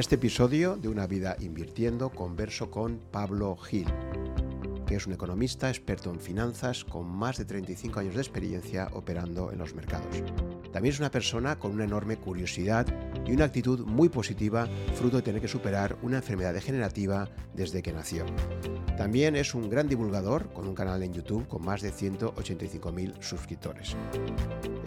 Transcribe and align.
este 0.00 0.14
episodio 0.14 0.76
de 0.76 0.88
Una 0.88 1.06
vida 1.06 1.36
invirtiendo 1.40 2.08
converso 2.08 2.70
con 2.70 3.00
Pablo 3.10 3.54
Gil, 3.56 3.86
que 4.86 4.96
es 4.96 5.06
un 5.06 5.12
economista 5.12 5.68
experto 5.68 6.10
en 6.10 6.18
finanzas 6.18 6.86
con 6.86 7.06
más 7.06 7.36
de 7.36 7.44
35 7.44 8.00
años 8.00 8.14
de 8.14 8.22
experiencia 8.22 8.88
operando 8.94 9.52
en 9.52 9.58
los 9.58 9.74
mercados. 9.74 10.22
También 10.72 10.94
es 10.94 11.00
una 11.00 11.10
persona 11.10 11.58
con 11.58 11.72
una 11.72 11.84
enorme 11.84 12.16
curiosidad 12.16 12.86
y 13.26 13.32
una 13.32 13.44
actitud 13.44 13.80
muy 13.80 14.08
positiva, 14.08 14.66
fruto 14.94 15.18
de 15.18 15.22
tener 15.22 15.42
que 15.42 15.48
superar 15.48 15.98
una 16.00 16.16
enfermedad 16.16 16.54
degenerativa 16.54 17.28
desde 17.52 17.82
que 17.82 17.92
nació. 17.92 18.24
También 18.96 19.36
es 19.36 19.54
un 19.54 19.68
gran 19.68 19.86
divulgador 19.86 20.50
con 20.54 20.66
un 20.66 20.74
canal 20.74 21.02
en 21.02 21.12
YouTube 21.12 21.46
con 21.46 21.62
más 21.62 21.82
de 21.82 21.92
185.000 21.92 23.20
suscriptores. 23.20 23.94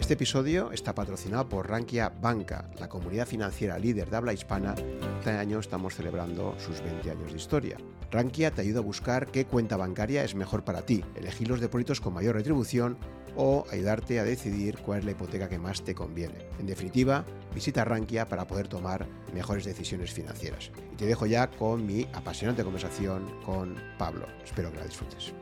Este 0.04 0.12
episodio 0.12 0.70
está 0.70 0.94
patrocinado 0.94 1.48
por 1.48 1.66
Rankia 1.66 2.10
Banca, 2.10 2.68
la 2.78 2.90
comunidad 2.90 3.26
financiera 3.26 3.78
líder 3.78 4.10
de 4.10 4.16
habla 4.18 4.34
hispana. 4.34 4.74
Este 5.18 5.30
año 5.30 5.60
estamos 5.60 5.94
celebrando 5.94 6.54
sus 6.58 6.82
20 6.82 7.10
años 7.10 7.30
de 7.30 7.38
historia. 7.38 7.78
Rankia 8.10 8.50
te 8.50 8.60
ayuda 8.60 8.80
a 8.80 8.82
buscar 8.82 9.28
qué 9.28 9.46
cuenta 9.46 9.78
bancaria 9.78 10.22
es 10.22 10.34
mejor 10.34 10.62
para 10.62 10.82
ti, 10.82 11.02
elegir 11.14 11.48
los 11.48 11.58
depósitos 11.58 12.02
con 12.02 12.12
mayor 12.12 12.34
retribución 12.34 12.98
o 13.34 13.64
ayudarte 13.72 14.20
a 14.20 14.24
decidir 14.24 14.76
cuál 14.80 14.98
es 14.98 15.04
la 15.06 15.12
hipoteca 15.12 15.48
que 15.48 15.58
más 15.58 15.82
te 15.82 15.94
conviene. 15.94 16.50
En 16.58 16.66
definitiva, 16.66 17.24
visita 17.54 17.82
Rankia 17.82 18.28
para 18.28 18.46
poder 18.46 18.68
tomar 18.68 19.06
mejores 19.32 19.64
decisiones 19.64 20.12
financieras. 20.12 20.70
Y 20.92 20.96
te 20.96 21.06
dejo 21.06 21.24
ya 21.24 21.50
con 21.50 21.86
mi 21.86 22.06
apasionante 22.12 22.62
conversación 22.62 23.40
con 23.42 23.74
Pablo. 23.96 24.26
Espero 24.44 24.70
que 24.70 24.76
la 24.76 24.84
disfrutes. 24.84 25.32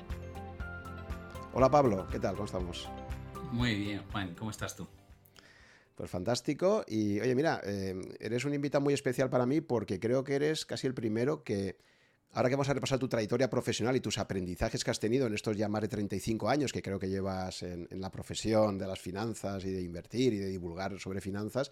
Hola 1.53 1.69
Pablo, 1.69 2.07
¿qué 2.13 2.21
tal? 2.21 2.37
¿Cómo 2.37 2.47
estamos? 2.47 2.89
Muy 3.53 3.77
bien, 3.77 4.03
Juan, 4.11 4.35
¿cómo 4.35 4.51
estás 4.51 4.75
tú? 4.75 4.89
Pues 5.95 6.11
fantástico. 6.11 6.85
Y 6.89 7.21
oye, 7.21 7.35
mira, 7.35 7.61
eh, 7.65 7.95
eres 8.19 8.45
un 8.45 8.55
invitado 8.55 8.83
muy 8.83 8.95
especial 8.95 9.31
para 9.31 9.47
mí 9.47 9.61
porque 9.61 10.01
creo 10.01 10.25
que 10.25 10.35
eres 10.35 10.67
casi 10.67 10.87
el 10.87 10.95
primero 10.95 11.45
que 11.45 11.77
Ahora 12.35 12.49
que 12.49 12.55
vamos 12.55 12.71
a 12.71 12.73
repasar 12.73 12.99
tu 12.99 13.09
trayectoria 13.09 13.51
profesional 13.51 13.95
y 13.95 14.01
tus 14.01 14.17
aprendizajes 14.17 14.83
que 14.83 14.91
has 14.91 14.99
tenido 14.99 15.27
en 15.27 15.35
estos 15.35 15.55
ya 15.55 15.69
más 15.69 15.83
de 15.83 15.89
35 15.89 16.49
años 16.49 16.73
que 16.73 16.81
creo 16.81 16.99
que 16.99 17.11
llevas 17.11 17.63
en, 17.63 17.87
la 17.91 18.11
profesión 18.11 18.79
de 18.79 18.87
las 18.87 18.99
finanzas 19.01 19.63
y 19.67 19.71
de 19.71 19.83
invertir 19.83 20.33
y 20.33 20.39
de 20.39 20.49
divulgar 20.49 20.99
sobre 20.99 21.21
finanzas, 21.21 21.71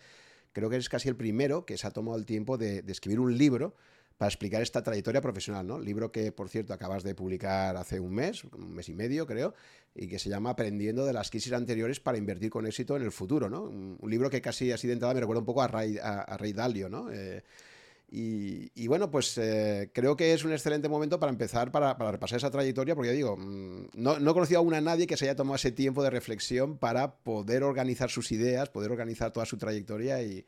creo 0.53 0.69
que 0.69 0.77
eres 0.77 0.91
casi 0.91 1.09
el 1.09 1.17
primero 1.17 1.65
que 1.65 1.79
se 1.79 1.87
ha 1.87 1.91
tomado 1.91 2.19
el 2.19 2.27
tiempo 2.27 2.59
de, 2.59 2.85
escribir 2.87 3.21
un 3.21 3.39
libro 3.39 3.75
para 4.21 4.29
explicar 4.29 4.61
esta 4.61 4.83
trayectoria 4.83 5.23
profesional, 5.23 5.67
¿no? 5.67 5.81
Libro 5.81 6.13
que, 6.13 6.31
por 6.31 6.51
cierto, 6.51 6.75
acabas 6.75 7.03
de 7.03 7.15
publicar 7.15 7.75
hace 7.79 7.99
un 7.99 8.13
mes, 8.13 8.45
un 8.45 8.75
mes 8.75 8.87
y 8.91 8.95
medio, 8.95 9.27
creo, 9.27 9.55
y 9.95 10.09
que 10.09 10.19
se 10.19 10.29
llama 10.29 10.51
Aprendiendo 10.51 11.07
de 11.07 11.15
las 11.15 11.31
crisis 11.31 11.55
anteriores 11.55 12.01
para 12.01 12.19
invertir 12.19 12.51
con 12.51 12.67
éxito 12.67 12.95
en 12.99 13.03
el 13.03 13.13
futuro, 13.13 13.49
¿no? 13.49 13.63
Un, 13.63 13.99
libro 14.11 14.29
que 14.29 14.43
casi 14.43 14.73
así 14.73 14.87
de 14.87 14.93
entrada 14.93 15.15
me 15.15 15.21
recuerda 15.21 15.41
un 15.41 15.47
poco 15.47 15.63
a 15.63 15.69
Ray, 15.69 15.97
a, 16.03 16.37
Dalio, 16.55 16.91
¿no? 16.91 17.11
Eh, 17.11 17.43
y, 18.11 18.87
bueno, 18.89 19.11
pues 19.11 19.39
eh, 19.39 19.89
creo 19.95 20.15
que 20.19 20.35
es 20.35 20.45
un 20.45 20.53
excelente 20.53 20.91
momento 20.91 21.19
para 21.19 21.33
empezar, 21.33 21.73
para, 21.73 21.95
repasar 21.95 22.37
esa 22.37 22.51
trayectoria, 22.51 22.95
porque 22.95 23.09
ya 23.09 23.15
digo, 23.15 23.39
mm, 23.39 23.87
no, 23.95 24.19
no, 24.19 24.33
he 24.33 24.35
conocido 24.35 24.61
aún 24.61 24.75
a 24.75 24.83
nadie 24.83 25.07
que 25.07 25.17
se 25.17 25.25
haya 25.25 25.35
tomado 25.35 25.57
ese 25.57 25.73
tiempo 25.73 26.03
de 26.03 26.11
reflexión 26.11 26.77
para 26.77 27.15
poder 27.15 27.63
organizar 27.63 28.11
sus 28.11 28.33
ideas, 28.33 28.69
poder 28.69 28.91
organizar 28.91 29.33
toda 29.33 29.47
su 29.47 29.57
trayectoria 29.57 30.23
y, 30.23 30.45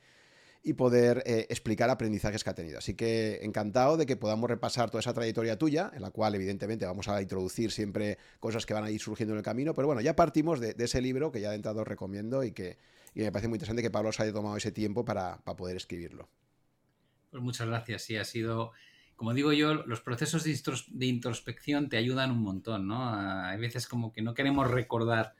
poder 0.75 1.23
eh, 1.27 1.47
explicar 1.51 1.91
aprendizajes 1.91 2.45
que 2.45 2.51
ha 2.51 2.55
tenido. 2.55 2.79
Así 2.79 2.95
que 2.95 3.41
encantado 3.43 3.97
de 3.97 4.07
que 4.07 4.17
podamos 4.17 4.49
repasar 4.49 4.91
toda 4.91 5.01
esa 5.01 5.13
trayectoria 5.13 5.59
tuya, 5.59 5.91
en 5.93 6.03
la 6.03 6.11
cual 6.11 6.35
evidentemente 6.37 6.87
vamos 6.87 7.09
a 7.09 7.21
introducir 7.21 7.73
siempre 7.73 8.19
cosas 8.39 8.65
que 8.65 8.73
van 8.73 8.85
a 8.85 8.91
ir 8.91 9.01
surgiendo 9.01 9.35
en 9.35 9.39
el 9.39 9.45
camino, 9.45 9.75
pero 9.75 9.89
bueno, 9.89 10.01
ya 10.01 10.15
partimos 10.15 10.61
de, 10.61 10.77
ese 10.79 11.01
libro 11.01 11.33
que 11.33 11.41
ya 11.41 11.51
de 11.51 11.57
entrada 11.57 11.83
os 11.83 11.89
recomiendo 11.89 12.45
y 12.45 12.53
que 12.53 12.79
me 13.15 13.33
parece 13.33 13.49
muy 13.49 13.57
interesante 13.57 13.83
que 13.83 13.91
Pablo 13.91 14.13
se 14.13 14.23
haya 14.23 14.33
tomado 14.33 14.57
ese 14.57 14.71
tiempo 14.71 15.05
para 15.05 15.39
poder 15.39 15.77
escribirlo. 15.77 16.29
Pues 17.31 17.43
muchas 17.43 17.67
gracias. 17.67 18.03
Sí, 18.03 18.17
ha 18.17 18.25
sido, 18.25 18.73
como 19.17 19.35
digo 19.35 19.53
yo, 19.53 19.75
los 19.75 20.01
procesos 20.01 20.45
de 20.45 21.07
introspección 21.07 21.89
te 21.89 21.97
ayudan 21.97 22.31
un 22.31 22.42
montón, 22.42 22.86
¿no? 22.86 23.13
Hay 23.13 23.59
veces 23.59 23.89
como 23.89 24.13
que 24.13 24.23
no 24.23 24.35
queremos 24.35 24.70
recordar 24.70 25.35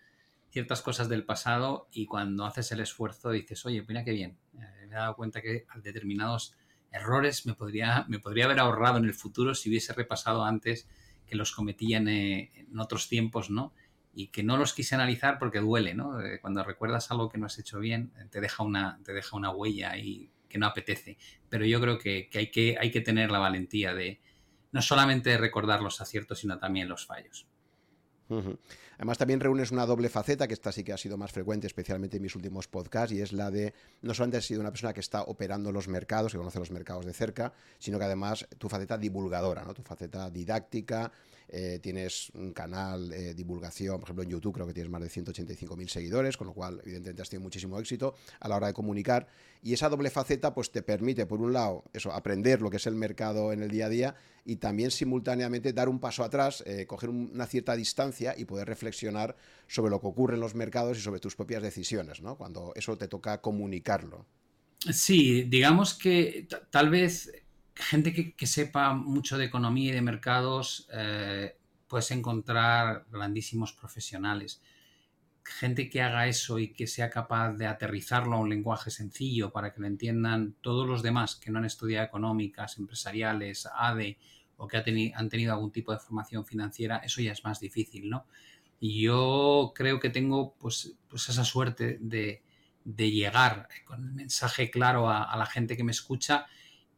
ciertas 0.51 0.83
cosas 0.83 1.09
del 1.09 1.25
pasado 1.25 1.89
y 1.93 2.07
cuando 2.07 2.45
haces 2.45 2.73
el 2.73 2.81
esfuerzo 2.81 3.31
dices, 3.31 3.65
oye, 3.65 3.85
mira 3.87 4.05
qué 4.05 4.13
bien, 4.13 4.37
me 4.93 4.99
he 4.99 5.01
dado 5.01 5.17
cuenta 5.17 5.41
que 5.41 5.67
determinados 5.83 6.55
errores 6.91 7.47
me 7.47 7.55
podría, 7.55 8.05
me 8.09 8.19
podría 8.19 8.45
haber 8.45 8.61
ahorrado 8.61 8.99
en 8.99 9.07
el 9.07 9.15
futuro 9.15 9.55
si 9.55 9.71
hubiese 9.71 9.95
repasado 9.95 10.45
antes 10.45 10.87
que 11.27 11.37
los 11.37 11.53
cometían 11.53 12.09
eh, 12.09 12.53
en 12.55 12.79
otros 12.79 13.09
tiempos, 13.09 13.49
¿no? 13.49 13.73
Y 14.15 14.29
que 14.29 14.43
no 14.43 14.59
los 14.59 14.75
quise 14.75 14.95
analizar 14.95 15.39
porque 15.39 15.61
duele, 15.61 15.95
¿no? 15.95 16.21
Eh, 16.21 16.39
cuando 16.41 16.63
recuerdas 16.63 17.11
algo 17.11 17.31
que 17.31 17.39
no 17.39 17.47
has 17.47 17.59
hecho 17.59 17.79
bien, 17.79 18.13
te 18.31 18.43
deja 18.43 18.63
una, 18.63 19.01
te 19.03 19.15
deja 19.15 19.37
una 19.37 19.51
huella 19.51 19.97
y 19.97 20.31
que 20.47 20.59
no 20.59 20.67
apetece. 20.67 21.17
Pero 21.49 21.65
yo 21.65 21.81
creo 21.81 21.99
que, 21.99 22.29
hay 22.35 22.51
que 22.51 22.77
hay 22.79 22.91
que 22.91 23.01
tener 23.01 23.31
la 23.31 23.39
valentía 23.39 23.95
de 23.95 24.21
no 24.73 24.83
solamente 24.83 25.39
recordar 25.39 25.81
los 25.81 26.03
aciertos, 26.03 26.41
sino 26.41 26.59
también 26.59 26.89
los 26.89 27.07
fallos. 27.07 27.47
Además, 29.03 29.19
también 29.19 29.41
reúnes 29.41 29.73
una 29.73 29.85
doble 29.85 30.09
faceta, 30.09 30.47
que 30.47 30.55
esta 30.55 30.71
sí 30.71 30.85
que 30.85 30.93
ha 30.93 30.97
sido 30.97 31.17
más 31.17 31.33
frecuente, 31.33 31.67
especialmente 31.67 32.19
en 32.19 32.23
mis 32.23 32.37
últimos 32.37 32.69
podcasts, 32.69 33.13
y 33.13 33.21
es 33.21 33.33
la 33.33 33.51
de 33.51 33.75
no 34.01 34.15
solamente 34.15 34.37
has 34.37 34.45
sido 34.45 34.61
una 34.61 34.71
persona 34.71 34.93
que 34.93 35.01
está 35.01 35.23
operando 35.23 35.73
los 35.73 35.89
mercados, 35.89 36.31
que 36.31 36.39
conoce 36.39 36.61
los 36.61 36.71
mercados 36.71 37.05
de 37.05 37.13
cerca, 37.13 37.53
sino 37.81 37.99
que 37.99 38.05
además 38.05 38.47
tu 38.59 38.69
faceta 38.69 38.97
divulgadora, 38.97 39.65
¿no? 39.65 39.75
tu 39.75 39.83
faceta 39.83 40.31
didáctica, 40.31 41.11
eh, 41.55 41.79
tienes 41.83 42.31
un 42.31 42.55
canal 42.55 43.11
de 43.11 43.35
divulgación, 43.35 44.01
por 44.01 44.05
ejemplo 44.05 44.25
en 44.25 44.31
YouTube 44.31 44.55
creo 44.55 44.67
que 44.67 44.73
tienes 44.73 44.91
más 44.91 45.03
de 45.03 45.09
185.000 45.09 45.87
seguidores, 45.87 46.39
con 46.39 46.47
lo 46.47 46.55
cual 46.55 46.81
evidentemente 46.83 47.21
has 47.21 47.29
tenido 47.29 47.45
muchísimo 47.45 47.79
éxito 47.79 48.15
a 48.41 48.49
la 48.49 48.57
hora 48.57 48.69
de 48.69 48.73
comunicar, 48.73 49.29
y 49.63 49.75
esa 49.75 49.91
doble 49.91 50.09
faceta 50.09 50.55
pues 50.55 50.73
te 50.73 50.83
permite, 50.83 51.27
por 51.27 51.43
un 51.43 51.53
lado, 51.53 51.85
eso, 51.93 52.11
aprender 52.11 52.63
lo 52.63 52.71
que 52.71 52.79
es 52.79 52.87
el 52.87 52.95
mercado 52.95 53.53
en 53.53 53.63
el 53.63 53.71
día 53.71 53.87
a 53.87 53.89
día, 53.91 54.17
y 54.47 54.57
también 54.57 54.91
simultáneamente 54.91 55.75
dar 55.75 55.91
un 55.91 56.01
paso 56.01 56.25
atrás, 56.25 56.65
eh, 56.67 56.87
coger 56.87 57.11
una 57.11 57.47
cierta 57.47 57.77
distancia 57.77 58.35
y 58.37 58.47
poder 58.47 58.67
reflexionar 58.67 59.37
sobre 59.69 59.91
lo 59.91 60.01
que 60.01 60.07
ocurre 60.07 60.35
en 60.35 60.41
los 60.41 60.55
mercados 60.55 60.97
y 60.97 61.01
sobre 61.03 61.21
tus 61.21 61.37
propias 61.37 61.63
decisiones, 61.63 62.23
¿no? 62.23 62.37
Cuando 62.37 62.73
eso 62.75 62.97
te 62.97 63.09
toca 63.09 63.43
comunicarlo. 63.43 64.25
Sí, 64.91 65.45
digamos 65.45 65.95
que 65.95 66.49
tal 66.71 66.91
vez 66.91 67.31
gente 67.75 68.35
que, 68.35 68.47
sepa 68.47 68.95
mucho 68.95 69.39
de 69.39 69.47
economía 69.47 69.91
y 69.91 69.95
de 69.95 70.03
mercados, 70.03 70.89
eh, 70.93 71.57
puedes 71.89 72.11
encontrar 72.11 73.07
grandísimos 73.11 73.73
profesionales. 73.73 74.63
Gente 75.45 75.91
que 75.91 76.01
haga 76.01 76.29
eso 76.29 76.59
y 76.59 76.73
que 76.73 76.87
sea 76.87 77.11
capaz 77.11 77.53
de 77.55 77.67
aterrizarlo 77.67 78.37
a 78.37 78.39
un 78.39 78.49
lenguaje 78.49 78.91
sencillo 78.91 79.53
para 79.53 79.73
que 79.73 79.81
lo 79.81 79.87
entiendan 79.87 80.55
todos 80.61 80.87
los 80.87 81.03
demás 81.03 81.37
que 81.37 81.51
no 81.51 81.59
han 81.59 81.65
estudiado 81.65 82.07
económicas, 82.07 82.79
empresariales, 82.79 83.69
ADE 83.75 84.19
o 84.57 84.69
que 84.69 84.77
han 84.77 85.29
tenido 85.29 85.53
algún 85.53 85.73
tipo 85.73 85.93
de 85.93 85.99
formación 85.99 86.47
financiera, 86.47 86.99
eso 86.99 87.21
ya 87.21 87.33
es 87.33 87.43
más 87.43 87.59
difícil, 87.59 88.09
¿no? 88.09 88.27
Y 88.79 89.03
yo 89.03 89.73
creo 89.75 90.01
que 90.01 90.11
tengo 90.11 90.55
pues, 90.55 90.95
pues 91.09 91.29
esa 91.29 91.45
suerte 91.45 91.99
de, 92.01 92.43
llegar 92.85 93.69
con 93.85 94.03
el 94.05 94.13
mensaje 94.13 94.71
claro 94.71 95.09
a, 95.09 95.37
la 95.37 95.47
gente 95.47 95.77
que 95.77 95.85
me 95.85 95.93
escucha 95.93 96.47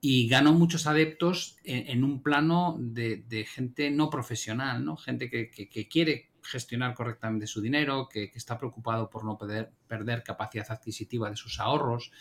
y 0.06 0.28
gano 0.28 0.53
muchos 0.53 0.87
adeptos 0.87 1.56
en, 1.65 2.04
un 2.04 2.22
plano 2.22 2.76
de, 2.78 3.47
gente 3.48 3.91
no 3.91 4.10
profesional, 4.10 4.84
¿no? 4.84 4.98
Gente 4.98 5.31
que, 5.31 5.88
quiere 5.88 6.28
gestionar 6.42 6.92
correctamente 6.92 7.47
su 7.47 7.62
dinero, 7.62 8.06
que, 8.06 8.31
está 8.34 8.59
preocupado 8.59 9.09
por 9.09 9.25
no 9.25 9.38
perder 9.38 10.22
capacidad 10.22 10.70
adquisitiva 10.70 11.31
de 11.31 11.37
sus 11.37 11.59
ahorros, 11.59 12.12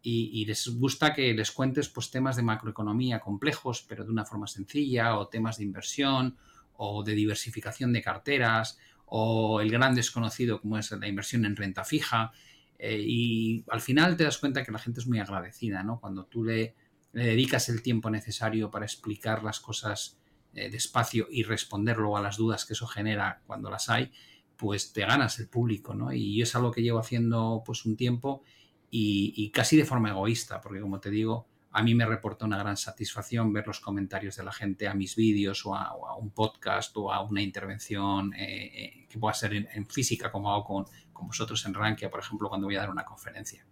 y, 0.00 0.46
les 0.46 0.66
gusta 0.68 1.12
que 1.12 1.34
les 1.34 1.50
cuentes 1.50 1.90
pues, 1.90 2.10
temas 2.10 2.36
de 2.36 2.42
macroeconomía 2.42 3.20
complejos, 3.20 3.84
pero 3.86 4.02
de 4.02 4.10
una 4.10 4.24
forma 4.24 4.46
sencilla, 4.46 5.18
o 5.18 5.28
temas 5.28 5.58
de 5.58 5.64
inversión, 5.64 6.38
o 6.72 7.04
de 7.04 7.12
diversificación 7.12 7.92
de 7.92 8.00
carteras, 8.00 8.78
o 9.04 9.60
el 9.60 9.70
gran 9.70 9.94
desconocido 9.94 10.62
como 10.62 10.78
es 10.78 10.90
la 10.90 11.06
inversión 11.06 11.44
en 11.44 11.54
renta 11.54 11.84
fija. 11.84 12.32
Eh, 12.78 13.04
y 13.06 13.64
al 13.68 13.82
final 13.82 14.16
te 14.16 14.24
das 14.24 14.38
cuenta 14.38 14.64
que 14.64 14.72
la 14.72 14.78
gente 14.78 15.00
es 15.00 15.06
muy 15.06 15.18
agradecida, 15.18 15.82
¿no? 15.82 16.00
Cuando 16.00 16.24
tú 16.24 16.44
le, 16.44 16.76
dedicas 17.12 17.68
el 17.68 17.82
tiempo 17.82 18.10
necesario 18.10 18.70
para 18.70 18.84
explicar 18.84 19.42
las 19.42 19.60
cosas 19.60 20.18
eh, 20.52 20.70
despacio 20.70 21.28
y 21.30 21.44
responder 21.44 21.96
luego 21.96 22.16
a 22.16 22.22
las 22.22 22.36
dudas 22.36 22.64
que 22.64 22.72
eso 22.72 22.86
genera 22.86 23.42
cuando 23.46 23.70
las 23.70 23.88
hay, 23.88 24.10
pues 24.56 24.92
te 24.92 25.02
ganas 25.02 25.38
el 25.38 25.48
público, 25.48 25.94
¿no? 25.94 26.12
Y 26.12 26.42
es 26.42 26.54
algo 26.54 26.70
que 26.70 26.82
llevo 26.82 26.98
haciendo 26.98 27.62
pues 27.64 27.86
un 27.86 27.96
tiempo 27.96 28.42
y, 28.90 29.50
casi 29.52 29.76
de 29.76 29.84
forma 29.84 30.10
egoísta, 30.10 30.60
porque 30.60 30.80
como 30.80 30.98
te 30.98 31.10
digo, 31.10 31.46
a 31.70 31.82
mí 31.82 31.94
me 31.94 32.04
reporta 32.04 32.44
una 32.44 32.58
gran 32.58 32.76
satisfacción 32.76 33.52
ver 33.52 33.66
los 33.66 33.78
comentarios 33.78 34.36
de 34.36 34.42
la 34.42 34.52
gente 34.52 34.88
a 34.88 34.94
mis 34.94 35.14
vídeos 35.14 35.64
o 35.64 35.76
a, 35.76 36.16
un 36.16 36.30
podcast 36.30 36.96
o 36.96 37.12
a 37.12 37.22
una 37.22 37.40
intervención 37.40 38.34
eh, 38.34 38.72
eh, 38.74 39.06
que 39.08 39.18
pueda 39.18 39.34
ser 39.34 39.54
en, 39.54 39.86
física, 39.86 40.32
como 40.32 40.52
hago 40.52 40.64
con, 40.64 40.84
vosotros 41.28 41.64
en 41.66 41.74
Rankia, 41.74 42.10
por 42.10 42.20
ejemplo, 42.20 42.48
cuando 42.48 42.66
voy 42.66 42.76
a 42.76 42.80
dar 42.80 42.90
una 42.90 43.04
conferencia. 43.04 43.64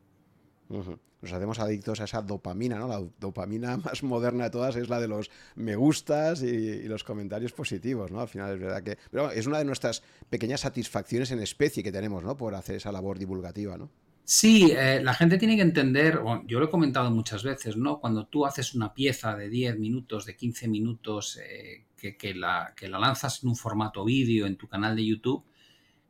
Nos 0.68 1.32
hacemos 1.32 1.58
adictos 1.58 2.00
a 2.00 2.04
esa 2.04 2.22
dopamina, 2.22 2.78
¿no? 2.78 2.88
La 2.88 3.02
dopamina 3.18 3.76
más 3.84 4.02
moderna 4.02 4.44
de 4.44 4.50
todas 4.50 4.76
es 4.76 4.88
la 4.88 5.00
de 5.00 5.08
los 5.08 5.30
me 5.56 5.76
gustas 5.76 6.42
y, 6.42 6.82
los 6.84 7.04
comentarios 7.04 7.52
positivos, 7.52 8.10
¿no? 8.10 8.20
Al 8.20 8.28
final 8.28 8.54
es 8.54 8.60
verdad 8.60 8.82
que... 8.82 8.98
Pero 9.10 9.30
es 9.30 9.46
una 9.46 9.58
de 9.58 9.64
nuestras 9.64 10.02
pequeñas 10.30 10.60
satisfacciones 10.60 11.30
en 11.30 11.40
especie 11.40 11.82
que 11.82 11.92
tenemos, 11.92 12.22
¿no? 12.22 12.36
Por 12.36 12.54
hacer 12.54 12.76
esa 12.76 12.92
labor 12.92 13.18
divulgativa, 13.18 13.76
¿no? 13.76 13.90
Sí, 14.24 14.70
eh, 14.76 15.00
la 15.02 15.14
gente 15.14 15.38
tiene 15.38 15.56
que 15.56 15.62
entender, 15.62 16.20
yo 16.46 16.60
lo 16.60 16.66
he 16.66 16.70
comentado 16.70 17.10
muchas 17.10 17.42
veces, 17.42 17.78
¿no? 17.78 17.98
Cuando 17.98 18.26
tú 18.26 18.44
haces 18.44 18.74
una 18.74 18.92
pieza 18.92 19.34
de 19.34 19.48
10 19.48 19.78
minutos, 19.78 20.26
de 20.26 20.36
15 20.36 20.68
minutos, 20.68 21.38
eh, 21.42 21.86
que, 21.96 22.34
la, 22.34 22.74
que, 22.76 22.88
la, 22.88 22.98
lanzas 22.98 23.42
en 23.42 23.48
un 23.48 23.56
formato 23.56 24.04
vídeo 24.04 24.46
en 24.46 24.56
tu 24.56 24.68
canal 24.68 24.94
de 24.96 25.06
YouTube, 25.06 25.44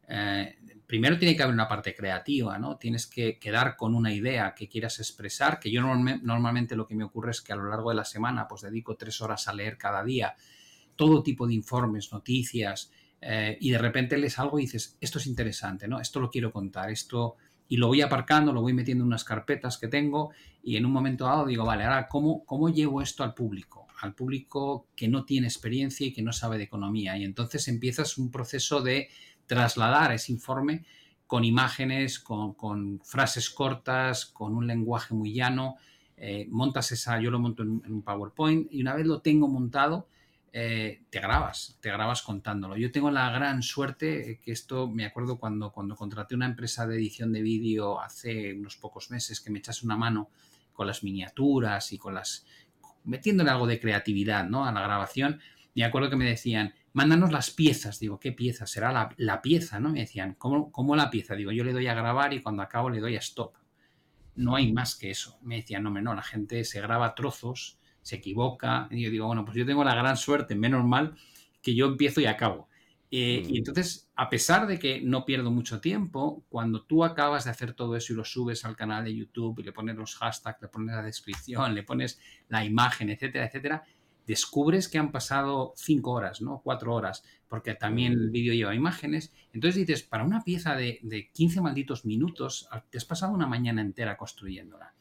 eh, 0.08 0.56
primero 0.86 1.18
tiene 1.18 1.36
que 1.36 1.42
haber 1.42 1.54
una 1.54 1.68
parte 1.68 1.94
creativa, 1.94 2.58
¿no? 2.58 2.76
Tienes 2.76 3.06
que 3.06 3.38
quedar 3.38 3.76
con 3.76 3.94
una 3.94 4.12
idea 4.12 4.54
que 4.54 4.68
quieras 4.68 4.98
expresar, 4.98 5.60
que 5.60 5.70
yo 5.70 5.82
normalmente 5.82 6.76
lo 6.76 6.86
que 6.86 6.94
me 6.94 7.04
ocurre 7.04 7.30
es 7.32 7.42
que 7.42 7.52
a 7.52 7.56
lo 7.56 7.68
largo 7.68 7.90
de 7.90 7.96
la 7.96 8.04
semana 8.04 8.48
pues 8.48 8.62
dedico 8.62 8.96
tres 8.96 9.20
horas 9.20 9.48
a 9.48 9.52
leer 9.52 9.76
cada 9.76 10.02
día 10.02 10.34
todo 10.96 11.22
tipo 11.22 11.46
de 11.46 11.54
informes, 11.54 12.12
noticias, 12.12 12.90
y 13.60 13.70
de 13.70 13.78
repente 13.78 14.18
lees 14.18 14.36
algo 14.40 14.58
y 14.58 14.62
dices, 14.62 14.96
esto 15.00 15.18
es 15.18 15.28
interesante, 15.28 15.86
¿no? 15.86 16.00
Esto 16.00 16.18
lo 16.18 16.28
quiero 16.28 16.50
contar, 16.50 16.90
esto 16.90 17.36
y 17.68 17.76
lo 17.76 17.88
voy 17.88 18.00
aparcando, 18.00 18.52
lo 18.52 18.62
voy 18.62 18.72
metiendo 18.72 19.04
en 19.04 19.08
unas 19.08 19.24
carpetas 19.24 19.76
que 19.78 19.88
tengo 19.88 20.32
y 20.62 20.76
en 20.76 20.86
un 20.86 20.92
momento 20.92 21.26
dado 21.26 21.46
digo, 21.46 21.64
vale, 21.64 21.84
ahora, 21.84 22.08
¿cómo, 22.08 22.44
cómo 22.44 22.70
llevo 22.70 23.02
esto 23.02 23.22
al 23.22 23.34
público? 23.34 23.86
Al 24.00 24.14
público 24.14 24.88
que 24.96 25.08
no 25.08 25.24
tiene 25.24 25.46
experiencia 25.46 26.06
y 26.06 26.12
que 26.12 26.22
no 26.22 26.32
sabe 26.32 26.56
de 26.56 26.64
economía. 26.64 27.16
Y 27.18 27.24
entonces 27.24 27.68
empiezas 27.68 28.16
un 28.16 28.30
proceso 28.30 28.80
de 28.80 29.08
trasladar 29.48 30.12
ese 30.12 30.30
informe 30.30 30.84
con 31.26 31.44
imágenes, 31.44 32.20
con, 32.20 33.00
frases 33.04 33.50
cortas, 33.50 34.26
con 34.26 34.54
un 34.54 34.66
lenguaje 34.66 35.14
muy 35.14 35.32
llano. 35.34 35.76
Eh, 36.16 36.46
montas 36.50 36.92
esa, 36.92 37.20
yo 37.20 37.30
lo 37.30 37.38
monto 37.38 37.62
en, 37.62 37.82
un 37.84 38.02
PowerPoint 38.02 38.68
y 38.72 38.80
una 38.80 38.94
vez 38.94 39.06
lo 39.06 39.20
tengo 39.20 39.48
montado, 39.48 40.08
eh, 40.52 41.02
te 41.10 41.20
grabas, 41.20 41.76
te 41.80 41.90
grabas 41.90 42.22
contándolo. 42.22 42.76
Yo 42.76 42.90
tengo 42.90 43.10
la 43.10 43.30
gran 43.30 43.62
suerte 43.62 44.40
que 44.42 44.52
esto, 44.52 44.88
me 44.88 45.04
acuerdo 45.04 45.38
cuando, 45.38 45.70
cuando 45.70 45.96
contraté 45.96 46.34
una 46.34 46.46
empresa 46.46 46.86
de 46.86 46.96
edición 46.96 47.32
de 47.32 47.42
vídeo 47.42 48.00
hace 48.00 48.54
unos 48.54 48.76
pocos 48.76 49.10
meses 49.10 49.40
que 49.40 49.50
me 49.50 49.58
echase 49.58 49.84
una 49.84 49.96
mano 49.96 50.30
con 50.72 50.86
las 50.86 51.02
miniaturas 51.02 51.92
y 51.92 51.98
con 51.98 52.14
las... 52.14 52.46
metiéndole 53.04 53.50
algo 53.50 53.66
de 53.66 53.80
creatividad 53.80 54.48
¿no? 54.48 54.64
a 54.64 54.72
la 54.72 54.80
grabación. 54.80 55.40
Me 55.78 55.84
acuerdo 55.84 56.10
que 56.10 56.16
me 56.16 56.24
decían, 56.24 56.74
mándanos 56.92 57.32
las 57.32 57.50
piezas. 57.50 58.00
Digo, 58.00 58.18
¿qué 58.18 58.32
pieza? 58.32 58.66
Será 58.66 59.14
la, 59.16 59.42
pieza, 59.42 59.78
¿no? 59.80 59.90
Me 59.90 60.00
decían, 60.00 60.34
¿cómo, 60.34 60.72
¿cómo 60.72 60.96
la 60.96 61.10
pieza? 61.10 61.34
Digo, 61.34 61.52
yo 61.52 61.64
le 61.64 61.72
doy 61.72 61.86
a 61.86 61.94
grabar 61.94 62.32
y 62.32 62.40
cuando 62.40 62.62
acabo 62.62 62.90
le 62.90 63.00
doy 63.00 63.16
a 63.16 63.20
stop. 63.20 63.54
No 64.34 64.56
hay 64.56 64.72
más 64.72 64.96
que 64.96 65.10
eso. 65.10 65.38
Me 65.42 65.56
decían, 65.56 65.82
no, 65.82 65.90
no, 65.90 66.14
la 66.14 66.22
gente 66.22 66.64
se 66.64 66.80
graba 66.80 67.14
trozos 67.14 67.78
se 68.02 68.16
equivoca. 68.16 68.88
Y 68.90 69.02
yo 69.02 69.10
digo, 69.10 69.26
bueno, 69.26 69.44
pues 69.44 69.56
yo 69.56 69.66
tengo 69.66 69.84
la 69.84 69.94
gran 69.94 70.16
suerte, 70.16 70.54
menos 70.54 70.84
mal, 70.84 71.14
que 71.62 71.74
yo 71.74 71.86
empiezo 71.86 72.20
y 72.20 72.26
acabo. 72.26 72.68
Eh, 73.10 73.42
y 73.46 73.52
mm. 73.52 73.56
entonces, 73.56 74.10
a 74.16 74.28
pesar 74.28 74.66
de 74.66 74.78
que 74.78 75.00
no 75.00 75.24
pierdo 75.24 75.50
mucho 75.50 75.80
tiempo, 75.80 76.44
cuando 76.48 76.82
tú 76.82 77.04
acabas 77.04 77.44
de 77.44 77.50
hacer 77.50 77.74
todo 77.74 77.96
eso 77.96 78.12
y 78.12 78.16
lo 78.16 78.24
subes 78.24 78.64
al 78.64 78.76
canal 78.76 79.04
de 79.04 79.14
YouTube 79.14 79.60
y 79.60 79.62
le 79.62 79.72
pones 79.72 79.96
los 79.96 80.16
hashtags, 80.16 80.60
le 80.60 80.68
pones 80.68 80.94
la 80.94 81.02
descripción, 81.02 81.74
le 81.74 81.82
pones 81.82 82.18
la 82.48 82.64
imagen, 82.64 83.10
etcétera, 83.10 83.46
etcétera, 83.46 83.84
descubres 84.28 84.88
que 84.88 84.98
han 84.98 85.10
pasado 85.10 85.72
cinco 85.76 86.12
horas, 86.12 86.40
¿no? 86.40 86.60
Cuatro 86.62 86.94
horas, 86.94 87.24
porque 87.48 87.74
también 87.74 88.12
el 88.12 88.28
mm. 88.28 88.32
vídeo 88.32 88.54
lleva 88.54 88.76
imágenes. 88.76 89.32
Entonces 89.52 89.84
dices, 89.84 90.04
para 90.04 90.22
una 90.22 90.44
pieza 90.44 90.76
de, 90.76 91.00
de 91.02 91.30
15 91.32 91.60
malditos 91.60 92.04
minutos, 92.04 92.68
te 92.90 92.98
has 92.98 93.04
pasado 93.04 93.32
una 93.32 93.48
mañana 93.48 93.80
entera 93.80 94.16
construyéndola 94.16 94.94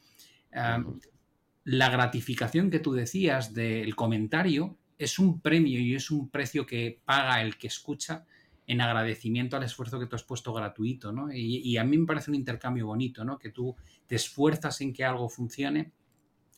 la 1.68 1.90
gratificación 1.90 2.70
que 2.70 2.78
tú 2.78 2.94
decías 2.94 3.52
del 3.52 3.94
comentario 3.94 4.78
es 4.96 5.18
un 5.18 5.40
premio 5.40 5.78
y 5.78 5.94
es 5.94 6.10
un 6.10 6.30
precio 6.30 6.64
que 6.64 6.98
paga 7.04 7.42
el 7.42 7.58
que 7.58 7.66
escucha 7.66 8.24
en 8.66 8.80
agradecimiento 8.80 9.54
al 9.54 9.64
esfuerzo 9.64 10.00
que 10.00 10.06
tú 10.06 10.16
has 10.16 10.24
puesto 10.24 10.54
gratuito, 10.54 11.12
¿no? 11.12 11.30
Y, 11.30 11.76
a 11.76 11.84
mí 11.84 11.98
me 11.98 12.06
parece 12.06 12.30
un 12.30 12.36
intercambio 12.36 12.86
bonito, 12.86 13.22
¿no? 13.22 13.38
Que 13.38 13.50
tú 13.50 13.76
te 14.06 14.14
esfuerzas 14.16 14.80
en 14.80 14.94
que 14.94 15.04
algo 15.04 15.28
funcione, 15.28 15.92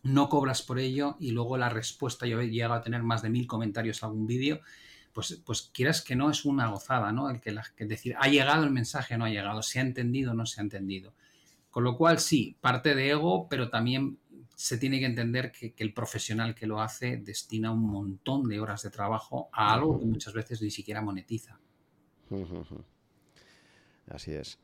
no 0.03 0.29
cobras 0.29 0.63
por 0.63 0.79
ello 0.79 1.17
y 1.21 1.33
luego 1.33 1.57
la 1.57 1.69
respuesta, 1.69 2.27
yo 2.27 2.41
he 2.41 2.49
llegado 2.49 2.75
a 2.75 2.83
tener 2.83 3.03
más 3.03 3.23
de 3.23 3.31
mil 3.31 3.47
comentarios 3.47 4.03
a 4.03 4.07
algún 4.07 4.27
vídeo, 4.27 4.61
pues, 5.13 5.43
pues 5.45 5.63
quieras 5.73 6.03
que 6.03 6.17
no, 6.17 6.31
es 6.31 6.45
una 6.45 6.69
gozada, 6.69 7.13
¿no? 7.13 7.29
El 7.31 7.41
que, 7.41 7.51
la, 7.51 7.65
que 7.77 7.85
decir, 7.85 8.15
ha 8.19 8.29
llegado 8.29 8.65
el 8.65 8.71
mensaje, 8.71 9.19
no 9.19 9.25
ha 9.25 9.31
llegado, 9.31 9.63
se 9.63 9.79
ha 9.79 9.83
entendido, 9.83 10.35
no 10.35 10.47
se 10.47 10.61
ha 10.61 10.65
entendido. 10.65 11.15
Con 11.71 11.85
lo 11.85 11.97
cual, 11.97 12.19
sí, 12.19 12.57
parte 12.61 12.95
de 12.95 13.11
ego, 13.11 13.49
pero 13.49 13.71
también 13.71 14.19
se 14.61 14.77
tiene 14.77 14.99
que 14.99 15.07
entender 15.07 15.53
que, 15.53 15.75
el 15.79 15.95
profesional 15.95 16.55
que 16.55 16.67
lo 16.67 16.81
hace 16.81 17.17
destina 17.17 17.71
un 17.71 17.87
montón 17.87 18.47
de 18.49 18.61
horas 18.61 18.83
de 18.83 18.91
trabajo 18.91 19.49
a 19.53 19.73
algo 19.73 19.99
que 19.99 20.05
muchas 20.05 20.35
veces 20.35 20.61
ni 20.61 20.71
siquiera 20.71 21.01
monetiza. 21.01 21.59
Así 24.09 24.33
es. 24.33 24.59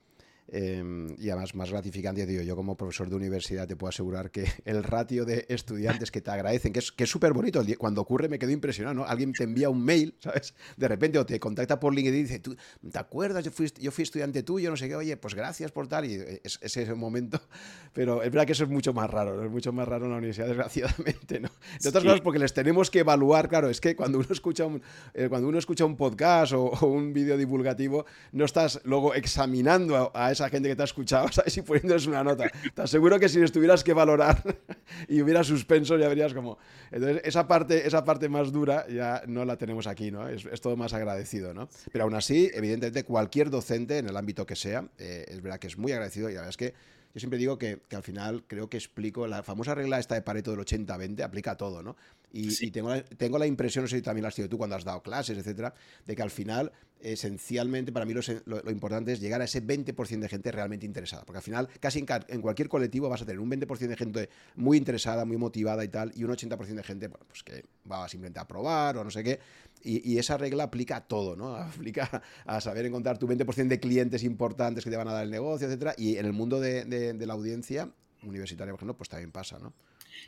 Em, 0.49 1.09
y 1.19 1.29
además 1.31 1.57
más 1.57 1.71
gratificante, 1.71 2.25
digo, 2.25 2.43
yo 2.43 2.55
como 2.55 2.77
profesor 2.77 3.09
de 3.09 3.17
universidad 3.17 3.67
te 3.67 3.75
puedo 3.75 3.89
asegurar 3.89 4.31
que 4.31 4.45
el 4.65 4.85
ratio 4.85 5.25
de 5.25 5.45
estudiantes 5.49 6.11
que 6.11 6.21
te 6.21 6.31
agradecen, 6.31 6.73
que 6.73 6.79
es 6.79 6.93
que 6.93 7.07
súper 7.07 7.33
bonito, 7.33 7.65
cuando 7.79 8.01
ocurre 8.01 8.29
me 8.29 8.39
quedo 8.39 8.53
impresionado, 8.53 8.95
¿no? 8.95 9.05
Alguien 9.05 9.33
te 9.33 9.45
envía 9.45 9.69
un 9.69 9.83
mail, 9.83 10.15
¿sabes? 10.21 10.55
De 10.77 10.87
repente 10.87 11.19
o 11.19 11.27
te 11.27 11.41
contacta 11.41 11.81
por 11.81 11.95
LinkedIn 11.95 12.21
y 12.21 12.23
dice, 12.23 12.39
¿tú 12.39 12.57
te 12.91 12.99
acuerdas? 12.99 13.45
Yo 13.45 13.51
fui, 13.51 13.67
yo 13.81 13.91
fui 13.91 14.03
estudiante 14.03 14.45
tuyo, 14.45 14.71
no 14.71 14.77
sé 14.77 14.89
qué, 14.89 14.95
oye, 14.95 15.17
pues 15.17 15.35
gracias 15.35 15.73
por 15.73 15.89
tal, 15.89 16.05
y 16.05 16.15
es, 16.45 16.59
ese 16.63 16.95
momento, 16.95 17.41
pero 17.93 18.23
es 18.23 18.31
verdad 18.31 18.47
que 18.47 18.53
eso 18.53 18.65
es 18.65 18.71
mucho 18.71 18.93
más 18.93 19.11
raro, 19.11 19.45
es 19.45 19.51
mucho 19.51 19.73
más 19.73 19.89
raro 19.89 20.05
en 20.05 20.13
la 20.13 20.19
universidad, 20.19 20.47
desgraciadamente, 20.47 21.41
¿no? 21.41 21.51
De 21.83 21.89
otras 21.89 22.05
cosas, 22.05 22.21
porque 22.21 22.39
les 22.39 22.55
tenemos 22.55 22.91
que 22.91 23.01
evaluar, 23.01 23.49
claro, 23.49 23.69
es 23.69 23.81
que 23.81 23.97
cuando 23.97 24.19
uno 24.19 24.29
escucha 24.31 24.65
un, 24.65 24.81
eh, 25.13 25.29
cuando 25.29 25.49
uno 25.49 25.59
escucha 25.59 25.85
un 25.85 25.97
podcast 25.97 26.53
o, 26.53 26.71
un 26.87 27.13
vídeo 27.13 27.37
divulgativo, 27.37 28.07
no 28.31 28.45
estás 28.45 28.81
luego 28.85 29.15
examinando 29.15 29.97
a, 29.97 30.27
a 30.27 30.31
esa 30.37 30.51
gente 30.51 30.69
que 30.69 30.77
te 30.77 30.83
ha 30.83 30.85
escuchado, 30.85 31.29
¿sabes? 31.33 31.57
Y 31.57 31.63
poniéndoles 31.63 32.07
una 32.07 32.23
nota. 32.23 32.51
Te 32.75 32.83
aseguro 32.83 33.19
que 33.19 33.29
si 33.29 33.41
les 33.41 33.53
tuvieras 33.53 33.83
que 33.83 33.93
valorar 33.93 34.43
y 35.09 35.21
hubiera 35.21 35.43
suspenso, 35.43 35.97
ya 35.97 36.09
verías 36.09 36.35
como. 36.35 36.59
Entonces, 36.91 37.23
esa 37.25 37.47
parte, 37.47 37.87
esa 37.87 38.05
parte 38.05 38.29
más 38.29 38.53
dura 38.53 38.87
ya 38.89 39.23
no 39.27 39.45
la 39.45 39.57
tenemos 39.57 39.87
aquí, 39.87 40.11
¿no? 40.11 40.29
Es, 40.29 40.61
todo 40.61 40.77
más 40.77 40.93
agradecido, 40.93 41.55
¿no? 41.55 41.69
Pero 41.93 42.05
aún 42.05 42.15
así, 42.15 42.51
evidentemente, 42.55 43.05
cualquier 43.05 43.51
docente 43.51 43.99
en 43.99 44.09
el 44.09 44.17
ámbito 44.17 44.47
que 44.47 44.57
sea, 44.57 44.85
eh, 44.99 45.27
es 45.29 45.43
verdad 45.43 45.59
que 45.59 45.67
es 45.67 45.79
muy 45.79 45.93
agradecido 45.93 46.31
y 46.31 46.35
la 46.35 46.41
verdad 46.41 46.51
es 46.51 46.57
que 46.57 46.75
yo 47.17 47.21
siempre 47.21 47.39
digo 47.39 47.57
que, 47.57 47.81
al 47.93 48.03
final 48.03 48.45
creo 48.47 48.69
que 48.69 48.77
explico 48.77 49.27
la 49.27 49.43
famosa 49.43 49.75
regla 49.75 49.99
esta 49.99 50.15
de 50.15 50.21
Pareto 50.21 50.51
del 50.51 50.61
80-20, 50.61 51.23
aplica 51.23 51.53
a 51.53 51.57
todo, 51.57 51.83
¿no? 51.83 51.97
Y, 52.31 52.71
tengo, 52.71 52.91
la, 52.91 53.03
tengo 53.03 53.39
la 53.39 53.47
impresión, 53.47 53.85
no 53.85 53.89
sé 53.89 53.97
si 53.97 54.03
también 54.03 54.21
la 54.21 54.29
has 54.29 54.35
tenido 54.35 54.51
tú 54.51 54.59
cuando 54.59 54.77
has 54.77 54.85
dado 54.85 55.03
clases, 55.03 55.39
etcétera, 55.39 55.73
de 56.05 56.15
que 56.15 56.21
al 56.21 56.31
final, 56.31 56.73
esencialmente, 57.01 57.91
para 57.91 58.05
mí 58.05 58.13
lo, 58.13 58.71
importante 58.71 59.15
es 59.15 59.21
llegar 59.21 59.41
a 59.41 59.45
ese 59.45 59.65
20% 59.65 60.19
de 60.19 60.29
gente 60.29 60.53
realmente 60.53 60.85
interesada. 60.85 61.25
Porque 61.25 61.39
al 61.39 61.43
final, 61.43 61.71
casi 61.81 62.05
en, 62.29 62.43
cualquier 62.43 62.69
colectivo 62.69 63.09
vas 63.09 63.23
a 63.23 63.25
tener 63.25 63.41
un 63.41 63.51
20% 63.51 63.79
de 63.79 63.97
gente 63.97 64.29
muy 64.55 64.77
interesada, 64.77 65.25
muy 65.25 65.39
motivada 65.39 65.83
y 65.85 65.89
tal, 65.89 66.13
y 66.15 66.23
un 66.23 66.33
80% 66.33 66.67
de 66.67 66.83
gente 66.83 67.09
pues, 67.09 67.43
que 67.43 67.65
va 67.91 68.07
simplemente 68.11 68.41
a 68.41 68.47
probar 68.47 68.99
o 68.99 69.05
no 69.05 69.11
sé 69.11 69.25
qué. 69.25 69.41
Y, 69.87 70.19
esa 70.19 70.37
regla 70.37 70.65
aplica 70.65 70.97
a 70.97 71.01
todo, 71.07 71.37
¿no? 71.37 71.55
Aplica 71.57 72.23
a 72.45 72.61
saber 72.61 72.87
encontrar 72.87 73.19
tu 73.19 73.27
20% 73.27 73.69
de 73.69 73.81
clientes 73.81 74.25
importantes 74.25 74.85
que 74.85 74.91
te 74.91 74.97
van 74.97 75.09
a 75.09 75.13
dar 75.13 75.25
el 75.25 75.31
negocio, 75.31 75.67
etcétera. 75.67 75.95
Y 75.97 76.17
en 76.17 76.27
el 76.27 76.33
mundo 76.33 76.61
de, 76.61 76.85
de 76.85 77.27
la 77.27 77.35
audiencia 77.35 77.91
universitaria, 78.23 78.73
por 78.73 78.79
ejemplo, 78.79 78.97
pues 78.97 79.09
también 79.09 79.31
pasa, 79.31 79.59
¿no? 79.59 79.73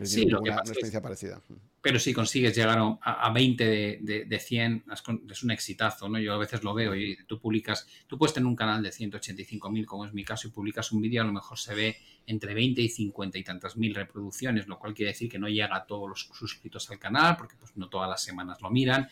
sí, 0.05 0.27
lo 0.27 0.43
que 0.43 0.51
una, 0.51 0.61
experiencia 0.61 1.03
parecida. 1.03 1.41
Pero 1.81 1.99
si 1.99 2.13
consigues 2.13 2.55
llegar 2.55 2.79
a, 3.01 3.33
20 3.33 3.65
de, 4.01 4.25
de, 4.27 4.39
100, 4.39 4.85
es 5.31 5.43
un 5.43 5.51
exitazo, 5.51 6.09
¿no? 6.09 6.19
Yo 6.19 6.35
a 6.35 6.39
veces 6.39 6.63
lo 6.63 6.75
veo 6.75 6.95
y 6.95 7.17
tú 7.27 7.41
publicas, 7.41 7.87
tú 8.07 8.19
puedes 8.19 8.35
tener 8.35 8.47
un 8.47 8.57
canal 8.57 8.83
de 8.83 8.91
185.000, 8.91 9.85
como 9.85 10.05
es 10.05 10.13
mi 10.13 10.25
caso, 10.25 10.49
y 10.49 10.51
publicas 10.51 10.93
un 10.93 11.01
vídeo, 11.01 11.23
a 11.23 11.25
lo 11.25 11.33
mejor 11.33 11.59
se 11.59 11.75
ve 11.75 11.97
entre 12.27 12.55
20 12.55 12.83
y 12.83 12.89
50 12.89 13.39
y 13.39 13.45
tantas 13.45 13.77
mil 13.77 13.95
reproducciones, 13.95 14.67
lo 14.67 14.79
cual 14.79 14.95
quiere 14.95 15.13
decir 15.13 15.31
que 15.31 15.39
no 15.39 15.49
llega 15.49 15.77
a 15.77 15.87
todos 15.87 16.09
los 16.09 16.31
suscritos 16.33 16.91
al 16.91 16.99
canal, 16.99 17.37
porque 17.37 17.57
pues, 17.59 17.77
no 17.77 17.89
todas 17.89 18.09
las 18.09 18.23
semanas 18.23 18.61
lo 18.61 18.71
miran. 18.71 19.09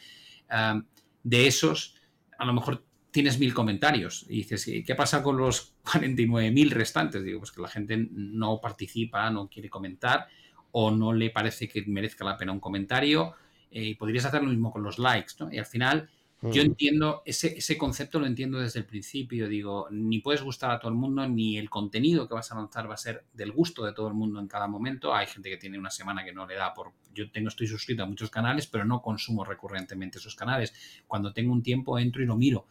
De 1.22 1.46
esos, 1.46 1.96
a 2.38 2.44
lo 2.44 2.52
mejor 2.52 2.84
tienes 3.10 3.38
mil 3.38 3.54
comentarios 3.54 4.26
y 4.28 4.36
dices, 4.36 4.70
¿qué 4.86 4.94
pasa 4.94 5.22
con 5.22 5.38
los 5.38 5.74
49.000 5.84 6.70
restantes? 6.70 7.24
Digo, 7.24 7.40
pues 7.40 7.52
que 7.52 7.62
la 7.62 7.68
gente 7.68 8.08
no 8.10 8.60
participa, 8.60 9.30
no 9.30 9.48
quiere 9.48 9.70
comentar 9.70 10.28
o 10.72 10.90
no 10.90 11.12
le 11.12 11.30
parece 11.30 11.68
que 11.68 11.82
merezca 11.86 12.24
la 12.24 12.36
pena 12.36 12.52
un 12.52 12.60
comentario. 12.60 13.34
Eh, 13.70 13.84
y 13.84 13.94
podrías 13.94 14.26
hacer 14.26 14.42
lo 14.42 14.50
mismo 14.50 14.70
con 14.70 14.82
los 14.82 14.98
likes, 14.98 15.32
¿no? 15.38 15.52
Y 15.52 15.58
al 15.58 15.66
final, 15.66 16.08
yo 16.42 16.62
mm. 16.62 16.66
entiendo, 16.66 17.22
ese, 17.24 17.56
ese, 17.56 17.78
concepto 17.78 18.20
lo 18.20 18.26
entiendo 18.26 18.58
desde 18.58 18.80
el 18.80 18.84
principio. 18.84 19.48
Digo, 19.48 19.88
ni 19.90 20.18
puedes 20.20 20.42
gustar 20.42 20.70
a 20.70 20.78
todo 20.78 20.90
el 20.90 20.96
mundo, 20.96 21.26
ni 21.26 21.56
el 21.56 21.70
contenido 21.70 22.28
que 22.28 22.34
vas 22.34 22.52
a 22.52 22.56
lanzar 22.56 22.88
va 22.88 22.94
a 22.94 22.98
ser 22.98 23.24
del 23.32 23.52
gusto 23.52 23.84
de 23.84 23.94
todo 23.94 24.08
el 24.08 24.14
mundo 24.14 24.38
en 24.38 24.46
cada 24.46 24.66
momento. 24.68 25.14
Hay 25.14 25.26
gente 25.26 25.48
que 25.48 25.56
tiene 25.56 25.78
una 25.78 25.90
semana 25.90 26.24
que 26.24 26.32
no 26.32 26.46
le 26.46 26.54
da 26.54 26.74
por. 26.74 26.92
Yo 27.14 27.30
tengo, 27.30 27.48
estoy 27.48 27.66
suscrito 27.66 28.02
a 28.02 28.06
muchos 28.06 28.28
canales, 28.28 28.66
pero 28.66 28.84
no 28.84 29.00
consumo 29.00 29.44
recurrentemente 29.44 30.18
esos 30.18 30.36
canales. 30.36 30.74
Cuando 31.06 31.32
tengo 31.32 31.52
un 31.52 31.62
tiempo, 31.62 31.98
entro 31.98 32.22
y 32.22 32.26
lo 32.26 32.36
miro. 32.36 32.66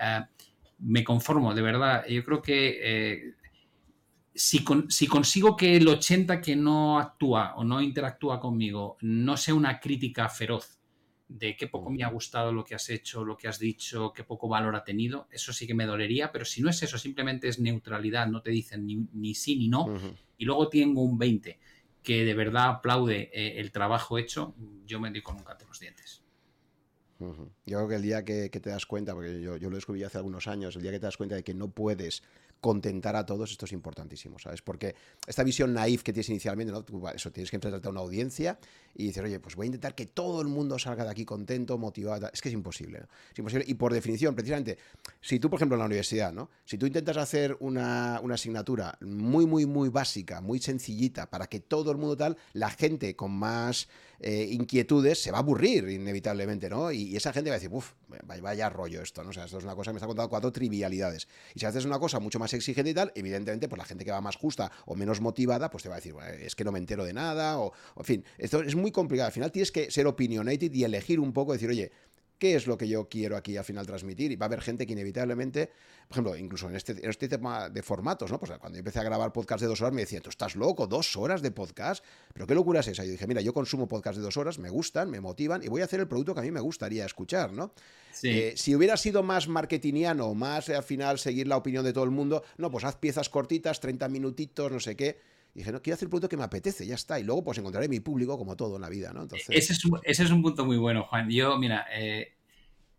Eh, 0.00 0.20
me 0.78 1.04
conformo, 1.04 1.54
de 1.54 1.62
verdad. 1.62 2.06
Yo 2.08 2.24
creo 2.24 2.40
que 2.40 2.80
eh, 2.82 3.34
si, 4.34 4.64
consigo 4.64 5.56
que 5.56 5.76
el 5.76 5.86
80 5.86 6.40
que 6.40 6.56
no 6.56 6.98
actúa 6.98 7.54
o 7.56 7.64
no 7.64 7.82
interactúa 7.82 8.40
conmigo 8.40 8.96
no 9.02 9.36
sea 9.36 9.54
una 9.54 9.78
crítica 9.78 10.28
feroz 10.28 10.78
de 11.38 11.56
qué 11.56 11.66
poco 11.66 11.90
me 11.90 12.04
ha 12.04 12.08
gustado 12.08 12.52
lo 12.52 12.64
que 12.64 12.74
has 12.74 12.88
hecho, 12.90 13.24
lo 13.24 13.36
que 13.36 13.48
has 13.48 13.58
dicho, 13.58 14.12
qué 14.12 14.24
poco 14.24 14.48
valor 14.48 14.76
ha 14.76 14.84
tenido, 14.84 15.28
eso 15.30 15.52
sí 15.52 15.66
que 15.66 15.74
me 15.74 15.86
dolería, 15.86 16.30
pero 16.30 16.44
si 16.44 16.62
no 16.62 16.70
es 16.70 16.82
eso, 16.82 16.98
simplemente 16.98 17.48
es 17.48 17.58
neutralidad, 17.58 18.26
no 18.26 18.42
te 18.42 18.50
dicen 18.50 18.86
ni, 18.86 19.34
sí 19.34 19.56
ni 19.56 19.68
no, 19.68 19.86
y 20.36 20.44
luego 20.44 20.68
tengo 20.68 21.02
un 21.02 21.18
20 21.18 21.58
que 22.02 22.24
de 22.24 22.34
verdad 22.34 22.68
aplaude 22.68 23.30
eh, 23.32 23.60
el 23.60 23.70
trabajo 23.70 24.18
hecho, 24.18 24.54
yo 24.86 25.00
me 25.00 25.10
doy 25.10 25.22
con 25.22 25.36
un 25.36 25.44
canto 25.44 25.66
los 25.66 25.80
dientes. 25.80 26.22
Yo 27.66 27.76
creo 27.78 27.88
que 27.88 27.94
el 27.94 28.02
día 28.02 28.24
que, 28.24 28.50
te 28.50 28.70
das 28.70 28.84
cuenta, 28.84 29.14
porque 29.14 29.40
yo, 29.40 29.56
yo, 29.56 29.70
lo 29.70 29.76
descubrí 29.76 30.02
hace 30.02 30.18
algunos 30.18 30.48
años, 30.48 30.74
el 30.74 30.82
día 30.82 30.90
que 30.90 30.98
te 30.98 31.06
das 31.06 31.16
cuenta 31.16 31.36
de 31.36 31.44
que 31.44 31.54
no 31.54 31.68
puedes 31.68 32.24
contentar 32.62 33.16
a 33.16 33.26
todos, 33.26 33.50
esto 33.50 33.66
es 33.66 33.72
importantísimo, 33.72 34.38
¿sabes? 34.38 34.62
Porque 34.62 34.94
esta 35.26 35.42
visión 35.42 35.74
naif 35.74 36.04
que 36.04 36.12
tienes 36.12 36.28
inicialmente, 36.28 36.72
¿no? 36.72 36.84
eso 37.10 37.32
tienes 37.32 37.50
que 37.50 37.56
enfrentarte 37.56 37.88
a 37.88 37.90
una 37.90 38.00
audiencia 38.00 38.56
y 38.94 39.08
decir, 39.08 39.24
oye, 39.24 39.40
pues 39.40 39.56
voy 39.56 39.64
a 39.64 39.66
intentar 39.66 39.96
que 39.96 40.06
todo 40.06 40.40
el 40.40 40.46
mundo 40.46 40.78
salga 40.78 41.02
de 41.02 41.10
aquí 41.10 41.24
contento, 41.24 41.76
motivado. 41.76 42.30
Es 42.32 42.40
que 42.40 42.50
es 42.50 42.54
imposible. 42.54 43.02
Es 43.32 43.38
imposible. 43.38 43.64
Y 43.66 43.74
por 43.74 43.92
definición, 43.92 44.36
precisamente, 44.36 44.78
si 45.20 45.40
tú, 45.40 45.50
por 45.50 45.58
ejemplo, 45.58 45.74
en 45.74 45.80
la 45.80 45.86
universidad, 45.86 46.32
¿no? 46.32 46.50
Si 46.64 46.78
tú 46.78 46.86
intentas 46.86 47.16
hacer 47.16 47.56
una, 47.58 48.20
una 48.22 48.36
asignatura 48.36 48.96
muy, 49.00 49.44
muy, 49.44 49.66
muy 49.66 49.88
básica, 49.88 50.40
muy 50.40 50.60
sencillita, 50.60 51.28
para 51.28 51.48
que 51.48 51.58
todo 51.58 51.90
el 51.90 51.98
mundo 51.98 52.16
tal, 52.16 52.36
la 52.52 52.70
gente 52.70 53.16
con 53.16 53.32
más 53.32 53.88
eh, 54.22 54.48
inquietudes, 54.52 55.20
se 55.20 55.32
va 55.32 55.38
a 55.38 55.40
aburrir 55.40 55.88
inevitablemente, 55.88 56.70
¿no? 56.70 56.92
Y, 56.92 57.16
esa 57.16 57.32
gente 57.32 57.50
va 57.50 57.56
a 57.56 57.58
decir, 57.58 57.70
uff, 57.72 57.92
vaya, 58.40 58.70
rollo 58.70 59.02
esto, 59.02 59.24
¿no? 59.24 59.30
O 59.30 59.32
sea, 59.32 59.44
esto 59.44 59.58
es 59.58 59.64
una 59.64 59.74
cosa 59.74 59.90
que 59.90 59.94
me 59.94 59.98
está 59.98 60.06
contando 60.06 60.28
cuatro 60.30 60.52
trivialidades. 60.52 61.26
Y 61.54 61.60
si 61.60 61.66
haces 61.66 61.84
una 61.84 61.98
cosa 61.98 62.20
mucho 62.20 62.38
más 62.38 62.54
exigente 62.54 62.90
y 62.90 62.94
tal, 62.94 63.12
evidentemente, 63.16 63.68
pues 63.68 63.78
la 63.78 63.84
gente 63.84 64.04
que 64.04 64.12
va 64.12 64.20
más 64.20 64.36
justa 64.36 64.70
o 64.86 64.94
menos 64.94 65.20
motivada, 65.20 65.70
pues 65.70 65.82
te 65.82 65.88
va 65.88 65.96
a 65.96 65.98
decir, 65.98 66.14
es 66.40 66.54
que 66.54 66.64
no 66.64 66.72
me 66.72 66.78
entero 66.78 67.04
de 67.04 67.12
nada, 67.12 67.58
o, 67.58 67.72
en 67.96 68.04
fin, 68.04 68.24
esto 68.38 68.62
es 68.62 68.76
muy 68.76 68.92
complicado. 68.92 69.26
Al 69.26 69.32
final 69.32 69.50
tienes 69.50 69.72
que 69.72 69.90
ser 69.90 70.06
opinionated 70.06 70.72
y 70.72 70.84
elegir 70.84 71.18
un 71.18 71.32
poco, 71.32 71.52
decir, 71.52 71.68
oye, 71.68 71.90
qué 72.42 72.56
es 72.56 72.66
lo 72.66 72.76
que 72.76 72.88
yo 72.88 73.08
quiero 73.08 73.36
aquí 73.36 73.56
al 73.56 73.62
final 73.62 73.86
transmitir. 73.86 74.32
Y 74.32 74.34
va 74.34 74.46
a 74.46 74.48
haber 74.48 74.62
gente 74.62 74.84
que 74.84 74.94
inevitablemente, 74.94 75.70
por 76.08 76.16
ejemplo, 76.16 76.36
incluso 76.36 76.68
en 76.68 76.74
este, 76.74 77.08
este 77.08 77.28
tema 77.28 77.70
de 77.70 77.84
formatos, 77.84 78.32
¿no? 78.32 78.40
Pues 78.40 78.50
cuando 78.58 78.74
yo 78.74 78.80
empecé 78.80 78.98
a 78.98 79.04
grabar 79.04 79.32
podcast 79.32 79.60
de 79.60 79.68
dos 79.68 79.80
horas 79.80 79.94
me 79.94 80.00
decía, 80.00 80.20
tú 80.20 80.28
estás 80.28 80.56
loco, 80.56 80.88
dos 80.88 81.16
horas 81.16 81.40
de 81.40 81.52
podcast, 81.52 82.04
pero 82.34 82.44
qué 82.48 82.56
locura 82.56 82.80
es 82.80 82.88
esa. 82.88 83.04
Yo 83.04 83.12
dije, 83.12 83.28
mira, 83.28 83.42
yo 83.42 83.54
consumo 83.54 83.86
podcast 83.86 84.16
de 84.16 84.24
dos 84.24 84.36
horas, 84.36 84.58
me 84.58 84.70
gustan, 84.70 85.08
me 85.08 85.20
motivan 85.20 85.62
y 85.62 85.68
voy 85.68 85.82
a 85.82 85.84
hacer 85.84 86.00
el 86.00 86.08
producto 86.08 86.34
que 86.34 86.40
a 86.40 86.42
mí 86.42 86.50
me 86.50 86.58
gustaría 86.58 87.06
escuchar, 87.06 87.52
¿no? 87.52 87.74
Eh, 88.24 88.54
si 88.56 88.74
hubiera 88.74 88.96
sido 88.96 89.22
más 89.22 89.46
marketingiano, 89.46 90.34
más 90.34 90.68
al 90.68 90.82
final 90.82 91.20
seguir 91.20 91.46
la 91.46 91.56
opinión 91.56 91.84
de 91.84 91.92
todo 91.92 92.02
el 92.02 92.10
mundo, 92.10 92.42
no, 92.56 92.72
pues 92.72 92.82
haz 92.82 92.96
piezas 92.96 93.28
cortitas, 93.28 93.78
30 93.78 94.08
minutitos, 94.08 94.72
no 94.72 94.80
sé 94.80 94.96
qué. 94.96 95.20
Y 95.54 95.58
dije, 95.58 95.72
no, 95.72 95.82
quiero 95.82 95.94
hacer 95.94 96.06
el 96.06 96.10
producto 96.10 96.28
que 96.28 96.36
me 96.36 96.44
apetece, 96.44 96.86
ya 96.86 96.94
está. 96.94 97.20
Y 97.20 97.24
luego 97.24 97.44
pues 97.44 97.58
encontraré 97.58 97.88
mi 97.88 98.00
público 98.00 98.38
como 98.38 98.56
todo 98.56 98.76
en 98.76 98.82
la 98.82 98.88
vida, 98.88 99.12
¿no? 99.12 99.22
Entonces... 99.22 99.48
Ese 99.50 99.74
es 99.74 99.84
un, 99.84 100.00
ese 100.02 100.24
es 100.24 100.30
un 100.30 100.42
punto 100.42 100.64
muy 100.64 100.78
bueno, 100.78 101.04
Juan. 101.04 101.28
Yo, 101.28 101.58
mira, 101.58 101.86
eh, 101.92 102.36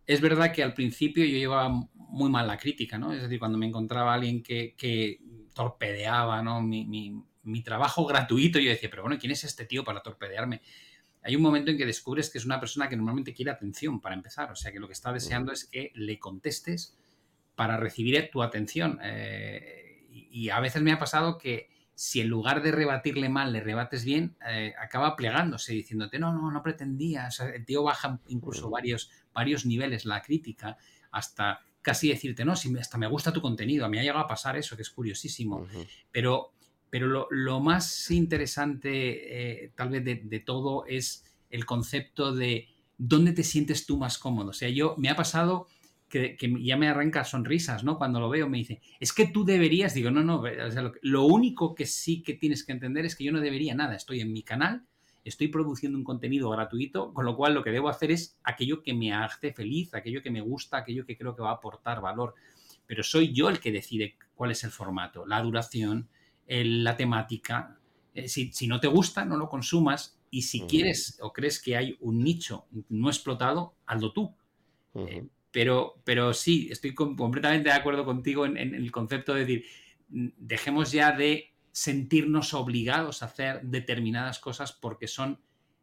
es 0.05 0.21
verdad 0.21 0.51
que 0.51 0.63
al 0.63 0.73
principio 0.73 1.25
yo 1.25 1.37
llevaba 1.37 1.69
muy 1.95 2.29
mal 2.29 2.45
la 2.45 2.57
crítica, 2.57 2.97
¿no? 2.97 3.11
Es 3.13 3.23
decir, 3.23 3.39
cuando 3.39 3.57
me 3.57 3.65
encontraba 3.65 4.13
alguien 4.13 4.43
que, 4.43 5.19
torpedeaba, 5.53 6.41
¿no? 6.43 6.61
Mi, 6.61 7.23
trabajo 7.63 8.05
gratuito, 8.05 8.59
yo 8.59 8.69
decía, 8.69 8.89
pero 8.89 9.03
bueno, 9.03 9.17
¿quién 9.19 9.31
es 9.31 9.43
este 9.43 9.65
tío 9.65 9.83
para 9.83 10.01
torpedearme? 10.01 10.61
Hay 11.23 11.35
un 11.35 11.41
momento 11.41 11.71
en 11.71 11.77
que 11.77 11.85
descubres 11.85 12.29
que 12.29 12.37
es 12.37 12.45
una 12.45 12.59
persona 12.59 12.87
que 12.87 12.95
normalmente 12.95 13.33
quiere 13.33 13.51
atención 13.51 13.99
para 13.99 14.15
empezar, 14.15 14.51
o 14.51 14.55
sea, 14.55 14.71
que 14.71 14.79
lo 14.79 14.87
que 14.87 14.93
está 14.93 15.11
deseando 15.11 15.51
es 15.51 15.65
que 15.65 15.91
le 15.95 16.19
contestes 16.19 16.97
para 17.55 17.77
recibir 17.77 18.29
tu 18.31 18.43
atención. 18.43 18.99
Eh, 19.01 20.05
y 20.09 20.49
a 20.49 20.59
veces 20.59 20.81
me 20.81 20.91
ha 20.91 20.99
pasado 20.99 21.37
que 21.37 21.72
si 21.95 22.21
en 22.21 22.27
lugar 22.27 22.63
de 22.63 22.71
rebatirle 22.71 23.29
mal 23.29 23.53
le 23.53 23.61
rebates 23.61 24.03
bien, 24.03 24.35
eh, 24.49 24.73
acaba 24.79 25.15
plegándose 25.15 25.73
diciéndote, 25.73 26.19
no, 26.19 26.33
no, 26.33 26.51
no 26.51 26.63
pretendía. 26.63 27.29
el 27.53 27.65
tío 27.65 27.83
baja 27.83 28.19
incluso 28.27 28.69
varios, 28.69 29.11
varios 29.33 29.65
niveles 29.65 30.05
la 30.05 30.21
crítica 30.21 30.77
hasta 31.11 31.61
casi 31.81 32.09
decirte, 32.09 32.45
no, 32.45 32.55
si 32.55 32.75
hasta 32.77 32.97
me 32.97 33.07
gusta 33.07 33.31
tu 33.31 33.41
contenido. 33.41 33.85
A 33.85 33.89
mí 33.89 33.99
ha 33.99 34.01
llegado 34.01 34.23
a 34.23 34.27
pasar 34.27 34.57
eso, 34.57 34.75
que 34.75 34.81
es 34.81 34.89
curiosísimo. 34.89 35.67
Pero, 36.11 36.53
pero 36.89 37.27
lo, 37.29 37.59
más 37.59 38.09
interesante, 38.09 39.65
eh, 39.65 39.71
tal 39.75 39.89
vez, 39.89 40.03
de, 40.03 40.15
de, 40.23 40.39
todo 40.39 40.85
es 40.87 41.25
el 41.49 41.65
concepto 41.65 42.33
de 42.33 42.69
dónde 42.97 43.33
te 43.33 43.43
sientes 43.43 43.85
tú 43.85 43.97
más 43.97 44.17
cómodo. 44.17 44.51
O 44.51 44.53
sea, 44.53 44.69
yo 44.69 44.95
me 44.97 45.09
ha 45.09 45.15
pasado 45.15 45.67
que, 46.13 46.55
ya 46.61 46.77
me 46.77 46.87
arranca 46.87 47.23
sonrisas, 47.23 47.83
¿no? 47.83 47.97
Cuando 47.97 48.19
lo 48.19 48.29
veo 48.29 48.47
me 48.47 48.59
dice, 48.59 48.81
es 48.99 49.13
que 49.13 49.25
tú 49.25 49.43
deberías, 49.43 49.95
digo, 49.95 50.11
no, 50.11 50.23
no, 50.23 50.43
lo, 51.01 51.25
único 51.25 51.73
que 51.73 51.87
sí 51.87 52.21
que 52.21 52.35
tienes 52.35 52.63
que 52.63 52.71
entender 52.71 53.03
es 53.05 53.15
que 53.15 53.23
yo 53.23 53.31
no 53.31 53.41
debería 53.41 53.73
nada, 53.73 53.95
estoy 53.95 54.19
en 54.19 54.31
mi 54.31 54.43
canal, 54.43 54.85
estoy 55.25 55.47
produciendo 55.47 55.97
un 55.97 56.03
contenido 56.03 56.51
gratuito, 56.51 57.13
con 57.13 57.25
lo 57.25 57.35
cual 57.35 57.55
lo 57.55 57.63
que 57.63 57.71
debo 57.71 57.89
hacer 57.89 58.11
es 58.11 58.37
aquello 58.43 58.83
que 58.83 58.93
me 58.93 59.11
hace 59.11 59.53
feliz, 59.53 59.95
aquello 59.95 60.21
que 60.21 60.29
me 60.29 60.41
gusta, 60.41 60.77
aquello 60.77 61.03
que 61.03 61.17
creo 61.17 61.35
que 61.35 61.41
va 61.41 61.49
a 61.49 61.55
aportar 61.55 61.99
valor. 61.99 62.35
Pero 62.85 63.01
soy 63.01 63.33
yo 63.33 63.49
el 63.49 63.59
que 63.59 63.71
decide 63.71 64.15
cuál 64.35 64.51
es 64.51 64.63
el 64.63 64.71
formato, 64.71 65.25
la 65.25 65.41
duración, 65.41 66.09
la 66.47 66.95
temática. 66.95 67.79
Eh, 68.13 68.27
si, 68.27 68.67
no 68.67 68.79
te 68.79 68.87
gusta, 68.87 69.25
no 69.25 69.37
lo 69.37 69.49
consumas. 69.49 70.19
Y 70.29 70.43
si 70.43 70.61
quieres 70.61 71.17
o 71.21 71.31
crees 71.31 71.61
que 71.61 71.77
hay 71.77 71.95
un 72.01 72.19
nicho 72.19 72.65
no 72.89 73.09
explotado, 73.09 73.75
hazlo 73.85 74.11
tú. 74.13 74.35
Pero, 75.53 76.01
pero 76.03 76.33
sí, 76.33 76.67
estoy 76.71 76.95
completamente 76.95 77.69
de 77.69 77.75
acuerdo 77.75 78.05
contigo 78.05 78.47
en, 78.47 78.57
el 78.57 78.91
concepto 78.91 79.35
de 79.35 79.41
decir, 79.41 79.65
dejemos 80.09 80.91
ya 80.91 81.11
de 81.11 81.53
sentirnos 81.71 82.55
obligados 82.55 83.21
a 83.21 83.27
hacer 83.27 83.61
determinadas 83.61 84.39
cosas 84.39 84.73
porque 84.73 85.07
son 85.07 85.39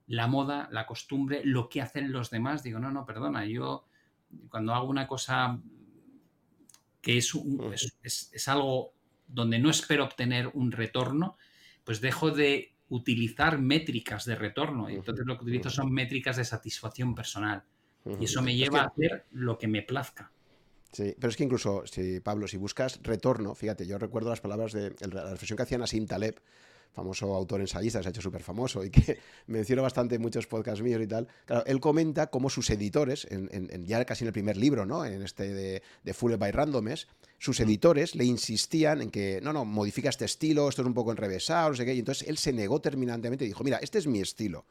la 0.09 0.27
moda, 0.27 0.69
la 0.73 0.87
costumbre, 0.87 1.43
lo 1.45 1.69
que 1.69 1.81
hacen 1.81 2.11
los 2.11 2.31
demás. 2.31 2.65
Digo, 2.65 2.81
no, 2.81 2.91
no, 2.91 3.07
perdona, 3.07 3.47
yo 3.47 3.87
cuando 4.49 4.75
hago 4.75 4.89
una 4.89 5.07
cosa 5.07 5.61
que 7.00 7.19
es, 7.19 7.33
es, 8.03 8.49
algo 8.49 8.93
donde 9.29 9.61
no 9.61 9.71
espero 9.71 10.03
obtener 10.03 10.50
un 10.53 10.73
retorno, 10.73 11.37
pues 11.85 12.00
dejo 12.00 12.33
de 12.33 12.75
utilizar 12.89 13.61
métricas 13.61 14.25
de 14.25 14.35
retorno. 14.35 14.89
Entonces 14.89 15.25
lo 15.25 15.39
que 15.39 15.45
utilizo 15.45 15.71
son 15.71 15.93
métricas 15.93 16.39
de 16.39 16.45
satisfacción 16.45 17.15
personal. 17.15 17.62
Y 18.19 18.25
eso 18.25 18.42
me 18.42 18.57
lleva 18.57 18.80
a 18.83 18.87
hacer 18.87 19.26
lo 19.33 19.59
que 19.59 19.69
me 19.69 19.83
plazca. 19.83 20.33
Sí, 20.92 21.14
pero 21.19 21.30
es 21.30 21.37
que 21.37 21.45
incluso, 21.45 21.85
si, 21.87 22.21
Pablo, 22.21 22.49
si 22.49 22.57
buscas 22.57 23.00
retorno, 23.02 23.54
fíjate, 23.54 23.87
yo 23.87 23.99
recuerdo 23.99 24.30
las 24.30 24.40
palabras 24.40 24.73
de 24.73 24.95
la 25.12 25.30
reflexión 25.30 25.57
que 25.57 25.62
hacía 25.62 25.78
Nassim 25.78 26.07
Taleb, 26.07 26.40
famoso 26.92 27.33
autor 27.35 27.61
ensayista, 27.61 28.02
se 28.02 28.09
ha 28.09 28.11
hecho 28.11 28.21
súper 28.21 28.42
famoso 28.42 28.85
y 28.85 28.90
que 28.90 29.19
menciono 29.47 29.83
bastante 29.83 30.16
en 30.16 30.23
muchos 30.23 30.47
podcasts 30.47 30.83
míos 30.83 31.00
y 31.00 31.07
tal. 31.07 31.28
Claro, 31.47 31.64
él 31.66 31.78
comenta 31.80 32.28
cómo 32.28 32.50
sus 32.50 32.71
editores, 32.71 33.26
en, 33.30 33.87
ya 33.87 34.04
casi 34.04 34.25
en 34.25 34.28
el 34.28 34.33
primer 34.33 34.57
libro, 34.57 34.85
¿no? 34.87 35.04
En 35.04 35.23
este 35.23 35.54
de, 35.54 35.83
de 36.02 36.14
Full 36.14 36.35
by 36.35 36.50
Randomes, 36.50 37.07
sus 37.38 37.61
editores 37.61 38.16
le 38.16 38.25
insistían 38.25 39.00
en 39.00 39.11
que, 39.11 39.40
no, 39.42 39.52
no, 39.52 39.64
modifica 39.64 40.09
este 40.09 40.25
estilo, 40.25 40.69
esto 40.69 40.83
es 40.83 40.88
un 40.88 40.95
poco 40.95 41.12
enrevesado, 41.12 41.71
no 41.71 41.76
sé 41.76 41.85
qué. 41.85 41.95
Y 41.95 42.00
entonces 42.00 42.28
él 42.28 42.38
se 42.38 42.52
negó 42.52 42.80
terminantemente 42.80 43.45
y 43.45 43.49
dijo, 43.49 43.62
mira, 43.62 43.78
este 43.78 43.99
es 43.99 44.07
mi 44.07 44.21
estilo. 44.21 44.66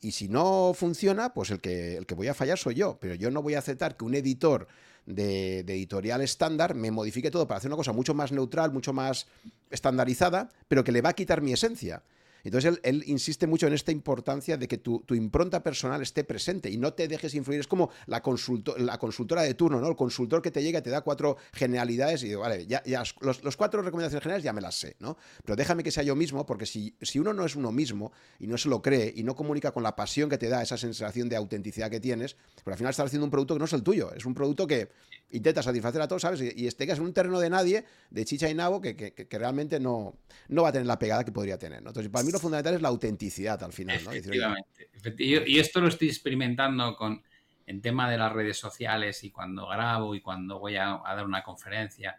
Y 0.00 0.12
si 0.12 0.28
no 0.28 0.72
funciona, 0.74 1.34
pues 1.34 1.50
el 1.50 1.60
que, 1.60 1.96
el 1.96 2.06
que 2.06 2.14
voy 2.14 2.28
a 2.28 2.34
fallar 2.34 2.58
soy 2.58 2.76
yo. 2.76 2.98
Pero 3.00 3.14
yo 3.14 3.30
no 3.30 3.42
voy 3.42 3.54
a 3.54 3.58
aceptar 3.58 3.96
que 3.96 4.04
un 4.04 4.14
editor 4.14 4.68
de, 5.06 5.64
de, 5.64 5.74
editorial 5.74 6.20
estándar 6.20 6.74
me 6.74 6.90
modifique 6.90 7.30
todo 7.30 7.48
para 7.48 7.58
hacer 7.58 7.68
una 7.68 7.76
cosa 7.76 7.92
mucho 7.92 8.14
más 8.14 8.30
neutral, 8.30 8.72
mucho 8.72 8.92
más 8.92 9.26
estandarizada, 9.70 10.50
pero 10.68 10.84
que 10.84 10.92
le 10.92 11.00
va 11.00 11.10
a 11.10 11.14
quitar 11.14 11.42
mi 11.42 11.52
esencia. 11.52 12.02
Entonces 12.44 12.80
él, 12.82 13.02
insiste 13.06 13.46
mucho 13.46 13.66
en 13.66 13.72
esta 13.72 13.92
importancia 13.92 14.56
de 14.56 14.68
que 14.68 14.78
tu, 14.78 15.02
impronta 15.10 15.62
personal 15.62 16.02
esté 16.02 16.24
presente 16.24 16.70
y 16.70 16.76
no 16.76 16.92
te 16.92 17.08
dejes 17.08 17.34
influir. 17.34 17.60
Es 17.60 17.66
como 17.66 17.90
la, 18.06 18.20
consultora 18.20 19.42
de 19.42 19.54
turno, 19.54 19.80
¿no? 19.80 19.88
El 19.88 19.96
consultor 19.96 20.42
que 20.42 20.50
te 20.50 20.62
llega 20.62 20.78
y 20.78 20.82
te 20.82 20.90
da 20.90 21.00
cuatro 21.00 21.36
generalidades 21.52 22.22
y 22.22 22.28
digo, 22.28 22.40
vale, 22.40 22.66
ya, 22.66 22.82
ya 22.84 23.02
los, 23.20 23.56
cuatro 23.56 23.82
recomendaciones 23.82 24.22
generales 24.22 24.44
ya 24.44 24.52
me 24.52 24.60
las 24.60 24.76
sé, 24.76 24.96
¿no? 25.00 25.16
Pero 25.44 25.56
déjame 25.56 25.82
que 25.82 25.90
sea 25.90 26.02
yo 26.02 26.14
mismo, 26.14 26.46
porque 26.46 26.66
si, 26.66 26.94
si 27.02 27.18
uno 27.18 27.32
no 27.32 27.44
es 27.44 27.56
uno 27.56 27.72
mismo 27.72 28.12
y 28.38 28.46
no 28.46 28.56
se 28.58 28.68
lo 28.68 28.82
cree 28.82 29.12
y 29.14 29.22
no 29.22 29.34
comunica 29.34 29.72
con 29.72 29.82
la 29.82 29.96
pasión 29.96 30.30
que 30.30 30.38
te 30.38 30.48
da 30.48 30.62
esa 30.62 30.76
sensación 30.76 31.28
de 31.28 31.36
autenticidad 31.36 31.90
que 31.90 32.00
tienes, 32.00 32.36
pues 32.64 32.74
al 32.74 32.78
final 32.78 32.90
estás 32.90 33.06
haciendo 33.06 33.24
un 33.24 33.30
producto 33.30 33.54
que 33.54 33.58
no 33.58 33.64
es 33.64 33.72
el 33.72 33.82
tuyo, 33.82 34.12
es 34.12 34.24
un 34.24 34.34
producto 34.34 34.66
que 34.66 34.88
intenta 35.30 35.62
satisfacer 35.62 36.00
a 36.00 36.08
todos, 36.08 36.22
¿sabes? 36.22 36.40
Y, 36.40 36.64
y 36.64 36.68
en 36.68 37.00
un 37.00 37.12
terreno 37.12 37.38
de 37.38 37.50
nadie, 37.50 37.84
de 38.10 38.24
chicha 38.24 38.48
y 38.48 38.54
nabo, 38.54 38.80
que, 38.80 38.96
que, 38.96 39.38
realmente 39.38 39.78
no, 39.78 40.18
no 40.48 40.62
va 40.62 40.70
a 40.70 40.72
tener 40.72 40.86
la 40.86 40.98
pegada 40.98 41.24
que 41.24 41.32
podría 41.32 41.58
tener, 41.58 41.82
¿no? 41.82 41.90
Entonces, 41.90 42.10
para 42.10 42.24
mí 42.24 42.32
lo 42.32 42.38
fundamental 42.38 42.74
es 42.74 42.82
la 42.82 42.88
autenticidad 42.88 43.62
al 43.62 43.72
final, 43.72 44.02
¿no? 44.04 44.12
Efectivamente. 44.12 44.88
y, 45.18 45.58
esto 45.58 45.80
lo 45.80 45.88
estoy 45.88 46.08
experimentando 46.08 46.96
con 46.96 47.22
en 47.66 47.82
tema 47.82 48.10
de 48.10 48.16
las 48.16 48.32
redes 48.32 48.56
sociales 48.56 49.22
y 49.24 49.30
cuando 49.30 49.68
grabo 49.68 50.14
y 50.14 50.22
cuando 50.22 50.58
voy 50.58 50.76
a, 50.76 51.00
dar 51.04 51.26
una 51.26 51.42
conferencia. 51.42 52.18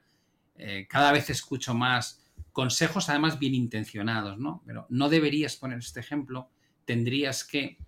Eh, 0.55 0.85
cada 0.87 1.11
vez 1.11 1.31
escucho 1.31 1.73
más 1.73 2.23
consejos, 2.51 3.09
además 3.09 3.39
bien 3.39 3.55
intencionados, 3.55 4.37
¿no? 4.37 4.61
Pero 4.67 4.85
no 4.89 5.09
deberías 5.09 5.55
poner 5.55 5.79
este 5.79 6.01
ejemplo, 6.01 6.51
tendrías 6.85 7.43
que 7.43 7.79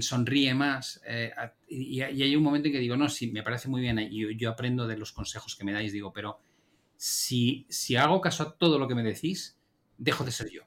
sonríe 0.00 0.54
más. 0.54 1.00
Eh, 1.06 1.32
y, 1.68 2.00
hay 2.00 2.36
un 2.36 2.42
momento 2.42 2.68
en 2.68 2.72
que 2.72 2.80
digo, 2.80 2.96
no, 2.96 3.08
sí, 3.08 3.30
me 3.30 3.42
parece 3.42 3.68
muy 3.68 3.80
bien, 3.80 3.98
y 3.98 4.36
yo, 4.36 4.50
aprendo 4.50 4.86
de 4.86 4.96
los 4.96 5.12
consejos 5.12 5.56
que 5.56 5.64
me 5.64 5.72
dais, 5.72 5.92
digo, 5.92 6.12
pero 6.12 6.38
si, 6.96 7.66
si 7.68 7.96
hago 7.96 8.20
caso 8.20 8.42
a 8.42 8.56
todo 8.56 8.78
lo 8.78 8.88
que 8.88 8.94
me 8.94 9.02
decís, 9.02 9.58
dejo 9.96 10.24
de 10.24 10.32
ser 10.32 10.50
yo. 10.50 10.62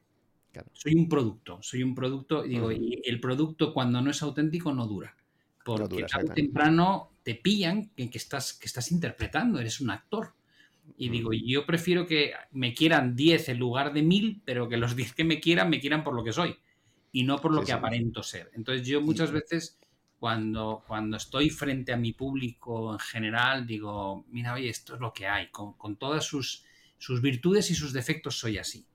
Soy 0.72 0.93
un 0.93 1.10
producto, 1.10 1.60
soy 1.63 1.81
un 1.81 1.95
producto, 1.95 2.43
digo, 2.43 2.72
y 2.72 3.01
el 3.05 3.19
producto 3.19 3.74
cuando 3.74 4.01
no 4.01 4.12
es 4.12 4.22
auténtico 4.22 4.72
no 4.72 4.86
dura. 4.86 5.15
Porque 5.65 6.03
tarde 6.03 6.29
o 6.29 6.33
temprano 6.33 7.12
te 7.24 7.36
pillan 7.36 7.89
que, 7.95 8.10
que, 8.10 8.17
estás, 8.17 8.53
que 8.53 8.67
estás 8.67 8.91
interpretando, 8.91 9.60
eres 9.60 9.79
un 9.81 9.89
actor. 9.89 10.33
Y 10.98 11.10
digo, 11.10 11.31
yo 11.33 11.65
prefiero 11.65 12.05
que 12.05 12.33
me 12.51 12.74
quieran 12.74 13.15
10 13.15 13.50
en 13.50 13.57
lugar 13.57 13.93
de 13.93 14.03
1000, 14.03 14.41
pero 14.45 14.69
que 14.69 14.77
los 14.77 14.95
10 14.95 15.13
que 15.13 15.24
me 15.24 15.39
quieran 15.39 15.69
me 15.69 15.79
quieran 15.79 16.03
por 16.03 16.13
lo 16.13 16.24
que 16.24 16.33
soy 16.33 16.55
y 17.13 17.24
no 17.24 17.39
por 17.39 17.53
lo 17.53 17.63
que 17.63 17.72
aparento 17.72 18.22
ser. 18.24 18.51
Entonces 18.53 18.86
yo 18.86 19.00
muchas 19.00 19.32
veces 19.32 19.79
cuando, 20.20 20.84
cuando 20.86 21.15
estoy 21.15 21.50
frente 21.50 21.93
a 21.93 21.98
mi 21.98 22.12
público 22.12 22.91
en 22.91 23.00
general 23.00 23.65
digo, 23.65 24.25
mira, 24.29 24.53
oye, 24.53 24.67
esto 24.67 24.96
es 24.96 25.00
lo 25.00 25.13
que 25.13 25.27
hay, 25.27 25.50
con, 25.50 25.74
con 25.74 25.96
todas 25.96 26.25
sus, 26.25 26.65
sus 26.98 27.22
virtudes 27.22 27.70
y 27.70 27.75
sus 27.75 27.93
defectos 27.93 28.38
soy 28.38 28.58
así. 28.58 28.86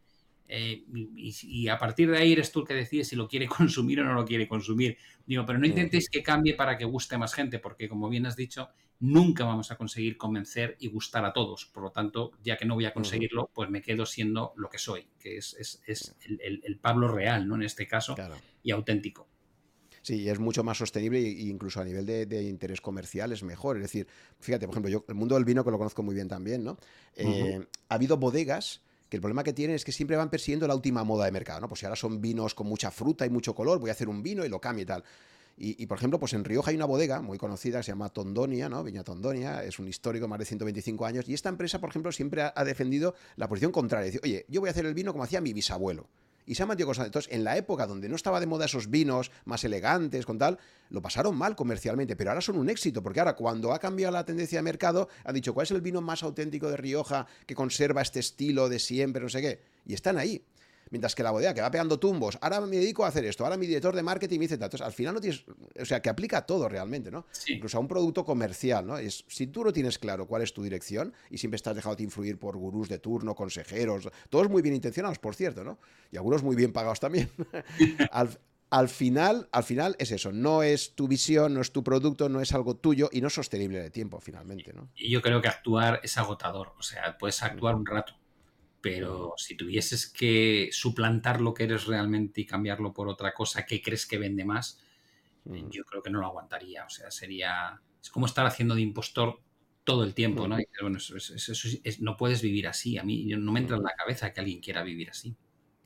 Eh, 0.50 0.84
y, 1.14 1.68
a 1.68 1.78
partir 1.78 2.10
de 2.10 2.16
ahí 2.16 2.32
eres 2.32 2.50
tú 2.50 2.60
el 2.60 2.66
que 2.66 2.72
decides 2.72 3.08
si 3.08 3.16
lo 3.16 3.28
quiere 3.28 3.46
consumir 3.46 4.00
o 4.00 4.04
no 4.04 4.14
lo 4.14 4.24
quiere 4.24 4.48
consumir. 4.48 4.98
Digo, 5.26 5.46
pero 5.46 5.58
no 5.58 5.66
intentéis 5.66 6.08
que 6.10 6.22
cambie 6.22 6.54
para 6.54 6.76
que 6.76 6.84
guste 6.84 7.18
más 7.18 7.34
gente, 7.34 7.58
porque 7.58 7.88
como 7.88 8.08
bien 8.08 8.26
has 8.26 8.34
dicho, 8.34 8.68
nunca 9.00 9.44
vamos 9.44 9.70
a 9.70 9.76
conseguir 9.76 10.16
convencer 10.16 10.76
y 10.80 10.88
gustar 10.88 11.24
a 11.24 11.32
todos. 11.32 11.66
Por 11.66 11.82
lo 11.84 11.92
tanto, 11.92 12.32
ya 12.42 12.56
que 12.56 12.64
no 12.64 12.74
voy 12.74 12.86
a 12.86 12.92
conseguirlo, 12.92 13.50
pues 13.54 13.70
me 13.70 13.82
quedo 13.82 14.06
siendo 14.06 14.52
lo 14.56 14.68
que 14.68 14.78
soy, 14.78 15.08
que 15.18 15.36
es, 15.36 15.80
el, 15.86 16.78
Pablo 16.80 17.08
real, 17.08 17.46
¿no? 17.46 17.56
En 17.56 17.62
este 17.62 17.86
caso, 17.86 18.16
y 18.62 18.70
auténtico. 18.70 19.28
Sí, 20.02 20.28
es 20.28 20.38
mucho 20.38 20.64
más 20.64 20.78
sostenible 20.78 21.18
e 21.18 21.48
incluso 21.48 21.80
a 21.80 21.84
nivel 21.84 22.06
de, 22.06 22.42
interés 22.44 22.80
comercial 22.80 23.32
es 23.32 23.42
mejor. 23.42 23.76
Es 23.76 23.82
decir, 23.82 24.06
fíjate, 24.40 24.66
por 24.66 24.74
ejemplo, 24.74 24.90
yo 24.90 25.04
el 25.08 25.14
mundo 25.14 25.34
del 25.34 25.44
vino, 25.44 25.64
que 25.64 25.70
lo 25.70 25.78
conozco 25.78 26.02
muy 26.02 26.14
bien 26.14 26.28
también, 26.28 26.64
¿no? 26.64 26.78
Eh, 27.14 27.66
ha 27.88 27.94
habido 27.94 28.16
bodegas 28.16 28.80
que 29.08 29.16
el 29.16 29.20
problema 29.20 29.44
que 29.44 29.52
tienen 29.52 29.76
es 29.76 29.84
que 29.84 29.92
siempre 29.92 30.16
van 30.16 30.30
persiguiendo 30.30 30.66
la 30.66 30.74
última 30.74 31.04
moda 31.04 31.24
de 31.24 31.32
mercado, 31.32 31.60
¿no? 31.60 31.68
Pues 31.68 31.80
si 31.80 31.86
ahora 31.86 31.96
son 31.96 32.20
vinos 32.20 32.54
con 32.54 32.66
mucha 32.66 32.90
fruta 32.90 33.26
y 33.26 33.30
mucho 33.30 33.54
color, 33.54 33.78
voy 33.78 33.90
a 33.90 33.92
hacer 33.92 34.08
un 34.08 34.22
vino 34.22 34.44
y 34.44 34.48
lo 34.48 34.60
cambio 34.60 34.82
y 34.82 34.86
tal. 34.86 35.04
Y, 35.60 35.86
por 35.86 35.98
ejemplo, 35.98 36.20
pues 36.20 36.34
en 36.34 36.44
Rioja 36.44 36.70
hay 36.70 36.76
una 36.76 36.84
bodega 36.84 37.20
muy 37.20 37.36
conocida 37.36 37.78
que 37.78 37.82
se 37.82 37.90
llama 37.90 38.10
Tondonia, 38.10 38.68
¿no? 38.68 38.84
Viña 38.84 39.02
Tondonia, 39.02 39.64
es 39.64 39.80
un 39.80 39.88
histórico 39.88 40.28
más 40.28 40.38
de 40.38 40.44
125 40.44 41.04
años. 41.04 41.28
Y 41.28 41.34
esta 41.34 41.48
empresa, 41.48 41.80
por 41.80 41.90
ejemplo, 41.90 42.12
siempre 42.12 42.42
ha, 42.42 42.64
defendido 42.64 43.16
la 43.34 43.48
posición 43.48 43.72
contraria. 43.72 44.06
Decir, 44.06 44.20
oye, 44.22 44.46
yo 44.48 44.60
voy 44.60 44.68
a 44.68 44.70
hacer 44.70 44.86
el 44.86 44.94
vino 44.94 45.10
como 45.10 45.24
hacía 45.24 45.40
mi 45.40 45.52
bisabuelo 45.52 46.06
y 46.46 46.54
se 46.54 46.62
han 46.62 46.68
mantenido 46.68 46.86
cosas. 46.86 47.06
Entonces, 47.06 47.32
en 47.32 47.42
la 47.42 47.56
época 47.56 47.88
donde 47.88 48.08
no 48.08 48.14
estaba 48.14 48.38
de 48.38 48.46
moda 48.46 48.66
esos 48.66 48.88
vinos 48.88 49.32
más 49.46 49.64
elegantes, 49.64 50.24
con 50.26 50.38
tal, 50.38 50.60
lo 50.90 51.02
pasaron 51.02 51.36
mal 51.36 51.56
comercialmente, 51.56 52.14
pero 52.14 52.30
ahora 52.30 52.40
son 52.40 52.56
un 52.56 52.70
éxito, 52.70 53.02
porque 53.02 53.18
ahora 53.18 53.34
cuando 53.34 53.72
ha 53.72 53.80
cambiado 53.80 54.12
la 54.12 54.24
tendencia 54.24 54.60
de 54.60 54.62
mercado, 54.62 55.08
han 55.24 55.34
dicho, 55.34 55.54
¿cuál 55.54 55.64
es 55.64 55.72
el 55.72 55.80
vino 55.80 56.00
más 56.00 56.22
auténtico 56.22 56.70
de 56.70 56.76
Rioja 56.76 57.26
que 57.46 57.56
conserva 57.56 58.00
este 58.00 58.20
estilo 58.20 58.68
de 58.68 58.78
siempre, 58.78 59.22
no 59.22 59.28
sé 59.28 59.42
qué? 59.42 59.60
Y 59.86 59.94
están 59.94 60.18
ahí. 60.18 60.40
Mientras 60.90 61.14
que 61.14 61.22
la 61.22 61.30
bodega 61.30 61.54
que 61.54 61.60
va 61.60 61.70
pegando 61.70 61.98
tumbos, 61.98 62.38
ahora 62.40 62.60
me 62.60 62.76
dedico 62.76 63.04
a 63.04 63.08
hacer 63.08 63.24
esto, 63.24 63.44
ahora 63.44 63.56
mi 63.56 63.66
director 63.66 63.94
de 63.94 64.02
marketing 64.02 64.38
me 64.38 64.44
dice 64.44 64.54
Entonces, 64.54 64.80
al 64.80 64.92
final 64.92 65.14
no 65.14 65.20
tienes, 65.20 65.44
o 65.80 65.84
sea, 65.84 66.00
que 66.00 66.08
aplica 66.08 66.38
a 66.38 66.46
todo 66.46 66.68
realmente, 66.68 67.10
¿no? 67.10 67.26
Incluso 67.46 67.78
a 67.78 67.80
un 67.80 67.88
producto 67.88 68.24
comercial, 68.24 68.86
¿no? 68.86 68.98
Es, 68.98 69.24
si 69.28 69.46
tú 69.46 69.64
no 69.64 69.72
tienes 69.72 69.98
claro 69.98 70.26
cuál 70.26 70.42
es 70.42 70.52
tu 70.52 70.62
dirección 70.62 71.12
y 71.30 71.38
siempre 71.38 71.56
estás 71.56 71.74
dejado 71.74 71.96
de 71.96 72.04
influir 72.04 72.38
por 72.38 72.56
gurús 72.56 72.88
de 72.88 72.98
turno, 72.98 73.34
consejeros, 73.34 74.08
todos 74.30 74.48
muy 74.48 74.62
bien 74.62 74.74
intencionados, 74.74 75.18
por 75.18 75.34
cierto, 75.34 75.64
¿no? 75.64 75.78
Y 76.10 76.16
algunos 76.16 76.42
muy 76.42 76.56
bien 76.56 76.72
pagados 76.72 77.00
también. 77.00 77.30
al, 78.70 78.88
final, 78.88 79.48
al 79.52 79.64
final 79.64 79.96
es 79.98 80.10
eso, 80.10 80.32
no 80.32 80.62
es 80.62 80.94
tu 80.94 81.08
visión, 81.08 81.54
no 81.54 81.60
es 81.60 81.72
tu 81.72 81.82
producto, 81.84 82.28
no 82.28 82.40
es 82.40 82.52
algo 82.52 82.76
tuyo 82.76 83.08
y 83.12 83.20
no 83.20 83.28
es 83.28 83.34
sostenible 83.34 83.80
de 83.80 83.90
tiempo, 83.90 84.20
finalmente, 84.20 84.72
¿no? 84.72 84.88
Y 84.94 85.10
yo 85.10 85.22
creo 85.22 85.40
que 85.40 85.48
actuar 85.48 86.00
es 86.02 86.16
agotador, 86.18 86.74
o 86.78 86.82
sea, 86.82 87.16
puedes 87.18 87.42
actuar 87.42 87.74
un 87.74 87.86
rato, 87.86 88.14
pero 88.80 89.34
si 89.36 89.56
tuvieses 89.56 90.06
que 90.06 90.68
suplantar 90.72 91.40
lo 91.40 91.52
que 91.54 91.64
eres 91.64 91.86
realmente 91.86 92.40
y 92.40 92.46
cambiarlo 92.46 92.92
por 92.92 93.08
otra 93.08 93.34
cosa 93.34 93.66
que 93.66 93.82
crees 93.82 94.06
que 94.06 94.18
vende 94.18 94.44
más, 94.44 94.80
yo 95.44 95.84
creo 95.84 96.02
que 96.02 96.10
no 96.10 96.20
lo 96.20 96.26
aguantaría. 96.26 96.84
O 96.84 96.90
sea, 96.90 97.10
sería. 97.10 97.80
Es 98.02 98.10
como 98.10 98.26
estar 98.26 98.46
haciendo 98.46 98.74
de 98.74 98.82
impostor 98.82 99.40
todo 99.84 100.04
el 100.04 100.14
tiempo, 100.14 100.46
¿no? 100.46 100.58
bueno, 100.82 100.98
no 102.00 102.16
puedes 102.16 102.42
vivir 102.42 102.68
así. 102.68 102.98
A 102.98 103.02
mí 103.02 103.24
no 103.24 103.52
me 103.52 103.60
entra 103.60 103.76
en 103.76 103.82
la 103.82 103.94
cabeza 103.96 104.32
que 104.32 104.40
alguien 104.40 104.60
quiera 104.60 104.82
vivir 104.82 105.10
así. 105.10 105.34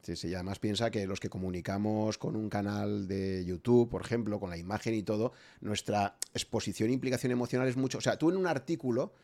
Sí, 0.02 0.16
sí, 0.16 0.34
además 0.34 0.58
piensa 0.58 0.90
que 0.90 1.06
los 1.06 1.20
que 1.20 1.28
comunicamos 1.28 2.18
con 2.18 2.34
un 2.34 2.50
canal 2.50 3.06
de 3.06 3.44
YouTube, 3.44 3.88
por 3.88 4.02
ejemplo, 4.02 4.40
con 4.40 4.50
la 4.50 4.58
imagen 4.58 4.94
y 4.94 5.04
todo, 5.04 5.32
nuestra 5.60 6.16
exposición 6.34 6.90
e 6.90 6.92
implicación 6.92 7.30
emocional 7.30 7.68
es 7.68 7.76
mucho. 7.76 7.98
O 7.98 8.00
sea, 8.00 8.18
tú 8.18 8.30
en 8.30 8.36
un 8.36 8.48
artículo 8.48 9.14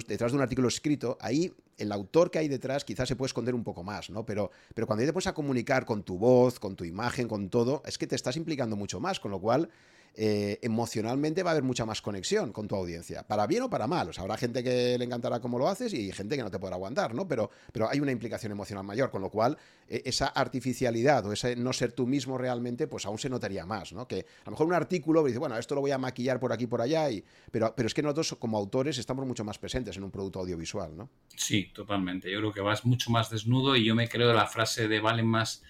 detrás 0.00 0.32
de 0.32 0.36
un 0.36 0.42
artículo 0.42 0.68
escrito, 0.68 1.18
ahí 1.20 1.52
el 1.76 1.92
autor 1.92 2.30
que 2.30 2.38
hay 2.38 2.48
detrás 2.48 2.84
quizás 2.84 3.08
se 3.08 3.16
puede 3.16 3.28
esconder 3.28 3.54
un 3.54 3.64
poco 3.64 3.82
más, 3.82 4.10
¿no? 4.10 4.24
Pero, 4.24 4.50
pero 4.74 4.86
cuando 4.86 5.04
te 5.04 5.12
pones 5.12 5.26
a 5.26 5.34
comunicar 5.34 5.84
con 5.84 6.02
tu 6.02 6.18
voz, 6.18 6.58
con 6.58 6.76
tu 6.76 6.84
imagen, 6.84 7.28
con 7.28 7.48
todo, 7.50 7.82
es 7.86 7.98
que 7.98 8.06
te 8.06 8.16
estás 8.16 8.36
implicando 8.36 8.76
mucho 8.76 9.00
más, 9.00 9.20
con 9.20 9.30
lo 9.30 9.40
cual 9.40 9.68
eh, 10.14 10.58
emocionalmente 10.60 11.42
va 11.42 11.50
a 11.50 11.52
haber 11.52 11.62
mucha 11.62 11.86
más 11.86 12.02
conexión 12.02 12.52
con 12.52 12.68
tu 12.68 12.76
audiencia, 12.76 13.26
para 13.26 13.46
bien 13.46 13.62
o 13.62 13.70
para 13.70 13.86
mal. 13.86 14.10
O 14.10 14.12
sea, 14.12 14.22
habrá 14.22 14.36
gente 14.36 14.62
que 14.62 14.98
le 14.98 15.04
encantará 15.04 15.40
cómo 15.40 15.58
lo 15.58 15.68
haces 15.68 15.94
y 15.94 16.12
gente 16.12 16.36
que 16.36 16.42
no 16.42 16.50
te 16.50 16.58
podrá 16.58 16.76
aguantar, 16.76 17.14
¿no? 17.14 17.26
Pero, 17.26 17.50
pero 17.72 17.88
hay 17.88 18.00
una 18.00 18.12
implicación 18.12 18.52
emocional 18.52 18.84
mayor, 18.84 19.10
con 19.10 19.22
lo 19.22 19.30
cual 19.30 19.56
eh, 19.88 20.02
esa 20.04 20.26
artificialidad 20.26 21.24
o 21.26 21.32
ese 21.32 21.56
no 21.56 21.72
ser 21.72 21.92
tú 21.92 22.06
mismo 22.06 22.36
realmente, 22.36 22.86
pues 22.86 23.06
aún 23.06 23.18
se 23.18 23.30
notaría 23.30 23.64
más, 23.64 23.92
¿no? 23.92 24.06
Que 24.06 24.26
a 24.42 24.44
lo 24.46 24.52
mejor 24.52 24.66
un 24.66 24.74
artículo 24.74 25.24
dice, 25.24 25.38
bueno, 25.38 25.56
esto 25.56 25.74
lo 25.74 25.80
voy 25.80 25.92
a 25.92 25.98
maquillar 25.98 26.38
por 26.38 26.52
aquí, 26.52 26.66
por 26.66 26.82
allá, 26.82 27.10
y, 27.10 27.24
pero, 27.50 27.72
pero 27.74 27.86
es 27.86 27.94
que 27.94 28.02
nosotros 28.02 28.36
como 28.38 28.58
autores 28.58 28.98
estamos 28.98 29.26
mucho 29.26 29.44
más 29.44 29.58
presentes 29.58 29.96
en 29.96 30.04
un 30.04 30.10
producto 30.10 30.40
audiovisual, 30.40 30.96
¿no? 30.96 31.08
Sí, 31.34 31.70
totalmente. 31.72 32.30
Yo 32.30 32.38
creo 32.38 32.52
que 32.52 32.60
vas 32.60 32.84
mucho 32.84 33.10
más 33.10 33.30
desnudo 33.30 33.76
y 33.76 33.84
yo 33.84 33.94
me 33.94 34.08
creo 34.08 34.34
la 34.34 34.46
frase 34.46 34.88
de 34.88 35.00
vale 35.00 35.22
más 35.22 35.62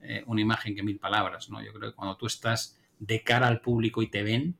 eh, 0.00 0.22
una 0.26 0.40
imagen 0.40 0.74
que 0.74 0.82
mil 0.82 0.98
palabras, 0.98 1.48
¿no? 1.50 1.62
Yo 1.62 1.72
creo 1.72 1.90
que 1.90 1.96
cuando 1.96 2.16
tú 2.16 2.26
estás 2.26 2.77
de 2.98 3.22
cara 3.22 3.46
al 3.46 3.60
público 3.60 4.02
y 4.02 4.08
te 4.08 4.22
ven, 4.22 4.56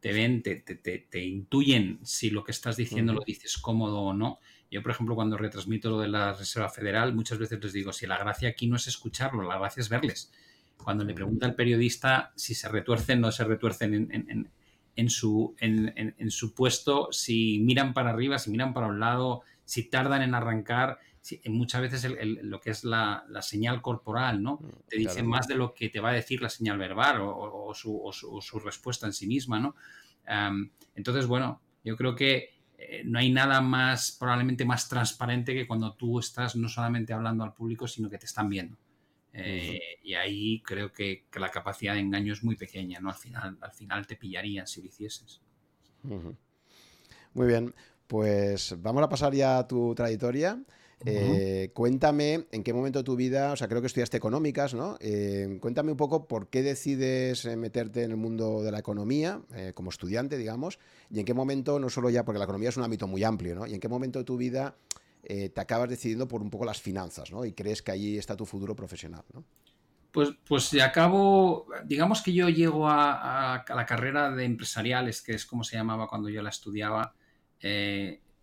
te 0.00 0.12
ven, 0.12 0.42
te, 0.42 0.56
te, 0.56 1.24
intuyen 1.24 1.98
si 2.02 2.28
lo 2.28 2.44
que 2.44 2.52
estás 2.52 2.76
diciendo 2.76 3.14
lo 3.14 3.22
dices 3.26 3.56
cómodo 3.56 4.00
o 4.00 4.12
no. 4.12 4.38
Yo, 4.70 4.82
por 4.82 4.90
ejemplo, 4.90 5.14
cuando 5.14 5.38
retransmito 5.38 5.88
lo 5.88 5.98
de 5.98 6.08
la 6.08 6.34
Reserva 6.34 6.68
Federal, 6.68 7.14
muchas 7.14 7.38
veces 7.38 7.62
les 7.62 7.72
digo, 7.72 7.92
si 7.92 8.06
la 8.06 8.18
gracia 8.18 8.50
aquí 8.50 8.66
no 8.66 8.76
es 8.76 8.86
escucharlo, 8.86 9.42
la 9.44 9.58
gracia 9.58 9.80
es 9.80 9.88
verles. 9.88 10.30
Cuando 10.76 11.04
le 11.04 11.14
pregunta 11.14 11.46
al 11.46 11.54
periodista 11.54 12.32
si 12.36 12.54
se 12.54 12.68
retuercen 12.68 13.18
o 13.18 13.28
no 13.28 13.32
se 13.32 13.44
retuercen 13.44 13.94
en, 13.94 14.50
en, 14.96 15.10
su, 15.10 15.54
en, 15.58 16.30
su 16.30 16.54
puesto, 16.54 17.08
si 17.10 17.60
miran 17.60 17.94
para 17.94 18.10
arriba, 18.10 18.38
si 18.38 18.50
miran 18.50 18.74
para 18.74 18.88
un 18.88 19.00
lado, 19.00 19.42
si 19.64 19.88
tardan 19.88 20.22
en 20.22 20.34
arrancar, 20.34 20.98
muchas 21.46 21.80
veces 21.80 22.06
lo 22.42 22.60
que 22.60 22.70
es 22.70 22.84
la, 22.84 23.24
señal 23.40 23.80
corporal, 23.82 24.42
¿no? 24.42 24.56
Mm, 24.56 24.88
te 24.88 24.96
dice 24.98 25.22
más 25.22 25.48
de 25.48 25.54
lo 25.54 25.74
que 25.74 25.88
te 25.88 26.00
va 26.00 26.10
a 26.10 26.14
decir 26.14 26.42
la 26.42 26.50
señal 26.50 26.78
verbal 26.78 27.18
o, 27.20 27.72
su, 27.74 28.60
respuesta 28.64 29.06
en 29.06 29.12
sí 29.12 29.26
misma, 29.26 29.60
¿no? 29.60 29.74
entonces, 30.94 31.26
bueno, 31.26 31.60
yo 31.84 31.96
creo 31.96 32.14
que 32.14 32.54
eh, 32.78 33.02
no 33.04 33.18
hay 33.18 33.30
nada 33.30 33.60
más, 33.60 34.16
probablemente 34.18 34.64
más 34.64 34.88
transparente 34.88 35.54
que 35.54 35.66
cuando 35.66 35.94
tú 35.94 36.18
estás 36.18 36.56
no 36.56 36.68
solamente 36.68 37.12
hablando 37.12 37.44
al 37.44 37.52
público, 37.52 37.86
sino 37.86 38.10
que 38.10 38.18
te 38.18 38.26
están 38.26 38.48
viendo. 38.48 38.76
Eh, 39.32 39.80
y 40.02 40.14
ahí 40.14 40.62
creo 40.62 40.92
que, 40.92 41.24
la 41.34 41.50
capacidad 41.50 41.94
de 41.94 42.00
engaño 42.00 42.32
es 42.32 42.44
muy 42.44 42.56
pequeña, 42.56 43.00
¿no? 43.00 43.08
Al 43.08 43.16
final, 43.16 43.58
al 43.60 43.72
final 43.72 44.06
te 44.06 44.16
pillarían 44.16 44.66
si 44.66 44.80
lo 44.80 44.88
hicieses. 44.88 45.40
Muy 46.02 47.46
bien, 47.46 47.74
pues 48.06 48.80
vamos 48.80 49.02
a 49.02 49.08
pasar 49.08 49.34
ya 49.34 49.58
a 49.58 49.66
tu 49.66 49.94
trayectoria. 49.94 50.62
Eh, 51.06 51.70
cuéntame 51.74 52.46
en 52.50 52.62
qué 52.62 52.72
momento 52.72 53.00
de 53.00 53.04
tu 53.04 53.16
vida, 53.16 53.52
o 53.52 53.56
sea, 53.56 53.68
creo 53.68 53.80
que 53.80 53.86
estudiaste 53.86 54.16
económicas, 54.16 54.74
¿no? 54.74 54.96
Eh, 55.00 55.58
cuéntame 55.60 55.90
un 55.90 55.96
poco 55.96 56.26
por 56.26 56.48
qué 56.48 56.62
decides 56.62 57.44
eh, 57.44 57.56
meterte 57.56 58.04
en 58.04 58.10
el 58.10 58.16
mundo 58.16 58.62
de 58.62 58.70
la 58.70 58.78
economía 58.78 59.40
como 59.74 59.90
estudiante, 59.90 60.36
digamos, 60.38 60.78
y 61.10 61.20
en 61.20 61.26
qué 61.26 61.34
momento, 61.34 61.78
no 61.78 61.90
solo 61.90 62.10
ya, 62.10 62.24
porque 62.24 62.38
la 62.38 62.44
economía 62.44 62.70
es 62.70 62.76
un 62.76 62.84
ámbito 62.84 63.06
muy 63.06 63.24
amplio, 63.24 63.54
¿no? 63.54 63.66
Y 63.66 63.74
en 63.74 63.80
qué 63.80 63.88
momento 63.88 64.18
de 64.18 64.24
tu 64.24 64.36
vida 64.36 64.76
te 65.22 65.60
acabas 65.60 65.88
decidiendo 65.88 66.28
por 66.28 66.42
un 66.42 66.50
poco 66.50 66.64
las 66.64 66.80
finanzas, 66.80 67.30
¿no? 67.30 67.44
Y 67.44 67.52
crees 67.52 67.82
que 67.82 67.92
ahí 67.92 68.18
está 68.18 68.36
tu 68.36 68.44
futuro 68.44 68.74
profesional, 68.76 69.22
¿no? 69.32 69.44
Pues, 70.12 70.30
pues 70.46 70.80
acabo, 70.80 71.66
digamos 71.84 72.22
que 72.22 72.32
yo 72.32 72.48
llego 72.48 72.88
a, 72.88 73.64
la 73.66 73.86
carrera 73.86 74.30
de 74.30 74.44
empresariales, 74.44 75.22
que 75.22 75.34
es 75.34 75.44
como 75.44 75.64
se 75.64 75.76
llamaba 75.76 76.06
cuando 76.06 76.28
yo 76.28 76.40
la 76.40 76.50
estudiaba, 76.50 77.14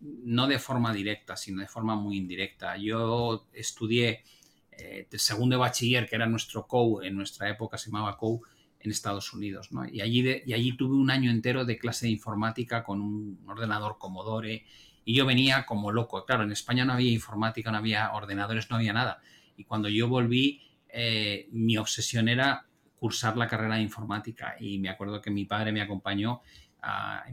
no 0.02 0.46
de 0.46 0.58
forma 0.58 0.92
directa, 0.92 1.36
sino 1.36 1.60
de 1.60 1.68
forma 1.68 1.94
muy 1.96 2.16
indirecta. 2.16 2.76
Yo 2.76 3.46
estudié 3.52 4.24
eh, 4.72 5.06
de 5.10 5.18
segundo 5.18 5.54
de 5.54 5.60
bachiller, 5.60 6.08
que 6.08 6.16
era 6.16 6.26
nuestro 6.26 6.66
COU, 6.66 7.02
en 7.02 7.14
nuestra 7.14 7.48
época 7.48 7.78
se 7.78 7.90
llamaba 7.90 8.16
COU, 8.16 8.42
en 8.80 8.90
Estados 8.90 9.32
Unidos. 9.32 9.70
Y, 9.92 10.00
allí 10.00 10.42
y 10.44 10.52
allí 10.52 10.76
tuve 10.76 10.96
un 10.96 11.10
año 11.10 11.30
entero 11.30 11.64
de 11.64 11.78
clase 11.78 12.06
de 12.06 12.12
informática 12.12 12.82
con 12.82 13.00
un 13.00 13.38
ordenador 13.46 13.96
Commodore 13.98 14.64
y 15.04 15.14
yo 15.14 15.24
venía 15.24 15.66
como 15.66 15.92
loco. 15.92 16.24
Claro, 16.24 16.42
en 16.42 16.52
España 16.52 16.84
no 16.84 16.92
había 16.92 17.12
informática, 17.12 17.70
no 17.70 17.78
había 17.78 18.12
ordenadores, 18.12 18.70
no 18.70 18.76
había 18.76 18.92
nada. 18.92 19.22
Y 19.56 19.64
cuando 19.64 19.88
yo 19.88 20.08
volví, 20.08 20.62
eh, 20.88 21.48
mi 21.52 21.76
obsesión 21.76 22.28
era 22.28 22.66
cursar 22.96 23.36
la 23.36 23.48
carrera 23.48 23.76
de 23.76 23.82
informática 23.82 24.54
y 24.60 24.78
me 24.78 24.88
acuerdo 24.88 25.20
que 25.20 25.30
mi 25.30 25.44
padre 25.44 25.72
me 25.72 25.80
acompañó 25.80 26.40
a, 26.82 27.24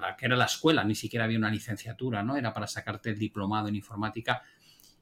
la 0.00 0.16
que 0.16 0.26
era 0.26 0.36
la 0.36 0.46
escuela, 0.46 0.84
ni 0.84 0.94
siquiera 0.94 1.24
había 1.24 1.38
una 1.38 1.50
licenciatura, 1.50 2.22
¿no? 2.22 2.36
Era 2.36 2.52
para 2.52 2.66
sacarte 2.66 3.10
el 3.10 3.18
diplomado 3.18 3.68
en 3.68 3.76
informática. 3.76 4.42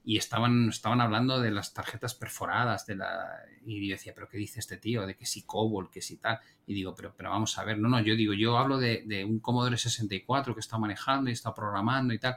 y 0.05 0.17
estaban, 0.17 0.69
estaban 0.69 1.01
hablando 1.01 1.41
de 1.41 1.53
las 1.53 1.75
tarjetas 1.75 2.15
perforadas 2.15 2.87
de 2.87 2.97
la, 2.97 3.25
y 3.65 3.89
yo 3.89 3.95
decía, 3.95 4.13
pero 4.15 4.29
¿qué 4.29 4.37
dice 4.37 4.59
este 4.61 4.77
tío? 4.77 5.07
De 5.07 5.17
que 5.17 5.27
si 5.27 5.43
COBOL, 5.43 5.91
que 5.91 6.03
si 6.03 6.17
tal. 6.19 6.41
Y 6.67 6.75
digo, 6.75 6.95
pero, 6.95 7.15
pero 7.17 7.31
vamos 7.31 7.57
a 7.59 7.65
ver, 7.65 7.79
no, 7.79 7.89
no, 7.89 8.01
yo 8.01 8.17
digo, 8.17 8.35
yo 8.35 8.59
hablo 8.59 8.79
de, 8.79 9.05
de 9.07 9.25
un 9.25 9.39
Commodore 9.39 9.79
64 9.79 10.55
que 10.55 10.61
está 10.61 10.77
manejando 10.79 11.31
y 11.31 11.33
está 11.33 11.55
programando 11.55 12.13
y 12.15 12.19
tal. 12.19 12.37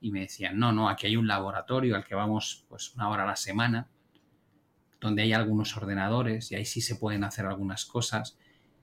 Y 0.00 0.10
me 0.10 0.20
decían, 0.20 0.58
no, 0.58 0.72
no, 0.72 0.88
aquí 0.88 1.06
hay 1.06 1.16
un 1.16 1.26
laboratorio 1.28 1.96
al 1.96 2.04
que 2.04 2.14
vamos 2.14 2.64
pues 2.68 2.94
una 2.94 3.08
hora 3.08 3.22
a 3.24 3.26
la 3.26 3.36
semana, 3.36 3.88
donde 5.00 5.22
hay 5.22 5.32
algunos 5.32 5.76
ordenadores 5.76 6.50
y 6.52 6.56
ahí 6.56 6.64
sí 6.64 6.80
se 6.80 6.96
pueden 6.96 7.24
hacer 7.24 7.46
algunas 7.46 7.84
cosas. 7.84 8.36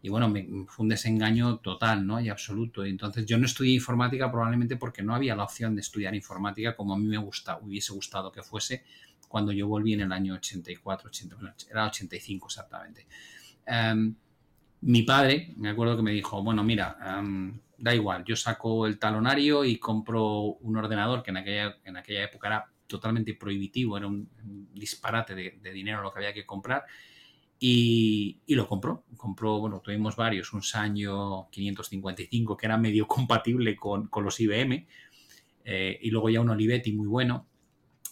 Y 0.05 0.09
bueno, 0.09 0.31
fue 0.67 0.83
un 0.83 0.89
desengaño 0.89 1.57
total, 1.57 2.05
¿no? 2.05 2.21
Y 2.21 2.29
absoluto. 2.29 2.85
Entonces 2.85 3.25
yo 3.25 3.39
no 3.39 3.47
estudié 3.47 3.73
informática 3.73 4.31
probablemente 4.31 4.75
porque 4.75 5.01
no 5.01 5.15
había 5.15 5.35
la 5.35 5.45
opción 5.45 5.73
de 5.73 5.81
estudiar 5.81 6.13
informática 6.13 6.75
como 6.75 6.93
a 6.93 6.97
mí 6.99 7.07
me 7.07 7.17
gusta, 7.17 7.57
hubiese 7.57 7.91
gustado 7.91 8.31
que 8.31 8.43
fuese 8.43 8.83
cuando 9.27 9.51
yo 9.51 9.67
volví 9.67 9.93
en 9.93 10.01
el 10.01 10.11
año 10.11 10.35
84, 10.35 11.07
80, 11.07 11.55
era 11.71 11.87
85 11.87 12.45
exactamente. 12.45 13.07
Um, 13.65 14.13
mi 14.81 15.01
padre, 15.01 15.55
me 15.57 15.69
acuerdo 15.69 15.97
que 15.97 16.03
me 16.03 16.11
dijo, 16.11 16.43
bueno, 16.43 16.63
mira, 16.63 16.95
um, 17.19 17.59
da 17.75 17.95
igual, 17.95 18.23
yo 18.25 18.35
saco 18.35 18.85
el 18.85 18.99
talonario 18.99 19.65
y 19.65 19.79
compro 19.79 20.21
un 20.61 20.77
ordenador 20.77 21.23
que 21.23 21.31
en 21.31 21.37
aquella, 21.37 21.77
en 21.83 21.97
aquella 21.97 22.25
época 22.25 22.45
era 22.45 22.65
totalmente 22.85 23.33
prohibitivo, 23.33 23.97
era 23.97 24.05
un, 24.05 24.29
un 24.43 24.69
disparate 24.71 25.33
de, 25.33 25.57
de, 25.63 25.71
dinero 25.71 26.03
lo 26.03 26.13
que 26.13 26.19
había 26.19 26.33
que 26.35 26.45
comprar 26.45 26.85
y, 27.59 28.41
lo 28.47 28.67
compró. 28.67 29.05
Compró, 29.17 29.59
bueno, 29.59 29.81
tuvimos 29.81 30.15
varios, 30.15 30.53
un 30.53 30.61
Sanyo 30.61 31.47
555 31.51 32.57
que 32.57 32.65
era 32.65 32.77
medio 32.77 33.07
compatible 33.07 33.75
con, 33.75 34.07
con 34.07 34.23
los 34.23 34.39
IBM 34.39 34.87
eh, 35.63 35.97
y 36.01 36.11
luego 36.11 36.29
ya 36.29 36.41
un 36.41 36.49
Olivetti 36.49 36.93
muy 36.93 37.07
bueno, 37.07 37.47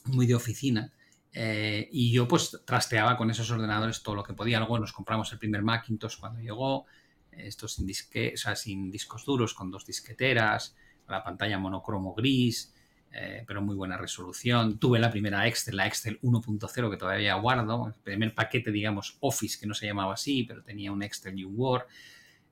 muy 0.06 0.26
de 0.26 0.36
oficina. 0.36 0.92
Eh, 1.36 1.90
y 1.92 2.12
yo 2.12 2.28
pues 2.28 2.62
trasteaba 2.66 3.18
con 3.18 3.32
esos 3.32 3.50
ordenadores 3.52 4.04
todo 4.04 4.16
lo 4.16 4.24
que 4.24 4.34
podía. 4.34 4.60
Luego 4.60 4.80
nos 4.80 4.94
compramos 4.94 5.32
el 5.32 5.40
primer 5.40 5.62
Macintosh 5.62 6.18
cuando 6.20 6.42
llegó, 6.42 6.86
esto 7.32 7.68
sin, 7.68 7.86
disque, 7.86 8.34
o 8.36 8.38
sea, 8.38 8.56
sin 8.56 8.92
discos 8.92 9.26
duros, 9.26 9.54
con 9.54 9.72
dos 9.72 9.86
disqueteras, 9.86 10.76
la 11.08 11.24
pantalla 11.24 11.58
monocromo 11.58 12.14
gris, 12.14 12.73
eh, 13.16 13.44
pero 13.46 13.62
muy 13.62 13.76
buena 13.76 13.96
resolución. 13.96 14.80
Tuve 14.80 14.98
la 14.98 15.12
primera 15.12 15.48
Excel, 15.48 15.78
la 15.78 15.86
Excel 15.86 16.20
1.0 16.22 16.90
que 16.90 16.98
todavía 16.98 17.36
guardo, 17.36 17.88
el 17.88 17.94
primer 18.02 18.34
paquete, 18.34 18.72
digamos, 18.72 19.18
Office, 19.20 19.60
que 19.60 19.68
no 19.68 19.76
se 19.76 19.86
llamaba 19.86 20.16
así, 20.16 20.44
pero 20.46 20.64
tenía 20.64 20.92
un 20.92 21.04
Excel 21.04 21.38
y 21.38 21.44
un 21.44 21.54
Word. 21.56 21.84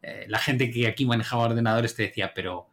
Eh, 0.04 0.26
la 0.30 0.38
gente 0.38 0.70
que 0.70 0.88
aquí 0.88 1.04
manejaba 1.04 1.46
ordenadores 1.46 1.96
te 1.96 2.04
decía, 2.04 2.32
pero, 2.36 2.68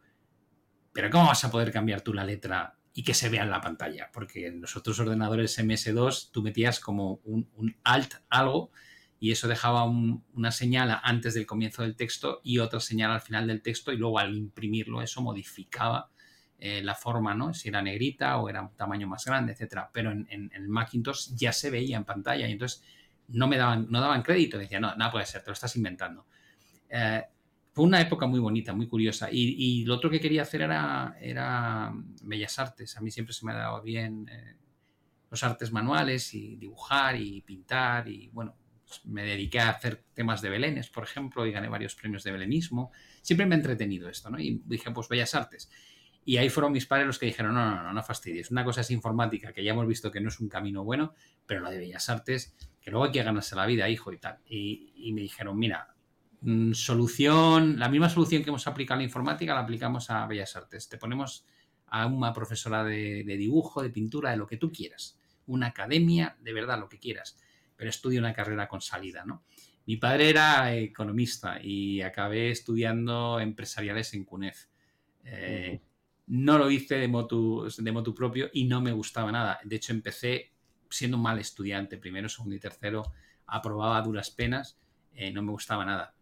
pero 0.93 1.09
¿cómo 1.09 1.25
vas 1.25 1.43
a 1.43 1.49
poder 1.49 1.71
cambiar 1.71 2.01
tú 2.01 2.13
la 2.13 2.23
letra 2.23 2.77
y 2.93 3.03
que 3.03 3.15
se 3.15 3.27
vea 3.27 3.41
en 3.41 3.49
la 3.49 3.61
pantalla? 3.61 4.11
Porque 4.13 4.45
en 4.45 4.61
los 4.61 4.75
otros 4.77 4.99
ordenadores 4.99 5.57
MS2 5.57 6.29
tú 6.31 6.43
metías 6.43 6.79
como 6.79 7.21
un, 7.23 7.75
Alt 7.83 8.13
algo 8.29 8.71
y 9.19 9.31
eso 9.31 9.47
dejaba 9.47 9.83
un, 9.85 10.23
una 10.33 10.51
señal 10.51 10.99
antes 11.01 11.33
del 11.33 11.47
comienzo 11.47 11.81
del 11.81 11.95
texto 11.95 12.39
y 12.43 12.59
otra 12.59 12.81
señal 12.81 13.11
al 13.11 13.21
final 13.21 13.47
del 13.47 13.63
texto 13.63 13.91
y 13.91 13.97
luego 13.97 14.19
al 14.19 14.35
imprimirlo 14.37 15.01
eso 15.01 15.21
modificaba 15.23 16.11
eh, 16.61 16.81
la 16.83 16.93
forma, 16.93 17.33
¿no? 17.33 17.53
Si 17.53 17.69
era 17.69 17.81
negrita 17.81 18.37
o 18.37 18.49
era 18.49 18.61
un 18.61 18.75
tamaño 18.75 19.07
más 19.07 19.23
grande, 19.23 19.53
etcétera. 19.53 19.89
Pero 19.93 20.11
en, 20.11 20.27
en, 20.29 20.51
en, 20.53 20.69
Macintosh 20.69 21.33
ya 21.35 21.53
se 21.53 21.69
veía 21.69 21.95
en 21.95 22.03
pantalla 22.03 22.47
y 22.47 22.51
entonces 22.51 22.83
no 23.29 23.47
me 23.47 23.57
daban, 23.57 23.87
no 23.89 24.01
daban 24.01 24.21
crédito. 24.21 24.57
Decían, 24.57 24.81
no, 24.81 24.95
nada 24.95 25.11
puede 25.11 25.25
ser, 25.25 25.41
te 25.41 25.47
lo 25.47 25.53
estás 25.53 25.75
inventando. 25.77 26.25
Eh, 26.89 27.23
fue 27.71 27.85
una 27.85 28.01
época 28.01 28.27
muy 28.27 28.39
bonita, 28.39 28.73
muy 28.73 28.87
curiosa. 28.87 29.29
Y, 29.31 29.55
y, 29.57 29.85
lo 29.85 29.95
otro 29.95 30.09
que 30.09 30.19
quería 30.19 30.41
hacer 30.41 30.61
era, 30.61 31.15
era 31.21 31.93
Bellas 32.23 32.59
Artes. 32.59 32.97
A 32.97 33.01
mí 33.01 33.09
siempre 33.09 33.33
se 33.33 33.45
me 33.45 33.53
ha 33.53 33.55
dado 33.55 33.81
bien 33.81 34.27
eh, 34.29 34.57
los 35.29 35.43
artes 35.43 35.71
manuales 35.71 36.33
y 36.33 36.57
dibujar 36.57 37.15
y 37.15 37.41
pintar. 37.41 38.09
Y 38.09 38.27
bueno, 38.33 38.55
pues 38.85 39.05
me 39.05 39.23
dediqué 39.23 39.59
a 39.59 39.69
hacer 39.69 40.03
temas 40.13 40.41
de 40.41 40.49
belenes, 40.49 40.89
por 40.89 41.03
ejemplo, 41.03 41.45
y 41.45 41.51
gané 41.51 41.69
varios 41.69 41.95
premios 41.95 42.23
de 42.23 42.31
belenismo. 42.31 42.91
Siempre 43.21 43.45
me 43.45 43.55
ha 43.55 43.59
entretenido 43.59 44.09
esto, 44.09 44.29
¿no? 44.29 44.39
Y 44.39 44.61
dije, 44.65 44.91
pues 44.91 45.07
Bellas 45.07 45.35
Artes. 45.35 45.69
Y 46.29 46.37
ahí 46.37 46.49
fueron 46.49 46.71
mis 46.71 46.85
padres 46.85 47.07
los 47.07 47.17
que 47.17 47.25
dijeron, 47.25 47.55
no, 47.55 47.65
no, 47.65 47.81
no, 47.81 47.91
no 47.91 48.03
fastidies. 48.03 48.51
Una 48.51 48.63
cosa 48.63 48.81
es 48.81 48.91
informática, 48.91 49.51
que 49.51 49.63
ya 49.63 49.71
hemos 49.71 49.87
visto 49.87 50.11
que 50.11 50.21
no 50.21 50.29
es 50.29 50.39
un 50.39 50.47
camino 50.47 50.83
bueno, 50.83 51.15
pero 51.47 51.61
la 51.61 51.71
de 51.71 51.79
Bellas 51.79 52.07
Artes, 52.07 52.55
que 52.79 52.91
luego 52.91 53.05
hay 53.05 53.11
que 53.11 53.23
ganarse 53.23 53.55
la 53.55 53.65
vida, 53.65 53.89
hijo, 53.89 54.13
y 54.13 54.19
tal. 54.19 54.37
Y, 54.45 55.11
me 55.11 55.21
dijeron, 55.21 55.57
mira, 55.57 55.95
mmm, 56.41 56.73
solución, 56.73 57.79
la 57.79 57.89
misma 57.89 58.09
solución 58.09 58.43
que 58.43 58.51
hemos 58.51 58.67
aplicado 58.67 58.93
a 58.93 58.97
la 58.99 59.05
informática 59.05 59.55
la 59.55 59.61
aplicamos 59.61 60.11
a 60.11 60.27
Bellas 60.27 60.55
Artes. 60.55 60.87
Te 60.87 60.99
ponemos 60.99 61.47
a 61.87 62.05
una 62.05 62.31
profesora 62.31 62.83
de, 62.83 63.23
dibujo, 63.23 63.81
de 63.81 63.89
pintura, 63.89 64.29
de 64.29 64.37
lo 64.37 64.45
que 64.45 64.57
tú 64.57 64.71
quieras. 64.71 65.17
Una 65.47 65.65
academia, 65.65 66.37
de 66.41 66.53
verdad, 66.53 66.79
lo 66.79 66.89
que 66.89 66.99
quieras. 66.99 67.39
Pero 67.75 67.89
estudia 67.89 68.19
una 68.19 68.33
carrera 68.33 68.67
con 68.67 68.81
salida, 68.81 69.25
¿no? 69.25 69.45
Mi 69.87 69.97
padre 69.97 70.29
era 70.29 70.75
economista 70.75 71.59
y 71.59 72.03
acabé 72.03 72.51
estudiando 72.51 73.39
empresariales 73.39 74.13
en 74.13 74.25
CUNEF. 74.25 74.65
Eh, 75.23 75.81
no 76.29 76.59
lo 76.59 76.69
hice 76.69 76.95
de 76.95 77.07
motu, 77.07 77.67
de 77.75 77.91
motu 77.91 78.13
propio 78.13 78.49
y 78.53 78.65
no 78.65 78.81
me 78.81 78.91
gustaba 78.91 79.31
nada. 79.31 79.59
De 79.63 79.75
hecho, 79.75 79.93
empecé 79.93 80.53
siendo 80.89 81.17
un 81.17 81.23
mal 81.23 81.39
estudiante, 81.39 81.97
primero, 81.97 82.29
segundo 82.29 82.55
y 82.55 82.59
tercero, 82.59 83.13
aprobaba 83.47 84.01
duras 84.01 84.29
penas, 84.29 84.79
eh, 85.13 85.31
no 85.31 85.41
me 85.41 85.51
gustaba 85.51 85.85
nada. 85.85 86.13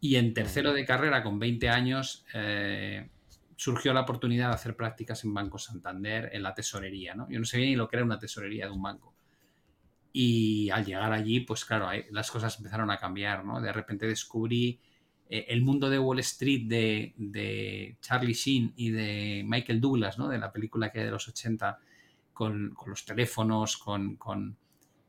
Y 0.00 0.16
en 0.16 0.32
tercero 0.32 0.72
de 0.72 0.84
carrera, 0.86 1.22
con 1.22 1.38
20 1.38 1.68
años, 1.68 2.24
eh, 2.32 3.10
surgió 3.54 3.92
la 3.92 4.00
oportunidad 4.00 4.48
de 4.48 4.54
hacer 4.54 4.76
prácticas 4.76 5.24
en 5.24 5.34
Banco 5.34 5.58
Santander, 5.58 6.30
en 6.32 6.42
la 6.42 6.54
tesorería. 6.54 7.14
¿no? 7.14 7.28
Yo 7.28 7.38
no 7.38 7.44
sabía 7.44 7.66
ni 7.66 7.76
lo 7.76 7.86
que 7.86 7.96
era 7.96 8.04
una 8.04 8.18
tesorería 8.18 8.64
de 8.64 8.72
un 8.72 8.80
banco. 8.80 9.14
Y 10.10 10.70
al 10.70 10.86
llegar 10.86 11.12
allí, 11.12 11.40
pues 11.40 11.66
claro, 11.66 11.90
las 12.10 12.30
cosas 12.30 12.56
empezaron 12.56 12.90
a 12.90 12.96
cambiar. 12.96 13.44
¿no? 13.44 13.60
De 13.60 13.72
repente 13.72 14.06
descubrí 14.06 14.80
eh, 15.32 15.46
el 15.48 15.62
mundo 15.62 15.88
de 15.88 15.98
Wall 16.00 16.18
Street 16.18 16.66
de, 16.66 17.14
de, 17.16 17.96
Charlie 18.00 18.34
Sheen 18.34 18.72
y 18.74 18.90
de 18.90 19.44
Michael 19.46 19.80
Douglas, 19.80 20.18
¿no? 20.18 20.28
de 20.28 20.38
la 20.38 20.52
película 20.52 20.90
que 20.90 21.04
de 21.04 21.10
los 21.12 21.28
80, 21.28 21.78
con, 22.32 22.74
con 22.74 22.90
los 22.90 23.04
teléfonos, 23.04 23.76
con, 23.76 24.16
con 24.16 24.56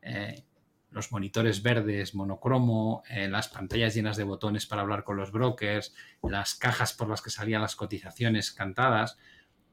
eh, 0.00 0.44
los 0.92 1.10
monitores 1.10 1.60
verdes 1.60 2.14
monocromo, 2.14 3.02
eh, 3.10 3.28
las 3.28 3.48
pantallas 3.48 3.94
llenas 3.94 4.16
de 4.16 4.22
botones 4.22 4.64
para 4.66 4.82
hablar 4.82 5.02
con 5.02 5.16
los 5.16 5.32
brokers, 5.32 5.92
las 6.22 6.54
cajas 6.54 6.92
por 6.92 7.08
las 7.08 7.20
que 7.20 7.30
salían 7.30 7.60
las 7.60 7.74
cotizaciones 7.74 8.52
cantadas, 8.52 9.18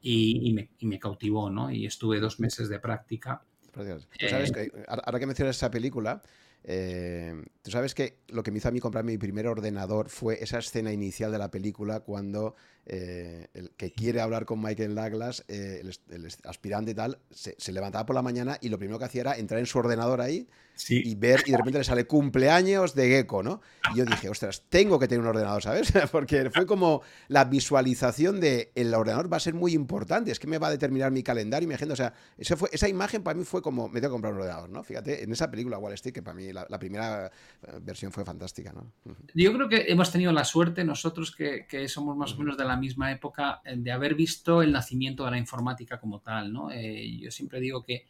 y, 0.02 0.48
y, 0.48 0.52
me, 0.52 0.70
y 0.78 0.86
me, 0.86 0.98
cautivó, 0.98 1.50
¿no? 1.50 1.70
Y 1.70 1.86
estuve 1.86 2.20
dos 2.20 2.40
meses 2.40 2.70
de 2.70 2.80
práctica. 2.80 3.44
¿Sabes 3.74 4.50
que, 4.50 4.72
ahora 4.88 5.18
que 5.20 5.26
mencionas 5.26 5.56
esa 5.56 5.70
película, 5.70 6.22
eh, 6.64 7.42
Tú 7.62 7.70
sabes 7.70 7.94
que 7.94 8.18
lo 8.28 8.42
que 8.42 8.50
me 8.50 8.58
hizo 8.58 8.68
a 8.68 8.72
mí 8.72 8.80
comprar 8.80 9.04
mi 9.04 9.18
primer 9.18 9.46
ordenador 9.46 10.08
fue 10.08 10.42
esa 10.42 10.58
escena 10.58 10.92
inicial 10.92 11.30
de 11.30 11.38
la 11.38 11.50
película 11.50 12.00
cuando 12.00 12.56
eh, 12.92 13.46
el 13.54 13.70
que 13.76 13.92
quiere 13.92 14.20
hablar 14.20 14.46
con 14.46 14.60
Michael 14.60 14.96
Douglas, 14.96 15.44
eh, 15.46 15.80
el, 15.80 15.96
el, 16.12 16.28
aspirante 16.42 16.90
y 16.90 16.94
tal, 16.94 17.20
se, 17.30 17.54
se, 17.56 17.70
levantaba 17.70 18.04
por 18.04 18.16
la 18.16 18.22
mañana 18.22 18.58
y 18.60 18.68
lo 18.68 18.78
primero 18.78 18.98
que 18.98 19.04
hacía 19.04 19.20
era 19.20 19.38
entrar 19.38 19.60
en 19.60 19.66
su 19.66 19.78
ordenador 19.78 20.20
ahí 20.20 20.48
sí. 20.74 21.02
y 21.04 21.14
ver, 21.14 21.42
y 21.46 21.52
de 21.52 21.56
repente 21.56 21.78
le 21.78 21.84
sale 21.84 22.06
cumpleaños 22.06 22.94
de 22.94 23.08
Gecko, 23.08 23.42
¿no? 23.42 23.60
Y 23.94 23.98
yo 23.98 24.04
dije, 24.04 24.28
ostras, 24.28 24.64
tengo 24.68 24.98
que 24.98 25.06
tener 25.06 25.20
un 25.20 25.28
ordenador, 25.28 25.62
¿sabes? 25.62 25.92
Porque 26.12 26.50
fue 26.50 26.66
como 26.66 27.02
la 27.28 27.44
visualización 27.44 28.40
de 28.40 28.72
el 28.74 28.92
ordenador 28.92 29.32
va 29.32 29.36
a 29.36 29.40
ser 29.40 29.54
muy 29.54 29.72
importante, 29.72 30.32
es 30.32 30.40
que 30.40 30.46
me 30.46 30.58
va 30.58 30.68
a 30.68 30.70
determinar 30.70 31.10
mi 31.12 31.22
calendario 31.22 31.66
y 31.66 31.68
mi 31.68 31.74
agenda. 31.74 31.92
O 31.92 31.96
sea, 31.96 32.12
esa, 32.38 32.56
fue, 32.56 32.68
esa 32.72 32.88
imagen 32.88 33.22
para 33.22 33.38
mí 33.38 33.44
fue 33.44 33.62
como, 33.62 33.88
me 33.88 34.00
tengo 34.00 34.12
que 34.12 34.14
comprar 34.14 34.32
un 34.32 34.40
ordenador, 34.40 34.70
¿no? 34.70 34.82
Fíjate, 34.82 35.22
en 35.22 35.32
esa 35.32 35.50
película 35.50 35.78
Wall 35.78 35.92
Street, 35.94 36.14
que 36.14 36.22
para 36.22 36.34
mí 36.34 36.52
la, 36.52 36.66
la 36.68 36.78
primera 36.78 37.26
eh, 37.26 37.78
versión 37.80 38.10
fue 38.12 38.24
fantástica, 38.24 38.72
¿no? 38.72 38.92
Yo 39.34 39.52
creo 39.52 39.68
que 39.68 39.84
hemos 39.88 40.10
tenido 40.10 40.32
la 40.32 40.44
suerte 40.44 40.84
nosotros 40.84 41.30
que, 41.30 41.66
que 41.68 41.88
somos 41.88 42.16
más 42.16 42.32
o 42.32 42.38
menos 42.38 42.56
de 42.56 42.64
la 42.64 42.76
misma 42.80 43.12
época 43.12 43.60
eh, 43.64 43.76
de 43.76 43.92
haber 43.92 44.14
visto 44.14 44.62
el 44.62 44.72
nacimiento 44.72 45.24
de 45.24 45.30
la 45.30 45.38
informática 45.38 46.00
como 46.00 46.20
tal, 46.20 46.52
¿no? 46.52 46.70
Eh, 46.70 47.18
yo 47.20 47.30
siempre 47.30 47.60
digo 47.60 47.84
que 47.84 48.06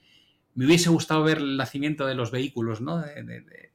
me 0.55 0.67
hubiese 0.67 0.89
gustado 0.89 1.23
ver 1.23 1.39
el 1.39 1.57
nacimiento 1.57 2.07
de 2.07 2.15
los 2.15 2.31
vehículos, 2.31 2.81
¿no? 2.81 2.99
De, 2.99 3.23
de, 3.23 3.41
de, 3.43 3.71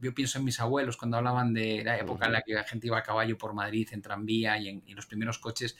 yo 0.00 0.14
pienso 0.14 0.38
en 0.38 0.44
mis 0.44 0.58
abuelos 0.60 0.96
cuando 0.96 1.18
hablaban 1.18 1.52
de 1.52 1.84
la 1.84 1.98
época 1.98 2.26
en 2.26 2.32
la 2.32 2.42
que 2.42 2.54
la 2.54 2.64
gente 2.64 2.86
iba 2.86 2.98
a 2.98 3.02
caballo 3.02 3.36
por 3.36 3.52
Madrid 3.52 3.88
en 3.92 4.00
tranvía 4.00 4.58
y 4.58 4.68
en, 4.68 4.82
y 4.86 4.94
los 4.94 5.04
primeros 5.06 5.38
coches 5.38 5.76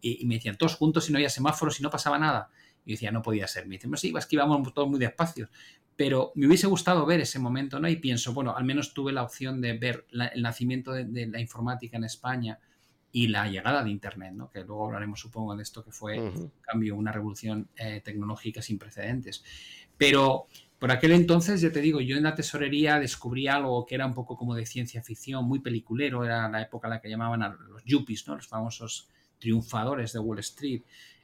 y, 0.00 0.22
y, 0.22 0.26
me 0.26 0.34
decían 0.34 0.56
todos 0.56 0.74
juntos 0.74 1.08
y 1.08 1.12
no 1.12 1.18
había 1.18 1.28
semáforos 1.28 1.78
y 1.78 1.82
no 1.82 1.90
pasaba 1.90 2.18
nada. 2.18 2.48
Y 2.84 2.92
decía, 2.92 3.12
no 3.12 3.22
podía 3.22 3.46
ser. 3.46 3.66
Me 3.66 3.76
dicen, 3.76 3.94
sí, 3.96 4.12
es 4.16 4.26
que 4.26 4.36
íbamos 4.36 4.72
todos 4.74 4.88
muy 4.88 4.98
despacio 4.98 5.48
pero 6.00 6.32
me 6.34 6.46
hubiese 6.46 6.66
gustado 6.66 7.04
ver 7.04 7.20
ese 7.20 7.38
momento, 7.38 7.78
¿no? 7.78 7.86
Y 7.86 7.96
pienso, 7.96 8.32
bueno, 8.32 8.56
al 8.56 8.64
menos 8.64 8.94
tuve 8.94 9.12
la 9.12 9.22
opción 9.22 9.60
de 9.60 9.76
ver 9.76 10.06
la, 10.08 10.28
el 10.28 10.40
nacimiento 10.40 10.92
de, 10.92 11.04
de, 11.04 11.26
la 11.26 11.40
informática 11.40 11.98
en 11.98 12.04
España 12.04 12.58
y 13.12 13.28
la 13.28 13.48
llegada 13.48 13.82
de 13.82 13.90
Internet, 13.90 14.32
¿no? 14.34 14.50
Que 14.50 14.60
luego 14.60 14.86
hablaremos, 14.86 15.20
supongo, 15.20 15.56
de 15.56 15.62
esto 15.62 15.84
que 15.84 15.90
fue 15.90 16.20
uh 16.20 16.32
-huh. 16.32 16.50
cambio, 16.60 16.96
una 16.96 17.12
revolución 17.12 17.68
eh, 17.76 18.00
tecnológica 18.04 18.62
sin 18.62 18.78
precedentes. 18.78 19.42
Pero 19.96 20.46
por 20.78 20.90
aquel 20.92 21.12
entonces, 21.12 21.60
ya 21.60 21.70
te 21.72 21.80
digo, 21.80 22.00
yo 22.00 22.16
en 22.16 22.22
la 22.22 22.34
tesorería 22.34 22.98
descubrí 22.98 23.48
algo 23.48 23.84
que 23.84 23.96
era 23.96 24.06
un 24.06 24.14
poco 24.14 24.36
como 24.36 24.54
de 24.54 24.64
ciencia 24.64 25.02
ficción, 25.02 25.44
muy 25.44 25.58
peliculero, 25.58 26.24
era 26.24 26.48
la 26.48 26.62
época 26.62 26.88
en 26.88 26.94
la 26.94 27.00
que 27.00 27.10
llamaban 27.10 27.42
a 27.42 27.48
los 27.48 27.84
yuppies, 27.84 28.26
¿no? 28.26 28.36
Los 28.36 28.46
famosos 28.46 29.08
triunfadores 29.38 30.12
de 30.12 30.18
Wall 30.20 30.38
Street, 30.38 30.82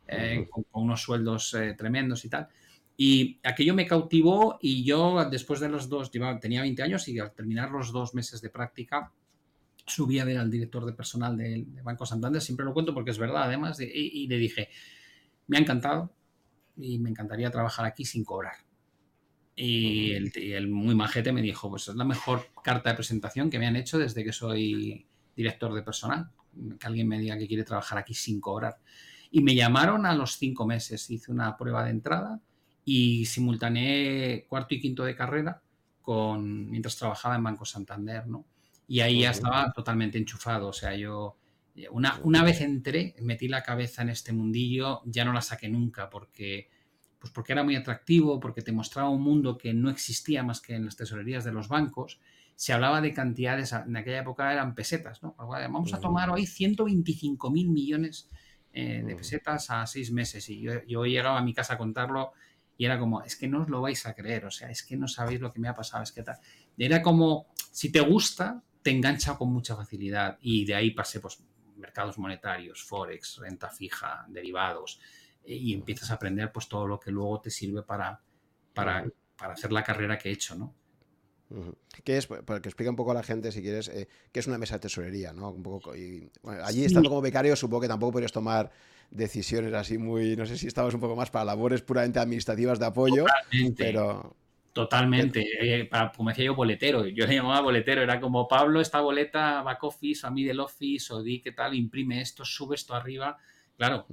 eh, 0.09 0.39
uh 0.39 0.43
-huh. 0.43 0.49
con, 0.51 0.65
con, 0.65 0.83
unos 0.85 1.03
sueldos 1.03 1.55
eh, 1.55 1.75
tremendos 1.75 2.25
y 2.25 2.29
tal 2.29 2.49
Y 2.97 3.39
aquello 3.43 3.75
me 3.75 3.87
cautivó 3.87 4.59
y 4.61 4.85
yo 4.85 5.25
después 5.31 5.61
de 5.61 5.69
los 5.69 5.89
dos, 5.89 6.11
tenía 6.41 6.63
20 6.63 6.83
años 6.83 7.09
y 7.09 7.19
al 7.19 7.33
terminar 7.33 7.71
los 7.71 7.93
dos 7.93 8.15
meses 8.15 8.41
de 8.41 8.51
práctica, 8.51 9.13
subí 9.87 10.19
a 10.19 10.25
ver 10.25 10.39
al 10.39 10.51
director 10.51 10.85
de 10.85 10.93
personal 10.93 11.37
del 11.37 11.65
Banco 11.83 12.05
Santander, 12.05 12.43
siempre 12.43 12.67
lo 12.67 12.75
cuento 12.75 12.93
porque 12.93 13.13
es 13.13 13.19
verdad 13.19 13.45
además, 13.45 13.79
y, 13.81 14.27
le 14.27 14.37
dije, 14.37 14.69
me 15.47 15.57
ha 15.57 15.61
encantado 15.61 16.13
y 16.77 16.99
me 16.99 17.11
encantaría 17.11 17.51
trabajar 17.51 17.87
aquí 17.87 18.05
sin 18.05 18.25
cobrar. 18.25 18.57
Y 19.55 20.13
el, 20.13 20.33
el, 20.37 20.69
muy 20.69 20.95
majete 20.95 21.33
me 21.33 21.41
dijo, 21.41 21.71
pues 21.71 21.89
es 21.89 21.95
la 21.95 22.05
mejor 22.05 22.49
carta 22.63 22.91
de 22.91 22.97
presentación 22.97 23.49
que 23.49 23.59
me 23.59 23.67
han 23.67 23.77
hecho 23.77 23.99
desde 23.99 24.23
que 24.23 24.33
soy 24.33 25.07
director 25.35 25.73
de 25.73 25.83
personal, 25.83 26.31
que 26.79 26.87
alguien 26.87 27.09
me 27.09 27.19
diga 27.19 27.39
que 27.39 27.47
quiere 27.47 27.65
trabajar 27.65 27.97
aquí 27.97 28.13
sin 28.13 28.41
cobrar. 28.41 28.77
Y 29.31 29.43
me 29.43 29.55
llamaron 29.55 30.05
a 30.05 30.15
los 30.15 30.37
cinco 30.37 30.67
meses, 30.67 31.09
hice 31.11 31.33
una 31.33 31.57
prueba 31.57 31.85
de 31.85 31.91
entrada 31.91 32.41
y 32.85 33.25
simultaneé 33.27 34.47
cuarto 34.49 34.75
y 34.75 34.81
quinto 34.81 35.05
de 35.05 35.17
carrera 35.17 35.63
con, 36.03 36.71
mientras 36.71 36.97
trabajaba 36.97 37.37
en 37.37 37.45
Banco 37.45 37.65
Santander, 37.65 38.27
¿no? 38.27 38.47
Y 38.89 39.01
ahí 39.01 39.21
ya 39.21 39.31
estaba 39.31 39.73
totalmente 39.73 40.19
enchufado, 40.19 40.69
o 40.69 40.73
sea, 40.73 40.95
yo 40.95 41.37
una, 41.91 42.21
una 42.23 42.43
vez 42.43 42.61
entré, 42.61 43.15
metí 43.21 43.49
la 43.49 43.63
cabeza 43.63 44.03
en 44.03 44.11
este 44.11 44.33
mundillo, 44.33 45.03
ya 45.05 45.25
no 45.25 45.33
la 45.33 45.43
saqué 45.43 45.69
nunca 45.69 46.09
porque 46.09 46.71
pues 47.19 47.33
porque 47.33 47.53
era 47.53 47.65
muy 47.65 47.77
atractivo, 47.77 48.39
porque 48.39 48.63
te 48.63 48.73
mostraba 48.73 49.09
un 49.09 49.23
mundo 49.23 49.57
que 49.57 49.75
no 49.75 49.91
existía 49.91 50.43
más 50.43 50.61
que 50.61 50.75
en 50.75 50.85
las 50.85 50.97
tesorerías 50.97 51.45
de 51.45 51.53
los 51.53 51.69
bancos. 51.69 52.21
Se 52.55 52.73
hablaba 52.73 53.01
de 53.01 53.13
cantidades, 53.13 53.73
en 53.73 53.97
aquella 53.97 54.21
época 54.21 54.53
eran 54.53 54.75
pesetas, 54.75 55.23
¿no? 55.23 55.35
Vamos 55.39 55.93
a 55.93 56.01
tomar 56.01 56.31
hoy 56.31 56.47
125 56.47 57.51
mil 57.51 57.69
millones 57.71 58.31
eh, 58.73 59.03
de 59.05 59.17
pesetas 59.17 59.71
a 59.71 59.87
seis 59.87 60.13
meses. 60.13 60.49
Y 60.49 60.61
yo, 60.61 60.85
yo 60.87 61.05
llegaba 61.05 61.39
a 61.39 61.43
mi 61.43 61.53
casa 61.53 61.75
a 61.75 61.79
contarlo 61.79 62.33
y 62.79 62.85
era 62.85 62.99
como, 62.99 63.23
es 63.23 63.37
que 63.37 63.49
no 63.49 63.63
os 63.63 63.69
lo 63.69 63.81
vais 63.81 64.05
a 64.07 64.15
creer, 64.15 64.45
o 64.45 64.51
sea, 64.51 64.71
es 64.71 64.83
que 64.83 64.97
no 64.97 65.09
sabéis 65.09 65.41
lo 65.41 65.53
que 65.53 65.61
me 65.61 65.69
ha 65.69 65.75
pasado, 65.75 66.03
es 66.03 66.13
que 66.13 66.23
tal. 66.23 66.37
Era 66.77 67.03
como, 67.03 67.47
si 67.73 67.91
te 67.91 68.01
gusta, 68.01 68.63
te 68.87 68.93
engancha 68.93 69.37
con 69.37 69.53
mucha 69.53 69.75
facilidad 69.75 70.39
y 70.41 70.65
de 70.65 70.77
ahí 70.77 70.93
pasé, 70.93 71.19
pues, 71.19 71.41
mercados 71.77 72.19
monetarios, 72.19 72.85
forex, 72.85 73.39
renta 73.39 73.69
fija, 73.69 74.25
derivados, 74.29 75.01
eh, 75.45 75.57
y 75.57 75.75
empiezas 75.75 76.13
a 76.13 76.15
aprender, 76.15 76.53
pues, 76.53 76.69
todo 76.69 76.87
lo 76.87 77.01
que 77.01 77.11
luego 77.11 77.41
te 77.41 77.51
sirve 77.51 77.83
para, 77.83 78.23
para, 78.73 79.05
para 79.37 79.55
hacer 79.55 79.73
la 79.73 79.83
carrera 79.83 80.17
que 80.17 80.29
he 80.29 80.33
hecho, 80.33 80.55
¿no? 80.55 80.73
¿Qué 82.05 82.17
es? 82.17 82.29
Porque 82.29 82.69
explica 82.69 82.89
un 82.89 82.95
poco 82.95 83.11
a 83.11 83.15
la 83.15 83.25
gente, 83.25 83.51
si 83.51 83.61
quieres, 83.61 83.89
eh, 83.89 84.07
qué 84.31 84.39
es 84.39 84.47
una 84.47 84.57
mesa 84.57 84.75
de 84.75 84.83
tesorería, 84.83 85.33
¿no? 85.33 85.51
Un 85.51 85.65
poco, 85.65 85.97
y, 85.97 86.31
allí 86.63 86.85
estando 86.85 87.09
como 87.09 87.21
becario, 87.21 87.57
supongo 87.57 87.81
que 87.81 87.89
tampoco 87.89 88.13
podrías 88.13 88.31
tomar 88.31 88.71
decisiones 89.11 89.75
así 89.75 89.99
muy, 89.99 90.37
no 90.37 90.47
sé 90.47 90.57
si 90.57 90.69
estabas 90.69 90.95
un 90.95 91.01
poco 91.01 91.17
más 91.17 91.33
para 91.33 91.45
labores 91.45 91.83
puramente 91.83 92.21
administrativas 92.21 92.79
de 92.79 92.87
apoyo, 92.87 93.25
Totalmente. 93.25 93.85
pero... 93.85 94.37
Totalmente, 94.77 95.43
eh, 95.59 95.89
como 96.15 96.29
decía 96.29 96.45
yo, 96.45 96.55
boletero, 96.55 97.07
yo 97.07 97.27
le 97.27 97.37
llamaba 97.37 97.63
boletero, 97.63 98.03
era 98.03 98.21
como 98.21 98.47
Pablo, 98.47 98.83
esta 98.83 99.01
boleta 99.01 99.63
back 99.63 99.83
office, 99.85 100.27
a 100.27 100.31
middle 100.31 100.61
office, 100.61 101.15
o 101.15 101.23
di 101.23 101.41
qué 101.41 101.53
tal, 101.53 101.75
imprime 101.75 102.21
esto, 102.21 102.45
sube 102.45 102.75
esto 102.75 102.95
arriba, 102.95 103.39
claro, 103.79 104.07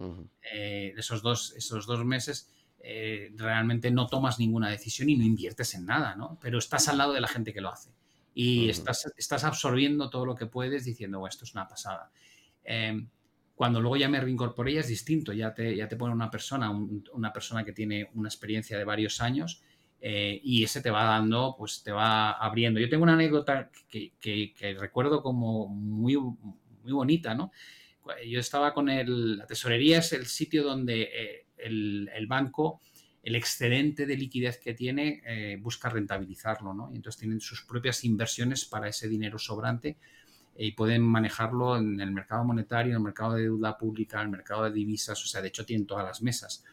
eh, 0.53 0.93
esos, 0.95 1.21
dos, 1.21 1.53
esos 1.57 1.85
dos 1.85 2.05
meses 2.05 2.49
eh, 2.79 3.33
realmente 3.35 3.91
no 3.91 4.07
tomas 4.07 4.39
ninguna 4.39 4.69
decisión 4.69 5.09
y 5.09 5.17
no 5.17 5.25
inviertes 5.25 5.73
en 5.75 5.85
nada, 5.85 6.15
¿no? 6.15 6.39
Pero 6.41 6.59
estás 6.59 6.87
al 6.87 6.97
lado 6.97 7.11
de 7.11 7.19
la 7.19 7.27
gente 7.27 7.51
que 7.51 7.59
lo 7.59 7.67
hace. 7.67 7.89
Y 8.33 8.69
estás, 8.69 9.11
estás 9.17 9.43
absorbiendo 9.43 10.09
todo 10.09 10.25
lo 10.25 10.33
que 10.33 10.45
puedes 10.45 10.85
diciendo, 10.85 11.27
esto 11.27 11.43
es 11.43 11.53
una 11.55 11.67
pasada. 11.67 12.09
Em, 12.63 13.09
cuando 13.53 13.81
luego 13.81 13.97
ya 13.97 14.07
me 14.07 14.21
reincorporé 14.21 14.75
ya 14.75 14.79
es 14.79 14.87
distinto, 14.87 15.33
ya 15.33 15.53
te, 15.53 15.75
ya 15.75 15.89
te 15.89 15.97
pone 15.97 16.13
una 16.13 16.31
persona, 16.31 16.71
una 16.71 17.33
persona 17.33 17.65
que 17.65 17.73
tiene 17.73 18.09
una 18.13 18.29
experiencia 18.29 18.77
de 18.77 18.85
varios 18.85 19.19
años 19.19 19.61
eh, 20.05 20.41
y 20.43 20.65
ese 20.65 20.81
te 20.81 20.91
va 20.91 21.05
dando, 21.05 21.55
pues 21.57 21.81
te 21.81 21.93
va 21.93 22.31
abriendo. 22.31 22.77
Yo 22.77 22.89
tengo 22.89 23.03
una 23.03 23.13
anécdota 23.13 23.71
que, 23.87 24.11
que, 24.19 24.75
recuerdo 24.77 25.23
como 25.23 25.65
muy, 25.69 26.17
muy 26.17 26.91
bonita, 26.91 27.33
¿no? 27.33 27.53
Yo 28.27 28.41
estaba 28.41 28.73
con 28.73 28.89
el, 28.89 29.37
la 29.37 29.47
tesorería 29.47 29.99
es 29.99 30.11
el 30.11 30.25
sitio 30.25 30.65
donde 30.65 31.03
eh, 31.03 31.45
el, 31.55 32.09
el, 32.13 32.27
banco, 32.27 32.81
el 33.23 33.35
excedente 33.35 34.05
de 34.05 34.17
liquidez 34.17 34.59
que 34.59 34.73
tiene, 34.73 35.21
eh, 35.25 35.57
busca 35.61 35.87
rentabilizarlo, 35.87 36.73
¿no? 36.73 36.91
Y 36.91 36.97
entonces 36.97 37.21
tienen 37.21 37.39
sus 37.39 37.63
propias 37.63 38.03
inversiones 38.03 38.65
para 38.65 38.89
ese 38.89 39.07
dinero 39.07 39.39
sobrante 39.39 39.95
y 40.57 40.73
pueden 40.73 41.01
manejarlo 41.01 41.77
en 41.77 42.01
el 42.01 42.11
mercado 42.11 42.43
monetario, 42.43 42.91
en 42.91 42.97
el 42.97 43.03
mercado 43.03 43.35
de 43.35 43.43
deuda 43.43 43.77
pública, 43.77 44.19
en 44.19 44.25
el 44.25 44.31
mercado 44.31 44.65
de 44.65 44.71
divisas, 44.71 45.23
o 45.23 45.27
sea, 45.27 45.41
de 45.41 45.47
hecho 45.47 45.65
tienen 45.65 45.87
todas 45.87 46.03
las 46.03 46.21
mesas. 46.21 46.65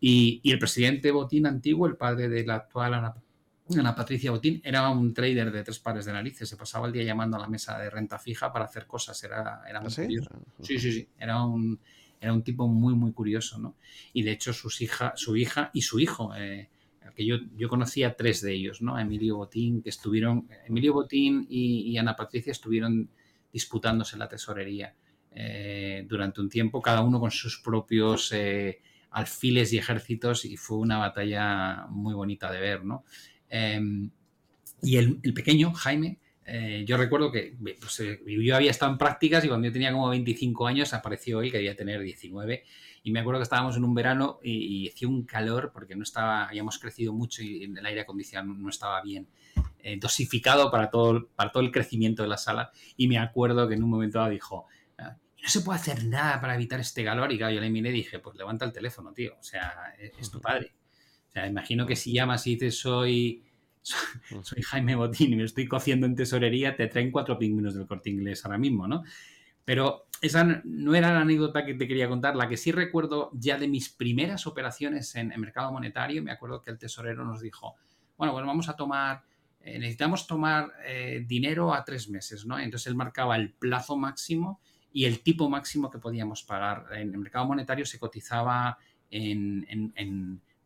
Y, 0.00 0.40
el 0.44 0.58
presidente 0.58 1.10
Botín 1.10 1.46
antiguo, 1.46 1.86
el 1.86 1.96
padre 1.96 2.28
de 2.28 2.44
la 2.44 2.56
actual 2.56 2.94
Ana, 2.94 3.94
Patricia 3.94 4.30
Botín, 4.30 4.60
era 4.64 4.88
un 4.90 5.12
trader 5.12 5.50
de 5.50 5.62
tres 5.62 5.78
pares 5.78 6.04
de 6.04 6.12
narices, 6.12 6.48
se 6.48 6.56
pasaba 6.56 6.86
el 6.86 6.92
día 6.92 7.02
llamando 7.02 7.36
a 7.36 7.40
la 7.40 7.48
mesa 7.48 7.78
de 7.78 7.90
renta 7.90 8.18
fija 8.18 8.52
para 8.52 8.66
hacer 8.66 8.86
cosas, 8.86 9.22
era, 9.24 9.62
era 9.68 9.80
muy 9.80 9.90
¿Ah, 9.90 10.02
curioso. 10.02 10.30
Sí, 10.62 10.78
sí, 10.78 10.92
sí, 10.92 11.08
era 11.18 11.42
un, 11.44 11.78
era 12.20 12.32
un 12.32 12.42
tipo 12.42 12.68
muy, 12.68 12.94
muy 12.94 13.12
curioso, 13.12 13.58
¿no? 13.58 13.76
Y 14.12 14.22
de 14.22 14.32
hecho 14.32 14.52
sus 14.52 14.80
hija, 14.80 15.12
su 15.16 15.36
hija 15.36 15.70
y 15.72 15.82
su 15.82 15.98
hijo, 15.98 16.34
eh, 16.36 16.68
que 17.14 17.24
yo, 17.24 17.36
yo 17.56 17.68
conocía 17.68 18.14
tres 18.14 18.42
de 18.42 18.52
ellos, 18.52 18.82
¿no? 18.82 18.98
Emilio 18.98 19.36
Botín, 19.36 19.82
que 19.82 19.88
estuvieron, 19.88 20.48
Emilio 20.66 20.92
Botín 20.92 21.46
y, 21.48 21.96
Ana 21.96 22.14
Patricia 22.14 22.50
estuvieron 22.50 23.08
disputándose 23.50 24.18
la 24.18 24.28
tesorería 24.28 24.94
eh, 25.34 26.04
durante 26.06 26.42
un 26.42 26.50
tiempo, 26.50 26.82
cada 26.82 27.00
uno 27.00 27.18
con 27.18 27.30
sus 27.30 27.60
propios 27.60 28.32
eh, 28.32 28.80
alfiles 29.10 29.72
y 29.72 29.78
ejércitos, 29.78 30.44
y 30.44 30.56
fue 30.56 30.78
una 30.78 30.98
batalla 30.98 31.86
muy 31.88 32.14
bonita 32.14 32.50
de 32.50 32.60
ver, 32.60 32.84
¿no? 32.84 33.04
Em, 33.48 34.10
y 34.82 34.96
el, 34.96 35.20
pequeño, 35.34 35.72
Jaime, 35.72 36.18
eh, 36.44 36.84
yo 36.86 36.96
recuerdo 36.96 37.32
que 37.32 37.56
pues, 37.80 38.02
yo 38.26 38.56
había 38.56 38.70
estado 38.70 38.92
en 38.92 38.98
prácticas 38.98 39.44
y 39.44 39.48
cuando 39.48 39.66
yo 39.66 39.72
tenía 39.72 39.90
como 39.90 40.08
25 40.08 40.66
años 40.66 40.94
apareció 40.94 41.40
él, 41.42 41.50
que 41.50 41.56
debía 41.56 41.74
tener 41.74 42.00
19, 42.02 42.64
y 43.02 43.10
me 43.12 43.20
acuerdo 43.20 43.38
que 43.38 43.44
estábamos 43.44 43.76
en 43.76 43.84
un 43.84 43.94
verano 43.94 44.40
y, 44.42 44.88
hacía 44.88 45.08
un 45.08 45.24
calor 45.24 45.70
porque 45.72 45.94
no 45.94 46.02
estaba, 46.02 46.48
habíamos 46.48 46.78
crecido 46.78 47.12
mucho 47.12 47.42
y 47.42 47.62
el 47.62 47.86
aire 47.86 48.00
acondicionado 48.00 48.52
no 48.52 48.68
estaba 48.68 49.00
bien 49.00 49.28
eh, 49.78 49.96
dosificado 50.00 50.72
para 50.72 50.90
todo, 50.90 51.28
para 51.36 51.52
todo 51.52 51.62
el 51.62 51.70
crecimiento 51.70 52.24
de 52.24 52.28
la 52.28 52.36
sala. 52.36 52.72
Y 52.96 53.06
me 53.06 53.18
acuerdo 53.18 53.68
que 53.68 53.74
en 53.74 53.84
un 53.84 53.90
momento 53.90 54.18
dado 54.18 54.30
dijo, 54.30 54.66
no 55.46 55.50
se 55.50 55.60
puede 55.60 55.78
hacer 55.78 56.04
nada 56.06 56.40
para 56.40 56.56
evitar 56.56 56.80
este 56.80 57.04
calor. 57.04 57.30
Y 57.30 57.38
claro, 57.38 57.54
yo 57.54 57.60
le 57.60 57.70
miré 57.70 57.90
y 57.90 57.92
dije, 57.92 58.18
pues 58.18 58.36
levanta 58.36 58.64
el 58.64 58.72
teléfono, 58.72 59.12
tío. 59.12 59.36
O 59.38 59.42
sea, 59.44 59.94
es, 59.96 60.28
tu 60.28 60.40
padre. 60.40 60.72
O 61.28 61.30
sea, 61.30 61.46
imagino 61.46 61.86
que 61.86 61.94
si 61.94 62.12
llamas 62.12 62.44
y 62.48 62.54
dices, 62.54 62.76
soy, 62.80 63.44
soy, 63.80 64.62
Jaime 64.62 64.96
Botín 64.96 65.32
y 65.32 65.36
me 65.36 65.44
estoy 65.44 65.68
cociendo 65.68 66.04
en 66.04 66.16
tesorería, 66.16 66.74
te 66.74 66.88
traen 66.88 67.12
cuatro 67.12 67.38
pingüinos 67.38 67.76
del 67.76 67.86
corte 67.86 68.10
inglés 68.10 68.44
ahora 68.44 68.58
mismo, 68.58 68.88
¿no? 68.88 69.04
Pero 69.64 70.08
esa 70.20 70.62
no 70.64 70.96
era 70.96 71.12
la 71.12 71.20
anécdota 71.20 71.64
que 71.64 71.74
te 71.74 71.86
quería 71.86 72.08
contar. 72.08 72.34
La 72.34 72.48
que 72.48 72.56
sí 72.56 72.72
recuerdo 72.72 73.30
ya 73.32 73.56
de 73.56 73.68
mis 73.68 73.88
primeras 73.88 74.48
operaciones 74.48 75.14
en, 75.14 75.30
el 75.30 75.38
mercado 75.38 75.70
monetario, 75.70 76.24
me 76.24 76.32
acuerdo 76.32 76.60
que 76.60 76.72
el 76.72 76.78
tesorero 76.78 77.24
nos 77.24 77.40
dijo, 77.40 77.76
bueno, 78.16 78.32
pues 78.32 78.44
vamos 78.44 78.68
a 78.68 78.74
tomar, 78.74 79.22
eh, 79.60 79.78
necesitamos 79.78 80.26
tomar 80.26 80.72
eh, 80.84 81.22
dinero 81.24 81.72
a 81.72 81.84
tres 81.84 82.08
meses, 82.08 82.44
¿no? 82.46 82.58
Entonces 82.58 82.88
él 82.88 82.96
marcaba 82.96 83.36
el 83.36 83.52
plazo 83.52 83.96
máximo 83.96 84.60
y 84.96 85.04
el 85.04 85.20
tipo 85.20 85.50
máximo 85.50 85.90
que 85.90 85.98
podíamos 85.98 86.42
pagar. 86.42 86.86
En 86.92 87.12
el 87.12 87.18
mercado 87.18 87.44
monetario 87.44 87.84
se 87.84 87.98
cotizaba 87.98 88.78
en 89.10 89.66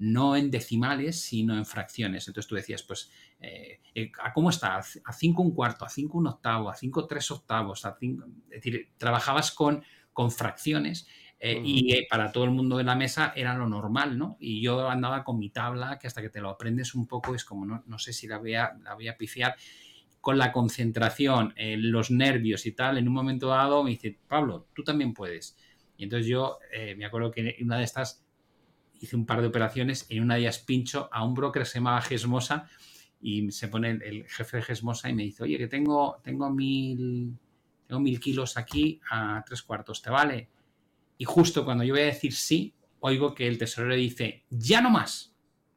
no 0.01 0.35
en 0.35 0.51
decimales, 0.51 1.21
sino 1.21 1.55
en 1.55 1.67
fracciones. 1.67 2.27
Entonces 2.27 2.49
tú 2.49 2.55
decías, 2.55 2.83
pues, 2.83 3.11
eh, 3.39 3.81
eh, 3.95 4.11
¿a 4.23 4.33
cómo 4.33 4.49
está? 4.49 4.79
¿A 4.79 5.13
5 5.13 5.43
un 5.43 5.55
cuarto? 5.55 5.85
¿A 5.85 5.91
5 5.91 6.17
un 6.17 6.27
octavo? 6.27 6.71
¿A 6.71 6.75
5 6.75 7.07
tres 7.07 7.31
octavos? 7.31 7.85
A 7.85 7.97
cinco... 8.01 8.25
Es 8.51 8.63
decir, 8.63 8.89
trabajabas 8.97 9.53
con, 9.53 9.85
con 10.15 10.31
fracciones 10.31 11.07
eh, 11.39 11.61
y 11.63 12.07
para 12.07 12.33
todo 12.33 12.45
el 12.45 12.51
mundo 12.51 12.79
de 12.79 12.85
la 12.85 12.95
mesa 12.95 13.35
era 13.37 13.55
lo 13.55 13.69
normal, 13.69 14.17
¿no? 14.17 14.39
Y 14.41 14.63
yo 14.63 14.89
andaba 14.89 15.23
con 15.23 15.39
mi 15.39 15.51
tabla, 15.51 15.99
que 15.99 16.07
hasta 16.07 16.23
que 16.23 16.31
te 16.31 16.41
lo 16.41 16.49
aprendes 16.49 16.95
un 16.95 17.07
poco 17.07 17.35
es 17.35 17.45
como, 17.45 17.67
no, 17.67 17.83
no 17.87 17.99
sé 17.99 18.15
si 18.15 18.27
la 18.27 18.39
voy, 18.39 18.55
a, 18.55 18.73
la 18.83 18.95
voy 18.95 19.09
a 19.09 19.19
pifiar, 19.19 19.55
con 20.21 20.39
la 20.39 20.53
concentración, 20.53 21.55
los 21.57 22.11
nervios 22.11 22.67
y 22.67 22.73
tal, 22.73 22.99
en 22.99 23.09
un 23.09 23.15
momento 23.15 23.49
dado 23.49 23.83
me 23.83 23.91
dice, 23.91 24.19
Pablo, 24.29 24.69
tú 24.75 24.85
también 24.85 25.15
puedes. 25.15 25.57
Y 25.97 26.05
entonces 26.05 26.27
yo 26.27 26.59
me 26.97 27.05
acuerdo 27.05 27.31
que 27.31 27.57
una 27.61 27.79
de 27.79 27.85
estas 27.85 28.25
hice 29.01 29.17
un 29.17 29.27
par 29.27 29.41
de 29.41 29.49
operaciones, 29.49 30.07
en 30.11 30.23
una 30.23 30.35
de 30.35 30.43
ellas 30.43 30.59
pincho 30.59 31.09
a 31.11 31.25
un 31.25 31.35
broker 31.35 31.63
que 31.63 31.69
se 31.69 31.79
llamaba 31.79 32.03
Gesmosa 32.03 32.69
y 33.21 33.51
se 33.51 33.69
pone 33.69 33.91
el, 33.91 34.27
jefe 34.29 34.59
de 34.59 34.63
Gesmosa 34.63 35.09
y 35.09 35.15
me 35.15 35.23
dice, 35.23 35.43
oye, 35.43 35.59
que 35.59 35.69
tengo, 35.69 36.21
tengo, 36.23 36.51
mil, 36.51 37.37
tengo 37.87 38.01
mil 38.01 38.21
kilos 38.21 38.57
aquí 38.57 39.01
a 39.11 39.43
tres 39.47 39.63
cuartos, 39.63 40.03
¿te 40.03 40.11
vale? 40.11 40.49
Y 41.19 41.25
justo 41.25 41.65
cuando 41.65 41.85
yo 41.85 41.95
voy 41.95 42.03
a 42.03 42.07
decir 42.07 42.33
sí, 42.33 42.75
oigo 43.01 43.35
que 43.35 43.47
el 43.47 43.59
tesorero 43.59 43.95
dice, 43.95 44.45
ya 44.51 44.81
no 44.81 44.91
más. 44.91 45.35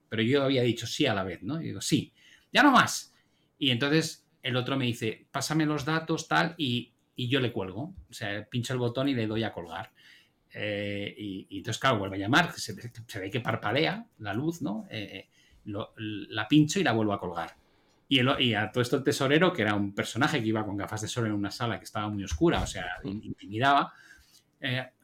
Pero 0.09 0.21
yo 0.21 0.43
había 0.43 0.61
dicho 0.61 0.85
sí 0.85 1.05
a 1.05 1.13
la 1.13 1.23
vez, 1.23 1.41
¿no? 1.41 1.61
Y 1.61 1.65
digo, 1.65 1.81
sí, 1.81 2.13
ya 2.51 2.61
no 2.61 2.71
más. 2.71 3.13
Y 3.57 3.71
entonces 3.71 4.22
el 4.43 4.57
otro 4.57 4.77
me 4.77 4.85
dice, 4.85 5.25
pásame 5.31 5.65
los 5.65 5.85
datos, 5.85 6.27
tal, 6.27 6.53
y, 6.57 6.93
y 7.15 7.29
yo 7.29 7.39
le 7.39 7.51
cuelgo. 7.51 7.93
O 8.09 8.13
sea, 8.13 8.45
pincho 8.45 8.73
el 8.73 8.79
botón 8.79 9.07
y 9.07 9.15
le 9.15 9.25
doy 9.25 9.43
a 9.43 9.53
colgar. 9.53 9.91
Eh, 10.53 11.15
y, 11.17 11.57
entonces, 11.57 11.79
claro, 11.79 11.97
vuelve 11.97 12.17
a 12.17 12.19
llamar, 12.19 12.51
se, 12.51 12.73
ve 13.19 13.31
que 13.31 13.39
parpadea 13.39 14.05
la 14.19 14.33
luz, 14.33 14.61
¿no? 14.61 14.85
Eh, 14.89 15.29
la 15.65 16.47
pincho 16.47 16.79
y 16.79 16.83
la 16.83 16.91
vuelvo 16.91 17.13
a 17.13 17.19
colgar. 17.19 17.55
Y, 18.09 18.19
y, 18.43 18.53
a 18.53 18.69
todo 18.69 18.81
esto 18.81 18.97
el 18.97 19.03
tesorero, 19.03 19.53
que 19.53 19.61
era 19.61 19.73
un 19.75 19.95
personaje 19.95 20.41
que 20.41 20.47
iba 20.47 20.65
con 20.65 20.75
gafas 20.75 21.01
de 21.01 21.07
sol 21.07 21.25
en 21.25 21.31
una 21.31 21.49
sala 21.49 21.79
que 21.79 21.85
estaba 21.85 22.09
muy 22.09 22.23
oscura, 22.23 22.61
o 22.61 22.67
sea, 22.67 22.97
intimidaba, 23.05 23.93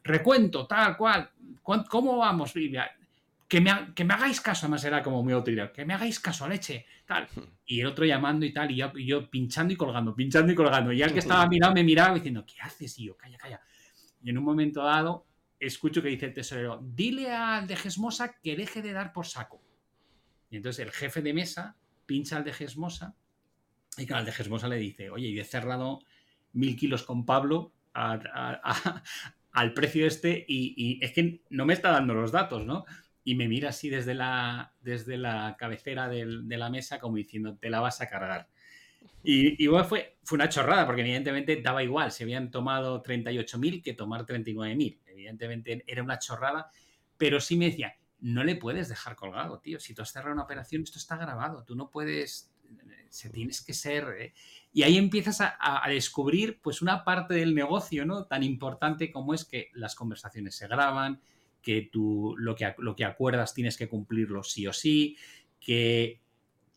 recuento, 0.04 0.66
tal 0.66 0.96
cual, 0.96 1.30
¿cómo 1.62 2.18
vamos? 2.18 2.52
Que 3.50 3.60
me, 3.60 3.72
que 3.96 4.04
me 4.04 4.14
hagáis 4.14 4.40
caso, 4.40 4.66
además 4.66 4.84
era 4.84 5.02
como 5.02 5.24
muy 5.24 5.32
autoridad, 5.32 5.72
que 5.72 5.84
me 5.84 5.92
hagáis 5.92 6.20
caso, 6.20 6.48
leche, 6.48 6.86
tal. 7.04 7.26
Y 7.66 7.80
el 7.80 7.88
otro 7.88 8.04
llamando 8.04 8.46
y 8.46 8.52
tal, 8.52 8.70
y 8.70 8.76
yo, 8.76 8.92
yo 8.94 9.28
pinchando 9.28 9.74
y 9.74 9.76
colgando, 9.76 10.14
pinchando 10.14 10.52
y 10.52 10.54
colgando. 10.54 10.92
Y 10.92 11.02
el 11.02 11.12
que 11.12 11.18
estaba 11.26 11.48
mirando 11.48 11.74
me 11.74 11.82
miraba 11.82 12.14
diciendo, 12.14 12.46
¿qué 12.46 12.60
haces? 12.62 12.96
Y 13.00 13.06
yo, 13.06 13.16
calla, 13.16 13.36
calla. 13.38 13.60
Y 14.22 14.30
en 14.30 14.38
un 14.38 14.44
momento 14.44 14.84
dado, 14.84 15.26
escucho 15.58 16.00
que 16.00 16.10
dice 16.10 16.26
el 16.26 16.32
tesorero, 16.32 16.80
dile 16.80 17.32
al 17.32 17.66
de 17.66 17.74
Gesmosa 17.74 18.36
que 18.40 18.54
deje 18.54 18.82
de 18.82 18.92
dar 18.92 19.12
por 19.12 19.26
saco. 19.26 19.60
Y 20.48 20.56
entonces 20.56 20.86
el 20.86 20.92
jefe 20.92 21.20
de 21.20 21.34
mesa 21.34 21.76
pincha 22.06 22.36
al 22.36 22.44
de 22.44 22.52
Gesmosa 22.52 23.16
y 23.96 24.06
claro, 24.06 24.20
al 24.20 24.26
de 24.26 24.32
Gesmosa 24.32 24.68
le 24.68 24.76
dice, 24.76 25.10
oye, 25.10 25.32
yo 25.32 25.42
he 25.42 25.44
cerrado 25.44 25.98
mil 26.52 26.76
kilos 26.76 27.02
con 27.02 27.26
Pablo 27.26 27.72
al 27.94 29.74
precio 29.74 30.06
este 30.06 30.44
y, 30.46 30.74
y, 30.76 31.04
es 31.04 31.10
que 31.10 31.42
no 31.50 31.66
me 31.66 31.74
está 31.74 31.90
dando 31.90 32.14
los 32.14 32.30
datos, 32.30 32.64
¿no? 32.64 32.84
Y 33.24 33.34
me 33.34 33.48
mira 33.48 33.70
así 33.70 33.88
desde 33.90 34.14
la, 34.14 34.74
desde 34.80 35.16
la 35.16 35.56
cabecera 35.58 36.08
de 36.08 36.56
la 36.56 36.70
mesa 36.70 36.98
como 36.98 37.16
diciendo, 37.16 37.56
te 37.56 37.70
la 37.70 37.80
vas 37.80 38.00
a 38.00 38.08
cargar. 38.08 38.48
Y, 39.22 39.66
fue, 39.86 40.16
fue 40.22 40.36
una 40.36 40.48
chorrada, 40.48 40.86
porque 40.86 41.02
evidentemente 41.02 41.60
daba 41.60 41.82
igual, 41.82 42.10
se 42.10 42.24
habían 42.24 42.50
tomado 42.50 43.02
38.000 43.02 43.82
que 43.82 43.92
tomar 43.92 44.24
39.000. 44.24 44.98
Evidentemente 45.06 45.84
era 45.86 46.02
una 46.02 46.18
chorrada, 46.18 46.70
pero 47.18 47.40
sí 47.40 47.56
me 47.56 47.66
decía, 47.66 47.96
no 48.20 48.44
le 48.44 48.56
puedes 48.56 48.88
dejar 48.88 49.16
colgado, 49.16 49.60
tío. 49.60 49.78
Si 49.78 49.94
tú 49.94 50.02
has 50.02 50.12
cerrado 50.12 50.32
una 50.32 50.44
operación, 50.44 50.82
esto 50.82 50.98
está 50.98 51.16
grabado, 51.16 51.64
tú 51.64 51.74
no 51.74 51.90
puedes, 51.90 52.50
se 53.10 53.28
tienes 53.30 53.62
que 53.62 53.74
ser... 53.74 54.04
Eh". 54.18 54.34
Y 54.72 54.84
ahí 54.84 54.96
empiezas 54.96 55.40
a, 55.40 55.56
a, 55.58 55.88
descubrir 55.90 56.60
pues 56.62 56.80
una 56.80 57.04
parte 57.04 57.34
del 57.34 57.54
negocio, 57.54 58.06
¿no? 58.06 58.24
Tan 58.24 58.42
importante 58.42 59.10
como 59.10 59.34
es 59.34 59.44
que 59.44 59.68
las 59.74 59.94
conversaciones 59.94 60.54
se 60.54 60.66
graban, 60.68 61.20
que 61.62 61.88
tú 61.92 62.34
lo 62.38 62.54
que, 62.54 62.74
lo 62.78 62.96
que 62.96 63.04
acuerdas 63.04 63.54
tienes 63.54 63.76
que 63.76 63.88
cumplirlo 63.88 64.42
sí 64.42 64.66
o 64.66 64.72
sí, 64.72 65.16
que 65.60 66.20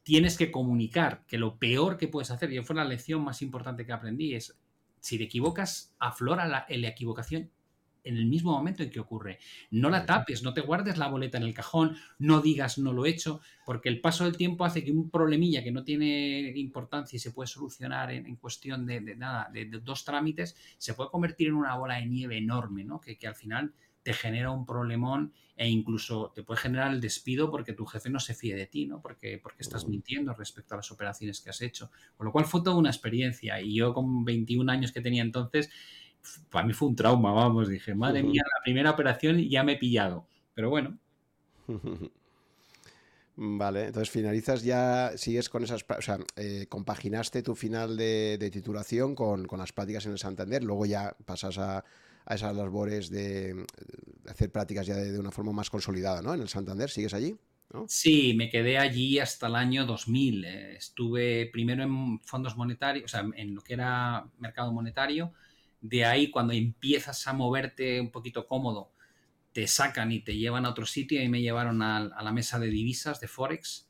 tienes 0.04 0.38
que 0.38 0.52
comunicar, 0.52 1.24
que 1.26 1.38
lo 1.38 1.58
peor 1.58 1.98
que 1.98 2.08
puedes 2.08 2.32
hacer, 2.32 2.52
y 2.52 2.62
fue 2.62 2.76
la 2.76 2.84
lección 2.84 3.24
más 3.24 3.42
importante 3.42 3.86
que 3.86 3.94
aprendí, 3.94 4.36
es 4.36 4.60
si 5.00 5.18
te 5.18 5.24
equivocas, 5.26 5.96
aflora 6.00 6.48
la, 6.48 6.66
la 6.70 6.88
equivocación 6.88 7.50
en 8.04 8.18
el 8.18 8.26
mismo 8.26 8.52
momento 8.52 8.84
en 8.84 8.90
que 8.90 9.00
ocurre. 9.00 9.40
No 9.72 9.90
la 9.90 10.06
tapes, 10.06 10.44
no 10.44 10.54
te 10.54 10.62
guardes 10.62 10.98
la 10.98 11.08
boleta 11.08 11.38
en 11.38 11.44
el 11.44 11.54
cajón, 11.54 11.96
no 12.20 12.42
digas 12.42 12.78
no 12.78 12.92
lo 12.92 13.06
he 13.06 13.10
hecho, 13.10 13.42
porque 13.66 13.90
el 13.90 14.02
paso 14.02 14.26
del 14.26 14.38
tiempo 14.38 14.66
hace 14.66 14.84
que 14.84 14.92
un 14.92 15.10
problemilla 15.10 15.64
que 15.64 15.72
no 15.72 15.84
tiene 15.84 16.52
importancia 16.56 17.16
y 17.18 17.20
se 17.20 17.32
puede 17.32 17.48
solucionar 17.48 18.12
en, 18.12 18.36
cuestión 18.36 18.86
de, 18.86 19.16
nada, 19.16 19.50
de, 19.54 19.66
dos 19.66 20.04
trámites, 20.04 20.56
se 20.78 20.94
puede 20.94 21.10
convertir 21.10 21.48
en 21.48 21.56
una 21.56 21.76
bola 21.76 21.96
de 21.96 22.06
nieve 22.06 22.38
enorme, 22.38 22.84
¿no? 22.84 23.00
Que, 23.00 23.18
que 23.18 23.28
al 23.28 23.36
final 23.36 23.74
te 24.04 24.14
genera 24.14 24.52
un 24.52 24.66
problemón 24.66 25.34
e 25.56 25.70
incluso 25.70 26.32
te 26.36 26.44
puede 26.44 26.60
generar 26.60 26.92
el 26.92 27.00
despido 27.00 27.50
porque 27.50 27.74
tu 27.74 27.86
jefe 27.86 28.10
no 28.10 28.20
se 28.20 28.34
fíe 28.34 28.56
de 28.56 28.68
ti, 28.68 28.86
¿no? 28.86 29.02
Porque, 29.02 29.40
porque 29.42 29.62
estás 29.62 29.88
mintiendo 29.88 30.34
respecto 30.34 30.74
a 30.74 30.78
las 30.78 30.92
operaciones 30.92 31.42
que 31.42 31.50
has 31.50 31.62
hecho. 31.62 31.90
Con 32.18 32.26
lo 32.26 32.32
cual 32.32 32.46
fue 32.46 32.62
toda 32.62 32.76
una 32.76 32.90
experiencia 32.90 33.62
y 33.62 33.76
yo 33.76 33.94
con 33.94 34.26
21 34.26 34.72
años 34.72 34.92
que 34.92 35.02
tenía 35.02 35.22
entonces, 35.22 35.70
para 36.50 36.66
mí 36.66 36.74
fue 36.74 36.90
un 36.90 36.96
trauma, 36.96 37.32
vamos, 37.32 37.70
dije, 37.70 37.96
madre 37.96 38.24
mía, 38.24 38.42
la 38.44 38.64
primera 38.64 38.92
operación 38.92 39.38
ya 39.48 39.64
me 39.64 39.74
he 39.74 39.78
pillado. 39.78 40.28
Pero 40.54 40.70
bueno. 40.70 40.98
Vale, 43.36 43.86
entonces 43.88 44.12
finalizas 44.12 44.64
ya, 44.64 45.14
sigues 45.18 45.50
con 45.50 45.64
esas, 45.64 45.84
o 45.90 46.02
sea, 46.02 46.20
eh, 46.36 46.68
compaginaste 46.70 47.42
tu 47.42 47.56
final 47.56 47.98
de, 47.98 48.50
titulación 48.52 49.16
con, 49.16 49.48
con, 49.48 49.58
las 49.58 49.74
prácticas 49.74 50.06
en 50.06 50.12
el 50.12 50.20
Santander, 50.20 50.64
luego 50.64 50.86
ya 50.86 51.16
pasas 51.26 51.58
a, 51.58 51.84
a 52.26 52.36
esas 52.36 52.56
labores 52.56 53.10
de, 53.10 53.66
hacer 54.28 54.52
prácticas 54.52 54.88
ya 54.88 54.96
de, 54.96 55.20
una 55.20 55.32
forma 55.32 55.52
más 55.52 55.70
consolidada, 55.70 56.22
¿no? 56.22 56.34
En 56.34 56.42
el 56.42 56.50
Santander, 56.50 56.90
¿sigues 56.90 57.14
allí? 57.14 57.36
Sí, 57.88 58.34
me 58.36 58.50
quedé 58.50 58.78
allí 58.78 59.20
hasta 59.20 59.48
el 59.48 59.56
año 59.56 59.86
2000. 59.86 60.46
Eh, 60.46 60.76
estuve 60.76 61.48
primero 61.52 61.84
en 61.84 62.20
fondos 62.20 62.56
monetarios, 62.56 63.06
o 63.06 63.08
sea, 63.08 63.26
en 63.36 63.56
lo 63.56 63.62
que 63.62 63.74
era 63.74 64.30
mercado 64.38 64.72
monetario. 64.72 65.34
De 65.82 66.06
ahí, 66.06 66.30
cuando 66.30 66.54
empiezas 66.54 67.28
a 67.28 67.34
moverte 67.34 68.00
un 68.00 68.12
poquito 68.12 68.48
cómodo, 68.48 68.92
te 69.54 69.68
sacan 69.68 70.12
y 70.12 70.20
te 70.20 70.38
llevan 70.38 70.66
a 70.66 70.70
otro 70.70 70.86
sitio 70.86 71.22
y 71.22 71.30
me 71.30 71.42
llevaron 71.42 71.82
a, 71.82 71.98
a 71.98 72.24
la 72.24 72.32
mesa 72.32 72.60
de 72.60 72.68
divisas 72.68 73.20
de 73.20 73.28
Forex, 73.28 73.88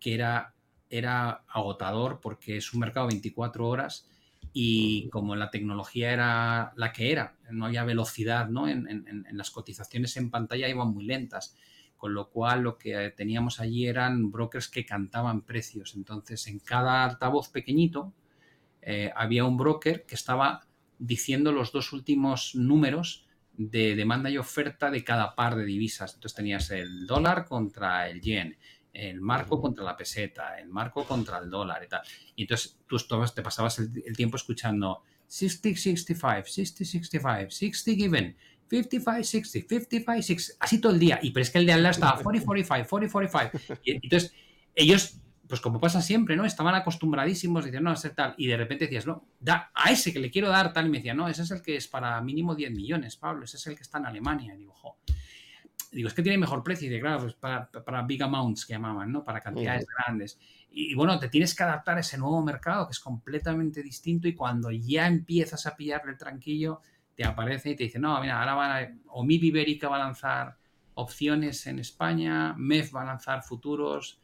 que 0.00 0.14
era, 0.14 0.54
era 0.88 1.44
agotador 1.48 2.20
porque 2.20 2.56
es 2.56 2.72
un 2.72 2.80
mercado 2.80 3.06
24 3.06 3.66
horas 3.66 4.09
y 4.52 5.08
como 5.10 5.36
la 5.36 5.50
tecnología 5.50 6.12
era 6.12 6.72
la 6.76 6.92
que 6.92 7.12
era, 7.12 7.36
no 7.50 7.66
había 7.66 7.84
velocidad 7.84 8.48
¿no? 8.48 8.68
En, 8.68 9.26
las 9.32 9.50
cotizaciones 9.50 10.16
en 10.16 10.30
pantalla 10.30 10.68
iban 10.68 10.92
muy 10.92 11.04
lentas, 11.04 11.56
con 11.96 12.14
lo 12.14 12.30
cual 12.30 12.62
lo 12.62 12.78
que 12.78 13.12
teníamos 13.16 13.60
allí 13.60 13.86
eran 13.86 14.30
brokers 14.30 14.68
que 14.68 14.86
cantaban 14.86 15.42
precios. 15.42 15.94
Entonces, 15.94 16.46
en 16.46 16.58
cada 16.58 17.04
altavoz 17.04 17.50
pequeñito 17.50 18.14
eh, 18.82 19.12
había 19.14 19.44
un 19.44 19.56
broker 19.56 20.06
que 20.06 20.14
estaba 20.14 20.66
diciendo 20.98 21.52
los 21.52 21.72
dos 21.72 21.92
últimos 21.92 22.54
números 22.54 23.26
de 23.56 23.94
demanda 23.94 24.30
y 24.30 24.38
oferta 24.38 24.90
de 24.90 25.04
cada 25.04 25.34
par 25.34 25.56
de 25.56 25.64
divisas. 25.64 26.14
Entonces 26.14 26.36
tenías 26.36 26.70
el 26.70 27.06
dólar 27.06 27.44
contra 27.46 28.08
el 28.08 28.20
yen, 28.20 28.56
el 28.92 29.20
marco 29.20 29.60
contra 29.60 29.84
la 29.84 29.96
peseta, 29.96 30.58
el 30.58 30.68
marco 30.68 31.04
contra 31.04 31.38
el 31.38 31.50
dólar 31.50 31.82
y 31.84 31.88
tal. 31.88 32.02
Y 32.36 32.42
entonces 32.42 32.78
tú 32.86 32.96
te 33.34 33.42
pasabas 33.42 33.78
el, 33.78 34.16
tiempo 34.16 34.36
escuchando 34.36 35.02
60, 35.26 35.80
65, 35.80 36.46
60, 36.46 36.84
65, 36.84 37.50
60 37.50 37.90
given, 37.96 38.36
55, 38.68 39.24
60, 39.24 39.68
55, 39.68 40.22
60, 40.22 40.64
así 40.64 40.80
todo 40.80 40.92
el 40.92 40.98
día. 40.98 41.18
Y 41.22 41.30
pero 41.30 41.42
es 41.42 41.50
que 41.50 41.58
el 41.58 41.66
de 41.66 41.72
al 41.72 41.82
lado 41.82 41.92
estaba 41.92 42.20
40, 42.20 42.46
45, 42.46 42.88
40, 42.88 43.50
45. 43.50 43.80
Y, 43.84 43.92
entonces 43.92 44.34
ellos, 44.74 45.20
pues 45.48 45.60
como 45.60 45.80
pasa 45.80 46.02
siempre, 46.02 46.36
¿no? 46.36 46.44
Estaban 46.44 46.74
acostumbradísimos, 46.74 47.64
dicen, 47.64 47.84
no, 47.84 47.90
hacer 47.90 48.14
tal. 48.14 48.34
Y 48.38 48.46
de 48.46 48.56
repente 48.56 48.86
decías, 48.86 49.06
no, 49.06 49.24
da 49.38 49.70
a 49.74 49.90
ese 49.90 50.12
que 50.12 50.18
le 50.18 50.30
quiero 50.30 50.48
dar 50.48 50.72
tal. 50.72 50.86
Y 50.86 50.90
me 50.90 50.98
decía, 50.98 51.14
no, 51.14 51.28
ese 51.28 51.42
es 51.42 51.50
el 51.50 51.62
que 51.62 51.76
es 51.76 51.88
para 51.88 52.20
mínimo 52.20 52.54
10 52.54 52.72
millones, 52.72 53.16
Pablo, 53.16 53.44
ese 53.44 53.56
es 53.56 53.66
el 53.66 53.76
que 53.76 53.82
está 53.82 53.98
en 53.98 54.06
Alemania. 54.06 54.54
Y 54.54 54.58
digo, 54.58 54.74
jo 54.74 54.96
digo, 55.90 56.08
es 56.08 56.14
que 56.14 56.22
tiene 56.22 56.38
mejor 56.38 56.62
precio. 56.62 56.88
Y 56.88 56.90
de 56.90 57.00
claro, 57.00 57.20
pues 57.20 57.34
para, 57.34 57.70
para, 57.70 58.02
big 58.02 58.22
amounts 58.22 58.64
que 58.64 58.74
llamaban, 58.74 59.10
¿no? 59.10 59.24
Para 59.24 59.40
cantidades 59.40 59.86
grandes. 59.86 60.38
Y, 60.70 60.94
bueno, 60.94 61.18
te 61.18 61.28
tienes 61.28 61.54
que 61.54 61.62
adaptar 61.62 61.96
a 61.96 62.00
ese 62.00 62.16
nuevo 62.16 62.42
mercado 62.42 62.86
que 62.86 62.92
es 62.92 63.00
completamente 63.00 63.82
distinto 63.82 64.28
y 64.28 64.34
cuando 64.34 64.70
ya 64.70 65.06
empiezas 65.06 65.66
a 65.66 65.76
pillarle 65.76 66.12
el 66.12 66.18
tranquillo, 66.18 66.80
te 67.16 67.24
aparece 67.24 67.70
y 67.70 67.76
te 67.76 67.84
dice, 67.84 67.98
no, 67.98 68.20
mira, 68.20 68.38
ahora 68.38 68.54
van 68.54 68.70
a, 68.70 68.98
o 69.08 69.24
MIB 69.24 69.44
Ibérica 69.44 69.88
va 69.88 69.96
a 69.96 70.00
lanzar 70.00 70.56
opciones 70.94 71.66
en 71.66 71.80
España, 71.80 72.54
MEF 72.56 72.94
va 72.94 73.02
a 73.02 73.06
lanzar 73.06 73.42
futuros, 73.42 74.20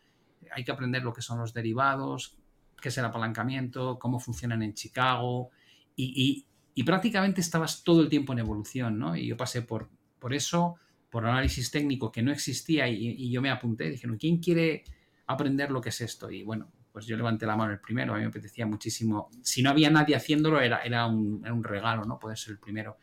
hay 0.52 0.64
que 0.64 0.70
aprender 0.70 1.02
lo 1.02 1.12
que 1.12 1.22
son 1.22 1.38
los 1.38 1.52
derivados, 1.52 2.38
qué 2.80 2.90
es 2.90 2.98
el 2.98 3.04
apalancamiento, 3.04 3.98
cómo 3.98 4.20
funcionan 4.20 4.62
en 4.62 4.74
Chicago 4.74 5.50
y, 5.96 6.12
y, 6.14 6.46
y 6.74 6.84
prácticamente 6.84 7.40
estabas 7.40 7.82
todo 7.82 8.02
el 8.02 8.08
tiempo 8.08 8.32
en 8.34 8.38
evolución, 8.40 8.98
¿no? 8.98 9.16
Y 9.16 9.26
yo 9.26 9.36
pasé 9.36 9.62
por, 9.62 9.88
por 10.20 10.32
eso 10.32 10.76
por 11.10 11.26
análisis 11.26 11.70
técnico 11.70 12.10
que 12.10 12.22
no 12.22 12.32
existía 12.32 12.88
y, 12.88 13.30
yo 13.30 13.40
me 13.40 13.50
apunté, 13.50 13.90
dijeron, 13.90 14.16
¿quién 14.16 14.38
quiere 14.38 14.84
aprender 15.26 15.70
lo 15.70 15.80
que 15.80 15.90
es 15.90 16.00
esto? 16.00 16.30
Y 16.30 16.42
bueno, 16.42 16.70
pues 16.92 17.06
yo 17.06 17.16
levanté 17.16 17.46
la 17.46 17.56
mano 17.56 17.72
el 17.72 17.80
primero, 17.80 18.14
a 18.14 18.16
mí 18.16 18.22
me 18.22 18.28
apetecía 18.28 18.66
muchísimo. 18.66 19.28
Si 19.42 19.62
no 19.62 19.70
había 19.70 19.90
nadie 19.90 20.16
haciéndolo, 20.16 20.60
era, 20.60 20.80
era, 20.80 21.06
un, 21.06 21.62
regalo, 21.62 22.04
¿no? 22.04 22.18
Poder 22.18 22.38
ser 22.38 22.52
el 22.52 22.58
primero. 22.58 22.98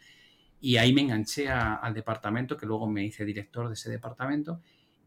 Y 0.60 0.78
ahí 0.78 0.94
me 0.94 1.02
enganché 1.02 1.50
al 1.50 1.94
departamento, 1.94 2.58
que 2.58 2.66
luego 2.66 2.88
me 2.88 3.06
hice 3.06 3.26
director 3.26 3.68
de 3.68 3.74
ese 3.74 3.92
departamento. 3.92 4.62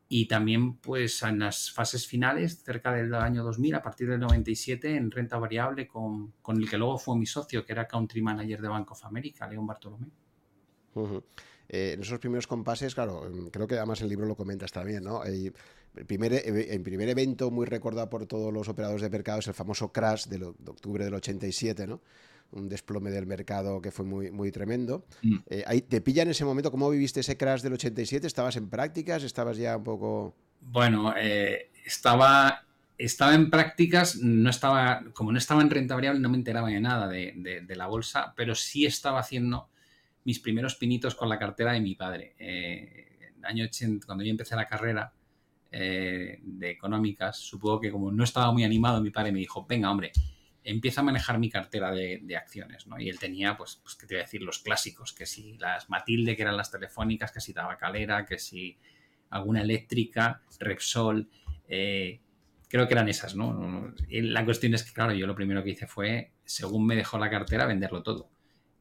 Y 0.09 0.29
también, 0.29 0.77
pues, 0.77 1.23
en 1.23 1.41
las 1.41 1.73
fases 1.73 2.07
finales, 2.07 2.63
cerca 2.63 2.93
del 2.93 3.13
año 3.15 3.43
2000, 3.43 3.75
a 3.75 3.83
partir 3.83 4.09
del 4.09 4.21
97, 4.21 4.95
en 4.95 5.11
renta 5.11 5.37
variable, 5.39 5.89
con, 5.89 6.35
con 6.43 6.59
el 6.59 6.71
que 6.71 6.79
luego 6.79 6.97
fue 6.97 7.17
mi 7.19 7.27
socio, 7.27 7.65
que 7.65 7.73
era 7.73 7.89
country 7.89 8.23
manager 8.23 8.61
de 8.61 8.69
Bank 8.69 8.93
of 8.93 9.05
America, 9.05 9.49
León 9.49 9.67
Bartolomé. 9.67 10.07
Eh, 11.69 11.93
en 11.95 12.01
esos 12.01 12.19
primeros 12.19 12.47
compases, 12.47 12.95
claro, 12.95 13.29
mm, 13.31 13.49
creo 13.49 13.67
que 13.67 13.77
además 13.77 14.01
el 14.01 14.09
libro 14.09 14.27
lo 14.27 14.37
comentas 14.37 14.73
también, 14.73 15.03
¿no? 15.03 15.25
el, 15.25 15.53
primer, 16.07 16.33
e, 16.33 16.75
el 16.75 16.83
primer 16.83 17.09
evento 17.09 17.51
muy 17.51 17.67
recordado 17.67 18.09
por 18.09 18.27
todos 18.27 18.53
los 18.53 18.69
operadores 18.69 19.03
de 19.03 19.11
mercado 19.11 19.41
es 19.41 19.49
el 19.49 19.55
famoso 19.55 19.93
crash 19.93 20.27
de, 20.27 20.45
octubre 20.45 21.05
del 21.05 21.15
87, 21.15 21.87
¿no? 21.87 22.01
Un 22.53 22.69
desplome 22.69 23.11
del 23.11 23.27
mercado 23.27 23.81
que 23.83 23.91
fue 23.91 24.05
muy, 24.05 24.31
muy 24.31 24.53
tremendo. 24.53 25.05
Mm. 25.23 25.37
Eh, 25.51 25.65
ahí 25.67 25.81
¿Te 25.83 26.01
pilla 26.01 26.23
en 26.23 26.31
ese 26.31 26.45
momento? 26.45 26.71
¿Cómo 26.71 26.89
viviste 26.91 27.19
ese 27.19 27.37
crash 27.37 27.63
del 27.63 27.73
87? 27.73 28.25
¿Estabas 28.25 28.55
en 28.55 28.69
prácticas? 28.69 29.25
¿Estabas 29.25 29.57
ya 29.57 29.77
un 29.77 29.83
poco...? 29.83 30.33
Bueno, 30.61 31.13
eh, 31.17 31.71
estaba 31.85 32.67
estaba 32.99 33.35
en 33.35 33.51
prácticas, 33.51 34.17
no 34.17 34.49
estaba, 34.49 35.05
como 35.13 35.33
no 35.33 35.39
estaba 35.39 35.61
en 35.63 35.71
renta 35.71 35.95
variable, 35.95 36.21
no 36.21 36.31
me 36.31 36.37
enteraba 36.37 36.69
de 36.69 36.81
nada 36.81 37.09
de, 37.09 37.63
de, 37.67 37.77
la 37.77 37.87
bolsa, 37.87 38.33
pero 38.37 38.55
sí 38.55 38.87
estaba 38.87 39.21
haciendo 39.21 39.69
mis 40.27 40.41
primeros 40.41 40.75
pinitos 40.75 41.15
con 41.15 41.29
la 41.29 41.39
cartera 41.39 41.73
de 41.73 41.81
mi 41.81 41.95
padre. 41.95 42.35
Eh, 42.41 43.31
año 43.45 43.65
80, 43.65 44.05
cuando 44.05 44.25
yo 44.25 44.31
empecé 44.33 44.57
la 44.57 44.67
carrera 44.67 45.13
eh, 45.71 46.41
de 46.43 46.71
económicas, 46.71 47.39
supongo 47.39 47.81
que 47.81 47.93
como 47.93 48.11
no 48.11 48.25
estaba 48.25 48.53
muy 48.53 48.65
animado, 48.65 49.01
mi 49.01 49.11
padre 49.11 49.31
me 49.31 49.39
dijo, 49.39 49.65
venga, 49.69 49.89
hombre, 49.89 50.11
empieza 50.65 51.01
a 51.01 51.05
manejar 51.05 51.39
mi 51.39 51.49
cartera 51.49 51.93
de, 51.93 52.37
acciones, 52.37 52.89
¿no? 52.89 52.99
Y 52.99 53.09
él 53.09 53.21
tenía, 53.21 53.57
pues, 53.57 53.79
pues, 53.81 53.95
¿qué 53.95 54.09
te 54.09 54.15
voy 54.15 54.21
a 54.23 54.25
decir? 54.25 54.43
Los 54.43 54.59
clásicos, 54.59 55.13
que 55.13 55.27
si 55.27 55.57
las 55.59 55.89
Matilde, 55.89 56.35
que 56.35 56.43
eran 56.43 56.57
las 56.57 56.73
telefónicas, 56.73 57.31
que 57.31 57.41
si 57.41 57.55
Tabacalera, 57.55 58.27
que 58.27 58.41
si 58.41 58.77
alguna 59.31 59.63
eléctrica, 59.63 60.43
Repsol, 60.59 61.29
eh, 61.69 62.21
creo 62.69 62.89
que 62.89 62.95
eran 62.95 63.09
esas, 63.09 63.37
¿no? 63.37 63.95
la 64.09 64.45
cuestión 64.45 64.75
es 64.75 64.83
que, 64.83 64.93
claro, 64.93 65.13
yo 65.13 65.29
lo 65.29 65.37
primero 65.37 65.63
que 65.63 65.71
hice 65.71 65.87
fue, 65.87 66.33
según 66.45 66.85
me 66.85 66.97
dejó 66.97 67.17
la 67.17 67.31
cartera, 67.31 67.65
venderlo 67.67 68.03
todo. 68.03 68.29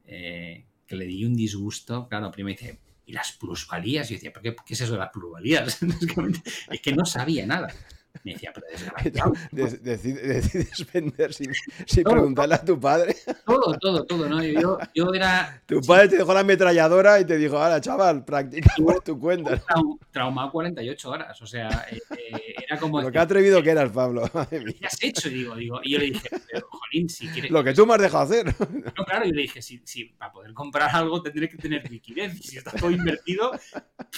Eh, 0.06 0.66
que 0.88 0.96
le 0.96 1.06
di 1.06 1.26
un 1.26 1.36
disgusto, 1.36 2.08
claro, 2.08 2.32
primero 2.32 2.58
dice, 2.60 2.80
¿y 3.06 3.14
las 3.14 3.32
plusvalías? 3.34 4.10
Y 4.10 4.14
yo 4.14 4.18
decía, 4.18 4.32
¿pero 4.34 4.44
qué, 4.44 4.56
qué 4.66 4.74
es 4.74 4.82
eso 4.82 4.94
de 4.94 5.00
las 5.00 5.12
plusvalías? 5.12 5.80
es 6.72 6.82
que 6.82 6.94
no 6.94 7.06
sabía 7.06 7.46
nada. 7.46 7.74
Me 8.24 8.34
decía, 8.34 8.54
pero 8.54 8.66
Decides 9.52 10.92
vender 10.92 11.34
sin, 11.34 11.52
preguntarle 12.04 12.56
a 12.56 12.64
tu 12.64 12.80
padre. 12.80 13.16
Todo, 13.46 13.78
todo, 13.80 14.06
todo, 14.06 14.28
¿no? 14.28 14.44
Yo, 14.44 14.78
yo 14.94 15.14
era. 15.14 15.62
Tu 15.66 15.80
padre 15.82 16.10
te 16.10 16.18
dejó 16.18 16.34
la 16.34 16.40
ametralladora 16.40 17.20
y 17.20 17.26
te 17.26 17.38
dijo, 17.38 17.58
ahora, 17.58 17.80
chaval, 17.80 18.26
practica 18.26 18.74
por 18.78 19.02
tu 19.02 19.20
cuenta. 19.20 19.62
traumado 20.12 20.52
48 20.52 21.10
horas, 21.10 21.42
o 21.42 21.46
sea, 21.46 21.86
eh, 21.92 22.00
eh, 22.18 22.56
era 22.68 22.80
como. 22.80 23.02
Lo 23.02 23.12
que 23.12 23.20
atrevido 23.20 23.62
que 23.62 23.70
eras, 23.70 23.92
Pablo. 23.92 24.30
¿Qué 24.50 24.86
has 24.86 25.02
hecho? 25.02 25.30
Digo, 25.30 25.56
digo, 25.56 25.80
y 25.84 25.92
yo 25.92 26.00
le 26.00 26.06
dije, 26.06 26.30
pero, 26.52 26.68
jolín, 26.70 27.10
si 27.10 27.28
quieres. 27.28 27.52
Lo 27.52 27.64
que 27.64 27.74
tú 27.74 27.86
me 27.86 27.94
has 27.94 28.02
dejado 28.02 28.24
hacer. 28.24 28.46
No, 28.48 29.06
claro, 29.06 29.26
yo 29.26 29.32
le 29.32 29.44
dije, 29.44 29.62
si, 29.62 29.82
si 29.86 30.06
para 30.06 30.32
poder 30.32 30.54
comprar 30.54 30.90
algo 30.94 31.22
tendré 31.22 31.48
que 31.50 31.58
tener 31.58 31.90
liquidez. 31.90 32.36
Y 32.40 32.44
si 32.44 32.58
está 32.58 32.72
todo 32.72 32.92
invertido, 32.92 33.52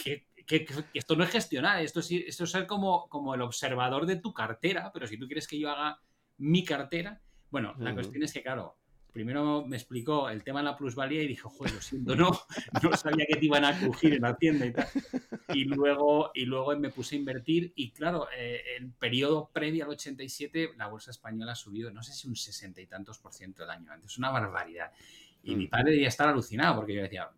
¿qué, 0.03 0.25
que, 0.47 0.65
esto 0.93 1.15
no 1.15 1.23
es 1.23 1.29
gestionar, 1.29 1.83
esto 1.83 1.99
es, 1.99 2.09
esto 2.09 2.45
es 2.45 2.49
ser 2.49 2.65
como, 2.65 3.07
como 3.09 3.35
el 3.35 3.41
observador 3.41 4.05
de 4.05 4.15
tu 4.15 4.33
cartera, 4.33 4.91
pero 4.93 5.05
si 5.05 5.17
tú 5.17 5.27
quieres 5.27 5.47
que 5.47 5.59
yo 5.59 5.69
haga 5.69 5.99
mi 6.37 6.63
cartera, 6.63 7.21
bueno, 7.51 7.75
la 7.77 7.93
cuestión 7.93 8.23
es 8.23 8.33
que, 8.33 8.41
claro, 8.41 8.77
primero 9.11 9.65
me 9.65 9.77
explicó 9.77 10.29
el 10.29 10.43
tema 10.43 10.59
de 10.59 10.65
la 10.65 10.77
plusvalía 10.77 11.23
y 11.23 11.27
dijo, 11.27 11.49
joder, 11.49 11.73
lo 11.73 11.81
siento, 11.81 12.15
no, 12.15 12.29
no 12.83 12.95
sabía 12.95 13.25
que 13.25 13.37
te 13.37 13.45
iban 13.45 13.65
a 13.65 13.77
crujir 13.77 14.13
en 14.13 14.21
la 14.21 14.35
tienda 14.35 14.65
y 14.65 14.73
tal. 14.73 14.87
Y 15.53 15.65
luego, 15.65 16.31
y 16.33 16.45
luego 16.45 16.75
me 16.77 16.89
puse 16.89 17.15
a 17.15 17.19
invertir 17.19 17.73
y 17.75 17.91
claro, 17.91 18.27
eh, 18.37 18.61
el 18.77 18.91
periodo 18.91 19.49
previo 19.51 19.85
al 19.85 19.91
87 19.91 20.71
la 20.77 20.87
bolsa 20.87 21.11
española 21.11 21.53
ha 21.53 21.55
subido, 21.55 21.91
no 21.91 22.03
sé 22.03 22.13
si 22.13 22.27
un 22.27 22.35
sesenta 22.35 22.79
y 22.79 22.85
tantos 22.85 23.17
por 23.17 23.33
ciento 23.33 23.63
del 23.63 23.71
año 23.71 23.91
antes, 23.91 24.17
una 24.17 24.29
barbaridad. 24.29 24.91
Y 25.43 25.55
mi 25.55 25.65
mm. 25.65 25.69
padre 25.69 25.91
debía 25.91 26.09
estar 26.09 26.27
alucinado 26.27 26.75
porque 26.75 26.93
yo 26.93 27.01
decía, 27.01 27.29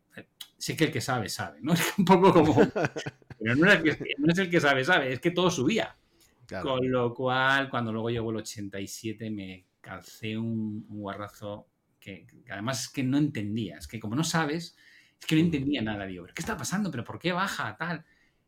sé 0.57 0.75
que 0.75 0.85
el 0.85 0.91
que 0.91 1.01
sabe, 1.01 1.29
sabe, 1.29 1.59
¿no? 1.61 1.73
Es 1.73 1.97
un 1.97 2.05
poco 2.05 2.33
como... 2.33 2.55
Pero 3.39 3.55
no, 3.55 3.71
es 3.71 4.37
el 4.37 4.49
que 4.49 4.59
sabe, 4.59 4.83
sabe, 4.83 5.13
es 5.13 5.19
que 5.19 5.31
todo 5.31 5.49
subía. 5.49 5.95
Con 6.61 6.91
lo 6.91 7.13
cual, 7.13 7.69
cuando 7.69 7.91
luego 7.91 8.09
llegó 8.09 8.31
el 8.31 8.37
87, 8.37 9.29
me 9.29 9.65
calcé 9.81 10.37
un, 10.37 10.85
guarrazo 10.87 11.67
que, 11.99 12.25
además 12.49 12.83
es 12.83 12.89
que 12.89 13.03
no 13.03 13.17
entendía. 13.17 13.77
Es 13.77 13.87
que 13.87 13.99
como 13.99 14.15
no 14.15 14.23
sabes, 14.23 14.75
es 15.19 15.25
que 15.25 15.35
no 15.35 15.41
mm. 15.41 15.45
entendía 15.45 15.81
nada. 15.81 16.05
Digo, 16.05 16.23
¿pero 16.23 16.33
qué 16.33 16.41
está 16.41 16.57
pasando? 16.57 16.89
¿Pero 16.91 17.03
por 17.03 17.19
qué 17.19 17.31
baja? 17.31 17.75
Tal. 17.77 18.03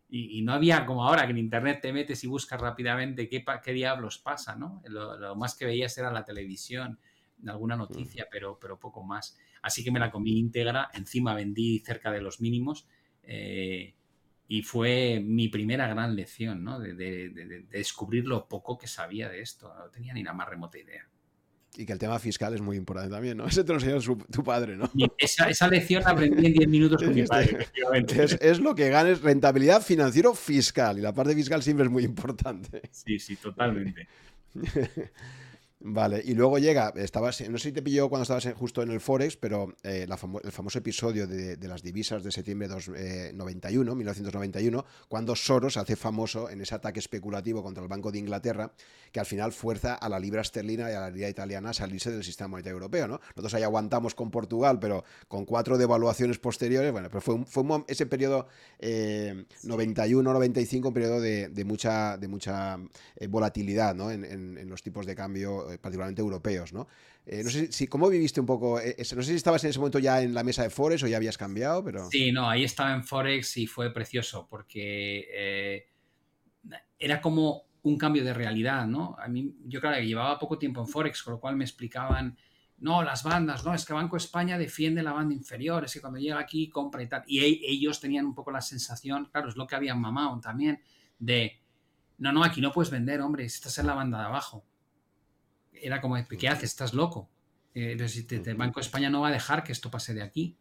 Y, 0.09 0.41
no 0.41 0.51
había 0.51 0.86
como 0.86 1.07
ahora 1.07 1.26
que 1.26 1.32
en 1.32 1.38
internet 1.38 1.80
te 1.82 1.93
metes 1.93 2.22
y 2.26 2.28
buscas 2.28 2.59
rápidamente 2.59 3.30
qué, 3.30 3.45
qué 3.64 3.72
diablos 3.72 4.18
pasa, 4.18 4.57
¿no? 4.57 4.82
Lo, 4.88 5.18
lo, 5.18 5.36
más 5.38 5.55
que 5.55 5.66
veías 5.66 5.97
era 5.97 6.12
la 6.12 6.26
televisión, 6.26 6.99
alguna 7.47 7.76
mm. 7.76 7.80
noticia, 7.80 8.28
pero, 8.30 8.59
pero 8.59 8.78
poco 8.78 9.03
más. 9.03 9.38
Así 9.62 9.84
que 9.84 9.91
me 9.91 9.99
la 9.99 10.12
comí 10.12 10.39
íntegra, 10.39 10.89
encima 10.93 11.36
vendí 11.36 11.80
cerca 11.80 12.12
de 12.12 12.22
los 12.22 12.41
mínimos 12.41 12.88
eh, 13.24 13.93
y 14.47 14.64
fue 14.64 15.22
mi 15.24 15.47
primera 15.47 15.88
gran 15.88 16.16
lección, 16.16 16.64
¿no? 16.64 16.80
De, 16.80 17.64
descubrir 17.70 18.26
lo 18.26 18.47
poco 18.47 18.78
que 18.78 18.88
sabía 18.88 19.30
de 19.30 19.41
esto. 19.41 19.74
No 19.78 19.89
tenía 19.89 20.14
ni 20.14 20.24
la 20.24 20.34
más 20.34 20.49
remota 20.49 20.78
idea. 20.78 21.07
Y 21.78 21.86
que 21.86 21.93
el 21.93 21.99
tema 21.99 22.20
fiscal 22.20 22.53
es 22.53 22.59
muy 22.59 22.76
importante 22.76 23.09
también, 23.09 23.38
¿no? 23.38 23.45
Ese 23.47 23.64
te 23.64 23.72
lo 23.72 23.80
enseñó 23.80 24.18
tu 24.30 24.43
padre, 24.43 24.76
¿no? 24.76 24.91
Esa, 25.18 25.68
lección 25.70 26.03
la 26.03 26.09
aprendí 26.09 26.45
en 26.47 26.53
10 26.53 26.68
minutos 26.68 27.01
con 27.01 27.14
mi 27.14 27.24
padre, 27.24 27.68
es, 28.16 28.34
es, 28.41 28.59
lo 28.59 28.76
que 28.76 28.89
ganes 28.89 29.22
rentabilidad 29.22 29.82
financiero 29.82 30.34
fiscal. 30.34 30.97
Y 30.97 31.01
la 31.01 31.14
parte 31.14 31.34
fiscal 31.34 31.64
siempre 31.64 31.86
es 31.86 31.91
muy 31.91 32.03
importante. 32.03 32.82
Sí, 32.91 33.20
sí, 33.20 33.38
totalmente. 33.38 34.07
Vale, 35.84 36.22
y 36.24 36.36
luego 36.36 36.60
llega, 36.60 36.94
estabas, 36.96 37.42
no 37.50 37.58
sé 37.58 37.70
si 37.70 37.72
te 37.72 37.82
pilló 37.82 38.08
cuando 38.08 38.22
estabas 38.22 38.48
justo 38.56 38.84
en 38.84 38.92
el 38.92 39.00
Forex, 39.00 39.36
pero 39.36 39.74
eh, 39.82 40.06
el 40.08 40.52
famoso 40.52 40.78
episodio 40.78 41.26
de, 41.26 41.58
las 41.68 41.82
divisas 41.82 42.24
de 42.24 42.32
septiembre 42.32 42.68
de 42.68 43.34
91, 43.34 43.96
1991, 43.96 44.86
cuando 45.08 45.36
Soros 45.36 45.78
hace 45.78 45.96
famoso 45.96 46.52
en 46.52 46.62
ese 46.62 46.76
ataque 46.76 47.00
especulativo 47.00 47.64
contra 47.64 47.82
el 47.82 47.90
Banco 47.90 48.12
de 48.12 48.20
Inglaterra, 48.20 48.72
que 49.12 49.20
al 49.20 49.26
final 49.26 49.54
fuerza 49.54 49.96
a 49.96 50.08
la 50.08 50.20
libra 50.20 50.42
esterlina 50.42 50.92
y 50.92 50.94
a 50.94 51.00
la 51.00 51.10
libra 51.10 51.30
italiana 51.30 51.72
a 51.72 51.74
salirse 51.74 52.12
del 52.12 52.24
sistema 52.24 52.50
monetario 52.50 52.76
europeo, 52.76 53.08
¿no? 53.08 53.20
Nosotros 53.30 53.56
ahí 53.56 53.64
aguantamos 53.64 54.14
con 54.14 54.30
Portugal, 54.30 54.78
pero 54.80 55.04
con 55.28 55.46
cuatro 55.46 55.80
devaluaciones 55.80 56.38
posteriores, 56.38 56.92
bueno, 56.92 57.08
pero 57.10 57.22
fue, 57.22 57.44
fue 57.46 57.64
ese 57.88 58.06
periodo 58.06 58.46
91-95, 58.80 60.74
eh, 60.74 60.88
un 60.88 60.94
periodo 60.94 61.20
de, 61.20 61.64
mucha, 61.66 62.18
de 62.18 62.28
mucha 62.28 62.78
eh, 63.16 63.26
volatilidad, 63.26 63.96
¿no? 63.96 64.12
en 64.12 64.70
los 64.70 64.84
tipos 64.84 65.08
de 65.08 65.16
cambio 65.16 65.71
eh, 65.71 65.71
particularmente 65.78 66.22
europeos, 66.22 66.74
¿no? 66.74 66.88
Eh, 67.26 67.44
no 67.44 67.50
sé 67.50 67.72
si, 67.72 67.88
¿cómo 67.88 68.10
viviste 68.10 68.40
un 68.40 68.46
poco? 68.46 68.80
Eh, 68.80 68.96
no 68.98 69.22
sé 69.22 69.32
si 69.32 69.36
estabas 69.36 69.64
en 69.64 69.70
ese 69.70 69.80
momento 69.80 70.00
ya 70.00 70.22
en 70.22 70.34
la 70.34 70.44
mesa 70.44 70.64
de 70.64 70.70
Forex 70.70 71.04
o 71.04 71.08
ya 71.08 71.18
habías 71.18 71.38
cambiado, 71.38 71.84
pero... 71.84 72.10
Sí, 72.10 72.32
no, 72.32 72.50
ahí 72.50 72.64
estaba 72.64 72.94
en 72.94 73.04
Forex 73.04 73.58
y 73.58 73.68
fue 73.68 73.94
precioso 73.94 74.48
porque 74.50 75.88
era 76.98 77.20
como 77.20 77.66
un 77.84 77.98
cambio 77.98 78.24
de 78.24 78.34
realidad, 78.34 78.86
¿no? 78.86 79.16
A 79.20 79.28
mí, 79.28 79.56
yo 79.66 79.82
claro, 79.82 80.02
llevaba 80.02 80.38
poco 80.38 80.58
tiempo 80.58 80.82
en 80.82 80.88
Forex, 80.88 81.24
con 81.24 81.34
lo 81.34 81.40
cual 81.40 81.56
me 81.56 81.64
explicaban, 81.64 82.38
no, 82.78 83.04
las 83.04 83.24
bandas, 83.24 83.66
no, 83.66 83.74
es 83.74 83.86
que 83.86 83.94
Banco 83.94 84.18
España 84.18 84.58
defiende 84.58 85.02
la 85.04 85.14
banda 85.14 85.34
inferior, 85.34 85.84
es 85.86 85.94
que 85.94 86.02
cuando 86.02 86.20
llega 86.20 86.40
aquí 86.40 86.70
compra 86.70 87.02
y 87.02 87.08
tal. 87.08 87.24
Y 87.28 87.40
e, 87.40 87.60
ellos 87.72 88.00
tenían 88.00 88.26
un 88.26 88.36
poco 88.36 88.52
la 88.52 88.62
sensación, 88.62 89.30
claro, 89.32 89.50
es 89.50 89.56
lo 89.56 89.66
que 89.68 89.76
habían 89.76 90.00
mamado 90.00 90.40
también, 90.40 90.82
de, 91.18 91.60
no, 92.20 92.32
no, 92.32 92.44
aquí 92.44 92.62
no 92.62 92.72
puedes 92.72 92.92
vender, 92.92 93.22
hombre, 93.22 93.46
estás 93.46 93.78
en 93.80 93.88
la 93.88 93.96
banda 93.96 94.20
de 94.20 94.26
abajo 94.26 94.66
era 95.82 96.02
como, 96.02 96.16
¿qué 96.38 96.48
haces? 96.48 96.72
¿Estás 96.72 96.94
loco? 96.94 97.30
Eh, 97.74 97.98
el 98.30 98.56
Banco 98.56 98.80
de 98.80 98.86
España 98.86 99.10
no 99.10 99.22
va 99.22 99.30
a 99.30 99.32
dejar 99.32 99.64
que 99.64 99.72
esto 99.72 99.90
pase 99.90 100.14
de 100.14 100.22
aquí. 100.22 100.58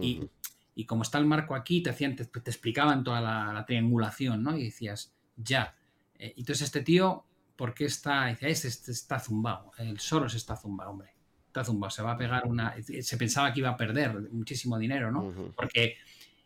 y, 0.00 0.86
como 0.86 1.02
está 1.02 1.18
el 1.18 1.26
marco 1.26 1.54
aquí, 1.54 1.82
te, 1.82 1.90
hacían, 1.90 2.16
te, 2.16 2.24
explicaban 2.24 3.04
toda 3.04 3.20
la, 3.20 3.64
triangulación, 3.66 4.42
¿no? 4.42 4.56
Y 4.56 4.64
decías, 4.64 5.12
ya. 5.36 5.76
Eh, 6.18 6.34
entonces 6.36 6.62
este 6.62 6.82
tío, 6.82 7.24
¿por 7.56 7.74
qué 7.74 7.84
está? 7.84 8.26
Dice, 8.26 8.50
este, 8.50 8.68
este, 8.68 8.92
está 8.92 9.20
zumbado. 9.20 9.70
El 9.78 10.00
Soros 10.00 10.34
está 10.34 10.56
zumbado, 10.56 10.90
hombre. 10.90 11.10
Está 11.46 11.64
zumbado. 11.64 11.90
Se 11.90 12.02
va 12.02 12.12
a 12.12 12.16
pegar 12.16 12.46
una... 12.46 12.74
Se 13.00 13.16
pensaba 13.16 13.52
que 13.52 13.60
iba 13.60 13.70
a 13.70 13.76
perder 13.76 14.30
muchísimo 14.32 14.78
dinero, 14.78 15.12
¿no? 15.12 15.32
Porque 15.54 15.96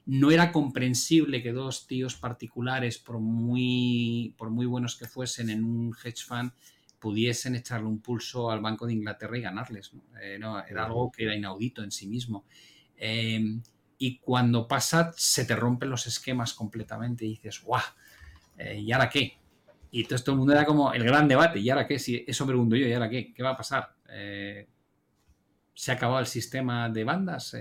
no 0.04 0.30
era 0.30 0.52
comprensible 0.52 1.42
que 1.42 1.52
dos 1.52 1.86
tíos 1.86 2.14
particulares, 2.16 2.98
por 2.98 3.18
muy, 3.18 4.34
por 4.38 4.50
muy 4.50 4.64
buenos 4.64 4.96
que 4.96 5.06
fuesen 5.06 5.50
en 5.50 5.64
un 5.64 5.94
hedge 6.02 6.24
fund, 6.26 6.50
pudiesen 6.98 7.54
echarle 7.54 7.86
un 7.86 8.00
pulso 8.00 8.50
al 8.50 8.60
Banco 8.60 8.86
de 8.86 8.92
Inglaterra 8.92 9.38
y 9.38 9.42
ganarles. 9.42 9.92
Eh, 10.20 10.38
era 10.68 10.84
algo 10.84 11.10
que 11.10 11.24
era 11.24 11.34
inaudito 11.34 11.82
en 11.82 11.90
sí 11.90 12.06
mismo. 12.06 12.44
Em, 12.96 13.62
y 13.98 14.18
cuando 14.18 14.66
pasa, 14.66 15.12
se 15.16 15.44
te 15.44 15.56
rompen 15.56 15.90
los 15.90 16.06
esquemas 16.06 16.54
completamente 16.54 17.24
y 17.24 17.30
dices, 17.30 17.62
¡guau! 17.62 17.82
Eh, 18.56 18.80
¿Y 18.80 18.92
ahora 18.92 19.08
qué? 19.08 19.38
Y 19.90 20.02
entonces 20.02 20.24
todo 20.24 20.34
el 20.34 20.38
mundo 20.38 20.52
era 20.52 20.64
como 20.64 20.92
el 20.92 21.04
gran 21.04 21.28
debate, 21.28 21.60
¿y 21.60 21.70
ahora 21.70 21.86
qué? 21.86 21.98
Si 21.98 22.24
eso 22.26 22.46
pregunto 22.46 22.76
yo, 22.76 22.86
¿y 22.86 22.92
ahora 22.92 23.08
qué? 23.08 23.32
¿Qué 23.32 23.42
va 23.42 23.50
a 23.50 23.56
pasar? 23.56 23.94
Eh, 24.10 24.68
¿Se 25.74 25.92
ha 25.92 25.94
acabado 25.94 26.20
el 26.20 26.26
sistema 26.26 26.88
de 26.88 27.04
bandas? 27.04 27.56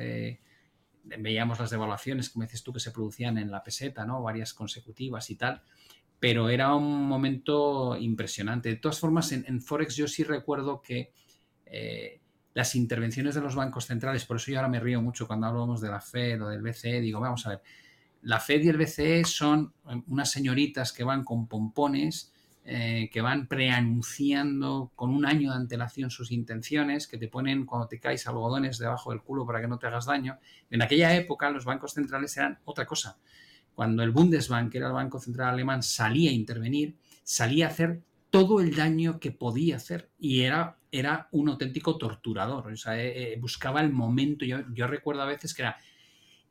veíamos 1.20 1.58
las 1.58 1.70
devaluaciones, 1.70 2.30
como 2.30 2.44
dices 2.44 2.64
tú, 2.64 2.74
que 2.74 2.82
se 2.82 2.92
producían 2.92 3.38
en 3.38 3.50
la 3.50 3.64
peseta, 3.64 4.06
¿no? 4.06 4.22
Varias 4.22 4.54
consecutivas 4.54 5.30
y 5.30 5.38
tal 5.38 5.64
pero 6.20 6.50
era 6.50 6.74
un 6.76 7.08
momento 7.08 7.96
impresionante. 7.98 8.70
De 8.70 8.76
todas 8.78 9.00
formas, 9.00 9.32
en, 9.32 9.62
Forex 9.62 9.96
yo 9.96 10.08
sí 10.08 10.24
recuerdo 10.24 10.82
que 10.82 11.12
eh, 11.66 12.22
las 12.54 12.76
intervenciones 12.76 13.36
de 13.36 13.42
los 13.42 13.56
bancos 13.56 13.86
centrales, 13.86 14.26
por 14.26 14.38
eso 14.38 14.52
yo 14.52 14.58
ahora 14.58 14.70
me 14.70 14.80
río 14.80 15.02
mucho 15.02 15.28
cuando 15.28 15.48
hablamos 15.48 15.80
de 15.80 15.90
la 15.90 16.02
Fed 16.02 16.44
o 16.44 16.50
del 16.50 16.62
BCE, 16.62 17.02
digo, 17.02 17.20
vamos 17.20 17.46
a 17.46 17.50
ver, 17.50 17.62
la 18.24 18.40
Fed 18.40 18.64
y 18.64 18.70
el 18.70 18.78
BCE 18.78 19.26
son 19.26 19.74
eh, 19.90 20.02
unas 20.08 20.32
señoritas 20.32 20.92
que 20.92 21.04
van 21.04 21.24
con 21.24 21.48
pompones, 21.48 22.34
eh, 22.66 23.10
que 23.14 23.22
van 23.22 23.48
preanunciando 23.48 24.92
con 24.96 25.12
un 25.12 25.26
año 25.26 25.52
de 25.52 25.58
antelación 25.58 26.10
sus 26.10 26.32
intenciones, 26.32 27.08
que 27.08 27.18
te 27.18 27.28
ponen 27.28 27.66
cuando 27.66 27.88
te 27.88 28.00
caes 28.00 28.28
algodones 28.28 28.80
debajo 28.80 29.12
del 29.12 29.22
culo 29.22 29.46
para 29.46 29.62
que 29.62 29.68
no 29.68 29.78
te 29.78 29.88
hagas 29.88 30.08
daño. 30.08 30.40
En 30.72 30.82
aquella 30.82 31.16
época 31.16 31.50
los 31.52 31.64
bancos 31.64 31.94
centrales 31.94 32.36
eran 32.36 32.60
otra 32.66 32.86
cosa 32.86 33.20
cuando 33.78 34.02
el 34.02 34.10
Bundesbank, 34.10 34.72
que 34.72 34.80
era 34.80 34.88
el 34.88 34.94
Banco 34.94 35.20
Central 35.20 35.54
Alemán, 35.54 35.84
salía 35.84 36.32
a 36.32 36.34
intervenir, 36.34 36.98
salía 37.24 37.68
a 37.68 37.70
hacer 37.70 38.02
todo 38.32 38.60
el 38.60 38.76
daño 38.76 39.20
que 39.20 39.30
podía 39.30 39.76
hacer 39.76 40.10
y 40.18 40.42
era, 40.42 40.80
era 40.92 41.28
un 41.32 41.50
auténtico 41.50 41.96
torturador. 41.96 42.72
O 42.72 42.76
sea, 42.76 43.00
eh, 43.00 43.34
eh, 43.34 43.38
buscaba 43.40 43.82
el 43.82 43.94
momento. 43.94 44.46
Yo, 44.46 44.88
recuerdo 44.88 45.22
a 45.22 45.28
veces 45.28 45.54
que 45.54 45.62
era, 45.62 45.78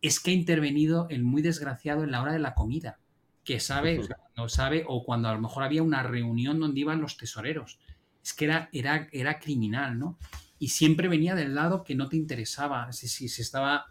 es 0.00 0.20
que 0.20 0.30
ha 0.30 0.34
intervenido 0.34 1.08
el 1.10 1.24
muy 1.24 1.42
desgraciado 1.42 2.04
en 2.04 2.12
la 2.12 2.22
hora 2.22 2.32
de 2.32 2.38
la 2.38 2.54
comida, 2.54 3.00
que 3.42 3.58
sabe, 3.58 4.02
no 4.36 4.48
sabe, 4.48 4.84
o 4.86 5.02
cuando 5.02 5.28
a 5.28 5.34
lo 5.34 5.40
mejor 5.40 5.64
había 5.64 5.82
una 5.82 6.04
reunión 6.04 6.60
donde 6.60 6.78
iban 6.78 7.00
los 7.00 7.16
tesoreros. 7.16 7.80
Es 8.22 8.34
que 8.34 8.44
era, 8.44 8.68
era, 8.70 9.08
era 9.10 9.40
criminal, 9.40 9.98
¿no? 9.98 10.16
Y 10.60 10.68
siempre 10.68 11.08
venía 11.08 11.34
del 11.34 11.56
lado 11.56 11.82
que 11.82 11.96
no 11.96 12.08
te 12.08 12.14
interesaba. 12.14 12.92
Si, 12.92 13.08
si 13.08 13.28
se 13.28 13.42
estaba 13.42 13.86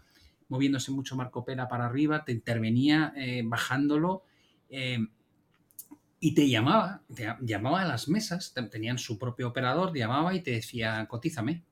moviéndose 0.48 0.90
mucho 0.92 1.16
Marco 1.16 1.44
Pela 1.44 1.68
para 1.68 1.86
arriba, 1.86 2.24
te 2.24 2.32
intervenía 2.32 3.12
eh, 3.16 3.42
bajándolo 3.44 4.24
eh, 4.70 4.98
y 6.20 6.34
te 6.34 6.48
llamaba, 6.48 7.02
te 7.14 7.34
llamaba 7.42 7.82
a 7.82 7.86
las 7.86 8.08
mesas, 8.08 8.54
tenían 8.70 8.98
su 8.98 9.18
propio 9.18 9.48
operador, 9.48 9.94
llamaba 9.94 10.34
y 10.34 10.40
te 10.40 10.52
decía, 10.52 11.04
cotízame. 11.08 11.62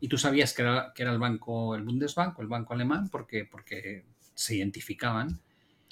Y 0.00 0.08
tú 0.08 0.18
sabías 0.18 0.54
que 0.54 0.62
era, 0.62 0.92
que 0.94 1.02
era 1.02 1.12
el 1.12 1.18
banco, 1.18 1.76
el 1.76 1.82
Bundesbank 1.82 2.38
el 2.40 2.48
banco 2.48 2.74
alemán, 2.74 3.08
porque, 3.10 3.44
porque 3.44 4.04
se 4.34 4.56
identificaban. 4.56 5.40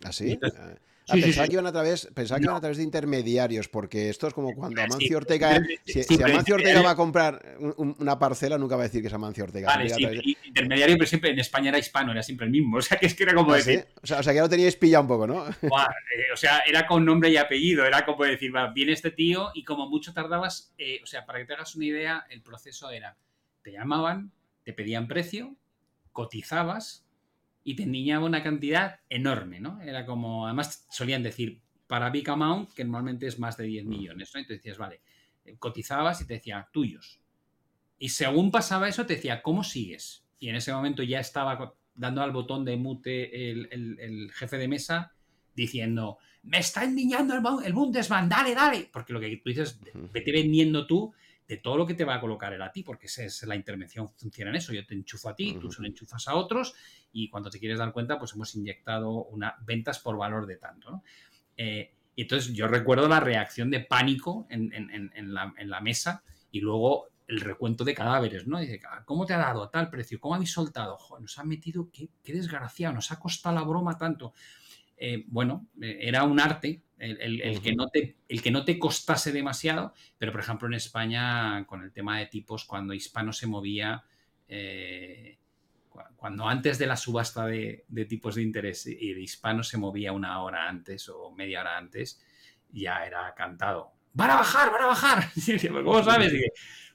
¿Así? 0.03 0.39
¿Ah, 0.43 0.75
Ah, 1.11 1.17
pensaba, 1.21 1.47
Que 1.47 1.53
iban 1.55 1.67
a 1.67 1.73
través, 1.73 2.09
pensaba 2.15 2.39
que 2.39 2.45
iban 2.45 2.57
a 2.57 2.61
través 2.61 2.79
de 2.79 2.85
intermediarios, 2.85 3.69
porque 3.69 4.09
esto 4.09 4.27
es 4.27 4.35
como 4.35 4.55
cuando 4.55 4.81
Amancio 4.83 5.17
Ortega. 5.17 5.61
Si, 5.85 6.23
Amancio 6.23 6.55
Ortega 6.55 6.83
va 6.83 6.91
a 6.91 6.97
comprar 6.97 7.57
una 7.77 8.19
parcela, 8.19 8.59
nunca 8.59 8.77
va 8.77 8.83
a 8.83 8.87
decir 8.87 9.01
que 9.01 9.09
es 9.09 9.15
Amancio 9.15 9.45
Ortega. 9.45 9.67
Vale, 9.67 9.91
sí, 9.91 10.37
intermediario, 10.45 10.97
pero 10.97 11.07
siempre 11.07 11.31
en 11.31 11.39
España 11.39 11.71
era 11.71 11.79
hispano, 11.79 12.13
era 12.13 12.23
siempre 12.23 12.47
el 12.47 12.53
mismo. 12.53 12.79
O 12.81 12.83
sea, 12.83 12.99
que 12.99 13.07
es 13.07 13.15
que 13.15 13.25
era 13.25 13.35
como 13.35 13.53
¿Ah, 13.53 13.57
decir. 13.57 13.87
O, 14.03 14.07
sea, 14.07 14.21
o 14.21 14.23
sea, 14.23 14.33
que 14.33 14.37
ya 14.37 14.43
lo 14.43 14.49
teníais 14.49 14.75
pillado 14.75 15.03
un 15.03 15.09
poco, 15.09 15.27
¿no? 15.27 15.47
Eh, 15.49 16.33
o 16.33 16.37
sea, 16.37 16.61
era 16.61 16.87
con 16.87 17.05
nombre 17.05 17.29
y 17.29 17.37
apellido. 17.37 17.85
Era 17.85 18.07
como 18.07 18.25
decir, 18.25 18.55
va, 18.55 18.73
viene 18.73 18.93
este 18.93 19.11
tío 19.11 19.51
y 19.55 19.65
como 19.65 19.89
mucho 19.89 20.15
tardabas. 20.15 20.73
Eh, 20.79 21.01
o 21.03 21.07
sea, 21.07 21.27
para 21.27 21.39
que 21.39 21.45
te 21.45 21.53
hagas 21.53 21.77
una 21.77 21.85
idea, 21.85 22.27
el 22.31 22.41
proceso 22.43 22.91
era: 22.91 23.17
te 23.63 23.73
llamaban, 23.73 24.33
te 24.65 24.73
pedían 24.73 25.09
precio, 25.09 25.57
cotizabas 26.13 27.05
y 27.63 27.77
te 27.77 27.83
endiñaba 27.83 28.27
una 28.27 28.43
cantidad 28.43 29.01
enorme, 29.09 29.61
¿no? 29.61 29.81
Era 29.83 30.07
como, 30.07 30.47
además 30.47 30.87
solían 30.91 31.23
decir, 31.23 31.61
para 31.87 32.11
Big 32.11 32.29
Amount, 32.31 32.73
que 32.73 32.85
normalmente 32.85 33.27
es 33.27 33.39
más 33.39 33.57
de 33.57 33.65
10 33.65 33.85
millones, 33.85 34.31
¿no? 34.33 34.41
Entonces 34.41 34.63
decías, 34.63 34.79
vale, 34.79 35.01
eh, 35.45 35.57
cotizabas 35.59 36.21
y 36.21 36.27
te 36.27 36.35
decía, 36.35 36.69
tuyos. 36.73 37.21
Y 37.99 38.11
según 38.11 38.51
pasaba 38.51 38.89
eso, 38.89 39.05
te 39.05 39.17
decía, 39.17 39.43
¿cómo 39.43 39.63
sigues? 39.65 40.25
Y 40.39 40.49
en 40.49 40.57
ese 40.57 40.73
momento 40.73 41.03
ya 41.03 41.21
estaba 41.21 41.75
dando 41.95 42.23
al 42.23 42.33
botón 42.33 42.65
de 42.65 42.77
mute 42.77 43.51
el, 43.51 44.31
jefe 44.33 44.57
de 44.57 44.69
mesa 44.69 45.13
diciendo, 45.55 46.19
me 46.43 46.59
está 46.59 46.85
endiñando 46.85 47.35
el, 47.35 47.67
el 47.67 47.73
Bundesbank, 47.75 48.31
dale, 48.31 48.55
dale. 48.55 48.89
Porque 48.91 49.13
lo 49.13 49.21
que 49.21 49.37
tú 49.37 49.51
dices, 49.51 49.79
vete 50.13 50.33
vendiendo 50.33 50.87
tú 50.87 51.13
de 51.51 51.57
todo 51.57 51.77
lo 51.77 51.85
que 51.85 51.95
te 51.95 52.05
va 52.05 52.15
a 52.15 52.21
colocar 52.21 52.53
él 52.53 52.63
a 52.63 52.71
ti, 52.71 52.85
porque 52.85 53.07
es 53.07 53.43
la 53.43 53.57
intervención 53.57 54.09
funciona 54.09 54.53
en 54.53 54.57
eso. 54.57 54.73
Yo 54.73 54.87
te 54.87 54.95
enchufo 54.95 55.29
a 55.29 55.35
ti, 55.35 55.59
tú 55.61 55.73
se 55.73 55.83
lo 55.83 55.89
enchufas 55.89 56.29
a 56.29 56.37
otros 56.37 56.75
y 57.13 57.29
cuando 57.29 57.51
te 57.51 57.59
quieres 57.59 57.81
dar 57.81 57.93
cuenta, 57.93 58.21
pues 58.21 58.35
hemos 58.35 58.55
inyectado 58.55 59.11
una, 59.25 59.57
ventas 59.67 59.99
por 59.99 60.17
valor 60.17 60.47
de 60.47 60.59
tanto. 60.59 61.03
Eh, 61.57 61.93
y 62.15 62.23
entonces 62.23 62.53
yo 62.53 62.69
recuerdo 62.69 63.09
la 63.09 63.19
reacción 63.19 63.69
de 63.69 63.81
pánico 63.81 64.47
en, 64.49 65.35
la, 65.35 65.81
mesa 65.81 66.23
y 66.53 66.61
luego 66.61 67.09
el 67.27 67.41
recuento 67.41 67.83
de 67.83 67.95
cadáveres, 67.95 68.47
¿no? 68.47 68.61
Dice, 68.61 68.81
ah, 68.89 69.03
¿cómo 69.05 69.27
te 69.27 69.35
ha 69.35 69.39
dado 69.39 69.69
tal 69.71 69.91
precio? 69.91 70.21
¿Cómo 70.21 70.37
habéis 70.37 70.53
soltado? 70.53 70.99
nos 71.19 71.37
ha 71.37 71.43
metido, 71.43 71.89
qué, 71.93 72.11
qué 72.23 72.33
desgraciado, 72.33 72.95
nos 72.95 73.11
ha 73.11 73.19
costado 73.19 73.57
la 73.57 73.63
broma 73.63 73.99
tanto. 73.99 74.35
Eh, 75.03 75.25
bueno, 75.29 75.67
eh, 75.81 75.99
era 76.03 76.25
un 76.25 76.39
arte 76.39 76.83
el, 76.99 77.63
que 77.63 77.75
no 77.75 77.89
te, 77.89 78.19
el 78.29 78.43
que 78.43 78.51
no 78.51 78.67
te 78.67 78.79
costase 78.79 79.33
demasiado, 79.33 79.95
pero 80.19 80.31
por 80.31 80.43
ejemplo 80.43 80.69
en 80.69 80.75
España 80.75 81.65
con 81.67 81.83
el 81.83 81.91
tema 81.91 82.19
de 82.19 82.27
tipos, 82.27 82.67
cuando 82.67 82.93
hispano 82.93 83.33
se 83.33 83.47
movía, 83.47 84.05
eh, 84.47 85.39
cuando 86.17 86.47
antes 86.47 86.79
de 86.79 86.87
la 86.87 86.99
subasta 86.99 87.47
de, 87.47 87.87
tipos 88.07 88.35
de 88.35 88.43
interés 88.43 88.87
y 88.87 89.15
de 89.15 89.23
hispano 89.23 89.63
se 89.63 89.79
movía 89.79 90.13
una 90.13 90.43
hora 90.43 90.69
antes 90.69 91.09
o 91.09 91.31
media 91.31 91.63
hora 91.63 91.79
antes, 91.79 92.23
ya 92.71 93.07
era 93.07 93.35
cantado. 93.35 93.93
¡Van 94.13 94.29
a 94.29 94.37
bajar, 94.37 94.71
van 94.71 94.83
a 94.83 94.87
bajar! 94.89 95.31
¿Cómo 95.73 96.05
sabes? 96.05 96.35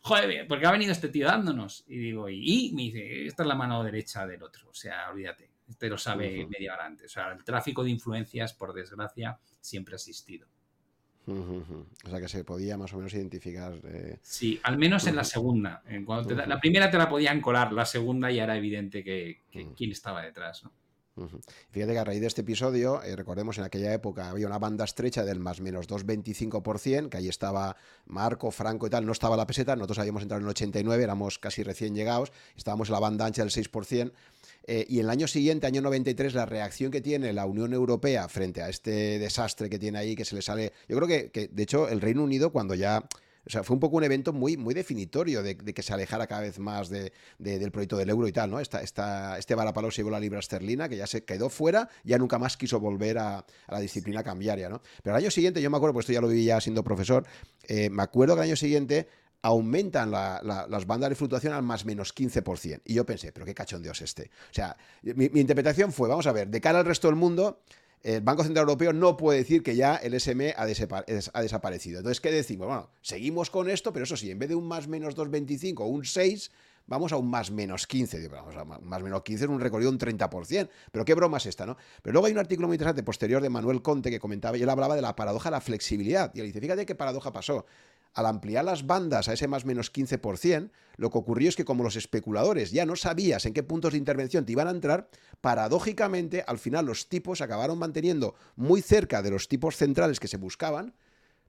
Joder, 0.01 0.45
porque 0.47 0.68
ha 0.68 0.72
venido 0.72 0.91
este 0.91 1.10
tío 1.10 1.26
dándonos. 1.26 1.86
Y 1.88 1.97
digo, 1.97 2.30
y, 2.30 2.68
y 2.68 2.74
me 2.74 2.84
dice, 2.84 3.26
esta 3.26 3.41
es 3.41 3.47
la 3.47 3.56
mano 3.56 3.84
derecha 3.84 4.28
del 4.28 4.43
otro, 4.43 4.70
o 4.70 4.74
sea, 4.76 5.10
olvídate. 5.10 5.55
Este 5.68 5.89
lo 5.89 5.97
sabe 5.97 6.45
media 6.47 6.74
hora 6.74 6.86
antes. 6.86 7.07
O 7.07 7.13
sea, 7.13 7.32
el 7.32 7.43
tráfico 7.43 7.84
de 7.84 7.89
influencias, 7.89 8.53
por 8.53 8.74
desgracia, 8.74 9.39
siempre 9.59 9.95
ha 9.95 9.97
existido. 9.97 10.47
O 11.28 12.09
sea 12.09 12.20
que 12.20 12.28
se 12.28 12.43
podía 12.43 12.78
más 12.78 12.93
o 12.93 12.97
menos 12.97 13.13
identificar. 13.13 13.74
Eh, 13.84 14.20
sí, 14.22 14.59
al 14.63 14.78
menos 14.78 15.07
en 15.07 15.16
la 15.16 15.24
segunda. 15.24 15.82
En 15.88 16.05
cuando 16.05 16.36
la 16.36 16.59
primera 16.59 16.91
te 16.91 16.97
la 16.97 17.09
podían 17.09 17.41
colar, 17.41 17.74
la 17.74 17.86
segunda 17.86 18.30
ya 18.30 18.43
era 18.43 18.55
evidente 18.55 19.03
que, 19.03 19.41
quién 19.76 19.91
estaba 19.91 20.22
detrás. 20.22 20.63
¿no? 20.63 20.72
Fíjate 21.72 21.93
que 21.93 21.99
a 21.99 22.03
raíz 22.03 22.20
de 22.20 22.28
este 22.28 22.41
episodio, 22.41 23.01
eh, 23.01 23.16
recordemos 23.16 23.57
en 23.57 23.63
aquella 23.63 23.93
época 23.93 24.30
había 24.30 24.47
una 24.47 24.59
banda 24.59 24.84
estrecha 24.84 25.24
del 25.24 25.39
más 25.39 25.61
menos 25.61 25.88
2,25%, 25.88 27.07
que 27.09 27.18
ahí 27.18 27.30
estaba 27.30 27.78
Marco, 28.05 28.51
Franco 28.51 28.86
y 28.86 28.89
tal, 28.89 29.05
no 29.05 29.13
estaba 29.13 29.38
la 29.38 29.47
peseta, 29.47 29.78
nosotros 29.78 29.99
habíamos 29.99 30.24
entrado 30.24 30.41
en 30.41 30.45
el 30.45 30.49
89, 30.49 31.01
éramos 31.01 31.39
casi 31.39 31.63
recién 31.63 31.95
llegados, 31.95 32.34
estábamos 32.57 32.89
en 32.89 32.93
la 32.93 32.99
banda 32.99 33.26
ancha 33.26 33.43
del 33.43 33.51
6%, 33.51 34.11
eh, 34.68 34.86
y 34.89 34.99
el 34.99 35.09
año 35.09 35.28
siguiente, 35.28 35.68
año 35.68 35.82
93, 35.82 36.34
la 36.34 36.45
reacción 36.45 36.91
que 36.91 37.01
tiene 37.01 37.34
la 37.34 37.45
Unión 37.45 37.74
Europea 37.74 38.28
frente 38.28 38.63
a 38.63 38.70
este 38.70 39.20
desastre 39.20 39.70
que 39.70 39.78
tiene 39.78 39.99
ahí, 39.99 40.16
que 40.16 40.26
se 40.26 40.36
le 40.36 40.41
sale. 40.41 40.74
Yo 40.88 40.97
creo 40.97 41.07
que, 41.07 41.49
de 41.51 41.63
hecho, 41.63 41.88
el 41.88 42.01
Reino 42.01 42.24
Unido, 42.24 42.51
cuando 42.51 42.74
ya. 42.74 43.03
O 43.47 43.51
sea, 43.51 43.63
fue 43.63 43.76
un 43.76 43.80
poco 43.80 43.97
un 43.97 44.03
evento 44.03 44.34
muy, 44.34 44.57
muy 44.57 44.74
definitorio 44.74 45.43
de, 45.43 45.55
que 45.55 45.84
se 45.84 45.93
alejara 45.93 46.26
cada 46.26 46.41
vez 46.41 46.57
más 46.57 46.89
de, 46.89 47.13
del 47.38 47.72
proyecto 47.72 47.95
del 47.95 48.09
euro 48.09 48.28
y 48.28 48.32
tal, 48.32 48.49
¿no? 48.49 48.59
Esta, 48.59 48.82
esta, 48.82 49.38
este 49.38 49.53
varapalo 49.53 49.91
se 49.91 49.97
llevó 49.97 50.09
la 50.09 50.20
libra 50.20 50.39
esterlina, 50.39 50.89
que 50.89 50.97
ya 50.97 51.05
se 51.05 51.26
quedó 51.26 51.51
fuera, 51.51 51.88
ya 52.03 52.18
nunca 52.18 52.39
más 52.39 52.57
quiso 52.57 52.80
volver 52.80 53.20
a, 53.20 53.45
la 53.68 53.80
disciplina 53.80 54.24
cambiaria, 54.24 54.68
¿no? 54.68 54.82
Pero 55.03 55.16
al 55.16 55.22
año 55.22 55.30
siguiente, 55.30 55.61
yo 55.61 55.70
me 55.70 55.78
acuerdo, 55.78 55.93
pues 55.93 56.05
esto 56.05 56.13
ya 56.13 56.22
lo 56.22 56.28
viví 56.28 56.45
ya 56.45 56.59
siendo 56.59 56.84
profesor, 56.84 57.24
eh, 57.68 57.91
me 57.91 58.01
acuerdo 58.01 58.34
que 58.34 58.41
al 58.41 58.47
año 58.47 58.55
siguiente 58.55 59.07
aumentan 59.46 60.10
las 60.10 60.88
bandas 60.88 61.10
de 61.10 61.16
fluctuación 61.16 61.54
al 61.54 61.62
más 61.62 61.86
menos 61.86 62.16
15%. 62.16 62.82
Y 62.84 62.96
yo 62.96 63.06
pensé, 63.06 63.32
pero 63.32 63.46
qué 63.46 63.54
cachondeo 63.54 63.91
es 63.91 64.02
este. 64.02 64.24
O 64.24 64.54
sea, 64.54 64.76
mi, 65.04 65.26
interpretación 65.26 65.93
fue, 65.93 66.10
vamos 66.10 66.26
a 66.26 66.32
ver, 66.32 66.48
de 66.48 66.60
cara 66.60 66.80
al 66.80 66.86
resto 66.86 67.08
del 67.10 67.16
mundo, 67.16 67.60
el 68.02 68.22
Banco 68.22 68.43
Central 68.43 68.64
Europeo 68.64 68.91
no 68.91 69.16
puede 69.16 69.38
decir 69.38 69.62
que 69.62 69.76
ya 69.76 69.98
el 69.98 70.16
SM 70.16 70.56
ha, 70.58 70.66
desaparecido. 70.66 72.00
Entonces, 72.00 72.22
¿qué 72.22 72.32
decimos? 72.32 72.66
Bueno, 72.66 72.89
seguimos 73.04 73.52
con 73.52 73.70
esto, 73.70 73.93
pero 73.93 74.06
eso 74.06 74.18
sí, 74.18 74.32
en 74.32 74.39
vez 74.39 74.50
de 74.50 74.56
un 74.56 74.68
más 74.68 74.88
menos 74.88 75.16
2,25 75.16 75.76
o 75.82 75.86
un 75.86 76.06
6, 76.06 76.52
vamos 76.88 77.12
a 77.12 77.18
un 77.18 77.30
más 77.30 77.52
menos 77.52 77.86
15. 77.86 78.28
Vamos 78.30 78.56
a 78.56 78.66
más 78.66 79.04
menos 79.04 79.22
15 79.22 79.43
es 79.43 79.50
un 79.50 79.60
recorrido 79.60 79.91
de 79.91 79.96
un 79.96 80.18
30%. 80.18 80.70
Pero 80.91 81.06
qué 81.06 81.14
broma 81.14 81.38
es 81.38 81.46
esta, 81.46 81.68
¿no? 81.68 81.78
Pero 82.02 82.14
luego 82.14 82.26
hay 82.26 82.34
un 82.34 82.39
artículo 82.39 82.68
muy 82.68 82.76
interesante 82.76 83.04
posterior 83.04 83.43
de 83.43 83.50
Manuel 83.50 83.84
Conte 83.84 84.10
que 84.10 84.20
comentaba 84.20 84.58
y 84.58 84.64
él 84.64 84.70
hablaba 84.70 84.96
de 84.96 85.04
la 85.04 85.16
paradoja 85.16 85.50
de 85.50 85.58
la 85.58 85.62
flexibilidad. 85.62 86.32
Y 86.34 86.39
él 86.39 86.48
dice, 86.48 86.60
fíjate 86.60 86.84
qué 86.88 86.96
paradoja 86.96 87.32
pasó 87.32 87.68
al 88.16 88.26
ampliar 88.26 88.66
las 88.66 88.88
bandas 88.88 89.28
a 89.28 89.34
ese 89.34 89.47
más 89.47 89.66
menos 89.66 89.93
15%, 89.93 90.72
lo 90.97 91.09
que 91.09 91.18
ocurrió 91.18 91.49
es 91.49 91.55
que 91.55 91.66
como 91.66 91.84
los 91.84 91.97
especuladores 91.97 92.72
ya 92.72 92.86
no 92.86 92.95
sabías 92.95 93.45
en 93.45 93.53
qué 93.53 93.61
puntos 93.61 93.91
de 93.91 93.99
intervención 93.99 94.45
te 94.45 94.53
iban 94.53 94.68
a 94.68 94.72
entrar, 94.72 95.09
paradójicamente 95.41 96.43
al 96.47 96.57
final 96.57 96.86
los 96.86 97.09
tipos 97.09 97.41
acabaron 97.41 97.78
manteniendo 97.78 98.36
muy 98.55 98.82
cerca 98.82 99.22
de 99.22 99.32
los 99.32 99.49
tipos 99.49 99.76
centrales 99.76 100.22
que 100.22 100.30
se 100.30 100.38
buscaban, 100.38 100.93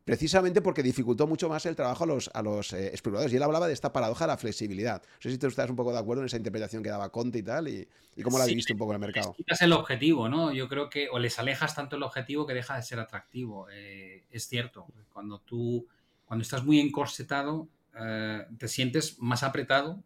precisamente 0.05 0.61
porque 0.61 0.83
dificultó 0.83 1.27
mucho 1.27 1.49
más 1.49 1.67
el 1.67 1.77
trabajo 1.77 2.05
a 2.05 2.07
los, 2.07 2.31
a 2.35 2.43
los 2.43 2.73
eh, 2.73 2.93
especuladores. 2.93 3.33
Y 3.33 3.37
él 3.37 3.43
hablaba 3.43 3.67
de 3.69 3.73
esta 3.73 3.93
paradoja 3.93 4.25
de 4.25 4.33
la 4.33 4.37
flexibilidad. 4.37 5.03
No 5.03 5.21
sé 5.21 5.31
si 5.31 5.39
tú 5.39 5.47
estás 5.47 5.71
un 5.71 5.77
poco 5.77 5.93
de 5.93 5.99
acuerdo 5.99 6.23
en 6.23 6.27
esa 6.27 6.37
interpretación 6.37 6.83
que 6.83 6.91
daba 6.91 7.11
Conte 7.11 7.39
y 7.39 7.43
tal, 7.43 7.69
y, 7.69 7.89
cómo 8.23 8.39
la 8.39 8.45
sí, 8.45 8.55
viste 8.57 8.73
un 8.73 8.79
poco 8.79 8.93
en 8.93 8.97
el 8.97 9.01
mercado. 9.01 9.35
Quitas 9.35 9.63
el 9.63 9.73
objetivo, 9.73 10.29
¿no? 10.29 10.53
Yo 10.53 10.69
creo 10.69 10.91
que 10.91 11.09
o 11.09 11.19
les 11.19 11.39
alejas 11.39 11.75
tanto 11.75 11.97
el 11.97 12.03
objetivo 12.03 12.47
que 12.47 12.55
deja 12.55 12.77
de 12.77 12.83
ser 12.83 12.99
atractivo. 13.01 13.69
Eh, 13.71 14.25
es 14.31 14.47
cierto, 14.47 14.87
cuando 15.13 15.41
tú 15.41 15.87
cuando 16.27 16.43
estás 16.43 16.65
muy 16.65 16.81
encorsetado, 16.81 17.69
eh, 17.99 18.45
te 18.59 18.69
sientes 18.69 19.19
más 19.21 19.43
apretado 19.43 20.03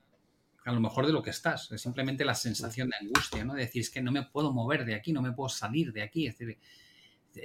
a 0.64 0.72
lo 0.72 0.80
mejor 0.80 1.06
de 1.06 1.12
lo 1.12 1.22
que 1.22 1.30
estás. 1.30 1.72
Es 1.72 1.80
simplemente 1.80 2.24
la 2.24 2.34
sensación 2.34 2.90
de 2.90 2.96
angustia, 3.00 3.44
¿no? 3.44 3.54
De 3.54 3.62
decir, 3.62 3.80
es 3.80 3.90
que 3.90 4.02
no 4.02 4.12
me 4.12 4.22
puedo 4.22 4.52
mover 4.52 4.84
de 4.84 4.94
aquí, 4.94 5.12
no 5.12 5.22
me 5.22 5.32
puedo 5.32 5.48
salir 5.48 5.92
de 5.92 6.02
aquí. 6.02 6.26
Es 6.26 6.38
decir, 6.38 6.58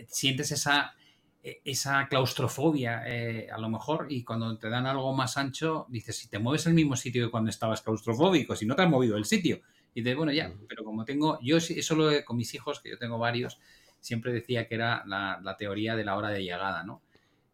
sientes 0.07 0.51
esa, 0.51 0.93
e, 1.41 1.61
esa 1.63 2.07
claustrofobia 2.09 3.03
eh, 3.07 3.49
a 3.49 3.57
lo 3.57 3.69
mejor 3.69 4.07
y 4.09 4.23
cuando 4.23 4.57
te 4.57 4.69
dan 4.69 4.85
algo 4.85 5.13
más 5.13 5.37
ancho, 5.37 5.85
dices, 5.89 6.17
si 6.17 6.27
te 6.27 6.39
mueves 6.39 6.65
el 6.67 6.73
mismo 6.73 6.95
sitio 6.95 7.25
que 7.25 7.31
cuando 7.31 7.49
estabas 7.49 7.81
claustrofóbico, 7.81 8.55
si 8.55 8.65
no 8.65 8.75
te 8.75 8.81
has 8.81 8.89
movido 8.89 9.17
el 9.17 9.25
sitio. 9.25 9.61
Y 9.93 10.01
dices, 10.01 10.17
bueno, 10.17 10.33
ya, 10.33 10.53
pero 10.67 10.83
como 10.83 11.05
tengo, 11.05 11.39
yo 11.41 11.55
eso 11.57 11.95
lo 11.95 12.11
con 12.25 12.35
mis 12.35 12.53
hijos, 12.53 12.81
que 12.81 12.89
yo 12.89 12.97
tengo 12.97 13.17
varios, 13.17 13.59
siempre 14.01 14.33
decía 14.33 14.67
que 14.67 14.75
era 14.75 15.03
la, 15.05 15.55
teoría 15.57 15.95
de 15.95 16.03
la 16.03 16.17
hora 16.17 16.29
de 16.29 16.43
llegada, 16.43 16.83
¿no? 16.83 17.01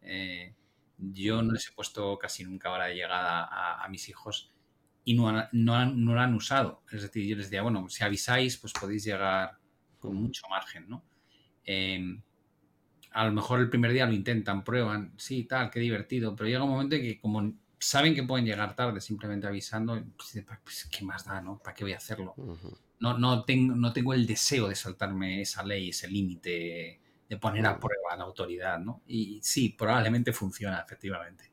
Eh, 0.02 0.54
yo 1.02 1.42
no 1.42 1.54
les 1.54 1.68
he 1.68 1.72
puesto 1.72 2.18
casi 2.20 2.44
nunca 2.44 2.72
hora 2.72 2.86
de 2.86 2.96
llegada 2.96 3.84
a, 3.84 3.88
mis 3.90 4.08
hijos 4.10 4.52
y 5.04 5.16
no, 5.16 5.32
no, 5.52 5.86
no, 5.86 6.14
lo 6.14 6.22
han 6.22 6.36
usado. 6.36 6.84
Es 6.92 7.02
decir, 7.02 7.26
yo 7.26 7.36
les 7.36 7.48
decía, 7.48 7.64
bueno, 7.64 7.90
si 7.90 8.04
avisáis, 8.04 8.58
pues 8.58 8.74
podéis 8.74 9.04
llegar 9.04 9.58
con 10.00 10.16
mucho 10.16 10.48
margen, 10.50 10.88
¿no? 10.88 11.04
Em, 11.66 12.22
a 13.12 13.26
lo 13.26 13.32
mejor 13.32 13.60
el 13.60 13.70
primer 13.70 13.92
día 13.92 14.06
lo 14.06 14.14
intentan, 14.14 14.64
prueban, 14.64 15.14
sí, 15.18 15.44
tal, 15.46 15.70
qué 15.70 15.80
divertido, 15.80 16.36
pero 16.36 16.48
llega 16.48 16.64
un 16.64 16.70
momento 16.70 16.96
en 16.96 17.02
que 17.02 17.20
como 17.20 17.54
saben 17.80 18.14
que 18.14 18.24
pueden 18.24 18.46
llegar 18.46 18.76
tarde 18.76 19.02
simplemente 19.02 19.48
avisando, 19.48 20.02
pues, 20.16 20.46
pues 20.64 20.86
¿qué 20.86 21.04
más 21.04 21.26
da, 21.26 21.42
no? 21.42 21.58
¿Para 21.58 21.74
qué 21.74 21.84
voy 21.84 21.94
a 21.94 21.98
hacerlo? 21.98 22.36
no, 23.00 23.18
no, 23.18 23.44
tengo, 23.44 23.76
no 23.76 23.92
tengo 23.92 24.14
el 24.14 24.28
deseo 24.28 24.70
de 24.70 24.76
saltarme 24.76 25.42
esa 25.42 25.64
ley, 25.64 25.90
ese 25.90 26.08
límite 26.08 27.01
de 27.32 27.38
poner 27.38 27.66
a 27.66 27.80
prueba 27.80 28.14
la 28.18 28.26
autoridad, 28.26 28.78
¿no? 28.78 29.04
Y 29.08 29.40
sí, 29.42 29.70
probablemente 29.70 30.34
funciona, 30.34 30.82
efectivamente. 30.82 31.50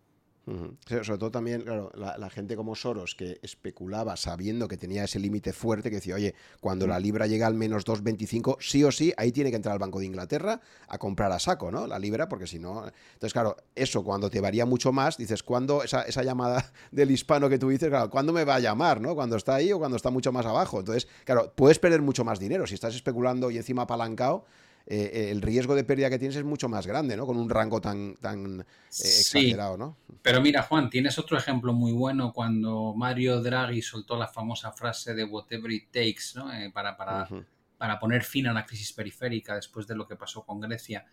Sobre 0.87 1.19
todo 1.19 1.31
también, 1.31 1.61
claro, 1.61 1.93
la, 1.95 2.31
gente 2.31 2.57
como 2.57 2.75
Soros 2.75 3.15
que 3.15 3.39
especulaba 3.43 4.17
sabiendo 4.17 4.67
que 4.67 4.77
tenía 4.77 5.05
ese 5.05 5.21
límite 5.21 5.53
fuerte, 5.53 5.91
que 5.91 5.97
decía, 5.97 6.17
oye, 6.17 6.35
cuando 6.61 6.89
la 6.89 6.99
libra 6.99 7.29
llega 7.29 7.47
al 7.47 7.55
menos 7.55 7.85
2,25, 7.85 8.57
sí 8.59 8.83
o 8.83 8.91
sí, 8.91 9.13
ahí 9.19 9.31
tiene 9.31 9.51
que 9.51 9.57
entrar 9.57 9.75
el 9.75 9.79
Banco 9.79 10.01
de 10.01 10.07
Inglaterra 10.07 10.61
a 10.89 10.99
comprar 10.99 11.31
a 11.31 11.39
saco, 11.39 11.71
¿no? 11.71 11.87
La 11.87 12.01
libra, 12.01 12.29
porque 12.29 12.49
si 12.49 12.59
no... 12.59 12.85
Entonces, 13.13 13.33
claro, 13.33 13.57
eso 13.77 14.03
cuando 14.03 14.31
te 14.31 14.41
varía 14.41 14.67
mucho 14.67 14.91
más, 14.91 15.17
dices, 15.17 15.45
¿cuándo 15.45 15.85
esa, 15.85 16.03
esa 16.03 16.25
llamada 16.25 16.73
del 16.91 17.13
hispano 17.13 17.49
que 17.49 17.59
tú 17.59 17.69
dices, 17.69 17.89
claro, 17.89 18.11
¿cuándo 18.11 18.33
me 18.33 18.45
va 18.45 18.57
a 18.57 18.61
llamar, 18.61 19.01
¿no? 19.01 19.15
Cuando 19.15 19.37
está 19.37 19.55
ahí 19.55 19.71
o 19.71 19.79
cuando 19.79 19.97
está 19.97 20.11
mucho 20.11 20.33
más 20.33 20.47
abajo. 20.47 20.81
Entonces, 20.81 21.07
claro, 21.25 21.53
puedes 21.55 21.79
perder 21.79 22.03
mucho 22.03 22.25
más 22.25 22.41
dinero 22.41 22.67
si 22.67 22.75
estás 22.75 22.97
especulando 22.97 23.53
y 23.53 23.59
encima 23.59 23.83
apalancado 23.83 24.47
eh, 24.91 25.11
eh, 25.13 25.31
el 25.31 25.43
riesgo 25.43 25.75
de 25.75 25.85
pérdida 25.85 26.09
que 26.09 26.19
tienes 26.19 26.37
es 26.37 26.45
mucho 26.45 26.67
más 26.67 26.87
grande, 26.87 27.15
¿no? 27.15 27.27
Con 27.27 27.37
un 27.37 27.51
rango 27.51 27.79
tan, 27.79 28.15
tan 28.15 28.61
eh, 28.61 28.65
exagerado, 28.89 29.77
¿no? 29.77 29.99
Pero 30.23 30.41
mira, 30.41 30.63
Juan, 30.63 30.89
tienes 30.89 31.19
otro 31.19 31.37
ejemplo 31.37 31.75
muy 31.75 31.93
bueno 31.93 32.33
cuando 32.33 32.95
Mario 32.97 33.43
Draghi 33.43 33.83
soltó 33.83 34.17
la 34.17 34.29
famosa 34.29 34.73
frase 34.73 35.13
de 35.13 35.25
whatever 35.25 35.71
it 35.71 35.91
takes, 35.91 36.35
¿no? 36.35 36.49
para, 36.73 36.97
para, 36.97 37.29
para 37.77 38.01
poner 38.01 38.25
fin 38.25 38.47
a 38.47 38.55
la 38.55 38.65
crisis 38.65 38.95
periférica 38.95 39.57
después 39.57 39.87
de 39.87 39.95
lo 39.95 40.09
que 40.09 40.17
pasó 40.17 40.43
con 40.43 40.59
Grecia. 40.59 41.05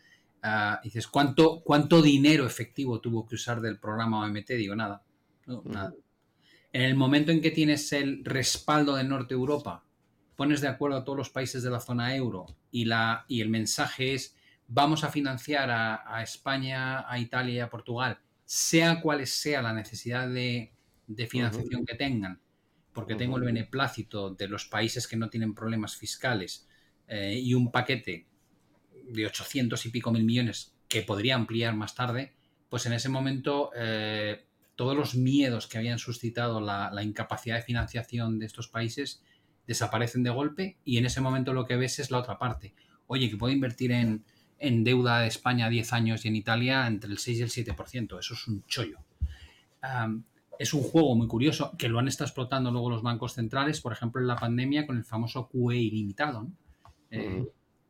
Uh, 0.42 0.82
dices, 0.82 1.08
¿cuánto, 1.08 1.62
¿cuánto 1.62 2.02
dinero 2.02 2.46
efectivo 2.46 3.02
tuvo 3.02 3.26
que 3.26 3.36
usar 3.36 3.60
del 3.60 3.78
programa 3.78 4.26
OMT? 4.26 4.52
Digo, 4.52 4.76
nada. 4.76 5.04
nada. 5.66 5.94
En 6.72 6.82
el 6.82 6.96
momento 6.96 7.34
en 7.34 7.42
que 7.42 7.52
tienes 7.52 7.92
el 7.92 8.24
respaldo 8.24 8.96
de 8.96 9.04
Norte 9.04 9.34
Europa 9.34 9.84
pones 10.36 10.62
de 10.62 10.68
acuerdo 10.68 10.98
a 10.98 11.04
todos 11.04 11.18
los 11.18 11.30
países 11.30 11.64
de 11.64 11.70
la 11.70 11.80
zona 11.80 12.16
euro 12.16 12.46
y, 12.72 12.86
la, 12.86 13.26
y 13.28 13.42
el 13.42 13.50
mensaje 13.50 14.14
es 14.14 14.36
vamos 14.68 15.04
a 15.04 15.12
financiar 15.12 15.70
a, 15.70 16.22
España, 16.24 17.10
a 17.10 17.20
Italia 17.20 17.54
y 17.54 17.60
a 17.60 17.70
Portugal, 17.70 18.20
sea 18.44 19.02
cual 19.02 19.26
sea 19.28 19.62
la 19.62 19.74
necesidad 19.74 20.28
de, 20.28 20.72
financiación 21.30 21.86
que 21.86 21.96
tengan, 21.96 22.42
porque 22.94 23.16
tengo 23.16 23.38
el 23.38 23.44
beneplácito 23.44 24.32
de 24.32 24.48
los 24.48 24.66
países 24.66 25.08
que 25.08 25.18
no 25.18 25.30
tienen 25.30 25.54
problemas 25.54 25.96
fiscales 25.96 26.68
eh, 27.08 27.40
y 27.40 27.54
un 27.54 27.72
paquete 27.72 28.26
de 29.08 29.26
800 29.28 29.86
y 29.86 29.90
pico 29.90 30.12
mil 30.12 30.24
millones 30.24 30.76
que 30.88 31.04
podría 31.04 31.36
ampliar 31.36 31.76
más 31.76 31.94
tarde, 31.94 32.34
pues 32.70 32.88
en 32.88 32.94
ese 32.94 33.10
momento 33.10 33.70
eh, 33.76 34.46
todos 34.76 34.98
los 34.98 35.16
miedos 35.16 35.68
que 35.68 35.78
habían 35.78 36.00
suscitado 36.00 36.60
la 36.60 37.04
incapacidad 37.04 37.58
de 37.58 37.62
financiación 37.62 38.40
de 38.40 38.48
estos 38.48 38.68
países 38.68 39.22
desaparecen 39.68 40.24
de 40.24 40.30
golpe 40.30 40.78
y 40.86 40.97
en 40.97 41.05
ese 41.05 41.22
momento 41.22 41.53
lo 41.53 41.66
que 41.66 41.76
ves 41.76 41.99
es 41.99 42.11
la 42.11 42.20
otra 42.20 42.38
parte. 42.38 42.74
Oye, 43.07 43.30
que 43.30 43.38
puedo 43.38 43.53
invertir 43.53 43.91
en, 43.91 44.24
deuda 44.84 45.20
de 45.20 45.28
España 45.28 45.70
10 45.70 45.93
años 45.93 46.26
y 46.26 46.30
en 46.30 46.36
Italia 46.36 46.88
entre 46.88 47.11
el 47.11 47.18
6 47.18 47.39
y 47.39 47.41
el 47.41 47.49
7%. 47.49 48.20
Eso 48.20 48.34
es 48.34 48.47
un 48.47 48.63
chollo. 48.66 48.99
es 50.57 50.74
un 50.74 50.82
juego 50.82 51.16
muy 51.16 51.28
curioso 51.28 51.76
que 51.78 51.89
lo 51.89 51.99
han 51.99 52.07
estado 52.07 52.28
explotando 52.28 52.72
luego 52.72 52.89
los 52.89 53.03
bancos 53.03 53.34
centrales, 53.34 53.82
por 53.82 53.93
ejemplo, 53.93 54.22
en 54.22 54.28
la 54.28 54.36
pandemia 54.36 54.88
con 54.88 54.97
el 54.97 55.03
famoso 55.03 55.49
QE 55.49 55.78
ilimitado. 55.78 56.47
Eh, 57.11 57.45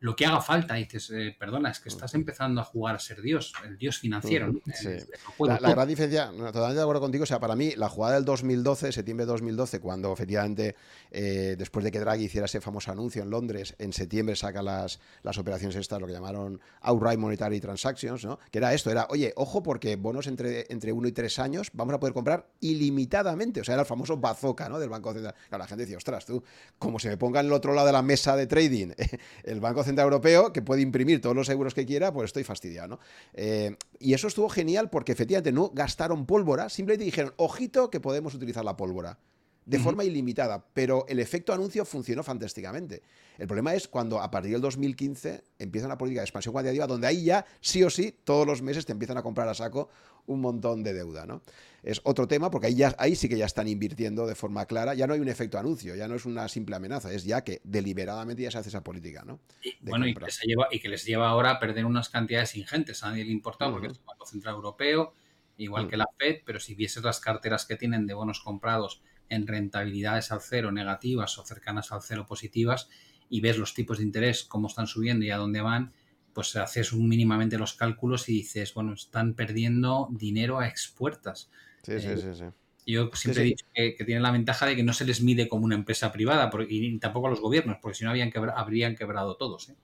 lo 0.06 0.16
que 0.16 0.28
haga 0.28 0.40
falta. 0.40 0.76
dices, 0.76 1.10
eh, 1.10 1.36
perdona, 1.38 1.72
es 1.72 1.80
que 1.80 1.90
estás 1.90 2.14
empezando 2.14 2.62
a 2.62 2.64
jugar 2.64 2.96
a 2.96 3.00
ser 3.00 3.24
Dios, 3.24 3.52
el 3.66 3.76
Dios 3.76 3.98
financiero. 3.98 4.54
Eh, 4.84 5.04
la, 5.40 5.58
gran 5.58 5.88
diferencia, 5.88 6.28
totalmente 6.28 6.76
de 6.76 6.82
acuerdo 6.82 7.02
contigo, 7.02 7.24
o 7.24 7.26
sea, 7.26 7.40
para 7.40 7.56
mí 7.56 7.74
la 7.76 7.90
jugada 7.90 8.14
del 8.14 8.24
2012, 8.24 8.92
septiembre 8.92 9.26
de 9.26 9.32
2012, 9.32 9.80
cuando 9.80 10.14
efectivamente, 10.14 10.76
eh, 11.10 11.56
después 11.58 11.84
de 11.84 11.90
que 11.90 12.00
Draghi 12.00 12.26
hiciera 12.26 12.46
ese 12.46 12.62
famoso 12.62 12.92
anuncio 12.92 13.24
en 13.24 13.32
Londres, 13.32 13.74
en 13.80 13.94
septiembre 13.94 14.36
saca 14.36 14.62
las, 14.62 15.00
las 15.24 15.40
operaciones 15.40 15.76
estas, 15.76 16.00
lo 16.00 16.06
que 16.06 16.14
llamaron 16.14 16.62
outright 16.82 17.18
monetary 17.18 17.60
transactions, 17.60 18.26
¿no? 18.26 18.38
Que 18.52 18.60
era 18.60 18.76
esto, 18.76 18.92
era, 18.92 19.08
oye, 19.10 19.34
ojo 19.38 19.64
porque 19.64 19.96
bonos 19.96 20.28
entre, 20.28 20.68
entre 20.70 20.94
uno 20.94 21.08
y 21.08 21.14
tres 21.14 21.40
años 21.40 21.72
vamos 21.74 21.96
a 21.96 22.00
poder 22.00 22.14
comprar 22.14 22.46
ilimitadamente, 22.60 23.62
o 23.62 23.64
sea, 23.64 23.74
era 23.74 23.82
el 23.82 23.88
famoso 23.88 24.18
bazooka, 24.18 24.70
¿no? 24.70 24.78
Del 24.78 24.90
Banco 24.90 25.14
Central. 25.14 25.34
Claro, 25.50 25.64
la 25.64 25.68
gente 25.68 25.86
decía, 25.86 25.98
ostras, 25.98 26.28
tú, 26.28 26.44
como 26.78 27.00
se 27.00 27.10
me 27.10 27.18
ponga 27.18 27.40
en 27.40 27.48
el 27.48 27.54
otro 27.54 27.74
lado 27.74 27.88
de 27.88 27.94
la 27.94 28.04
mesa 28.04 28.36
de 28.36 28.46
trading, 28.46 28.92
el 29.44 29.60
Banco 29.60 29.84
Central 29.84 29.95
Europeo 30.02 30.54
que 30.54 30.62
puede 30.62 30.82
imprimir 30.82 31.22
todos 31.22 31.36
los 31.36 31.50
euros 31.50 31.74
que 31.74 31.86
quiera, 31.86 32.14
pues 32.14 32.26
estoy 32.26 32.44
fastidiado, 32.44 33.00
eh, 33.34 33.76
y 34.00 34.14
eso 34.14 34.28
estuvo 34.28 34.50
genial 34.50 34.90
porque 34.90 35.12
efectivamente 35.12 35.52
no 35.52 35.72
gastaron 35.74 36.26
pólvora, 36.26 36.70
simplemente 36.70 37.06
dijeron, 37.06 37.34
ojito 37.38 37.90
que 37.90 38.00
podemos 38.00 38.34
utilizar 38.34 38.66
la 38.66 38.78
pólvora 38.78 39.18
de 39.66 39.80
forma 39.80 40.04
ilimitada, 40.04 40.64
pero 40.74 41.06
el 41.10 41.20
efecto 41.20 41.52
anuncio 41.52 41.86
funcionó 41.86 42.22
fantásticamente. 42.22 43.02
El 43.38 43.48
problema 43.48 43.74
es 43.74 43.88
cuando 43.88 44.22
a 44.22 44.30
partir 44.30 44.52
del 44.52 44.62
2015 44.62 45.44
empieza 45.58 45.88
una 45.88 45.98
política 45.98 46.22
de 46.22 46.26
expansión 46.26 46.54
cuantitativa 46.54 46.86
donde 46.86 47.08
ahí 47.08 47.26
ya 47.26 47.46
sí 47.62 47.84
o 47.84 47.90
sí 47.90 48.16
todos 48.24 48.46
los 48.46 48.62
meses 48.62 48.86
te 48.86 48.92
empiezan 48.92 49.18
a 49.18 49.24
comprar 49.24 49.48
a 49.48 49.56
saco 49.56 49.90
un 50.28 50.42
montón 50.42 50.84
de 50.84 50.94
deuda, 50.94 51.26
¿no? 51.26 51.42
Es 51.84 52.02
otro 52.04 52.28
tema 52.28 52.50
porque 52.50 52.68
ahí, 52.68 52.76
ya, 52.76 52.96
ahí 52.98 53.16
sí 53.16 53.30
que 53.30 53.38
ya 53.38 53.46
están 53.46 53.68
invirtiendo 53.68 54.26
de 54.26 54.34
forma 54.34 54.66
clara, 54.66 54.96
ya 54.96 55.06
no 55.06 55.14
hay 55.14 55.20
un 55.20 55.30
efecto 55.30 55.60
anuncio, 55.60 55.96
ya 55.96 56.08
no 56.08 56.16
es 56.16 56.26
una 56.26 56.48
simple 56.48 56.76
amenaza, 56.76 57.12
es 57.12 57.26
ya 57.26 57.44
que 57.44 57.62
deliberadamente 57.64 58.42
ya 58.42 58.52
se 58.52 58.58
hace 58.58 58.70
esa 58.70 58.84
política, 58.84 59.24
¿no? 59.24 59.40
bueno, 59.82 60.08
y 60.08 60.16
que, 60.16 60.26
lleva, 60.44 60.68
y 60.72 60.80
que, 60.80 60.90
les 60.90 61.06
lleva 61.06 61.30
ahora 61.30 61.52
a 61.52 61.60
perder 61.60 61.86
unas 61.86 62.10
cantidades 62.10 62.56
ingentes, 62.56 63.04
a 63.04 63.10
nadie 63.10 63.26
le 63.26 63.32
importa 63.32 63.70
porque 63.70 63.88
es 63.88 63.94
el 63.94 64.04
Banco 64.04 64.26
Central 64.26 64.56
Europeo, 64.56 65.14
igual 65.58 65.88
que 65.88 65.98
la 65.98 66.08
Fed, 66.18 66.42
pero 66.44 66.60
si 66.60 66.74
vieses 66.74 67.04
las 67.04 67.20
carteras 67.20 67.66
que 67.66 67.76
tienen 67.76 68.08
de 68.08 68.16
bonos 68.16 68.42
comprados 68.42 69.02
en 69.30 69.48
rentabilidades 69.48 70.32
al 70.32 70.42
cero 70.42 70.72
negativas 70.72 71.38
o 71.38 71.46
cercanas 71.46 71.92
al 71.92 72.02
cero 72.02 72.26
positivas 72.28 72.90
y 73.30 73.42
ves 73.42 73.58
los 73.58 73.74
tipos 73.74 73.98
de 73.98 74.04
interés, 74.04 74.44
cómo 74.44 74.68
están 74.68 74.88
subiendo 74.88 75.26
y 75.26 75.32
a 75.32 75.38
dónde 75.38 75.62
van, 75.62 75.94
pues 76.34 76.56
haces 76.56 76.94
mínimamente 76.94 77.58
los 77.58 77.74
cálculos 77.74 78.30
y 78.30 78.34
dices, 78.34 78.74
bueno, 78.74 78.94
están 78.94 79.34
perdiendo 79.34 80.10
dinero 80.12 80.60
a 80.60 80.68
expuertas. 80.68 81.50
Sí, 81.82 82.00
sí, 82.00 82.18
sí, 82.18 82.34
sí. 82.34 82.46
Yo 82.88 83.10
siempre 83.14 83.44
he 83.44 83.46
dicho 83.46 83.66
que, 83.74 83.96
tienen 84.06 84.22
la 84.22 84.32
ventaja 84.32 84.68
de 84.68 84.76
que 84.76 84.84
no 84.84 84.94
se 84.94 85.06
les 85.06 85.22
mide 85.22 85.48
como 85.48 85.66
una 85.66 85.76
empresa 85.76 86.12
privada 86.12 86.52
y 86.70 87.00
tampoco 87.00 87.28
a 87.28 87.30
los 87.32 87.42
gobiernos, 87.42 87.78
porque 87.82 87.98
si 87.98 88.04
no 88.04 88.12
habían 88.12 88.32
habrían 88.56 88.96
quebrado 88.96 89.38
todos. 89.38 89.70
¿eh? 89.70 89.76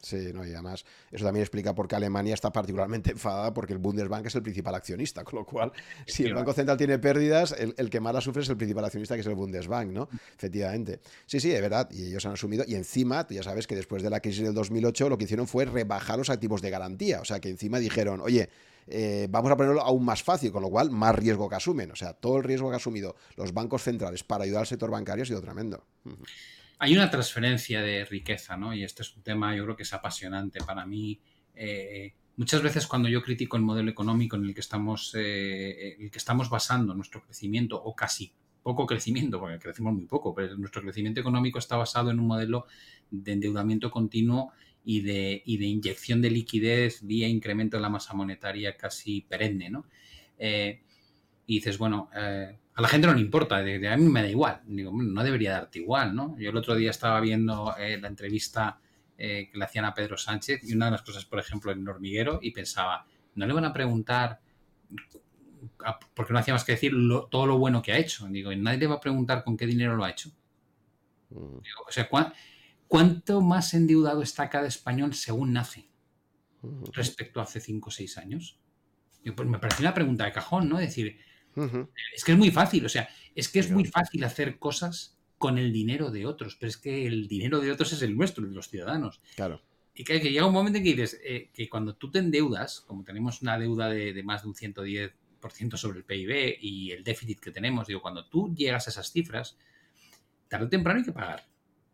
Sí, 0.00 0.30
no, 0.32 0.46
y 0.46 0.52
además 0.52 0.84
eso 1.10 1.24
también 1.24 1.42
explica 1.42 1.74
por 1.74 1.88
qué 1.88 1.96
Alemania 1.96 2.34
está 2.34 2.52
particularmente 2.52 3.10
enfadada 3.12 3.52
porque 3.52 3.72
el 3.72 3.78
Bundesbank 3.78 4.26
es 4.26 4.34
el 4.34 4.42
principal 4.42 4.74
accionista, 4.74 5.24
con 5.24 5.40
lo 5.40 5.44
cual, 5.44 5.72
si 6.06 6.24
el 6.24 6.34
Banco 6.34 6.52
Central 6.52 6.76
tiene 6.76 6.98
pérdidas, 6.98 7.54
el, 7.58 7.90
que 7.90 8.00
más 8.00 8.14
las 8.14 8.24
sufre 8.24 8.42
es 8.42 8.48
el 8.48 8.56
principal 8.56 8.84
accionista, 8.84 9.14
que 9.14 9.22
es 9.22 9.26
el 9.26 9.34
Bundesbank, 9.34 9.90
¿no? 9.90 10.08
Efectivamente. 10.36 11.00
Sí, 11.26 11.40
sí, 11.40 11.50
es 11.52 11.60
verdad, 11.60 11.88
y 11.90 12.06
ellos 12.06 12.24
han 12.26 12.32
asumido, 12.32 12.64
y 12.66 12.76
encima, 12.76 13.26
tú 13.26 13.34
ya 13.34 13.42
sabes 13.42 13.66
que 13.66 13.74
después 13.74 14.02
de 14.02 14.10
la 14.10 14.20
crisis 14.20 14.44
del 14.44 14.54
2008 14.54 15.08
lo 15.08 15.18
que 15.18 15.24
hicieron 15.24 15.48
fue 15.48 15.64
rebajar 15.64 16.18
los 16.18 16.30
activos 16.30 16.62
de 16.62 16.70
garantía, 16.70 17.20
o 17.20 17.24
sea, 17.24 17.40
que 17.40 17.48
encima 17.48 17.78
dijeron, 17.78 18.20
oye, 18.20 18.48
eh, 18.86 19.26
vamos 19.30 19.50
a 19.50 19.56
ponerlo 19.56 19.82
aún 19.82 20.04
más 20.04 20.22
fácil, 20.22 20.52
con 20.52 20.62
lo 20.62 20.70
cual 20.70 20.90
más 20.90 21.14
riesgo 21.14 21.48
que 21.48 21.56
asumen, 21.56 21.90
o 21.90 21.96
sea, 21.96 22.14
todo 22.14 22.38
el 22.38 22.44
riesgo 22.44 22.68
que 22.68 22.74
han 22.74 22.80
asumido 22.80 23.16
los 23.36 23.52
bancos 23.52 23.82
centrales 23.82 24.24
para 24.24 24.44
ayudar 24.44 24.60
al 24.60 24.66
sector 24.66 24.90
bancario 24.90 25.24
ha 25.24 25.26
sido 25.26 25.42
tremendo. 25.42 25.84
Hay 26.80 26.94
una 26.94 27.10
transferencia 27.10 27.82
de 27.82 28.04
riqueza, 28.04 28.56
¿no? 28.56 28.72
Y 28.72 28.84
este 28.84 29.02
es 29.02 29.14
un 29.16 29.22
tema, 29.22 29.54
yo 29.56 29.64
creo 29.64 29.76
que 29.76 29.82
es 29.82 29.92
apasionante 29.92 30.60
para 30.60 30.86
mí. 30.86 31.20
Eh, 31.54 32.14
muchas 32.36 32.62
veces 32.62 32.86
cuando 32.86 33.08
yo 33.08 33.20
critico 33.22 33.56
el 33.56 33.64
modelo 33.64 33.90
económico 33.90 34.36
en 34.36 34.44
el 34.44 34.54
que 34.54 34.60
estamos, 34.60 35.12
eh, 35.16 35.96
el 35.98 36.10
que 36.10 36.18
estamos 36.18 36.48
basando 36.48 36.94
nuestro 36.94 37.20
crecimiento, 37.22 37.82
o 37.82 37.96
casi 37.96 38.32
poco 38.62 38.86
crecimiento, 38.86 39.40
porque 39.40 39.58
crecemos 39.58 39.92
muy 39.92 40.06
poco, 40.06 40.34
pero 40.34 40.56
nuestro 40.56 40.82
crecimiento 40.82 41.20
económico 41.20 41.58
está 41.58 41.76
basado 41.76 42.10
en 42.12 42.20
un 42.20 42.26
modelo 42.26 42.66
de 43.10 43.32
endeudamiento 43.32 43.90
continuo 43.90 44.52
y 44.84 45.00
de, 45.00 45.42
de 45.44 45.66
inyección 45.66 46.22
de 46.22 46.30
liquidez 46.30 47.04
vía 47.04 47.26
incremento 47.26 47.76
de 47.76 47.82
la 47.82 47.88
masa 47.88 48.14
monetaria 48.14 48.76
casi 48.76 49.22
perenne, 49.22 49.68
¿no? 49.68 49.84
Eh, 50.38 50.80
y 51.46 51.56
dices, 51.56 51.78
bueno, 51.78 52.10
a 52.78 52.80
la 52.80 52.86
gente 52.86 53.08
no 53.08 53.14
le 53.14 53.20
importa, 53.20 53.56
a 53.56 53.62
mí 53.64 54.08
me 54.08 54.22
da 54.22 54.28
igual. 54.28 54.60
Digo, 54.64 54.92
no 54.94 55.24
debería 55.24 55.50
darte 55.50 55.80
igual, 55.80 56.14
¿no? 56.14 56.38
Yo 56.38 56.50
el 56.50 56.56
otro 56.56 56.76
día 56.76 56.90
estaba 56.90 57.18
viendo 57.18 57.74
eh, 57.76 57.98
la 58.00 58.06
entrevista 58.06 58.78
eh, 59.16 59.48
que 59.50 59.58
le 59.58 59.64
hacían 59.64 59.84
a 59.84 59.92
Pedro 59.92 60.16
Sánchez 60.16 60.60
y 60.62 60.74
una 60.74 60.84
de 60.84 60.92
las 60.92 61.02
cosas, 61.02 61.24
por 61.24 61.40
ejemplo, 61.40 61.72
en 61.72 61.80
el 61.80 61.88
hormiguero 61.88 62.38
y 62.40 62.52
pensaba, 62.52 63.04
no 63.34 63.46
le 63.48 63.52
van 63.52 63.64
a 63.64 63.72
preguntar, 63.72 64.38
porque 66.14 66.32
no 66.32 66.38
hacía 66.38 66.54
más 66.54 66.62
que 66.62 66.70
decir 66.70 66.92
todo 67.28 67.46
lo 67.46 67.58
bueno 67.58 67.82
que 67.82 67.90
ha 67.90 67.98
hecho. 67.98 68.28
Digo, 68.28 68.54
nadie 68.54 68.78
le 68.78 68.86
va 68.86 68.94
a 68.94 69.00
preguntar 69.00 69.42
con 69.42 69.56
qué 69.56 69.66
dinero 69.66 69.96
lo 69.96 70.04
ha 70.04 70.10
hecho. 70.10 70.30
Mm. 71.30 71.58
o 71.84 71.90
sea, 71.90 72.08
¿cuánto 72.86 73.40
más 73.40 73.74
endeudado 73.74 74.22
está 74.22 74.48
cada 74.48 74.68
español 74.68 75.14
según 75.14 75.52
nace 75.52 75.90
mm. 76.62 76.84
respecto 76.92 77.40
a 77.40 77.42
hace 77.42 77.58
5 77.58 77.88
o 77.88 77.90
6 77.90 78.18
años? 78.18 78.60
pues 79.34 79.48
me 79.48 79.58
parece 79.58 79.82
una 79.82 79.92
pregunta 79.92 80.24
de 80.24 80.32
cajón, 80.32 80.68
¿no? 80.68 80.78
Es 81.64 81.88
es 82.16 82.24
que 82.24 82.32
es 82.32 82.38
muy 82.38 82.50
fácil, 82.50 82.86
o 82.86 82.88
sea, 82.88 83.08
es 83.34 83.48
que 83.48 83.58
es 83.58 83.70
muy 83.70 83.84
fácil 83.84 84.24
hacer 84.24 84.58
cosas 84.58 85.18
con 85.38 85.56
el 85.56 85.72
dinero 85.72 86.10
de 86.10 86.26
otros, 86.26 86.56
pero 86.56 86.68
es 86.68 86.76
que 86.76 87.06
el 87.06 87.28
dinero 87.28 87.60
de 87.60 87.70
otros 87.70 87.92
es 87.92 88.02
el 88.02 88.16
nuestro, 88.16 88.44
de 88.46 88.54
los 88.54 88.68
ciudadanos. 88.68 89.20
Claro. 89.36 89.62
Y 89.94 90.04
que, 90.04 90.20
llega 90.20 90.46
un 90.46 90.52
momento 90.52 90.78
en 90.78 90.84
que 90.84 90.94
dices 90.94 91.20
eh, 91.24 91.50
que 91.52 91.68
cuando 91.68 91.96
tú 91.96 92.10
te 92.10 92.18
endeudas, 92.18 92.80
como 92.82 93.02
tenemos 93.02 93.42
una 93.42 93.58
deuda 93.58 93.88
de, 93.88 94.22
más 94.22 94.42
de 94.42 94.48
un 94.48 94.54
110% 94.54 95.76
sobre 95.76 95.98
el 95.98 96.04
PIB 96.04 96.58
y 96.60 96.92
el 96.92 97.02
déficit 97.02 97.40
que 97.40 97.50
tenemos, 97.50 97.86
digo, 97.86 98.00
cuando 98.00 98.28
tú 98.28 98.54
llegas 98.54 98.86
a 98.86 98.90
esas 98.90 99.10
cifras, 99.10 99.56
tarde 100.46 100.66
o 100.66 100.68
temprano 100.68 101.00
hay 101.00 101.04
que 101.04 101.12
pagar. 101.12 101.48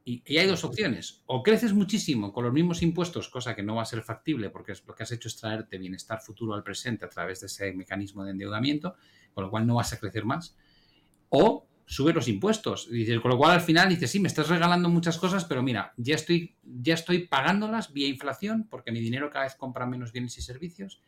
Y, 0.06 0.36
hay 0.36 0.46
dos 0.46 0.64
opciones. 0.64 1.22
O 1.24 1.42
creces 1.42 1.72
muchísimo 1.72 2.30
con 2.30 2.44
los 2.44 2.52
mismos 2.52 2.82
impuestos, 2.82 3.30
cosa 3.30 3.56
que 3.56 3.62
no 3.62 3.76
va 3.76 3.82
a 3.82 3.86
ser 3.86 4.02
factible 4.02 4.50
porque 4.50 4.74
lo 4.86 4.94
que 4.94 5.02
has 5.02 5.12
hecho 5.12 5.28
es 5.28 5.36
traerte 5.38 5.78
bienestar 5.78 6.20
futuro 6.20 6.52
al 6.52 6.62
presente 6.62 7.06
a 7.06 7.08
través 7.08 7.40
de 7.40 7.46
ese 7.46 7.72
mecanismo 7.72 8.22
de 8.22 8.32
endeudamiento, 8.32 8.96
con 9.34 9.44
lo 9.44 9.50
cual 9.50 9.66
no 9.66 9.74
vas 9.74 9.92
a 9.92 9.98
crecer 9.98 10.24
más. 10.24 10.56
O 11.28 11.66
subes 11.86 12.14
los 12.14 12.28
impuestos. 12.28 12.88
Y 12.90 13.18
con 13.18 13.30
lo 13.30 13.38
cual 13.38 13.52
al 13.52 13.60
final 13.60 13.88
dices, 13.88 14.10
sí, 14.10 14.20
me 14.20 14.28
estás 14.28 14.48
regalando 14.48 14.88
muchas 14.88 15.18
cosas, 15.18 15.44
pero 15.44 15.62
mira, 15.62 15.92
ya 15.96 16.14
estoy, 16.14 16.56
ya 16.62 16.94
estoy 16.94 17.26
pagándolas 17.26 17.92
vía 17.92 18.08
inflación 18.08 18.66
porque 18.70 18.92
mi 18.92 19.00
dinero 19.00 19.30
cada 19.30 19.44
vez 19.44 19.54
compra 19.54 19.86
menos 19.86 20.12
bienes 20.12 20.38
y 20.38 20.42
servicios. 20.42 21.00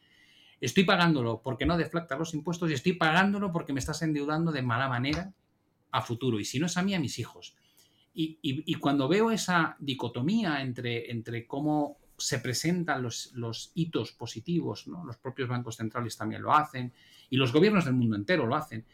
Estoy 0.60 0.84
pagándolo 0.84 1.42
porque 1.42 1.66
no 1.66 1.76
deflactas 1.76 2.18
los 2.18 2.34
impuestos 2.34 2.70
y 2.70 2.74
estoy 2.74 2.94
pagándolo 2.94 3.52
porque 3.52 3.72
me 3.72 3.80
estás 3.80 4.02
endeudando 4.02 4.52
de 4.52 4.62
mala 4.62 4.88
manera 4.88 5.32
a 5.90 6.02
futuro. 6.02 6.40
Y 6.40 6.44
si 6.44 6.58
no 6.58 6.66
es 6.66 6.76
a 6.76 6.82
mí, 6.82 6.94
a 6.94 7.00
mis 7.00 7.18
hijos. 7.18 7.56
Y, 8.18 8.74
cuando 8.76 9.08
veo 9.08 9.30
esa 9.30 9.76
dicotomía 9.78 10.62
entre, 10.62 11.10
entre 11.10 11.46
cómo 11.46 11.98
se 12.18 12.38
presentan 12.38 13.02
los, 13.02 13.32
los 13.34 13.72
hitos 13.74 14.12
positivos, 14.12 14.86
¿no? 14.88 15.04
los 15.04 15.16
propios 15.18 15.48
bancos 15.48 15.76
centrales 15.76 16.16
también 16.16 16.42
lo 16.42 16.52
hacen, 16.52 16.92
y 17.28 17.36
los 17.36 17.52
gobiernos 17.52 17.84
del 17.84 17.94
mundo 17.94 18.16
entero 18.16 18.46
lo 18.46 18.54
hacen, 18.54 18.84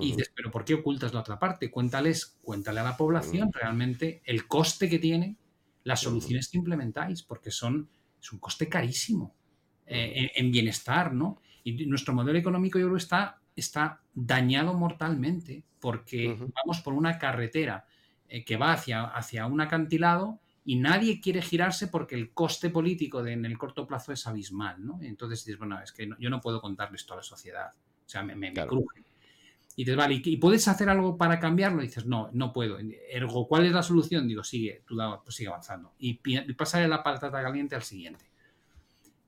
y 0.00 0.10
dices, 0.10 0.32
pero 0.34 0.50
¿por 0.50 0.64
qué 0.64 0.74
ocultas 0.74 1.14
la 1.14 1.20
otra 1.20 1.38
parte? 1.38 1.70
Cuéntales, 1.70 2.38
cuéntale 2.42 2.80
a 2.80 2.82
la 2.82 2.96
población 2.96 3.52
realmente 3.52 4.20
el 4.24 4.48
coste 4.48 4.88
que 4.88 4.98
tiene 4.98 5.36
las 5.84 6.00
soluciones 6.00 6.48
que 6.48 6.58
implementáis, 6.58 7.22
porque 7.22 7.52
son, 7.52 7.88
es 8.20 8.32
un 8.32 8.40
coste 8.40 8.68
carísimo 8.68 9.36
eh, 9.86 10.32
en, 10.34 10.50
bienestar, 10.50 11.14
¿no? 11.14 11.40
Y 11.62 11.86
nuestro 11.86 12.12
modelo 12.14 12.36
económico, 12.36 12.80
yo 12.80 12.86
creo, 12.86 12.96
está, 12.96 13.40
está 13.54 14.00
dañado 14.12 14.74
mortalmente, 14.74 15.62
porque 15.78 16.36
vamos 16.36 16.80
por 16.80 16.92
una 16.92 17.18
carretera 17.18 17.86
eh, 18.28 18.44
que 18.44 18.56
va 18.56 18.72
hacia, 18.72 19.04
hacia 19.04 19.46
un 19.46 19.60
acantilado 19.60 20.40
y 20.66 20.76
nadie 20.76 21.20
quiere 21.20 21.40
girarse 21.40 21.86
porque 21.86 22.16
el 22.16 22.32
coste 22.32 22.70
político 22.70 23.22
de, 23.22 23.32
en 23.32 23.44
el 23.44 23.56
corto 23.56 23.86
plazo 23.86 24.12
es 24.12 24.26
abismal, 24.26 24.84
¿no? 24.84 24.98
Entonces 25.00 25.44
dices, 25.44 25.58
bueno, 25.58 25.80
es 25.80 25.92
que 25.92 26.10
yo 26.18 26.28
no 26.28 26.40
puedo 26.40 26.60
contarle 26.60 26.96
esto 26.96 27.14
a 27.14 27.18
la 27.18 27.22
sociedad, 27.22 27.68
o 27.72 28.08
sea, 28.08 28.22
me, 28.22 28.34
me, 28.34 28.52
cruje. 28.52 29.04
Y 29.76 29.84
dices, 29.84 29.96
vale, 29.96 30.20
¿y, 30.24 30.36
puedes 30.38 30.66
hacer 30.68 30.88
algo 30.88 31.16
para 31.16 31.38
cambiarlo? 31.38 31.82
Y 31.82 31.86
dices, 31.86 32.06
no, 32.06 32.30
no 32.32 32.52
puedo. 32.52 32.78
Ergo, 33.10 33.46
¿cuál 33.46 33.66
es 33.66 33.72
la 33.72 33.82
solución? 33.82 34.26
Digo, 34.26 34.42
sigue, 34.42 34.82
tú 34.86 34.96
pues 35.22 35.36
sigue 35.36 35.48
avanzando. 35.48 35.92
Y, 35.98 36.18
y 36.24 36.52
pasarle 36.54 36.88
la 36.88 37.02
patata 37.02 37.42
caliente 37.42 37.74
al 37.76 37.82
siguiente. 37.82 38.24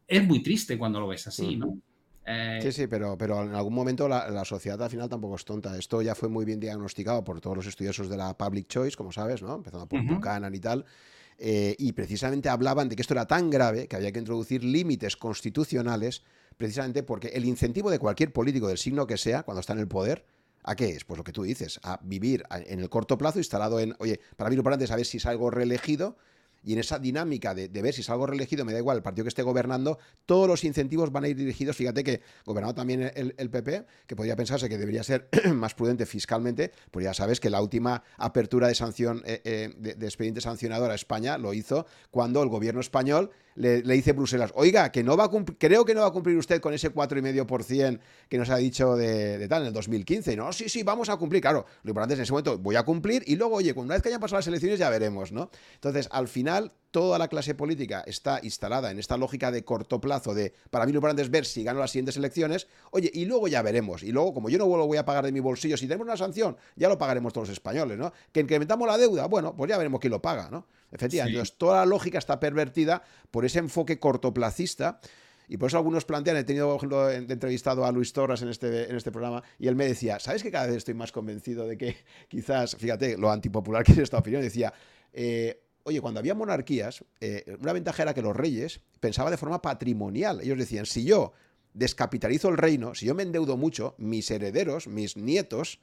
Es 0.06 0.26
muy 0.26 0.42
triste 0.42 0.76
cuando 0.76 1.00
lo 1.00 1.08
ves 1.08 1.26
así, 1.26 1.56
¿no? 1.56 1.78
Eh, 2.26 2.58
sí, 2.62 2.72
sí, 2.72 2.86
pero, 2.88 3.16
pero 3.16 3.42
en 3.42 3.54
algún 3.54 3.74
momento 3.74 4.08
la, 4.08 4.44
sociedad 4.44 4.82
al 4.82 4.90
final 4.90 5.08
tampoco 5.08 5.36
es 5.36 5.44
tonta. 5.44 5.78
Esto 5.78 6.02
ya 6.02 6.14
fue 6.14 6.28
muy 6.28 6.44
bien 6.44 6.58
diagnosticado 6.58 7.22
por 7.22 7.40
todos 7.40 7.56
los 7.58 7.66
estudiosos 7.66 8.08
de 8.08 8.16
la 8.16 8.36
Public 8.36 8.66
Choice, 8.66 8.96
como 8.96 9.12
sabes, 9.12 9.40
¿no? 9.40 9.54
Empezando 9.54 9.86
por 9.86 10.02
Buchanan 10.02 10.54
y 10.54 10.60
tal. 10.60 10.84
Eh, 11.38 11.76
y 11.78 11.92
precisamente 11.92 12.48
hablaban 12.48 12.88
de 12.88 12.96
que 12.96 13.02
esto 13.02 13.14
era 13.14 13.26
tan 13.26 13.48
grave 13.48 13.86
que 13.86 13.94
había 13.94 14.10
que 14.10 14.18
introducir 14.18 14.64
límites 14.64 15.16
constitucionales, 15.16 16.22
precisamente 16.56 17.04
porque 17.04 17.28
el 17.28 17.44
incentivo 17.44 17.90
de 17.90 18.00
cualquier 18.00 18.32
político 18.32 18.66
del 18.66 18.78
signo 18.78 19.06
que 19.06 19.16
sea, 19.16 19.44
cuando 19.44 19.60
está 19.60 19.72
en 19.72 19.78
el 19.78 19.88
poder, 19.88 20.24
¿A 20.64 20.76
qué 20.76 20.90
es? 20.90 21.04
Pues 21.04 21.16
lo 21.16 21.24
que 21.24 21.32
tú 21.32 21.44
dices, 21.44 21.80
a 21.82 21.98
vivir 22.02 22.44
en 22.50 22.80
el 22.80 22.90
corto 22.90 23.16
plazo 23.16 23.38
instalado 23.38 23.80
en, 23.80 23.94
oye, 24.00 24.20
para 24.36 24.50
mí 24.50 24.56
lo 24.56 24.60
importante 24.60 24.84
es 24.84 24.90
saber 24.90 25.06
si 25.06 25.18
salgo 25.18 25.50
reelegido 25.50 26.18
y 26.68 26.74
en 26.74 26.80
esa 26.80 26.98
dinámica 26.98 27.54
de, 27.54 27.68
ver 27.68 27.94
si 27.94 28.02
salgo 28.02 28.26
reelegido, 28.26 28.62
me 28.66 28.74
da 28.74 28.78
igual 28.78 28.98
el 28.98 29.02
partido 29.02 29.24
que 29.24 29.30
esté 29.30 29.40
gobernando, 29.40 29.98
todos 30.26 30.46
los 30.46 30.64
incentivos 30.64 31.10
van 31.10 31.24
a 31.24 31.28
ir 31.28 31.34
dirigidos, 31.34 31.74
fíjate 31.74 32.04
que 32.04 32.20
gobernado 32.44 32.74
también 32.74 33.10
el, 33.14 33.48
PP, 33.48 33.86
que 34.06 34.14
podría 34.14 34.36
pensarse 34.36 34.68
que 34.68 34.76
debería 34.76 35.02
ser 35.02 35.30
más 35.54 35.72
prudente 35.72 36.04
fiscalmente, 36.04 36.72
pues 36.90 37.04
ya 37.04 37.14
sabes 37.14 37.40
que 37.40 37.48
la 37.48 37.62
última 37.62 38.02
apertura 38.18 38.68
de 38.68 38.74
sanción, 38.74 39.22
eh, 39.24 39.40
eh, 39.44 39.72
de, 39.78 39.94
de 39.94 40.06
expediente 40.06 40.42
sancionador 40.42 40.90
a 40.90 40.94
España 40.94 41.38
lo 41.38 41.54
hizo 41.54 41.86
cuando 42.10 42.42
el 42.42 42.50
gobierno 42.50 42.82
español 42.82 43.30
le, 43.58 43.82
dice 43.82 44.12
Bruselas, 44.12 44.52
oiga, 44.54 44.90
que 44.92 45.02
no 45.02 45.16
va 45.16 45.24
a 45.24 45.30
creo 45.58 45.84
que 45.84 45.94
no 45.94 46.00
va 46.00 46.06
a 46.06 46.12
cumplir 46.12 46.36
usted 46.36 46.60
con 46.60 46.72
ese 46.72 46.92
4,5% 46.92 47.98
que 48.28 48.38
nos 48.38 48.50
ha 48.50 48.56
dicho 48.56 48.96
de, 48.96 49.46
tal 49.48 49.62
en 49.62 49.68
el 49.68 49.74
2015. 49.74 50.36
no, 50.36 50.52
sí, 50.52 50.68
sí, 50.68 50.82
vamos 50.82 51.08
a 51.08 51.16
cumplir. 51.16 51.42
Claro, 51.42 51.66
lo 51.82 51.90
importante 51.90 52.14
es 52.14 52.20
en 52.20 52.22
ese 52.22 52.32
momento 52.32 52.58
voy 52.58 52.76
a 52.76 52.84
cumplir 52.84 53.22
y 53.26 53.36
luego, 53.36 53.56
oye, 53.56 53.72
una 53.76 53.94
vez 53.94 54.02
que 54.02 54.08
hayan 54.08 54.20
pasado 54.20 54.38
las 54.38 54.46
elecciones 54.46 54.78
ya 54.78 54.88
veremos, 54.90 55.32
¿no? 55.32 55.50
Entonces, 55.74 56.08
al 56.12 56.28
final, 56.28 56.72
toda 56.98 57.16
la 57.16 57.28
clase 57.28 57.54
política 57.54 58.02
está 58.08 58.40
instalada 58.42 58.90
en 58.90 58.98
esta 58.98 59.16
lógica 59.16 59.52
de 59.52 59.64
corto 59.64 60.00
plazo, 60.00 60.34
de 60.34 60.52
para 60.68 60.84
mí 60.84 60.90
lo 60.90 60.96
importante 60.96 61.22
es 61.22 61.30
ver 61.30 61.46
si 61.46 61.62
gano 61.62 61.78
las 61.78 61.92
siguientes 61.92 62.16
elecciones, 62.16 62.66
oye, 62.90 63.08
y 63.14 63.24
luego 63.24 63.46
ya 63.46 63.62
veremos. 63.62 64.02
Y 64.02 64.10
luego, 64.10 64.34
como 64.34 64.50
yo 64.50 64.58
no 64.58 64.66
lo 64.76 64.84
voy 64.84 64.98
a 64.98 65.04
pagar 65.04 65.24
de 65.24 65.30
mi 65.30 65.38
bolsillo, 65.38 65.76
si 65.76 65.86
tenemos 65.86 66.08
una 66.08 66.16
sanción, 66.16 66.56
ya 66.74 66.88
lo 66.88 66.98
pagaremos 66.98 67.32
todos 67.32 67.46
los 67.46 67.52
españoles, 67.52 67.96
¿no? 67.98 68.12
Que 68.32 68.40
incrementamos 68.40 68.88
la 68.88 68.98
deuda, 68.98 69.28
bueno, 69.28 69.54
pues 69.54 69.68
ya 69.68 69.78
veremos 69.78 70.00
quién 70.00 70.10
lo 70.10 70.20
paga, 70.20 70.50
¿no? 70.50 70.66
Efectivamente, 70.90 71.36
entonces 71.36 71.56
toda 71.56 71.76
la 71.76 71.86
lógica 71.86 72.18
está 72.18 72.40
pervertida 72.40 73.04
por 73.30 73.44
ese 73.44 73.60
enfoque 73.60 74.00
cortoplacista. 74.00 74.98
Y 75.46 75.56
por 75.56 75.68
eso 75.68 75.76
algunos 75.76 76.04
plantean, 76.04 76.36
he 76.36 76.44
tenido, 76.44 76.66
por 76.66 76.78
ejemplo, 76.78 77.10
entrevistado 77.10 77.86
a 77.86 77.92
Luis 77.92 78.12
Torres 78.12 78.42
en 78.42 78.48
este, 78.48 78.90
en 78.90 78.96
este 78.96 79.12
programa, 79.12 79.44
y 79.60 79.68
él 79.68 79.76
me 79.76 79.86
decía, 79.86 80.18
¿sabes 80.18 80.42
que 80.42 80.50
cada 80.50 80.66
vez 80.66 80.76
estoy 80.76 80.94
más 80.94 81.12
convencido 81.12 81.64
de 81.64 81.78
que 81.78 81.96
quizás, 82.28 82.74
fíjate, 82.74 83.16
lo 83.16 83.30
antipopular 83.30 83.84
que 83.84 83.92
es 83.92 83.98
esta 83.98 84.18
opinión, 84.18 84.42
decía, 84.42 84.74
eh, 85.12 85.62
oye, 85.84 86.00
cuando 86.00 86.20
había 86.20 86.34
monarquías, 86.34 87.04
eh, 87.20 87.56
una 87.60 87.72
ventaja 87.72 88.02
era 88.02 88.14
que 88.14 88.22
los 88.22 88.36
reyes 88.36 88.80
pensaban 89.00 89.30
de 89.30 89.36
forma 89.36 89.62
patrimonial. 89.62 90.40
Ellos 90.40 90.58
decían, 90.58 90.86
si 90.86 91.04
yo 91.04 91.32
descapitalizo 91.74 92.48
el 92.48 92.56
reino, 92.56 92.94
si 92.94 93.06
yo 93.06 93.14
me 93.14 93.22
endeudo 93.22 93.56
mucho, 93.56 93.94
mis 93.98 94.30
herederos, 94.30 94.88
mis 94.88 95.16
nietos, 95.16 95.80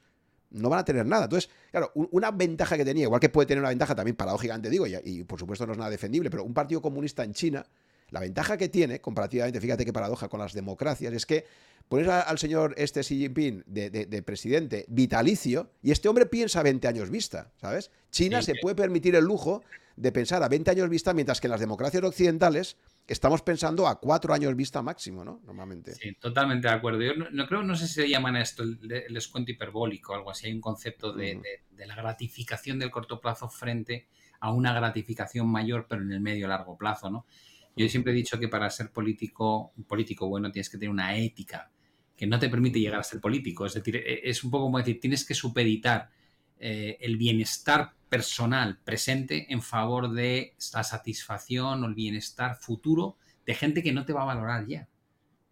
no 0.50 0.68
van 0.68 0.80
a 0.80 0.84
tener 0.84 1.06
nada. 1.06 1.24
Entonces, 1.24 1.50
claro, 1.70 1.90
una 1.94 2.30
ventaja 2.30 2.76
que 2.76 2.84
tenía, 2.84 3.04
igual 3.04 3.20
que 3.20 3.28
puede 3.28 3.46
tener 3.46 3.60
una 3.60 3.70
ventaja 3.70 3.94
también 3.94 4.16
paradójicamente, 4.16 4.70
digo, 4.70 4.86
y, 4.86 5.24
por 5.24 5.38
supuesto 5.38 5.66
no 5.66 5.72
es 5.72 5.78
nada 5.78 5.90
defendible, 5.90 6.30
pero 6.30 6.44
un 6.44 6.54
partido 6.54 6.80
comunista 6.80 7.24
en 7.24 7.32
China, 7.32 7.66
la 8.10 8.20
ventaja 8.20 8.56
que 8.56 8.68
tiene, 8.68 9.00
comparativamente, 9.00 9.60
fíjate 9.60 9.84
qué 9.84 9.92
paradoja 9.92 10.28
con 10.28 10.40
las 10.40 10.52
democracias, 10.52 11.12
es 11.12 11.26
que 11.26 11.44
pones 11.88 12.08
al 12.08 12.38
señor 12.38 12.74
este 12.78 13.00
Xi 13.00 13.18
Jinping 13.18 13.64
de, 13.66 14.22
presidente 14.24 14.84
vitalicio 14.88 15.70
y 15.82 15.90
este 15.90 16.08
hombre 16.08 16.26
piensa 16.26 16.60
a 16.60 16.62
20 16.62 16.86
años 16.88 17.10
vista, 17.10 17.52
¿sabes? 17.60 17.90
China 18.10 18.42
se 18.42 18.54
puede 18.60 18.76
permitir 18.76 19.14
el 19.16 19.24
lujo 19.24 19.62
de 19.96 20.12
pensar 20.12 20.42
a 20.42 20.48
20 20.48 20.70
años 20.70 20.88
vista, 20.88 21.14
mientras 21.14 21.40
que 21.40 21.46
en 21.46 21.52
las 21.52 21.60
democracias 21.60 22.02
occidentales 22.04 22.76
estamos 23.06 23.42
pensando 23.42 23.86
a 23.86 23.98
cuatro 23.98 24.34
años 24.34 24.54
vista 24.54 24.82
máximo, 24.82 25.24
¿no? 25.24 25.40
Normalmente. 25.44 25.94
Sí, 25.94 26.14
totalmente 26.20 26.68
de 26.68 26.74
acuerdo. 26.74 27.02
Yo 27.02 27.12
no, 27.14 27.46
creo, 27.46 27.62
no 27.62 27.74
sé 27.74 27.86
si 27.86 27.94
se 27.94 28.08
llaman 28.08 28.36
esto 28.36 28.62
el, 28.62 28.78
descuento 29.10 29.52
hiperbólico 29.52 30.12
o 30.12 30.16
algo 30.16 30.30
así. 30.30 30.46
Hay 30.46 30.52
un 30.52 30.60
concepto 30.60 31.12
de, 31.12 31.40
la 31.76 31.94
gratificación 31.94 32.78
del 32.78 32.90
corto 32.90 33.20
plazo 33.20 33.48
frente 33.48 34.06
a 34.40 34.52
una 34.52 34.74
gratificación 34.74 35.48
mayor, 35.48 35.86
pero 35.88 36.02
en 36.02 36.12
el 36.12 36.20
medio 36.20 36.46
largo 36.46 36.76
plazo, 36.76 37.10
¿no? 37.10 37.26
Yo 37.74 37.88
siempre 37.88 38.12
he 38.12 38.16
dicho 38.16 38.38
que 38.38 38.48
para 38.48 38.70
ser 38.70 38.90
político, 38.90 39.72
un 39.76 39.84
político 39.84 40.28
bueno, 40.28 40.50
tienes 40.50 40.70
que 40.70 40.78
tener 40.78 40.90
una 40.90 41.16
ética 41.16 41.70
que 42.16 42.26
no 42.26 42.38
te 42.38 42.48
permite 42.48 42.80
llegar 42.80 43.00
a 43.00 43.02
ser 43.02 43.20
político. 43.20 43.66
Es 43.66 43.74
decir, 43.74 43.96
e, 43.96 44.28
es 44.28 44.42
un 44.42 44.50
poco 44.50 44.64
como 44.64 44.78
decir, 44.78 44.98
tienes 44.98 45.26
que 45.26 45.34
supeditar 45.34 46.10
eh, 46.58 46.96
el 47.00 47.16
bienestar 47.16 47.92
personal 48.08 48.78
presente 48.84 49.52
en 49.52 49.62
favor 49.62 50.12
de 50.12 50.54
la 50.72 50.84
satisfacción 50.84 51.82
o 51.82 51.86
el 51.86 51.94
bienestar 51.94 52.56
futuro 52.56 53.16
de 53.44 53.54
gente 53.54 53.82
que 53.82 53.92
no 53.92 54.04
te 54.04 54.12
va 54.12 54.22
a 54.22 54.26
valorar 54.26 54.66
ya, 54.66 54.88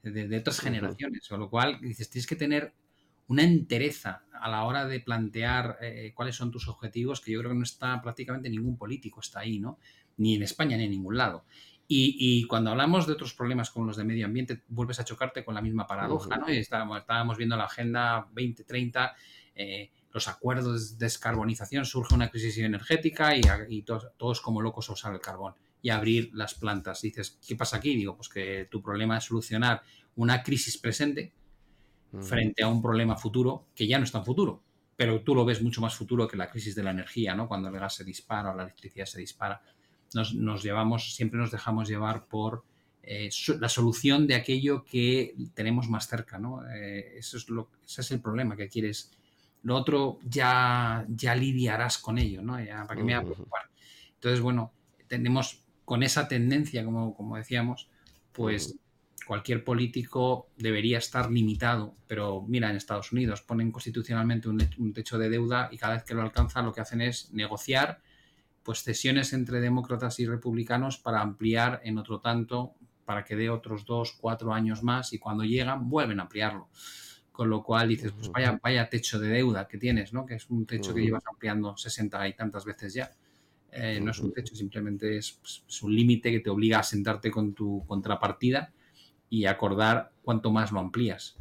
de, 0.03 0.37
otras 0.39 0.61
generaciones. 0.61 1.27
Con 1.29 1.41
lo 1.41 1.51
cual, 1.51 1.81
dices, 1.81 2.11
tienes 2.11 2.27
que 2.27 2.37
tener 2.37 2.73
una 3.27 3.43
entereza 3.43 4.25
a 4.33 4.49
la 4.49 4.65
hora 4.65 4.87
de 4.87 5.01
plantear 5.01 5.79
eh, 5.81 6.13
cuáles 6.15 6.37
son 6.37 6.51
tus 6.51 6.69
objetivos, 6.69 7.21
que 7.21 7.33
yo 7.33 7.41
creo 7.41 7.53
que 7.53 7.59
no 7.59 7.65
está 7.65 8.01
prácticamente 8.03 8.51
ningún 8.51 8.77
político, 8.77 9.21
está 9.21 9.41
ahí, 9.41 9.59
¿no? 9.59 9.79
Ni 10.17 10.35
en 10.35 10.43
España 10.43 10.77
ni 10.77 10.85
en 10.85 10.91
ningún 10.91 11.17
lado. 11.17 11.45
Y, 11.87 12.47
cuando 12.47 12.71
hablamos 12.71 13.07
de 13.07 13.13
otros 13.13 13.35
problemas 13.35 13.71
como 13.71 13.87
los 13.87 13.97
de 13.97 14.05
medio 14.05 14.25
ambiente, 14.25 14.63
vuelves 14.69 15.01
a 15.01 15.05
chocarte 15.05 15.45
con 15.45 15.55
la 15.55 15.61
misma 15.61 15.87
paradoja, 15.87 16.39
¿no? 16.39 16.51
Y 16.51 16.57
estábamos, 16.57 16.99
estábamos 16.99 17.37
viendo 17.37 17.57
la 17.57 17.65
Agenda 17.65 18.27
2030, 18.35 19.15
eh, 19.55 19.91
los 20.15 20.29
acuerdos 20.29 20.97
de 20.97 21.07
descarbonización, 21.07 21.85
surge 21.85 22.15
una 22.15 22.31
crisis 22.31 22.57
energética 22.59 23.37
y, 23.37 23.83
todos, 23.83 24.41
como 24.41 24.63
locos 24.63 24.89
a 24.89 24.93
usar 24.93 25.13
el 25.13 25.21
carbón 25.21 25.55
y 25.83 25.91
abrir 25.91 26.31
las 26.33 26.55
plantas. 26.55 27.03
Dices, 27.03 27.37
¿qué 27.45 27.57
pasa 27.57 27.79
aquí? 27.79 27.97
Digo, 27.97 28.17
pues 28.17 28.29
que 28.29 28.69
tu 28.71 28.81
problema 28.81 29.19
es 29.19 29.25
solucionar 29.25 29.83
una 30.15 30.45
crisis 30.45 30.79
presente 30.79 31.33
frente 32.21 32.63
a 32.63 32.69
un 32.69 32.81
problema 32.81 33.17
futuro 33.17 33.67
que 33.75 33.89
ya 33.89 33.99
no 33.99 34.05
es 34.05 34.13
tan 34.13 34.25
futuro, 34.25 34.63
pero 34.97 35.21
tú 35.23 35.35
lo 35.35 35.45
ves 35.45 35.61
mucho 35.61 35.81
más 35.81 35.97
futuro 35.97 36.29
que 36.29 36.37
la 36.37 36.49
crisis 36.49 36.77
de 36.77 36.85
la 36.85 36.93
energía, 36.93 37.35
¿no? 37.35 37.49
Cuando 37.49 37.69
el 37.69 37.75
gas 37.75 37.97
se 37.97 38.05
dispara 38.05 38.53
o 38.53 38.57
la 38.57 38.63
electricidad 38.63 39.07
se 39.07 39.19
dispara. 39.19 39.61
Nos, 40.15 40.63
llevamos, 40.63 41.17
siempre 41.17 41.41
nos 41.41 41.51
dejamos 41.51 41.89
llevar 41.89 42.27
por 42.27 42.63
eh, 43.03 43.31
la 43.59 43.69
solución 43.69 44.29
de 44.29 44.37
aquello 44.37 44.85
que 44.85 45.35
tenemos 45.55 45.89
más 45.89 46.07
cerca, 46.07 46.39
¿no? 46.39 46.65
Eh, 46.71 47.19
eso 47.19 47.37
es 47.37 47.49
lo, 47.49 47.69
ese 47.85 48.03
es 48.03 48.13
el 48.13 48.21
problema 48.21 48.57
que 48.57 48.69
quieres 48.69 49.11
lo 49.65 49.77
otro 49.77 50.21
ya, 50.25 51.05
ya 51.09 51.35
lidiarás 51.35 51.99
con 51.99 52.19
ello, 52.19 52.43
¿no? 52.43 52.63
Ya, 52.63 52.87
¿Para 52.87 52.99
que 52.99 53.05
me 53.05 53.15
Entonces, 53.15 54.41
bueno, 54.41 54.73
tenemos 55.09 55.65
con 55.85 56.03
esa 56.03 56.29
tendencia, 56.29 56.85
como, 56.85 57.15
como 57.15 57.37
decíamos, 57.37 57.89
pues 58.33 58.77
cualquier 59.27 59.65
político 59.65 60.51
debería 60.57 60.99
estar 60.99 61.31
limitado, 61.31 61.97
pero 62.07 62.45
mira, 62.47 62.71
en 62.71 62.77
Estados 62.77 63.11
Unidos 63.13 63.41
ponen 63.43 63.73
constitucionalmente 63.73 64.49
un, 64.49 64.93
techo 64.93 65.19
de 65.19 65.31
deuda 65.31 65.71
y 65.73 65.79
cada 65.79 65.95
vez 65.95 66.05
que 66.05 66.15
lo 66.15 66.23
alcanzan 66.23 66.67
lo 66.67 66.73
que 66.73 66.83
hacen 66.83 67.01
es 67.01 67.33
negociar 67.33 68.01
pues 68.63 68.83
cesiones 68.83 69.33
entre 69.33 69.61
demócratas 69.61 70.21
y 70.21 70.27
republicanos 70.27 70.99
para 70.99 71.21
ampliar 71.21 71.81
en 71.85 71.99
otro 71.99 72.21
tanto, 72.21 72.75
para 73.05 73.25
que 73.25 73.37
dé 73.37 73.51
otros 73.51 73.85
dos, 73.85 74.17
cuatro 74.19 74.55
años 74.55 74.83
más 74.83 75.13
y 75.13 75.19
cuando 75.19 75.45
llegan 75.45 75.89
vuelven 75.89 76.21
a 76.21 76.23
ampliarlo. 76.23 76.69
Con 77.35 77.51
lo 77.51 77.65
cual 77.65 77.89
dices, 77.89 78.13
pues 78.13 78.31
vaya, 78.31 78.61
vaya 78.63 78.89
techo 78.89 79.19
de 79.19 79.27
deuda 79.27 79.67
que 79.67 79.77
tienes, 79.77 80.13
¿no? 80.13 80.25
Que 80.25 80.37
es 80.37 80.49
un 80.51 80.67
techo 80.67 80.95
que 80.95 81.03
llevas 81.03 81.25
ampliando 81.29 81.77
60 81.77 82.29
y 82.29 82.37
tantas 82.37 82.65
veces 82.65 82.95
ya. 82.95 83.11
Eh, 83.73 83.99
no 84.01 84.13
es 84.13 84.21
un 84.21 84.33
techo, 84.33 84.55
simplemente 84.55 85.17
es, 85.17 85.33
pues, 85.33 85.65
es 85.69 85.83
un 85.83 85.97
límite 85.97 86.31
que 86.31 86.39
te 86.39 86.49
obliga 86.49 86.79
a 86.79 86.85
sentarte 86.85 87.33
con 87.33 87.53
tu 87.53 87.85
contrapartida 87.89 88.73
y 89.29 89.47
acordar 89.47 90.13
cuánto 90.23 90.53
más 90.53 90.71
lo 90.71 90.79
amplías. 90.79 91.37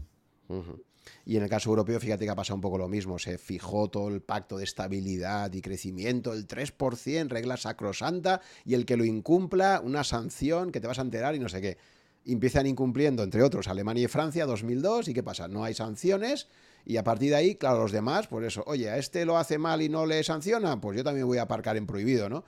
Y 1.25 1.37
en 1.37 1.43
el 1.43 1.49
caso 1.49 1.69
europeo, 1.69 1.99
fíjate 1.99 2.25
que 2.25 2.31
ha 2.31 2.35
pasado 2.35 2.55
un 2.55 2.61
poco 2.61 2.79
lo 2.79 2.87
mismo. 2.87 3.19
Se 3.19 3.37
fijó 3.37 3.87
todo 3.91 4.09
el 4.09 4.23
pacto 4.23 4.57
de 4.57 4.63
estabilidad 4.63 5.53
y 5.53 5.61
crecimiento, 5.61 6.33
el 6.33 6.47
3%, 6.47 7.29
regla 7.29 7.55
sacrosanta, 7.55 8.41
y 8.65 8.73
el 8.73 8.87
que 8.87 8.97
lo 8.97 9.05
incumpla, 9.05 9.79
una 9.83 10.03
sanción 10.03 10.71
que 10.71 10.81
te 10.81 10.87
vas 10.87 10.97
a 10.97 11.03
enterar 11.03 11.35
y 11.35 11.39
no 11.39 11.49
sé 11.49 11.61
qué. 11.61 11.77
Empiezan 12.25 12.67
incumpliendo, 12.67 13.23
entre 13.23 13.43
otros, 13.43 13.67
Alemania 13.67 14.05
y 14.05 14.07
Francia, 14.07 14.45
2002, 14.45 15.09
¿y 15.09 15.13
qué 15.13 15.23
pasa? 15.23 15.47
No 15.47 15.63
hay 15.63 15.73
sanciones, 15.73 16.47
y 16.85 16.97
a 16.97 17.03
partir 17.03 17.31
de 17.31 17.35
ahí, 17.35 17.55
claro, 17.55 17.79
los 17.79 17.91
demás, 17.91 18.27
pues 18.27 18.47
eso, 18.47 18.63
oye, 18.65 18.89
a 18.89 18.97
este 18.97 19.25
lo 19.25 19.37
hace 19.37 19.57
mal 19.57 19.81
y 19.81 19.89
no 19.89 20.05
le 20.05 20.23
sanciona, 20.23 20.79
pues 20.79 20.97
yo 20.97 21.03
también 21.03 21.27
voy 21.27 21.37
a 21.37 21.43
aparcar 21.43 21.77
en 21.77 21.85
prohibido, 21.85 22.29
¿no? 22.29 22.43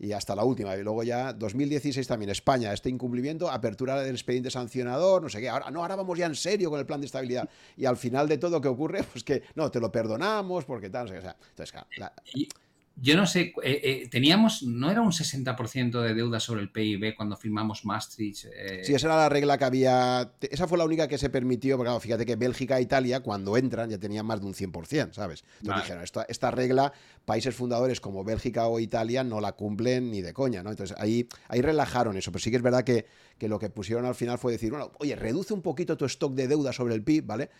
y 0.00 0.12
hasta 0.12 0.34
la 0.34 0.44
última. 0.44 0.74
Y 0.76 0.82
luego 0.82 1.02
ya 1.02 1.32
2016 1.32 2.06
también 2.06 2.30
España, 2.30 2.72
este 2.72 2.88
incumplimiento, 2.88 3.50
apertura 3.50 4.00
del 4.00 4.14
expediente 4.14 4.50
sancionador, 4.50 5.22
no 5.22 5.28
sé 5.28 5.40
qué. 5.40 5.48
Ahora 5.48 5.70
no, 5.70 5.82
ahora 5.82 5.94
vamos 5.94 6.18
ya 6.18 6.26
en 6.26 6.34
serio 6.34 6.70
con 6.70 6.80
el 6.80 6.86
plan 6.86 7.00
de 7.00 7.06
estabilidad. 7.06 7.48
Y 7.76 7.84
al 7.84 7.98
final 7.98 8.26
de 8.26 8.38
todo, 8.38 8.60
¿qué 8.60 8.68
ocurre? 8.68 9.04
Pues 9.10 9.22
que 9.22 9.42
no, 9.54 9.70
te 9.70 9.78
lo 9.78 9.92
perdonamos 9.92 10.64
porque 10.64 10.88
tal, 10.88 11.06
o 11.06 11.20
sea, 11.20 11.36
entonces, 11.50 11.72
claro, 11.72 12.14
yo 13.02 13.16
no 13.16 13.26
sé, 13.26 13.54
eh, 13.62 13.80
eh, 13.82 14.08
teníamos, 14.10 14.62
no 14.62 14.90
era 14.90 15.00
un 15.00 15.10
60% 15.10 16.02
de 16.02 16.14
deuda 16.14 16.38
sobre 16.38 16.60
el 16.60 16.70
PIB 16.70 17.16
cuando 17.16 17.34
firmamos 17.34 17.86
Maastricht. 17.86 18.46
Eh. 18.54 18.82
Sí, 18.84 18.92
esa 18.92 19.06
era 19.06 19.16
la 19.16 19.28
regla 19.30 19.56
que 19.56 19.64
había, 19.64 20.32
esa 20.42 20.68
fue 20.68 20.76
la 20.76 20.84
única 20.84 21.08
que 21.08 21.16
se 21.16 21.30
permitió, 21.30 21.78
porque 21.78 21.88
claro, 21.88 22.00
fíjate 22.00 22.26
que 22.26 22.36
Bélgica 22.36 22.78
e 22.78 22.82
Italia 22.82 23.20
cuando 23.20 23.56
entran 23.56 23.88
ya 23.88 23.96
tenían 23.96 24.26
más 24.26 24.40
de 24.40 24.46
un 24.46 24.52
100%, 24.52 25.14
¿sabes? 25.14 25.44
Entonces 25.60 25.84
dijeron, 25.84 26.04
esta, 26.04 26.24
esta, 26.24 26.50
regla, 26.50 26.92
países 27.24 27.54
fundadores 27.54 28.02
como 28.02 28.22
Bélgica 28.22 28.66
o 28.66 28.78
Italia 28.78 29.24
no 29.24 29.40
la 29.40 29.52
cumplen 29.52 30.10
ni 30.10 30.20
de 30.20 30.34
coña, 30.34 30.62
¿no? 30.62 30.70
Entonces 30.70 30.94
ahí, 30.98 31.26
ahí 31.48 31.62
relajaron 31.62 32.18
eso, 32.18 32.30
pero 32.32 32.42
sí 32.42 32.50
que 32.50 32.56
es 32.56 32.62
verdad 32.62 32.84
que, 32.84 33.06
que 33.38 33.48
lo 33.48 33.58
que 33.58 33.70
pusieron 33.70 34.04
al 34.04 34.14
final 34.14 34.38
fue 34.38 34.52
decir, 34.52 34.70
bueno, 34.70 34.92
oye, 34.98 35.16
reduce 35.16 35.54
un 35.54 35.62
poquito 35.62 35.96
tu 35.96 36.04
stock 36.04 36.34
de 36.34 36.48
deuda 36.48 36.74
sobre 36.74 36.94
el 36.94 37.02
PIB, 37.02 37.24
¿vale? 37.24 37.50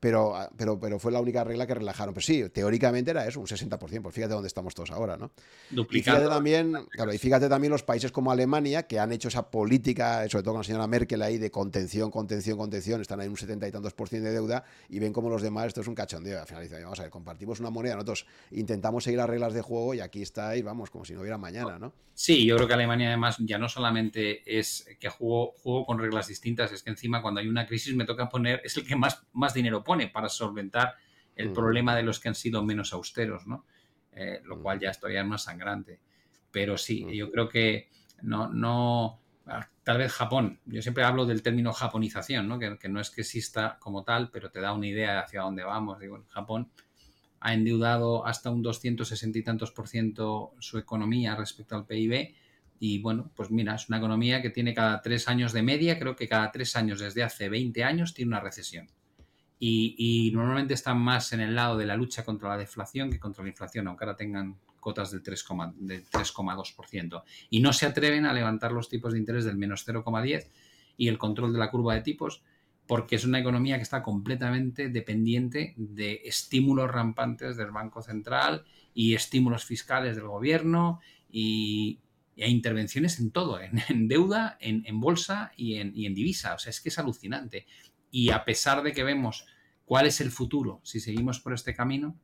Pero, 0.00 0.36
ah, 0.36 0.50
pero, 0.56 0.78
pero 0.78 0.98
fue 0.98 1.12
la 1.12 1.20
única 1.20 1.44
regla 1.44 1.66
que 1.66 1.74
relajaron. 1.74 2.14
Pero 2.14 2.24
sí, 2.24 2.48
teóricamente 2.50 3.10
era 3.10 3.26
eso, 3.26 3.40
un 3.40 3.46
60%. 3.46 4.02
Pues 4.02 4.14
fíjate 4.14 4.34
dónde 4.34 4.48
estamos 4.48 4.74
todos 4.74 4.90
ahora, 4.90 5.16
¿no? 5.16 5.30
Duplicado. 5.70 6.18
Y 6.18 6.20
fíjate 6.20 6.34
también, 6.34 6.86
claro, 6.90 7.12
y 7.12 7.18
fíjate 7.18 7.48
también 7.48 7.70
los 7.70 7.82
países 7.82 8.12
como 8.12 8.30
Alemania, 8.30 8.84
que 8.84 8.98
han 8.98 9.12
hecho 9.12 9.28
esa 9.28 9.50
política, 9.50 10.28
sobre 10.28 10.42
todo 10.42 10.54
con 10.54 10.60
la 10.60 10.64
señora 10.64 10.86
Merkel 10.86 11.22
ahí, 11.22 11.38
de 11.38 11.50
contención, 11.50 12.10
contención, 12.10 12.58
contención, 12.58 13.00
están 13.00 13.20
ahí 13.20 13.26
en 13.26 13.32
un 13.32 13.38
70 13.38 13.68
y 13.68 13.72
tantos 13.72 13.94
por 13.94 14.08
ciento 14.08 14.28
de 14.28 14.34
deuda 14.34 14.64
y 14.88 14.98
ven 14.98 15.12
como 15.12 15.28
los 15.28 15.42
demás, 15.42 15.66
esto 15.66 15.80
es 15.80 15.88
un 15.88 15.94
cachondeo. 15.94 16.40
Al 16.40 16.46
final 16.46 16.62
dicen, 16.62 16.82
vamos 16.82 16.98
a 16.98 17.02
ver, 17.02 17.10
compartimos 17.10 17.60
una 17.60 17.70
moneda, 17.70 17.94
nosotros 17.94 18.26
intentamos 18.50 19.04
seguir 19.04 19.18
las 19.18 19.28
reglas 19.28 19.54
de 19.54 19.62
juego 19.62 19.94
y 19.94 20.00
aquí 20.00 20.22
estáis, 20.22 20.62
vamos, 20.64 20.90
como 20.90 21.04
si 21.04 21.14
no 21.14 21.20
hubiera 21.20 21.38
mañana, 21.38 21.78
¿no? 21.78 21.92
Sí, 22.14 22.46
yo 22.46 22.56
creo 22.56 22.68
que 22.68 22.74
Alemania 22.74 23.08
además 23.08 23.36
ya 23.40 23.58
no 23.58 23.68
solamente 23.68 24.58
es 24.58 24.86
que 25.00 25.08
juego, 25.08 25.52
juego 25.58 25.84
con 25.84 25.98
reglas 25.98 26.28
distintas, 26.28 26.70
es 26.72 26.82
que 26.82 26.90
encima 26.90 27.20
cuando 27.20 27.40
hay 27.40 27.48
una 27.48 27.66
crisis 27.66 27.94
me 27.94 28.04
toca 28.04 28.28
poner, 28.28 28.60
es 28.64 28.76
el 28.76 28.86
que 28.86 28.96
más, 28.96 29.26
más 29.32 29.52
dinero 29.52 29.82
pone 29.84 30.08
para 30.08 30.28
solventar 30.28 30.94
el 31.36 31.52
problema 31.52 31.96
de 31.96 32.02
los 32.02 32.20
que 32.20 32.28
han 32.28 32.34
sido 32.34 32.64
menos 32.64 32.92
austeros, 32.92 33.46
¿no? 33.46 33.66
Eh, 34.12 34.40
lo 34.44 34.60
cual 34.60 34.78
ya 34.78 34.90
es 34.90 35.00
todavía 35.00 35.24
más 35.24 35.44
sangrante. 35.44 36.00
Pero 36.50 36.78
sí, 36.78 37.04
yo 37.16 37.30
creo 37.30 37.48
que 37.48 37.88
no, 38.22 38.48
no, 38.48 39.20
ah, 39.46 39.68
tal 39.82 39.98
vez 39.98 40.12
Japón, 40.12 40.60
yo 40.66 40.80
siempre 40.82 41.02
hablo 41.02 41.26
del 41.26 41.42
término 41.42 41.72
japonización, 41.72 42.46
¿no? 42.46 42.58
Que, 42.58 42.88
no 42.88 43.00
es 43.00 43.10
que 43.10 43.22
exista 43.22 43.76
como 43.80 44.04
tal, 44.04 44.30
pero 44.30 44.50
te 44.50 44.60
da 44.60 44.72
una 44.72 44.86
idea 44.86 45.14
de 45.14 45.18
hacia 45.18 45.42
dónde 45.42 45.64
vamos. 45.64 45.98
Digo, 45.98 46.24
Japón 46.28 46.70
ha 47.40 47.54
endeudado 47.54 48.24
hasta 48.24 48.50
un 48.50 48.62
260 48.62 49.38
y 49.38 49.42
tantos 49.42 49.72
por 49.72 49.88
ciento 49.88 50.54
su 50.60 50.78
economía 50.78 51.34
respecto 51.34 51.74
al 51.74 51.86
PIB. 51.86 52.34
Y 52.78 53.00
bueno, 53.00 53.32
pues 53.34 53.50
mira, 53.50 53.74
es 53.74 53.88
una 53.88 53.98
economía 53.98 54.40
que 54.42 54.50
tiene 54.50 54.74
cada 54.74 55.02
tres 55.02 55.26
años 55.28 55.52
de 55.52 55.62
media, 55.62 55.98
creo 55.98 56.14
que 56.14 56.28
cada 56.28 56.52
tres 56.52 56.76
años 56.76 57.00
desde 57.00 57.22
hace 57.22 57.48
20 57.48 57.82
años 57.82 58.14
tiene 58.14 58.28
una 58.28 58.40
recesión 58.40 58.88
y, 59.66 60.30
normalmente 60.34 60.74
están 60.74 60.98
más 60.98 61.32
en 61.32 61.40
el 61.40 61.54
lado 61.54 61.78
de 61.78 61.86
la 61.86 61.96
lucha 61.96 62.24
contra 62.24 62.50
la 62.50 62.58
deflación 62.58 63.10
que 63.10 63.18
contra 63.18 63.42
la 63.42 63.48
inflación, 63.48 63.88
aunque 63.88 64.04
ahora 64.04 64.16
tengan 64.16 64.58
cotas 64.78 65.10
del 65.10 65.22
3,2%. 65.22 67.22
Y 67.48 67.60
no 67.60 67.72
se 67.72 67.86
atreven 67.86 68.26
a 68.26 68.34
levantar 68.34 68.72
los 68.72 68.90
tipos 68.90 69.14
de 69.14 69.18
interés 69.18 69.44
del 69.44 69.56
menos 69.56 69.86
0,10 69.86 70.50
y 70.98 71.08
el 71.08 71.16
control 71.16 71.54
de 71.54 71.58
la 71.58 71.70
curva 71.70 71.94
de 71.94 72.02
tipos 72.02 72.42
porque 72.86 73.16
es 73.16 73.24
una 73.24 73.40
economía 73.40 73.76
que 73.76 73.82
está 73.82 74.02
completamente 74.02 74.90
dependiente 74.90 75.72
de 75.78 76.20
estímulos 76.26 76.90
rampantes 76.90 77.56
del 77.56 77.70
Banco 77.70 78.02
Central 78.02 78.66
y 78.92 79.14
estímulos 79.14 79.64
fiscales 79.64 80.16
del 80.16 80.26
gobierno 80.26 81.00
y, 81.30 82.00
hay 82.36 82.50
intervenciones 82.50 83.20
en 83.20 83.30
todo, 83.30 83.60
en, 83.60 84.08
deuda, 84.08 84.58
en, 84.60 85.00
bolsa 85.00 85.52
y 85.56 85.76
en, 85.76 85.92
y 85.94 86.06
en 86.06 86.14
divisa. 86.14 86.54
O 86.54 86.58
sea, 86.58 86.70
es 86.70 86.80
que 86.80 86.88
es 86.88 86.98
alucinante. 86.98 87.64
Y 88.10 88.30
a 88.30 88.44
pesar 88.44 88.82
de 88.82 88.92
que 88.92 89.04
vemos 89.04 89.46
cuál 89.84 90.06
es 90.06 90.20
el 90.20 90.30
futuro 90.30 90.80
si 90.82 91.00
seguimos 91.00 91.40
por 91.40 91.52
este 91.52 91.74
camino, 91.74 92.16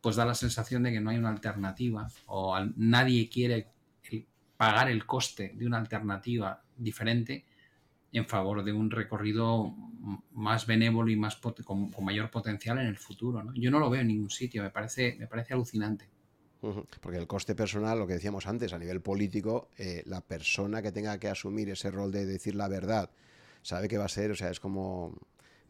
pues 0.00 0.16
da 0.16 0.24
la 0.24 0.34
sensación 0.34 0.82
de 0.82 0.92
que 0.92 1.00
no 1.00 1.10
hay 1.10 1.18
una 1.18 1.30
alternativa 1.30 2.08
o 2.26 2.58
nadie 2.76 3.28
quiere 3.28 3.68
pagar 4.56 4.90
el 4.90 5.06
coste 5.06 5.52
de 5.54 5.66
una 5.66 5.78
alternativa 5.78 6.62
diferente 6.76 7.46
en 8.12 8.26
favor 8.26 8.64
de 8.64 8.72
un 8.72 8.90
recorrido 8.90 9.74
más 10.32 10.66
benévolo 10.66 11.10
y 11.10 11.16
más 11.16 11.36
con, 11.64 11.90
mayor 12.00 12.30
potencial 12.30 12.78
en 12.78 12.86
el 12.86 12.98
futuro. 12.98 13.42
Yo 13.54 13.70
no 13.70 13.78
lo 13.78 13.88
veo 13.88 14.00
en 14.00 14.08
ningún 14.08 14.30
sitio, 14.30 14.62
me 14.62 14.70
parece, 14.70 15.16
me 15.18 15.26
parece 15.26 15.54
alucinante. 15.54 16.08
Porque 17.00 17.16
el 17.16 17.26
coste 17.26 17.54
personal, 17.54 17.98
lo 17.98 18.06
que 18.06 18.14
decíamos 18.14 18.46
antes, 18.46 18.72
a 18.74 18.78
nivel 18.78 19.00
político, 19.00 19.70
eh, 19.78 20.02
la 20.04 20.20
persona 20.20 20.82
que 20.82 20.92
tenga 20.92 21.18
que 21.18 21.28
asumir 21.28 21.70
ese 21.70 21.90
rol 21.90 22.12
de 22.12 22.26
decir 22.26 22.54
la 22.54 22.68
verdad 22.68 23.10
sabe 23.62 23.88
que 23.88 23.96
va 23.96 24.04
a 24.06 24.08
ser, 24.08 24.30
o 24.30 24.36
sea, 24.36 24.50
es 24.50 24.60
como 24.60 25.14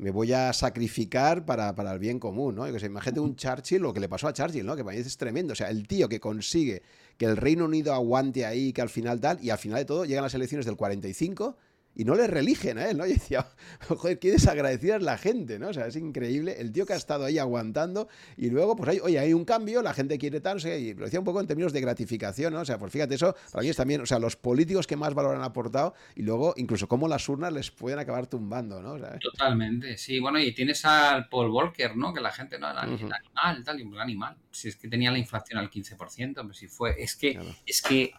me 0.00 0.10
voy 0.10 0.32
a 0.32 0.52
sacrificar 0.54 1.44
para, 1.44 1.74
para 1.74 1.92
el 1.92 1.98
bien 1.98 2.18
común, 2.18 2.54
¿no? 2.54 2.64
Que 2.64 2.86
imagínate 2.86 3.20
un 3.20 3.36
Churchill, 3.36 3.82
lo 3.82 3.92
que 3.92 4.00
le 4.00 4.08
pasó 4.08 4.28
a 4.28 4.32
Churchill, 4.32 4.64
¿no? 4.64 4.74
Que 4.74 4.82
para 4.82 4.96
mí 4.96 5.02
es 5.02 5.16
tremendo. 5.18 5.52
O 5.52 5.56
sea, 5.56 5.68
el 5.68 5.86
tío 5.86 6.08
que 6.08 6.18
consigue 6.18 6.82
que 7.18 7.26
el 7.26 7.36
Reino 7.36 7.66
Unido 7.66 7.92
aguante 7.92 8.46
ahí, 8.46 8.72
que 8.72 8.80
al 8.80 8.88
final 8.88 9.20
tal, 9.20 9.38
y 9.42 9.50
al 9.50 9.58
final 9.58 9.78
de 9.78 9.84
todo 9.84 10.06
llegan 10.06 10.24
las 10.24 10.34
elecciones 10.34 10.64
del 10.64 10.76
45 10.76 11.56
y 11.94 12.04
no 12.04 12.14
le 12.14 12.26
religen 12.26 12.78
a 12.78 12.88
él, 12.88 12.96
¿no? 12.96 13.06
Y 13.10 13.14
decía, 13.14 13.46
joder, 13.88 14.18
qué 14.18 14.30
desagradecida 14.30 14.96
es 14.96 15.02
la 15.02 15.18
gente, 15.18 15.58
¿no? 15.58 15.68
O 15.68 15.72
sea, 15.72 15.86
es 15.86 15.96
increíble 15.96 16.56
el 16.58 16.72
tío 16.72 16.86
que 16.86 16.92
ha 16.92 16.96
estado 16.96 17.24
ahí 17.24 17.38
aguantando 17.38 18.08
y 18.36 18.50
luego, 18.50 18.76
pues, 18.76 18.90
hay, 18.90 19.00
oye, 19.00 19.18
hay 19.18 19.32
un 19.32 19.44
cambio, 19.44 19.82
la 19.82 19.92
gente 19.92 20.16
quiere 20.18 20.40
tal, 20.40 20.58
o 20.58 20.60
sea, 20.60 20.76
y 20.76 20.94
lo 20.94 21.04
decía 21.04 21.18
un 21.18 21.24
poco 21.24 21.40
en 21.40 21.46
términos 21.46 21.72
de 21.72 21.80
gratificación, 21.80 22.52
¿no? 22.52 22.60
O 22.60 22.64
sea, 22.64 22.78
pues 22.78 22.92
fíjate, 22.92 23.16
eso 23.16 23.34
para 23.52 23.62
mí 23.62 23.68
es 23.68 23.76
también, 23.76 24.00
o 24.00 24.06
sea, 24.06 24.18
los 24.18 24.36
políticos 24.36 24.86
que 24.86 24.96
más 24.96 25.14
valor 25.14 25.34
han 25.34 25.42
aportado 25.42 25.94
y 26.14 26.22
luego 26.22 26.54
incluso 26.56 26.86
cómo 26.88 27.08
las 27.08 27.28
urnas 27.28 27.52
les 27.52 27.70
pueden 27.70 27.98
acabar 27.98 28.26
tumbando, 28.26 28.80
¿no? 28.80 28.96
Totalmente, 29.18 29.96
sí, 29.96 30.20
bueno, 30.20 30.38
y 30.38 30.54
tienes 30.54 30.84
al 30.84 31.28
Paul 31.28 31.50
Walker, 31.50 31.96
¿no? 31.96 32.14
Que 32.14 32.20
la 32.20 32.30
gente, 32.30 32.58
no, 32.58 32.70
el, 32.70 32.78
animal, 32.78 33.64
tal, 33.64 33.80
el 33.80 34.00
animal, 34.00 34.36
si 34.50 34.68
es 34.68 34.76
que 34.76 34.88
tenía 34.88 35.10
la 35.10 35.18
inflación 35.18 35.58
al 35.58 35.70
15%, 35.70 36.44
pues 36.44 36.56
si 36.56 36.68
fue, 36.68 36.94
es 37.02 37.16
que, 37.16 37.38
es 37.66 37.82
que... 37.82 38.12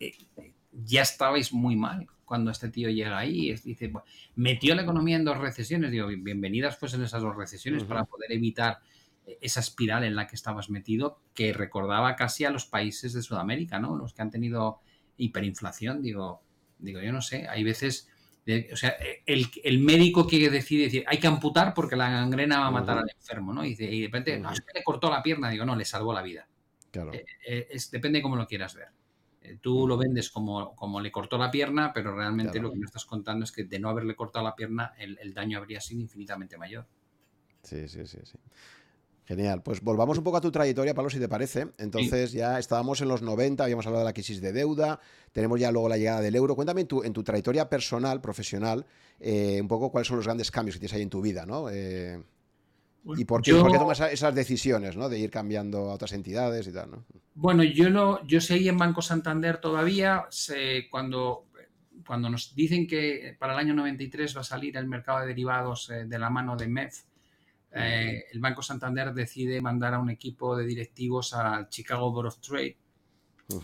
Eh, 0.00 0.12
ya 0.86 1.02
estabais 1.02 1.52
muy 1.52 1.76
mal 1.76 2.08
cuando 2.24 2.50
este 2.50 2.68
tío 2.68 2.90
llega 2.90 3.18
ahí. 3.18 3.50
Es, 3.50 3.64
dice, 3.64 3.92
metió 4.34 4.74
la 4.74 4.82
economía 4.82 5.16
en 5.16 5.24
dos 5.24 5.38
recesiones. 5.38 5.90
Digo, 5.90 6.08
bienvenidas 6.08 6.76
pues 6.76 6.94
en 6.94 7.02
esas 7.02 7.22
dos 7.22 7.36
recesiones 7.36 7.84
para 7.84 8.04
poder 8.04 8.32
evitar 8.32 8.78
eh, 9.26 9.38
esa 9.40 9.60
espiral 9.60 10.04
en 10.04 10.16
la 10.16 10.26
que 10.26 10.36
estabas 10.36 10.70
metido, 10.70 11.20
que 11.34 11.52
recordaba 11.52 12.16
casi 12.16 12.44
a 12.44 12.50
los 12.50 12.66
países 12.66 13.12
de 13.12 13.22
Sudamérica, 13.22 13.78
¿no? 13.78 13.96
Los 13.96 14.12
que 14.12 14.22
han 14.22 14.30
tenido 14.30 14.80
hiperinflación. 15.16 16.02
Digo, 16.02 16.42
digo 16.78 17.00
yo 17.00 17.12
no 17.12 17.22
sé, 17.22 17.46
hay 17.48 17.64
veces... 17.64 18.08
o 18.72 18.76
sea, 18.76 18.94
el, 19.26 19.78
médico 19.78 20.26
que 20.26 20.50
decide 20.50 20.84
decir, 20.84 21.04
hay 21.06 21.18
que 21.18 21.26
amputar 21.26 21.74
porque 21.74 21.96
la 21.96 22.10
gangrena 22.10 22.60
va 22.60 22.66
a 22.66 22.70
matar 22.70 22.98
al 22.98 23.10
enfermo, 23.10 23.52
¿no? 23.52 23.64
Y, 23.64 23.74
de, 23.74 24.06
repente, 24.06 24.38
no, 24.38 24.52
es 24.52 24.60
que 24.60 24.78
le 24.78 24.84
cortó 24.84 25.10
la 25.10 25.22
pierna. 25.22 25.50
Digo, 25.50 25.64
no, 25.64 25.76
le 25.76 25.84
salvó 25.84 26.12
la 26.12 26.22
vida. 26.22 26.46
Claro. 26.90 27.12
Eh, 27.12 27.24
eh, 27.46 27.68
es, 27.70 27.90
depende 27.90 28.18
de 28.18 28.22
cómo 28.22 28.36
lo 28.36 28.46
quieras 28.46 28.74
ver. 28.74 28.88
Eh, 29.44 29.58
tú 29.60 29.86
lo 29.86 29.98
vendes 29.98 30.30
como, 30.30 30.74
como 30.74 31.00
le 31.00 31.12
cortó 31.12 31.36
la 31.36 31.50
pierna, 31.50 31.92
pero 31.92 32.16
realmente 32.16 32.58
lo 32.60 32.72
que 32.72 32.78
me 32.78 32.86
estás 32.86 33.04
contando 33.04 33.44
es 33.44 33.52
que 33.52 33.64
de 33.64 33.78
no 33.78 33.90
haberle 33.90 34.16
cortado 34.16 34.42
la 34.42 34.56
pierna, 34.56 34.94
el, 34.98 35.34
daño 35.34 35.58
habría 35.58 35.80
sido 35.82 36.00
infinitamente 36.00 36.56
mayor. 36.56 36.86
Sí, 37.62 37.86
sí, 37.86 38.06
sí, 38.06 38.18
sí. 38.24 38.38
Genial. 39.26 39.62
Pues 39.62 39.82
volvamos 39.82 40.16
un 40.16 40.24
poco 40.24 40.38
a 40.38 40.40
tu 40.40 40.50
trayectoria, 40.50 40.94
Pablo, 40.94 41.10
si 41.10 41.18
te 41.18 41.28
parece. 41.28 41.68
Entonces 41.78 42.32
ya 42.32 42.58
estábamos 42.58 43.00
en 43.02 43.08
los 43.08 43.20
90, 43.22 43.64
habíamos 43.64 43.86
hablado 43.86 44.04
de 44.04 44.08
la 44.08 44.12
crisis 44.12 44.40
de 44.40 44.52
deuda, 44.52 45.00
tenemos 45.32 45.60
ya 45.60 45.70
luego 45.70 45.88
la 45.88 45.98
llegada 45.98 46.20
del 46.20 46.36
euro. 46.36 46.54
Cuéntame 46.54 46.82
en 46.82 46.86
tu, 46.86 47.02
en 47.02 47.12
tu 47.12 47.22
trayectoria 47.22 47.68
personal, 47.68 48.20
profesional, 48.20 48.86
eh, 49.20 49.58
un 49.60 49.68
poco 49.68 49.90
cuáles 49.90 50.08
son 50.08 50.16
los 50.16 50.26
grandes 50.26 50.50
cambios 50.50 50.76
que 50.76 50.80
tienes 50.80 50.94
ahí 50.94 51.02
en 51.02 51.10
tu 51.10 51.22
vida, 51.22 51.46
¿no? 51.46 51.68
Eh, 51.70 52.22
¿Y 53.16 53.24
por 53.24 53.42
qué, 53.42 53.52
tomas 53.52 54.00
esas 54.00 54.34
decisiones, 54.34 54.96
¿no? 54.96 55.08
De 55.08 55.18
ir 55.18 55.30
cambiando 55.30 55.90
a 55.90 55.94
otras 55.94 56.12
entidades 56.12 56.66
y 56.66 56.72
tal, 56.72 56.90
¿no? 56.90 57.04
Bueno, 57.34 57.62
yo, 57.62 57.90
no, 57.90 58.24
yo 58.26 58.40
seguí 58.40 58.68
en 58.68 58.78
Banco 58.78 59.02
Santander 59.02 59.58
todavía. 59.58 60.26
cuando, 60.90 61.46
cuando 62.06 62.30
nos 62.30 62.54
dicen 62.54 62.86
que 62.86 63.36
para 63.38 63.52
el 63.52 63.58
año 63.58 63.74
93 63.74 64.36
va 64.36 64.40
a 64.40 64.44
salir 64.44 64.76
el 64.76 64.86
mercado 64.86 65.20
de 65.20 65.26
derivados 65.26 65.90
eh, 65.90 66.06
de 66.06 66.18
la 66.18 66.30
mano 66.30 66.56
de 66.56 66.68
MEF, 66.68 67.02
eh, 67.72 68.24
el 68.32 68.40
Banco 68.40 68.62
Santander 68.62 69.12
decide 69.12 69.60
mandar 69.60 69.94
a 69.94 69.98
un 69.98 70.08
equipo 70.08 70.56
de 70.56 70.64
directivos 70.64 71.34
al 71.34 71.68
Chicago 71.68 72.12
Board 72.12 72.28
of 72.28 72.38
Trade 72.38 72.76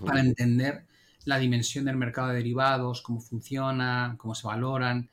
para 0.04 0.20
entender 0.20 0.84
la 1.24 1.38
dimensión 1.38 1.84
del 1.84 1.96
mercado 1.96 2.28
de 2.28 2.34
derivados, 2.34 3.02
cómo 3.02 3.20
funciona, 3.20 4.14
cómo 4.18 4.34
se 4.34 4.46
valoran. 4.46 5.08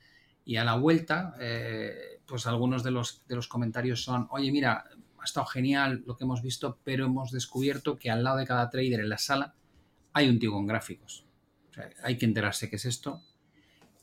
Y 0.46 0.56
a 0.56 0.64
la 0.64 0.76
vuelta, 0.76 1.36
eh, 1.40 2.17
pues 2.28 2.46
algunos 2.46 2.84
de 2.84 2.92
los, 2.92 3.26
de 3.28 3.36
los 3.36 3.48
comentarios 3.48 4.04
son, 4.04 4.28
oye, 4.32 4.52
mira, 4.52 4.86
ha 5.20 5.24
estado 5.24 5.46
genial 5.46 6.04
lo 6.06 6.16
que 6.18 6.26
hemos 6.26 6.42
visto, 6.42 6.78
pero 6.84 7.06
hemos 7.06 7.32
descubierto 7.32 7.98
que 7.98 8.12
al 8.12 8.24
lado 8.24 8.38
de 8.38 8.46
cada 8.46 8.70
trader 8.70 9.00
en 9.00 9.10
la 9.10 9.18
sala 9.18 9.56
hay 10.14 10.30
un 10.30 10.40
tío 10.40 10.52
con 10.52 10.68
gráficos. 10.68 11.26
hay 12.04 12.18
que 12.18 12.26
enterarse 12.26 12.70
qué 12.70 12.76
es 12.76 12.86
esto, 12.86 13.22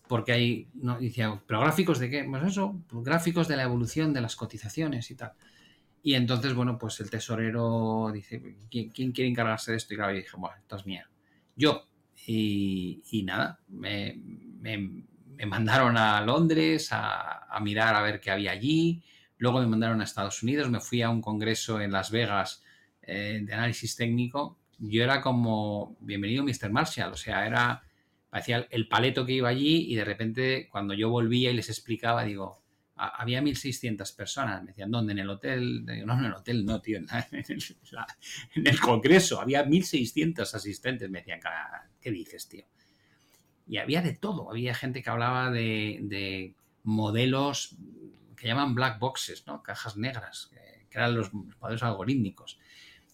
porque 0.08 0.32
hay, 0.32 0.68
no, 0.74 0.98
decía, 0.98 1.40
pero 1.46 1.60
gráficos 1.60 1.98
de 1.98 2.10
qué? 2.10 2.24
Pues 2.24 2.42
eso, 2.44 2.80
pues 2.88 3.04
gráficos 3.04 3.48
de 3.48 3.56
la 3.56 3.64
evolución 3.64 4.12
de 4.12 4.20
las 4.20 4.36
cotizaciones 4.36 5.10
y 5.10 5.16
tal. 5.16 5.32
Y 6.02 6.14
entonces, 6.14 6.52
bueno, 6.54 6.78
pues 6.78 7.00
el 7.00 7.08
tesorero 7.08 8.10
dice, 8.12 8.56
¿quién, 8.70 8.90
quiere 8.90 9.26
encargarse 9.28 9.70
de 9.70 9.78
esto? 9.78 9.94
Y 9.94 9.96
claro, 9.96 10.12
yo 10.12 10.18
dije, 10.18 10.36
bueno, 10.36 10.54
esto 10.56 10.76
es 10.76 10.86
mía. 10.86 11.08
Yo. 11.56 11.88
Y, 12.26 13.22
nada, 13.24 13.60
me, 13.68 14.20
mandaron 15.46 15.96
a 15.96 16.20
Londres 16.22 16.88
a, 16.90 17.58
mirar 17.60 17.94
a 17.94 18.02
ver 18.02 18.20
qué 18.20 18.30
había 18.30 18.52
allí. 18.52 19.02
Luego 19.38 19.60
me 19.60 19.66
mandaron 19.66 20.00
a 20.00 20.04
Estados 20.04 20.42
Unidos, 20.42 20.70
me 20.70 20.80
fui 20.80 21.02
a 21.02 21.10
un 21.10 21.20
congreso 21.20 21.80
en 21.80 21.92
Las 21.92 22.10
Vegas 22.10 22.62
eh, 23.02 23.40
de 23.42 23.52
análisis 23.54 23.96
técnico. 23.96 24.58
Yo 24.78 25.02
era 25.02 25.20
como, 25.20 25.96
bienvenido 26.00 26.44
Mr. 26.44 26.70
Marshall, 26.70 27.12
o 27.12 27.16
sea, 27.16 27.46
era, 27.46 27.82
parecía 28.28 28.66
el 28.70 28.88
paleto 28.88 29.24
que 29.24 29.32
iba 29.32 29.48
allí 29.48 29.92
y 29.92 29.94
de 29.94 30.04
repente 30.04 30.68
cuando 30.70 30.94
yo 30.94 31.10
volvía 31.10 31.50
y 31.50 31.54
les 31.54 31.68
explicaba, 31.68 32.24
digo, 32.24 32.64
había 32.96 33.40
1.600 33.42 34.14
personas. 34.16 34.62
Me 34.62 34.68
decían, 34.68 34.90
¿dónde? 34.90 35.12
¿En 35.12 35.18
el 35.18 35.30
hotel? 35.30 35.84
no, 35.84 36.18
en 36.18 36.24
el 36.24 36.34
hotel 36.34 36.64
no, 36.64 36.80
tío. 36.80 36.98
En, 36.98 37.06
el 38.66 38.80
Congreso 38.80 39.40
había 39.40 39.64
1.600 39.64 40.54
asistentes. 40.54 41.10
Me 41.10 41.18
decían, 41.18 41.40
¿qué 42.00 42.10
dices, 42.10 42.48
tío? 42.48 42.64
Y 43.66 43.78
había 43.78 44.02
de 44.02 44.12
todo. 44.12 44.50
Había 44.50 44.74
gente 44.74 45.02
que 45.02 45.10
hablaba 45.10 45.50
de, 45.50 46.54
modelos 46.82 47.76
que 48.36 48.46
llaman 48.46 48.74
black 48.74 48.98
boxes, 48.98 49.46
¿no? 49.46 49.62
Cajas 49.62 49.96
negras, 49.96 50.50
que 50.90 50.98
eran 50.98 51.14
los 51.14 51.32
modelos 51.32 51.82
algorítmicos. 51.82 52.58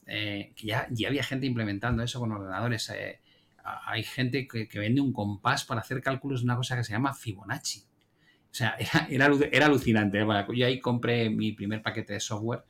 Eh, 0.06 0.52
que 0.56 0.66
ya, 0.66 0.88
ya, 0.90 1.08
había 1.08 1.22
gente 1.22 1.46
implementando 1.46 2.02
eso 2.02 2.18
con 2.18 2.32
ordenadores. 2.32 2.88
Eh, 2.90 3.20
hay 3.62 4.02
gente 4.02 4.48
que, 4.48 4.66
que 4.66 4.78
vende 4.78 5.00
un 5.00 5.12
compás 5.12 5.64
para 5.64 5.82
hacer 5.82 6.02
cálculos 6.02 6.40
de 6.40 6.46
una 6.46 6.56
cosa 6.56 6.76
que 6.76 6.82
se 6.82 6.92
llama 6.92 7.14
Fibonacci 7.14 7.84
o 8.50 8.54
sea, 8.54 8.76
era, 9.10 9.46
era, 9.50 9.66
alucinante. 9.66 10.18
yo 10.54 10.66
ahí 10.66 10.80
compré 10.80 11.30
mi 11.30 11.52
primer 11.52 11.82
paquete 11.82 12.14
de 12.14 12.20
software, 12.20 12.64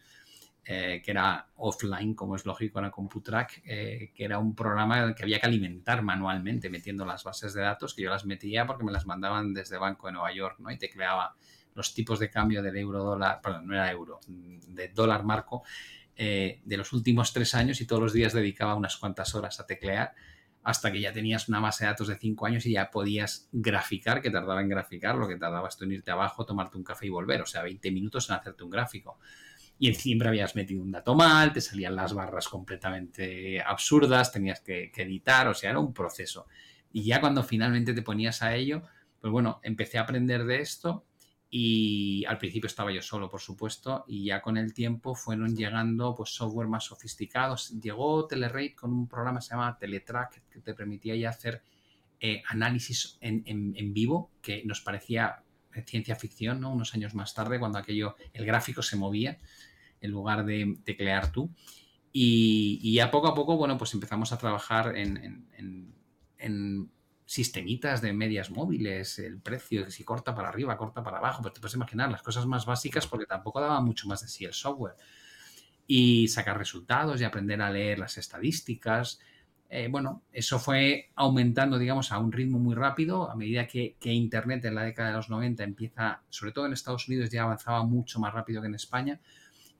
eh, 0.73 1.03
que 1.03 1.11
era 1.11 1.49
offline, 1.57 2.15
como 2.15 2.37
es 2.37 2.47
lógico, 2.47 2.79
era 2.79 2.93
CompuTrack, 2.93 3.63
eh, 3.65 4.13
que 4.15 4.25
era 4.25 4.39
un 4.39 4.55
programa 4.55 5.13
que 5.17 5.25
había 5.25 5.41
que 5.41 5.47
alimentar 5.49 6.01
manualmente, 6.01 6.71
metiendo 6.71 7.05
las 7.05 7.25
bases 7.25 7.55
de 7.55 7.63
datos, 7.63 7.93
que 7.93 8.03
yo 8.03 8.11
las 8.11 8.25
metía 8.25 8.69
porque 8.69 8.85
me 8.85 8.93
las 8.93 9.05
mandaban 9.05 9.53
desde 9.53 9.79
Banco 9.79 10.07
de 10.07 10.13
Nueva 10.13 10.33
York, 10.33 10.61
¿no? 10.61 10.71
Y 10.71 10.79
tecleaba 10.79 11.35
los 11.75 11.93
tipos 11.93 12.21
de 12.21 12.31
cambio 12.31 12.63
del 12.63 12.77
euro 12.77 13.03
dólar, 13.03 13.41
perdón, 13.43 13.67
no 13.67 13.75
era 13.75 13.91
euro, 13.91 14.21
de 14.29 14.89
dólar 14.91 15.25
marco, 15.25 15.65
eh, 16.15 16.61
de 16.65 16.77
los 16.77 16.93
últimos 16.93 17.33
tres 17.33 17.53
años 17.57 17.81
y 17.81 17.87
todos 17.89 18.01
los 18.01 18.13
días 18.13 18.33
dedicaba 18.33 18.77
unas 18.77 18.97
cuantas 18.97 19.35
horas 19.35 19.59
a 19.59 19.67
teclear 19.67 20.15
hasta 20.63 20.93
que 20.93 21.01
ya 21.01 21.13
tenías 21.13 21.49
una 21.49 21.59
base 21.59 21.83
de 21.83 21.91
datos 21.91 22.07
de 22.07 22.17
5 22.17 22.47
años 22.47 22.65
y 22.67 22.73
ya 22.73 22.91
podías 22.91 23.49
graficar, 23.51 24.21
que 24.21 24.31
tardaba 24.31 24.61
en 24.61 24.69
graficar, 24.69 25.17
lo 25.17 25.27
que 25.27 25.37
tardaba 25.37 25.69
esto 25.69 25.85
en 25.85 25.93
irte 25.93 26.13
abajo, 26.13 26.45
tomarte 26.45 26.77
un 26.77 26.85
café 26.85 27.07
y 27.07 27.09
volver, 27.09 27.43
o 27.43 27.47
sea, 27.47 27.63
20 27.63 27.91
minutos 27.91 28.29
en 28.29 28.37
hacerte 28.37 28.63
un 28.63 28.71
gráfico. 28.71 29.19
Y 29.81 29.93
siempre 29.95 30.29
habías 30.29 30.55
metido 30.55 30.83
un 30.83 30.93
dato 30.93 31.17
mal, 31.17 31.53
te 31.53 31.61
salían 31.61 31.97
las 31.97 32.15
barras 32.15 32.49
completamente 32.49 33.61
absurdas, 33.61 34.31
tenías 34.31 34.61
que, 34.61 34.93
que 34.93 35.03
editar, 35.03 35.49
o 35.49 35.55
sea, 35.55 35.71
era 35.71 35.81
un 35.81 35.93
proceso. 35.93 36.47
Y 36.93 37.03
ya 37.03 37.21
cuando 37.21 37.43
finalmente 37.43 37.93
te 37.93 38.03
ponías 38.03 38.43
a 38.43 38.55
ello, 38.55 38.83
pues 39.21 39.33
bueno, 39.33 39.59
empecé 39.63 39.99
a 39.99 40.03
aprender 40.03 40.45
de 40.45 40.61
esto 40.61 41.07
y 41.53 42.25
al 42.27 42.39
principio 42.39 42.69
estaba 42.69 42.93
yo 42.93 43.03
solo, 43.03 43.29
por 43.29 43.41
supuesto, 43.41 44.05
y 44.07 44.27
ya 44.27 44.41
con 44.41 44.57
el 44.57 44.73
tiempo 44.73 45.17
fueron 45.17 45.57
llegando 45.57 46.15
pues, 46.15 46.31
software 46.31 46.69
más 46.69 46.85
sofisticados. 46.85 47.71
Llegó 47.81 48.27
Telerate 48.29 48.77
con 48.77 48.93
un 48.93 49.09
programa 49.09 49.41
que 49.41 49.47
se 49.47 49.51
llama 49.51 49.77
Teletrack, 49.77 50.49
que 50.49 50.61
te 50.61 50.75
permitía 50.75 51.17
ya 51.17 51.31
hacer 51.31 51.63
eh, 52.21 52.43
análisis 52.49 53.19
en, 53.21 53.43
en, 53.47 53.93
vivo, 53.93 54.31
que 54.41 54.63
nos 54.65 54.81
parecía 54.81 55.43
ciencia 55.87 56.15
ficción, 56.15 56.61
¿no? 56.61 56.73
Unos 56.73 56.95
años 56.95 57.15
más 57.15 57.35
tarde, 57.35 57.59
cuando 57.59 57.79
aquello, 57.79 58.15
el 58.33 58.47
gráfico 58.47 58.83
se 58.83 58.97
movía 58.97 59.39
en 60.01 60.11
lugar 60.11 60.45
de 60.45 60.79
teclear 60.85 61.33
tú. 61.33 61.51
Y, 62.13 62.81
y 62.83 62.95
ya 62.95 63.11
poco 63.11 63.29
a 63.29 63.35
poco, 63.35 63.57
bueno, 63.57 63.79
pues 63.79 63.95
empezamos 63.95 64.33
a 64.33 64.39
trabajar 64.39 64.97
en, 64.97 65.47
en 66.39 66.91
sistemitas 67.31 68.01
de 68.01 68.13
medias 68.13 68.51
móviles, 68.51 69.21
el 69.21 69.39
precio, 69.39 69.89
si 69.89 70.03
corta 70.03 70.35
para 70.35 70.49
arriba, 70.49 70.77
corta 70.77 71.05
para 71.05 71.19
abajo, 71.19 71.45
pero 71.45 71.53
te 71.53 71.61
puedes 71.61 71.77
imaginar 71.77 72.11
las 72.11 72.25
cosas 72.25 72.45
más 72.45 72.67
básicas 72.67 73.07
porque 73.07 73.25
tampoco 73.25 73.61
daba 73.61 73.81
mucho 73.81 74.09
más 74.09 74.23
de 74.23 74.27
sí 74.27 74.45
el 74.45 74.53
software. 74.53 74.97
Y 75.87 76.27
sacar 76.27 76.59
resultados 76.59 77.21
y 77.21 77.25
aprender 77.25 77.63
a 77.63 77.71
leer 77.71 78.01
las 78.01 78.19
estadísticas. 78.19 79.21
Eh, 79.69 79.87
bueno, 79.89 80.25
eso 80.33 80.59
fue 80.59 81.13
aumentando, 81.15 81.79
digamos, 81.79 82.11
a 82.11 82.19
un 82.19 82.33
ritmo 82.33 82.59
muy 82.59 82.75
rápido 82.75 83.31
a 83.31 83.37
medida 83.37 83.69
que, 83.69 83.95
que, 84.01 84.13
Internet 84.13 84.65
en 84.65 84.75
la 84.75 84.83
década 84.83 85.11
de 85.11 85.15
los 85.15 85.31
90 85.31 85.63
empieza, 85.63 86.23
sobre 86.31 86.51
todo 86.51 86.67
en 86.67 86.73
Estados 86.73 87.07
Unidos, 87.07 87.31
ya 87.31 87.45
avanzaba 87.45 87.85
mucho 87.85 88.19
más 88.19 88.35
rápido 88.35 88.61
que 88.61 88.67
en 88.67 88.75
España. 88.75 89.21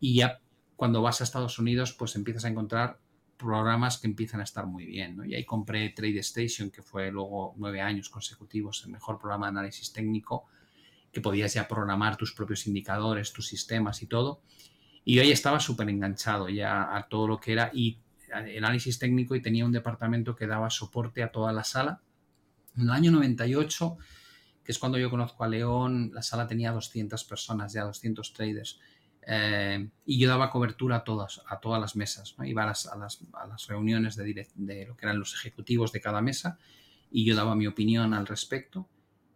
Y 0.01 0.17
ya 0.17 0.41
cuando 0.77 1.03
vas 1.03 1.21
a 1.21 1.25
Estados 1.25 1.59
Unidos, 1.59 1.93
pues 1.93 2.17
empiezas 2.17 2.47
a 2.47 2.49
encontrar 2.49 2.99
programas 3.37 3.99
que 3.99 4.07
empiezan 4.07 4.41
a 4.41 4.45
estar 4.45 4.67
muy 4.67 4.85
bien. 4.87 5.21
Y 5.27 5.35
ahí 5.35 5.45
compré 5.45 5.91
TradeStation, 5.91 6.71
que 6.71 6.83
fue 6.83 7.11
luego 7.11 7.55
nueve 7.57 7.81
años 7.81 8.11
consecutivos 8.11 8.83
el 8.85 8.93
mejor 8.93 9.19
programa 9.19 9.47
de 9.47 9.51
análisis 9.51 9.93
técnico, 9.93 10.47
que 11.13 11.21
podías 11.21 11.55
ya 11.55 11.67
programar 11.67 12.17
tus 12.17 12.33
propios 12.33 12.67
indicadores, 12.67 13.33
tus 13.33 13.47
sistemas 13.47 14.03
y 14.03 14.07
todo. 14.07 14.43
Y 15.05 15.19
ahí 15.19 15.33
estaba 15.33 15.61
súper 15.61 15.89
enganchado 15.89 16.49
ya 16.49 16.97
a 16.97 17.09
todo 17.09 17.27
lo 17.27 17.41
que 17.41 17.53
era 17.53 17.71
y 17.73 17.99
análisis 18.33 18.99
técnico 18.99 19.35
y 19.35 19.43
tenía 19.43 19.65
un 19.65 19.73
departamento 19.73 20.37
que 20.37 20.47
daba 20.47 20.71
soporte 20.71 21.23
a 21.23 21.33
toda 21.33 21.53
la 21.53 21.65
sala. 21.65 22.01
En 22.77 22.85
el 22.85 22.91
año 22.91 23.11
98, 23.11 23.97
que 24.63 24.73
es 24.73 24.79
cuando 24.79 24.99
yo 24.99 25.11
conozco 25.11 25.43
a 25.45 25.49
León, 25.49 26.11
la 26.13 26.23
sala 26.23 26.47
tenía 26.47 26.73
200 26.73 27.25
personas, 27.25 27.73
ya 27.73 27.85
200 27.85 28.33
traders. 28.33 28.79
Eh, 29.27 29.89
y 30.07 30.19
yo 30.19 30.29
daba 30.29 30.51
cobertura 30.51 30.97
a 30.97 31.05
todas, 31.05 31.43
a 31.47 31.61
todas 31.61 31.81
las 31.81 31.97
mesas. 31.97 32.35
Iba 32.45 32.65
a 32.65 32.67
las, 32.67 33.67
reuniones 33.69 34.17
de, 34.17 34.49
de, 34.55 34.87
lo 34.87 34.97
que 34.97 35.07
eran 35.07 35.19
los 35.19 35.35
ejecutivos 35.35 35.93
de 35.93 36.01
cada 36.01 36.21
mesa 36.21 36.59
y 37.11 37.25
yo 37.25 37.35
daba 37.35 37.55
mi 37.55 37.67
opinión 37.67 38.15
al 38.15 38.27
respecto. 38.27 38.89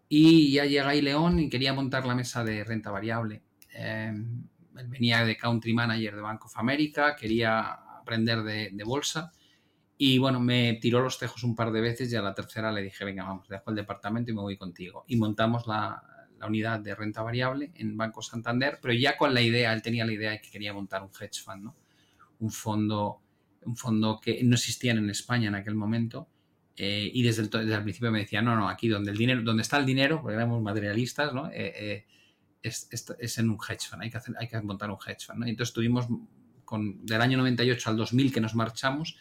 Y 0.09 0.53
ya 0.53 0.65
llega 0.65 0.89
ahí 0.89 1.01
León 1.01 1.39
y 1.39 1.49
quería 1.49 1.73
montar 1.73 2.07
la 2.07 2.15
mesa 2.15 2.45
de 2.45 2.65
renta 2.65 2.91
variable. 2.91 3.43
Eh, 3.75 4.13
él 4.77 4.89
venía 4.89 5.25
de 5.25 5.37
country 5.37 5.73
manager 5.73 6.17
de 6.17 6.23
Bank 6.23 6.45
of 6.45 6.57
America, 6.57 7.15
quería 7.17 7.73
aprender 8.01 8.43
de, 8.43 8.71
de, 8.73 8.85
bolsa 8.85 9.33
y 9.97 10.19
bueno, 10.19 10.41
me 10.41 10.75
tiró 10.75 11.01
los 11.01 11.19
tejos 11.19 11.45
un 11.45 11.55
par 11.55 11.71
de 11.71 11.81
veces 11.81 12.13
y 12.13 12.17
a 12.17 12.23
la 12.23 12.35
tercera 12.35 12.73
le 12.73 12.83
dije, 12.83 13.05
venga, 13.05 13.25
vamos, 13.25 13.49
dejo 13.49 13.71
el 13.71 13.77
departamento 13.77 14.31
y 14.31 14.35
me 14.35 14.43
voy 14.43 14.57
contigo. 14.57 15.05
Y 15.07 15.17
montamos 15.17 15.67
la, 15.67 16.03
unidad 16.47 16.81
de 16.81 16.95
renta 16.95 17.23
variable 17.23 17.73
en 17.75 17.97
Banco 17.97 18.23
Santander, 18.23 18.79
pero 18.81 18.95
ya 18.95 19.17
con 19.17 19.35
la 19.35 19.41
idea, 19.41 19.73
él 19.73 19.83
tenía 19.83 20.05
la 20.05 20.13
idea 20.13 20.31
de 20.33 20.41
que 20.41 20.51
quería 20.51 20.73
montar 20.73 21.03
un 21.03 21.11
hedge 21.19 21.43
fund, 21.43 21.65
¿no? 21.65 21.77
Un 22.41 22.51
fondo, 22.51 23.21
un 23.65 23.77
fondo 23.77 24.21
que 24.21 24.43
no 24.45 24.55
existía 24.55 24.93
en 24.93 25.09
España 25.11 25.49
en 25.49 25.55
aquel 25.55 25.75
momento. 25.75 26.29
Eh, 26.77 27.11
y 27.13 27.23
desde 27.23 27.43
el, 27.43 27.51
desde 27.51 27.75
el, 27.75 27.83
principio 27.83 28.11
me 28.11 28.21
decía, 28.21 28.43
no, 28.43 28.57
no, 28.57 28.69
aquí 28.69 28.89
donde, 28.89 29.13
el 29.13 29.17
dinero, 29.17 29.43
donde 29.43 29.63
está 29.63 29.77
el 29.79 29.87
dinero, 29.87 30.21
porque 30.21 30.35
éramos 30.35 30.61
materialistas, 30.61 31.33
¿no? 31.33 31.49
Eh, 31.51 31.73
eh, 31.77 32.07
es, 32.65 32.89
es, 33.19 33.39
en 33.39 33.51
un 33.51 33.57
hedge 33.57 33.89
fund, 33.89 34.03
hay 34.03 34.11
que, 34.11 34.17
hacer, 34.17 34.35
hay 34.39 34.49
que 34.49 34.61
montar 34.63 34.91
un 34.91 34.97
hedge 35.07 35.27
fund. 35.27 35.41
¿no? 35.41 35.47
Y 35.47 35.51
entonces 35.51 35.73
tuvimos 35.73 36.07
con, 36.65 37.05
del 37.05 37.21
año 37.21 37.39
98 37.39 37.91
al 37.91 37.97
2000 37.97 38.33
que 38.33 38.41
nos 38.41 38.55
marchamos, 38.55 39.17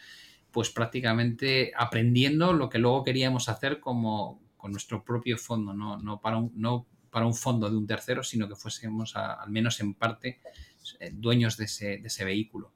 pues 0.49 0.69
prácticamente 0.69 1.73
aprendiendo 1.75 2.53
lo 2.53 2.69
que 2.69 2.79
luego 2.79 3.03
queríamos 3.03 3.49
hacer 3.49 3.79
como 3.79 4.41
con 4.55 4.71
nuestro 4.71 5.03
propio 5.03 5.37
fondo, 5.37 5.73
no, 5.73 5.97
no, 5.97 6.21
para 6.21 6.37
un, 6.37 6.53
no 6.55 6.87
para 7.13 7.27
un 7.27 7.35
fondo 7.35 7.69
de 7.69 7.77
un 7.77 7.85
tercero, 7.85 8.23
sino 8.23 8.49
que 8.49 8.55
fuésemos 8.55 9.15
al 9.15 9.49
menos 9.51 9.79
en 9.79 9.93
parte 9.93 10.41
eh, 10.99 11.11
dueños 11.13 11.55
de 11.57 11.65
ese, 11.65 12.25
vehículo. 12.25 12.71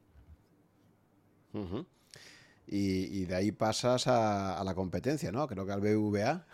y, 2.67 3.25
de 3.25 3.35
ahí 3.35 3.51
pasas 3.51 4.05
a, 4.05 4.63
la 4.63 4.75
competencia, 4.75 5.31
¿no? 5.31 5.47
Creo 5.47 5.65
que 5.65 5.73
al 5.73 5.81
BVA. 5.81 6.45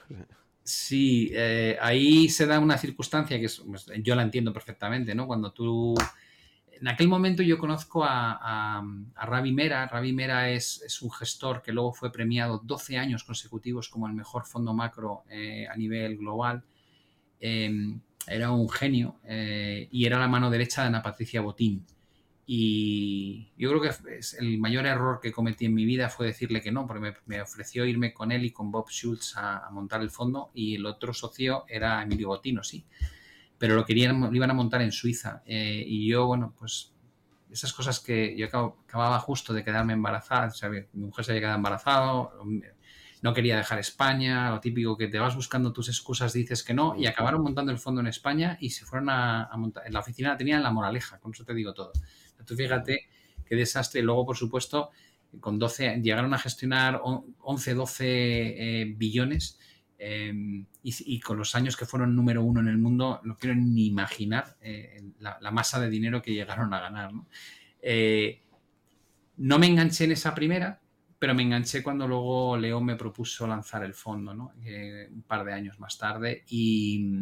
Sí, 0.63 1.29
eh, 1.33 1.77
ahí 1.81 2.29
se 2.29 2.45
da 2.45 2.57
una 2.57 2.77
circunstancia 2.77 3.37
que 3.37 3.49
pues, 3.67 3.85
yo 4.01 4.15
la 4.15 4.23
entiendo 4.23 4.53
perfectamente, 4.53 5.13
¿no? 5.13 5.27
Cuando 5.27 5.51
tú 5.51 5.93
En 6.79 6.87
aquel 6.87 7.09
momento 7.09 7.43
yo 7.43 7.57
conozco 7.57 8.03
a, 8.05 8.79
a, 8.79 9.25
Ravi 9.25 9.51
Mera. 9.51 9.87
Ravi 9.87 10.13
Mera 10.13 10.49
es, 10.49 11.01
un 11.01 11.11
gestor 11.11 11.61
que 11.61 11.73
luego 11.73 11.91
fue 11.91 12.13
premiado 12.13 12.61
12 12.63 12.97
años 12.97 13.25
consecutivos 13.25 13.89
como 13.89 14.07
el 14.07 14.13
mejor 14.13 14.45
fondo 14.45 14.73
macro 14.73 15.23
eh, 15.29 15.67
a 15.67 15.75
nivel 15.75 16.17
global. 16.17 16.63
Em, 17.45 17.99
era 18.25 18.51
un 18.51 18.69
genio 18.69 19.19
eh, 19.25 19.89
y 19.91 20.05
era 20.05 20.17
la 20.17 20.29
mano 20.29 20.49
derecha 20.49 20.81
de 20.81 20.87
Ana 20.87 21.03
Patricia 21.03 21.41
Botín. 21.41 21.85
Y 22.45 23.51
yo 23.57 23.69
creo 23.69 23.81
que 23.81 24.15
es 24.17 24.33
el 24.35 24.57
mayor 24.59 24.85
error 24.85 25.19
que 25.21 25.33
cometí 25.33 25.65
en 25.65 25.73
mi 25.73 25.83
vida 25.83 26.07
fue 26.07 26.27
decirle 26.27 26.61
que 26.61 26.71
no, 26.71 26.87
porque 26.87 27.13
me, 27.25 27.41
ofreció 27.41 27.85
irme 27.85 28.13
con 28.13 28.31
él 28.31 28.45
y 28.45 28.51
con 28.51 28.71
Bob 28.71 28.89
Schultz 28.89 29.33
a, 29.35 29.69
montar 29.71 30.01
el 30.01 30.09
fondo 30.09 30.51
y 30.53 30.75
el 30.75 30.85
otro 30.85 31.13
socio 31.13 31.65
era 31.67 32.01
Emilio 32.01 32.29
Botino, 32.29 32.63
sí. 32.63 32.85
Pero 33.57 33.75
lo 33.75 33.85
querían, 33.85 34.21
lo 34.21 34.33
iban 34.33 34.51
a 34.51 34.53
montar 34.53 34.81
en 34.81 34.93
Suiza. 34.93 35.43
Eh, 35.45 35.83
y 35.85 36.07
yo, 36.07 36.25
bueno, 36.27 36.53
pues 36.57 36.93
esas 37.51 37.73
cosas 37.73 37.99
que 37.99 38.37
yo 38.37 38.47
acababa 38.47 39.19
justo 39.19 39.53
de 39.53 39.65
quedarme 39.65 39.91
embarazada, 39.93 40.49
mi 40.93 41.05
mujer 41.05 41.25
se 41.25 41.31
había 41.31 41.41
quedado 41.41 41.57
embarazado, 41.57 42.31
no 43.23 43.33
quería 43.33 43.55
dejar 43.55 43.79
España, 43.79 44.49
lo 44.49 44.59
típico 44.59 44.97
que 44.97 45.07
te 45.07 45.17
vas 45.17 45.33
buscando 45.33 45.71
tus 45.71 45.87
excusas, 45.87 46.33
dices 46.33 46.61
que 46.61 46.73
no, 46.73 46.93
y 46.97 47.05
acabaron 47.05 47.41
montando 47.41 47.71
el 47.71 47.77
fondo 47.77 48.01
en 48.01 48.07
España 48.07 48.57
y 48.59 48.71
se 48.71 48.85
fueron 48.85 49.09
a, 49.09 49.49
montar. 49.55 49.87
En 49.87 49.93
la 49.93 50.01
oficina 50.01 50.35
tenían 50.35 50.61
la 50.61 50.71
moraleja, 50.71 51.19
con 51.19 51.31
eso 51.31 51.45
te 51.45 51.53
digo 51.53 51.73
todo. 51.73 51.93
Tú 52.45 52.53
fíjate 52.53 53.07
qué 53.45 53.55
desastre. 53.55 54.01
Y 54.01 54.03
luego, 54.03 54.25
por 54.25 54.35
supuesto, 54.35 54.91
con 55.39 55.57
12, 55.57 56.01
llegaron 56.01 56.33
a 56.33 56.37
gestionar 56.37 56.99
11, 57.01 57.73
12 57.73 58.03
eh, 58.07 58.93
billones. 58.93 59.57
Em, 59.97 60.65
y, 60.83 61.19
con 61.21 61.37
los 61.37 61.55
años 61.55 61.77
que 61.77 61.85
fueron 61.85 62.13
número 62.13 62.43
uno 62.43 62.59
en 62.59 62.67
el 62.67 62.77
mundo, 62.77 63.21
no 63.23 63.37
quiero 63.37 63.55
ni 63.55 63.85
imaginar 63.85 64.57
eh, 64.59 65.01
la, 65.19 65.51
masa 65.51 65.79
de 65.79 65.89
dinero 65.89 66.21
que 66.21 66.33
llegaron 66.33 66.73
a 66.73 66.81
ganar. 66.81 67.13
¿no? 67.13 67.25
Eh, 67.81 68.41
no 69.37 69.59
me 69.59 69.67
enganché 69.67 70.03
en 70.03 70.11
esa 70.11 70.35
primera, 70.35 70.81
pero 71.23 71.35
me 71.35 71.43
enganché 71.43 71.81
cuando 71.81 72.05
luego 72.05 72.57
Leo 72.57 72.81
me 72.81 72.97
propuso 72.97 73.47
lanzar 73.47 73.81
el 73.85 73.93
fondo, 73.93 74.33
¿no? 74.33 74.51
un 74.57 75.23
par 75.25 75.45
de 75.45 75.53
años 75.53 75.79
más 75.79 75.97
tarde. 75.97 76.43
Y, 76.49 77.15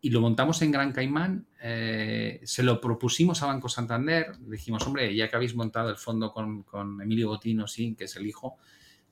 y 0.00 0.10
lo 0.10 0.20
montamos 0.20 0.62
en 0.62 0.70
Gran 0.70 0.92
Caimán. 0.92 1.44
Eh, 1.60 2.40
se 2.44 2.62
lo 2.62 2.80
propusimos 2.80 3.42
a 3.42 3.46
Banco 3.46 3.68
Santander. 3.68 4.38
Dijimos, 4.38 4.86
hombre, 4.86 5.12
ya 5.16 5.28
que 5.28 5.34
habéis 5.34 5.56
montado 5.56 5.90
el 5.90 5.96
fondo 5.96 6.32
con, 6.32 6.62
con, 6.62 7.02
Emilio 7.02 7.26
Botino, 7.26 7.66
sí, 7.66 7.96
que 7.98 8.04
es 8.04 8.14
el 8.14 8.24
hijo, 8.24 8.58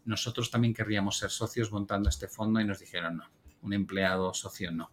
nosotros 0.05 0.53
también 0.53 0.73
querríamos 0.73 1.19
ser 1.19 1.31
socios 1.31 1.73
montando 1.73 2.09
este 2.09 2.29
fondo. 2.29 2.61
Y 2.61 2.65
nos 2.65 2.79
dijeron, 2.79 3.17
no, 3.17 3.25
un 3.63 3.73
empleado 3.73 4.33
socio 4.35 4.71
no. 4.71 4.93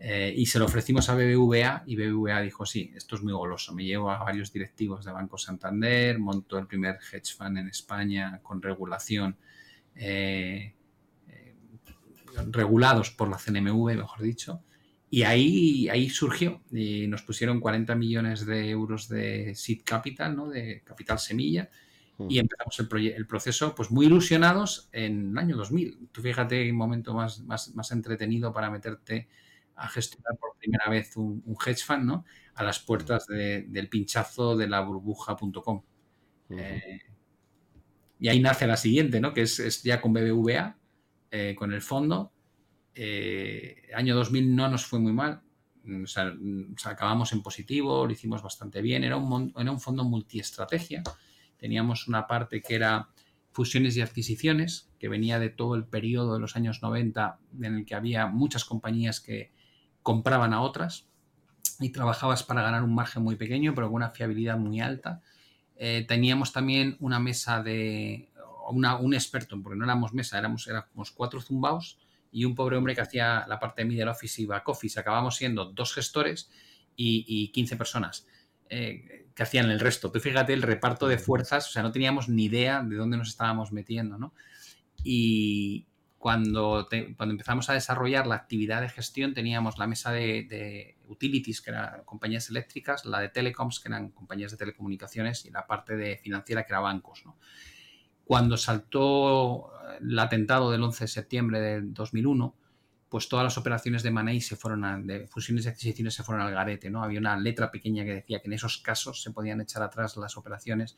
Eh, 0.00 0.32
y 0.36 0.46
se 0.46 0.60
lo 0.60 0.66
ofrecimos 0.66 1.08
a 1.08 1.16
BBVA 1.16 1.82
y 1.86 1.96
BBVA 1.96 2.40
dijo, 2.40 2.64
sí, 2.64 2.92
esto 2.94 3.16
es 3.16 3.22
muy 3.22 3.32
goloso. 3.32 3.74
Me 3.74 3.84
llevo 3.84 4.10
a 4.10 4.22
varios 4.22 4.52
directivos 4.52 5.04
de 5.04 5.10
Banco 5.10 5.36
Santander, 5.38 6.18
montó 6.20 6.58
el 6.58 6.68
primer 6.68 6.98
hedge 7.12 7.34
fund 7.36 7.58
en 7.58 7.68
España 7.68 8.38
con 8.42 8.62
regulación, 8.62 9.36
eh, 9.96 10.74
eh, 11.28 11.56
regulados 12.50 13.10
por 13.10 13.28
la 13.28 13.38
CNMV, 13.38 13.96
mejor 13.96 14.22
dicho. 14.22 14.62
Y 15.10 15.24
ahí, 15.24 15.88
ahí 15.88 16.08
surgió. 16.10 16.62
Y 16.70 17.08
nos 17.08 17.22
pusieron 17.22 17.58
40 17.58 17.96
millones 17.96 18.46
de 18.46 18.70
euros 18.70 19.08
de 19.08 19.54
seed 19.56 19.80
capital, 19.84 20.36
¿no? 20.36 20.48
de 20.48 20.82
capital 20.84 21.18
semilla. 21.18 21.70
Y 22.28 22.40
empezamos 22.40 22.78
el, 22.80 23.06
el, 23.12 23.26
proceso, 23.28 23.76
pues 23.76 23.92
muy 23.92 24.06
ilusionados 24.06 24.88
en 24.90 25.30
el 25.30 25.38
año 25.38 25.56
2000. 25.56 26.08
Tú 26.10 26.20
fíjate 26.20 26.68
un 26.68 26.76
momento 26.76 27.14
más, 27.14 27.40
más, 27.42 27.72
más 27.76 27.92
entretenido 27.92 28.52
para 28.52 28.70
meterte 28.70 29.28
a 29.78 29.88
gestionar 29.88 30.36
por 30.38 30.56
primera 30.58 30.88
vez 30.90 31.16
un, 31.16 31.42
hedge 31.64 31.84
fund, 31.84 32.04
¿no? 32.04 32.24
A 32.54 32.64
las 32.64 32.80
puertas 32.80 33.26
del 33.26 33.88
pinchazo 33.88 34.56
de 34.56 34.66
la 34.68 34.80
burbuja.com. 34.80 35.82
Eh, 36.50 37.00
y 38.18 38.28
ahí 38.28 38.40
nace 38.40 38.66
la 38.66 38.76
siguiente, 38.76 39.20
¿no? 39.20 39.32
Que 39.32 39.42
es, 39.42 39.82
ya 39.82 40.00
con 40.00 40.12
BBVA, 40.12 40.76
eh, 41.30 41.54
con 41.56 41.72
el 41.72 41.80
fondo. 41.80 42.32
Eh, 42.94 43.88
año 43.94 44.16
2000 44.16 44.54
no 44.56 44.68
nos 44.68 44.84
fue 44.84 44.98
muy 44.98 45.12
mal. 45.12 45.42
O 46.02 46.06
sea, 46.06 46.34
acabamos 46.84 47.32
en 47.32 47.42
positivo, 47.42 48.04
lo 48.04 48.12
hicimos 48.12 48.42
bastante 48.42 48.82
bien. 48.82 49.04
Era 49.04 49.16
un, 49.16 49.54
era 49.56 49.70
un 49.70 49.80
fondo 49.80 50.04
multiestrategia. 50.04 51.02
Teníamos 51.56 52.08
una 52.08 52.26
parte 52.26 52.60
que 52.60 52.74
era 52.74 53.08
fusiones 53.52 53.96
y 53.96 54.00
adquisiciones, 54.00 54.90
que 54.98 55.08
venía 55.08 55.38
de 55.38 55.50
todo 55.50 55.76
el 55.76 55.86
periodo 55.86 56.34
de 56.34 56.40
los 56.40 56.56
años 56.56 56.82
90 56.82 57.38
en 57.62 57.76
el 57.76 57.86
que 57.86 57.94
había 57.94 58.26
muchas 58.26 58.64
compañías 58.64 59.20
que, 59.20 59.52
compraban 60.08 60.54
a 60.54 60.62
otras 60.62 61.04
y 61.80 61.90
trabajabas 61.90 62.42
para 62.42 62.62
ganar 62.62 62.82
un 62.82 62.94
margen 62.94 63.22
muy 63.22 63.36
pequeño, 63.36 63.74
pero 63.74 63.88
con 63.88 63.96
una 63.96 64.08
fiabilidad 64.08 64.56
muy 64.56 64.80
alta. 64.80 65.20
Eh, 65.76 66.06
teníamos 66.08 66.50
también 66.50 66.96
una 67.00 67.18
mesa 67.18 67.62
de 67.62 68.30
un 68.70 69.12
experto, 69.12 69.60
porque 69.62 69.78
no 69.78 69.84
éramos 69.84 70.14
mesa, 70.14 70.38
éramos, 70.38 70.66
éramos 70.66 71.10
cuatro 71.10 71.42
zumbaos 71.42 71.98
y 72.32 72.46
un 72.46 72.54
pobre 72.54 72.78
hombre 72.78 72.94
que 72.94 73.02
hacía 73.02 73.44
la 73.46 73.60
parte 73.60 73.82
de 73.82 73.88
middle 73.88 74.08
office 74.08 74.40
y 74.40 74.46
back 74.46 74.66
office. 74.70 74.98
Acabamos 74.98 75.36
siendo 75.36 75.66
dos 75.66 75.92
gestores 75.92 76.50
y, 76.96 77.26
y 77.28 77.48
15 77.52 77.76
personas 77.76 78.26
eh, 78.70 79.26
que 79.34 79.42
hacían 79.42 79.70
el 79.70 79.78
resto. 79.78 80.10
Tú 80.10 80.20
fíjate 80.20 80.54
el 80.54 80.62
reparto 80.62 81.06
de 81.06 81.18
fuerzas, 81.18 81.68
o 81.68 81.70
sea, 81.70 81.82
no 81.82 81.92
teníamos 81.92 82.30
ni 82.30 82.44
idea 82.44 82.82
de 82.82 82.96
dónde 82.96 83.18
nos 83.18 83.28
estábamos 83.28 83.72
metiendo, 83.72 84.16
¿no? 84.16 84.32
Y, 85.04 85.86
cuando, 86.18 86.88
cuando 87.16 87.32
empezamos 87.32 87.70
a 87.70 87.74
desarrollar 87.74 88.26
la 88.26 88.34
actividad 88.34 88.80
de 88.80 88.88
gestión 88.88 89.34
teníamos 89.34 89.78
la 89.78 89.86
mesa 89.86 90.10
de, 90.10 90.96
utilities, 91.06 91.62
que 91.62 91.70
eran 91.70 92.02
compañías 92.04 92.50
eléctricas, 92.50 93.04
la 93.04 93.20
de 93.20 93.28
telecoms, 93.28 93.78
que 93.78 93.88
eran 93.88 94.10
compañías 94.10 94.50
de 94.50 94.56
telecomunicaciones, 94.56 95.46
y 95.46 95.50
la 95.50 95.66
parte 95.66 95.96
de 95.96 96.18
financiera, 96.18 96.64
que 96.64 96.72
era 96.72 96.80
bancos. 96.80 97.22
Cuando 98.24 98.56
saltó 98.56 99.70
el 100.00 100.18
atentado 100.18 100.72
del 100.72 100.82
11 100.82 101.04
de 101.04 101.08
septiembre 101.08 101.60
de 101.60 101.82
2001, 101.82 102.54
pues 103.08 103.28
todas 103.28 103.44
las 103.44 103.56
operaciones 103.56 104.02
de 104.02 104.10
Money 104.10 104.40
se 104.40 104.56
fueron 104.56 105.06
de 105.06 105.26
fusiones 105.28 105.64
y 105.64 105.68
adquisiciones 105.68 106.14
se 106.14 106.24
fueron 106.24 106.44
al 106.44 106.52
garete, 106.52 106.90
¿no? 106.90 107.02
Había 107.02 107.20
una 107.20 107.38
letra 107.38 107.70
pequeña 107.70 108.04
que 108.04 108.14
decía 108.14 108.40
que 108.40 108.48
en 108.48 108.52
esos 108.52 108.78
casos 108.78 109.22
se 109.22 109.30
podían 109.30 109.60
echar 109.60 109.82
atrás 109.82 110.16
las 110.16 110.36
operaciones 110.36 110.96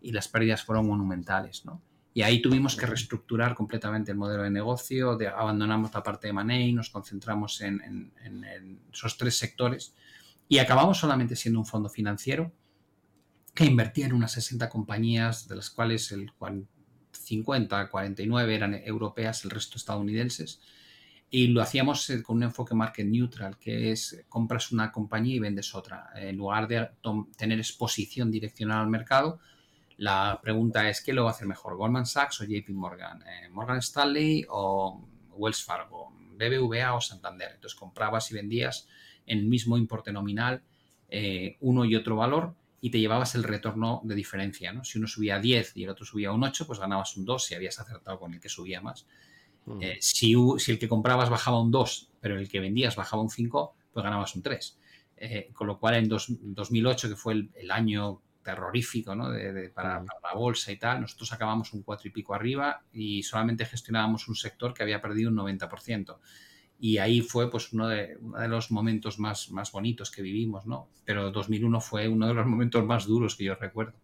y 0.00 0.12
las 0.12 0.28
pérdidas 0.28 0.64
fueron 0.64 0.86
monumentales, 0.86 1.66
¿no? 1.66 1.82
Y 2.16 2.22
ahí 2.22 2.40
tuvimos 2.40 2.76
que 2.76 2.86
reestructurar 2.86 3.56
completamente 3.56 4.12
el 4.12 4.16
modelo 4.16 4.44
de 4.44 4.50
negocio, 4.50 5.16
de, 5.16 5.26
abandonamos 5.26 5.92
la 5.92 6.04
parte 6.04 6.28
de 6.28 6.32
money, 6.32 6.72
nos 6.72 6.88
concentramos 6.88 7.60
en, 7.60 8.12
esos 8.92 9.18
tres 9.18 9.36
sectores 9.36 9.96
y 10.48 10.58
acabamos 10.58 10.98
solamente 10.98 11.34
siendo 11.34 11.58
un 11.58 11.66
fondo 11.66 11.88
financiero 11.88 12.52
que 13.52 13.64
invertía 13.64 14.06
en 14.06 14.12
unas 14.12 14.30
60 14.32 14.68
compañías, 14.68 15.48
de 15.48 15.56
las 15.56 15.70
cuales 15.70 16.12
el 16.12 16.30
50, 17.10 17.88
49 17.88 18.54
eran 18.54 18.74
europeas, 18.74 19.44
el 19.44 19.50
resto 19.50 19.76
estadounidenses. 19.76 20.60
Y 21.30 21.48
lo 21.48 21.62
hacíamos 21.62 22.08
eh, 22.10 22.22
con 22.22 22.36
un 22.36 22.44
enfoque 22.44 22.76
market 22.76 23.06
neutral, 23.06 23.58
que 23.58 23.90
es 23.90 24.24
compras 24.28 24.70
una 24.70 24.92
compañía 24.92 25.34
y 25.34 25.40
vendes 25.40 25.74
otra. 25.74 26.10
En 26.14 26.36
lugar 26.36 26.68
de 26.68 26.90
tener 27.36 27.58
exposición 27.58 28.30
direccional 28.30 28.82
al 28.82 28.90
mercado, 28.90 29.40
la 29.96 30.40
pregunta 30.42 30.88
es, 30.88 31.00
¿qué 31.00 31.12
lo 31.12 31.24
va 31.24 31.30
a 31.30 31.32
hacer 31.32 31.46
mejor? 31.46 31.76
¿Goldman 31.76 32.06
Sachs 32.06 32.40
o 32.40 32.44
JP 32.44 32.70
Morgan? 32.70 33.22
Eh, 33.22 33.48
¿Morgan 33.50 33.78
Stanley 33.78 34.44
o 34.48 35.06
Wells 35.30 35.62
Fargo? 35.62 36.12
¿BBVA 36.36 36.94
o 36.94 37.00
Santander? 37.00 37.52
Entonces 37.54 37.78
comprabas 37.78 38.30
y 38.30 38.34
vendías 38.34 38.88
en 39.26 39.38
el 39.38 39.46
mismo 39.46 39.78
importe 39.78 40.12
nominal 40.12 40.62
eh, 41.08 41.56
uno 41.60 41.84
y 41.84 41.94
otro 41.94 42.16
valor 42.16 42.54
y 42.80 42.90
te 42.90 42.98
llevabas 42.98 43.34
el 43.36 43.44
retorno 43.44 44.00
de 44.04 44.14
diferencia. 44.16 44.72
¿no? 44.72 44.84
Si 44.84 44.98
uno 44.98 45.06
subía 45.06 45.38
10 45.38 45.76
y 45.76 45.84
el 45.84 45.90
otro 45.90 46.04
subía 46.04 46.32
un 46.32 46.42
8, 46.42 46.66
pues 46.66 46.80
ganabas 46.80 47.16
un 47.16 47.24
2 47.24 47.44
si 47.44 47.54
habías 47.54 47.78
acertado 47.78 48.18
con 48.18 48.34
el 48.34 48.40
que 48.40 48.48
subía 48.48 48.80
más. 48.80 49.06
Mm. 49.66 49.78
Eh, 49.80 49.98
si, 50.00 50.32
el 50.32 50.78
que 50.78 50.88
comprabas 50.88 51.30
bajaba 51.30 51.60
un 51.60 51.70
2, 51.70 52.10
pero 52.20 52.38
el 52.38 52.48
que 52.48 52.58
vendías 52.58 52.96
bajaba 52.96 53.22
un 53.22 53.30
5, 53.30 53.74
pues 53.92 54.02
ganabas 54.02 54.34
un 54.34 54.42
3. 54.42 54.78
con 55.52 55.68
lo 55.68 55.78
cual 55.78 55.94
en 55.94 56.08
2008, 56.08 57.08
que 57.08 57.16
fue 57.16 57.48
el 57.54 57.70
año 57.70 58.20
terrorífico 58.44 59.14
¿no? 59.14 59.30
de, 59.30 59.70
para, 59.70 60.04
la 60.22 60.34
bolsa 60.34 60.70
y 60.70 60.76
tal. 60.76 61.00
Nosotros 61.00 61.32
acabamos 61.32 61.72
un 61.72 61.82
cuatro 61.82 62.08
y 62.08 62.12
pico 62.12 62.34
arriba 62.34 62.82
y 62.92 63.22
solamente 63.22 63.64
gestionábamos 63.64 64.28
un 64.28 64.36
sector 64.36 64.72
que 64.72 64.82
había 64.84 65.00
perdido 65.00 65.30
un 65.30 65.36
90%. 65.36 66.18
Y 66.78 66.98
ahí 66.98 67.20
fue 67.22 67.50
pues 67.50 67.72
uno 67.72 67.88
de, 67.88 68.16
uno 68.20 68.38
de 68.38 68.48
los 68.48 68.70
momentos 68.70 69.18
más, 69.18 69.50
más 69.50 69.72
bonitos 69.72 70.10
que 70.10 70.22
vivimos, 70.22 70.66
¿no? 70.66 70.88
Pero 71.04 71.30
2001 71.30 71.80
fue 71.80 72.06
uno 72.08 72.28
de 72.28 72.34
los 72.34 72.46
momentos 72.54 72.84
más 72.84 73.06
duros 73.06 73.34
que 73.34 73.44
yo 73.44 73.54
recuerdo. 73.54 73.94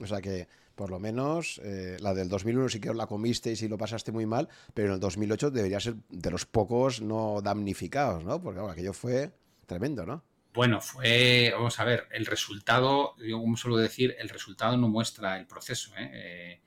O 0.00 0.06
sea 0.06 0.22
que, 0.22 0.48
por 0.74 0.90
lo 0.90 0.98
menos, 0.98 1.60
eh, 1.62 1.98
la 2.00 2.14
del 2.14 2.28
2001 2.28 2.68
sí 2.70 2.80
que 2.80 2.94
la 2.94 3.06
comiste 3.06 3.52
y 3.52 3.56
sí 3.56 3.68
lo 3.68 3.76
pasaste 3.76 4.12
muy 4.12 4.24
mal, 4.24 4.48
pero 4.72 4.88
en 4.88 4.94
el 4.94 5.00
2008 5.00 5.50
debería 5.50 5.78
ser 5.78 5.96
de 6.08 6.30
los 6.30 6.46
pocos 6.46 7.02
no 7.02 7.42
damnificados, 7.42 8.24
¿no? 8.24 8.40
Porque 8.40 8.60
aquello 8.60 8.94
fue 8.94 9.30
tremendo, 9.66 10.06
¿no? 10.06 10.22
Bueno, 10.58 10.80
fue, 10.80 11.52
vamos 11.54 11.78
a 11.78 11.84
ver, 11.84 12.08
el 12.10 12.26
resultado, 12.26 13.14
yo 13.18 13.38
como 13.38 13.56
suelo 13.56 13.76
decir, 13.76 14.16
el 14.18 14.28
resultado 14.28 14.76
no 14.76 14.88
muestra 14.88 15.38
el 15.38 15.46
proceso. 15.46 15.92
¿eh? 15.96 16.60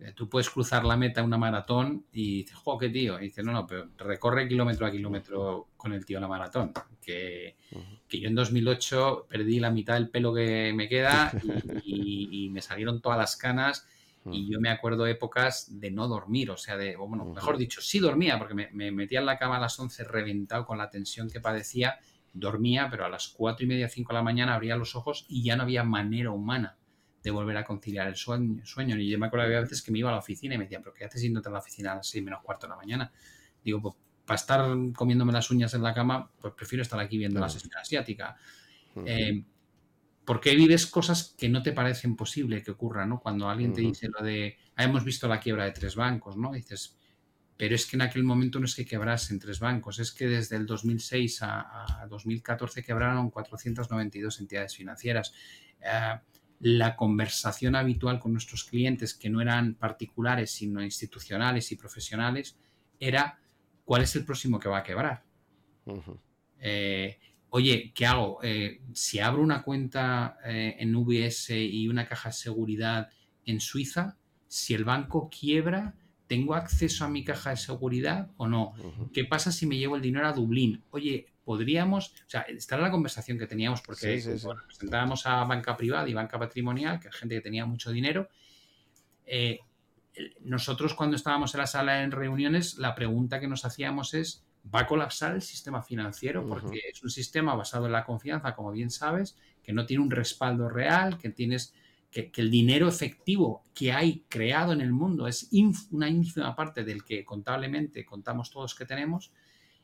Eh, 0.00 0.12
tú 0.14 0.26
puedes 0.30 0.48
cruzar 0.48 0.86
la 0.86 0.96
meta 0.96 1.20
en 1.20 1.26
una 1.26 1.36
maratón 1.36 2.06
y 2.12 2.38
dices, 2.38 2.56
jo, 2.56 2.78
qué 2.78 2.88
tío. 2.88 3.20
Y 3.20 3.24
dices, 3.24 3.44
no, 3.44 3.52
no, 3.52 3.66
pero 3.66 3.90
recorre 3.98 4.48
kilómetro 4.48 4.86
a 4.86 4.90
kilómetro 4.90 5.68
con 5.76 5.92
el 5.92 6.06
tío 6.06 6.18
la 6.18 6.28
maratón. 6.28 6.72
Que, 7.02 7.58
que 8.08 8.20
yo 8.20 8.28
en 8.28 8.36
2008 8.36 9.26
perdí 9.28 9.60
la 9.60 9.70
mitad 9.70 9.96
del 9.96 10.08
pelo 10.08 10.32
que 10.32 10.72
me 10.74 10.88
queda 10.88 11.30
y, 11.84 12.48
me 12.50 12.62
salieron 12.62 13.02
todas 13.02 13.18
las 13.18 13.36
canas. 13.36 13.86
Y 14.24 14.50
yo 14.50 14.60
me 14.62 14.70
acuerdo 14.70 15.06
épocas 15.06 15.78
de 15.78 15.90
no 15.90 16.08
dormir, 16.08 16.50
o 16.50 16.56
sea, 16.56 16.78
de, 16.78 16.96
bueno, 16.96 17.26
mejor 17.26 17.58
dicho, 17.58 17.82
sí 17.82 17.98
dormía, 17.98 18.38
porque 18.38 18.54
me, 18.54 18.70
me, 18.72 18.90
metía 18.90 19.20
en 19.20 19.26
la 19.26 19.38
cama 19.38 19.58
a 19.58 19.60
las 19.60 19.78
11 19.78 20.02
reventado 20.04 20.64
con 20.64 20.78
la 20.78 20.90
tensión 20.90 21.30
que 21.30 21.38
padecía, 21.38 22.00
dormía, 22.38 22.88
pero 22.90 23.04
a 23.04 23.08
las 23.08 23.28
4 23.28 23.64
y 23.64 23.68
media, 23.68 23.88
5 23.88 24.12
de 24.12 24.14
la 24.14 24.22
mañana 24.22 24.54
abría 24.54 24.76
los 24.76 24.94
ojos 24.94 25.26
y 25.28 25.42
ya 25.42 25.56
no 25.56 25.62
había 25.62 25.84
manera 25.84 26.30
humana 26.30 26.76
de 27.22 27.30
volver 27.30 27.56
a 27.56 27.64
conciliar 27.64 28.06
el 28.06 28.16
sueño. 28.16 28.64
sueño. 28.64 28.96
Y 28.96 29.10
yo 29.10 29.18
me 29.18 29.26
acuerdo 29.26 29.44
que 29.44 29.48
había 29.48 29.60
veces 29.60 29.82
que 29.82 29.90
me 29.90 29.98
iba 29.98 30.10
a 30.10 30.12
la 30.12 30.18
oficina 30.18 30.54
y 30.54 30.58
me 30.58 30.64
decían, 30.64 30.82
pero 30.82 30.94
¿qué 30.94 31.04
haces 31.04 31.22
yéndote 31.22 31.48
a 31.48 31.52
la 31.52 31.58
oficina 31.58 31.92
a 31.92 31.96
las 31.96 32.08
6 32.08 32.24
menos 32.24 32.42
cuarto 32.42 32.66
de 32.66 32.70
la 32.70 32.76
mañana? 32.76 33.12
Digo, 33.64 33.80
pues 33.82 33.94
para 34.26 34.36
estar 34.36 34.66
comiéndome 34.94 35.32
las 35.32 35.50
uñas 35.50 35.72
en 35.74 35.82
la 35.82 35.94
cama, 35.94 36.30
pues 36.40 36.52
prefiero 36.54 36.82
estar 36.82 36.98
aquí 37.00 37.16
viendo 37.16 37.40
la 37.40 37.48
sesión 37.48 37.72
asiática. 37.80 38.36
Eh, 39.04 39.44
¿Por 40.24 40.40
qué 40.40 40.56
vives 40.56 40.86
cosas 40.86 41.34
que 41.38 41.48
no 41.48 41.62
te 41.62 41.72
parecen 41.72 42.16
posible 42.16 42.62
que 42.62 42.72
ocurran, 42.72 43.08
¿no? 43.08 43.20
Cuando 43.20 43.48
alguien 43.48 43.72
te 43.72 43.80
dice 43.80 44.08
lo 44.08 44.24
de, 44.24 44.56
ah, 44.74 44.82
hemos 44.82 45.04
visto 45.04 45.28
la 45.28 45.38
quiebra 45.38 45.64
de 45.64 45.70
tres 45.70 45.94
bancos, 45.94 46.36
¿no? 46.36 46.52
dices, 46.52 46.95
pero 47.56 47.74
es 47.74 47.86
que 47.86 47.96
en 47.96 48.02
aquel 48.02 48.24
momento 48.24 48.58
no 48.58 48.66
es 48.66 48.74
que 48.74 48.84
quebrasen 48.84 49.38
tres 49.38 49.60
bancos, 49.60 49.98
es 49.98 50.12
que 50.12 50.26
desde 50.26 50.56
el 50.56 50.66
2006 50.66 51.38
a, 51.42 52.06
2014 52.08 52.82
quebraron 52.82 53.30
492 53.30 54.40
entidades 54.40 54.76
financieras. 54.76 55.32
Eh, 55.80 56.14
la 56.60 56.96
conversación 56.96 57.76
habitual 57.76 58.18
con 58.18 58.32
nuestros 58.32 58.64
clientes, 58.64 59.14
que 59.14 59.28
no 59.28 59.40
eran 59.40 59.74
particulares, 59.74 60.50
sino 60.50 60.82
institucionales 60.82 61.70
y 61.72 61.76
profesionales, 61.76 62.56
era 62.98 63.38
cuál 63.84 64.02
es 64.02 64.16
el 64.16 64.24
próximo 64.24 64.58
que 64.58 64.68
va 64.68 64.78
a 64.78 64.82
quebrar. 64.82 65.24
Eh, 66.58 67.18
oye, 67.50 67.92
¿qué 67.94 68.06
hago? 68.06 68.40
Eh, 68.42 68.80
si 68.92 69.18
abro 69.18 69.42
una 69.42 69.62
cuenta 69.62 70.38
eh, 70.44 70.76
en 70.78 70.94
VS 70.94 71.50
y 71.50 71.88
una 71.88 72.06
caja 72.06 72.30
de 72.30 72.34
seguridad 72.34 73.10
en 73.44 73.60
Suiza, 73.60 74.18
si 74.48 74.74
el 74.74 74.84
banco 74.84 75.28
quiebra, 75.28 75.94
¿tengo 76.26 76.54
acceso 76.54 77.04
a 77.04 77.08
mi 77.08 77.24
caja 77.24 77.50
de 77.50 77.56
seguridad 77.56 78.30
o 78.36 78.46
no? 78.46 78.74
¿Qué 79.12 79.24
pasa 79.24 79.52
si 79.52 79.66
me 79.66 79.76
llevo 79.76 79.96
el 79.96 80.02
dinero 80.02 80.26
a 80.26 80.32
Dublín? 80.32 80.82
Oye, 80.90 81.26
podríamos, 81.44 82.08
o 82.26 82.28
sea, 82.28 82.42
esta 82.42 82.74
era 82.74 82.84
la 82.84 82.90
conversación 82.90 83.38
que 83.38 83.46
teníamos 83.46 83.80
porque 83.80 84.20
presentábamos 84.66 85.26
a 85.26 85.44
banca 85.44 85.76
privada 85.76 86.08
y 86.08 86.14
banca 86.14 86.38
patrimonial, 86.38 86.98
que 86.98 87.08
es 87.08 87.14
gente 87.14 87.36
que 87.36 87.40
tenía 87.40 87.64
mucho 87.66 87.92
dinero. 87.92 88.28
Eh, 89.24 89.60
nosotros 90.40 90.94
cuando 90.94 91.16
estábamos 91.16 91.54
en 91.54 91.60
la 91.60 91.66
sala 91.66 92.02
en 92.02 92.10
reuniones, 92.10 92.78
la 92.78 92.94
pregunta 92.94 93.38
que 93.38 93.46
nos 93.46 93.64
hacíamos 93.64 94.14
es, 94.14 94.44
¿va 94.74 94.80
a 94.80 94.86
colapsar 94.86 95.34
el 95.34 95.42
sistema 95.42 95.82
financiero? 95.82 96.46
Porque 96.46 96.80
es 96.92 97.02
un 97.02 97.10
sistema 97.10 97.54
basado 97.54 97.86
en 97.86 97.92
la 97.92 98.04
confianza, 98.04 98.54
como 98.54 98.72
bien 98.72 98.90
sabes, 98.90 99.36
que 99.62 99.72
no 99.72 99.86
tiene 99.86 100.02
un 100.02 100.10
respaldo 100.10 100.68
real, 100.68 101.18
que 101.18 101.30
tienes 101.30 101.74
que, 102.24 102.40
el 102.40 102.50
dinero 102.50 102.88
efectivo 102.88 103.64
que 103.74 103.92
hay 103.92 104.24
creado 104.28 104.72
en 104.72 104.80
el 104.80 104.92
mundo 104.92 105.26
es 105.26 105.48
una 105.90 106.08
ínfima 106.08 106.54
parte 106.56 106.84
del 106.84 107.04
que 107.04 107.24
contablemente 107.24 108.04
contamos 108.06 108.50
todos 108.50 108.74
que 108.74 108.86
tenemos 108.86 109.32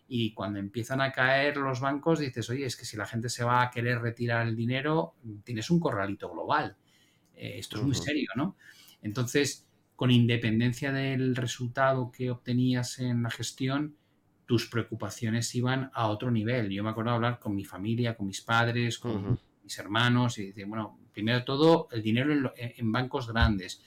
y 0.08 0.32
cuando 0.32 0.58
empiezan 0.58 1.00
a 1.00 1.12
caer 1.12 1.56
los 1.56 1.80
bancos 1.80 2.18
dices, 2.18 2.48
oye, 2.50 2.66
es 2.66 2.76
que 2.76 2.84
si 2.84 2.96
la 2.96 3.06
gente 3.06 3.28
se 3.28 3.44
va 3.44 3.62
a 3.62 3.70
querer 3.70 4.00
retirar 4.00 4.46
el 4.46 4.56
dinero, 4.56 5.14
tienes 5.44 5.70
un 5.70 5.80
corralito 5.80 6.30
global. 6.30 6.76
Eh, 7.34 7.58
esto 7.58 7.78
es 7.78 7.84
muy 7.84 7.94
serio, 7.94 8.28
¿no? 8.34 8.56
Entonces, 9.00 9.66
con 9.96 10.10
independencia 10.10 10.92
del 10.92 11.36
resultado 11.36 12.10
que 12.10 12.30
obtenías 12.30 12.98
en 12.98 13.22
la 13.22 13.30
gestión, 13.30 13.96
tus 14.44 14.68
preocupaciones 14.68 15.54
iban 15.54 15.90
a 15.94 16.08
otro 16.08 16.30
nivel. 16.30 16.68
Yo 16.70 16.82
me 16.82 16.90
acuerdo 16.90 17.10
de 17.10 17.16
hablar 17.16 17.38
con 17.38 17.54
mi 17.54 17.64
familia, 17.64 18.16
con 18.16 18.26
mis 18.26 18.42
padres, 18.42 18.98
con 18.98 19.38
mis 19.62 19.78
hermanos 19.78 20.38
y 20.38 20.46
decir, 20.46 20.66
bueno, 20.66 20.98
primero 21.12 21.38
de 21.38 21.44
todo, 21.44 21.88
el 21.92 22.02
dinero 22.02 22.52
en 22.56 22.92
bancos 22.92 23.28
grandes 23.28 23.82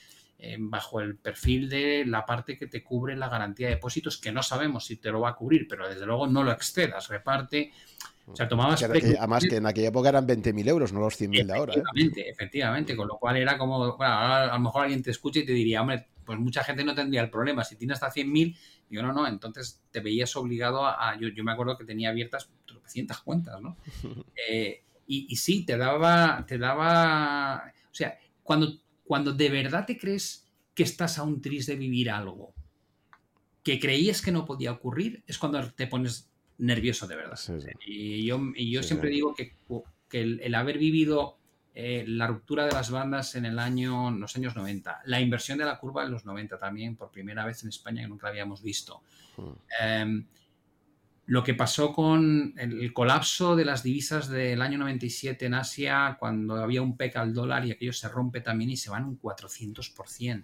bajo 0.60 1.00
el 1.00 1.16
perfil 1.16 1.70
de 1.70 2.06
la 2.06 2.26
parte 2.26 2.58
que 2.58 2.68
te 2.68 2.84
cubre 2.84 3.16
la 3.16 3.30
garantía 3.30 3.68
de 3.68 3.76
depósitos, 3.76 4.18
que 4.20 4.32
no 4.32 4.44
sabemos 4.44 4.86
si 4.86 4.98
te 4.98 5.10
lo 5.10 5.22
va 5.22 5.30
a 5.30 5.36
cubrir, 5.36 5.66
pero 5.68 5.88
desde 5.88 6.06
luego 6.06 6.28
no 6.28 6.44
lo 6.44 6.52
excedas, 6.52 7.08
reparte. 7.08 7.72
O 8.28 8.36
sea, 8.36 8.48
tomabas. 8.48 8.82
además, 8.82 9.46
que 9.48 9.58
en 9.58 9.66
aquella 9.66 9.90
época 9.90 10.10
eran 10.10 10.28
20.000 10.28 10.68
euros, 10.68 10.94
no 10.94 11.00
los 11.00 11.20
100.000 11.20 11.46
de 11.46 11.54
ahora. 11.54 11.74
¿eh? 11.74 11.78
Efectivamente, 11.78 12.30
efectivamente, 12.30 12.96
con 12.96 13.08
lo 13.08 13.18
cual 13.18 13.38
era 13.38 13.58
como. 13.58 13.96
a 14.00 14.48
lo 14.52 14.60
mejor 14.60 14.84
alguien 14.84 15.04
te 15.04 15.12
escucha 15.12 15.40
y 15.40 15.46
te 15.46 15.52
diría, 15.52 15.82
hombre, 15.82 16.08
pues 16.26 16.40
mucha 16.40 16.64
gente 16.64 16.84
no 16.84 16.96
tendría 16.96 17.22
el 17.22 17.30
problema. 17.30 17.64
Si 17.64 17.76
tienes 17.76 18.02
hasta 18.02 18.20
100.000, 18.20 18.58
digo, 18.90 19.04
no, 19.04 19.14
no, 19.14 19.28
entonces 19.28 19.84
te 19.92 20.00
veías 20.00 20.36
obligado 20.36 20.86
a. 20.86 21.18
yo, 21.20 21.44
me 21.44 21.52
acuerdo 21.52 21.78
que 21.78 21.86
tenía 21.86 22.10
abiertas 22.10 22.50
tropecientas 22.66 23.20
cuentas, 23.20 23.62
¿no? 23.62 23.78
Eh, 24.50 24.84
y, 25.08 25.28
y 25.30 25.36
sí, 25.36 25.66
te 25.66 25.78
daba. 25.78 26.46
Te 26.48 26.58
daba. 26.58 27.72
O 27.92 27.96
sea, 27.96 28.18
cuando 28.44 28.80
cuando 29.06 29.34
de 29.34 29.50
verdad 29.50 29.86
te 29.86 29.98
crees 29.98 30.48
que 30.74 30.84
estás 30.84 31.18
a 31.18 31.24
un 31.24 31.42
tris 31.42 31.68
de 31.68 31.76
vivir 31.76 32.10
algo 32.10 32.54
que 33.64 33.80
creías 33.80 34.22
que 34.22 34.32
no 34.32 34.46
podía 34.46 34.72
ocurrir, 34.72 35.24
es 35.26 35.40
cuando 35.40 35.72
te 35.72 35.88
pones 35.88 36.30
nervioso 36.60 37.08
de 37.08 37.16
verdad. 37.16 37.40
Y 37.84 38.24
yo, 38.24 38.40
yo 38.56 38.84
siempre 38.84 39.10
digo 39.10 39.34
que, 39.34 39.56
que 40.08 40.22
el, 40.22 40.54
haber 40.54 40.78
vivido 40.78 41.40
eh, 41.74 42.06
la 42.08 42.28
ruptura 42.28 42.66
de 42.66 42.74
las 42.74 42.92
bandas 42.92 43.34
en 43.34 43.46
el 43.46 43.58
año, 43.58 44.12
los 44.12 44.36
años 44.36 44.56
90, 44.56 45.02
la 45.06 45.20
inversión 45.20 45.58
de 45.58 45.66
la 45.66 45.80
curva 45.80 46.04
en 46.04 46.12
los 46.12 46.26
90 46.26 46.60
también, 46.60 46.96
por 46.96 47.10
primera 47.10 47.44
vez 47.44 47.64
en 47.64 47.70
España, 47.70 48.04
que 48.04 48.08
nunca 48.08 48.28
la 48.28 48.32
habíamos 48.32 48.62
visto. 48.62 49.02
Hmm. 49.36 49.54
Em, 49.82 50.28
lo 51.28 51.44
que 51.44 51.56
pasó 51.56 51.92
con 51.92 52.54
el 52.58 52.94
colapso 52.94 53.56
de 53.56 53.66
las 53.66 53.82
divisas 53.82 54.30
del 54.30 54.62
año 54.62 54.78
97 54.78 55.48
en 55.48 55.56
Asia, 55.56 56.18
cuando 56.20 56.56
había 56.56 56.84
un 56.84 56.98
PEC 56.98 57.16
al 57.16 57.34
dólar 57.34 57.66
y 57.66 57.72
aquello 57.72 57.94
se 57.94 58.10
rompe 58.10 58.42
también 58.42 58.70
y 58.70 58.78
se 58.78 58.92
van 58.92 59.06
un 59.06 59.20
400%. 59.20 60.44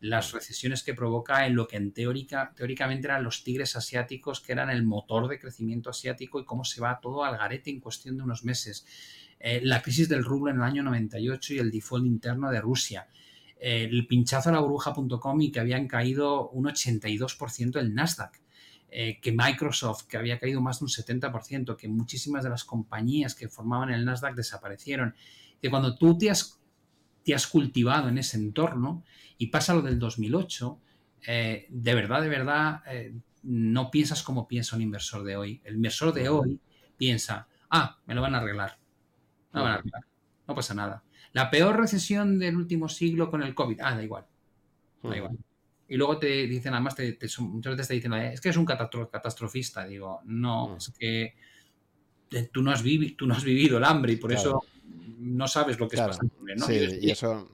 Las 0.00 0.32
recesiones 0.32 0.82
que 0.82 0.94
provoca 0.94 1.46
en 1.46 1.54
lo 1.54 1.66
que 1.66 1.76
en 1.76 1.92
teórica, 1.92 2.52
teóricamente 2.56 3.06
eran 3.06 3.22
los 3.22 3.44
tigres 3.44 3.76
asiáticos, 3.76 4.40
que 4.40 4.52
eran 4.52 4.70
el 4.70 4.82
motor 4.82 5.28
de 5.28 5.38
crecimiento 5.38 5.90
asiático 5.90 6.40
y 6.40 6.44
cómo 6.44 6.64
se 6.64 6.80
va 6.80 7.00
todo 7.00 7.24
al 7.24 7.36
garete 7.36 7.70
en 7.70 7.80
cuestión 7.80 8.16
de 8.16 8.22
unos 8.22 8.44
meses. 8.44 8.86
Eh, 9.40 9.60
la 9.62 9.82
crisis 9.82 10.08
del 10.08 10.24
rublo 10.24 10.50
en 10.50 10.56
el 10.56 10.62
año 10.62 10.82
98 10.82 11.54
y 11.54 11.58
el 11.58 11.70
default 11.70 12.06
interno 12.06 12.50
de 12.50 12.60
Rusia. 12.60 13.08
Eh, 13.58 13.88
el 13.90 14.06
pinchazo 14.06 14.48
a 14.48 14.52
la 14.52 14.60
burbuja.com 14.60 15.40
y 15.40 15.52
que 15.52 15.60
habían 15.60 15.86
caído 15.86 16.48
un 16.50 16.64
82% 16.66 17.78
el 17.78 17.94
Nasdaq 17.94 18.43
eh, 18.96 19.18
que 19.20 19.32
Microsoft, 19.32 20.06
que 20.06 20.16
había 20.16 20.38
caído 20.38 20.60
más 20.60 20.78
de 20.78 20.84
un 20.84 20.88
70%, 20.88 21.74
que 21.74 21.88
muchísimas 21.88 22.44
de 22.44 22.50
las 22.50 22.62
compañías 22.62 23.34
que 23.34 23.48
formaban 23.48 23.90
el 23.90 24.04
Nasdaq 24.04 24.36
desaparecieron. 24.36 25.16
Que 25.60 25.68
cuando 25.68 25.96
tú 25.96 26.16
te 26.16 26.30
has, 26.30 26.60
te 27.24 27.34
has 27.34 27.48
cultivado 27.48 28.08
en 28.08 28.18
ese 28.18 28.36
entorno 28.36 29.02
y 29.36 29.48
pasa 29.48 29.74
lo 29.74 29.82
del 29.82 29.98
2008, 29.98 30.78
eh, 31.26 31.66
de 31.70 31.94
verdad, 31.96 32.22
de 32.22 32.28
verdad, 32.28 32.82
eh, 32.86 33.12
no 33.42 33.90
piensas 33.90 34.22
como 34.22 34.46
piensa 34.46 34.76
un 34.76 34.82
inversor 34.82 35.24
de 35.24 35.36
hoy. 35.36 35.60
El 35.64 35.74
inversor 35.74 36.14
de 36.14 36.28
hoy 36.28 36.60
piensa, 36.96 37.48
ah, 37.70 37.98
me 38.06 38.14
lo 38.14 38.22
van 38.22 38.36
a 38.36 38.38
arreglar. 38.38 38.78
No 39.52 39.64
van 39.64 39.72
a 39.72 39.74
arreglar. 39.74 40.02
No 40.46 40.54
pasa 40.54 40.72
nada. 40.72 41.02
La 41.32 41.50
peor 41.50 41.80
recesión 41.80 42.38
del 42.38 42.54
último 42.54 42.88
siglo 42.88 43.28
con 43.28 43.42
el 43.42 43.56
COVID. 43.56 43.80
Ah, 43.80 43.96
da 43.96 44.04
igual. 44.04 44.24
Da 45.02 45.16
igual 45.16 45.36
y 45.88 45.96
luego 45.96 46.18
te 46.18 46.46
dicen, 46.46 46.72
además, 46.72 46.94
te, 46.94 47.18
muchas 47.38 47.72
veces 47.72 47.88
te 47.88 47.94
dicen, 47.94 48.14
es 48.14 48.40
que 48.40 48.48
es 48.48 48.56
un 48.56 48.64
catastrofista. 48.64 49.86
Digo, 49.86 50.20
no, 50.24 50.68
mm. 50.68 50.76
es 50.76 50.92
que 50.98 51.34
tú 52.52 52.62
no, 52.62 52.70
has 52.70 52.82
tú 53.16 53.26
no 53.26 53.34
has 53.34 53.44
vivido 53.44 53.78
el 53.78 53.84
hambre 53.84 54.14
y 54.14 54.16
por 54.16 54.32
eso 54.32 54.62
no 55.18 55.46
sabes 55.46 55.78
lo 55.78 55.88
que 55.88 55.96
es 55.96 56.02
pasar 56.02 56.24
¿no? 56.56 56.66
Sí, 56.66 56.98
y, 57.00 57.10
eso... 57.10 57.48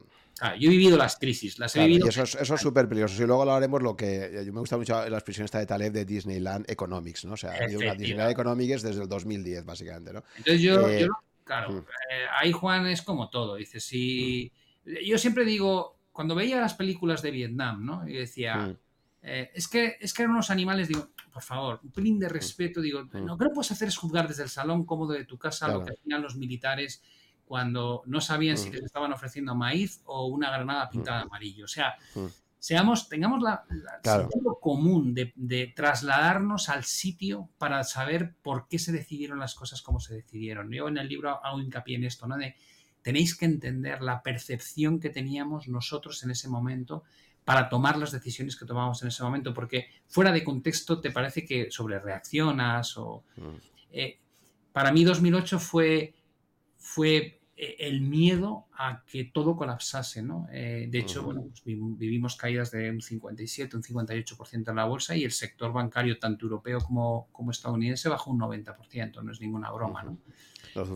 yo 0.59 0.69
he 0.69 0.73
vivido 0.73 0.97
las 0.97 1.17
crisis, 1.17 1.59
las 1.59 1.75
he 1.77 1.87
vivido. 1.87 2.07
Y 2.07 2.09
eso 2.09 2.23
es 2.23 2.61
súper 2.61 2.89
peligroso. 2.89 3.23
Y 3.23 3.27
luego 3.27 3.43
hablaremos 3.43 3.83
lo 3.83 3.97
que. 3.97 4.43
Yo 4.47 4.53
me 4.53 4.61
gusta 4.61 4.77
mucho 4.77 5.09
la 5.09 5.17
expresión 5.17 5.45
esta 5.45 5.59
de 5.59 5.67
Taleb 5.67 5.93
de 5.93 6.05
Disneyland 6.05 6.71
Economics, 6.71 7.25
¿no? 7.25 7.35
O 7.35 7.37
sea, 7.37 7.53
hay 7.53 7.75
una 7.75 7.95
Disneyland 7.95 8.31
Economics 8.31 8.83
desde 8.83 9.03
el 9.03 9.09
2010, 9.09 9.65
básicamente, 9.65 10.13
¿no? 10.13 10.23
Entonces 10.37 10.63
yo, 10.63 10.89
eh, 10.89 11.09
claro, 11.45 11.73
mm. 11.73 11.79
eh, 11.79 12.27
ahí 12.39 12.53
Juan 12.53 12.87
es 12.87 13.03
como 13.03 13.29
todo. 13.29 13.57
Dice, 13.57 13.81
si. 13.81 14.53
Mm. 14.85 14.93
Yo 15.05 15.19
siempre 15.19 15.45
digo, 15.45 16.00
cuando 16.21 16.35
veía 16.35 16.61
las 16.61 16.75
películas 16.75 17.23
de 17.23 17.31
Vietnam, 17.31 17.83
¿no? 17.83 18.07
Y 18.07 18.13
decía, 18.13 18.57
mm. 18.57 18.77
eh, 19.23 19.51
es, 19.55 19.69
que, 19.69 19.97
es 19.99 20.13
que 20.13 20.25
eran 20.25 20.35
unos 20.35 20.51
animales, 20.51 20.87
digo, 20.87 21.09
por 21.33 21.43
favor, 21.43 21.81
un 21.83 21.93
pelín 21.93 22.19
de 22.19 22.27
mm. 22.27 22.31
respeto, 22.31 22.83
digo, 22.83 23.05
no, 23.05 23.21
mm. 23.23 23.27
lo 23.27 23.39
que 23.39 23.45
no 23.47 23.53
puedes 23.55 23.71
hacer 23.71 23.89
es 23.89 23.97
juzgar 23.97 24.29
desde 24.29 24.43
el 24.43 24.51
salón 24.51 24.85
cómodo 24.85 25.15
de 25.15 25.25
tu 25.25 25.39
casa 25.39 25.69
lo 25.69 25.83
que 25.83 25.93
hacían 25.93 26.21
los 26.21 26.37
militares 26.37 27.03
cuando 27.47 28.03
no 28.05 28.21
sabían 28.21 28.59
si 28.59 28.69
les 28.71 28.83
estaban 28.83 29.15
ofreciendo 29.15 29.55
maíz 29.55 30.03
o 30.05 30.27
una 30.27 30.51
granada 30.51 30.91
pintada 30.91 31.21
de 31.21 31.23
amarillo. 31.23 31.65
O 31.65 31.69
sea, 31.69 31.95
seamos, 32.59 33.09
tengamos 33.09 33.41
la, 33.41 33.65
sentido 34.05 34.59
común 34.61 35.15
de, 35.15 35.33
de, 35.37 35.73
trasladarnos 35.75 36.69
al 36.69 36.85
sitio 36.85 37.49
para 37.57 37.83
saber 37.83 38.35
por 38.43 38.69
qué 38.69 38.79
se 38.79 38.93
decidieron 38.93 39.39
las 39.39 39.55
cosas 39.55 39.81
como 39.81 40.01
se 40.01 40.17
decidieron. 40.17 40.71
Yo 40.71 40.87
en 40.87 40.99
el 40.99 41.09
libro 41.09 41.43
hago 41.43 41.63
hincapié 41.63 41.97
en 41.97 42.05
esto, 42.05 42.27
¿no? 42.27 42.37
De 42.37 42.57
tenéis 43.03 43.37
que 43.37 43.47
entender 43.47 44.03
la 44.03 44.23
percepción 44.23 45.01
que 45.01 45.11
teníamos 45.11 45.69
nosotros 45.69 46.23
en 46.23 46.31
ese 46.31 46.49
momento 46.49 47.05
para 47.45 47.69
tomar 47.69 47.99
las 47.99 48.13
decisiones 48.13 48.57
que 48.57 48.67
tomamos 48.67 49.03
en 49.03 49.09
ese 49.09 49.23
momento, 49.23 49.55
porque 49.55 49.87
fuera 50.07 50.31
de 50.33 50.45
contexto 50.45 51.01
te 51.01 51.11
parece 51.11 51.45
que 51.45 51.71
sobre 51.71 51.99
reaccionas 51.99 52.97
o... 52.97 53.25
Mm. 53.37 53.57
Eh, 53.93 54.19
para 54.73 54.93
mí 54.93 55.03
2008 55.03 55.59
fue, 55.59 56.15
fue 56.77 57.41
eh, 57.57 57.77
el 57.81 58.01
miedo 58.01 58.69
a 58.73 59.05
que 59.05 59.25
todo 59.25 59.55
colapsase, 59.57 60.23
¿no? 60.23 60.47
Eh, 60.53 60.87
de 60.89 60.99
hecho, 60.99 61.23
bueno, 61.23 61.43
pues 61.43 61.63
vivimos 61.65 62.37
caídas 62.37 62.71
de 62.71 62.91
un 62.91 63.03
57, 63.03 63.77
un 63.77 63.83
58% 63.83 64.71
en 64.71 64.77
la 64.77 64.85
bolsa 64.85 65.15
y 65.15 65.25
el 65.25 65.33
sector 65.33 65.73
bancario, 65.73 66.19
tanto 66.19 66.47
europeo 66.47 66.81
como, 66.81 67.29
como 67.33 67.51
estadounidense, 67.51 68.09
bajó 68.09 68.31
un 68.31 68.41
90%, 68.41 69.23
no 69.23 69.33
es 69.33 69.41
ninguna 69.41 69.71
broma, 69.73 70.03
¿no? 70.03 70.19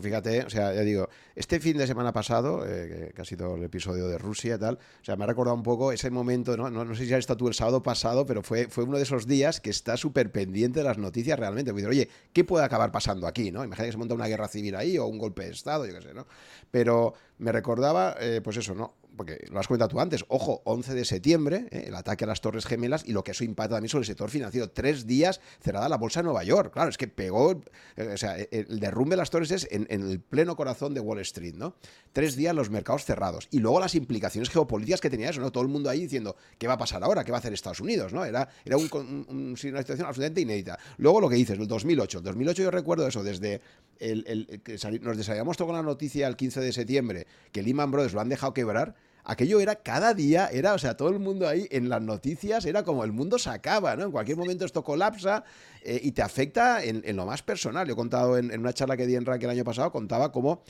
Fíjate, 0.01 0.43
o 0.43 0.49
sea, 0.49 0.73
ya 0.73 0.81
digo, 0.81 1.09
este 1.35 1.59
fin 1.59 1.77
de 1.77 1.87
semana 1.87 2.13
pasado, 2.13 2.65
eh, 2.65 3.11
que, 3.15 3.21
ha 3.21 3.25
sido 3.25 3.55
el 3.55 3.63
episodio 3.63 4.07
de 4.07 4.17
Rusia 4.17 4.55
y 4.55 4.59
tal, 4.59 4.75
o 4.75 5.05
sea, 5.05 5.15
me 5.15 5.23
ha 5.23 5.27
recordado 5.27 5.55
un 5.55 5.63
poco 5.63 5.91
ese 5.91 6.09
momento, 6.09 6.55
¿no? 6.55 6.69
No, 6.69 6.95
sé 6.95 7.05
si 7.05 7.13
has 7.13 7.19
estado 7.19 7.37
tú 7.37 7.47
el 7.47 7.53
sábado 7.53 7.83
pasado, 7.83 8.25
pero 8.25 8.41
fue, 8.41 8.67
fue 8.67 8.83
uno 8.83 8.97
de 8.97 9.03
esos 9.03 9.27
días 9.27 9.59
que 9.59 9.69
está 9.69 9.97
súper 9.97 10.31
pendiente 10.31 10.79
de 10.79 10.85
las 10.85 10.97
noticias 10.97 11.37
realmente. 11.37 11.71
oye, 11.71 12.09
¿qué 12.33 12.43
puede 12.43 12.65
acabar 12.65 12.91
pasando 12.91 13.27
aquí, 13.27 13.51
no? 13.51 13.63
Imagina 13.63 13.85
que 13.85 13.91
se 13.91 13.97
monta 13.97 14.13
una 14.13 14.27
guerra 14.27 14.47
civil 14.47 14.75
ahí 14.75 14.97
o 14.97 15.05
un 15.05 15.17
golpe 15.17 15.43
de 15.43 15.51
Estado, 15.51 15.85
yo 15.85 15.93
qué 15.93 16.01
sé, 16.01 16.13
¿no? 16.13 16.25
Pero 16.71 17.13
me 17.37 17.51
recordaba, 17.51 18.15
eh, 18.19 18.41
pues 18.43 18.57
eso, 18.57 18.75
¿no? 18.75 18.95
Porque 19.15 19.45
lo 19.49 19.59
has 19.59 19.67
comentado 19.67 19.89
tú 19.89 19.99
antes, 19.99 20.25
ojo, 20.27 20.61
11 20.65 20.93
de 20.93 21.05
septiembre, 21.05 21.67
eh, 21.71 21.85
el 21.87 21.95
ataque 21.95 22.23
a 22.25 22.27
las 22.27 22.41
Torres 22.41 22.65
Gemelas 22.65 23.03
y 23.05 23.11
lo 23.11 23.23
que 23.23 23.31
eso 23.31 23.43
impacta 23.43 23.75
también 23.75 23.89
sobre 23.89 24.01
el 24.01 24.07
sector 24.07 24.29
financiero. 24.29 24.69
Tres 24.69 25.05
días 25.05 25.41
cerrada 25.61 25.89
la 25.89 25.97
bolsa 25.97 26.21
de 26.21 26.25
Nueva 26.25 26.43
York. 26.43 26.73
Claro, 26.73 26.89
es 26.89 26.97
que 26.97 27.07
pegó, 27.07 27.61
eh, 27.95 28.09
o 28.13 28.17
sea, 28.17 28.37
el 28.37 28.79
derrumbe 28.79 29.11
de 29.11 29.17
las 29.17 29.29
Torres 29.29 29.51
es 29.51 29.67
en, 29.71 29.87
el 29.89 30.19
pleno 30.19 30.55
corazón 30.55 30.93
de 30.93 30.99
Wall 30.99 31.19
Street, 31.19 31.55
¿no? 31.55 31.75
Tres 32.13 32.35
días 32.35 32.55
los 32.55 32.69
mercados 32.69 33.05
cerrados. 33.05 33.47
Y 33.51 33.59
luego 33.59 33.79
las 33.79 33.95
implicaciones 33.95 34.49
geopolíticas 34.49 35.01
que 35.01 35.09
tenía 35.09 35.29
eso, 35.29 35.41
¿no? 35.41 35.51
Todo 35.51 35.63
el 35.63 35.69
mundo 35.69 35.89
ahí 35.89 36.01
diciendo, 36.01 36.35
¿qué 36.57 36.67
va 36.67 36.73
a 36.73 36.77
pasar 36.77 37.03
ahora? 37.03 37.23
¿Qué 37.23 37.31
va 37.31 37.37
a 37.37 37.39
hacer 37.39 37.53
Estados 37.53 37.79
Unidos? 37.79 38.13
¿no? 38.13 38.25
Era, 38.25 38.49
era 38.63 38.77
una 38.77 39.81
situación 39.81 40.07
absolutamente 40.07 40.41
inédita. 40.41 40.77
Luego 40.97 41.21
lo 41.21 41.29
que 41.29 41.35
dices, 41.35 41.57
el 41.57 41.67
2008. 41.67 42.19
El 42.19 42.23
2008 42.23 42.63
yo 42.63 42.71
recuerdo 42.71 43.07
eso, 43.07 43.23
desde 43.23 43.61
el, 43.99 44.61
que 44.63 44.77
nos 45.01 45.17
desayamos 45.17 45.57
con 45.57 45.73
la 45.73 45.81
noticia 45.81 46.27
el 46.27 46.35
15 46.35 46.59
de 46.59 46.73
septiembre 46.73 47.27
que 47.51 47.63
Lehman 47.63 47.91
Brothers 47.91 48.13
lo 48.13 48.21
han 48.21 48.29
dejado 48.29 48.53
quebrar 48.53 48.95
aquello 49.25 49.59
era 49.59 49.75
cada 49.75 50.13
día, 50.13 50.47
era, 50.51 50.73
o 50.73 50.79
sea, 50.79 50.95
todo 50.95 51.09
el 51.09 51.19
mundo 51.19 51.47
ahí 51.47 51.67
en 51.71 51.89
las 51.89 52.01
noticias, 52.01 52.65
era 52.65 52.83
como 52.83 53.03
el 53.03 53.11
mundo 53.11 53.39
se 53.39 53.49
acaba, 53.49 53.95
¿no? 53.95 54.05
En 54.05 54.11
cualquier 54.11 54.37
momento 54.37 54.65
esto 54.65 54.83
colapsa 54.83 55.43
eh, 55.81 55.99
y 56.01 56.11
te 56.11 56.21
afecta 56.21 56.83
en, 56.83 57.15
lo 57.15 57.25
más 57.25 57.41
personal. 57.41 57.87
Yo 57.87 57.93
he 57.93 57.95
contado 57.95 58.37
en, 58.37 58.57
una 58.57 58.73
charla 58.73 58.95
que 58.95 59.07
di 59.07 59.15
en 59.15 59.25
RAC 59.25 59.43
el 59.43 59.49
año 59.49 59.63
pasado, 59.63 59.91
contaba 59.91 60.31
cómo 60.31 60.63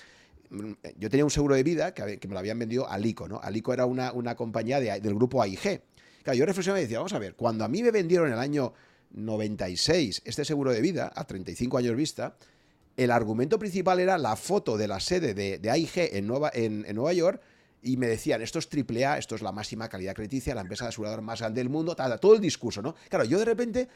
mm, 0.49 0.71
yo 0.97 1.09
tenía 1.09 1.25
un 1.25 1.31
seguro 1.31 1.55
de 1.55 1.63
vida 1.63 1.93
que, 1.93 2.19
me 2.27 2.33
lo 2.33 2.39
habían 2.39 2.57
vendido 2.57 2.89
Alico, 2.89 3.27
¿no? 3.27 3.39
Alico 3.43 3.73
era 3.73 3.85
una, 3.85 4.13
una 4.13 4.35
compañía 4.35 4.79
del 4.79 5.15
grupo 5.15 5.41
AIG. 5.41 5.81
Claro, 6.23 6.39
yo 6.39 6.45
reflexionaba 6.45 6.79
y 6.79 6.83
decía, 6.83 6.99
vamos 6.99 7.13
a 7.13 7.19
ver, 7.19 7.35
cuando 7.35 7.65
a 7.65 7.67
mí 7.67 7.83
me 7.83 7.91
vendieron 7.91 8.27
en 8.27 8.33
el 8.33 8.39
año 8.39 8.73
96 9.11 10.21
este 10.25 10.45
seguro 10.45 10.71
de 10.71 10.81
vida, 10.81 11.11
a 11.13 11.25
35 11.25 11.77
años 11.77 11.95
vista, 11.95 12.35
el 12.95 13.11
argumento 13.11 13.59
principal 13.59 13.99
era 13.99 14.17
la 14.17 14.37
foto 14.37 14.77
de 14.77 14.87
la 14.87 15.01
sede 15.01 15.33
de, 15.33 15.69
AIG 15.69 16.15
en 16.15 16.25
Nueva, 16.25 16.49
en 16.53 16.85
Nueva 16.95 17.11
York 17.11 17.41
y 17.85 17.97
me 17.97 18.07
decían, 18.07 18.41
esto 18.41 18.57
es 18.57 18.67
AAA, 18.67 19.19
esto 19.19 19.35
es 19.35 19.43
la 19.43 19.51
máxima 19.51 19.87
calidad 19.87 20.15
crediticia, 20.15 20.55
la 20.55 20.61
empresa 20.61 20.85
de 20.85 20.89
asegurador 20.89 21.21
más 21.21 21.39
grande 21.39 21.61
del 21.61 21.69
mundo, 21.69 21.95
todo 22.19 22.33
el 22.33 22.41
discurso, 22.41 22.81
¿no? 22.81 22.95
Claro, 23.09 23.25
yo 23.25 23.37
de 23.37 23.45
repente, 23.45 23.87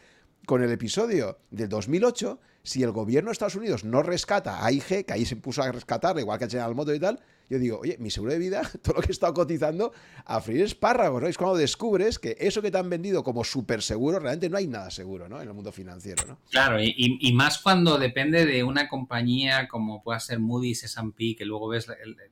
con 0.46 0.64
el 0.64 0.72
episodio 0.72 1.40
del 1.50 1.70
2008, 1.70 2.40
si 2.62 2.84
el 2.84 2.92
gobierno 2.92 3.30
de 3.30 3.34
Estados 3.34 3.56
Unidos 3.56 3.84
no 3.84 4.04
rescata 4.04 4.60
a 4.60 4.68
AIG, 4.68 5.06
que 5.06 5.14
ahí 5.14 5.26
se 5.26 5.36
puso 5.38 5.64
a 5.64 5.72
rescatar, 5.72 6.20
igual 6.20 6.38
que 6.38 6.46
a 6.46 6.50
General 6.50 6.76
Motors 6.76 6.98
y 6.98 7.00
tal, 7.00 7.20
yo 7.50 7.58
digo, 7.58 7.80
oye, 7.80 7.98
mi 8.00 8.12
seguro 8.12 8.32
de 8.32 8.38
vida, 8.38 8.62
todo 8.84 8.98
lo 8.98 9.02
que 9.02 9.08
he 9.08 9.12
estado 9.12 9.34
cotizando, 9.34 9.92
a 10.24 10.40
freír 10.40 10.62
espárragos, 10.62 11.20
¿no? 11.20 11.28
Es 11.28 11.38
cuando 11.38 11.58
descubres 11.58 12.20
que 12.20 12.38
eso 12.40 12.62
que 12.62 12.70
te 12.70 12.78
han 12.78 12.92
vendido 12.92 13.24
como 13.24 13.44
súper 13.44 13.82
seguro, 13.82 14.20
realmente 14.20 14.50
no 14.50 14.58
hay 14.58 14.68
nada 14.68 14.92
seguro, 14.92 15.28
¿no? 15.28 15.42
En 15.42 15.48
el 15.48 15.54
mundo 15.56 15.72
financiero, 15.72 16.24
¿no? 16.28 16.38
Claro, 16.52 16.78
y, 16.80 17.34
más 17.34 17.58
cuando 17.58 17.98
depende 17.98 18.46
de 18.46 18.64
una 18.64 18.88
compañía 18.88 19.68
como 19.68 20.04
pueda 20.04 20.20
ser 20.20 20.40
Moody's, 20.40 20.84
S&P, 20.84 21.36
que 21.36 21.46
luego 21.46 21.70
ves, 21.70 21.88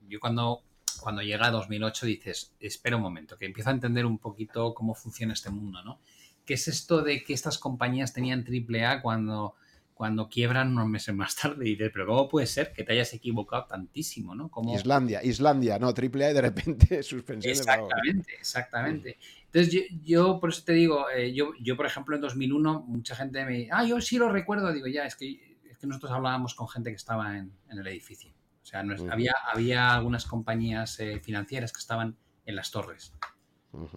yo 0.08 0.20
cuando 0.20 0.62
cuando 1.00 1.22
llega 1.22 1.48
a 1.48 1.52
2008 1.52 2.06
dices, 2.06 2.54
espera 2.60 2.96
un 2.96 3.02
momento, 3.02 3.38
que 3.38 3.46
empiezo 3.46 3.70
a 3.70 3.74
entender 3.74 4.06
un 4.06 4.18
poquito 4.18 4.74
cómo 4.74 4.94
funciona 4.94 5.34
este 5.34 5.50
mundo, 5.50 5.84
¿no? 5.84 6.00
¿Qué 6.46 6.54
es 6.54 6.68
esto 6.68 7.02
de 7.02 7.24
que 7.24 7.34
estas 7.34 7.58
compañías 7.58 8.14
tenían 8.14 8.46
AAA 8.46 9.02
cuando, 9.02 9.56
cuando 9.94 10.30
quiebran 10.30 10.72
unos 10.72 10.88
meses 10.88 11.14
más 11.14 11.36
tarde? 11.36 11.68
Y 11.68 11.72
dices, 11.72 11.92
pero 11.94 12.08
¿cómo 12.08 12.30
puede 12.30 12.48
ser 12.48 12.72
que 12.72 12.84
te 12.84 12.94
hayas 12.94 13.14
equivocado 13.14 13.66
tantísimo, 13.66 14.34
¿no? 14.34 14.50
Islandia, 14.74 15.24
Islandia, 15.24 15.78
no, 15.78 15.88
AAA 15.88 16.32
y 16.32 16.34
de 16.34 16.42
repente 16.42 17.04
suspensión 17.04 17.52
Exactamente, 17.52 18.34
exactamente. 18.40 19.18
Entonces 19.46 19.86
yo, 20.04 20.40
por 20.40 20.50
eso 20.52 20.64
te 20.64 20.74
digo, 20.74 21.10
eh, 21.10 21.34
yo, 21.34 21.52
yo 21.62 21.76
por 21.76 21.86
ejemplo 21.86 22.16
en 22.16 22.22
2001 22.22 22.86
mucha 22.88 23.16
gente 23.16 23.44
me 23.46 23.52
dice, 23.54 23.70
ah, 23.74 23.86
yo 23.86 24.00
sí 24.00 24.18
lo 24.18 24.30
recuerdo, 24.30 24.72
digo, 24.72 24.88
ya, 24.88 25.06
es 25.06 25.16
que, 25.16 25.58
es 25.70 25.78
que 25.78 25.88
nosotros 25.88 26.12
hablábamos 26.12 26.54
con 26.56 26.68
gente 26.70 26.90
que 26.90 26.96
estaba 26.96 27.38
en 27.38 27.52
el 27.70 27.88
edificio. 27.88 28.37
O 28.68 28.70
sea, 28.70 28.84
había, 29.12 29.34
había 29.50 29.94
algunas 29.96 30.26
compañías 30.26 31.00
eh, 31.00 31.22
financieras 31.22 31.72
que 31.72 31.80
estaban 31.80 32.18
en 32.46 32.56
las 32.58 32.70
torres. 32.70 33.14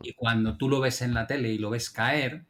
Y 0.03 0.13
cuando 0.13 0.57
tú 0.57 0.69
lo 0.69 0.79
ves 0.79 1.03
en 1.03 1.13
la 1.13 1.27
tele 1.27 1.51
y 1.51 1.59
lo 1.59 1.71
ves 1.71 1.91
caer, 1.91 2.45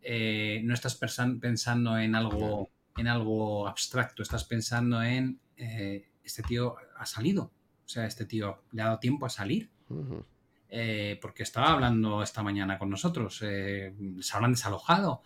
eh, 0.00 0.62
no 0.64 0.72
estás 0.72 0.94
pensando 0.96 1.98
en 1.98 2.14
algo, 2.14 2.70
en 2.96 3.06
algo 3.06 3.68
abstracto, 3.68 4.22
estás 4.22 4.44
pensando 4.44 5.02
en 5.02 5.40
eh, 5.56 6.08
este 6.24 6.42
tío 6.42 6.76
ha 6.96 7.04
salido. 7.04 7.52
O 7.84 7.88
sea, 7.88 8.06
este 8.06 8.24
tío 8.24 8.62
le 8.70 8.80
ha 8.80 8.86
dado 8.86 8.98
tiempo 8.98 9.26
a 9.26 9.30
salir. 9.30 9.70
porque 11.20 11.42
estaba 11.42 11.72
hablando 11.72 12.22
esta 12.22 12.42
mañana 12.42 12.78
con 12.78 12.88
nosotros, 12.88 13.36
se 13.36 13.92
habrán 14.32 14.52
desalojado. 14.52 15.22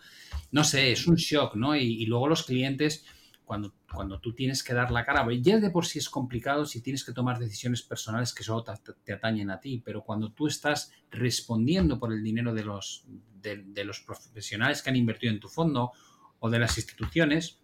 No 0.51 0.65
sé, 0.65 0.91
es 0.91 1.07
un 1.07 1.15
shock, 1.15 1.55
¿no? 1.55 1.73
y 1.73 2.05
luego 2.05 2.27
los 2.27 2.43
clientes, 2.43 3.05
cuando, 3.47 3.73
cuando 3.89 4.19
tú 4.19 4.33
tienes 4.33 4.61
que 4.61 4.73
dar 4.73 4.91
la 4.91 5.05
cara, 5.05 5.25
ya 5.39 5.57
de 5.57 5.69
por 5.69 5.85
sí 5.85 5.99
es 5.99 6.09
complicado 6.09 6.65
si 6.65 6.81
tienes 6.81 7.05
que 7.05 7.13
tomar 7.13 7.39
decisiones 7.39 7.81
personales 7.81 8.33
que 8.33 8.43
solo 8.43 8.65
te, 9.05 9.13
atañen 9.13 9.49
a 9.49 9.61
ti, 9.61 9.81
pero 9.83 10.03
cuando 10.03 10.33
tú 10.33 10.47
estás 10.47 10.91
respondiendo 11.09 11.97
por 11.97 12.11
el 12.11 12.21
dinero 12.21 12.53
de 12.53 12.65
los, 12.65 13.05
de, 13.41 13.85
los 13.85 14.01
profesionales 14.01 14.81
que 14.81 14.89
han 14.89 14.97
invertido 14.97 15.31
en 15.31 15.39
tu 15.39 15.47
fondo 15.47 15.93
o 16.39 16.49
de 16.49 16.59
las 16.59 16.77
instituciones, 16.77 17.61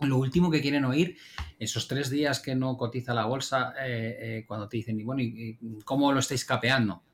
lo 0.00 0.16
último 0.18 0.50
que 0.50 0.60
quieren 0.60 0.84
oír, 0.84 1.16
esos 1.60 1.86
tres 1.86 2.10
días 2.10 2.40
que 2.40 2.56
no 2.56 2.76
cotiza 2.76 3.14
la 3.14 3.26
bolsa, 3.26 3.74
eh, 3.78 4.18
eh, 4.20 4.44
cuando 4.44 4.68
te 4.68 4.78
dicen, 4.78 5.06
bueno, 5.06 5.22
¿y 5.22 5.56
cómo 5.84 6.12
lo 6.12 6.18
estáis 6.18 6.44
capeando? 6.44 7.04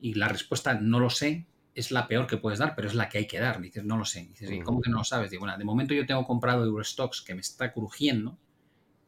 Y 0.00 0.14
la 0.14 0.26
respuesta, 0.26 0.74
no 0.74 0.98
lo 0.98 1.08
sé, 1.08 1.46
es 1.74 1.90
la 1.90 2.06
peor 2.06 2.26
que 2.26 2.36
puedes 2.36 2.58
dar, 2.58 2.74
pero 2.76 2.88
es 2.88 2.94
la 2.94 3.08
que 3.08 3.18
hay 3.18 3.26
que 3.26 3.40
dar. 3.40 3.60
Dices, 3.60 3.84
no 3.84 3.96
lo 3.96 4.04
sé. 4.04 4.28
Dices, 4.28 4.50
¿cómo 4.64 4.80
que 4.80 4.90
no 4.90 4.98
lo 4.98 5.04
sabes? 5.04 5.30
Digo, 5.30 5.40
bueno, 5.40 5.58
de 5.58 5.64
momento 5.64 5.94
yo 5.94 6.06
tengo 6.06 6.24
comprado 6.24 6.64
Eurostocks 6.64 7.22
que 7.22 7.34
me 7.34 7.40
está 7.40 7.72
crujiendo, 7.72 8.38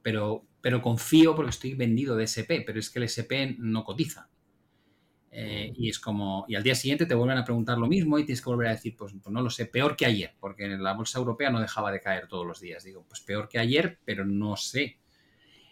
pero, 0.02 0.44
pero 0.60 0.82
confío 0.82 1.34
porque 1.34 1.50
estoy 1.50 1.74
vendido 1.74 2.16
de 2.16 2.24
SP, 2.26 2.62
pero 2.66 2.78
es 2.78 2.90
que 2.90 2.98
el 2.98 3.04
SP 3.06 3.56
no 3.58 3.84
cotiza. 3.84 4.28
Eh, 5.38 5.70
y 5.76 5.90
es 5.90 5.98
como, 5.98 6.46
y 6.48 6.54
al 6.54 6.62
día 6.62 6.74
siguiente 6.74 7.04
te 7.04 7.14
vuelven 7.14 7.36
a 7.36 7.44
preguntar 7.44 7.76
lo 7.76 7.86
mismo 7.86 8.18
y 8.18 8.24
tienes 8.24 8.40
que 8.40 8.48
volver 8.48 8.68
a 8.68 8.70
decir, 8.70 8.96
pues, 8.96 9.12
pues, 9.22 9.32
no 9.32 9.42
lo 9.42 9.50
sé, 9.50 9.66
peor 9.66 9.94
que 9.94 10.06
ayer, 10.06 10.34
porque 10.40 10.66
la 10.66 10.94
bolsa 10.94 11.18
europea 11.18 11.50
no 11.50 11.60
dejaba 11.60 11.92
de 11.92 12.00
caer 12.00 12.26
todos 12.26 12.46
los 12.46 12.58
días. 12.58 12.84
Digo, 12.84 13.04
pues 13.06 13.20
peor 13.20 13.48
que 13.48 13.58
ayer, 13.58 13.98
pero 14.04 14.24
no 14.24 14.56
sé. 14.56 14.98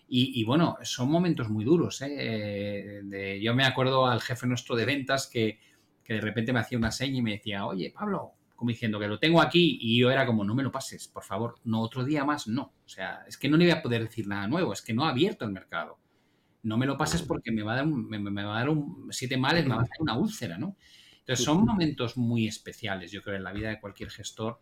Y, 0.07 0.45
bueno, 0.45 0.77
son 0.83 1.11
momentos 1.11 1.49
muy 1.49 1.65
duros. 1.65 2.01
¿eh? 2.03 3.41
yo 3.43 3.55
me 3.55 3.65
acuerdo 3.65 4.07
al 4.07 4.21
jefe 4.21 4.47
nuestro 4.47 4.77
de 4.77 4.85
ventas 4.85 5.27
que 5.27 5.59
que 6.05 6.15
de 6.15 6.21
repente 6.21 6.53
me 6.53 6.61
hacía 6.61 6.79
una 6.79 6.91
seña 6.91 7.19
y 7.19 7.23
me 7.23 7.33
decía, 7.33 7.67
oye, 7.67 7.91
Pablo, 7.91 8.35
como 8.55 8.71
diciendo 8.71 9.01
que 9.01 9.09
lo 9.09 9.19
tengo 9.19 9.41
aquí 9.41 9.79
y 9.81 9.99
yo 9.99 10.11
era 10.11 10.27
como, 10.27 10.45
no 10.45 10.55
me 10.55 10.63
lo 10.63 10.71
pases, 10.71 11.09
por 11.09 11.25
favor, 11.25 11.57
no 11.65 11.81
otro 11.81 12.05
día 12.05 12.25
más, 12.25 12.47
no. 12.47 12.75
O 12.85 12.89
sea, 12.89 13.25
es 13.27 13.37
que 13.37 13.49
no 13.49 13.57
le 13.57 13.65
voy 13.65 13.73
a 13.73 13.83
poder 13.83 14.03
decir 14.03 14.27
nada 14.29 14.47
nuevo, 14.47 14.73
es 14.73 14.83
que 14.83 14.93
no 14.93 15.05
ha 15.05 15.11
abierto 15.11 15.45
el 15.45 15.51
mercado. 15.51 15.99
No 16.63 16.77
me 16.77 16.87
lo 16.87 16.97
pases 16.97 17.23
porque 17.23 17.51
me 17.51 17.63
va 17.63 17.73
a 17.73 17.77
dar 17.77 17.87
un, 17.87 18.09
me, 18.09 18.43
va 18.43 18.57
a 18.57 18.59
dar 18.61 18.69
un 18.69 19.09
siete 19.11 19.37
males, 19.37 19.65
me 19.65 19.75
va 19.75 19.83
a 19.83 19.85
dar 19.85 20.01
una 20.01 20.17
úlcera, 20.17 20.57
¿no? 20.57 20.77
Entonces 21.21 21.45
son 21.45 21.65
momentos 21.65 22.17
muy 22.17 22.47
especiales, 22.47 23.11
yo 23.11 23.23
creo, 23.23 23.37
en 23.37 23.45
la 23.45 23.53
vida 23.53 23.71
de 23.71 23.81
cualquier 23.81 24.11
gestor, 24.11 24.61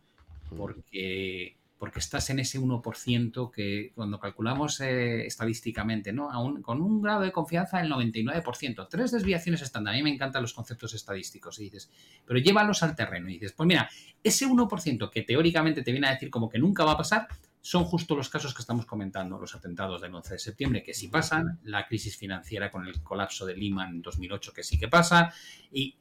porque 0.57 1.59
porque 1.83 1.99
estás 1.99 2.31
en 2.31 2.39
ese 2.39 2.61
1% 2.61 3.51
que 3.51 3.91
cuando 3.97 4.21
calculamos 4.21 4.81
eh, 4.81 5.27
estadísticamente, 5.27 6.13
¿no? 6.13 6.31
con 6.63 6.81
un 6.81 7.03
grado 7.03 7.23
de 7.23 7.33
confianza 7.33 7.79
del 7.79 7.91
99%. 7.91 8.87
Tres 8.89 9.11
desviaciones 9.11 9.63
estándar. 9.63 9.93
A 9.93 9.97
mí 9.97 10.05
me 10.05 10.15
encantan 10.15 10.43
los 10.43 10.53
conceptos 10.53 10.95
estadísticos. 10.95 11.59
Y 11.59 11.65
dices, 11.65 11.91
pero 12.25 12.39
llévalos 12.39 12.85
al 12.85 12.95
terreno. 12.95 13.29
Y 13.29 13.33
dices, 13.33 13.51
pues 13.51 13.67
mira, 13.67 13.91
ese 14.23 14.47
1% 14.47 15.11
que 15.11 15.23
teóricamente 15.23 15.83
te 15.83 15.91
viene 15.91 16.07
a 16.07 16.13
decir 16.13 16.31
como 16.31 16.49
que 16.49 16.61
nunca 16.61 16.85
va 16.85 16.93
a 16.93 16.97
pasar, 16.97 17.27
son 17.61 17.83
justo 17.83 18.15
los 18.15 18.29
casos 18.29 18.55
que 18.55 18.63
estamos 18.63 18.87
comentando, 18.87 19.37
los 19.37 19.57
atentados 19.57 20.01
del 20.01 20.15
11 20.15 20.35
de 20.35 20.39
septiembre, 20.39 20.85
que 20.85 20.95
sí 20.95 21.09
pasan, 21.09 21.59
la 21.65 21.89
crisis 21.89 22.17
financiera 22.17 22.71
con 22.71 22.87
el 22.87 23.03
colapso 23.03 23.45
de 23.45 23.57
Lehman 23.57 23.97
en 23.97 24.03
2008, 24.03 24.53
que 24.53 24.63
sí 24.63 24.79
que 24.79 24.87
pasa, 24.87 25.35
y, 25.73 25.97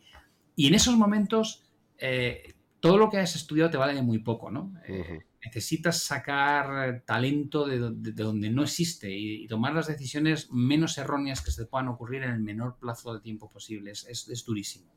en 0.58 0.76
esos 0.76 0.96
momentos 0.96 1.64
eh, 1.98 2.54
todo 2.80 3.00
lo 3.00 3.10
que 3.10 3.18
has 3.18 3.36
estudiado 3.36 3.72
te 3.72 3.78
vale 3.78 3.96
de 3.96 4.04
muy 4.04 4.20
poco, 4.20 4.52
¿no? 4.52 4.76
Eh, 4.88 5.22
necesitas 5.44 6.04
sacar 6.04 7.04
talento 7.06 7.66
de, 7.66 7.80
donde 8.14 8.50
no 8.50 8.64
existe 8.64 9.12
y, 9.12 9.48
tomar 9.48 9.74
las 9.74 9.88
decisiones 9.88 10.52
menos 10.52 10.98
erróneas 10.98 11.42
que 11.42 11.52
se 11.52 11.66
puedan 11.66 11.88
ocurrir 11.88 12.24
en 12.24 12.32
el 12.32 12.40
menor 12.40 12.78
plazo 12.78 13.14
de 13.14 13.22
tiempo 13.22 13.50
posible. 13.50 13.92
Es, 13.92 14.46
durísimo. 14.46 14.92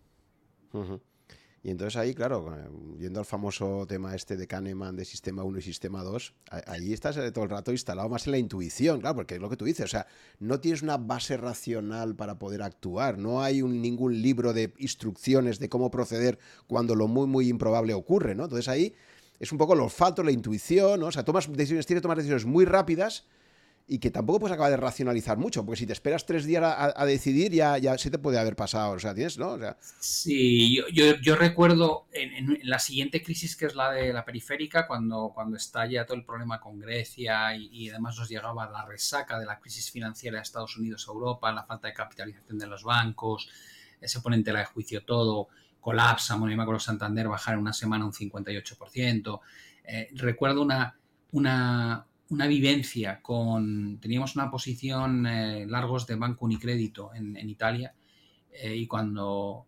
Y 1.63 1.71
entonces 1.71 1.97
ahí, 1.97 2.15
claro, 2.15 2.55
yendo 2.99 3.21
al 3.21 3.25
famoso 3.25 3.87
tema 3.87 4.15
este 4.15 4.37
de 4.37 4.47
Kahneman 4.47 4.97
de 4.97 5.07
sistema 5.07 5.45
1 5.45 5.59
y 5.59 5.63
sistema 5.63 6.03
2, 6.03 6.35
ahí 6.67 6.93
estás 6.93 7.17
eh, 7.17 7.33
todo 7.33 7.45
el 7.45 7.51
rato 7.51 7.73
instalado 7.73 8.09
más 8.11 8.27
en 8.27 8.33
la 8.33 8.39
intuición, 8.39 9.01
claro, 9.01 9.17
porque 9.17 9.37
es 9.37 9.41
lo 9.41 9.49
que 9.49 9.57
tú 9.57 9.65
dices, 9.65 9.87
o 9.87 9.89
sea, 9.89 10.07
no 10.41 10.61
tienes 10.61 10.83
una 10.83 10.99
base 10.99 11.39
racional 11.39 12.17
para 12.17 12.39
poder 12.39 12.61
actuar, 12.61 13.17
no 13.17 13.43
hay 13.43 13.63
un, 13.63 13.81
ningún 13.81 14.21
libro 14.21 14.53
de 14.53 14.75
instrucciones 14.77 15.59
de 15.59 15.71
cómo 15.71 15.91
proceder 15.91 16.39
cuando 16.67 16.95
lo 16.95 17.09
muy, 17.09 17.27
muy 17.27 17.49
improbable 17.49 17.95
ocurre, 17.95 18.35
¿no? 18.35 18.45
Entonces 18.45 18.69
ahí 18.69 18.95
es 19.39 19.53
un 19.53 19.59
poco 19.59 19.75
el 19.75 19.81
olfato, 19.81 20.23
la 20.23 20.31
intuición. 20.31 21.03
O 21.03 21.13
sea, 21.13 21.25
tomas 21.25 21.51
decisiones, 21.51 21.87
tienes 21.87 22.01
que 22.01 22.03
tomar 22.03 22.17
decisiones 22.17 22.45
muy 22.45 22.65
rápidas 22.65 23.27
y 23.87 23.99
que 23.99 24.11
tampoco 24.11 24.41
puedes 24.41 24.55
acabar 24.55 24.71
de 24.71 24.79
racionalizar 24.79 25.37
mucho, 25.37 25.65
porque 25.65 25.81
si 25.81 25.87
te 25.87 25.93
esperas 25.93 26.25
tres 26.25 26.47
días 26.47 26.63
a, 26.65 27.05
decidir, 27.05 27.53
ya, 27.53 27.77
ya 27.77 27.99
se 27.99 28.11
te 28.11 28.19
puede 28.19 28.39
haber 28.39 28.57
pasado. 28.57 28.93
O 28.93 28.99
sea, 28.99 29.15
tienes, 29.15 29.37
¿no? 29.37 29.53
O 29.53 29.59
sea... 29.59 29.77
Sí, 30.01 30.75
yo, 30.75 31.17
yo, 31.21 31.37
recuerdo 31.37 32.07
en, 32.13 32.59
la 32.63 32.79
siguiente 32.79 33.23
crisis, 33.23 33.57
que 33.57 33.67
es 33.67 33.75
la 33.75 33.93
de 33.93 34.13
la 34.13 34.25
periférica, 34.25 34.87
cuando, 34.87 35.33
cuando 35.35 35.59
estalla 35.59 36.07
todo 36.07 36.17
el 36.17 36.25
problema 36.25 36.61
con 36.61 36.79
Grecia 36.79 37.55
y, 37.57 37.91
además 37.91 38.19
nos 38.19 38.29
llegaba 38.31 38.71
la 38.71 38.87
resaca 38.87 39.39
de 39.39 39.45
la 39.45 39.61
crisis 39.61 39.91
financiera 39.91 40.39
de 40.39 40.43
Estados 40.43 40.79
Unidos 40.79 41.07
a 41.07 41.13
Europa, 41.13 41.53
la 41.53 41.65
falta 41.65 41.89
de 41.89 41.95
capitalización 41.95 42.59
de 42.59 42.67
los 42.67 42.85
bancos, 42.85 43.51
se 44.03 44.21
pone 44.21 44.37
en 44.37 44.45
tela 44.45 44.61
de 44.61 44.67
juicio 44.67 45.05
todo, 45.05 45.49
colapsa, 45.85 46.35
yo 46.35 46.41
me 46.41 46.63
acuerdo 46.63 46.81
Santander 46.81 47.29
bajar 47.29 47.55
en 47.55 47.61
una 47.61 47.75
semana 47.75 48.07
un 48.07 48.13
58%. 48.13 49.41
Eh, 49.85 50.09
recuerdo 50.15 50.63
una, 50.63 50.99
una, 51.33 52.07
una 52.31 52.47
vivencia 52.47 53.21
con, 53.21 53.99
teníamos 54.01 54.35
una 54.35 54.51
posición 54.51 55.27
eh, 55.27 55.67
largos 55.69 56.07
de 56.07 56.15
Banco 56.15 56.47
Unicrédito 56.47 57.13
en, 57.15 57.37
en 57.37 57.51
Italia 57.51 57.95
eh, 58.51 58.75
y 58.75 58.87
cuando 58.87 59.67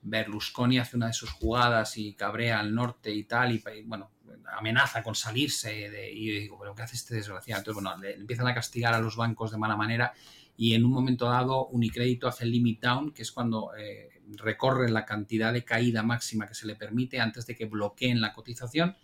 Berlusconi 0.00 0.78
hace 0.78 0.96
una 0.96 1.08
de 1.08 1.12
sus 1.12 1.32
jugadas 1.32 1.98
y 1.98 2.14
cabrea 2.14 2.60
al 2.60 2.74
norte 2.74 3.12
y 3.12 3.24
tal, 3.24 3.52
y, 3.52 3.62
bueno, 3.84 4.12
amenaza 4.56 5.02
con 5.02 5.14
salirse 5.14 5.90
de, 5.90 6.10
y 6.10 6.32
yo 6.32 6.40
digo, 6.40 6.58
pero 6.58 6.74
¿qué 6.74 6.80
hace 6.80 6.96
este 6.96 7.14
desgraciado? 7.14 7.60
Entonces, 7.60 7.82
bueno, 7.82 8.00
le, 8.00 8.14
empiezan 8.14 8.46
a 8.46 8.54
castigar 8.54 8.94
a 8.94 9.00
los 9.00 9.16
bancos 9.16 9.50
de 9.50 9.58
mala 9.58 9.76
manera 9.76 10.14
y 10.56 10.74
en 10.74 10.86
un 10.86 10.92
momento 10.92 11.26
dado 11.26 11.66
Unicrédito 11.66 12.26
hace 12.26 12.44
el 12.44 12.52
limit 12.52 12.80
down, 12.80 13.12
que 13.12 13.20
es 13.20 13.32
cuando 13.32 13.74
eh, 13.76 14.17
recorre 14.36 14.90
la 14.90 15.04
cantidad 15.04 15.52
de 15.52 15.64
caída 15.64 16.02
máxima 16.02 16.46
que 16.46 16.54
se 16.54 16.66
le 16.66 16.76
permite 16.76 17.20
antes 17.20 17.46
de 17.46 17.54
que 17.54 17.66
bloqueen 17.66 18.20
la 18.20 18.32
cotización 18.32 18.96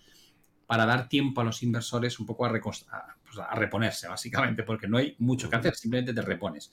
para 0.67 0.87
dar 0.87 1.09
tiempo 1.09 1.41
a 1.41 1.45
los 1.45 1.63
inversores 1.63 2.19
un 2.19 2.27
poco 2.27 2.47
a, 2.47 2.51
pues, 2.51 2.87
reponerse, 3.55 4.09
básicamente, 4.09 4.63
porque 4.63 4.89
no 4.89 4.99
hay 4.99 5.15
mucho 5.19 5.49
que 5.51 5.57
hacer, 5.57 5.75
simplemente 5.75 6.15
te 6.15 6.23
repones. 6.23 6.73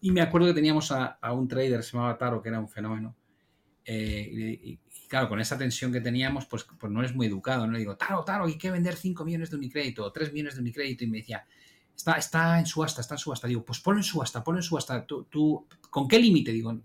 Y 0.00 0.10
me 0.10 0.20
acuerdo 0.20 0.48
que 0.48 0.54
teníamos 0.54 0.90
a, 0.92 1.18
un 1.32 1.48
trader, 1.48 1.82
se 1.82 1.92
llamaba 1.92 2.18
Taro, 2.18 2.42
que 2.42 2.48
era 2.48 2.58
un 2.58 2.68
fenómeno, 2.68 3.16
eh, 3.84 4.28
y, 4.62 4.78
claro, 5.08 5.28
con 5.28 5.40
esa 5.40 5.56
tensión 5.56 5.92
que 5.92 6.00
teníamos, 6.00 6.46
pues, 6.46 6.66
pues 6.78 6.92
no 6.92 7.00
eres 7.00 7.14
muy 7.14 7.26
educado, 7.26 7.66
¿no? 7.66 7.72
Le 7.72 7.78
digo, 7.78 7.96
Taro, 7.96 8.24
Taro, 8.24 8.44
hay 8.44 8.58
que 8.58 8.70
vender 8.70 8.96
5 8.96 9.24
millones 9.24 9.50
de 9.50 9.56
Unicrédito 9.56 10.04
o 10.04 10.12
3 10.12 10.32
millones 10.32 10.54
de 10.54 10.60
Unicrédito, 10.60 11.04
y 11.04 11.06
me 11.08 11.18
decía, 11.18 11.46
está, 11.96 12.14
está 12.14 12.58
en 12.58 12.66
subasta, 12.66 13.00
está 13.00 13.14
en 13.14 13.18
subasta. 13.18 13.46
Digo, 13.46 13.64
pues 13.64 13.80
ponlo 13.80 14.00
en 14.00 14.04
subasta, 14.04 14.42
ponlo 14.42 14.60
en 14.60 14.64
subasta. 14.64 15.06
¿Tú, 15.06 15.24
tú 15.24 15.66
con 15.90 16.08
qué 16.08 16.18
límite? 16.18 16.52
Digo, 16.52 16.80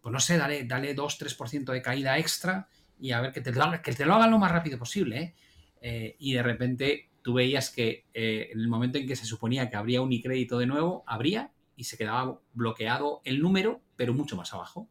pues 0.00 0.12
no 0.12 0.20
sé, 0.20 0.36
dale, 0.36 0.64
dale 0.64 0.94
2-3% 0.94 1.72
de 1.72 1.82
caída 1.82 2.18
extra 2.18 2.68
y 3.00 3.12
a 3.12 3.20
ver 3.20 3.32
que 3.32 3.40
te 3.40 3.52
lo, 3.52 3.82
que 3.82 3.92
te 3.92 4.04
lo 4.04 4.14
hagan 4.14 4.30
lo 4.30 4.38
más 4.38 4.52
rápido 4.52 4.78
posible. 4.78 5.18
¿eh? 5.18 5.34
Eh, 5.80 6.16
y 6.18 6.32
de 6.32 6.42
repente 6.42 7.10
tú 7.22 7.34
veías 7.34 7.70
que 7.70 8.06
eh, 8.14 8.48
en 8.52 8.60
el 8.60 8.68
momento 8.68 8.98
en 8.98 9.06
que 9.06 9.16
se 9.16 9.24
suponía 9.24 9.68
que 9.70 9.76
habría 9.76 10.02
Unicrédito 10.02 10.58
de 10.58 10.66
nuevo, 10.66 11.04
habría 11.06 11.52
y 11.76 11.84
se 11.84 11.96
quedaba 11.96 12.40
bloqueado 12.54 13.20
el 13.24 13.40
número, 13.40 13.80
pero 13.96 14.14
mucho 14.14 14.36
más 14.36 14.52
abajo. 14.52 14.88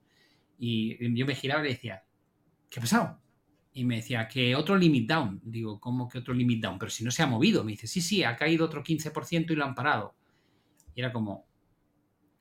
Y 0.58 0.98
yo 1.16 1.26
me 1.26 1.36
giraba 1.36 1.62
y 1.62 1.66
le 1.66 1.70
decía, 1.74 2.04
¿qué 2.70 2.80
ha 2.80 2.82
pasado? 2.82 3.20
Y 3.78 3.84
me 3.84 3.98
decía, 3.98 4.28
que 4.28 4.56
otro 4.56 4.76
limit 4.76 5.08
down. 5.08 5.40
Digo, 5.44 5.80
¿cómo 5.80 6.10
que 6.10 6.18
otro 6.18 6.34
limit 6.34 6.64
down? 6.64 6.80
Pero 6.80 6.90
si 6.90 7.04
no 7.04 7.12
se 7.12 7.22
ha 7.22 7.28
movido. 7.28 7.64
Me 7.64 7.74
dice, 7.74 7.86
sí, 7.86 8.02
sí, 8.02 8.24
ha 8.24 8.36
caído 8.36 8.66
otro 8.66 8.84
15% 8.84 9.52
y 9.52 9.56
lo 9.56 9.64
han 9.64 9.76
parado. 9.76 10.16
Y 10.96 11.02
era 11.02 11.14
como, 11.14 11.46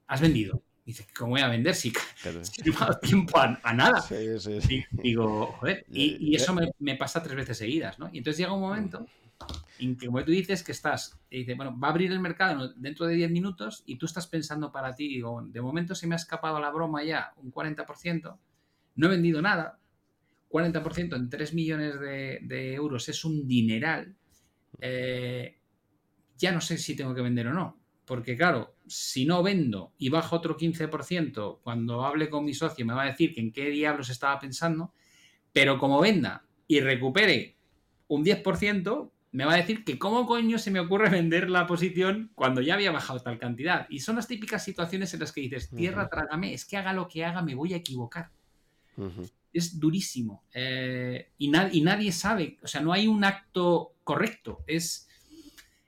has 0.07 0.23
vendido. 0.23 0.63
Dice, 0.87 1.07
¿cómo 1.15 1.33
voy 1.33 1.43
a 1.43 1.49
vender 1.49 1.75
si, 1.75 1.93
no 2.25 2.33
me 2.33 2.77
ha 2.77 2.81
dado 2.81 3.01
tiempo 3.01 3.39
a, 3.39 3.75
nada? 3.75 4.01
Sí, 4.01 4.39
sí, 4.39 4.61
sí. 4.63 4.85
digo, 4.93 5.53
joder, 5.59 5.85
y, 5.91 6.35
eso 6.35 6.57
me, 6.79 6.97
pasa 6.97 7.23
tres 7.23 7.37
veces 7.37 7.59
seguidas, 7.59 7.99
¿no? 7.99 8.09
Y 8.15 8.19
entonces 8.19 8.39
llega 8.39 8.55
un 8.55 8.63
momento 8.63 9.07
en 9.79 9.95
que, 9.99 10.07
como 10.07 10.25
tú 10.25 10.31
dices, 10.31 10.63
que 10.63 10.73
estás, 10.73 11.19
y 11.29 11.41
dice, 11.41 11.53
bueno, 11.53 11.79
va 11.79 11.89
a 11.89 11.91
abrir 11.91 12.13
el 12.13 12.21
mercado 12.21 12.73
dentro 12.77 13.05
de 13.05 13.15
10 13.15 13.31
minutos 13.31 13.83
y 13.85 13.97
tú 13.97 14.07
estás 14.07 14.27
pensando 14.27 14.73
para 14.73 14.95
ti, 14.95 15.07
digo, 15.07 15.43
de 15.43 15.61
momento 15.61 15.95
se 15.95 16.07
me 16.07 16.15
ha 16.15 16.17
escapado 16.17 16.59
la 16.61 16.71
broma 16.71 17.05
ya 17.05 17.35
un 17.37 17.53
40%, 17.53 18.39
no 18.95 19.07
he 19.07 19.11
vendido 19.11 19.43
nada, 19.43 19.79
40% 20.49 21.17
en 21.17 21.29
3 21.29 21.55
millones 21.55 22.01
de, 22.01 22.75
euros 22.75 23.09
es 23.09 23.25
un 23.25 23.47
dineral, 23.47 24.15
eh, 24.81 25.59
ya 26.37 26.53
no 26.53 26.61
sé 26.61 26.79
si 26.79 26.95
tengo 26.95 27.15
que 27.15 27.23
vender 27.23 27.47
o 27.49 27.55
no 27.55 27.87
porque 28.07 28.37
claro, 28.37 28.77
si 28.87 29.27
no 29.27 29.43
vendo 29.43 29.93
y 29.99 30.09
bajo 30.09 30.37
otro 30.37 30.57
15%, 30.57 31.59
cuando 31.63 32.05
hable 32.05 32.31
con 32.31 32.45
mi 32.45 32.55
socio 32.55 32.87
me 32.87 32.95
va 32.95 33.03
a 33.03 33.07
decir 33.07 33.35
que 33.35 33.41
en 33.41 33.53
qué 33.53 33.69
diablos 33.69 34.09
estaba 34.09 34.39
pensando, 34.39 34.95
pero 35.53 35.79
como 35.79 36.01
venda 36.01 36.45
y 36.69 36.81
recupere 36.81 37.57
un 38.07 38.25
10%, 38.25 39.11
me 39.33 39.45
va 39.45 39.55
a 39.55 39.57
decir 39.57 39.85
que 39.85 39.99
cómo 39.99 40.25
coño 40.25 40.59
se 40.59 40.71
me 40.71 40.79
ocurre 40.79 41.11
vender 41.11 41.51
la 41.51 41.67
posición 41.67 42.31
cuando 42.37 42.61
ya 42.61 42.75
había 42.75 42.93
bajado 42.93 43.21
tal 43.21 43.39
cantidad. 43.39 43.87
Y 43.91 43.99
son 43.99 44.17
las 44.17 44.29
típicas 44.29 44.65
situaciones 44.65 45.13
en 45.13 45.21
las 45.21 45.33
que 45.33 45.43
dices, 45.43 45.69
tierra, 45.71 46.09
trágame, 46.09 46.55
es 46.55 46.65
que 46.65 46.77
haga 46.77 46.93
lo 46.93 47.09
que 47.09 47.25
haga, 47.25 47.43
me 47.43 47.57
voy 47.57 47.75
a 47.75 47.77
equivocar. 47.77 48.31
Es 49.57 49.79
durísimo. 49.79 50.45
Eh, 50.53 51.33
y, 51.39 51.47
y 51.47 51.81
nadie 51.81 52.13
sabe, 52.13 52.59
o 52.63 52.67
sea, 52.67 52.81
no 52.81 52.93
hay 52.93 53.07
un 53.07 53.25
acto 53.25 53.95
correcto. 54.05 54.65
Es 54.67 55.07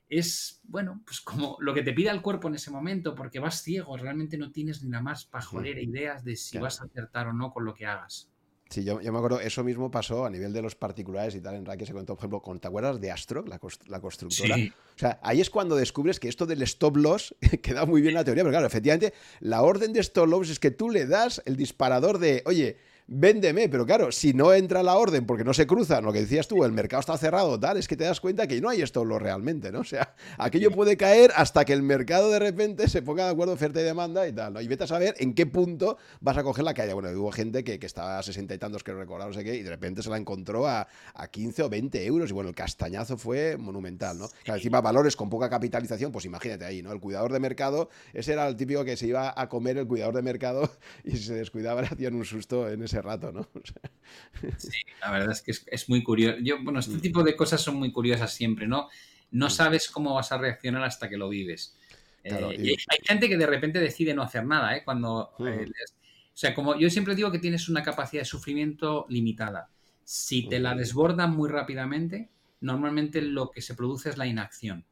es, 0.09 0.61
bueno, 0.65 1.03
pues 1.05 1.20
como 1.20 1.57
lo 1.61 1.74
que 1.74 1.82
te 1.82 1.93
pide 1.93 2.11
el 2.11 2.23
cuerpo 2.23 2.49
en 2.49 2.55
ese 2.55 2.70
momento, 2.70 3.15
porque 3.15 3.39
vas 3.39 3.62
ciego, 3.62 3.97
realmente 3.97 4.39
no 4.39 4.51
tienes 4.51 4.82
ni 4.82 4.90
la 4.90 5.03
más 5.03 5.24
pajolera 5.27 5.81
ideas 5.81 6.24
de 6.24 6.36
si 6.36 6.59
vas 6.59 6.81
a 6.81 6.85
acertar 6.85 7.28
o 7.28 7.32
no 7.32 7.53
con 7.53 7.65
lo 7.65 7.74
que 7.74 7.86
hagas. 7.86 8.31
Sí, 8.70 8.85
yo, 8.85 8.99
me 9.01 9.09
acuerdo, 9.09 9.40
eso 9.40 9.65
mismo 9.65 9.90
pasó 9.90 10.27
a 10.27 10.31
nivel 10.31 10.53
de 10.53 10.61
los 10.61 10.74
particulares 10.74 11.35
y 11.35 11.40
tal, 11.40 11.55
en 11.55 11.78
que 11.78 11.86
se 11.86 11.95
contó, 11.95 12.15
por 12.15 12.20
ejemplo, 12.20 12.43
con, 12.43 12.61
¿te 12.61 12.69
acuerdas 12.69 13.01
de 13.01 13.11
Astro, 13.11 13.43
la, 13.47 13.59
constructora? 13.59 14.57
O 14.57 14.99
sea, 14.99 15.19
ahí 15.23 15.40
es 15.40 15.49
cuando 15.49 15.74
descubres 15.74 16.20
que 16.20 16.28
esto 16.28 16.45
del 16.45 16.61
stop 16.62 16.99
loss 16.99 17.35
queda 17.62 17.86
muy 17.86 18.03
bien 18.03 18.12
la 18.12 18.24
teoría, 18.24 18.43
pero 18.43 18.53
claro, 18.53 18.66
efectivamente, 18.66 19.15
la 19.40 19.62
orden 19.62 19.95
de 19.95 20.01
stop 20.01 20.28
loss 20.28 20.51
es 20.51 20.59
que 20.59 20.70
tú 20.70 20.90
le 20.90 21.07
das 21.07 21.43
el 21.47 21.57
disparador 21.57 22.19
de, 22.19 22.43
oye, 22.45 22.77
véndeme, 23.09 23.70
pero 23.70 23.86
claro, 23.86 24.12
si 24.12 24.35
no 24.35 24.52
entra 24.52 24.82
la 24.82 24.97
orden 24.97 25.24
porque 25.24 25.43
no 25.43 25.55
se 25.55 25.66
cruzan, 25.66 26.05
lo 26.05 26.12
que 26.12 26.20
decías 26.20 26.47
tú, 26.47 26.62
el 26.64 26.72
mercado 26.72 27.01
está 27.01 27.16
cerrado, 27.16 27.59
tal, 27.59 27.78
es 27.78 27.89
que 27.89 27.97
te 27.97 28.05
das 28.05 28.20
cuenta 28.20 28.47
que 28.47 28.60
no 28.60 28.68
hay 28.68 28.82
esto 28.82 29.05
lo 29.05 29.18
realmente, 29.18 29.72
¿no? 29.72 29.80
O 29.80 29.85
sea, 29.85 30.14
aquello 30.36 30.70
puede 30.70 30.97
caer 30.98 31.32
hasta 31.35 31.64
que 31.64 31.72
el 31.72 31.82
mercado 31.82 32.30
de 32.30 32.39
repente 32.39 32.89
se 32.89 33.01
ponga 33.01 33.24
de 33.24 33.30
acuerdo 33.30 33.55
oferta 33.55 33.80
y 33.80 33.85
demanda 33.85 34.28
y 34.28 34.32
tal, 34.32 34.52
¿no? 34.52 34.60
Y 34.60 34.68
vete 34.68 34.85
a 34.85 34.86
saber 34.86 35.14
en 35.18 35.32
qué 35.32 35.47
punto 35.47 35.97
vas 36.20 36.36
a 36.36 36.43
coger 36.43 36.64
la 36.64 36.74
caída. 36.74 36.93
Bueno, 36.93 37.09
hubo 37.18 37.32
gente 37.32 37.64
que, 37.64 37.78
que 37.78 37.86
estaba 37.86 38.18
a 38.18 38.22
60 38.22 38.55
y 38.55 38.59
tantos 38.59 38.85
que 38.85 38.93
recordar, 38.93 39.28
no 39.28 39.35
sé 39.35 39.43
qué, 39.43 39.56
y 39.56 39.62
de 39.62 39.70
repente 39.70 40.02
se 40.02 40.10
la 40.10 40.18
encontró 40.18 40.66
a, 40.66 40.86
a 41.14 41.28
15 41.28 41.62
o 41.62 41.68
20 41.70 42.05
euros, 42.05 42.28
y 42.28 42.32
bueno, 42.35 42.51
el 42.51 42.55
castañazo 42.55 43.16
fue 43.16 43.56
monumental, 43.56 44.18
¿no? 44.18 44.28
Claro, 44.44 44.59
encima 44.59 44.82
valores 44.82 45.16
con 45.16 45.30
poca 45.30 45.48
capitalización, 45.48 46.12
pues 46.12 46.26
imagínate 46.26 46.66
ahí, 46.66 46.82
¿no? 46.82 46.93
El 46.93 47.01
cuidador 47.01 47.32
de 47.32 47.40
mercado, 47.40 47.89
ese 48.12 48.35
era 48.35 48.47
el 48.47 48.56
típico 48.56 48.85
que 48.85 48.98
se 48.98 49.06
iba 49.06 49.32
a 49.35 49.48
comer 49.48 49.78
el 49.78 49.86
cuidador 49.86 50.14
de 50.14 50.22
mercado 50.22 50.70
y 51.05 51.16
se 51.16 51.35
descuidaba 51.35 51.78
le 51.80 51.89
hacían 51.89 52.14
un 52.14 52.24
susto 52.24 52.68
en 52.68 52.82
ese 52.82 52.97
rato, 53.02 53.32
¿no? 53.32 53.48
sí, 54.58 54.78
la 55.00 55.10
verdad 55.10 55.32
es 55.32 55.42
que 55.42 55.52
es, 55.66 55.88
muy 55.88 56.02
curioso. 56.02 56.38
Yo, 56.40 56.62
bueno, 56.62 56.80
este 56.80 56.96
mm. 56.96 57.00
tipo 57.00 57.22
de 57.22 57.36
cosas 57.36 57.60
son 57.60 57.76
muy 57.76 57.92
curiosas 57.92 58.32
siempre, 58.32 58.66
¿no? 58.66 58.88
No 59.30 59.46
mm. 59.46 59.50
sabes 59.50 59.88
cómo 59.88 60.14
vas 60.14 60.32
a 60.32 60.38
reaccionar 60.38 60.82
hasta 60.84 61.08
que 61.08 61.16
lo 61.16 61.28
vives. 61.28 61.76
Eh, 62.24 62.56
y... 62.58 62.70
hay 62.70 62.98
gente 63.04 63.28
que 63.28 63.36
de 63.36 63.46
repente 63.46 63.80
decide 63.80 64.14
no 64.14 64.22
hacer 64.22 64.44
nada, 64.44 64.76
¿eh? 64.76 64.82
Cuando... 64.84 65.32
Eh, 65.40 65.66
o 65.66 66.40
sea, 66.40 66.54
como 66.54 66.78
yo 66.78 66.88
siempre 66.88 67.16
digo 67.16 67.32
que 67.32 67.40
tienes 67.40 67.68
una 67.68 67.82
capacidad 67.82 68.22
de 68.22 68.26
sufrimiento 68.26 69.06
limitada. 69.08 69.70
Si 70.04 70.48
te 70.48 70.60
la 70.60 70.74
desbordan 70.74 71.34
muy 71.34 71.48
rápidamente, 71.48 72.30
normalmente 72.60 73.20
lo 73.20 73.50
que 73.50 73.60
se 73.60 73.74
produce 73.74 74.10
es 74.10 74.16
la 74.16 74.26
inacción. 74.26 74.84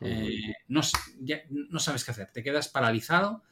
no, 0.00 0.80
no, 1.50 1.78
sabes 1.80 2.04
qué 2.04 2.10
hacer, 2.12 2.30
te 2.32 2.42
quedas 2.42 2.68
paralizado 2.68 3.42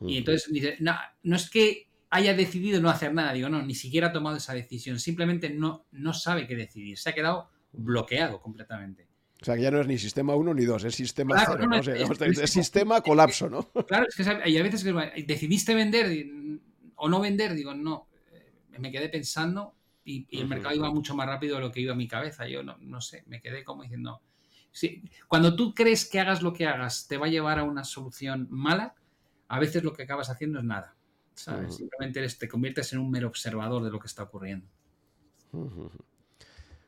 y 0.00 0.16
entonces 0.16 0.50
dices, 0.52 0.80
no, 0.80 0.96
no 1.22 1.36
es 1.36 1.50
que 1.50 1.89
haya 2.10 2.34
decidido 2.34 2.80
no 2.80 2.90
hacer 2.90 3.14
nada. 3.14 3.32
Digo, 3.32 3.48
no, 3.48 3.62
ni 3.62 3.74
siquiera 3.74 4.08
ha 4.08 4.12
tomado 4.12 4.36
esa 4.36 4.52
decisión. 4.52 4.98
Simplemente 4.98 5.48
no, 5.50 5.86
no 5.92 6.12
sabe 6.12 6.46
qué 6.46 6.56
decidir. 6.56 6.98
Se 6.98 7.10
ha 7.10 7.14
quedado 7.14 7.50
bloqueado 7.72 8.40
completamente. 8.40 9.08
O 9.40 9.44
sea, 9.44 9.56
que 9.56 9.62
ya 9.62 9.70
no 9.70 9.80
es 9.80 9.86
ni 9.86 9.96
sistema 9.96 10.34
1 10.34 10.52
ni 10.52 10.64
2, 10.64 10.84
es 10.84 10.94
sistema 10.94 11.42
0. 11.46 11.66
No, 11.66 11.76
es, 11.76 12.50
sistema 12.50 13.00
colapso, 13.00 13.48
¿no? 13.48 13.70
Claro, 13.86 14.06
es 14.06 14.14
que 14.14 14.22
hay 14.28 14.58
a 14.58 14.62
veces 14.62 14.84
que 14.84 15.24
decidiste 15.26 15.74
vender 15.74 16.60
o 16.96 17.08
no 17.08 17.20
vender. 17.20 17.54
Digo, 17.54 17.72
no, 17.74 18.08
eh, 18.32 18.78
me 18.78 18.90
quedé 18.92 19.08
pensando 19.08 19.74
y, 20.04 20.26
el 20.38 20.46
mercado 20.46 20.74
iba 20.74 20.90
mucho 20.90 21.14
más 21.14 21.26
rápido 21.26 21.56
de 21.56 21.62
lo 21.62 21.72
que 21.72 21.80
iba 21.80 21.92
a 21.92 21.96
mi 21.96 22.08
cabeza. 22.08 22.46
Yo 22.46 22.62
no, 22.62 22.76
no 22.80 23.00
sé, 23.00 23.22
me 23.26 23.40
quedé 23.40 23.64
como 23.64 23.82
diciendo. 23.82 24.20
Sí, 24.72 25.02
cuando 25.26 25.56
tú 25.56 25.74
crees 25.74 26.08
que 26.08 26.20
hagas 26.20 26.42
lo 26.42 26.52
que 26.52 26.66
hagas 26.66 27.08
te 27.08 27.16
va 27.16 27.26
a 27.26 27.30
llevar 27.30 27.58
a 27.58 27.64
una 27.64 27.82
solución 27.82 28.46
mala, 28.50 28.94
a 29.48 29.58
veces 29.58 29.82
lo 29.82 29.92
que 29.92 30.02
acabas 30.02 30.28
haciendo 30.28 30.58
es 30.58 30.64
nada. 30.64 30.96
Simplemente 31.68 32.26
te 32.28 32.48
conviertes 32.48 32.92
en 32.92 32.98
un 32.98 33.10
mero 33.10 33.28
observador 33.28 33.82
de 33.82 33.90
lo 33.90 33.98
que 33.98 34.06
está 34.06 34.24
ocurriendo. 34.24 34.66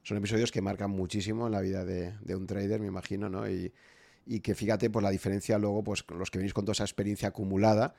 Son 0.03 0.17
episodios 0.17 0.51
que 0.51 0.61
marcan 0.61 0.91
muchísimo 0.91 1.47
en 1.47 1.53
la 1.53 1.61
vida 1.61 1.85
de, 1.85 2.35
un 2.35 2.47
trader, 2.47 2.81
me 2.81 2.87
imagino, 2.87 3.29
¿no? 3.29 3.49
Y, 3.49 3.73
y, 4.27 4.41
que 4.41 4.55
fíjate, 4.55 4.91
pues 4.91 5.03
la 5.03 5.11
diferencia 5.11 5.59
luego, 5.59 5.83
pues 5.83 6.05
los 6.17 6.31
que 6.31 6.39
venís 6.39 6.55
con 6.55 6.65
toda 6.65 6.73
esa 6.73 6.85
experiencia 6.85 7.29
acumulada, 7.29 7.95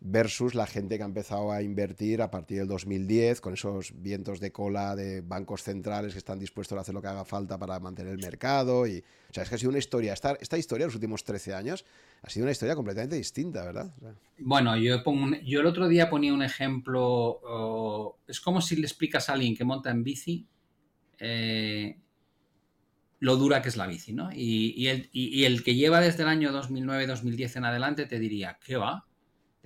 versus 0.00 0.54
la 0.54 0.66
gente 0.66 0.98
que 0.98 1.02
ha 1.02 1.06
empezado 1.06 1.50
a 1.50 1.62
invertir 1.62 2.20
a 2.20 2.30
partir 2.30 2.58
del 2.58 2.68
2010 2.68 3.40
con 3.40 3.54
esos 3.54 3.92
vientos 4.02 4.40
de 4.40 4.52
cola 4.52 4.94
de 4.94 5.22
bancos 5.22 5.62
centrales 5.62 6.12
que 6.12 6.18
están 6.18 6.38
dispuestos 6.38 6.76
a 6.76 6.82
hacer 6.82 6.94
lo 6.94 7.00
que 7.00 7.08
haga 7.08 7.24
falta 7.24 7.58
para 7.58 7.80
mantener 7.80 8.12
el 8.12 8.18
mercado. 8.18 8.86
Y, 8.86 8.98
o 8.98 9.32
sea, 9.32 9.42
es 9.42 9.48
que 9.48 9.54
ha 9.54 9.58
sido 9.58 9.70
una 9.70 9.78
historia, 9.78 10.12
esta, 10.12 10.36
esta 10.40 10.58
historia 10.58 10.84
en 10.84 10.88
los 10.88 10.94
últimos 10.94 11.24
13 11.24 11.54
años 11.54 11.84
ha 12.22 12.28
sido 12.28 12.44
una 12.44 12.52
historia 12.52 12.74
completamente 12.74 13.16
distinta, 13.16 13.64
¿verdad? 13.64 13.94
bueno, 14.38 14.76
yo, 14.76 15.02
pongo 15.02 15.36
yo 15.44 15.60
el 15.60 15.66
otro 15.66 15.88
día 15.88 16.10
ponía 16.10 16.34
un 16.34 16.42
ejemplo, 16.42 18.18
es 18.26 18.40
como 18.40 18.60
si 18.60 18.76
le 18.76 18.86
explicas 18.86 19.28
a 19.28 19.32
alguien 19.32 19.56
que 19.56 19.64
monta 19.64 19.90
en 19.90 20.02
bici 20.02 20.46
eh, 21.18 21.98
lo 23.18 23.36
dura 23.36 23.62
que 23.62 23.70
es 23.70 23.76
la 23.76 23.86
bici, 23.86 24.12
¿no? 24.12 24.30
Y, 24.30 24.74
y, 24.76 24.88
el, 24.88 25.08
y 25.10 25.44
el 25.44 25.64
que 25.64 25.74
lleva 25.74 26.00
desde 26.00 26.22
el 26.22 26.28
año 26.28 26.52
2009-2010 26.52 27.56
en 27.56 27.64
adelante 27.64 28.04
te 28.04 28.18
diría, 28.18 28.58
¿qué 28.62 28.76
va? 28.76 29.06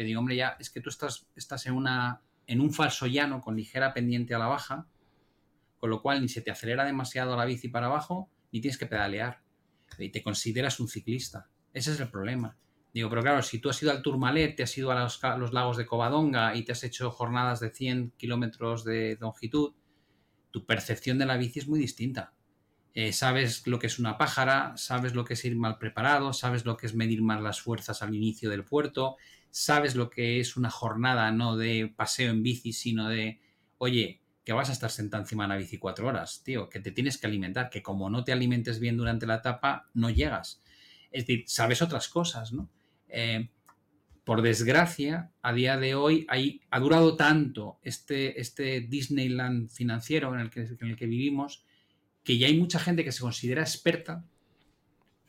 Te 0.01 0.05
digo, 0.05 0.19
hombre, 0.19 0.35
ya 0.35 0.57
es 0.59 0.71
que 0.71 0.81
tú 0.81 0.89
estás, 0.89 1.27
estás 1.37 1.67
en, 1.67 1.75
una, 1.75 2.23
en 2.47 2.63
un 2.63 2.73
falso 2.73 3.07
llano 3.07 3.43
con 3.43 3.55
ligera 3.55 3.93
pendiente 3.93 4.35
a 4.35 4.39
la 4.39 4.47
baja, 4.47 4.87
con 5.77 5.91
lo 5.91 6.01
cual 6.01 6.23
ni 6.23 6.29
se 6.31 6.41
te 6.41 6.51
acelera 6.51 6.87
demasiado 6.87 7.37
la 7.37 7.45
bici 7.45 7.69
para 7.69 7.89
abajo, 7.89 8.31
ni 8.51 8.63
tienes 8.63 8.79
que 8.79 8.87
pedalear. 8.87 9.43
Y 9.99 10.09
te 10.09 10.23
consideras 10.23 10.81
un 10.81 10.89
ciclista. 10.89 11.51
Ese 11.75 11.93
es 11.93 12.01
el 12.01 12.09
problema. 12.09 12.57
Digo, 12.95 13.11
pero 13.11 13.21
claro, 13.21 13.43
si 13.43 13.59
tú 13.59 13.69
has 13.69 13.83
ido 13.83 13.93
al 13.93 14.01
Tourmalet, 14.01 14.57
te 14.57 14.63
has 14.63 14.79
ido 14.79 14.91
a 14.91 14.99
los, 14.99 15.21
los 15.37 15.53
lagos 15.53 15.77
de 15.77 15.85
Covadonga 15.85 16.57
y 16.57 16.65
te 16.65 16.73
has 16.73 16.83
hecho 16.83 17.11
jornadas 17.11 17.61
de 17.61 17.69
100 17.69 18.15
kilómetros 18.17 18.85
de 18.85 19.19
longitud, 19.21 19.75
tu 20.51 20.65
percepción 20.65 21.19
de 21.19 21.27
la 21.27 21.37
bici 21.37 21.59
es 21.59 21.69
muy 21.69 21.79
distinta. 21.79 22.33
Eh, 22.95 23.13
sabes 23.13 23.67
lo 23.67 23.79
que 23.79 23.87
es 23.87 23.99
una 23.99 24.19
pájara, 24.19 24.77
sabes 24.77 25.15
lo 25.15 25.25
que 25.25 25.35
es 25.35 25.45
ir 25.45 25.57
mal 25.57 25.79
preparado, 25.79 26.33
sabes 26.33 26.65
lo 26.65 26.77
que 26.77 26.87
es 26.87 26.95
medir 26.95 27.23
mal 27.23 27.43
las 27.43 27.61
fuerzas 27.61 28.03
al 28.03 28.15
inicio 28.15 28.51
del 28.51 28.65
puerto, 28.65 29.17
sabes 29.51 29.95
lo 29.95 30.11
que 30.11 30.41
es 30.41 30.57
una 30.57 30.71
jornada 30.71 31.31
no 31.31 31.57
de 31.57 31.93
paseo 31.95 32.31
en 32.31 32.43
bici, 32.43 32.73
sino 32.73 33.09
de, 33.09 33.41
oye, 33.79 34.21
que 34.45 34.53
vas 34.53 34.71
a 34.71 34.73
estar 34.73 34.91
sentado 34.91 35.23
encima 35.23 35.45
de 35.45 35.49
la 35.51 35.57
bici 35.57 35.79
cuatro 35.79 36.09
horas, 36.09 36.43
tío, 36.43 36.69
que 36.69 36.81
te 36.81 36.91
tienes 36.91 37.19
que 37.19 37.27
alimentar, 37.27 37.71
que 37.71 37.83
como 37.83 38.11
no 38.11 38.25
te 38.25 38.33
alimentes 38.33 38.81
bien 38.81 38.97
durante 38.97 39.27
la 39.27 39.37
etapa, 39.37 39.89
no 39.95 40.11
llegas. 40.11 40.61
Es 41.13 41.27
decir, 41.27 41.45
sabes 41.47 41.83
otras 41.83 42.09
cosas, 42.09 42.53
¿no? 42.53 42.69
Eh, 43.09 43.49
por 44.25 44.43
desgracia, 44.43 45.33
a 45.43 45.53
día 45.53 45.77
de 45.77 45.95
hoy 45.95 46.27
ha 46.71 46.81
durado 46.81 47.17
tanto 47.17 47.79
este, 47.83 48.41
este 48.41 48.81
Disneyland 48.81 49.71
financiero 49.71 50.35
en 50.35 50.41
el, 50.41 50.51
que, 50.51 50.61
en 50.61 50.89
el 50.89 50.97
que 50.97 51.07
vivimos 51.07 51.65
que 52.23 52.39
ya 52.39 52.47
hay 52.47 52.59
mucha 52.59 52.79
gente 52.79 53.05
que 53.05 53.13
se 53.13 53.21
considera 53.21 53.63
experta, 53.63 54.25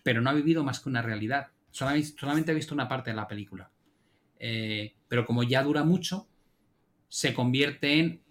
pero 0.04 0.22
no 0.22 0.30
ha 0.30 0.34
vivido 0.34 0.64
más 0.64 0.80
que 0.80 0.90
una 0.90 1.02
realidad. 1.02 1.48
Solamente, 1.72 2.52
ha 2.52 2.56
visto 2.56 2.74
una 2.74 2.88
parte 2.88 3.12
de 3.12 3.16
la 3.16 3.28
película. 3.28 3.72
Eh, 4.40 4.96
pero 5.08 5.26
como 5.26 5.44
ya 5.44 5.64
dura 5.64 5.84
mucho, 5.84 6.28
se 7.08 7.34
convierte 7.34 8.00
en 8.00 8.22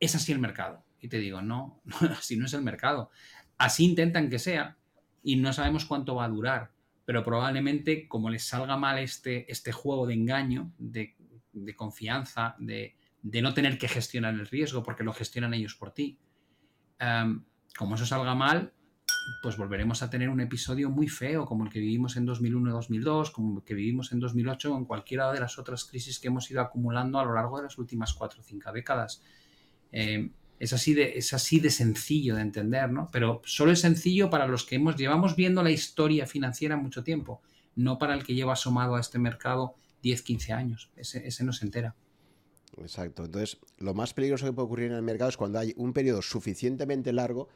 es 0.00 0.14
así 0.14 0.32
el 0.32 0.38
mercado. 0.38 0.84
Y 1.00 1.08
te 1.08 1.18
digo, 1.18 1.40
no, 1.42 1.80
así 2.10 2.36
no 2.36 2.46
es 2.46 2.54
el 2.54 2.62
mercado. 2.62 3.10
Así 3.58 3.84
intentan 3.84 4.30
que 4.30 4.38
sea 4.38 4.76
y 5.22 5.36
no 5.36 5.52
sabemos 5.52 5.84
cuánto 5.84 6.16
va 6.16 6.24
a 6.24 6.28
durar. 6.28 6.72
Pero 7.04 7.24
probablemente 7.24 8.08
como 8.08 8.30
les 8.30 8.44
salga 8.44 8.76
mal 8.76 8.98
este, 8.98 9.50
este 9.50 9.72
juego 9.72 10.06
de 10.06 10.14
engaño, 10.14 10.72
de, 10.78 11.16
confianza, 11.76 12.56
de, 12.58 12.94
no 13.22 13.52
tener 13.52 13.78
que 13.78 13.88
gestionar 13.88 14.34
el 14.34 14.46
riesgo 14.46 14.82
porque 14.82 15.04
lo 15.04 15.12
gestionan 15.12 15.54
ellos 15.54 15.74
por 15.74 15.92
ti, 15.92 16.18
em, 16.98 17.44
como 17.76 17.94
eso 17.94 18.06
salga 18.06 18.34
mal, 18.34 18.72
pues 19.42 19.56
volveremos 19.56 20.02
a 20.02 20.10
tener 20.10 20.28
un 20.28 20.40
episodio 20.40 20.90
muy 20.90 21.08
feo, 21.08 21.44
como 21.46 21.64
el 21.64 21.70
que 21.70 21.80
vivimos 21.80 22.16
en 22.16 22.26
2001-2002, 22.26 23.32
como 23.32 23.58
el 23.58 23.64
que 23.64 23.74
vivimos 23.74 24.12
en 24.12 24.20
2008 24.20 24.74
o 24.74 24.78
en 24.78 24.84
cualquiera 24.84 25.32
de 25.32 25.40
las 25.40 25.58
otras 25.58 25.84
crisis 25.84 26.18
que 26.18 26.28
hemos 26.28 26.50
ido 26.50 26.60
acumulando 26.60 27.18
a 27.18 27.24
lo 27.24 27.34
largo 27.34 27.58
de 27.58 27.64
las 27.64 27.78
últimas 27.78 28.12
cuatro 28.12 28.40
o 28.40 28.44
cinco 28.44 28.72
décadas. 28.72 29.22
Eh, 29.92 30.30
es, 30.58 30.72
así 30.72 30.94
de, 30.94 31.16
es 31.16 31.32
así 31.32 31.60
de 31.60 31.70
sencillo 31.70 32.36
de 32.36 32.42
entender, 32.42 32.90
¿no? 32.90 33.08
Pero 33.12 33.40
solo 33.44 33.72
es 33.72 33.80
sencillo 33.80 34.30
para 34.30 34.46
los 34.46 34.64
que 34.64 34.76
hemos, 34.76 34.96
llevamos 34.96 35.36
viendo 35.36 35.62
la 35.62 35.70
historia 35.70 36.26
financiera 36.26 36.76
mucho 36.76 37.02
tiempo, 37.02 37.40
no 37.76 37.98
para 37.98 38.14
el 38.14 38.24
que 38.24 38.34
lleva 38.34 38.52
asomado 38.52 38.96
a 38.96 39.00
este 39.00 39.18
mercado 39.18 39.74
10, 40.02 40.22
15 40.22 40.52
años. 40.52 40.90
Ese, 40.96 41.26
ese 41.26 41.44
no 41.44 41.52
se 41.52 41.64
entera. 41.64 41.94
Exacto. 42.80 43.24
Entonces, 43.24 43.58
lo 43.78 43.94
más 43.94 44.14
peligroso 44.14 44.46
que 44.46 44.52
puede 44.52 44.66
ocurrir 44.66 44.90
en 44.90 44.96
el 44.96 45.02
mercado 45.02 45.28
es 45.28 45.36
cuando 45.36 45.58
hay 45.58 45.74
un 45.76 45.92
periodo 45.92 46.22
suficientemente 46.22 47.12
largo 47.12 47.48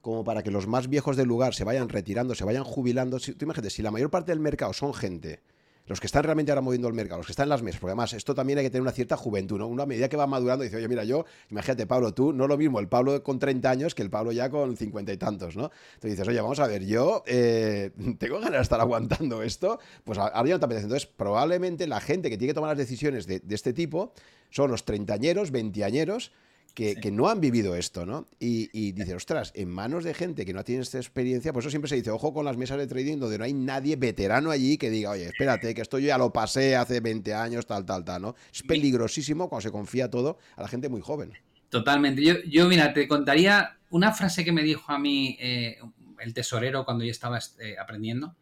como 0.00 0.24
para 0.24 0.42
que 0.42 0.50
los 0.50 0.66
más 0.66 0.88
viejos 0.88 1.16
del 1.16 1.28
lugar 1.28 1.54
se 1.54 1.64
vayan 1.64 1.88
retirando, 1.88 2.34
se 2.34 2.44
vayan 2.44 2.64
jubilando. 2.64 3.20
tú 3.20 3.32
imagínate, 3.40 3.70
si 3.70 3.82
la 3.82 3.92
mayor 3.92 4.10
parte 4.10 4.32
del 4.32 4.40
mercado 4.40 4.72
son 4.72 4.92
gente, 4.92 5.40
los 5.86 6.00
que 6.00 6.06
están 6.06 6.22
realmente 6.22 6.52
ahora 6.52 6.60
moviendo 6.60 6.88
el 6.88 6.94
mercado, 6.94 7.18
los 7.18 7.26
que 7.26 7.32
están 7.32 7.44
en 7.44 7.50
las 7.50 7.62
mesas, 7.62 7.80
porque 7.80 7.90
además 7.90 8.12
esto 8.12 8.34
también 8.34 8.58
hay 8.58 8.64
que 8.64 8.70
tener 8.70 8.82
una 8.82 8.92
cierta 8.92 9.16
juventud, 9.16 9.58
¿no? 9.58 9.66
Una 9.66 9.86
medida 9.86 10.08
que 10.08 10.16
va 10.16 10.26
madurando, 10.26 10.64
dice, 10.64 10.76
oye, 10.76 10.88
mira, 10.88 11.04
yo, 11.04 11.24
imagínate, 11.50 11.86
Pablo, 11.86 12.14
tú, 12.14 12.32
no 12.32 12.46
lo 12.46 12.56
mismo 12.56 12.78
el 12.78 12.88
Pablo 12.88 13.22
con 13.22 13.38
30 13.38 13.70
años 13.70 13.94
que 13.94 14.02
el 14.02 14.10
Pablo 14.10 14.32
ya 14.32 14.50
con 14.50 14.76
50 14.76 15.12
y 15.12 15.16
tantos, 15.16 15.56
¿no? 15.56 15.70
Entonces 15.94 16.12
dices, 16.12 16.28
oye, 16.28 16.40
vamos 16.40 16.60
a 16.60 16.66
ver, 16.66 16.84
yo 16.84 17.22
eh, 17.26 17.90
tengo 18.18 18.36
ganas 18.36 18.52
de 18.52 18.62
estar 18.62 18.80
aguantando 18.80 19.42
esto, 19.42 19.78
pues 20.04 20.18
ahora 20.18 20.44
ya 20.46 20.58
no 20.58 20.68
te. 20.68 20.74
Entonces, 20.76 21.06
probablemente 21.06 21.86
la 21.86 22.00
gente 22.00 22.30
que 22.30 22.38
tiene 22.38 22.52
que 22.52 22.54
tomar 22.54 22.70
las 22.70 22.78
decisiones 22.78 23.26
de, 23.26 23.42
este 23.50 23.72
tipo 23.72 24.12
son 24.50 24.70
los 24.70 24.84
treintañeros, 24.84 25.50
veinteañeros, 25.50 26.32
que, 26.74 27.10
no 27.12 27.28
han 27.28 27.40
vivido 27.40 27.76
esto, 27.76 28.06
¿no? 28.06 28.26
Y, 28.38 28.70
y 28.72 28.92
dice, 28.92 29.14
ostras, 29.14 29.52
en 29.54 29.68
manos 29.68 30.04
de 30.04 30.14
gente 30.14 30.44
que 30.44 30.52
no 30.52 30.64
tiene 30.64 30.82
esta 30.82 30.98
experiencia, 30.98 31.52
por 31.52 31.62
eso 31.62 31.70
siempre 31.70 31.88
se 31.88 31.96
dice, 31.96 32.10
ojo 32.10 32.32
con 32.32 32.44
las 32.44 32.56
mesas 32.56 32.78
de 32.78 32.86
trading 32.86 33.18
donde 33.18 33.38
no 33.38 33.44
hay 33.44 33.52
nadie 33.52 33.96
veterano 33.96 34.50
allí 34.50 34.78
que 34.78 34.90
diga, 34.90 35.10
oye, 35.10 35.26
espérate, 35.26 35.74
que 35.74 35.82
esto 35.82 35.98
yo 35.98 36.08
ya 36.08 36.18
lo 36.18 36.32
pasé 36.32 36.76
hace 36.76 37.00
20 37.00 37.34
años, 37.34 37.66
tal, 37.66 37.84
tal, 37.84 38.04
tal, 38.04 38.22
¿no? 38.22 38.34
Es 38.52 38.62
peligrosísimo 38.62 39.48
cuando 39.48 39.62
se 39.62 39.70
confía 39.70 40.10
todo 40.10 40.38
a 40.56 40.62
la 40.62 40.68
gente 40.68 40.88
muy 40.88 41.00
joven. 41.00 41.32
Totalmente. 41.68 42.22
Yo, 42.22 42.34
yo 42.46 42.68
mira, 42.68 42.92
te 42.92 43.08
contaría 43.08 43.78
una 43.90 44.12
frase 44.12 44.44
que 44.44 44.52
me 44.52 44.62
dijo 44.62 44.92
a 44.92 44.98
mí 44.98 45.36
eh, 45.40 45.78
el 46.20 46.34
tesorero 46.34 46.84
cuando 46.84 47.04
yo 47.04 47.10
estaba 47.10 47.38
eh, 47.60 47.76
aprendiendo. 47.80 48.36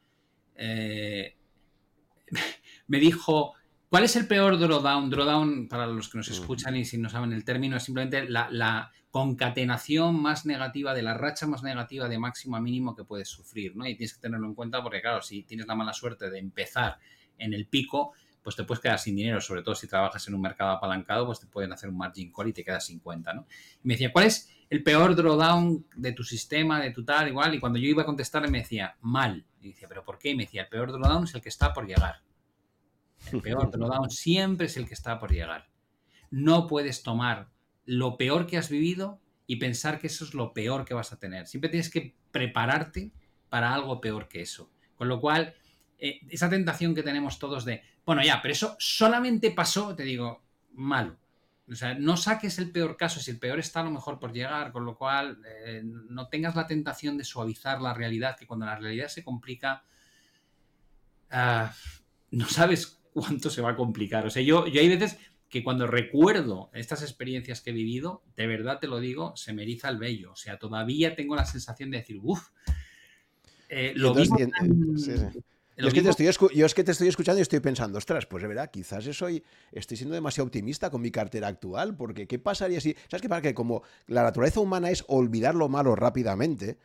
Eh, 0.57 1.37
me 2.87 2.99
dijo, 2.99 3.55
¿Cuál 3.91 4.05
es 4.05 4.15
el 4.15 4.29
peor 4.29 4.57
drawdown? 4.57 5.11
Drawdown, 5.11 5.67
para 5.67 5.85
los 5.89 6.09
que 6.09 6.19
nos 6.19 6.29
escuchan 6.29 6.77
y 6.77 6.85
si 6.85 6.97
no 6.97 7.09
saben 7.09 7.33
el 7.33 7.45
término, 7.45 7.77
es 7.77 7.83
simplemente 7.83 8.29
la, 8.29 8.93
concatenación 9.11 10.23
más 10.23 10.47
negativa 10.47 10.95
de 10.95 11.03
la 11.03 11.15
racha 11.15 11.45
más 11.49 11.65
negativa 11.65 12.09
de 12.09 12.17
máximo 12.17 12.55
a 12.55 12.61
mínimo 12.61 12.95
que 12.95 13.03
puedes 13.03 13.29
sufrir, 13.29 13.75
¿no? 13.75 13.85
Y 13.85 13.97
tienes 13.97 14.15
que 14.15 14.21
tenerlo 14.21 14.47
en 14.47 14.55
cuenta 14.55 14.81
porque, 14.81 15.01
claro, 15.01 15.21
si 15.21 15.43
tienes 15.43 15.67
la 15.67 15.75
mala 15.75 15.93
suerte 15.93 16.31
de 16.31 16.39
empezar 16.39 16.99
en 17.37 17.53
el 17.53 17.67
pico, 17.67 18.13
pues 18.41 18.55
te 18.55 18.63
puedes 18.63 18.81
quedar 18.81 19.01
sin 19.01 19.17
dinero, 19.17 19.41
sobre 19.41 19.63
todo 19.63 19.75
si 19.75 19.89
trabajas 19.89 20.29
en 20.29 20.35
un 20.35 20.41
mercado 20.41 20.71
apalancado, 20.71 21.27
pues 21.27 21.41
te 21.41 21.49
pueden 21.49 21.73
hacer 21.73 21.89
un 21.89 21.97
margin 21.97 22.31
call 22.33 22.47
y 22.47 22.53
te 22.53 22.63
quedas 22.63 22.87
sin 22.87 23.01
cuenta, 23.01 23.35
¿no? 23.35 23.49
Y 23.83 23.89
me 23.89 23.95
decía, 23.95 24.13
¿cuál 24.13 24.27
es 24.27 24.49
el 24.71 24.85
peor 24.85 25.17
drawdown 25.17 25.85
de 25.97 26.13
tu 26.13 26.23
sistema, 26.23 26.81
de 26.81 26.93
tu 26.93 27.05
tal, 27.05 27.27
igual? 27.27 27.57
Y 27.57 27.59
cuando 27.59 27.81
yo 27.81 27.89
iba 27.89 28.03
a 28.03 28.07
contestar 28.07 28.49
me 28.49 28.59
decía, 28.59 28.97
mal. 29.01 29.45
Y 29.61 29.71
decía, 29.71 29.89
¿pero 29.89 30.05
por 30.05 30.21
qué? 30.21 30.31
Y 30.31 30.37
me 30.37 30.45
decía, 30.45 30.63
el 30.63 30.69
peor 30.69 30.93
drawdown 30.93 31.25
es 31.25 31.35
el 31.35 31.41
que 31.41 31.49
está 31.49 31.73
por 31.73 31.89
llegar. 31.89 32.23
El 33.33 33.41
peor 33.43 33.71
drawdown 33.71 34.11
siempre 34.11 34.67
es 34.67 34.77
el 34.77 34.87
que 34.87 34.95
está 34.95 35.19
por 35.19 35.33
llegar. 35.33 35.69
No 36.31 36.67
puedes 36.67 37.03
tomar 37.03 37.51
lo 37.85 38.17
peor 38.17 38.47
que 38.47 38.57
has 38.57 38.69
vivido 38.69 39.21
y 39.47 39.57
pensar 39.57 39.99
que 39.99 40.07
eso 40.07 40.25
es 40.25 40.35
lo 40.35 40.53
peor 40.53 40.85
que 40.85 40.95
vas 40.95 41.13
a 41.13 41.19
tener. 41.19 41.47
Siempre 41.47 41.71
tienes 41.71 41.91
que 41.91 42.15
prepararte 42.31 43.13
para 43.49 43.75
algo 43.75 44.01
peor 44.01 44.29
que 44.29 44.43
eso. 44.43 44.71
Con 44.97 45.09
lo 45.09 45.21
cual, 45.21 45.55
eh, 45.99 46.21
esa 46.29 46.49
tentación 46.49 46.95
que 46.95 47.03
tenemos 47.03 47.39
todos 47.39 47.65
de, 47.65 47.83
bueno, 48.07 48.23
ya, 48.23 48.41
pero 48.41 48.53
eso 48.53 48.77
solamente 48.79 49.51
pasó, 49.51 49.95
te 49.95 50.05
digo, 50.05 50.43
malo. 50.73 51.17
O 51.71 51.75
sea, 51.75 51.95
no 51.95 52.17
saques 52.17 52.59
el 52.59 52.71
peor 52.73 52.97
caso, 52.97 53.21
si 53.21 53.31
el 53.31 53.39
peor 53.39 53.61
está 53.61 53.81
a 53.81 53.85
lo 53.85 53.91
mejor 53.91 54.19
por 54.19 54.33
llegar, 54.33 54.73
con 54.73 54.85
lo 54.85 54.97
cual 54.97 55.41
eh, 55.47 55.83
no 55.85 56.29
tengas 56.29 56.57
la 56.57 56.67
tentación 56.67 57.17
de 57.17 57.25
suavizar 57.25 57.81
la 57.81 57.95
realidad, 57.95 58.37
que 58.37 58.47
cuando 58.47 58.67
la 58.67 58.77
realidad 58.77 59.09
se 59.09 59.23
complica, 59.23 59.85
ah, 61.31 61.73
no 62.31 62.47
sabes 62.47 63.00
cuánto 63.13 63.51
se 63.51 63.63
va 63.63 63.71
a 63.71 63.77
complicar. 63.77 64.27
O 64.27 64.31
sea, 64.31 64.43
yo, 64.43 64.67
yo 64.67 64.81
hay 64.81 64.89
veces 64.89 65.19
que 65.49 65.65
cuando 65.65 65.87
recuerdo 65.87 66.71
estas 66.75 67.03
experiencias 67.03 67.61
que 67.61 67.71
he 67.71 67.73
vivido, 67.73 68.23
de 68.37 68.47
verdad 68.47 68.79
te 68.79 68.87
lo 68.87 69.01
digo, 69.01 69.37
se 69.37 69.53
me 69.53 69.63
eriza 69.63 69.89
el 69.89 69.99
vello. 69.99 70.33
O 70.33 70.37
sea, 70.37 70.59
todavía 70.59 71.17
tengo 71.17 71.35
la 71.35 71.45
sensación 71.45 71.91
de 71.91 71.99
decir, 71.99 72.19
uff, 72.23 72.49
eh, 73.69 73.93
lo 73.97 74.15
mismo 74.15 74.39
yo, 75.81 75.89
es 75.89 75.95
que 75.95 76.03
te 76.03 76.11
estoy, 76.11 76.49
yo 76.55 76.67
es 76.67 76.75
que 76.75 76.85
te 76.85 76.93
estoy 76.93 77.09
escuchando 77.09 77.39
y 77.39 77.43
estoy 77.43 77.61
pensando, 77.61 77.99
ostras, 77.99 78.27
pues 78.27 78.43
de 78.43 78.49
verdad, 78.49 78.71
quizás 78.71 79.07
estoy, 79.07 79.43
estoy 79.73 79.97
siendo 79.97 80.15
demasiado 80.15 80.47
optimista 80.47 80.91
con 80.91 81.01
mi 81.01 81.11
cartera 81.11 81.49
actual, 81.49 81.97
porque 81.97 82.27
¿qué 82.27 82.39
pasaría 82.39 82.81
si... 82.81 82.95
¿Sabes 83.09 83.23
qué 83.23 83.29
pasa? 83.29 83.43
Que 83.43 83.55
como 83.55 83.83
la 84.07 84.23
naturaleza 84.23 84.61
humana 84.61 84.91
es 84.91 85.05
olvidar 85.09 85.55
lo 85.55 85.69
malo 85.69 85.97
rápidamente, 85.97 86.79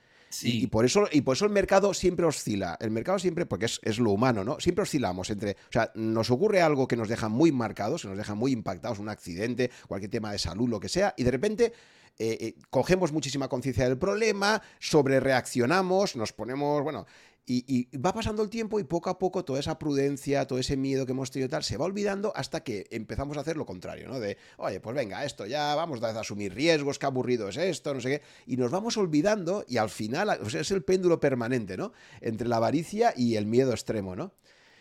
Y, 0.44 0.68
por 0.68 0.86
eso, 0.86 1.07
y 1.12 1.22
por 1.22 1.36
eso 1.36 1.45
el 1.45 1.52
mercado 1.52 1.94
siempre 1.94 2.26
oscila. 2.26 2.78
El 2.80 2.91
mercado 2.91 3.20
siempre, 3.20 3.45
porque 3.45 3.66
es, 3.66 3.99
lo 3.99 4.12
humano, 4.12 4.44
¿no? 4.44 4.60
Siempre 4.60 4.84
oscilamos 4.84 5.30
entre. 5.30 5.52
O 5.52 5.72
sea, 5.72 5.91
nos 5.95 6.32
ocurre 6.32 6.62
algo 6.62 6.88
que 6.88 6.98
nos 6.98 7.07
deja 7.07 7.30
muy 7.30 7.52
marcados, 7.52 8.03
que 8.03 8.07
nos 8.07 8.18
deja 8.18 8.36
muy 8.36 8.52
impactados, 8.52 8.99
un 8.99 9.10
accidente, 9.10 9.72
cualquier 9.88 10.12
tema 10.12 10.32
de 10.32 10.40
salud, 10.40 10.70
lo 10.70 10.80
que 10.80 10.90
sea, 10.90 11.14
y 11.18 11.24
de 11.24 11.32
repente. 11.32 11.74
Eh, 12.18 12.38
eh, 12.40 12.56
cogemos 12.70 13.12
muchísima 13.12 13.49
conciencia 13.49 13.90
del 13.90 13.98
problema, 13.98 14.62
sobre 14.80 15.20
reaccionamos, 15.20 16.16
nos 16.16 16.32
ponemos, 16.32 16.82
bueno, 16.82 17.06
y, 17.47 17.95
va 17.97 18.13
pasando 18.13 18.41
el 18.41 18.49
tiempo 18.49 18.80
y 18.80 18.84
poco 18.84 19.09
a 19.09 19.19
poco 19.19 19.45
toda 19.45 19.59
esa 19.59 19.77
prudencia, 19.77 20.47
todo 20.47 20.57
ese 20.57 20.77
miedo 20.77 21.05
que 21.05 21.11
hemos 21.11 21.30
tenido 21.30 21.49
tal, 21.49 21.63
se 21.63 21.77
va 21.77 21.85
olvidando 21.85 22.34
hasta 22.35 22.63
que 22.63 22.88
empezamos 22.89 23.38
a 23.38 23.41
hacer 23.41 23.55
lo 23.55 23.65
contrario, 23.65 24.07
¿no? 24.07 24.19
De, 24.19 24.38
oye, 24.57 24.80
pues 24.80 24.95
venga, 24.95 25.23
esto 25.23 25.45
ya 25.45 25.76
vamos 25.76 26.01
a 26.01 26.19
asumir 26.19 26.55
riesgos, 26.55 26.97
qué 26.97 27.05
aburrido 27.05 27.47
es 27.49 27.57
esto, 27.57 27.93
no 27.93 28.01
sé 28.01 28.09
qué. 28.09 28.22
Y 28.47 28.57
nos 28.57 28.72
vamos 28.72 28.97
olvidando 28.97 29.63
y 29.67 29.77
al 29.77 29.89
final, 29.89 30.30
o 30.41 30.49
sea, 30.49 30.61
es 30.61 30.72
el 30.72 30.84
péndulo 30.84 31.19
permanente, 31.19 31.77
¿no? 31.77 31.93
Entre 32.22 32.47
la 32.47 32.57
avaricia 32.57 33.13
y 33.15 33.35
el 33.35 33.45
miedo 33.45 33.72
extremo, 33.72 34.15
¿no? 34.15 34.34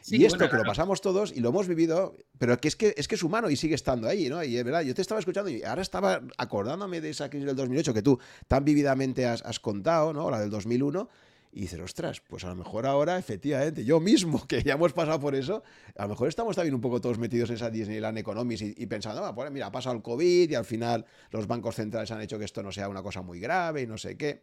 y 0.06 0.26
esto 0.26 0.50
que 0.50 0.56
lo 0.56 0.64
pasamos 0.64 1.00
todos 1.00 1.32
y 1.32 1.40
lo 1.40 1.48
hemos 1.48 1.66
vivido, 1.66 2.14
pero 2.38 2.58
que 2.58 2.68
es 2.68 2.76
que 2.76 2.94
es 2.96 3.08
que 3.08 3.14
es 3.14 3.22
humano 3.22 3.48
y 3.48 3.56
sigue 3.56 3.74
estando 3.74 4.06
ahí, 4.06 4.28
¿no? 4.28 4.44
Y 4.44 4.56
es 4.56 4.62
verdad, 4.62 4.82
yo 4.82 4.94
te 4.94 5.00
estaba 5.00 5.18
escuchando 5.18 5.50
y 5.50 5.62
ahora 5.62 5.80
estaba 5.80 6.20
acordándome 6.36 7.00
de 7.00 7.08
esa 7.08 7.30
crisis 7.30 7.46
del 7.46 7.56
2008 7.56 7.94
que 7.94 8.02
tú 8.02 8.18
tan 8.46 8.66
vividamente 8.66 9.24
has, 9.24 9.42
has 9.42 9.60
contado, 9.60 10.12
¿no? 10.12 10.30
La 10.30 10.40
del 10.40 10.50
2001 10.50 11.08
y 11.55 11.60
dices, 11.60 11.78
ostras, 11.78 12.20
pues 12.20 12.43
a 12.44 12.48
lo 12.48 12.56
mejor 12.56 12.85
ahora, 12.85 13.16
efectivamente, 13.16 13.85
yo 13.85 14.01
mismo, 14.01 14.44
que 14.48 14.64
ya 14.64 14.74
hemos 14.74 14.93
pasado 14.93 15.20
por 15.20 15.36
eso, 15.36 15.62
a 15.97 16.02
lo 16.02 16.09
mejor 16.09 16.26
estamos 16.26 16.56
también 16.56 16.74
un 16.74 16.81
poco 16.81 17.01
todos 17.01 17.16
metidos 17.16 17.48
en 17.51 17.56
esa 17.56 17.70
Disneyland 17.70 18.18
Economics 18.18 18.62
y, 18.62 18.86
pensando, 18.86 19.24
ah, 19.24 19.32
pues 19.32 19.52
mira, 19.52 19.66
ha 19.66 19.72
pasado 19.72 19.94
el 19.94 20.02
COVID 20.02 20.51
y 20.51 20.55
al 20.56 20.64
final 20.64 21.06
los 21.31 21.47
bancos 21.47 21.76
centrales 21.76 22.10
han 22.10 22.20
hecho 22.20 22.40
que 22.40 22.44
esto 22.44 22.60
no 22.64 22.72
sea 22.72 22.89
una 22.89 23.05
cosa 23.05 23.22
muy 23.22 23.39
grave 23.39 23.82
y 23.82 23.86
no 23.86 23.97
sé 23.97 24.16
qué. 24.16 24.43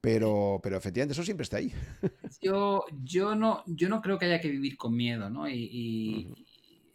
Pero, 0.00 0.58
pero 0.60 0.76
efectivamente, 0.76 1.12
eso 1.12 1.22
siempre 1.22 1.44
está 1.44 1.58
ahí. 1.58 1.72
Yo, 2.42 2.84
yo, 3.04 3.34
no, 3.34 3.62
yo 3.66 3.88
no 3.88 4.02
creo 4.02 4.18
que 4.18 4.26
haya 4.26 4.38
que 4.38 4.50
vivir 4.50 4.76
con 4.76 4.94
miedo, 4.94 5.30
¿no? 5.30 5.48
Y, 5.48 6.34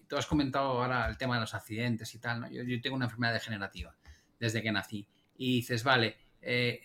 tú 0.07 0.15
has 0.15 0.27
comentado 0.27 0.67
ahora 0.67 1.07
el 1.07 1.17
tema 1.17 1.35
de 1.35 1.41
los 1.41 1.55
accidentes 1.55 2.13
y 2.13 2.19
tal, 2.19 2.41
¿no? 2.41 2.51
Yo, 2.51 2.61
yo 2.61 2.79
tengo 2.81 2.95
una 2.95 3.05
enfermedad 3.05 3.33
degenerativa 3.33 3.95
desde 4.39 4.61
que 4.61 4.71
nací. 4.71 5.07
Y 5.37 5.55
dices, 5.55 5.83
vale, 5.83 6.17
eh, 6.41 6.81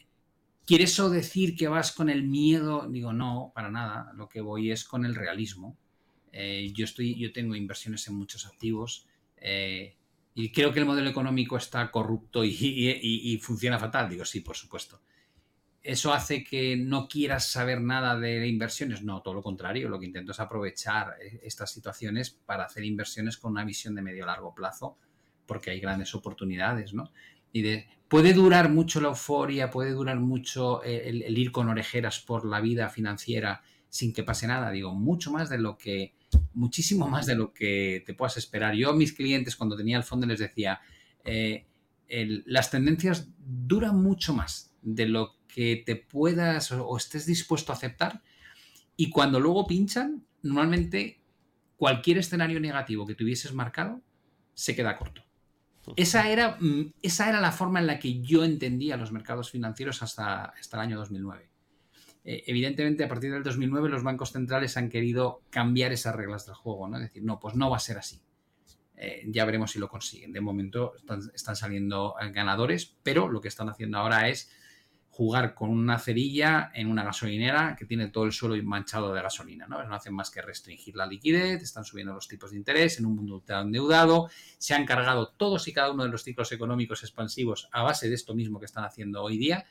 ¿Quieres 0.67 0.93
eso 0.93 1.11
decir 1.11 1.57
que 1.57 1.69
vas 1.69 1.93
con 1.93 2.09
el 2.09 2.23
miedo? 2.23 2.89
Digo, 2.89 3.13
no, 3.13 3.53
para 3.55 3.71
nada. 3.71 4.13
Lo 4.15 4.29
que 4.29 4.41
voy 4.41 4.71
es 4.71 4.85
con 4.85 5.05
el 5.05 5.15
realismo. 5.15 5.77
Eh, 6.33 6.73
yo, 6.75 6.85
estoy, 6.85 7.15
yo 7.17 7.33
tengo 7.33 7.55
inversiones 7.55 8.09
en 8.09 8.17
muchos 8.17 8.47
activos 8.47 9.07
eh, 9.37 9.97
y 10.35 10.51
creo 10.51 10.73
que 10.73 10.81
el 10.81 10.87
modelo 10.87 11.09
económico 11.09 11.57
está 11.57 11.91
corrupto 11.91 12.45
y, 12.45 13.39
funciona 13.43 13.79
fatal. 13.79 14.09
Digo, 14.09 14.25
sí, 14.25 14.41
por 14.41 14.57
supuesto. 14.57 15.03
¿Eso 15.83 16.15
hace 16.15 16.43
que 16.43 16.77
no 16.77 17.09
quieras 17.09 17.51
saber 17.51 17.83
nada 17.83 18.19
de 18.19 18.49
inversiones? 18.49 19.03
No, 19.03 19.21
todo 19.21 19.35
lo 19.35 19.43
contrario. 19.43 19.91
Lo 19.91 20.01
que 20.01 20.07
intento 20.07 20.33
es 20.33 20.41
aprovechar 20.41 21.19
eh, 21.21 21.41
estas 21.43 21.71
situaciones 21.71 22.31
para 22.31 22.65
hacer 22.65 22.85
inversiones 22.85 23.37
con 23.37 23.53
una 23.53 23.65
visión 23.67 23.95
de 23.95 24.01
medio 24.01 24.25
largo 24.25 24.55
plazo, 24.55 24.97
porque 25.45 25.71
hay 25.71 25.81
grandes 25.81 26.15
oportunidades, 26.15 26.95
¿no? 26.95 27.13
Y 27.53 27.61
de, 27.63 27.87
puede 28.15 28.33
durar 28.33 28.71
mucho 28.71 29.01
la 29.01 29.09
euforia, 29.09 29.73
puede 29.73 29.91
durar 29.91 30.21
mucho 30.21 30.85
el, 30.85 31.37
ir 31.37 31.51
con 31.51 31.69
orejeras 31.69 32.21
por 32.21 32.47
la 32.47 32.61
vida 32.61 32.89
financiera 32.89 33.65
sin 33.89 34.13
que 34.13 34.23
pase 34.23 34.47
nada. 34.47 34.71
Digo, 34.71 34.95
mucho 34.95 35.33
más 35.33 35.49
de 35.49 35.59
lo 35.59 35.77
que, 35.77 36.15
muchísimo 36.53 37.09
más 37.09 37.27
de 37.27 37.35
lo 37.35 37.53
que 37.53 38.05
te 38.07 38.15
puedas 38.15 38.37
esperar. 38.37 38.77
Yo 38.77 38.91
a 38.91 38.95
mis 38.95 39.15
clientes 39.15 39.57
cuando 39.57 39.77
tenía 39.77 39.97
el 39.97 40.05
fondo 40.05 40.29
les 40.29 40.39
decía, 40.39 40.81
eh, 41.25 41.67
las 42.47 42.71
tendencias 42.71 43.31
duran 43.37 44.01
mucho 44.01 44.33
más 44.33 44.73
de 44.81 45.09
lo 45.09 45.35
que 45.49 45.83
te 45.85 45.97
puedas 45.97 46.71
o 46.71 46.97
estés 46.97 47.27
dispuesto 47.27 47.73
a 47.73 47.75
aceptar 47.75 48.23
y 48.97 49.11
cuando 49.11 49.41
luego 49.41 49.67
pinchan, 49.67 50.25
normalmente 50.41 51.21
cualquier 51.77 52.19
escenario 52.19 52.61
negativo 52.61 53.09
que 53.09 53.17
tuvieses 53.17 53.53
marcado 53.53 54.03
se 54.55 54.77
queda 54.77 54.99
corto. 54.99 55.25
Esa 55.97 56.29
era, 56.31 56.57
mm, 56.61 56.93
esa 57.03 57.29
era 57.29 57.41
la 57.41 57.53
forma 57.53 57.81
en 57.81 57.87
la 57.87 57.99
que 57.99 58.21
yo 58.21 58.45
entendía 58.45 58.97
los 58.97 59.13
mercados 59.13 59.51
financieros 59.51 60.03
hasta, 60.03 60.45
hasta 60.47 60.77
el 60.77 60.83
año 60.83 60.99
2009. 60.99 61.51
Eh, 62.25 62.45
evidentemente, 62.47 63.05
a 63.05 63.09
partir 63.09 63.33
del 63.33 63.43
2009 63.43 63.91
los 63.91 64.03
bancos 64.03 64.33
centrales 64.33 64.77
han 64.77 64.89
querido 64.89 65.43
cambiar 65.51 65.93
esas 65.93 66.15
reglas 66.15 66.47
del 66.47 66.55
juego, 66.55 66.89
¿no? 66.89 66.97
Es 66.97 67.03
decir, 67.03 67.23
no, 67.23 67.39
pues 67.39 67.55
no 67.55 67.69
va 67.69 67.77
a 67.77 67.81
ser 67.81 67.99
así. 67.99 68.23
Eh, 68.97 69.25
ya 69.27 69.45
veremos 69.45 69.73
si 69.73 69.79
lo 69.79 69.89
consiguen. 69.89 70.33
De 70.33 70.41
momento 70.41 70.95
están 71.35 71.57
saliendo 71.57 72.15
eh, 72.21 72.31
ganadores, 72.31 72.97
pero 73.03 73.29
lo 73.29 73.41
que 73.41 73.49
están 73.49 73.69
haciendo 73.69 73.99
ahora 73.99 74.29
es 74.29 74.51
jugar 75.17 75.55
con 75.55 75.71
una 75.71 75.97
cerilla 76.01 76.73
en 76.75 76.91
una 76.91 77.05
gasolinera 77.05 77.77
que 77.79 77.85
tiene 77.85 78.09
todo 78.09 78.25
el 78.25 78.33
suelo 78.33 78.61
manchado 78.65 79.15
de 79.15 79.23
gasolina. 79.23 79.65
¿no? 79.69 79.81
no 79.85 79.95
hacen 79.95 80.13
más 80.13 80.29
que 80.29 80.43
restringir 80.43 80.97
la 80.97 81.07
liquidez, 81.07 81.63
están 81.63 81.85
subiendo 81.85 82.13
los 82.13 82.27
tipos 82.27 82.51
de 82.51 82.57
interés 82.57 82.99
en 82.99 83.07
un 83.07 83.15
mundo 83.15 83.41
endeudado, 83.47 84.29
se 84.59 84.75
han 84.75 84.85
cargado 84.85 85.29
todos 85.29 85.69
y 85.69 85.73
cada 85.73 85.93
uno 85.93 86.03
de 86.03 86.09
los 86.09 86.25
ciclos 86.25 86.51
económicos 86.51 87.05
expansivos 87.05 87.69
a 87.71 87.85
base 87.85 88.09
de 88.09 88.15
esto 88.17 88.35
mismo 88.35 88.59
que 88.59 88.67
están 88.67 88.83
haciendo 88.83 89.23
hoy 89.23 89.39
día 89.39 89.65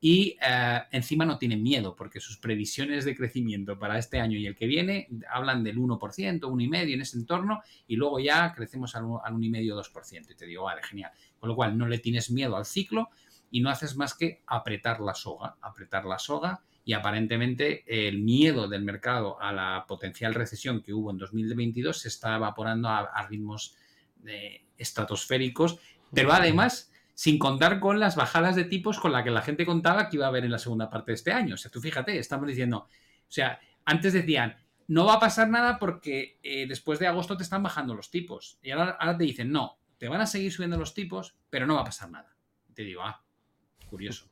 y 0.00 0.36
eh, 0.44 0.80
encima 0.90 1.24
no 1.24 1.38
tienen 1.38 1.62
miedo 1.62 1.94
porque 1.94 2.18
sus 2.18 2.38
previsiones 2.38 3.04
de 3.04 3.14
crecimiento 3.14 3.78
para 3.78 4.00
este 4.00 4.18
año 4.18 4.36
y 4.36 4.48
el 4.48 4.56
que 4.56 4.66
viene 4.66 5.06
hablan 5.30 5.62
del 5.62 5.78
1%, 5.78 5.96
1,5% 6.40 6.92
en 6.92 7.00
ese 7.02 7.18
entorno 7.18 7.62
y 7.86 7.94
luego 7.94 8.18
ya 8.18 8.52
crecemos 8.52 8.96
al 8.96 9.04
1,5%, 9.04 9.92
2%. 9.92 10.32
Y 10.32 10.34
te 10.34 10.46
digo, 10.46 10.64
vale, 10.64 10.82
genial. 10.82 11.12
Con 11.38 11.50
lo 11.50 11.54
cual 11.54 11.78
no 11.78 11.86
le 11.86 12.00
tienes 12.00 12.32
miedo 12.32 12.56
al 12.56 12.66
ciclo 12.66 13.10
y 13.52 13.60
no 13.60 13.70
haces 13.70 13.96
más 13.96 14.14
que 14.14 14.42
apretar 14.46 15.00
la 15.00 15.14
soga, 15.14 15.56
apretar 15.60 16.06
la 16.06 16.18
soga 16.18 16.62
y 16.84 16.94
aparentemente 16.94 17.84
el 17.86 18.22
miedo 18.22 18.66
del 18.66 18.82
mercado 18.82 19.40
a 19.40 19.52
la 19.52 19.84
potencial 19.86 20.34
recesión 20.34 20.82
que 20.82 20.94
hubo 20.94 21.10
en 21.10 21.18
2022 21.18 21.96
se 21.96 22.08
está 22.08 22.34
evaporando 22.34 22.88
a, 22.88 23.26
ritmos 23.28 23.76
eh, 24.26 24.64
estratosféricos, 24.76 25.78
pero 26.12 26.32
además 26.32 26.90
sin 27.14 27.38
contar 27.38 27.78
con 27.78 28.00
las 28.00 28.16
bajadas 28.16 28.56
de 28.56 28.64
tipos 28.64 28.98
con 28.98 29.12
la 29.12 29.22
que 29.22 29.30
la 29.30 29.42
gente 29.42 29.66
contaba 29.66 30.08
que 30.08 30.16
iba 30.16 30.24
a 30.24 30.30
haber 30.30 30.46
en 30.46 30.50
la 30.50 30.58
segunda 30.58 30.88
parte 30.88 31.12
de 31.12 31.16
este 31.16 31.30
año. 31.30 31.54
O 31.54 31.58
sea, 31.58 31.70
tú 31.70 31.78
fíjate, 31.78 32.18
estamos 32.18 32.48
diciendo, 32.48 32.78
o 32.78 32.88
sea, 33.28 33.60
antes 33.84 34.14
decían, 34.14 34.56
no 34.88 35.04
va 35.04 35.14
a 35.14 35.20
pasar 35.20 35.50
nada 35.50 35.78
porque 35.78 36.38
eh, 36.42 36.66
después 36.66 36.98
de 36.98 37.06
agosto 37.06 37.36
te 37.36 37.42
están 37.42 37.62
bajando 37.62 37.94
los 37.94 38.10
tipos. 38.10 38.58
Y 38.62 38.70
ahora, 38.70 38.96
ahora, 38.98 39.18
te 39.18 39.24
dicen, 39.24 39.52
no, 39.52 39.78
te 39.98 40.08
van 40.08 40.22
a 40.22 40.26
seguir 40.26 40.50
subiendo 40.50 40.78
los 40.78 40.94
tipos, 40.94 41.36
pero 41.50 41.66
no 41.66 41.74
va 41.74 41.82
a 41.82 41.84
pasar 41.84 42.10
nada. 42.10 42.34
Y 42.68 42.72
te 42.72 42.82
digo, 42.82 43.02
ah, 43.02 43.22
curioso. 43.92 44.30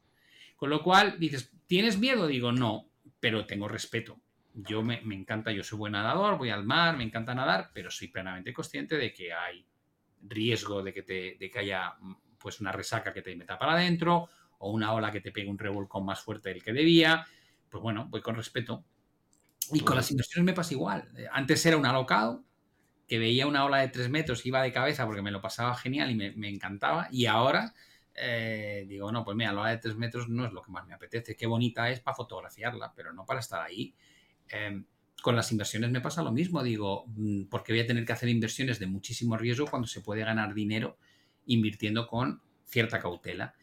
Con 0.56 0.70
lo 0.70 0.82
cual 0.82 1.18
dices, 1.18 1.52
¿tienes 1.66 1.98
miedo? 1.98 2.26
Digo, 2.26 2.50
no, 2.50 2.86
pero 3.20 3.44
tengo 3.44 3.68
respeto. 3.68 4.18
Yo 4.54 4.82
me, 4.82 5.00
encanta, 5.10 5.52
yo 5.52 5.62
soy 5.62 5.78
buen 5.78 5.92
nadador, 5.92 6.38
voy 6.38 6.48
al 6.48 6.64
mar, 6.64 6.96
me 6.96 7.04
encanta 7.04 7.34
nadar, 7.34 7.70
pero 7.74 7.90
soy 7.90 8.08
plenamente 8.08 8.54
consciente 8.54 8.96
de 8.96 9.12
que 9.12 9.34
hay 9.34 9.66
riesgo 10.22 10.82
de 10.82 10.94
que, 10.94 11.02
te, 11.02 11.36
de 11.38 11.50
que 11.50 11.58
haya 11.58 11.94
pues 12.38 12.60
una 12.60 12.72
resaca 12.72 13.12
que 13.12 13.20
te 13.20 13.36
meta 13.36 13.58
para 13.58 13.72
adentro 13.72 14.28
o 14.58 14.70
una 14.70 14.92
ola 14.92 15.12
que 15.12 15.20
te 15.20 15.30
pegue 15.30 15.48
un 15.48 15.58
revolcón 15.58 16.06
más 16.06 16.20
fuerte 16.20 16.48
del 16.48 16.62
que 16.62 16.72
debía. 16.72 17.26
Pues 17.68 17.82
bueno, 17.82 18.06
voy 18.08 18.22
con 18.22 18.34
respeto. 18.34 18.82
Y 19.72 19.80
con 19.80 19.96
las 19.96 20.10
inversiones 20.10 20.46
me 20.46 20.54
pasa 20.54 20.72
igual. 20.72 21.10
Antes 21.32 21.64
era 21.66 21.76
un 21.76 21.86
alocado, 21.86 22.42
que 23.06 23.18
veía 23.18 23.46
una 23.46 23.64
ola 23.64 23.78
de 23.78 23.88
tres 23.88 24.08
metros, 24.08 24.46
iba 24.46 24.62
de 24.62 24.72
cabeza 24.72 25.04
porque 25.04 25.22
me 25.22 25.30
lo 25.30 25.40
pasaba 25.40 25.76
genial 25.76 26.10
y 26.10 26.14
me, 26.14 26.32
me 26.32 26.48
encantaba. 26.48 27.08
Y 27.12 27.26
ahora 27.26 27.74
eh, 28.20 28.84
digo, 28.88 29.10
no, 29.10 29.24
pues 29.24 29.36
mira, 29.36 29.52
la 29.52 29.68
de 29.68 29.78
3 29.78 29.96
metros 29.96 30.28
no 30.28 30.44
es 30.44 30.52
lo 30.52 30.62
que 30.62 30.70
más 30.70 30.86
me 30.86 30.94
apetece. 30.94 31.36
Qué 31.36 31.46
bonita 31.46 31.90
es 31.90 32.00
para 32.00 32.14
fotografiarla, 32.14 32.92
pero 32.94 33.12
no 33.12 33.24
para 33.24 33.40
estar 33.40 33.60
ahí. 33.60 33.94
Em, 34.48 34.84
con 35.22 35.36
las 35.36 35.50
inversiones 35.52 35.90
me 35.90 36.00
pasa 36.00 36.22
lo 36.22 36.32
mismo. 36.32 36.62
Digo, 36.62 37.06
mm, 37.08 37.44
porque 37.44 37.72
voy 37.72 37.80
a 37.80 37.86
tener 37.86 38.04
que 38.04 38.12
hacer 38.12 38.28
inversiones 38.28 38.78
de 38.78 38.86
muchísimo 38.86 39.36
riesgo 39.36 39.66
cuando 39.66 39.88
se 39.88 40.00
puede 40.00 40.24
ganar 40.24 40.54
dinero 40.54 40.98
invirtiendo 41.46 42.06
con 42.06 42.42
cierta 42.64 43.00
cautela? 43.00 43.54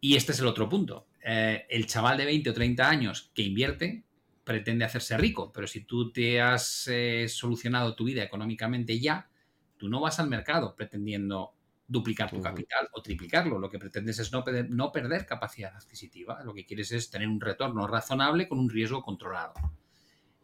Y 0.00 0.16
este 0.16 0.32
es 0.32 0.40
el 0.40 0.46
otro 0.46 0.68
punto. 0.68 1.08
Eh, 1.22 1.66
el 1.68 1.86
chaval 1.86 2.18
de 2.18 2.24
20 2.24 2.50
o 2.50 2.54
30 2.54 2.88
años 2.88 3.30
que 3.34 3.42
invierte 3.42 4.04
pretende 4.44 4.84
hacerse 4.84 5.16
rico, 5.18 5.52
pero 5.52 5.66
si 5.66 5.84
tú 5.84 6.10
te 6.10 6.40
has 6.40 6.88
eh, 6.88 7.26
solucionado 7.28 7.94
tu 7.94 8.04
vida 8.04 8.22
económicamente 8.22 8.98
ya, 8.98 9.28
tú 9.76 9.88
no 9.88 10.00
vas 10.00 10.18
al 10.18 10.28
mercado 10.28 10.74
pretendiendo 10.74 11.54
duplicar 11.90 12.30
tu 12.30 12.40
capital 12.40 12.88
o 12.92 13.02
triplicarlo. 13.02 13.58
Lo 13.58 13.68
que 13.68 13.78
pretendes 13.78 14.20
es 14.20 14.32
no, 14.32 14.44
no 14.68 14.92
perder 14.92 15.26
capacidad 15.26 15.74
adquisitiva. 15.74 16.42
Lo 16.44 16.54
que 16.54 16.64
quieres 16.64 16.92
es 16.92 17.10
tener 17.10 17.26
un 17.26 17.40
retorno 17.40 17.86
razonable 17.86 18.48
con 18.48 18.60
un 18.60 18.70
riesgo 18.70 19.02
controlado. 19.02 19.54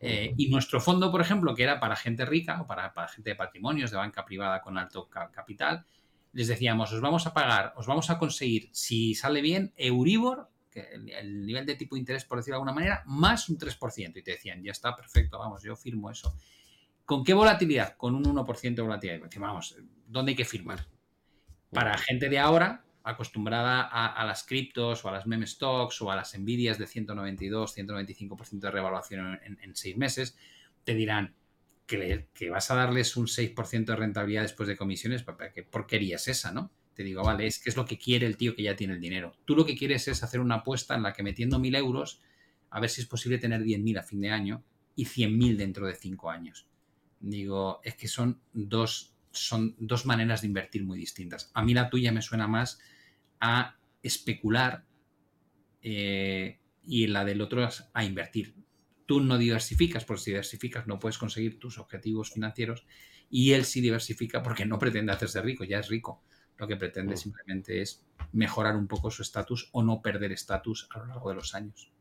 Eh, 0.00 0.34
y 0.36 0.48
nuestro 0.50 0.80
fondo, 0.80 1.10
por 1.10 1.20
ejemplo, 1.20 1.54
que 1.54 1.62
era 1.62 1.78
para 1.78 1.94
gente 1.94 2.26
rica 2.26 2.60
o 2.60 2.66
para, 2.66 2.92
gente 3.08 3.30
de 3.30 3.36
patrimonios, 3.36 3.92
de 3.92 3.96
banca 3.96 4.24
privada 4.24 4.60
con 4.60 4.76
alto 4.76 5.08
capital, 5.08 5.86
les 6.32 6.48
decíamos, 6.48 6.92
os 6.92 7.00
vamos 7.00 7.26
a 7.26 7.32
pagar, 7.32 7.72
os 7.76 7.86
vamos 7.86 8.10
a 8.10 8.18
conseguir, 8.18 8.68
si 8.72 9.14
sale 9.14 9.40
bien, 9.40 9.72
Euribor, 9.76 10.50
que 10.70 10.80
el, 10.92 11.46
nivel 11.46 11.64
de 11.64 11.76
tipo 11.76 11.94
de 11.94 12.00
interés, 12.00 12.24
por 12.24 12.38
decirlo 12.38 12.56
de 12.56 12.58
alguna 12.58 12.74
manera, 12.74 13.02
más 13.06 13.48
un 13.48 13.56
3%. 13.56 14.16
Y 14.16 14.22
te 14.22 14.32
decían, 14.32 14.62
ya 14.64 14.72
está, 14.72 14.96
perfecto, 14.96 15.38
vamos, 15.38 15.62
yo 15.62 15.76
firmo 15.76 16.10
eso. 16.10 16.34
¿Con 17.04 17.22
qué 17.22 17.32
volatilidad? 17.32 17.96
Con 17.96 18.16
un 18.16 18.24
1% 18.24 18.74
de 18.74 18.82
volatilidad. 18.82 19.30
Y 19.32 19.38
vamos, 19.38 19.76
¿dónde 20.08 20.32
hay 20.32 20.36
que 20.36 20.44
firmar? 20.44 20.95
Para 21.76 21.98
gente 21.98 22.30
de 22.30 22.38
ahora, 22.38 22.84
acostumbrada 23.04 23.82
a, 23.82 24.24
las 24.24 24.44
criptos 24.44 25.04
o 25.04 25.10
a 25.10 25.12
las 25.12 25.26
meme 25.26 25.46
stocks 25.46 26.00
o 26.00 26.10
a 26.10 26.16
las 26.16 26.36
Nvidias 26.36 26.78
de 26.78 26.86
192, 26.86 27.76
125% 27.76 28.60
de 28.60 28.70
revaluación 28.70 29.38
en, 29.44 29.76
seis 29.76 29.94
meses, 29.94 30.38
te 30.84 30.94
dirán 30.94 31.34
que, 31.86 32.28
que, 32.32 32.48
vas 32.48 32.70
a 32.70 32.76
darles 32.76 33.14
un 33.18 33.26
6% 33.26 33.84
de 33.84 33.94
rentabilidad 33.94 34.42
después 34.42 34.68
de 34.68 34.76
comisiones, 34.76 35.22
¿qué 35.54 35.64
porquería 35.64 36.16
es 36.16 36.28
esa, 36.28 36.50
no? 36.50 36.72
Te 36.94 37.02
digo, 37.02 37.22
vale, 37.22 37.46
es 37.46 37.58
que 37.58 37.68
es 37.68 37.76
lo 37.76 37.84
que 37.84 37.98
quiere 37.98 38.26
el 38.26 38.38
tío 38.38 38.56
que 38.56 38.62
ya 38.62 38.74
tiene 38.74 38.94
el 38.94 39.00
dinero. 39.00 39.36
Tú 39.44 39.54
lo 39.54 39.66
que 39.66 39.76
quieres 39.76 40.08
es 40.08 40.22
hacer 40.22 40.40
una 40.40 40.56
apuesta 40.56 40.94
en 40.94 41.02
la 41.02 41.12
que 41.12 41.22
metiendo 41.22 41.58
1.000 41.58 41.76
euros, 41.76 42.22
a 42.70 42.80
ver 42.80 42.88
si 42.88 43.02
es 43.02 43.06
posible 43.06 43.36
tener 43.36 43.62
10.000 43.62 43.98
a 43.98 44.02
fin 44.02 44.22
de 44.22 44.30
año 44.30 44.64
y 44.94 45.04
100.000 45.04 45.56
dentro 45.56 45.86
de 45.86 45.94
cinco 45.94 46.30
años. 46.30 46.66
Digo, 47.20 47.80
es 47.84 47.96
que 47.96 48.08
son 48.08 48.40
dos, 48.54 49.15
son 49.38 49.74
dos 49.78 50.06
maneras 50.06 50.40
de 50.40 50.48
invertir 50.48 50.84
muy 50.84 50.98
distintas. 50.98 51.50
A 51.54 51.62
mí 51.62 51.74
la 51.74 51.90
tuya 51.90 52.12
me 52.12 52.22
suena 52.22 52.46
más 52.46 52.78
a 53.40 53.76
especular 54.02 54.84
eh, 55.82 56.58
y 56.84 57.06
la 57.06 57.24
del 57.24 57.40
otro 57.40 57.68
a 57.92 58.04
invertir. 58.04 58.54
Tú 59.06 59.20
no 59.20 59.38
diversificas, 59.38 60.04
porque 60.04 60.22
si 60.22 60.30
diversificas 60.30 60.86
no 60.86 60.98
puedes 60.98 61.18
conseguir 61.18 61.58
tus 61.58 61.78
objetivos 61.78 62.32
financieros 62.32 62.86
y 63.30 63.52
él 63.52 63.64
sí 63.64 63.80
diversifica 63.80 64.42
porque 64.42 64.66
no 64.66 64.78
pretende 64.78 65.12
hacerse 65.12 65.40
rico, 65.42 65.64
ya 65.64 65.78
es 65.78 65.88
rico. 65.88 66.22
Lo 66.56 66.66
que 66.66 66.76
pretende 66.76 67.14
mm. 67.14 67.18
simplemente 67.18 67.82
es 67.82 68.04
mejorar 68.32 68.76
un 68.76 68.88
poco 68.88 69.10
su 69.10 69.22
estatus 69.22 69.68
o 69.72 69.82
no 69.82 70.00
perder 70.02 70.32
estatus 70.32 70.88
a 70.90 70.98
lo 70.98 71.06
largo 71.06 71.28
de 71.30 71.36
los 71.36 71.54
años. 71.54 71.92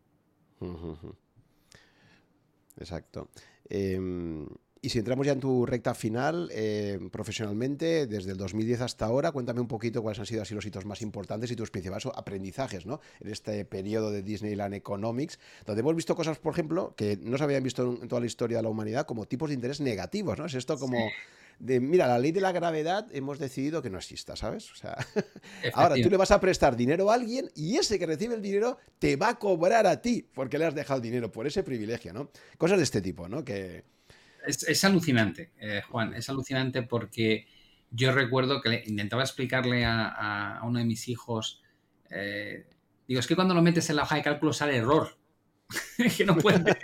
Exacto. 2.77 3.29
Em, 3.69 4.47
y 4.85 4.89
si 4.89 4.99
entramos 4.99 5.25
ya 5.25 5.33
en 5.33 5.39
tu 5.39 5.65
recta 5.65 5.95
final, 5.95 6.47
eh, 6.53 6.99
profesionalmente, 7.11 8.05
desde 8.05 8.33
el 8.33 8.37
2010 8.37 8.81
hasta 8.81 9.05
ahora, 9.05 9.31
cuéntame 9.31 9.59
un 9.59 9.67
poquito 9.67 10.03
cuáles 10.03 10.19
han 10.19 10.27
sido 10.27 10.43
así 10.43 10.53
los 10.53 10.63
hitos 10.63 10.85
más 10.85 11.01
importantes 11.01 11.49
y 11.49 11.55
tus 11.55 11.71
principales 11.71 12.05
aprendizajes, 12.13 12.85
¿no? 12.85 13.01
En 13.19 13.31
este 13.31 13.65
periodo 13.65 14.11
de 14.11 14.21
Disneyland 14.21 14.75
Economics, 14.75 15.39
donde 15.65 15.79
hemos 15.79 15.95
visto 15.95 16.15
cosas, 16.15 16.37
por 16.37 16.53
ejemplo, 16.53 16.93
que 16.95 17.17
no 17.19 17.35
se 17.39 17.43
habían 17.43 17.63
visto 17.63 17.97
en 17.99 18.07
toda 18.07 18.21
la 18.21 18.27
historia 18.27 18.57
de 18.57 18.63
la 18.63 18.69
humanidad, 18.69 19.07
como 19.07 19.25
tipos 19.25 19.49
de 19.49 19.55
interés 19.55 19.81
negativos, 19.81 20.37
¿no? 20.37 20.45
Es 20.45 20.53
esto 20.53 20.77
como... 20.77 20.99
De, 21.57 21.79
mira, 21.79 22.05
la 22.05 22.19
ley 22.19 22.33
de 22.33 22.41
la 22.41 22.51
gravedad 22.51 23.07
hemos 23.13 23.39
decidido 23.39 23.81
que 23.81 23.89
no 23.89 23.97
exista, 23.97 24.35
¿sabes? 24.35 24.69
O 24.73 24.75
sea, 24.75 24.97
ahora 25.73 25.95
tú 25.95 26.09
le 26.09 26.17
vas 26.17 26.31
a 26.31 26.39
prestar 26.41 26.75
dinero 26.75 27.09
a 27.09 27.13
alguien 27.13 27.49
y 27.55 27.77
ese 27.77 27.97
que 27.97 28.05
recibe 28.05 28.35
el 28.35 28.41
dinero 28.41 28.77
te 28.99 29.15
va 29.15 29.29
a 29.29 29.39
cobrar 29.39 29.87
a 29.87 30.01
ti 30.01 30.27
porque 30.33 30.59
le 30.59 30.65
has 30.65 30.75
dejado 30.75 30.97
el 30.97 31.03
dinero 31.03 31.31
por 31.31 31.47
ese 31.47 31.63
privilegio, 31.63 32.11
¿no? 32.11 32.29
Cosas 32.57 32.77
de 32.77 32.83
este 32.83 33.01
tipo, 33.01 33.29
¿no? 33.29 33.45
Que, 33.45 33.85
es, 34.47 34.83
alucinante, 34.83 35.51
eh, 35.59 35.81
Juan, 35.89 36.13
es 36.13 36.29
alucinante 36.29 36.83
porque 36.83 37.47
yo 37.91 38.11
recuerdo 38.11 38.61
que 38.61 38.83
intentaba 38.85 39.23
explicarle 39.23 39.85
a, 39.85 40.59
uno 40.63 40.79
de 40.79 40.85
mis 40.85 41.07
hijos, 41.07 41.61
eh, 42.09 42.67
digo, 43.07 43.19
es 43.19 43.27
que 43.27 43.35
cuando 43.35 43.53
lo 43.53 43.61
metes 43.61 43.89
en 43.89 43.97
la 43.97 44.03
hoja 44.03 44.15
de 44.15 44.23
cálculo 44.23 44.53
sale 44.53 44.77
error, 44.77 45.17
que 46.17 46.25
no 46.25 46.37
puede. 46.37 46.77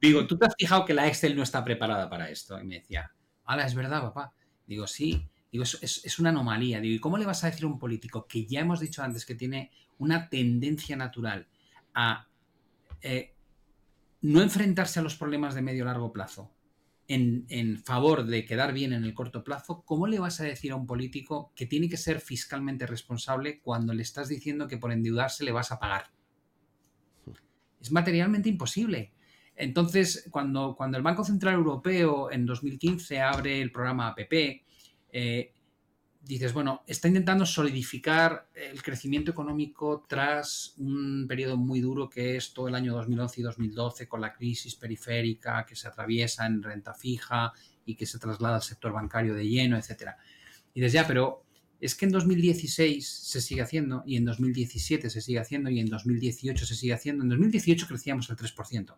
digo, 0.00 0.26
¿tú 0.26 0.38
te 0.38 0.46
has 0.46 0.54
fijado 0.58 0.84
que 0.84 0.94
la 0.94 1.06
Excel 1.06 1.36
no 1.36 1.42
está 1.42 1.64
preparada 1.64 2.08
para 2.08 2.30
esto? 2.30 2.60
Y 2.60 2.64
me 2.64 2.76
decía, 2.76 3.10
hala, 3.44 3.66
es 3.66 3.74
verdad, 3.74 4.02
papá. 4.02 4.32
Digo, 4.66 4.86
sí, 4.86 5.28
digo, 5.50 5.64
es, 5.64 6.18
una 6.18 6.30
anomalía. 6.30 6.80
Digo, 6.80 6.94
¿y 6.94 7.00
cómo 7.00 7.18
le 7.18 7.26
vas 7.26 7.44
a 7.44 7.48
decir 7.48 7.64
a 7.64 7.68
un 7.68 7.78
político 7.78 8.26
que 8.26 8.46
ya 8.46 8.60
hemos 8.60 8.80
dicho 8.80 9.02
antes 9.02 9.26
que 9.26 9.34
tiene 9.34 9.70
una 9.98 10.28
tendencia 10.28 10.96
natural 10.96 11.46
a 11.94 12.26
eh, 13.02 13.34
no 14.22 14.42
enfrentarse 14.42 15.00
a 15.00 15.02
los 15.02 15.16
problemas 15.16 15.54
de 15.54 15.62
medio 15.62 15.84
largo 15.84 16.12
plazo, 16.12 16.50
en, 17.12 17.82
favor 17.82 18.24
de 18.24 18.44
quedar 18.44 18.72
bien 18.72 18.92
en 18.92 19.02
el 19.02 19.14
corto 19.14 19.42
plazo, 19.42 19.82
¿cómo 19.84 20.06
le 20.06 20.20
vas 20.20 20.40
a 20.40 20.44
decir 20.44 20.70
a 20.70 20.76
un 20.76 20.86
político 20.86 21.52
que 21.56 21.66
tiene 21.66 21.88
que 21.88 21.96
ser 21.96 22.20
fiscalmente 22.20 22.86
responsable 22.86 23.60
cuando 23.60 23.92
le 23.92 24.02
estás 24.02 24.28
diciendo 24.28 24.68
que 24.68 24.78
por 24.78 24.92
endeudarse 24.92 25.44
le 25.44 25.50
vas 25.50 25.72
a 25.72 25.80
pagar? 25.80 26.12
Es 27.80 27.90
materialmente 27.90 28.48
imposible. 28.48 29.12
Entonces, 29.56 30.28
cuando, 30.30 30.76
cuando 30.76 30.98
el 30.98 31.02
Banco 31.02 31.24
Central 31.24 31.54
Europeo 31.54 32.30
en 32.30 32.46
2015 32.46 33.20
abre 33.20 33.60
el 33.60 33.72
programa 33.72 34.08
APP, 34.08 34.62
eh, 35.12 35.52
dices, 36.20 36.52
bueno, 36.52 36.82
está 36.86 37.08
intentando 37.08 37.46
solidificar 37.46 38.48
el 38.54 38.82
crecimiento 38.82 39.30
económico 39.30 40.04
tras 40.08 40.74
un 40.76 41.26
periodo 41.26 41.56
muy 41.56 41.80
duro 41.80 42.08
que 42.08 42.36
es 42.36 42.52
todo 42.52 42.68
el 42.68 42.74
año 42.74 42.94
2011 42.94 43.40
y 43.40 43.44
2012 43.44 44.08
con 44.08 44.20
la 44.20 44.32
crisis 44.32 44.74
periférica 44.74 45.64
que 45.66 45.76
se 45.76 45.88
atraviesa 45.88 46.46
en 46.46 46.62
renta 46.62 46.94
fija 46.94 47.52
y 47.84 47.94
que 47.94 48.06
se 48.06 48.18
traslada 48.18 48.56
al 48.56 48.62
sector 48.62 48.92
bancario 48.92 49.34
de 49.34 49.48
lleno, 49.48 49.76
etc. 49.76 50.10
Y 50.74 50.80
dices, 50.80 50.92
ya, 50.92 51.06
pero 51.06 51.44
es 51.80 51.94
que 51.94 52.04
en 52.04 52.12
2016 52.12 53.08
se 53.08 53.40
sigue 53.40 53.62
haciendo 53.62 54.02
y 54.06 54.16
en 54.16 54.26
2017 54.26 55.08
se 55.08 55.20
sigue 55.22 55.38
haciendo 55.38 55.70
y 55.70 55.80
en 55.80 55.88
2018 55.88 56.66
se 56.66 56.74
sigue 56.74 56.92
haciendo. 56.92 57.24
En 57.24 57.30
2018 57.30 57.88
crecíamos 57.88 58.28
el 58.28 58.36
3%. 58.36 58.94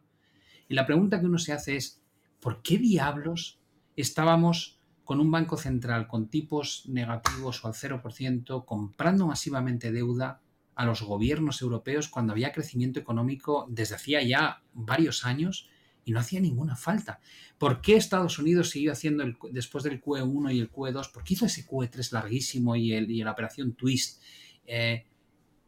Y 0.69 0.75
la 0.75 0.85
pregunta 0.85 1.21
que 1.21 1.27
uno 1.27 1.39
se 1.39 1.53
hace 1.53 1.77
es, 1.77 2.03
¿por 2.41 2.63
qué 2.63 2.79
diablos 2.79 3.61
estábamos 3.97 4.81
con 5.05 5.21
un 5.21 5.31
banco 5.31 5.57
central 5.57 6.07
con 6.07 6.29
tipos 6.29 6.85
negativos 6.89 7.65
o 7.65 7.69
al 7.69 7.75
0%, 7.75 8.65
comprando 8.65 9.27
masivamente 9.27 9.93
deuda 9.93 10.41
a 10.75 10.87
los 10.87 11.03
gobiernos 11.03 11.61
europeos 11.61 12.09
cuando 12.09 12.33
había 12.33 12.53
crecimiento 12.53 12.99
económico 12.99 13.67
desde 13.69 13.97
hacía 13.97 14.23
ya 14.23 14.63
varios 14.73 15.25
años 15.25 15.69
y 16.05 16.13
no 16.13 16.21
hacía 16.21 16.41
ninguna 16.41 16.77
falta. 16.77 17.21
¿Por 17.59 17.81
qué 17.81 17.97
Estados 17.97 18.39
Unidos 18.39 18.71
siguió 18.71 18.93
haciendo 18.93 19.25
después 19.51 19.85
del 19.85 20.01
QE1 20.01 20.55
y 20.55 20.61
el 20.61 20.71
QE2? 20.71 21.13
¿Por 21.13 21.25
qué 21.25 21.35
hizo 21.35 21.47
ese 21.47 21.67
QE3 21.67 22.13
larguísimo 22.13 22.75
y, 22.77 22.93
el, 22.93 23.19
la 23.19 23.33
operación 23.33 23.75
Twist? 23.75 24.21
Eh, 24.67 25.07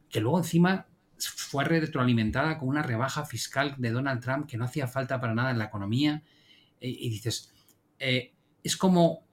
que 0.09 0.20
luego 0.20 0.39
encima 0.39 0.86
fue 1.19 1.65
retroalimentada 1.65 2.59
con 2.59 2.69
una 2.69 2.82
rebaja 2.82 3.24
fiscal 3.24 3.74
de 3.78 3.90
Donald 3.90 4.20
Trump 4.20 4.47
que 4.47 4.56
no 4.56 4.65
hacía 4.65 4.86
falta 4.86 5.20
para 5.20 5.35
nada 5.35 5.51
en 5.51 5.59
la 5.59 5.66
economía. 5.66 6.23
Eh, 6.81 6.89
y 6.89 7.11
dices, 7.11 7.52
eh, 7.98 8.32
es 8.62 8.77
como 8.77 9.23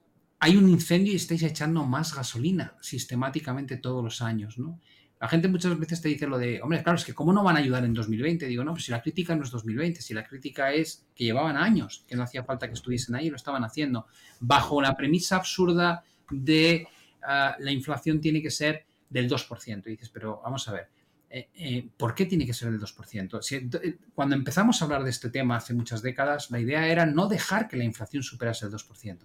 hay 0.43 0.57
un 0.57 0.67
incendio 0.67 1.13
y 1.13 1.17
estáis 1.17 1.43
echando 1.43 1.85
más 1.85 2.15
gasolina 2.15 2.75
sistemáticamente 2.81 3.77
todos 3.77 4.03
los 4.03 4.23
años, 4.23 4.57
¿no? 4.57 4.79
La 5.19 5.27
gente 5.27 5.47
muchas 5.47 5.77
veces 5.77 6.01
te 6.01 6.09
dice 6.09 6.25
lo 6.25 6.39
de, 6.39 6.59
hombre, 6.63 6.81
claro, 6.81 6.97
es 6.97 7.05
que 7.05 7.13
¿cómo 7.13 7.31
no 7.31 7.43
van 7.43 7.57
a 7.57 7.59
ayudar 7.59 7.85
en 7.85 7.93
2020? 7.93 8.47
Digo, 8.47 8.63
no, 8.63 8.71
pues 8.71 8.85
si 8.85 8.91
la 8.91 9.03
crítica 9.03 9.35
no 9.35 9.43
es 9.43 9.51
2020, 9.51 10.01
si 10.01 10.15
la 10.15 10.23
crítica 10.23 10.73
es 10.73 11.05
que 11.13 11.25
llevaban 11.25 11.57
años, 11.57 12.05
que 12.07 12.15
no 12.15 12.23
hacía 12.23 12.43
falta 12.43 12.67
que 12.67 12.73
estuviesen 12.73 13.13
ahí 13.13 13.29
lo 13.29 13.35
estaban 13.35 13.63
haciendo, 13.63 14.07
bajo 14.39 14.81
la 14.81 14.97
premisa 14.97 15.35
absurda 15.35 16.03
de 16.31 16.87
ah, 17.21 17.55
la 17.59 17.71
inflación 17.71 18.19
tiene 18.19 18.41
que 18.41 18.49
ser 18.49 18.87
del 19.11 19.29
2%. 19.29 19.83
Y 19.85 19.89
dices, 19.91 20.09
pero 20.09 20.41
vamos 20.43 20.67
a 20.67 20.71
ver, 20.71 20.89
eh, 21.29 21.49
eh, 21.53 21.87
¿por 21.95 22.15
qué 22.15 22.25
tiene 22.25 22.47
que 22.47 22.53
ser 22.55 22.71
del 22.71 22.81
2%? 22.81 23.79
Eh, 23.83 23.97
cuando 24.15 24.35
empezamos 24.35 24.81
a 24.81 24.85
hablar 24.85 25.03
de 25.03 25.11
este 25.11 25.29
tema 25.29 25.57
hace 25.57 25.75
muchas 25.75 26.01
décadas, 26.01 26.49
la 26.49 26.59
idea 26.59 26.87
era 26.87 27.05
no 27.05 27.27
dejar 27.27 27.67
que 27.67 27.77
la 27.77 27.83
inflación 27.83 28.23
superase 28.23 28.65
el 28.65 28.71
2% 28.71 29.19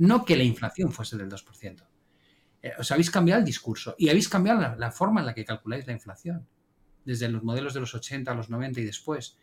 no 0.00 0.24
que 0.24 0.34
la 0.36 0.44
inflación 0.44 0.92
fuese 0.92 1.18
del 1.18 1.28
2%. 1.28 1.86
Eh, 2.62 2.72
os 2.78 2.90
habéis 2.90 3.10
cambiado 3.10 3.38
el 3.38 3.44
discurso 3.44 3.94
y 3.98 4.08
habéis 4.08 4.30
cambiado 4.30 4.74
la, 4.76 4.90
forma 4.90 5.20
en 5.20 5.26
la 5.26 5.34
que 5.34 5.44
calculáis 5.44 5.86
la 5.86 5.92
inflación, 5.92 6.46
desde 7.04 7.28
los 7.28 7.42
modelos 7.42 7.74
de 7.74 7.80
los 7.80 7.94
80 7.94 8.30
a 8.30 8.34
los 8.34 8.48
90 8.48 8.80
y 8.80 8.84
después. 8.84 9.36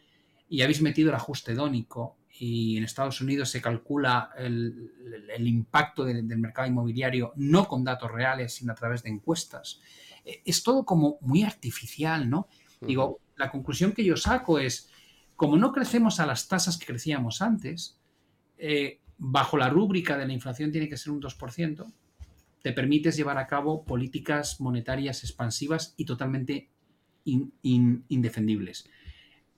Y 0.49 0.63
habéis 0.63 0.81
metido 0.81 1.09
el 1.09 1.15
ajuste 1.15 1.53
dónico 1.53 2.17
y 2.39 2.75
en 2.77 2.85
Estados 2.85 3.21
Unidos 3.21 3.49
se 3.49 3.61
calcula 3.61 4.31
el, 4.35 5.47
impacto 5.47 6.03
del 6.03 6.23
mercado 6.23 6.67
inmobiliario 6.67 7.33
no 7.35 7.67
con 7.67 7.83
datos 7.83 8.11
reales, 8.11 8.55
sino 8.55 8.71
a 8.71 8.75
través 8.75 9.03
de 9.03 9.09
encuestas. 9.09 9.79
Eh, 10.25 10.41
es 10.43 10.63
todo 10.63 10.85
como 10.85 11.19
muy 11.21 11.43
artificial, 11.43 12.27
¿no? 12.27 12.47
Digo, 12.81 13.19
la 13.35 13.51
conclusión 13.51 13.91
que 13.91 14.03
yo 14.03 14.17
saco 14.17 14.57
es, 14.57 14.89
como 15.35 15.55
no 15.55 15.71
crecemos 15.71 16.19
a 16.19 16.25
las 16.25 16.47
tasas 16.47 16.77
que 16.77 16.87
crecíamos 16.87 17.43
antes, 17.43 17.99
eh, 18.57 19.01
bajo 19.17 19.57
la 19.57 19.69
rúbrica 19.69 20.17
de 20.17 20.27
la 20.27 20.33
inflación 20.33 20.71
tiene 20.71 20.89
que 20.89 20.97
ser 20.97 21.11
un 21.11 21.21
2%, 21.21 21.93
te 22.61 22.73
permites 22.73 23.15
llevar 23.15 23.37
a 23.37 23.47
cabo 23.47 23.83
políticas 23.85 24.59
monetarias 24.59 25.23
expansivas 25.23 25.93
y 25.97 26.05
totalmente 26.05 26.69
indefendibles. 27.23 28.89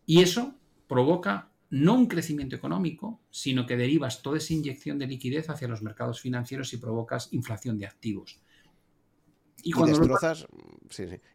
Y 0.06 0.22
eso 0.22 0.56
provoca 0.88 1.50
no 1.70 1.94
un 1.94 2.08
crecimiento 2.08 2.56
económico, 2.56 3.22
sino 3.30 3.66
que 3.66 3.78
derivas 3.78 4.22
toda 4.22 4.38
esa 4.38 4.54
inyección 4.54 4.98
de 4.98 5.08
liquidez 5.08 5.50
hacia 5.50 5.68
los 5.68 5.84
mercados 5.84 6.20
financieros 6.20 6.74
y 6.74 6.78
provocas 6.78 7.32
inflación 7.32 7.78
de 7.78 7.86
activos. 7.86 8.42
Y, 9.64 9.74
destrozas, 9.74 10.48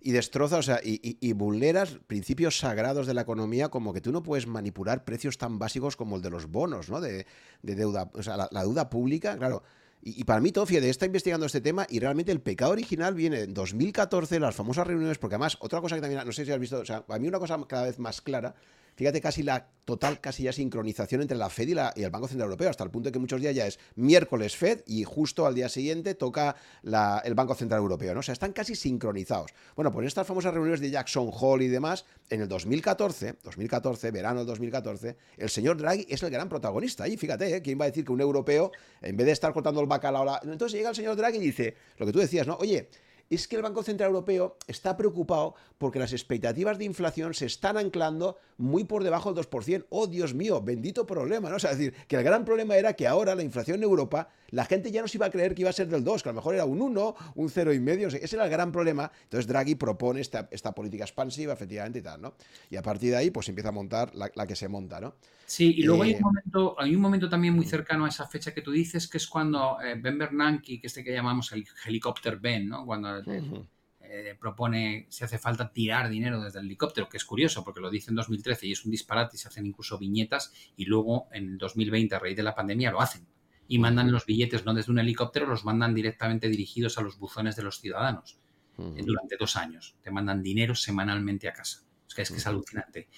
y 0.00 0.12
destrozas, 0.12 0.58
o 0.58 0.62
sea, 0.62 0.80
y, 0.82 1.32
vulneras 1.32 1.98
principios 2.06 2.58
sagrados 2.58 3.06
de 3.06 3.14
la 3.14 3.22
economía 3.22 3.68
como 3.68 3.92
que 3.92 4.00
tú 4.00 4.12
no 4.12 4.22
puedes 4.22 4.46
manipular 4.46 5.04
precios 5.04 5.38
tan 5.38 5.58
básicos 5.58 5.96
como 5.96 6.16
el 6.16 6.22
de 6.22 6.30
los 6.30 6.46
bonos, 6.46 6.90
¿no? 6.90 7.00
De, 7.00 7.26
deuda, 7.62 8.10
o 8.14 8.22
sea, 8.22 8.36
la, 8.36 8.62
deuda 8.62 8.90
pública, 8.90 9.36
claro. 9.36 9.62
Y, 10.02 10.24
para 10.24 10.40
mí, 10.40 10.52
todo, 10.52 10.66
fíjate, 10.66 10.90
está 10.90 11.06
investigando 11.06 11.46
este 11.46 11.62
tema 11.62 11.86
y 11.88 11.98
realmente 11.98 12.30
el 12.30 12.40
pecado 12.40 12.72
original 12.72 13.14
viene 13.14 13.40
en 13.40 13.54
2014, 13.54 14.38
las 14.38 14.54
famosas 14.54 14.86
reuniones, 14.86 15.16
porque 15.16 15.36
además, 15.36 15.56
otra 15.60 15.80
cosa 15.80 15.94
que 15.94 16.02
también, 16.02 16.26
no 16.26 16.32
sé 16.32 16.44
si 16.44 16.52
has 16.52 16.58
visto, 16.58 16.80
o 16.80 16.84
sea, 16.84 17.04
a 17.08 17.18
mí 17.18 17.26
una 17.26 17.38
cosa 17.38 17.58
cada 17.66 17.84
vez 17.84 17.98
más 17.98 18.20
clara 18.20 18.54
fíjate 18.94 19.20
casi 19.20 19.42
la 19.42 19.68
total, 19.84 20.20
casi 20.20 20.44
ya 20.44 20.52
sincronización 20.52 21.20
entre 21.20 21.36
la 21.36 21.50
Fed 21.50 21.68
y, 21.68 21.74
la, 21.74 21.92
el 21.94 22.10
Banco 22.10 22.26
Central 22.26 22.46
Europeo, 22.46 22.70
hasta 22.70 22.84
el 22.84 22.90
punto 22.90 23.08
de 23.08 23.12
que 23.12 23.18
muchos 23.18 23.40
días 23.40 23.54
ya 23.54 23.66
es 23.66 23.78
miércoles 23.96 24.56
Fed 24.56 24.82
y 24.86 25.04
justo 25.04 25.46
al 25.46 25.54
día 25.54 25.68
siguiente 25.68 26.14
toca 26.14 26.56
la, 26.82 27.20
el 27.24 27.34
Banco 27.34 27.54
Central 27.54 27.80
Europeo, 27.80 28.14
¿no? 28.14 28.20
O 28.20 28.22
sea, 28.22 28.32
están 28.32 28.52
casi 28.52 28.74
sincronizados. 28.74 29.52
Bueno, 29.76 29.92
pues 29.92 30.06
estas 30.06 30.26
famosas 30.26 30.54
reuniones 30.54 30.80
de 30.80 30.90
Jackson 30.90 31.30
Hole 31.32 31.64
y 31.64 31.68
demás, 31.68 32.04
en 32.30 32.40
el 32.40 32.48
2014, 32.48 33.36
2014, 33.42 34.10
verano 34.10 34.38
del 34.40 34.46
2014, 34.46 35.16
el 35.36 35.50
señor 35.50 35.76
Draghi 35.76 36.06
es 36.08 36.22
el 36.22 36.30
gran 36.30 36.48
protagonista. 36.48 37.06
Y 37.06 37.16
fíjate, 37.16 37.56
¿eh? 37.56 37.62
¿quién 37.62 37.78
va 37.78 37.84
a 37.84 37.88
decir 37.88 38.04
que 38.04 38.12
un 38.12 38.20
europeo, 38.20 38.72
en 39.02 39.16
vez 39.16 39.26
de 39.26 39.32
estar 39.32 39.52
cortando 39.52 39.80
el 39.80 39.86
bacalao, 39.86 40.38
entonces 40.44 40.72
llega 40.72 40.90
el 40.90 40.96
señor 40.96 41.16
Draghi 41.16 41.38
y 41.38 41.40
dice, 41.40 41.76
lo 41.98 42.06
que 42.06 42.12
tú 42.12 42.18
decías, 42.18 42.46
¿no? 42.46 42.56
Oye, 42.56 42.88
es 43.34 43.48
que 43.48 43.56
el 43.56 43.62
Banco 43.62 43.82
Central 43.82 44.08
Europeo 44.10 44.56
está 44.66 44.96
preocupado 44.96 45.54
porque 45.78 45.98
las 45.98 46.12
expectativas 46.12 46.78
de 46.78 46.84
inflación 46.84 47.34
se 47.34 47.46
están 47.46 47.76
anclando 47.76 48.38
muy 48.56 48.84
por 48.84 49.02
debajo 49.02 49.32
del 49.32 49.44
2%. 49.44 49.86
Oh, 49.90 50.06
Dios 50.06 50.34
mío, 50.34 50.62
bendito 50.62 51.06
problema, 51.06 51.50
¿no? 51.50 51.56
O 51.56 51.58
sea, 51.58 51.72
es 51.72 51.78
decir, 51.78 51.94
que 52.06 52.16
el 52.16 52.22
gran 52.22 52.44
problema 52.44 52.76
era 52.76 52.94
que 52.94 53.06
ahora 53.06 53.34
la 53.34 53.42
inflación 53.42 53.78
en 53.78 53.82
Europa, 53.82 54.28
la 54.50 54.64
gente 54.64 54.90
ya 54.90 55.02
no 55.02 55.08
se 55.08 55.18
iba 55.18 55.26
a 55.26 55.30
creer 55.30 55.54
que 55.54 55.62
iba 55.62 55.70
a 55.70 55.72
ser 55.72 55.88
del 55.88 56.04
2, 56.04 56.22
que 56.22 56.28
a 56.28 56.32
lo 56.32 56.36
mejor 56.36 56.54
era 56.54 56.64
un 56.64 56.80
1, 56.80 57.14
un 57.34 57.48
0,5, 57.48 58.06
o 58.06 58.10
sea, 58.10 58.20
ese 58.20 58.36
era 58.36 58.44
el 58.44 58.50
gran 58.50 58.70
problema. 58.70 59.10
Entonces 59.24 59.46
Draghi 59.46 59.74
propone 59.74 60.20
esta, 60.20 60.48
esta, 60.50 60.72
política 60.72 61.04
expansiva, 61.04 61.52
efectivamente, 61.52 61.98
y 61.98 62.02
tal, 62.02 62.20
¿no? 62.20 62.34
Y 62.70 62.76
a 62.76 62.82
partir 62.82 63.10
de 63.10 63.16
ahí, 63.16 63.30
pues 63.30 63.48
empieza 63.48 63.70
a 63.70 63.72
montar 63.72 64.12
la, 64.14 64.46
que 64.46 64.56
se 64.56 64.68
monta, 64.68 65.00
¿no? 65.00 65.14
Sí, 65.46 65.74
y 65.76 65.82
luego 65.82 66.04
hay, 66.04 66.12
un 66.12 66.16
eh, 66.16 66.22
momento, 66.22 66.76
hay 66.78 66.94
un 66.94 67.00
momento 67.02 67.28
también 67.28 67.54
muy 67.54 67.66
cercano 67.66 68.06
a 68.06 68.08
esa 68.08 68.26
fecha 68.26 68.54
que 68.54 68.62
tú 68.62 68.70
dices, 68.70 69.08
que 69.08 69.18
es 69.18 69.26
cuando 69.26 69.78
eh, 69.82 69.94
Ben 70.00 70.16
Bernanke, 70.18 70.80
que 70.80 70.86
este 70.86 71.04
que 71.04 71.12
llamamos 71.12 71.52
el 71.52 71.66
helicóptero 71.86 72.38
Ben, 72.40 72.68
¿no? 72.68 72.86
Cuando 72.86 73.22
eh, 73.26 74.36
propone 74.38 75.06
si 75.08 75.24
hace 75.24 75.38
falta 75.38 75.72
tirar 75.72 76.08
dinero 76.08 76.40
desde 76.40 76.60
el 76.60 76.66
helicóptero, 76.66 77.08
que 77.08 77.16
es 77.16 77.24
curioso 77.24 77.64
porque 77.64 77.80
lo 77.80 77.90
dice 77.90 78.10
en 78.10 78.16
2013 78.16 78.66
y 78.66 78.72
es 78.72 78.84
un 78.84 78.90
disparate 78.90 79.36
y 79.36 79.38
se 79.38 79.48
hacen 79.48 79.66
incluso 79.66 79.98
viñetas 79.98 80.52
y 80.76 80.84
luego 80.84 81.28
en 81.32 81.58
2020 81.58 82.14
a 82.14 82.18
raíz 82.18 82.36
de 82.36 82.42
la 82.42 82.54
pandemia 82.54 82.90
lo 82.90 83.00
hacen 83.00 83.26
y 83.66 83.78
mandan 83.78 84.12
los 84.12 84.26
billetes 84.26 84.64
no 84.64 84.74
desde 84.74 84.92
un 84.92 84.98
helicóptero, 84.98 85.46
los 85.46 85.64
mandan 85.64 85.94
directamente 85.94 86.48
dirigidos 86.48 86.98
a 86.98 87.02
los 87.02 87.18
buzones 87.18 87.56
de 87.56 87.62
los 87.62 87.80
ciudadanos 87.80 88.38
eh, 88.78 89.02
durante 89.04 89.36
dos 89.38 89.56
años. 89.56 89.96
Te 90.02 90.10
mandan 90.10 90.42
dinero 90.42 90.74
semanalmente 90.74 91.48
a 91.48 91.52
casa. 91.52 91.82
Es 92.06 92.14
que 92.14 92.22
es, 92.22 92.30
que 92.30 92.36
es 92.36 92.46
alucinante. 92.46 93.08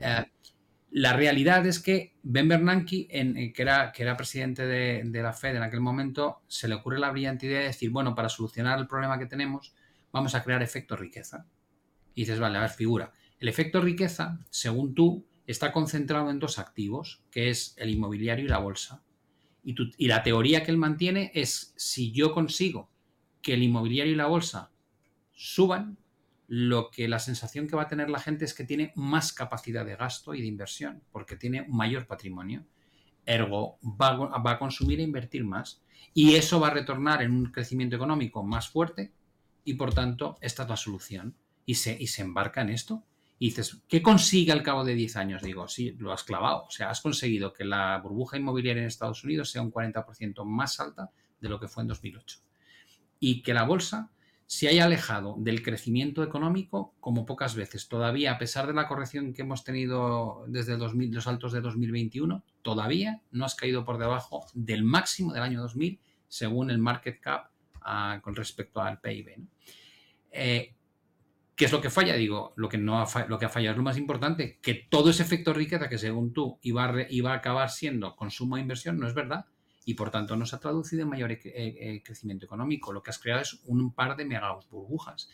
Eh, 0.00 0.24
la 0.96 1.12
realidad 1.12 1.66
es 1.66 1.80
que 1.80 2.14
Ben 2.22 2.46
Bernanke, 2.46 3.08
en, 3.10 3.52
que, 3.52 3.62
era, 3.62 3.90
que 3.90 4.04
era 4.04 4.16
presidente 4.16 4.64
de, 4.64 5.02
de, 5.04 5.22
la 5.22 5.32
Fed 5.32 5.56
en 5.56 5.64
aquel 5.64 5.80
momento, 5.80 6.42
se 6.46 6.68
le 6.68 6.76
ocurre 6.76 7.00
la 7.00 7.10
brillante 7.10 7.46
idea 7.46 7.58
de 7.58 7.66
decir, 7.66 7.90
bueno, 7.90 8.14
para 8.14 8.28
solucionar 8.28 8.78
el 8.78 8.86
problema 8.86 9.18
que 9.18 9.26
tenemos, 9.26 9.74
vamos 10.12 10.36
a 10.36 10.44
crear 10.44 10.62
efecto 10.62 10.94
riqueza. 10.94 11.48
Y 12.14 12.20
dices, 12.20 12.38
vale, 12.38 12.58
a 12.58 12.60
ver, 12.60 12.70
figura. 12.70 13.12
El 13.40 13.48
efecto 13.48 13.80
riqueza, 13.80 14.38
según 14.50 14.94
tú, 14.94 15.26
está 15.48 15.72
concentrado 15.72 16.30
en 16.30 16.38
dos 16.38 16.60
activos, 16.60 17.24
que 17.32 17.50
es 17.50 17.74
el 17.76 17.90
inmobiliario 17.90 18.44
y 18.44 18.48
la 18.48 18.58
bolsa. 18.58 19.02
Y, 19.64 19.74
y 19.98 20.06
la 20.06 20.22
teoría 20.22 20.62
que 20.62 20.70
él 20.70 20.78
mantiene 20.78 21.32
es, 21.34 21.74
si 21.76 22.12
yo 22.12 22.32
consigo 22.32 22.88
que 23.42 23.54
el 23.54 23.64
inmobiliario 23.64 24.12
y 24.12 24.16
la 24.16 24.26
bolsa 24.26 24.70
suban, 25.32 25.98
lo 26.56 26.88
que 26.88 27.08
la 27.08 27.18
sensación 27.18 27.66
que 27.66 27.74
va 27.74 27.82
a 27.82 27.88
tener 27.88 28.08
la 28.08 28.20
gente 28.20 28.44
es 28.44 28.54
que 28.54 28.62
tiene 28.62 28.92
más 28.94 29.32
capacidad 29.32 29.84
de 29.84 29.96
gasto 29.96 30.34
y 30.34 30.40
de 30.40 30.46
inversión, 30.46 31.02
porque 31.10 31.34
tiene 31.34 31.66
mayor 31.68 32.06
patrimonio. 32.06 32.64
Ergo, 33.26 33.80
va, 33.82 34.14
va 34.14 34.52
a 34.52 34.58
consumir 34.60 35.00
e 35.00 35.02
invertir 35.02 35.42
más. 35.42 35.82
Y 36.12 36.36
eso 36.36 36.60
va 36.60 36.68
a 36.68 36.74
retornar 36.74 37.22
en 37.22 37.32
un 37.32 37.46
crecimiento 37.46 37.96
económico 37.96 38.44
más 38.44 38.68
fuerte 38.68 39.12
y 39.64 39.74
por 39.74 39.92
tanto 39.94 40.36
esta 40.40 40.62
es 40.62 40.68
la 40.68 40.76
solución. 40.76 41.34
Y 41.66 41.74
se, 41.74 42.00
y 42.00 42.06
se 42.06 42.22
embarca 42.22 42.60
en 42.60 42.68
esto. 42.68 43.02
Y 43.40 43.46
dices, 43.46 43.82
¿qué 43.88 44.00
consigue 44.00 44.52
al 44.52 44.62
cabo 44.62 44.84
de 44.84 44.94
10 44.94 45.16
años? 45.16 45.42
Digo, 45.42 45.66
sí, 45.66 45.96
lo 45.98 46.12
has 46.12 46.22
clavado. 46.22 46.66
O 46.66 46.70
sea, 46.70 46.88
has 46.88 47.00
conseguido 47.00 47.52
que 47.52 47.64
la 47.64 47.98
burbuja 47.98 48.36
inmobiliaria 48.36 48.82
en 48.82 48.86
Estados 48.86 49.24
Unidos 49.24 49.50
sea 49.50 49.62
un 49.62 49.72
40% 49.72 50.44
más 50.44 50.78
alta 50.78 51.10
de 51.40 51.48
lo 51.48 51.58
que 51.58 51.66
fue 51.66 51.82
en 51.82 51.88
2008. 51.88 52.38
Y 53.18 53.42
que 53.42 53.54
la 53.54 53.64
bolsa 53.64 54.12
se 54.54 54.68
haya 54.68 54.84
alejado 54.84 55.34
del 55.36 55.64
crecimiento 55.64 56.22
económico 56.22 56.94
como 57.00 57.26
pocas 57.26 57.56
veces. 57.56 57.88
Todavía, 57.88 58.30
a 58.30 58.38
pesar 58.38 58.68
de 58.68 58.72
la 58.72 58.86
corrección 58.86 59.32
que 59.32 59.42
hemos 59.42 59.64
tenido 59.64 60.44
desde 60.46 60.78
los 60.78 61.26
altos 61.26 61.52
de 61.52 61.60
2021, 61.60 62.44
todavía 62.62 63.20
no 63.32 63.46
has 63.46 63.56
caído 63.56 63.84
por 63.84 63.98
debajo 63.98 64.46
del 64.54 64.84
máximo 64.84 65.32
del 65.32 65.42
año 65.42 65.60
2000 65.60 65.98
según 66.28 66.70
el 66.70 66.78
market 66.78 67.18
cap 67.20 67.50
con 68.22 68.36
respecto 68.36 68.80
al 68.80 69.00
PIB. 69.00 69.44
Eh, 70.30 70.72
¿Qué 71.56 71.64
es 71.64 71.72
lo 71.72 71.80
que 71.80 71.90
falla? 71.90 72.14
Digo, 72.14 72.52
lo 72.54 72.68
que, 72.68 72.78
no 72.78 73.00
ha, 73.00 73.26
lo 73.26 73.40
que 73.40 73.46
ha 73.46 73.48
fallado 73.48 73.72
es 73.72 73.78
lo 73.78 73.82
más 73.82 73.98
importante, 73.98 74.60
que 74.62 74.86
todo 74.88 75.10
ese 75.10 75.24
efecto 75.24 75.52
riqueza 75.52 75.88
que 75.88 75.98
según 75.98 76.32
tú 76.32 76.60
iba 76.62 76.84
a, 76.84 77.06
iba 77.10 77.32
a 77.32 77.38
acabar 77.38 77.70
siendo 77.70 78.14
consumo 78.14 78.56
e 78.56 78.60
inversión 78.60 79.00
no 79.00 79.08
es 79.08 79.14
verdad 79.14 79.46
y 79.84 79.94
por 79.94 80.10
tanto 80.10 80.36
no 80.36 80.46
se 80.46 80.56
ha 80.56 80.60
traducido 80.60 81.02
en 81.02 81.08
mayor 81.08 81.32
eh, 81.32 81.40
eh, 81.44 82.02
crecimiento 82.04 82.46
económico. 82.46 82.92
Lo 82.92 83.02
que 83.02 83.10
has 83.10 83.18
creado 83.18 83.42
es 83.42 83.60
un 83.64 83.92
par 83.92 84.16
de 84.16 84.24
mega 84.24 84.58
burbujas. 84.70 85.28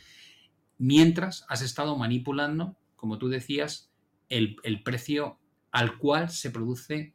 Mientras 0.79 1.45
has 1.49 1.63
estado 1.63 1.97
manipulando, 1.97 2.77
como 2.97 3.19
tú 3.19 3.29
decías, 3.29 3.93
el, 4.29 4.57
el 4.63 4.83
precio 4.83 5.39
al 5.71 5.99
cual 5.99 6.31
se 6.31 6.51
produce 6.51 7.15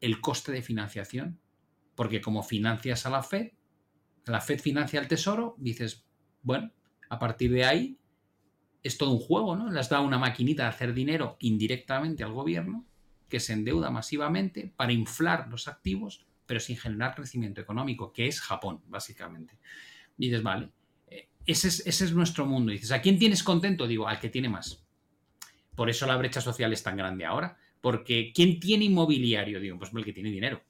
el 0.00 0.20
coste 0.20 0.52
de 0.52 0.62
financiación. 0.62 1.40
Porque 1.94 2.20
como 2.20 2.42
financias 2.42 3.06
a 3.06 3.10
la 3.10 3.22
Fed, 3.22 3.52
la 4.26 4.40
Fed 4.40 4.60
financia 4.60 5.00
el 5.00 5.08
tesoro, 5.08 5.54
dices, 5.58 6.04
bueno, 6.42 6.72
a 7.08 7.18
partir 7.18 7.50
de 7.52 7.64
ahí 7.64 7.98
es 8.82 8.98
todo 8.98 9.12
un 9.12 9.18
juego, 9.18 9.56
¿no? 9.56 9.70
Le 9.70 9.80
has 9.80 9.88
dado 9.88 10.04
una 10.04 10.18
maquinita 10.18 10.64
de 10.64 10.68
hacer 10.68 10.94
dinero 10.94 11.36
indirectamente 11.40 12.22
al 12.22 12.32
gobierno 12.32 12.84
que 13.28 13.40
se 13.40 13.52
endeuda 13.52 13.90
masivamente 13.90 14.72
para 14.76 14.92
inflar 14.92 15.48
los 15.48 15.66
activos, 15.68 16.26
pero 16.46 16.60
sin 16.60 16.76
generar 16.76 17.14
crecimiento 17.14 17.60
económico, 17.60 18.12
que 18.12 18.26
es 18.26 18.40
Japón, 18.40 18.82
básicamente. 18.86 19.58
Y 20.18 20.28
dices, 20.28 20.42
vale, 20.42 20.70
eh, 21.08 21.28
ese 21.44 21.68
es, 21.68 21.86
ese 21.86 22.04
es 22.04 22.12
nuestro 22.12 22.46
mundo. 22.46 22.72
Y 22.72 22.76
dices, 22.76 22.92
¿a 22.92 23.00
quién 23.00 23.18
tienes 23.18 23.42
contento? 23.42 23.86
Digo, 23.86 24.08
al 24.08 24.20
que 24.20 24.28
tiene 24.28 24.48
más. 24.48 24.86
Por 25.74 25.90
eso 25.90 26.06
la 26.06 26.16
brecha 26.16 26.40
social 26.40 26.72
es 26.72 26.82
tan 26.82 26.96
grande 26.96 27.24
ahora. 27.24 27.56
Porque 27.80 28.32
¿quién 28.34 28.58
tiene 28.58 28.86
inmobiliario? 28.86 29.60
Digo, 29.60 29.78
pues 29.78 29.92
el 29.94 30.04
que 30.04 30.12
tiene 30.12 30.30
dinero. 30.30 30.62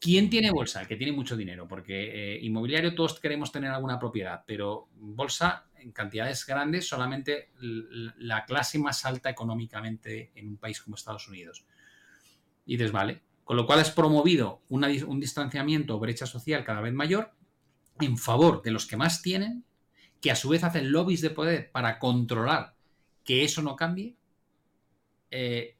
¿Quién 0.00 0.28
tiene 0.28 0.50
bolsa? 0.50 0.82
El 0.82 0.86
que 0.86 0.96
tiene 0.96 1.12
mucho 1.12 1.36
dinero, 1.36 1.66
porque 1.66 2.34
eh, 2.34 2.38
inmobiliario 2.42 2.94
todos 2.94 3.18
queremos 3.20 3.50
tener 3.50 3.70
alguna 3.70 3.98
propiedad, 3.98 4.44
pero 4.46 4.88
bolsa 4.96 5.66
en 5.78 5.92
cantidades 5.92 6.44
grandes 6.44 6.86
solamente 6.86 7.50
la 7.60 8.44
clase 8.44 8.78
más 8.78 9.04
alta 9.04 9.30
económicamente 9.30 10.32
en 10.34 10.48
un 10.48 10.56
país 10.58 10.80
como 10.80 10.96
Estados 10.96 11.26
Unidos. 11.28 11.64
Y 12.66 12.76
dices, 12.76 12.92
vale, 12.92 13.22
con 13.44 13.56
lo 13.56 13.66
cual 13.66 13.80
has 13.80 13.90
promovido 13.90 14.62
un 14.68 15.20
distanciamiento 15.20 15.96
o 15.96 16.00
brecha 16.00 16.26
social 16.26 16.64
cada 16.64 16.80
vez 16.80 16.92
mayor 16.92 17.32
en 18.00 18.18
favor 18.18 18.62
de 18.62 18.70
los 18.70 18.86
que 18.86 18.96
más 18.96 19.22
tienen, 19.22 19.64
que 20.20 20.30
a 20.30 20.36
su 20.36 20.48
vez 20.48 20.64
hacen 20.64 20.90
lobbies 20.90 21.20
de 21.20 21.30
poder 21.30 21.70
para 21.70 21.98
controlar 21.98 22.74
que 23.24 23.44
eso 23.44 23.62
no 23.62 23.76
cambie, 23.76 24.16
eh, 25.30 25.76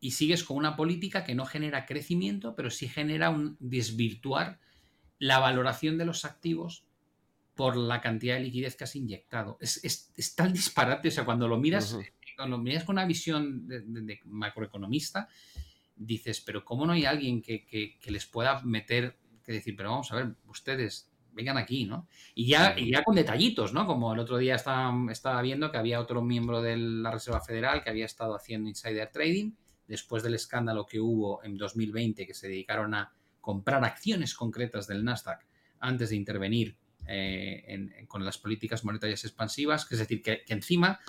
y 0.00 0.12
sigues 0.12 0.44
con 0.44 0.56
una 0.56 0.76
política 0.76 1.24
que 1.24 1.34
no 1.34 1.44
genera 1.44 1.86
crecimiento, 1.86 2.54
pero 2.56 2.70
sí 2.70 2.88
genera 2.88 3.30
un 3.30 3.56
desvirtuar 3.60 4.58
la 5.18 5.38
valoración 5.38 5.98
de 5.98 6.06
los 6.06 6.24
activos 6.24 6.84
por 7.54 7.76
la 7.76 8.00
cantidad 8.00 8.36
de 8.36 8.40
liquidez 8.40 8.76
que 8.76 8.84
has 8.84 8.96
inyectado. 8.96 9.58
Es, 9.60 9.84
es, 9.84 10.34
tal 10.34 10.52
disparate, 10.52 11.08
o 11.08 11.10
sea, 11.10 11.24
cuando 11.24 11.46
lo 11.46 11.58
miras, 11.58 11.98
cuando 12.36 12.56
lo 12.56 12.62
miras 12.62 12.84
con 12.84 12.94
una 12.94 13.04
visión 13.04 13.68
de, 13.68 14.20
macroeconomista, 14.24 15.28
dices, 16.00 16.40
pero 16.40 16.64
¿cómo 16.64 16.86
no 16.86 16.92
hay 16.92 17.04
alguien 17.04 17.42
que, 17.42 17.66
que, 17.66 18.10
les 18.10 18.26
pueda 18.26 18.60
meter, 18.62 19.16
que 19.44 19.52
decir, 19.52 19.76
pero 19.76 19.90
vamos 19.90 20.10
a 20.12 20.16
ver, 20.16 20.34
ustedes 20.48 21.10
vengan 21.32 21.58
aquí, 21.58 21.84
¿no? 21.84 22.08
Y 22.34 22.48
ya, 22.48 22.74
y 22.76 22.90
ya 22.90 23.04
con 23.04 23.14
detallitos, 23.14 23.72
¿no? 23.72 23.86
Como 23.86 24.12
el 24.12 24.18
otro 24.18 24.38
día 24.38 24.56
estaba, 24.56 24.92
estaba 25.12 25.40
viendo 25.42 25.70
que 25.70 25.78
había 25.78 26.00
otro 26.00 26.22
miembro 26.22 26.62
de 26.62 26.76
la 26.76 27.10
Reserva 27.10 27.40
Federal 27.40 27.84
que 27.84 27.90
había 27.90 28.06
estado 28.06 28.34
haciendo 28.34 28.68
insider 28.68 29.10
trading 29.12 29.52
después 29.86 30.22
del 30.22 30.34
escándalo 30.34 30.86
que 30.86 31.00
hubo 31.00 31.42
en 31.44 31.56
2020, 31.56 32.26
que 32.26 32.34
se 32.34 32.48
dedicaron 32.48 32.94
a 32.94 33.12
comprar 33.40 33.84
acciones 33.84 34.34
concretas 34.34 34.86
del 34.86 35.04
Nasdaq 35.04 35.46
antes 35.80 36.10
de 36.10 36.16
intervenir 36.16 36.76
eh, 37.06 38.06
con 38.06 38.24
las 38.24 38.38
políticas 38.38 38.84
monetarias 38.84 39.24
expansivas, 39.24 39.86
es 39.90 39.98
decir, 39.98 40.22
que, 40.22 40.44
encima 40.48 41.00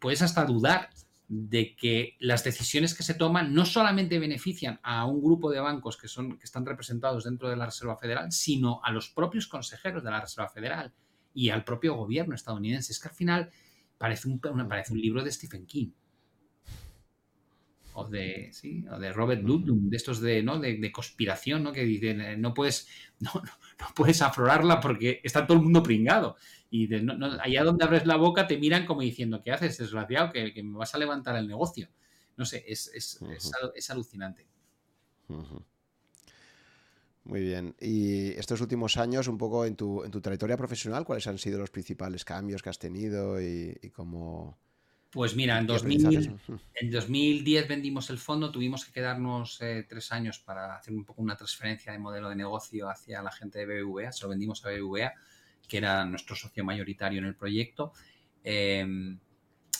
puedes 0.00 0.22
hasta 0.22 0.44
dudar 0.44 0.90
de 1.32 1.76
que 1.76 2.16
las 2.18 2.42
decisiones 2.42 2.92
que 2.92 3.04
se 3.04 3.14
toman 3.14 3.54
no 3.54 3.64
solamente 3.64 4.18
benefician 4.18 4.80
a 4.82 5.06
un 5.06 5.22
grupo 5.22 5.48
de 5.48 5.60
bancos 5.60 5.96
que, 5.96 6.08
son, 6.08 6.36
que 6.36 6.44
están 6.44 6.66
representados 6.66 7.22
dentro 7.22 7.48
de 7.48 7.54
la 7.54 7.66
Reserva 7.66 7.96
Federal, 7.96 8.32
sino 8.32 8.80
a 8.82 8.90
los 8.90 9.10
propios 9.10 9.46
consejeros 9.46 10.02
de 10.02 10.10
la 10.10 10.20
Reserva 10.20 10.48
Federal 10.48 10.92
y 11.32 11.50
al 11.50 11.62
propio 11.62 11.94
gobierno 11.94 12.34
estadounidense. 12.34 12.92
Es 12.92 12.98
que 12.98 13.10
al 13.10 13.14
final 13.14 13.50
parece 13.96 14.26
un, 14.26 14.40
parece 14.40 14.92
un 14.92 15.00
libro 15.00 15.22
de 15.22 15.30
Stephen 15.30 15.66
King 15.66 15.92
o 17.92 18.08
de, 18.08 18.48
¿sí? 18.52 18.84
o 18.90 18.98
de 18.98 19.12
Robert 19.12 19.44
Ludlum, 19.44 19.88
de 19.88 19.96
estos 19.96 20.20
de, 20.20 20.42
¿no? 20.42 20.58
de, 20.58 20.90
conspiración, 20.90 21.62
¿no? 21.62 21.70
que 21.70 21.84
dicen, 21.84 22.20
eh, 22.20 22.36
no 22.36 22.52
puedes, 22.54 22.88
no, 23.20 23.30
no, 23.34 23.86
puedes 23.94 24.20
aflorarla 24.20 24.80
porque 24.80 25.20
está 25.22 25.46
todo 25.46 25.58
el 25.58 25.62
mundo 25.62 25.80
pringado. 25.80 26.36
Y 26.70 26.86
de, 26.86 27.04
allá 27.42 27.64
donde 27.64 27.84
abres 27.84 28.06
la 28.06 28.16
boca 28.16 28.46
te 28.46 28.56
miran 28.56 28.86
como 28.86 29.00
diciendo, 29.00 29.42
¿qué 29.42 29.50
haces, 29.50 29.78
desgraciado? 29.78 30.32
Que, 30.32 30.54
que, 30.54 30.62
me 30.62 30.78
vas 30.78 30.94
a 30.94 30.98
levantar 30.98 31.36
el 31.36 31.48
negocio. 31.48 31.88
no 32.36 32.44
sé, 32.44 32.64
es, 32.66 32.88
es, 32.94 33.20
es, 33.74 33.90
alucinante. 33.90 34.46
Muy 37.24 37.40
bien. 37.40 37.74
Y 37.80 38.30
estos 38.30 38.60
últimos 38.60 38.96
años, 38.96 39.28
un 39.28 39.36
poco 39.36 39.64
en 39.64 39.76
tu, 39.76 40.04
en 40.04 40.10
tu 40.10 40.20
trayectoria 40.20 40.56
profesional, 40.56 41.04
¿cuáles 41.04 41.26
han 41.26 41.38
sido 41.38 41.58
los 41.58 41.70
principales 41.70 42.24
cambios 42.24 42.62
que 42.62 42.70
has 42.70 42.78
tenido 42.78 43.40
y, 43.40 43.74
cómo... 43.92 44.58
Pues 45.10 45.34
mira, 45.34 45.58
en, 45.58 45.66
2000, 45.66 46.38
en 46.74 46.90
2010 46.90 47.66
vendimos 47.66 48.10
el 48.10 48.18
fondo, 48.18 48.52
tuvimos 48.52 48.84
que 48.84 48.92
quedarnos 48.92 49.60
eh, 49.60 49.84
tres 49.88 50.12
años 50.12 50.38
para 50.38 50.76
hacer 50.76 50.94
un 50.94 51.04
poco 51.04 51.20
una 51.20 51.36
transferencia 51.36 51.90
de 51.90 51.98
modelo 51.98 52.28
de 52.28 52.36
negocio 52.36 52.88
hacia 52.88 53.20
la 53.20 53.32
gente 53.32 53.58
de 53.58 53.82
BBVA, 53.82 54.12
se 54.12 54.22
lo 54.22 54.30
vendimos 54.30 54.64
a 54.64 54.70
BBVA, 54.70 55.12
que 55.70 55.78
era 55.78 56.04
nuestro 56.04 56.36
socio 56.36 56.64
mayoritario 56.64 57.20
en 57.20 57.26
el 57.26 57.36
proyecto. 57.36 57.92
Em, 58.42 59.18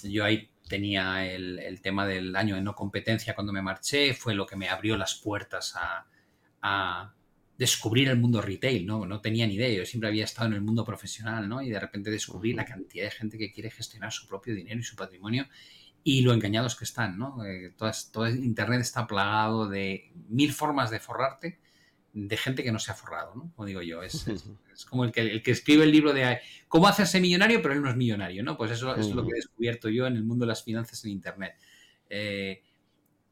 yo 0.04 0.24
ahí 0.24 0.48
tenía 0.68 1.26
el, 1.26 1.58
el, 1.58 1.80
tema 1.82 2.06
del 2.06 2.36
año 2.36 2.54
de 2.54 2.62
no 2.62 2.74
competencia 2.74 3.34
cuando 3.34 3.52
me 3.52 3.60
marché, 3.60 4.14
fue 4.14 4.34
lo 4.34 4.46
que 4.46 4.56
me 4.56 4.68
abrió 4.68 4.96
las 4.96 5.16
puertas 5.16 5.74
a, 5.76 6.06
a 6.62 7.12
descubrir 7.58 8.08
el 8.08 8.18
mundo 8.18 8.40
retail, 8.40 8.86
¿no? 8.86 9.04
No 9.04 9.20
tenía 9.20 9.46
ni 9.46 9.54
idea, 9.54 9.68
yo 9.68 9.84
siempre 9.84 10.08
había 10.08 10.24
estado 10.24 10.46
en 10.46 10.54
el 10.54 10.62
mundo 10.62 10.84
profesional, 10.84 11.48
¿no? 11.48 11.60
Y 11.60 11.70
de 11.70 11.80
repente 11.80 12.10
descubrir 12.10 12.54
la 12.54 12.64
cantidad 12.64 13.04
de 13.04 13.10
gente 13.10 13.36
que 13.36 13.52
quiere 13.52 13.70
gestionar 13.70 14.12
su 14.12 14.26
propio 14.28 14.54
dinero 14.54 14.78
y 14.80 14.84
su 14.84 14.96
patrimonio 14.96 15.46
y 16.04 16.22
lo 16.22 16.32
engañados 16.32 16.76
que 16.76 16.84
están, 16.84 17.18
¿no? 17.18 17.44
Eh, 17.44 17.74
todo, 17.76 18.28
Internet 18.28 18.80
está 18.80 19.06
plagado 19.06 19.68
de 19.68 20.12
mil 20.28 20.52
formas 20.52 20.90
de 20.90 21.00
forrarte 21.00 21.58
de 22.12 22.36
gente 22.36 22.62
que 22.62 22.72
no 22.72 22.78
se 22.78 22.90
ha 22.90 22.94
forrado, 22.94 23.34
¿no? 23.34 23.52
Como 23.54 23.66
digo 23.66 23.82
yo, 23.82 24.02
es, 24.02 24.26
como 24.88 25.04
el 25.04 25.12
que, 25.12 25.20
el 25.20 25.42
que, 25.42 25.52
escribe 25.52 25.84
el 25.84 25.92
libro 25.92 26.12
de 26.12 26.40
cómo 26.68 26.88
hacerse 26.88 27.20
millonario, 27.20 27.62
pero 27.62 27.74
él 27.74 27.82
no 27.82 27.90
es 27.90 27.96
millonario, 27.96 28.42
¿no? 28.42 28.56
Pues 28.56 28.72
eso, 28.72 28.94
es 28.96 29.10
lo 29.10 29.24
que 29.24 29.32
he 29.32 29.36
descubierto 29.36 29.88
yo 29.88 30.06
en 30.06 30.16
el 30.16 30.24
mundo 30.24 30.44
de 30.44 30.48
las 30.48 30.64
finanzas 30.64 31.04
en 31.04 31.12
Internet. 31.12 31.54
Eh, 32.08 32.62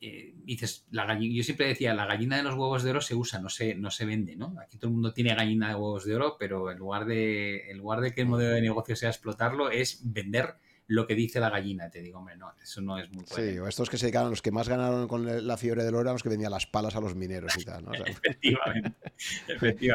eh, 0.00 0.32
dices, 0.44 0.86
la 0.92 1.04
gallina, 1.06 1.34
yo 1.34 1.42
siempre 1.42 1.66
decía, 1.66 1.92
la 1.92 2.06
gallina 2.06 2.36
de 2.36 2.44
los 2.44 2.54
huevos 2.54 2.84
de 2.84 2.90
oro 2.90 3.00
se 3.00 3.16
usa, 3.16 3.40
no 3.40 3.48
se, 3.48 3.74
no 3.74 3.90
se 3.90 4.04
vende, 4.04 4.36
¿no? 4.36 4.54
Aquí 4.62 4.78
todo 4.78 4.88
el 4.90 4.94
mundo 4.94 5.12
tiene 5.12 5.34
gallina 5.34 5.68
de 5.68 5.74
huevos 5.74 6.04
de 6.04 6.14
oro, 6.14 6.36
pero 6.38 6.70
en 6.70 6.78
lugar 6.78 7.04
de, 7.04 7.70
en 7.70 7.78
lugar 7.78 8.00
de 8.00 8.12
que 8.12 8.20
el 8.20 8.28
modelo 8.28 8.54
de 8.54 8.60
negocio 8.60 8.94
sea 8.94 9.08
explotarlo, 9.08 9.70
es 9.70 10.00
vender 10.04 10.54
lo 10.88 11.06
que 11.06 11.14
dice 11.14 11.38
la 11.38 11.50
gallina. 11.50 11.90
Te 11.90 12.00
digo, 12.00 12.18
hombre, 12.18 12.36
no, 12.36 12.52
eso 12.62 12.80
no 12.80 12.98
es 12.98 13.10
muy 13.10 13.24
bueno. 13.28 13.52
Sí, 13.52 13.58
o 13.58 13.68
estos 13.68 13.90
que 13.90 13.98
se 13.98 14.06
dedicaron, 14.06 14.30
los 14.30 14.40
que 14.40 14.50
más 14.50 14.68
ganaron 14.68 15.06
con 15.06 15.46
la 15.46 15.56
fiebre 15.58 15.84
del 15.84 15.94
oro 15.94 16.02
eran 16.02 16.14
los 16.14 16.22
que 16.22 16.30
vendían 16.30 16.50
las 16.50 16.66
palas 16.66 16.96
a 16.96 17.00
los 17.00 17.14
mineros 17.14 17.52
y 17.58 17.64
tal. 17.64 17.84
¿no? 17.84 17.92
efectivamente, 18.22 18.96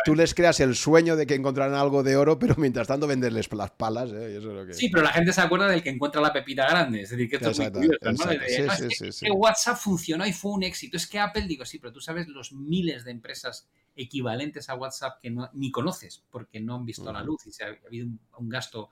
Tú 0.05 0.15
les 0.15 0.33
creas 0.35 0.59
el 0.59 0.75
sueño 0.75 1.15
de 1.15 1.25
que 1.25 1.33
encontrarán 1.33 1.73
algo 1.73 2.03
de 2.03 2.15
oro, 2.15 2.37
pero 2.37 2.55
mientras 2.57 2.87
tanto 2.87 3.07
venderles 3.07 3.51
las 3.53 3.71
palas. 3.71 4.11
¿eh? 4.13 4.39
Sí, 4.71 4.89
pero 4.89 5.03
la 5.03 5.11
gente 5.11 5.33
se 5.33 5.41
acuerda 5.41 5.67
del 5.67 5.81
que 5.81 5.89
encuentra 5.89 6.21
la 6.21 6.31
pepita 6.31 6.69
grande. 6.69 7.01
Es 7.01 7.09
decir, 7.09 7.27
que 7.27 7.37
esto 7.37 7.49
es 7.49 7.59
muy 7.59 7.71
curioso, 7.71 8.29
es 8.29 9.19
que, 9.19 9.31
WhatsApp 9.31 9.77
funcionó 9.77 10.27
y 10.27 10.33
fue 10.33 10.51
un 10.51 10.63
éxito. 10.63 10.97
Es 10.97 11.07
que 11.07 11.19
Apple, 11.19 11.47
digo, 11.47 11.65
sí, 11.65 11.79
pero 11.79 11.91
tú 11.91 12.01
sabes 12.01 12.27
los 12.27 12.53
miles 12.53 13.03
de 13.03 13.11
empresas 13.11 13.67
equivalentes 13.95 14.69
a 14.69 14.75
WhatsApp 14.75 15.19
que 15.21 15.29
no, 15.29 15.49
ni 15.53 15.71
conoces 15.71 16.23
porque 16.29 16.59
no 16.59 16.75
han 16.75 16.85
visto 16.85 17.11
la 17.11 17.23
luz 17.23 17.45
y 17.45 17.51
se 17.51 17.63
ha, 17.63 17.77
habido 17.85 18.07
un 18.37 18.49
gasto 18.49 18.89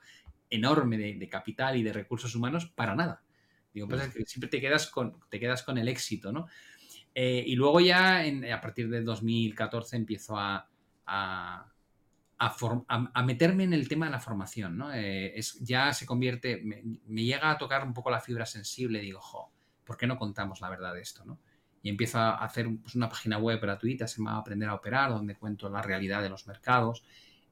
enorme 0.52 0.98
de, 0.98 1.28
capital 1.28 1.76
y 1.76 1.82
de 1.82 1.92
recursos 1.92 2.34
humanos 2.34 2.66
para 2.74 2.94
nada. 2.94 3.22
Digo, 3.72 3.88
pues 3.88 4.08
que 4.08 4.24
siempre 4.26 4.50
te 4.50 4.60
quedas 4.60 4.86
con, 4.88 5.18
te 5.30 5.40
quedas 5.40 5.62
con 5.62 5.78
el 5.78 5.88
éxito, 5.88 6.30
¿no? 6.30 6.46
Eh, 7.14 7.42
y 7.46 7.56
luego 7.56 7.80
ya 7.80 8.22
a 8.52 8.60
partir 8.60 8.88
de 8.88 9.02
2014 9.02 9.96
empiezo 9.96 10.36
a, 10.38 10.68
a, 11.06 11.72
a, 12.38 13.22
meterme 13.22 13.64
en 13.64 13.72
el 13.72 13.88
tema 13.88 14.06
de 14.06 14.12
la 14.12 14.20
formación, 14.20 14.76
¿no? 14.76 14.92
Eh, 14.92 15.38
es, 15.38 15.58
ya 15.60 15.92
se 15.92 16.06
convierte, 16.06 16.60
me, 16.62 17.22
llega 17.22 17.50
a 17.50 17.58
tocar 17.58 17.84
un 17.84 17.94
poco 17.94 18.10
la 18.10 18.20
fibra 18.20 18.46
sensible, 18.46 19.00
digo, 19.00 19.20
jo, 19.20 19.50
¿por 19.84 19.96
qué 19.96 20.06
no 20.06 20.18
contamos 20.18 20.60
la 20.60 20.68
verdad 20.68 20.94
de 20.94 21.00
esto, 21.00 21.24
no? 21.24 21.38
Y 21.82 21.88
empiezo 21.88 22.18
a 22.18 22.36
hacer 22.36 22.68
pues, 22.80 22.94
una 22.94 23.08
página 23.08 23.38
web 23.38 23.60
gratuita, 23.60 24.06
se 24.06 24.18
llama 24.18 24.36
Aprender 24.36 24.68
a 24.68 24.74
Operar, 24.74 25.10
donde 25.10 25.36
cuento 25.36 25.68
la 25.68 25.82
realidad 25.82 26.22
de 26.22 26.28
los 26.28 26.46
mercados, 26.46 27.04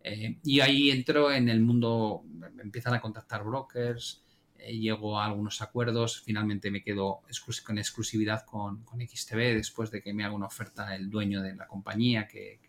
eh, 0.03 0.39
y 0.43 0.61
ahí 0.61 0.91
entro 0.91 1.31
en 1.33 1.49
el 1.49 1.61
mundo, 1.61 2.25
empiezan 2.63 2.95
a 2.95 3.01
contactar 3.01 3.45
brokers, 3.45 4.25
eh, 4.59 4.79
llego 4.79 5.19
a 5.19 5.27
algunos 5.27 5.61
acuerdos, 5.61 6.23
finalmente 6.23 6.71
me 6.71 6.83
quedo 6.83 7.23
con 7.65 7.79
exclusividad 7.79 8.45
con, 8.45 8.83
con, 8.85 9.01
XTB 9.01 9.55
después 9.55 9.91
de 9.91 10.03
que 10.03 10.13
me 10.15 10.25
haga 10.25 10.35
una 10.35 10.47
oferta 10.47 10.95
el 10.95 11.11
dueño 11.11 11.43
de 11.43 11.55
la 11.55 11.67
compañía, 11.67 12.27
que, 12.27 12.61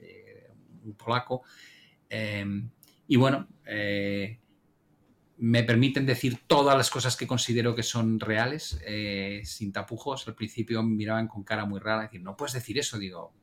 un 0.84 0.96
polaco. 0.96 1.44
Eh, 2.10 2.46
y 3.08 3.16
bueno, 3.18 3.48
me 5.38 5.64
permiten 5.64 6.06
decir 6.06 6.40
todas 6.48 6.78
las 6.78 6.90
cosas 6.90 7.16
que 7.16 7.28
considero 7.28 7.76
que 7.76 7.84
son 7.84 8.20
reales, 8.20 8.80
sin 9.44 9.72
tapujos. 9.72 10.28
Al 10.28 10.36
principio 10.36 10.82
me 10.82 10.96
miraban 10.96 11.28
con 11.28 11.44
cara 11.44 11.66
muy 11.66 11.80
rara, 11.80 12.04
decir, 12.04 12.22
no 12.22 12.38
puedes 12.38 12.54
decir 12.54 12.80
eso, 12.80 12.98
digo, 12.98 13.34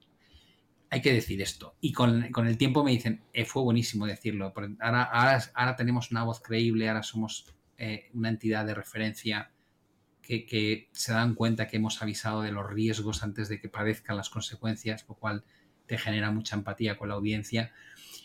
hay 0.91 1.03
que 1.03 1.13
decir 1.13 1.41
esto. 1.43 1.77
Y 1.81 1.93
con, 1.93 2.25
el 2.25 2.59
tiempo 2.59 2.83
me 2.83 2.93
dicen, 2.93 3.23
eh, 3.33 3.45
fue 3.45 3.63
buenísimo 3.63 4.07
decirlo. 4.07 4.53
Ahora, 4.81 5.03
ahora, 5.55 5.77
tenemos 5.77 6.11
una 6.11 6.25
voz 6.25 6.41
creíble, 6.41 6.89
ahora 6.89 7.03
somos 7.03 7.47
eh, 7.77 8.09
una 8.15 8.31
entidad 8.31 8.65
de 8.65 8.75
referencia 8.75 9.51
que, 10.23 10.89
se 10.93 11.13
dan 11.13 11.35
cuenta 11.35 11.69
que 11.69 11.77
hemos 11.77 12.03
avisado 12.03 12.43
de 12.43 12.53
los 12.53 12.69
riesgos 12.69 13.23
antes 13.23 13.49
de 13.49 13.61
que 13.61 13.69
padezcan 13.69 14.17
las 14.17 14.31
consecuencias, 14.31 15.05
lo 15.09 15.15
cual 15.15 15.45
te 15.87 15.97
genera 15.97 16.31
mucha 16.31 16.57
empatía 16.57 16.99
con 16.99 17.09
la 17.09 17.15
audiencia. 17.15 17.73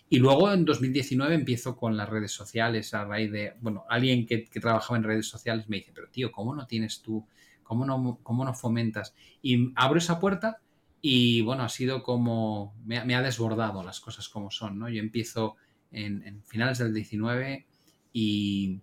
Y 0.09 0.19
luego 0.19 0.51
en 0.51 0.65
2019 0.65 1.33
empiezo 1.33 1.77
con 1.77 1.95
las 1.95 2.09
redes 2.09 2.31
sociales 2.31 2.93
a 2.93 3.05
raíz 3.05 3.31
de, 3.31 3.53
bueno, 3.61 3.85
alguien 3.89 4.25
que, 4.25 4.45
que 4.45 4.59
trabajaba 4.59 4.97
en 4.97 5.03
redes 5.03 5.27
sociales 5.27 5.69
me 5.69 5.77
dice, 5.77 5.91
pero 5.93 6.09
tío, 6.09 6.31
¿cómo 6.31 6.53
no 6.53 6.67
tienes 6.67 7.01
tú, 7.01 7.25
cómo 7.63 7.85
no, 7.85 8.19
cómo 8.21 8.43
no 8.43 8.53
fomentas? 8.53 9.15
Y 9.41 9.71
abro 9.75 9.97
esa 9.97 10.19
puerta 10.19 10.59
y 11.05 11.41
bueno, 11.41 11.63
ha 11.63 11.69
sido 11.69 12.01
como, 12.01 12.73
me, 12.85 12.97
ha 12.97 13.21
desbordado 13.21 13.83
las 13.83 13.99
cosas 13.99 14.29
como 14.29 14.49
son, 14.49 14.79
¿no? 14.79 14.87
Yo 14.87 15.01
empiezo 15.01 15.57
en, 15.91 16.41
finales 16.45 16.77
del 16.77 16.93
19 16.93 17.67
y 18.13 18.79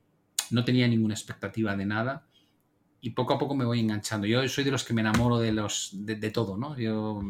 no 0.51 0.63
tenía 0.63 0.87
ninguna 0.87 1.15
expectativa 1.15 1.75
de 1.75 1.87
nada 1.87 2.27
y 3.01 3.09
poco 3.11 3.33
a 3.33 3.39
poco 3.39 3.55
me 3.55 3.65
voy 3.65 3.81
enganchando. 3.81 4.27
Yo 4.27 4.47
soy 4.51 4.65
de 4.65 4.71
los 4.71 4.85
que 4.85 4.93
me 4.93 5.01
enamoro 5.01 5.39
de 5.39 5.53
los 5.53 5.93
de, 5.95 6.31
todo, 6.31 6.59
¿no? 6.59 6.77
Yo 6.77 7.23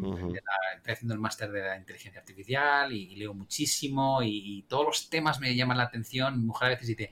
estoy 0.75 0.91
haciendo 0.91 1.13
el 1.13 1.21
máster 1.21 1.49
de 1.53 1.61
la 1.61 1.77
inteligencia 1.77 2.19
artificial 2.19 2.91
y, 2.91 3.15
leo 3.15 3.33
muchísimo 3.33 4.21
y, 4.21 4.65
todos 4.67 4.85
los 4.85 5.09
temas 5.09 5.39
me 5.39 5.55
llaman 5.55 5.77
la 5.77 5.83
atención. 5.83 6.37
Mi 6.37 6.45
mujer 6.47 6.65
a 6.65 6.71
veces 6.71 6.89
dice, 6.89 7.11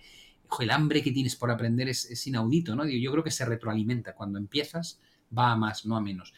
Ojo, 0.49 0.63
el 0.63 0.71
hambre 0.71 1.01
que 1.01 1.13
tienes 1.13 1.37
por 1.37 1.49
aprender 1.49 1.87
es, 1.87 2.11
es 2.11 2.27
inaudito, 2.27 2.75
¿no? 2.75 2.85
Yo 2.85 3.09
creo 3.13 3.23
que 3.23 3.31
se 3.31 3.45
retroalimenta. 3.45 4.15
Cuando 4.15 4.37
empiezas, 4.37 4.99
va 5.35 5.53
a 5.53 5.55
más, 5.55 5.85
no 5.85 5.95
a 5.95 6.01
menos. 6.01 6.33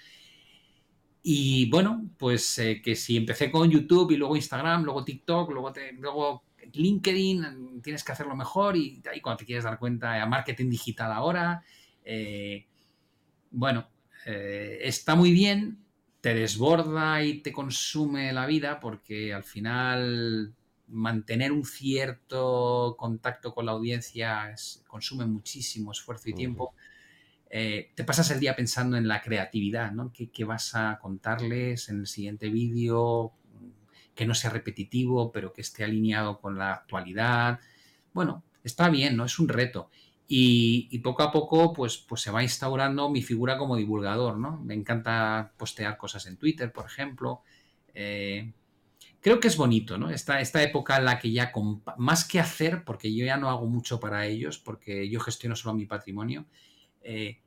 Y 1.24 1.70
bueno, 1.70 2.10
pues 2.18 2.58
eh, 2.60 2.82
que 2.82 2.96
si 2.96 3.18
empecé 3.18 3.52
con 3.52 3.70
YouTube 3.70 4.12
y 4.12 4.18
luego 4.18 4.36
Instagram, 4.36 4.84
luego 4.84 5.04
TikTok, 5.04 5.52
luego, 5.52 5.72
luego 6.00 6.44
LinkedIn, 6.74 7.82
tienes 7.82 8.04
que 8.04 8.12
hacerlo 8.12 8.36
mejor 8.36 8.76
y, 8.76 9.02
y, 9.14 9.22
cuando 9.22 9.38
te 9.38 9.46
quieres 9.46 9.64
dar 9.64 9.78
cuenta 9.78 10.22
a 10.22 10.26
marketing 10.26 10.70
digital 10.70 11.12
ahora, 11.12 11.64
eh, 12.04 12.66
bueno, 13.52 13.88
eh, 14.26 14.80
está 14.82 15.16
muy 15.16 15.32
bien, 15.32 15.84
te 16.22 16.34
desborda 16.34 17.24
y 17.24 17.42
te 17.42 17.52
consume 17.52 18.32
la 18.34 18.46
vida 18.46 18.80
porque 18.80 19.34
al 19.34 19.44
final 19.44 20.54
mantener 20.88 21.52
un 21.52 21.66
cierto 21.66 22.96
contacto 22.98 23.54
con 23.54 23.66
la 23.66 23.72
audiencia 23.74 24.54
consume 24.88 25.26
muchísimo 25.26 25.92
esfuerzo 25.92 26.30
y 26.30 26.34
tiempo. 26.34 26.74
Eh, 27.54 27.92
te 27.96 28.06
pasas 28.06 28.32
el 28.32 28.40
día 28.40 28.56
pensando 28.56 28.96
en 28.96 29.10
la 29.10 29.22
creatividad, 29.22 29.92
¿no? 29.92 30.14
¿Qué, 30.14 30.46
vas 30.46 30.74
a 30.74 30.98
contarles 31.02 31.90
en 31.90 32.00
el 32.00 32.08
siguiente 32.08 32.48
vídeo? 32.48 33.34
Que 34.16 34.26
no 34.26 34.34
sea 34.34 34.52
repetitivo, 34.52 35.34
pero 35.34 35.52
que 35.52 35.60
esté 35.60 35.84
alineado 35.84 36.40
con 36.40 36.58
la 36.58 36.72
actualidad. 36.74 37.60
Bueno, 38.14 38.44
está 38.64 38.90
bien, 38.90 39.18
¿no? 39.18 39.26
Es 39.26 39.38
un 39.38 39.50
reto. 39.50 39.90
Y, 40.30 40.98
poco 41.00 41.24
a 41.24 41.32
poco, 41.32 41.74
pues, 41.74 41.98
pues 41.98 42.22
se 42.22 42.32
va 42.32 42.42
instaurando 42.42 43.10
mi 43.10 43.22
figura 43.22 43.58
como 43.58 43.76
divulgador, 43.76 44.38
¿no? 44.38 44.62
Me 44.62 44.74
encanta 44.74 45.52
postear 45.58 45.98
cosas 45.98 46.26
en 46.28 46.38
Twitter, 46.38 46.72
por 46.72 46.86
ejemplo. 46.86 47.42
Eh, 47.94 48.54
creo 49.20 49.42
que 49.42 49.50
es 49.50 49.58
bonito, 49.58 49.98
¿no? 49.98 50.10
Esta, 50.10 50.40
esta 50.40 50.64
época 50.64 50.96
en 50.98 51.06
la 51.06 51.20
que 51.20 51.34
ya, 51.34 51.52
más 51.98 52.24
que 52.24 52.40
hacer, 52.40 52.86
porque 52.86 53.14
yo 53.14 53.26
ya 53.26 53.36
no 53.36 53.50
hago 53.50 53.68
mucho 53.68 54.00
para 54.00 54.26
ellos, 54.26 54.58
porque 54.58 55.10
yo 55.10 55.20
gestiono 55.20 55.58
solo 55.58 55.76
mi 55.76 55.86
patrimonio, 55.86 56.46
eh, 57.02 57.42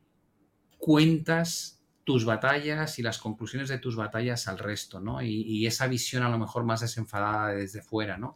cuentas 0.79 1.83
tus 2.05 2.25
batallas 2.25 2.99
y 2.99 3.03
las 3.03 3.19
conclusiones 3.19 3.69
de 3.69 3.79
tus 3.79 3.97
batallas 3.97 4.47
al 4.47 4.59
resto, 4.59 5.01
¿no? 5.01 5.23
Y, 5.23 5.67
esa 5.67 5.87
visión 5.87 6.23
a 6.23 6.29
lo 6.29 6.39
mejor 6.39 6.65
más 6.65 6.81
desenfadada 6.81 7.55
desde 7.55 7.81
fuera, 7.81 8.19
¿no? 8.19 8.35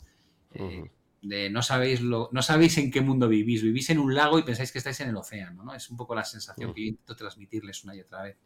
Eh, 0.55 0.91
de 1.21 1.51
no 1.51 1.63
sabéis 1.63 2.01
lo, 2.01 2.31
no 2.33 2.43
sabéis 2.43 2.79
en 2.79 2.91
qué 2.91 3.01
mundo 3.01 3.29
vivís, 3.29 3.63
vivís 3.63 3.91
en 3.91 3.99
un 3.99 4.15
lago 4.15 4.39
y 4.39 4.45
pensáis 4.45 4.73
que 4.73 4.79
estáis 4.79 5.01
en 5.01 5.11
el 5.11 5.17
océano, 5.17 5.65
¿no? 5.65 5.75
Es 5.75 5.91
un 5.91 5.97
poco 5.97 6.15
la 6.15 6.25
sensación 6.25 6.73
que 6.73 6.83
intento 6.83 7.17
transmitirles 7.17 7.85
una 7.85 7.95
y 7.95 8.01
otra 8.01 8.23
vez. 8.23 8.37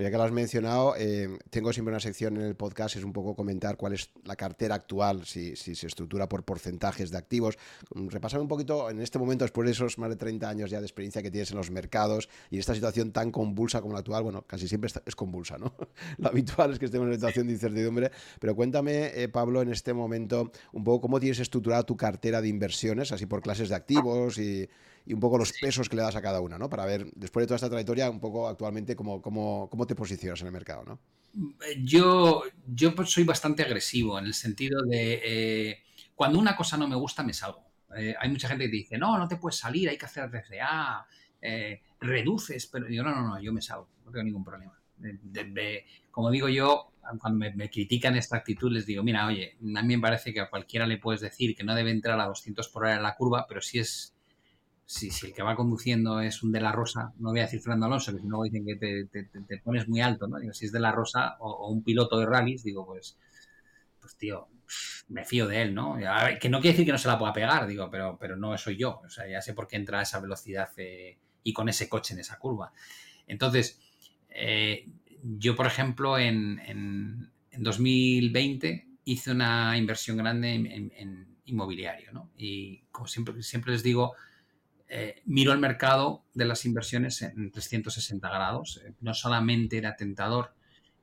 Pues 0.00 0.06
ya 0.06 0.12
que 0.12 0.16
lo 0.16 0.22
has 0.22 0.32
mencionado, 0.32 0.94
eh, 0.96 1.28
tengo 1.50 1.74
siempre 1.74 1.92
una 1.92 2.00
sección 2.00 2.38
en 2.38 2.44
el 2.44 2.54
podcast, 2.54 2.96
es 2.96 3.04
un 3.04 3.12
poco 3.12 3.36
comentar 3.36 3.76
cuál 3.76 3.92
es 3.92 4.08
la 4.24 4.34
cartera 4.34 4.74
actual, 4.74 5.26
si, 5.26 5.54
se 5.54 5.86
estructura 5.86 6.26
por 6.26 6.42
porcentajes 6.42 7.10
de 7.10 7.18
activos. 7.18 7.58
Repasar 7.94 8.40
un 8.40 8.48
poquito 8.48 8.88
en 8.88 9.02
este 9.02 9.18
momento, 9.18 9.44
después 9.44 9.66
de 9.66 9.72
esos 9.72 9.98
más 9.98 10.08
de 10.08 10.16
30 10.16 10.48
años 10.48 10.70
ya 10.70 10.80
de 10.80 10.86
experiencia 10.86 11.22
que 11.22 11.30
tienes 11.30 11.50
en 11.50 11.58
los 11.58 11.70
mercados 11.70 12.30
y 12.48 12.58
esta 12.58 12.74
situación 12.74 13.12
tan 13.12 13.30
convulsa 13.30 13.82
como 13.82 13.92
la 13.92 13.98
actual, 13.98 14.22
bueno, 14.22 14.40
casi 14.46 14.68
siempre 14.68 14.90
es 15.04 15.14
convulsa, 15.14 15.58
¿no? 15.58 15.74
lo 16.16 16.28
habitual 16.28 16.72
es 16.72 16.78
que 16.78 16.86
estemos 16.86 17.04
en 17.04 17.08
una 17.08 17.16
situación 17.16 17.48
de 17.48 17.52
incertidumbre, 17.52 18.10
pero 18.40 18.56
cuéntame, 18.56 19.12
eh, 19.14 19.28
Pablo, 19.28 19.60
en 19.60 19.70
este 19.70 19.92
momento, 19.92 20.50
un 20.72 20.82
poco 20.82 21.02
cómo 21.02 21.20
tienes 21.20 21.40
estructurada 21.40 21.82
tu 21.82 21.98
cartera 21.98 22.40
de 22.40 22.48
inversiones, 22.48 23.12
así 23.12 23.26
por 23.26 23.42
clases 23.42 23.68
de 23.68 23.74
activos 23.74 24.38
y 24.38 24.66
y 25.06 25.12
un 25.12 25.20
poco 25.20 25.38
los 25.38 25.52
pesos 25.52 25.88
que 25.88 25.96
le 25.96 26.02
das 26.02 26.16
a 26.16 26.22
cada 26.22 26.40
una, 26.40 26.58
¿no? 26.58 26.68
Para 26.68 26.84
ver, 26.84 27.10
después 27.14 27.42
de 27.42 27.46
toda 27.48 27.56
esta 27.56 27.68
trayectoria, 27.68 28.10
un 28.10 28.20
poco 28.20 28.48
actualmente 28.48 28.94
cómo, 28.94 29.20
cómo, 29.20 29.68
cómo 29.70 29.86
te 29.86 29.94
posicionas 29.94 30.40
en 30.40 30.46
el 30.48 30.52
mercado, 30.52 30.84
¿no? 30.84 30.98
Yo, 31.82 32.42
yo 32.66 32.94
pues 32.94 33.10
soy 33.10 33.24
bastante 33.24 33.62
agresivo 33.62 34.18
en 34.18 34.26
el 34.26 34.34
sentido 34.34 34.82
de 34.82 35.20
eh, 35.24 35.78
cuando 36.14 36.38
una 36.38 36.56
cosa 36.56 36.76
no 36.76 36.88
me 36.88 36.96
gusta, 36.96 37.22
me 37.22 37.32
salgo. 37.32 37.64
Eh, 37.96 38.14
hay 38.18 38.30
mucha 38.30 38.48
gente 38.48 38.64
que 38.64 38.70
dice, 38.70 38.98
no, 38.98 39.16
no 39.16 39.28
te 39.28 39.36
puedes 39.36 39.58
salir, 39.58 39.88
hay 39.88 39.96
que 39.96 40.06
hacer 40.06 40.30
DCA, 40.30 41.06
eh, 41.40 41.80
reduces, 42.00 42.66
pero 42.66 42.88
yo 42.88 43.02
no, 43.02 43.14
no, 43.14 43.22
no, 43.22 43.40
yo 43.40 43.52
me 43.52 43.62
salgo, 43.62 43.88
no 44.04 44.10
tengo 44.10 44.24
ningún 44.24 44.44
problema. 44.44 44.78
como 46.10 46.30
digo 46.30 46.48
yo, 46.48 46.92
cuando 47.18 47.38
me, 47.38 47.54
me, 47.54 47.70
critican 47.70 48.16
esta 48.16 48.36
actitud, 48.36 48.70
les 48.70 48.86
digo, 48.86 49.02
mira, 49.02 49.26
oye, 49.26 49.56
a 49.74 49.82
mí 49.82 49.96
me 49.96 50.02
parece 50.02 50.32
que 50.32 50.40
a 50.40 50.50
cualquiera 50.50 50.86
le 50.86 50.98
puedes 50.98 51.20
decir 51.20 51.56
que 51.56 51.64
no 51.64 51.74
debe 51.74 51.90
entrar 51.90 52.20
a 52.20 52.26
200 52.26 52.68
por 52.68 52.84
hora 52.84 52.96
en 52.96 53.02
la 53.02 53.16
curva, 53.16 53.46
pero 53.48 53.60
si 53.60 53.78
es 53.78 54.14
si, 54.90 55.08
el 55.24 55.32
que 55.32 55.42
va 55.44 55.54
conduciendo 55.54 56.20
es 56.20 56.42
un 56.42 56.50
de 56.50 56.60
la 56.60 56.72
Rosa, 56.72 57.12
no 57.18 57.30
voy 57.30 57.38
a 57.38 57.44
decir 57.44 57.60
Fernando 57.60 57.86
Alonso, 57.86 58.12
que 58.12 58.18
si 58.18 58.26
no 58.26 58.42
dicen 58.42 58.66
que 58.66 58.74
te, 58.74 59.58
pones 59.58 59.88
muy 59.88 60.00
alto, 60.00 60.26
¿no? 60.26 60.40
Digo, 60.40 60.52
si 60.52 60.66
es 60.66 60.72
de 60.72 60.80
la 60.80 60.90
Rosa 60.90 61.36
o, 61.38 61.70
un 61.70 61.84
piloto 61.84 62.18
de 62.18 62.26
rallies, 62.26 62.64
digo, 62.64 62.84
pues, 62.84 63.16
pues 64.00 64.16
tío, 64.16 64.48
me 65.06 65.24
fío 65.24 65.46
de 65.46 65.62
él, 65.62 65.74
¿no? 65.76 65.96
que 66.40 66.48
no 66.48 66.60
quiere 66.60 66.72
decir 66.72 66.86
que 66.86 66.90
no 66.90 66.98
se 66.98 67.06
la 67.06 67.20
pueda 67.20 67.32
pegar, 67.32 67.68
digo, 67.68 67.88
pero, 67.88 68.18
pero 68.18 68.36
no 68.36 68.58
soy 68.58 68.76
yo. 68.76 69.00
O 69.04 69.08
sea, 69.08 69.28
ya 69.28 69.40
sé 69.40 69.54
por 69.54 69.68
qué 69.68 69.76
entra 69.76 70.00
a 70.00 70.02
esa 70.02 70.18
velocidad 70.18 70.70
eh, 70.76 71.18
y 71.44 71.52
con 71.52 71.68
ese 71.68 71.88
coche 71.88 72.14
en 72.14 72.20
esa 72.20 72.40
curva. 72.40 72.72
Entonces, 73.28 73.78
eh, 74.28 74.88
yo, 75.22 75.54
por 75.54 75.66
ejemplo, 75.66 76.18
en, 76.18 76.58
en, 76.66 77.30
2020 77.62 78.88
hice 79.04 79.30
una 79.30 79.76
inversión 79.76 80.16
grande 80.16 80.52
en, 80.54 80.66
en, 80.66 81.36
inmobiliario, 81.44 82.12
¿no? 82.12 82.30
Y 82.36 82.82
como 82.90 83.06
siempre, 83.06 83.40
siempre 83.42 83.72
les 83.72 83.82
digo, 83.82 84.14
eh, 84.92 85.22
miro 85.24 85.52
el 85.52 85.60
mercado 85.60 86.24
de 86.34 86.44
las 86.44 86.64
inversiones 86.64 87.22
en 87.22 87.52
360 87.52 88.28
grados. 88.28 88.82
Eh, 88.84 88.92
no 89.00 89.14
solamente 89.14 89.78
era 89.78 89.94
tentador 89.94 90.52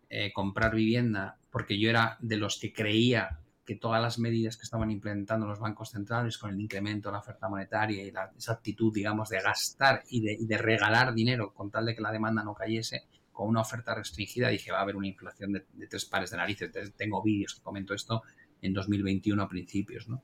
eh, 0.09 0.33
comprar 0.33 0.75
vivienda, 0.75 1.37
porque 1.49 1.79
yo 1.79 1.89
era 1.89 2.17
de 2.19 2.35
los 2.35 2.59
que 2.59 2.73
creía 2.73 3.39
que 3.65 3.75
todas 3.75 4.01
las 4.01 4.19
medidas 4.19 4.57
que 4.57 4.63
estaban 4.63 4.91
implementando 4.91 5.47
los 5.47 5.59
bancos 5.59 5.91
centrales 5.91 6.37
con 6.37 6.53
el 6.53 6.59
incremento 6.59 7.07
de 7.07 7.13
la 7.13 7.19
oferta 7.19 7.47
monetaria 7.47 8.03
y 8.03 8.11
la, 8.11 8.29
esa 8.37 8.53
actitud, 8.53 8.93
digamos, 8.93 9.29
de 9.29 9.39
gastar 9.41 10.03
y 10.09 10.45
de, 10.45 10.57
regalar 10.57 11.13
dinero 11.13 11.53
con 11.53 11.71
tal 11.71 11.85
de 11.85 11.95
que 11.95 12.01
la 12.01 12.11
demanda 12.11 12.43
no 12.43 12.53
cayese, 12.53 13.05
con 13.31 13.47
una 13.47 13.61
oferta 13.61 13.95
restringida, 13.95 14.49
dije, 14.49 14.69
va 14.69 14.79
a 14.79 14.81
haber 14.81 14.97
una 14.97 15.07
inflación 15.07 15.53
de, 15.53 15.65
tres 15.89 16.03
pares 16.03 16.31
de 16.31 16.37
narices. 16.37 16.71
tengo 16.97 17.23
vídeos 17.23 17.55
que 17.55 17.61
comento 17.61 17.93
esto 17.93 18.21
en 18.61 18.73
2021 18.73 19.41
a 19.41 19.47
principios, 19.47 20.09
¿no? 20.09 20.23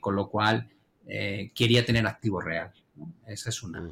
con 0.00 0.16
lo 0.16 0.30
cual, 0.30 0.70
eh, 1.08 1.50
quería 1.54 1.84
tener 1.84 2.06
activo 2.06 2.40
real. 2.40 2.72
Esa 3.26 3.48
es 3.48 3.62
una. 3.62 3.90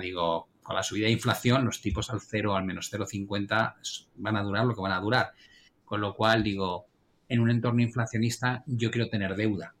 digo, 0.00 0.48
con 0.62 0.74
la 0.74 0.82
subida 0.82 1.06
de 1.06 1.12
inflación, 1.12 1.64
los 1.64 1.80
tipos 1.82 2.10
al 2.10 2.20
0, 2.20 2.56
al 2.56 2.64
menos 2.64 2.90
0,50 2.92 3.74
van 4.16 4.36
a 4.36 4.42
durar 4.42 4.64
lo 4.64 4.74
que 4.74 4.80
van 4.80 4.92
a 4.92 5.00
durar. 5.00 5.32
Con 5.84 6.00
lo 6.00 6.14
cual, 6.14 6.42
digo, 6.42 6.86
en 7.28 7.40
un 7.40 7.50
entorno 7.50 7.82
inflacionista 7.82 8.64
yo 8.66 8.90
quiero 8.90 9.08
tener 9.08 9.36
deuda. 9.36 9.74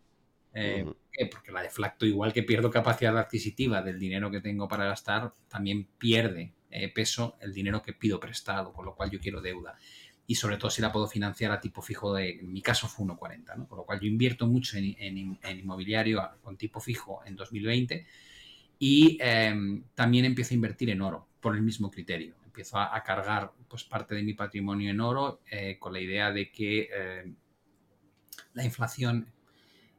Eh, 0.52 0.84
Porque 1.30 1.52
la 1.52 1.62
deflacto, 1.62 2.06
igual 2.06 2.32
que 2.32 2.42
pierdo 2.42 2.70
capacidad 2.70 3.16
adquisitiva 3.18 3.82
del 3.82 3.98
dinero 3.98 4.30
que 4.30 4.40
tengo 4.40 4.68
para 4.68 4.86
gastar, 4.86 5.32
también 5.48 5.86
pierde 5.98 6.52
eh, 6.70 6.92
peso 6.92 7.36
el 7.40 7.52
dinero 7.52 7.82
que 7.82 7.92
pido 7.94 8.20
prestado, 8.20 8.72
con 8.72 8.84
lo 8.84 8.94
cual 8.94 9.10
yo 9.10 9.20
quiero 9.20 9.40
deuda 9.40 9.76
y 10.26 10.34
sobre 10.34 10.56
todo 10.56 10.70
si 10.70 10.82
la 10.82 10.92
puedo 10.92 11.06
financiar 11.06 11.52
a 11.52 11.60
tipo 11.60 11.80
fijo 11.80 12.14
de, 12.14 12.40
en 12.40 12.52
mi 12.52 12.60
caso 12.60 12.88
fue 12.88 13.06
1,40, 13.06 13.56
¿no? 13.56 13.66
Por 13.66 13.78
lo 13.78 13.84
cual 13.84 14.00
yo 14.00 14.06
invierto 14.06 14.46
mucho 14.46 14.76
en, 14.76 15.38
inmobiliario 15.42 16.28
con 16.42 16.56
tipo 16.56 16.80
fijo 16.80 17.22
en 17.24 17.36
2020 17.36 18.06
y 18.78 19.18
em, 19.20 19.84
también 19.94 20.24
empiezo 20.24 20.52
a 20.52 20.56
invertir 20.56 20.90
en 20.90 21.00
oro 21.00 21.28
por 21.40 21.54
el 21.54 21.62
mismo 21.62 21.90
criterio. 21.90 22.34
Empiezo 22.44 22.78
a, 22.78 23.02
cargar 23.02 23.52
pues, 23.68 23.84
parte 23.84 24.14
de 24.14 24.22
mi 24.22 24.34
patrimonio 24.34 24.90
en 24.90 25.00
oro 25.00 25.42
eh, 25.50 25.76
con 25.78 25.92
la 25.92 26.00
idea 26.00 26.32
de 26.32 26.50
que 26.50 26.88
em, 26.92 27.36
la 28.54 28.64
inflación 28.64 29.30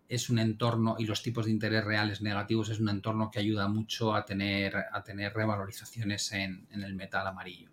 es 0.10 0.30
un 0.30 0.40
entorno 0.40 0.95
y 0.99 1.06
los 1.06 1.22
tipos 1.22 1.45
de 1.45 1.52
interés 1.52 1.84
reales 1.84 2.22
negativos 2.22 2.70
es 2.70 2.80
un 2.80 2.90
entorno 2.90 3.30
que 3.30 3.40
ayuda 3.40 3.68
mucho 3.68 4.14
a 4.14 4.26
tener, 4.26 4.76
a 4.76 5.04
tener 5.04 5.34
revalorizaciones 5.34 6.32
en 6.32 6.68
el 6.72 6.95
metal 6.95 7.28
amarillo. 7.28 7.70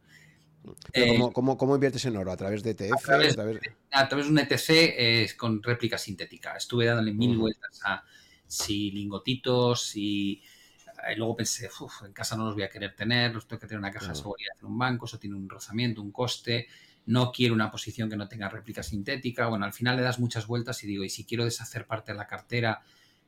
Eh, 0.92 1.18
¿cómo, 1.32 1.74
inviertes 1.74 2.04
en 2.06 2.16
oro? 2.16 2.32
¿A 2.32 2.36
través 2.36 2.62
de 2.62 2.70
ETF? 2.70 2.92
A 2.92 4.08
través, 4.08 4.26
de 4.26 4.30
un 4.30 4.38
ETC 4.38 5.36
con 5.36 5.62
réplica 5.62 5.98
sintética. 5.98 6.56
Estuve 6.56 6.86
dándole 6.86 7.12
mil 7.12 7.36
vueltas 7.36 7.80
a 7.84 8.04
si 8.46 8.90
lingotitos, 8.90 9.86
si... 9.86 10.42
Y 11.12 11.16
luego 11.16 11.36
pensé, 11.36 11.68
en 12.06 12.12
casa 12.12 12.34
no 12.36 12.46
los 12.46 12.54
voy 12.54 12.62
a 12.62 12.70
querer 12.70 12.94
tener, 12.94 13.34
los 13.34 13.46
tengo 13.46 13.60
que 13.60 13.66
tener 13.66 13.78
una 13.78 13.90
caja 13.90 14.08
de 14.08 14.14
seguridad 14.14 14.54
en 14.58 14.66
un 14.66 14.78
banco, 14.78 15.04
eso 15.04 15.18
tiene 15.18 15.36
un 15.36 15.50
rozamiento, 15.50 16.00
un 16.00 16.12
coste, 16.12 16.66
no 17.06 17.30
quiero 17.30 17.52
una 17.52 17.70
posición 17.70 18.08
que 18.08 18.16
no 18.16 18.26
tenga 18.26 18.48
réplica 18.48 18.82
sintética. 18.82 19.48
Bueno, 19.48 19.66
al 19.66 19.74
final 19.74 19.96
le 19.96 20.02
das 20.02 20.18
muchas 20.18 20.46
vueltas 20.46 20.82
y 20.82 20.86
digo, 20.86 21.04
y 21.04 21.10
si 21.10 21.24
quiero 21.24 21.44
deshacer 21.44 21.86
parte 21.86 22.12
de 22.12 22.18
la 22.18 22.26
cartera, 22.26 22.82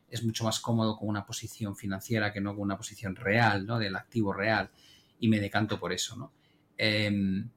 es 0.09 0.25
mucho 0.25 0.45
más 0.45 0.61
cómodo 0.61 0.97
con 0.97 1.09
una 1.09 1.27
posición 1.27 1.77
financiera 1.77 2.33
que 2.33 2.41
no 2.41 2.55
con 2.55 2.63
una 2.63 2.79
posición 2.79 3.15
real, 3.15 3.67
¿no? 3.67 3.79
Del 3.79 3.97
activo 3.97 4.33
real. 4.33 4.71
Y 5.19 5.29
me 5.29 5.41
decanto 5.41 5.79
por 5.79 5.93
eso, 5.93 6.17
¿no? 6.17 6.33
Em, 6.77 7.49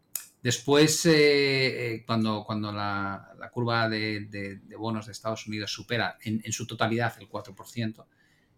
después, 0.42 1.06
eh, 1.06 1.96
eh, 1.96 2.04
cuando, 2.06 2.44
cuando 2.46 2.72
la, 2.72 3.36
curva 3.52 3.90
de, 3.90 4.62
bonos 4.78 5.08
de 5.08 5.12
Estados 5.12 5.48
Unidos 5.48 5.72
supera 5.72 6.18
en, 6.22 6.52
su 6.54 6.66
totalidad 6.66 7.14
el 7.20 7.30
4%, 7.30 8.06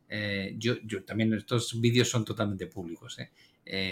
eh, 0.10 0.56
yo, 0.58 0.76
también 1.06 1.34
estos 1.34 1.80
vídeos 1.80 2.10
son 2.10 2.26
totalmente 2.26 2.68
públicos. 2.68 3.18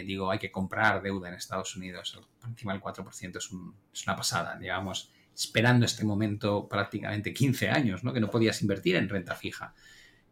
digo, 0.06 0.30
hay 0.30 0.40
que 0.40 0.52
comprar 0.52 1.02
deuda 1.02 1.30
en 1.30 1.36
Estados 1.36 1.76
Unidos. 1.76 2.20
Por 2.40 2.50
encima 2.50 2.74
del 2.74 2.82
4% 2.82 3.38
es, 3.38 3.50
es 3.94 4.04
una 4.08 4.16
pasada. 4.16 4.60
Llevamos 4.60 5.12
esperando 5.34 5.86
este 5.86 6.04
momento 6.04 6.68
prácticamente 6.68 7.34
15 7.34 7.70
años, 7.70 8.04
¿no? 8.04 8.14
que 8.14 8.20
no 8.20 8.30
podías 8.30 8.62
invertir 8.62 8.98
en 8.98 9.08
renta 9.08 9.36
fija. 9.36 9.74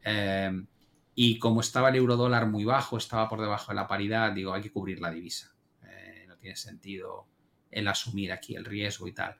Em, 0.03 0.67
y 1.15 1.39
como 1.39 1.61
estaba 1.61 1.89
el 1.89 1.95
euro 1.95 2.17
dólar 2.17 2.47
muy 2.47 2.65
bajo, 2.65 2.97
estaba 2.97 3.27
por 3.29 3.39
debajo 3.41 3.71
de 3.71 3.75
la 3.75 3.87
paridad, 3.87 4.33
digo, 4.33 4.53
hay 4.53 4.61
que 4.61 4.71
cubrir 4.71 4.99
la 4.99 5.09
divisa 5.09 5.56
tiene 6.47 6.55
sentido 6.55 7.27
el 7.69 7.87
asumir 7.89 8.31
aquí 8.31 8.55
el 8.55 8.63
riesgo 8.63 9.07
y 9.07 9.11
tal. 9.11 9.35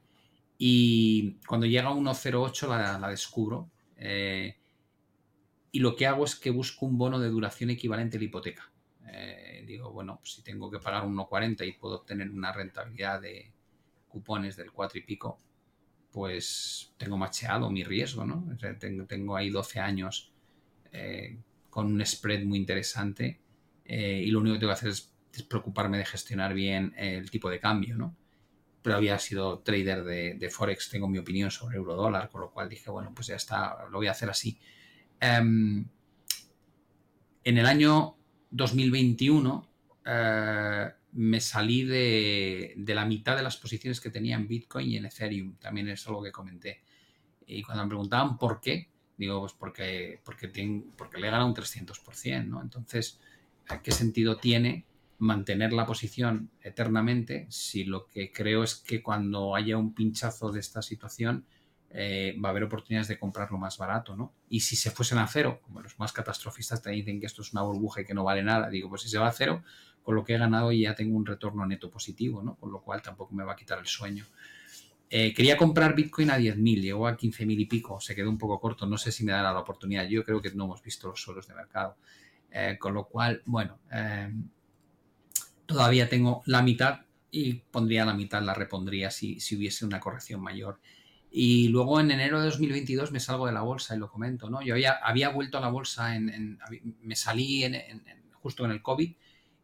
Y 0.58 1.38
cuando 1.48 1.66
llega 1.66 1.88
a 1.88 1.94
1.08 1.94 3.00
la, 3.00 3.10
descubro 3.10 3.70
eh, 3.96 4.58
y 5.72 5.80
lo 5.80 5.96
que 5.96 6.06
hago 6.06 6.26
es 6.26 6.36
que 6.36 6.50
busco 6.50 6.86
un 6.86 6.98
bono 6.98 7.20
de 7.20 7.30
duración 7.30 7.70
equivalente 7.70 8.18
a 8.18 8.20
la 8.20 8.26
hipoteca. 8.26 8.70
Eh, 9.10 9.64
digo, 9.66 9.92
bueno, 9.92 10.18
pues 10.18 10.34
si 10.34 10.44
tengo 10.44 10.70
que 10.70 10.80
pagar 10.80 11.04
1.40 11.04 11.66
y 11.66 11.74
puedo 11.74 11.96
obtener 11.96 12.30
una 12.30 12.52
rentabilidad 12.52 13.22
de 13.22 13.54
cupones 14.10 14.58
del 14.58 14.72
4 14.72 15.00
y 15.00 15.04
pico, 15.04 15.40
pues 16.12 16.94
tengo 16.98 17.18
macheado 17.18 17.70
mi 17.70 17.84
riesgo, 17.84 18.26
¿no? 18.26 18.46
tengo, 18.80 19.06
tengo, 19.06 19.38
ahí 19.38 19.50
12 19.50 19.80
años 19.80 20.32
eh, 20.92 21.38
con 21.70 21.86
un 21.86 22.06
spread 22.06 22.44
muy 22.44 22.58
interesante 22.58 23.40
y 23.86 24.30
lo 24.32 24.40
único 24.40 24.56
que 24.56 24.60
tengo 24.60 24.72
que 24.72 24.80
hacer 24.80 24.90
es 24.90 25.17
preocuparme 25.44 25.98
de 25.98 26.06
gestionar 26.06 26.54
bien 26.54 26.94
el 26.98 27.30
tipo 27.30 27.50
de 27.50 27.60
cambio, 27.60 27.96
¿no? 27.96 28.16
Pero 28.82 28.96
había 28.96 29.20
sido 29.20 29.60
trader 29.60 30.04
de, 30.04 30.50
Forex, 30.50 30.90
tengo 30.90 31.08
mi 31.08 31.18
opinión 31.18 31.52
sobre 31.52 31.78
euro 31.78 31.96
dólar, 31.96 32.30
con 32.30 32.42
lo 32.42 32.52
cual 32.52 32.70
dije, 32.70 32.90
bueno, 32.90 33.12
pues 33.14 33.28
ya 33.28 33.36
está, 33.36 33.86
lo 33.90 33.98
voy 33.98 34.08
a 34.08 34.12
hacer 34.12 34.30
así. 34.30 34.60
Em, 35.20 35.86
en 37.44 37.58
el 37.58 37.66
año 37.66 38.18
2021 38.52 39.70
eh, 40.06 40.92
me 41.14 41.42
salí 41.42 41.84
de, 41.84 42.76
la 42.88 43.06
mitad 43.06 43.36
de 43.36 43.44
las 43.44 43.58
posiciones 43.58 44.00
que 44.00 44.10
tenía 44.10 44.36
en 44.36 44.48
Bitcoin 44.48 44.90
y 44.92 44.98
en 44.98 45.06
Ethereum, 45.06 45.56
también 45.56 45.90
es 45.90 46.08
algo 46.08 46.24
que 46.24 46.32
comenté. 46.32 46.82
Y 47.46 47.64
cuando 47.64 47.84
me 47.84 47.90
preguntaban 47.90 48.38
por 48.38 48.62
qué, 48.62 48.90
digo, 49.18 49.40
pues 49.40 49.54
porque, 49.54 50.22
porque, 50.24 50.48
le 50.48 51.30
gana 51.30 51.46
un 51.46 51.56
300%, 51.56 52.46
¿no? 52.46 52.62
Entonces, 52.62 53.20
¿qué 53.84 53.92
sentido 53.92 54.38
tiene 54.38 54.86
mantener 55.20 55.74
la 55.74 55.86
posición 55.86 56.52
eternamente 56.62 57.48
si 57.50 57.84
lo 57.84 58.08
que 58.08 58.32
creo 58.32 58.64
es 58.64 58.76
que 58.76 59.02
cuando 59.02 59.56
haya 59.56 59.78
un 59.78 59.94
pinchazo 59.94 60.52
de 60.52 60.60
esta 60.60 60.82
situación 60.82 61.46
eh, 61.90 62.36
va 62.44 62.50
a 62.50 62.52
haber 62.52 62.64
oportunidades 62.64 63.08
de 63.08 63.18
comprarlo 63.18 63.58
más 63.58 63.78
barato, 63.78 64.16
¿no? 64.16 64.34
Y 64.50 64.60
si 64.60 64.76
se 64.76 64.92
fuesen 64.92 65.18
a 65.20 65.28
cero, 65.28 65.62
como 65.64 65.82
los 65.82 65.98
más 65.98 66.12
catastrofistas 66.12 66.82
te 66.82 66.92
dicen 66.92 67.20
que 67.20 67.26
esto 67.26 67.42
es 67.42 67.54
una 67.54 67.64
burbuja 67.64 68.02
y 68.02 68.06
que 68.06 68.14
no 68.14 68.24
vale 68.24 68.44
nada, 68.44 68.70
digo, 68.70 68.90
pues 68.90 69.04
si 69.04 69.10
se 69.10 69.18
va 69.18 69.28
a 69.28 69.32
cero, 69.32 69.64
con 70.04 70.16
lo 70.16 70.24
que 70.24 70.36
he 70.36 70.38
ganado 70.38 70.72
ya 70.72 70.96
tengo 70.96 71.18
un 71.18 71.26
retorno 71.26 71.66
neto 71.66 71.90
positivo, 71.90 72.44
¿no? 72.44 72.56
Con 72.56 72.72
lo 72.72 72.82
cual 72.82 73.02
tampoco 73.02 73.34
me 73.34 73.44
va 73.44 73.54
a 73.54 73.56
quitar 73.56 73.80
el 73.80 73.88
sueño. 73.88 74.26
Eh, 75.10 75.34
quería 75.34 75.56
comprar 75.56 75.96
Bitcoin 75.96 76.30
a 76.30 76.38
10.000, 76.38 76.82
llegó 76.82 77.08
a 77.08 77.16
15.000 77.18 77.62
y 77.62 77.66
pico, 77.66 78.02
se 78.02 78.14
quedó 78.14 78.30
un 78.30 78.38
poco 78.38 78.60
corto, 78.60 78.86
no 78.86 78.98
sé 78.98 79.14
si 79.14 79.24
me 79.24 79.32
dará 79.32 79.54
la 79.54 79.60
oportunidad, 79.60 80.06
yo 80.06 80.26
creo 80.26 80.42
que 80.42 80.52
no 80.52 80.66
hemos 80.66 80.84
visto 80.84 81.08
los 81.08 81.22
suelos 81.22 81.48
de 81.48 81.56
mercado. 81.56 81.96
Eh, 82.52 82.78
con 82.80 82.94
lo 82.94 83.06
cual, 83.06 83.42
bueno, 83.46 83.80
todavía 85.68 86.10
tengo 86.10 86.42
la 86.46 86.64
mitad 86.64 87.02
y 87.30 87.54
pondría 87.54 88.06
la 88.06 88.14
mitad, 88.14 88.42
la 88.42 88.56
repondría 88.56 89.12
si, 89.12 89.38
hubiese 89.56 89.86
una 89.86 90.00
corrección 90.00 90.42
mayor. 90.42 90.80
Y 91.30 91.68
luego 91.68 92.00
en 92.00 92.10
enero 92.10 92.40
de 92.40 92.46
2022 92.48 93.12
me 93.12 93.20
salgo 93.20 93.46
de 93.46 93.52
la 93.52 93.62
bolsa 93.62 93.96
y 93.96 94.00
lo 94.00 94.10
comento, 94.10 94.50
¿no? 94.50 94.62
Yo 94.62 94.74
había, 94.74 95.30
vuelto 95.30 95.58
a 95.58 95.62
la 95.62 95.70
bolsa, 95.70 96.16
en, 96.16 96.58
me 97.02 97.16
salí 97.16 97.64
justo 98.42 98.66
en 98.66 98.72
el 98.72 98.82
COVID 98.82 99.14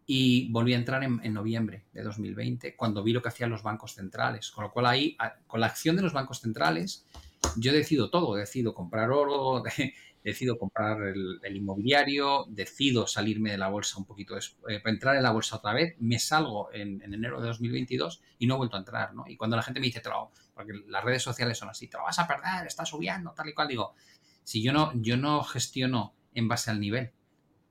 y 0.06 0.52
volví 0.52 0.74
a 0.74 0.78
entrar 0.78 1.04
en, 1.04 1.34
noviembre 1.34 1.86
de 1.94 2.04
2020 2.04 2.76
cuando 2.76 3.02
vi 3.02 3.14
lo 3.14 3.22
que 3.22 3.30
hacían 3.30 3.50
los 3.50 3.64
bancos 3.64 3.94
centrales. 3.94 4.52
Con 4.52 4.66
lo 4.66 4.72
cual 4.72 4.88
ahí, 4.88 5.18
con 5.48 5.62
la 5.62 5.68
acción 5.68 5.96
de 5.96 6.02
los 6.02 6.14
bancos 6.14 6.42
centrales, 6.42 7.08
yo 7.56 7.72
decido 7.72 8.10
todo, 8.10 8.36
decido 8.36 8.74
comprar 8.74 9.10
oro, 9.12 9.64
decido 10.24 10.58
comprar 10.58 11.02
el, 11.02 11.56
inmobiliario, 11.56 12.46
decido 12.48 13.08
salirme 13.08 13.52
de 13.52 13.58
la 13.58 13.68
bolsa 13.68 13.98
un 13.98 14.06
poquito, 14.06 14.38
eh, 14.38 14.82
entrar 14.86 15.16
en 15.16 15.24
la 15.24 15.32
bolsa 15.32 15.58
otra 15.58 15.74
vez, 15.74 15.96
me 16.00 16.18
salgo 16.20 16.74
en, 16.74 17.02
enero 17.02 17.42
de 17.42 17.48
2022 17.48 18.22
y 18.40 18.48
no 18.48 18.56
he 18.56 18.58
vuelto 18.58 18.78
a 18.78 18.80
entrar, 18.80 19.14
¿no? 19.14 19.26
Y 19.28 19.36
cuando 19.36 19.58
la 19.58 19.64
gente 19.64 19.80
me 19.80 19.88
dice, 19.88 20.00
te 20.00 20.10
porque 20.54 20.74
las 20.88 21.04
redes 21.04 21.24
sociales 21.24 21.58
son 21.58 21.70
así, 21.70 21.88
te 21.88 21.98
lo 21.98 22.04
vas 22.04 22.20
a 22.20 22.28
perder, 22.28 22.68
está 22.68 22.86
subiendo, 22.86 23.32
tal 23.32 23.50
y 23.50 23.54
cual, 23.54 23.68
digo, 23.68 23.96
si 24.44 24.62
yo 24.62 24.72
no, 24.72 24.92
yo 24.96 25.18
no 25.18 25.44
gestiono 25.44 26.14
en 26.34 26.48
base 26.48 26.72
al 26.72 26.80
nivel, 26.80 27.12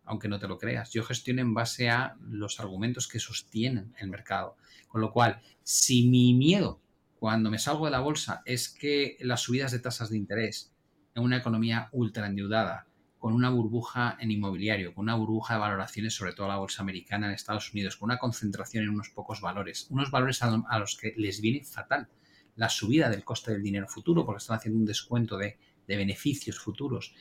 aunque 0.04 0.28
no 0.28 0.38
te 0.38 0.48
lo 0.48 0.58
creas, 0.58 0.90
yo 0.90 1.04
gestiono 1.04 1.40
en 1.40 1.54
base 1.54 1.88
a 1.88 2.16
los 2.20 2.60
argumentos 2.60 3.08
que 3.08 3.20
sostienen 3.20 3.94
el 3.98 4.08
mercado. 4.08 4.56
Con 4.88 5.00
lo 5.00 5.12
cual, 5.12 5.40
si 5.62 6.08
mi 6.08 6.34
miedo 6.34 6.80
cuando 7.18 7.50
me 7.50 7.58
salgo 7.60 7.84
de 7.84 7.92
la 7.92 8.00
bolsa 8.00 8.42
es 8.44 8.68
que 8.68 9.16
las 9.20 9.42
subidas 9.42 9.70
de 9.70 9.78
tasas 9.78 10.10
de 10.10 10.16
interés 10.16 10.72
en 11.14 11.22
una 11.22 11.36
economía 11.36 11.89
ultra 11.93 12.26
endeudada, 12.26 12.86
con 13.18 13.34
una 13.34 13.51
burbuja 13.51 14.16
en 14.20 14.30
inmobiliario, 14.30 14.94
con 14.94 15.05
una 15.05 15.14
burbuja 15.14 15.55
de 15.55 15.60
valoraciones, 15.60 16.14
sobre 16.14 16.32
todo 16.32 16.48
la 16.48 16.56
bolsa 16.56 16.82
americana 16.82 17.28
en 17.28 17.34
Estados 17.34 17.72
Unidos, 17.72 17.97
con 17.97 18.09
una 18.09 18.18
concentración 18.18 18.84
en 18.84 18.90
unos 18.90 19.10
pocos 19.10 19.40
valores, 19.40 19.86
unos 19.90 20.10
valores 20.10 20.43
a, 20.43 20.78
los 20.78 20.97
que 20.97 21.14
les 21.16 21.40
viene 21.40 21.62
fatal 21.64 22.09
la 22.56 22.68
subida 22.68 23.09
del 23.09 23.24
coste 23.24 23.52
del 23.52 23.62
dinero 23.62 23.86
futuro, 23.89 24.26
porque 24.26 24.39
están 24.39 24.56
haciendo 24.56 24.80
un 24.80 24.86
descuento 24.86 25.39
de, 25.39 25.56
beneficios 25.86 26.59
futuros. 26.59 27.14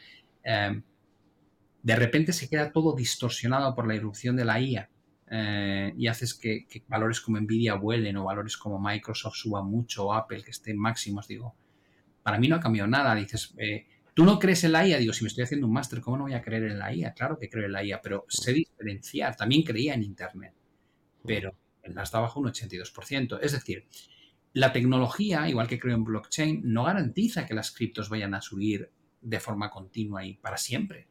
Em, 0.43 0.81
de 1.83 1.95
repente 1.95 2.31
se 2.31 2.49
queda 2.49 2.71
todo 2.71 2.95
distorsionado 2.95 3.75
por 3.75 3.85
la 3.85 3.95
irrupción 3.95 4.35
de 4.37 4.45
la 4.45 4.59
IA 4.61 4.89
eh, 5.29 5.93
y 5.97 6.07
haces 6.07 6.33
que, 6.33 6.65
valores 6.87 7.21
como 7.21 7.39
Nvidia 7.39 7.75
vuelen 7.75 8.17
o 8.17 8.23
valores 8.23 8.57
como 8.57 8.79
Microsoft 8.79 9.35
suban 9.35 9.65
mucho 9.65 10.05
o 10.07 10.13
Apple 10.13 10.43
que 10.43 10.51
estén 10.51 10.77
máximos. 10.77 11.27
Digo, 11.27 11.55
para 12.23 12.37
mí 12.37 12.47
no 12.47 12.55
ha 12.55 12.59
cambiado 12.59 12.87
nada. 12.87 13.15
Dices, 13.15 13.53
eh, 13.57 13.87
¿tú 14.13 14.23
no 14.23 14.39
crees 14.39 14.63
en 14.63 14.73
la 14.73 14.87
IA? 14.87 14.97
Digo, 14.97 15.13
si 15.13 15.23
me 15.23 15.27
estoy 15.27 15.43
haciendo 15.43 15.67
un 15.67 15.73
máster, 15.73 16.01
¿cómo 16.01 16.17
no 16.17 16.23
voy 16.23 16.33
a 16.33 16.41
creer 16.41 16.63
en 16.63 16.79
la 16.79 16.93
IA? 16.93 17.13
Claro 17.13 17.37
que 17.37 17.49
creo 17.49 17.65
en 17.65 17.71
la 17.71 17.83
IA, 17.83 18.01
pero 18.01 18.25
sé 18.27 18.53
diferenciar. 18.53 19.35
También 19.35 19.63
creía 19.63 19.93
en 19.93 20.03
Internet, 20.03 20.53
pero 21.25 21.55
en 21.83 21.95
las 21.95 22.11
bajo 22.11 22.39
un 22.39 22.47
82%. 22.47 23.39
Es 23.41 23.51
decir, 23.53 23.87
la 24.53 24.73
tecnología, 24.73 25.47
igual 25.47 25.67
que 25.67 25.79
creo 25.79 25.95
en 25.95 26.03
blockchain, 26.03 26.61
no 26.63 26.83
garantiza 26.83 27.45
que 27.45 27.53
las 27.53 27.71
criptos 27.71 28.09
vayan 28.09 28.33
a 28.33 28.41
subir 28.41 28.91
de 29.21 29.39
forma 29.39 29.69
continua 29.69 30.25
y 30.25 30.33
para 30.33 30.57
siempre. 30.57 31.07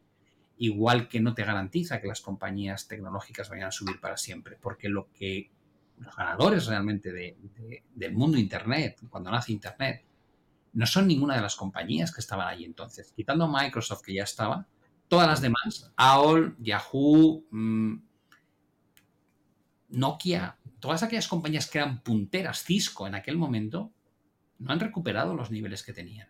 Igual 0.58 1.08
que 1.08 1.20
no 1.20 1.32
te 1.32 1.44
garantiza 1.44 2.00
que 2.00 2.08
las 2.08 2.20
compañías 2.20 2.86
tecnológicas 2.86 3.48
vayan 3.48 3.68
a 3.68 3.72
subir 3.72 3.98
para 3.98 4.16
siempre, 4.18 4.58
porque 4.60 4.90
lo 4.90 5.10
que 5.10 5.50
los 5.98 6.14
ganadores 6.14 6.66
realmente 6.66 7.12
del 7.12 8.12
mundo 8.12 8.38
Internet, 8.38 9.00
cuando 9.08 9.30
nace 9.30 9.52
Internet, 9.52 10.04
no 10.72 10.86
son 10.86 11.06
ninguna 11.06 11.36
de 11.36 11.42
las 11.42 11.56
compañías 11.56 12.12
que 12.12 12.20
estaban 12.20 12.48
ahí 12.48 12.64
entonces. 12.64 13.12
Quitando 13.12 13.48
Microsoft, 13.48 14.02
que 14.02 14.14
ya 14.14 14.24
estaba, 14.24 14.66
todas 15.08 15.26
las 15.26 15.40
demás, 15.40 15.92
AOL, 15.96 16.56
Yahoo, 16.60 17.44
mm, 17.50 17.94
Nokia, 19.90 20.56
todas 20.78 21.02
aquellas 21.02 21.26
compañías 21.26 21.68
que 21.68 21.78
eran 21.78 22.02
punteras, 22.02 22.62
Cisco 22.62 23.06
en 23.06 23.14
aquel 23.14 23.36
momento, 23.36 23.92
no 24.58 24.72
han 24.72 24.80
recuperado 24.80 25.34
los 25.34 25.50
niveles 25.50 25.82
que 25.82 25.92
tenían. 25.92 26.28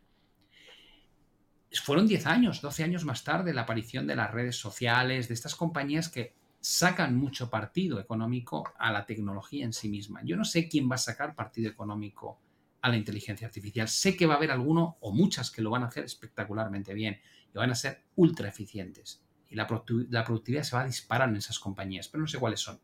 Fueron 1.84 2.08
10 2.08 2.26
años, 2.26 2.60
12 2.60 2.82
años 2.84 3.04
más 3.04 3.22
tarde 3.22 3.52
la 3.52 3.62
aparición 3.62 4.06
de 4.06 4.16
las 4.16 4.30
redes 4.30 4.56
sociales, 4.56 5.28
de 5.28 5.34
estas 5.34 5.54
compañías 5.54 6.08
que 6.08 6.34
sacan 6.60 7.16
mucho 7.16 7.48
partido 7.48 8.00
económico 8.00 8.72
a 8.78 8.92
la 8.92 9.06
tecnología 9.06 9.64
en 9.64 9.72
sí 9.72 9.88
misma. 9.88 10.20
Yo 10.24 10.36
no 10.36 10.44
sé 10.44 10.68
quién 10.68 10.90
va 10.90 10.96
a 10.96 10.98
sacar 10.98 11.34
partido 11.34 11.70
económico 11.70 12.40
a 12.82 12.88
la 12.88 12.96
inteligencia 12.96 13.46
artificial. 13.46 13.88
Sé 13.88 14.16
que 14.16 14.26
va 14.26 14.34
a 14.34 14.36
haber 14.36 14.50
alguno 14.50 14.96
o 15.00 15.12
muchas 15.12 15.50
que 15.50 15.62
lo 15.62 15.70
van 15.70 15.82
a 15.82 15.86
hacer 15.86 16.04
espectacularmente 16.04 16.94
bien 16.94 17.20
y 17.52 17.58
van 17.58 17.70
a 17.70 17.74
ser 17.74 18.04
ultra 18.16 18.48
eficientes. 18.48 19.22
Y 19.48 19.56
la, 19.56 19.66
productividad 19.66 20.62
se 20.62 20.76
va 20.76 20.82
a 20.82 20.86
disparar 20.86 21.28
en 21.28 21.36
esas 21.36 21.58
compañías, 21.58 22.08
pero 22.08 22.22
no 22.22 22.28
sé 22.28 22.38
cuáles 22.38 22.60
son. 22.60 22.80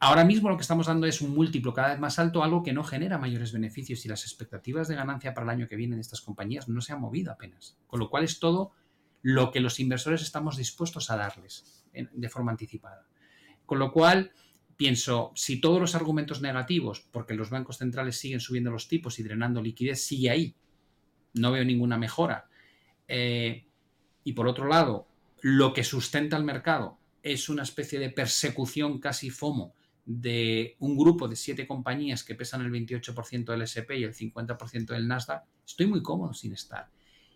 Ahora 0.00 0.24
mismo 0.24 0.48
lo 0.48 0.56
que 0.56 0.62
estamos 0.62 0.86
dando 0.86 1.06
es 1.06 1.20
un 1.20 1.34
múltiplo 1.34 1.74
cada 1.74 1.90
vez 1.90 2.00
más 2.00 2.18
alto, 2.18 2.42
algo 2.42 2.62
que 2.62 2.72
no 2.72 2.82
genera 2.82 3.18
mayores 3.18 3.52
beneficios 3.52 4.04
y 4.04 4.08
las 4.08 4.24
expectativas 4.24 4.88
de 4.88 4.94
ganancia 4.94 5.34
para 5.34 5.44
el 5.44 5.50
año 5.50 5.68
que 5.68 5.76
viene 5.76 5.94
en 5.94 6.00
estas 6.00 6.22
compañías 6.22 6.68
no 6.68 6.80
se 6.80 6.92
han 6.92 7.00
movido 7.00 7.30
apenas. 7.30 7.78
Con 7.86 8.00
lo 8.00 8.08
cual 8.08 8.24
es 8.24 8.40
todo 8.40 8.72
lo 9.22 9.50
que 9.52 9.60
los 9.60 9.78
inversores 9.78 10.22
estamos 10.22 10.56
dispuestos 10.56 11.10
a 11.10 11.16
darles 11.16 11.84
de 11.92 12.28
forma 12.28 12.50
anticipada. 12.50 13.06
Con 13.66 13.78
lo 13.78 13.92
cual, 13.92 14.32
pienso, 14.80 15.30
si 15.34 15.60
todos 15.60 15.78
los 15.78 15.94
argumentos 15.94 16.40
negativos, 16.40 17.06
porque 17.10 17.34
los 17.34 17.50
bancos 17.50 17.76
centrales 17.76 18.16
siguen 18.16 18.40
subiendo 18.40 18.70
los 18.70 18.88
tipos 18.88 19.18
y 19.18 19.22
drenando 19.22 19.60
liquidez, 19.60 20.02
sigue 20.02 20.30
ahí, 20.30 20.56
no 21.34 21.52
veo 21.52 21.66
ninguna 21.66 21.98
mejora. 21.98 22.48
Eh, 23.06 23.66
y 24.24 24.32
por 24.32 24.48
otro 24.48 24.68
lado, 24.68 25.06
lo 25.42 25.74
que 25.74 25.84
sustenta 25.84 26.38
el 26.38 26.44
mercado 26.44 26.98
es 27.22 27.50
una 27.50 27.62
especie 27.62 27.98
de 27.98 28.08
persecución 28.08 29.00
casi 29.00 29.28
FOMO 29.28 29.74
de 30.06 30.76
un 30.78 30.96
grupo 30.96 31.28
de 31.28 31.36
siete 31.36 31.66
compañías 31.66 32.24
que 32.24 32.34
pesan 32.34 32.62
el 32.62 32.72
28% 32.72 33.52
del 33.52 33.60
SP 33.68 34.00
y 34.00 34.04
el 34.04 34.14
50% 34.14 34.94
del 34.94 35.06
Nasdaq, 35.06 35.44
estoy 35.66 35.88
muy 35.88 36.02
cómodo 36.02 36.32
sin 36.32 36.54
estar. 36.54 36.88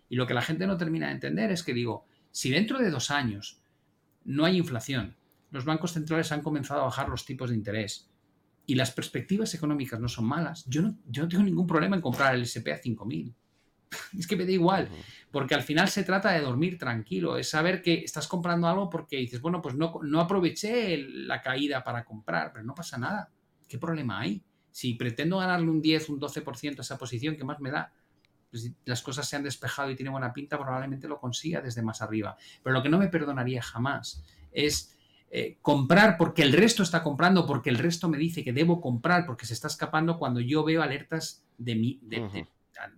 Y 0.09 0.15
lo 0.15 0.25
que 0.25 0.33
la 0.33 0.41
gente 0.41 0.65
no 0.65 0.77
termina 0.77 1.09
de 1.09 1.13
entender 1.13 1.51
es 1.51 1.61
que 1.61 1.75
digo, 1.75 2.07
si 2.31 2.49
dentro 2.49 2.79
de 2.79 2.89
dos 2.89 3.11
años 3.11 3.61
no 4.23 4.45
hay 4.45 4.57
inflación, 4.57 5.15
los 5.55 5.63
bancos 5.63 5.93
centrales 5.93 6.33
han 6.33 6.41
comenzado 6.41 6.81
a 6.81 6.85
bajar 6.85 7.07
los 7.07 7.25
tipos 7.25 7.49
de 7.49 7.55
interés 7.55 8.11
y 8.65 8.75
las 8.75 8.91
perspectivas 8.91 9.53
económicas 9.53 9.99
no 10.01 10.09
son 10.09 10.25
malas, 10.25 10.65
yo 10.67 10.81
no, 10.81 10.97
yo 11.07 11.23
no 11.23 11.29
tengo 11.29 11.43
ningún 11.43 11.65
problema 11.65 11.95
en 11.95 12.01
comprar 12.01 12.35
el 12.35 12.41
SP 12.43 12.73
a 12.73 12.81
5.000. 12.81 13.33
es 14.19 14.27
que 14.27 14.35
me 14.35 14.45
da 14.45 14.51
igual, 14.51 14.89
porque 15.31 15.55
al 15.55 15.63
final 15.63 15.87
se 15.87 16.03
trata 16.03 16.31
de 16.31 16.41
dormir 16.41 16.77
tranquilo, 16.77 17.37
es 17.37 17.49
saber 17.49 17.81
que 17.81 18.03
estás 18.03 18.27
comprando 18.27 18.67
algo 18.67 18.89
porque 18.89 19.15
dices, 19.15 19.39
bueno, 19.39 19.61
pues 19.61 19.75
no, 19.75 19.99
no 20.03 20.19
aproveché 20.19 20.97
la 20.97 21.41
caída 21.41 21.85
para 21.85 22.03
comprar, 22.03 22.51
pero 22.51 22.65
no 22.65 22.75
pasa 22.75 22.97
nada. 22.97 23.31
¿Qué 23.65 23.77
problema 23.77 24.19
hay? 24.19 24.43
Si 24.71 24.95
pretendo 24.95 25.37
ganarle 25.37 25.69
un 25.69 25.81
10, 25.81 26.09
un 26.09 26.19
12% 26.19 26.79
a 26.79 26.81
esa 26.81 26.97
posición, 26.97 27.37
¿qué 27.37 27.45
más 27.45 27.61
me 27.61 27.71
da? 27.71 27.93
Pues 28.51 28.63
si 28.63 28.75
las 28.83 29.01
cosas 29.01 29.25
se 29.25 29.37
han 29.37 29.43
despejado 29.43 29.89
y 29.89 29.95
tiene 29.95 30.09
buena 30.09 30.33
pinta, 30.33 30.57
probablemente 30.57 31.07
lo 31.07 31.17
consiga 31.17 31.61
desde 31.61 31.81
más 31.81 32.01
arriba. 32.01 32.35
Pero 32.61 32.73
lo 32.73 32.83
que 32.83 32.89
no 32.89 32.97
me 32.97 33.07
perdonaría 33.07 33.61
jamás 33.61 34.21
es 34.51 34.94
eh, 35.37 35.57
comprar 35.61 36.15
porque 36.15 36.43
el 36.43 36.53
resto 36.53 36.81
está 36.81 37.03
comprando, 37.03 37.45
porque 37.45 37.69
el 37.69 37.77
resto 37.77 38.07
me 38.07 38.17
dice 38.17 38.41
que 38.41 38.53
debo 38.53 38.79
comprar, 38.79 39.25
porque 39.25 39.45
se 39.45 39.53
está 39.53 39.67
escapando 39.67 40.17
cuando 40.17 40.39
yo 40.39 40.63
veo 40.63 40.81
alertas 40.81 41.43
de, 41.57 41.75
mi, 41.75 41.99
de, 42.03 42.47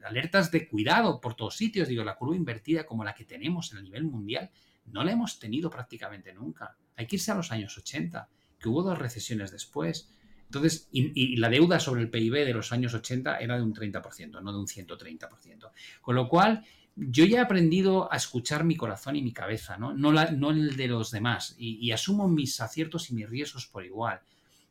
alertas 0.06 0.52
de 0.52 0.68
cuidado 0.68 1.20
por 1.20 1.34
todos 1.34 1.58
sitios. 1.58 1.88
Digo, 1.88 2.04
la 2.04 2.16
curva 2.16 2.36
invertida 2.36 2.86
como 2.86 3.04
la 3.04 3.16
que 3.16 3.26
tenemos 3.26 3.72
en 3.72 3.80
el 3.80 3.86
nivel 3.86 4.04
mundial, 4.04 4.52
no 4.86 5.04
la 5.04 5.14
hemos 5.14 5.40
tenido 5.40 5.72
prácticamente 5.72 6.32
nunca. 6.32 6.78
Hay 6.96 7.08
que 7.08 7.16
irse 7.16 7.32
a 7.32 7.34
los 7.34 7.52
años 7.52 7.76
80, 7.76 8.30
que 8.60 8.70
hubo 8.70 8.84
dos 8.84 9.00
recesiones 9.00 9.50
después. 9.50 10.12
Entonces, 10.44 10.90
y, 10.92 11.38
la 11.38 11.50
deuda 11.50 11.80
sobre 11.80 12.02
el 12.04 12.12
PIB 12.12 12.46
de 12.46 12.54
los 12.54 12.72
años 12.72 12.94
80 12.94 13.40
era 13.40 13.56
de 13.56 13.64
un 13.64 13.74
30%, 13.74 14.44
no 14.44 14.52
de 14.52 14.60
un 14.60 14.68
130%. 14.68 15.72
Con 16.02 16.16
lo 16.16 16.30
cual, 16.30 16.64
yo 16.98 17.26
ya 17.26 17.38
he 17.40 17.42
aprendido 17.42 18.12
a 18.12 18.18
escuchar 18.18 18.64
mi 18.64 18.76
corazón 18.76 19.16
y 19.16 19.22
mi 19.22 19.32
cabeza, 19.32 19.78
no, 19.78 19.94
no, 19.94 20.50
el 20.50 20.76
de 20.76 20.88
los 20.88 21.12
demás, 21.12 21.56
y, 21.58 21.92
asumo 21.92 22.28
mis 22.28 22.60
aciertos 22.60 23.10
y 23.10 23.14
mis 23.14 23.30
riesgos 23.30 23.68
por 23.68 23.86
igual, 23.86 24.20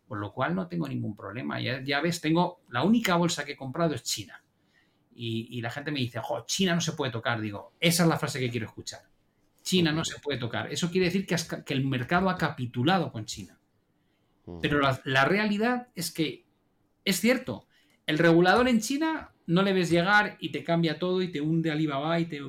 por 0.08 0.18
lo 0.18 0.32
cual 0.32 0.54
no 0.54 0.66
tengo 0.66 0.88
ningún 0.88 1.14
problema. 1.16 1.60
Ya, 1.60 1.82
ya 1.82 2.00
ves, 2.00 2.20
tengo 2.20 2.60
la 2.70 2.82
única 2.82 3.16
bolsa 3.16 3.44
que 3.44 3.52
he 3.52 3.56
comprado 3.56 3.94
es 3.94 4.02
China. 4.02 4.42
Y, 5.14 5.60
la 5.62 5.70
gente 5.70 5.90
me 5.90 6.00
dice, 6.00 6.20
jo, 6.22 6.44
China 6.46 6.74
no 6.74 6.80
se 6.80 6.92
puede 6.92 7.10
tocar. 7.10 7.40
Digo, 7.40 7.72
esa 7.80 8.02
es 8.02 8.08
la 8.08 8.18
frase 8.18 8.38
que 8.38 8.50
quiero 8.50 8.66
escuchar. 8.66 9.00
China 9.62 9.90
no 9.90 10.04
se 10.04 10.20
puede 10.20 10.38
tocar. 10.38 10.70
Eso 10.70 10.90
quiere 10.90 11.06
decir 11.06 11.26
que, 11.26 11.36
que 11.64 11.74
el 11.74 11.86
mercado 11.86 12.28
ha 12.28 12.36
capitulado 12.36 13.10
con 13.10 13.24
China. 13.24 13.58
Pero 14.60 14.78
la, 14.78 15.00
la 15.04 15.24
realidad 15.24 15.88
es 15.94 16.12
que 16.12 16.46
es 17.06 17.20
cierto, 17.20 17.66
el 18.06 18.18
regulador 18.18 18.68
en 18.68 18.80
China 18.80 19.32
no 19.46 19.62
le 19.62 19.72
ves 19.72 19.90
llegar 19.90 20.36
y 20.40 20.50
te 20.50 20.64
cambia 20.64 20.98
todo 20.98 21.22
y 21.22 21.30
te 21.30 21.40
hunde 21.40 21.70
Alibaba 21.70 22.18
y 22.20 22.26
te, 22.26 22.40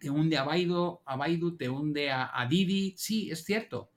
te 0.00 0.10
hunde 0.10 0.38
a 0.38 0.44
Baidu, 0.44 1.00
a 1.04 1.16
Baidu, 1.16 1.56
te 1.56 1.68
hunde 1.68 2.10
a, 2.10 2.46
Didi. 2.48 2.94
Sí, 2.96 3.30
es 3.30 3.44
cierto. 3.44 3.90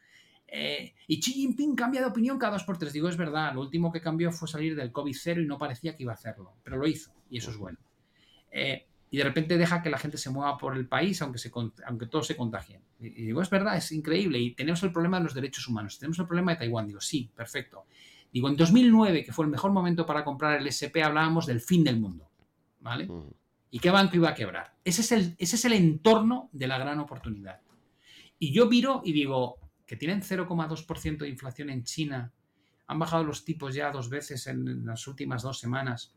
Eh, 0.48 0.96
y 1.08 1.20
Xi 1.20 1.34
Jinping 1.34 1.76
cambia 1.76 2.02
de 2.02 2.08
opinión 2.08 2.40
cada 2.40 2.54
dos 2.54 2.64
por 2.64 2.78
tres. 2.78 2.92
Digo, 2.92 3.08
es 3.08 3.18
verdad, 3.18 3.54
lo 3.54 3.62
último 3.62 3.92
que 3.92 4.02
cambió 4.02 4.32
fue 4.32 4.48
salir 4.48 4.76
del 4.76 4.92
COVID-0 4.92 5.44
y 5.44 5.46
no 5.46 5.58
parecía 5.58 5.96
que 5.96 6.04
iba 6.04 6.12
a 6.12 6.16
hacerlo, 6.16 6.56
pero 6.64 6.78
lo 6.78 6.88
hizo 6.88 7.14
y 7.30 7.38
eso 7.38 7.52
es 7.52 7.58
bueno. 7.58 7.78
Eh, 8.52 8.86
y 9.12 9.18
de 9.18 9.24
repente 9.24 9.58
deja 9.58 9.82
que 9.82 9.90
la 9.90 9.98
gente 9.98 10.18
se 10.18 10.30
mueva 10.30 10.58
por 10.58 10.78
el 10.78 10.88
país, 10.88 11.22
aunque, 11.22 11.40
se, 11.40 11.52
aunque 11.86 12.06
todos 12.06 12.28
se 12.28 12.36
contagien. 12.36 12.82
Y, 13.00 13.10
digo, 13.10 13.42
es 13.42 13.50
verdad, 13.50 13.76
es 13.76 13.92
increíble. 13.92 14.40
Y 14.40 14.54
tenemos 14.54 14.84
el 14.84 14.92
problema 14.92 15.18
de 15.18 15.24
los 15.24 15.34
derechos 15.34 15.68
humanos, 15.68 15.98
tenemos 15.98 16.20
el 16.20 16.28
problema 16.28 16.52
de 16.52 16.58
Taiwán. 16.58 16.88
Digo, 16.88 17.02
sí, 17.02 17.32
perfecto. 17.36 17.86
Digo, 18.32 18.48
en 18.48 18.56
2009, 18.56 19.24
que 19.24 19.34
fue 19.34 19.46
el 19.46 19.52
mejor 19.52 19.72
momento 19.72 20.06
para 20.06 20.24
comprar 20.24 20.60
el 20.60 20.68
SP, 20.70 21.02
hablábamos 21.02 21.46
del 21.46 21.62
fin 21.62 21.84
del 21.84 22.00
mundo. 22.00 22.30
¿Vale? 22.80 23.10
¿Y 23.72 23.80
qué 23.80 23.90
banco 23.90 24.16
iba 24.16 24.30
a 24.30 24.34
quebrar? 24.34 24.76
Ese 24.84 25.02
es, 25.02 25.12
el, 25.12 25.36
ese 25.38 25.56
es 25.56 25.66
el 25.66 25.74
entorno 25.74 26.50
de 26.52 26.68
la 26.68 26.78
gran 26.78 27.00
oportunidad. 27.00 27.62
Y 28.38 28.54
yo 28.54 28.68
miro 28.68 29.02
y 29.04 29.12
digo 29.12 29.58
que 29.86 29.96
tienen 29.96 30.22
0,2% 30.22 31.18
de 31.18 31.30
inflación 31.30 31.70
en 31.70 31.84
China, 31.84 32.32
han 32.88 33.00
bajado 33.00 33.24
los 33.24 33.44
tipos 33.44 33.74
ya 33.74 33.92
dos 33.92 34.10
veces 34.10 34.48
en 34.48 34.86
las 34.86 35.08
últimas 35.08 35.44
dos 35.44 35.60
semanas, 35.60 36.16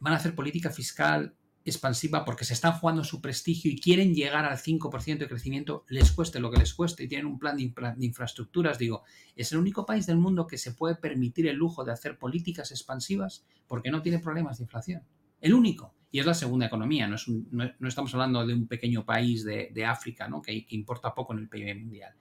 van 0.00 0.14
a 0.14 0.16
hacer 0.16 0.34
política 0.34 0.70
fiscal 0.70 1.34
expansiva 1.64 2.24
porque 2.24 2.44
se 2.44 2.54
están 2.54 2.72
jugando 2.72 3.04
su 3.04 3.20
prestigio 3.20 3.70
y 3.70 3.78
quieren 3.78 4.14
llegar 4.14 4.44
al 4.44 4.58
5% 4.58 5.18
de 5.18 5.28
crecimiento, 5.28 5.84
les 5.88 6.12
cueste 6.12 6.40
lo 6.40 6.50
que 6.50 6.58
les 6.58 6.74
cueste 6.74 7.04
y 7.04 7.08
tienen 7.08 7.26
un 7.26 7.38
plan 7.38 7.56
de, 7.56 7.72
infraestructuras, 8.00 8.78
digo, 8.78 9.02
es 9.36 9.52
el 9.52 9.58
único 9.58 9.86
país 9.86 10.06
del 10.06 10.18
mundo 10.18 10.46
que 10.46 10.58
se 10.58 10.72
puede 10.72 10.96
permitir 10.96 11.46
el 11.46 11.56
lujo 11.56 11.84
de 11.84 11.92
hacer 11.92 12.18
políticas 12.18 12.70
expansivas 12.70 13.44
porque 13.66 13.90
no 13.90 14.02
tiene 14.02 14.18
problemas 14.18 14.58
de 14.58 14.64
inflación. 14.64 15.02
El 15.40 15.54
único. 15.54 15.94
Y 16.10 16.20
es 16.20 16.26
la 16.26 16.34
segunda 16.34 16.66
economía, 16.66 17.08
no, 17.08 17.16
es 17.16 17.26
no, 17.26 17.88
estamos 17.88 18.12
hablando 18.12 18.46
de 18.46 18.52
un 18.52 18.66
pequeño 18.66 19.04
país 19.04 19.44
de, 19.44 19.84
África 19.86 20.28
¿no? 20.28 20.42
que 20.42 20.66
importa 20.70 21.14
poco 21.14 21.32
en 21.32 21.38
el 21.38 21.48
PIB 21.48 21.80
mundial. 21.80 22.14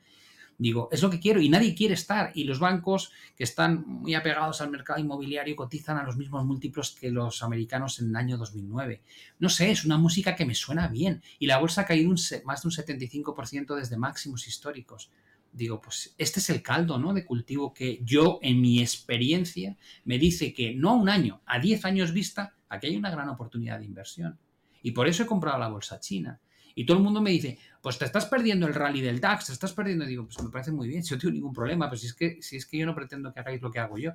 Digo, 0.62 0.90
es 0.92 1.02
lo 1.02 1.10
que 1.10 1.20
quiero 1.20 1.42
y 1.42 1.50
nadie 1.50 1.74
quiere 1.74 1.96
estar. 1.96 2.32
Y 2.36 2.44
los 2.44 2.60
bancos 2.60 3.12
que 3.36 3.44
están 3.44 3.84
muy 3.84 4.14
apegados 4.14 4.62
al 4.62 4.70
mercado 4.70 5.00
inmobiliario 5.00 5.56
cotizan 5.56 5.98
a 5.98 6.04
los 6.04 6.18
mismos 6.18 6.46
múltiplos 6.46 6.92
que 6.92 7.10
los 7.10 7.42
americanos 7.42 8.00
en 8.00 8.10
el 8.10 8.16
año 8.16 8.38
2009. 8.38 9.02
No 9.40 9.50
sé, 9.50 9.72
es 9.72 9.86
una 9.86 9.98
música 9.98 10.36
que 10.36 10.46
me 10.46 10.54
suena 10.54 10.88
bien. 10.88 11.24
Y 11.40 11.48
la 11.48 11.58
bolsa 11.58 11.82
ha 11.82 11.86
caído 11.86 12.12
un, 12.12 12.20
más 12.46 12.62
de 12.62 12.68
un 12.68 12.74
75% 12.74 13.76
desde 13.76 13.98
máximos 13.98 14.48
históricos. 14.48 15.10
Digo, 15.52 15.82
pues 15.82 16.14
este 16.20 16.40
es 16.40 16.52
el 16.52 16.62
caldo 16.62 17.00
¿no? 17.00 17.12
de 17.12 17.26
cultivo 17.26 17.74
que 17.74 18.00
yo, 18.04 18.38
en 18.44 18.62
mi 18.62 18.82
experiencia, 18.82 19.76
me 20.06 20.20
dice 20.20 20.54
que 20.54 20.76
no 20.76 20.92
a 20.92 20.94
un 20.94 21.10
año, 21.10 21.42
a 21.48 21.58
10 21.58 21.86
años 21.86 22.14
vista, 22.14 22.54
aquí 22.70 22.86
hay 22.86 22.98
una 22.98 23.10
gran 23.10 23.30
oportunidad 23.30 23.80
de 23.80 23.86
inversión. 23.86 24.38
Y 24.84 24.92
por 24.92 25.08
eso 25.08 25.24
he 25.24 25.26
comprado 25.26 25.58
la 25.58 25.70
bolsa 25.70 26.00
china. 26.00 26.40
Y 26.76 26.86
todo 26.86 26.98
el 26.98 27.04
mundo 27.04 27.22
me 27.22 27.32
dice, 27.32 27.58
pues 27.82 27.98
te 27.98 28.06
estás 28.06 28.26
perdiendo 28.26 28.68
el 28.68 28.74
rally 28.74 29.02
del 29.02 29.20
DAX, 29.20 29.48
te 29.48 29.54
estás 29.54 29.74
perdiendo. 29.74 30.06
digo, 30.06 30.26
pues 30.26 30.42
me 30.42 30.50
parece 30.50 30.72
muy 30.72 30.88
bien, 30.88 31.04
si 31.04 31.14
no 31.14 31.20
tengo 31.20 31.34
ningún 31.34 31.54
problema, 31.54 31.90
pero 31.90 32.00
si 32.00 32.08
es 32.08 32.14
que, 32.14 32.42
si 32.42 32.58
es 32.58 32.66
que 32.66 32.78
yo 32.78 32.86
no 32.86 32.96
pretendo 32.96 33.34
que 33.34 33.40
hagáis 33.40 33.62
lo 33.62 33.72
que 33.72 33.80
hago 33.80 33.98
yo. 33.98 34.12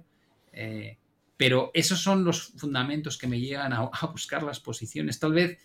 Eh, 0.53 0.99
pero 1.37 1.71
esos 1.75 2.01
son 2.01 2.25
los 2.25 2.53
fundamentos 2.57 3.19
que 3.19 3.27
me 3.27 3.41
llegan 3.41 3.73
a, 3.73 3.91
buscar 4.13 4.43
las 4.43 4.61
posiciones. 4.61 5.19
Tal 5.19 5.33
vez 5.33 5.59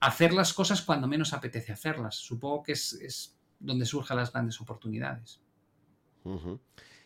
hacer 0.00 0.32
las 0.32 0.52
cosas 0.52 0.82
cuando 0.82 1.08
menos 1.08 1.32
apetece 1.32 1.72
hacerlas. 1.72 2.16
Supongo 2.16 2.62
que 2.62 2.72
es, 2.72 3.36
donde 3.58 3.84
surjan 3.84 4.16
las 4.16 4.32
grandes 4.32 4.60
oportunidades. 4.60 5.40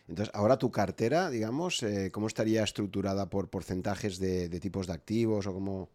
Entonces, 0.07 0.35
ahora 0.35 0.57
tu 0.57 0.69
cartera, 0.69 1.29
digamos, 1.29 1.81
eh, 1.81 2.11
¿cómo 2.11 2.27
estaría 2.27 2.61
estructurada 2.63 3.29
por 3.29 3.49
porcentajes 3.49 4.19
de, 4.19 4.49
de 4.49 4.59
tipos 4.59 4.87
de 4.87 4.93
activos 4.93 5.47
o 5.47 5.53
cómo...? 5.53 5.89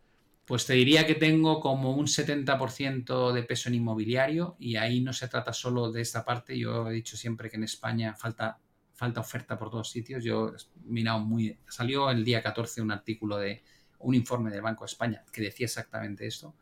Pues 0.49 0.65
te 0.65 0.73
diría 0.73 1.07
que 1.07 1.15
tengo 1.15 1.61
como 1.61 1.95
un 1.95 2.07
70% 2.07 3.33
de 3.33 3.43
peso 3.43 3.69
en 3.69 3.75
inmobiliario 3.75 4.57
y 4.59 4.77
ahí 4.77 5.03
no 5.03 5.13
se 5.13 5.29
trata 5.29 5.53
solo 5.53 5.93
de 5.93 6.01
esta 6.01 6.25
parte. 6.25 6.59
Yo 6.59 6.89
he 6.89 6.95
dicho 6.95 7.19
siempre 7.19 7.51
que 7.51 7.57
en 7.57 7.65
España 7.65 8.15
falta, 8.15 8.59
falta 8.95 9.21
oferta 9.21 9.59
por 9.59 9.71
todos 9.71 9.91
sitios. 9.91 10.25
Yo 10.25 10.55
he 10.55 10.91
mirado 10.91 11.21
muy... 11.21 11.59
Salió 11.69 12.09
el 12.11 12.25
día 12.25 12.43
14 12.43 12.81
un 12.81 12.91
artículo 12.91 13.37
de 13.37 13.63
un 13.99 14.15
informe 14.15 14.51
del 14.51 14.63
Banco 14.63 14.85
de 14.85 14.91
España 14.91 15.23
que 15.31 15.43
decía 15.43 15.67
exactamente 15.67 16.27
esto, 16.27 16.55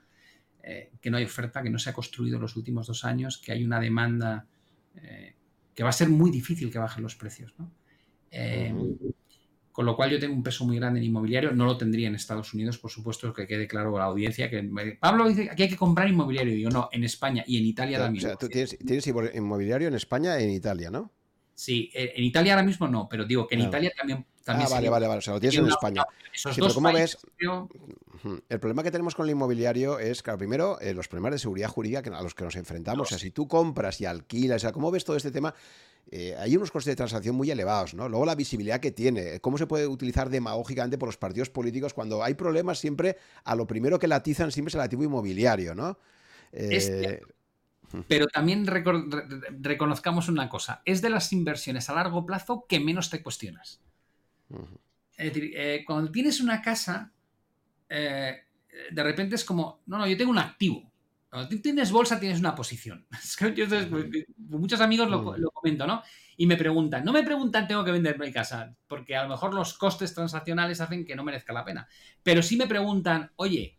eh, 0.65 0.91
que 1.01 1.09
no 1.09 1.19
hay 1.19 1.25
oferta, 1.25 1.63
que 1.63 1.71
no 1.71 1.79
se 1.79 1.91
ha 1.91 1.93
construido 1.93 2.39
en 2.39 2.43
los 2.43 2.57
últimos 2.57 2.89
dos 2.89 3.05
años, 3.05 3.39
que 3.39 3.53
hay 3.53 3.63
una 3.63 3.79
demanda 3.79 4.49
eh, 4.97 5.37
que 5.73 5.85
va 5.85 5.91
a 5.91 5.93
ser 5.93 6.09
muy 6.09 6.33
difícil 6.33 6.73
que 6.73 6.81
bajen 6.81 7.05
los 7.05 7.15
precios. 7.15 7.55
¿no? 7.57 7.71
Eh, 8.33 8.75
con 9.77 9.85
lo 9.85 9.95
cual 9.95 10.09
yo 10.09 10.19
tengo 10.19 10.33
un 10.33 10.43
peso 10.43 10.65
muy 10.65 10.77
grande 10.77 11.01
en 11.01 11.05
inmobiliario, 11.05 11.53
no 11.53 11.67
lo 11.67 11.77
tendría 11.77 12.09
en 12.09 12.15
Estados 12.15 12.55
Unidos, 12.55 12.79
por 12.79 12.91
supuesto, 12.91 13.31
que 13.35 13.47
quede 13.47 13.69
claro 13.69 13.95
a 13.95 13.99
la 13.99 14.07
audiencia 14.07 14.49
que 14.49 14.63
Pablo 14.99 15.29
dice 15.29 15.51
que 15.55 15.65
hay 15.65 15.69
que 15.69 15.77
comprar 15.77 16.09
inmobiliario, 16.09 16.55
y 16.55 16.63
yo 16.63 16.71
no, 16.71 16.89
en 16.93 17.05
España 17.05 17.45
y 17.47 17.59
en 17.59 17.67
Italia 17.67 17.99
también. 17.99 18.25
O 18.25 18.29
sea, 18.29 18.37
tú 18.37 18.49
tienes, 18.49 19.07
inmobiliario 19.35 19.89
en 19.89 19.95
España 19.95 20.41
y 20.41 20.45
en 20.45 20.51
Italia, 20.53 20.91
¿no? 20.91 21.13
Sí, 21.55 21.91
eh, 21.93 22.15
en 22.17 22.25
Italia 22.25 22.55
ahora 22.55 22.65
mismo 22.65 22.89
no, 22.89 23.07
pero 23.07 23.27
digo 23.27 23.47
que 23.47 23.57
en 23.57 23.61
Italia 23.63 23.93
también, 23.95 24.25
también 24.45 24.67
ah, 24.67 24.75
vale, 24.77 24.89
vale, 24.89 25.09
vale. 25.09 25.19
O 25.19 25.21
sea, 25.21 25.35
lo 25.35 25.41
tienes 25.41 25.59
en 25.59 25.67
España. 25.67 26.07
sí, 26.33 26.49
pero 26.55 26.73
¿cómo 26.73 26.91
ves? 26.91 27.19
El 28.49 28.61
problema 28.61 28.83
que 28.83 28.91
tenemos 28.91 29.15
con 29.15 29.27
el 29.27 29.33
inmobiliario 29.33 29.99
es, 29.99 30.23
claro, 30.23 30.39
primero, 30.39 30.81
eh, 30.81 30.95
los 30.95 31.07
problemas 31.07 31.33
de 31.33 31.39
seguridad 31.39 31.69
jurídica 31.69 32.01
a 32.17 32.23
los 32.23 32.35
que 32.35 32.45
nos 32.45 32.57
enfrentamos. 32.57 33.09
O 33.09 33.11
sea, 33.11 33.19
si 33.19 33.31
tú 33.31 33.47
compras 33.47 34.01
y 34.01 34.07
alquilas, 34.07 34.57
o 34.57 34.61
sea, 34.61 34.73
¿cómo 34.73 34.91
ves 34.91 35.05
todo 35.05 35.17
este 35.17 35.31
tema? 35.31 35.55
Eh, 36.09 36.37
hay 36.39 36.57
unos 36.57 36.71
costes 36.71 36.93
de 36.93 36.97
transacción 36.97 37.35
muy 37.35 37.51
elevados, 37.51 37.95
¿no? 37.95 38.09
Luego 38.09 38.25
la 38.25 38.37
visibilidad 38.37 38.79
que 38.79 38.93
tiene, 38.93 39.41
cómo 39.41 39.59
se 39.59 39.67
puede 39.67 39.89
utilizar 39.89 40.31
demagógicamente 40.31 40.99
por 40.99 41.09
los 41.09 41.17
partidos 41.17 41.51
políticos 41.51 41.95
cuando 41.95 42.23
hay 42.23 42.35
problemas 42.35 42.79
siempre, 42.79 43.17
a 43.43 43.57
lo 43.57 43.67
primero 43.67 43.99
que 43.99 44.07
latizan 44.07 44.53
siempre 44.53 44.69
es 44.69 44.77
el 44.77 44.83
activo 44.83 45.03
inmobiliario, 45.03 45.75
¿no? 45.75 45.99
Eh, 46.53 47.21
pero 48.07 48.27
también 48.29 48.67
reconozcamos 48.67 50.29
una 50.29 50.49
cosa, 50.49 50.83
es 50.85 51.03
de 51.03 51.11
las 51.11 51.33
inversiones 51.33 51.91
a 51.91 51.95
largo 51.95 52.25
plazo 52.25 52.67
que 52.69 52.79
menos 52.79 53.11
te 53.11 53.23
cuestionas. 53.23 53.81
Es 55.17 55.35
decir, 55.35 55.53
eh, 55.57 55.83
cuando 55.85 56.13
tienes 56.13 56.41
una 56.41 56.63
casa, 56.63 57.11
de 57.89 59.03
repente 59.03 59.35
es 59.35 59.45
como, 59.45 59.81
no, 59.87 59.99
no, 59.99 60.07
yo 60.07 60.17
tengo 60.17 60.31
un 60.31 60.39
activo. 60.39 60.89
Cuando 61.29 61.49
tú 61.49 61.61
tienes 61.61 61.91
bolsa, 61.91 62.21
tienes 62.21 62.39
una 62.39 62.55
posición. 62.55 63.07
Yo, 63.55 63.67
pues, 63.69 64.27
muchos 64.37 64.81
amigos 64.81 65.09
mm. 65.09 65.41
lo, 65.41 65.51
comento, 65.51 65.87
¿no? 65.87 66.03
Y 66.37 66.47
me 66.47 66.57
preguntan, 66.57 67.05
no 67.05 67.13
me 67.13 67.23
preguntan, 67.23 67.67
tengo 67.67 67.85
que 67.85 67.93
vender 67.93 68.19
mi 68.19 68.31
casa, 68.31 68.75
porque 68.87 69.17
a 69.17 69.23
lo 69.23 69.31
mejor 69.31 69.55
los 69.55 69.75
costes 69.75 70.15
transaccionales 70.15 70.81
hacen 70.81 71.05
que 71.05 71.17
no 71.17 71.25
merezca 71.25 71.53
la 71.53 71.65
pena. 71.65 71.89
Pero 72.23 72.43
sí 72.43 72.57
me 72.57 72.67
preguntan, 72.67 73.33
oye, 73.37 73.79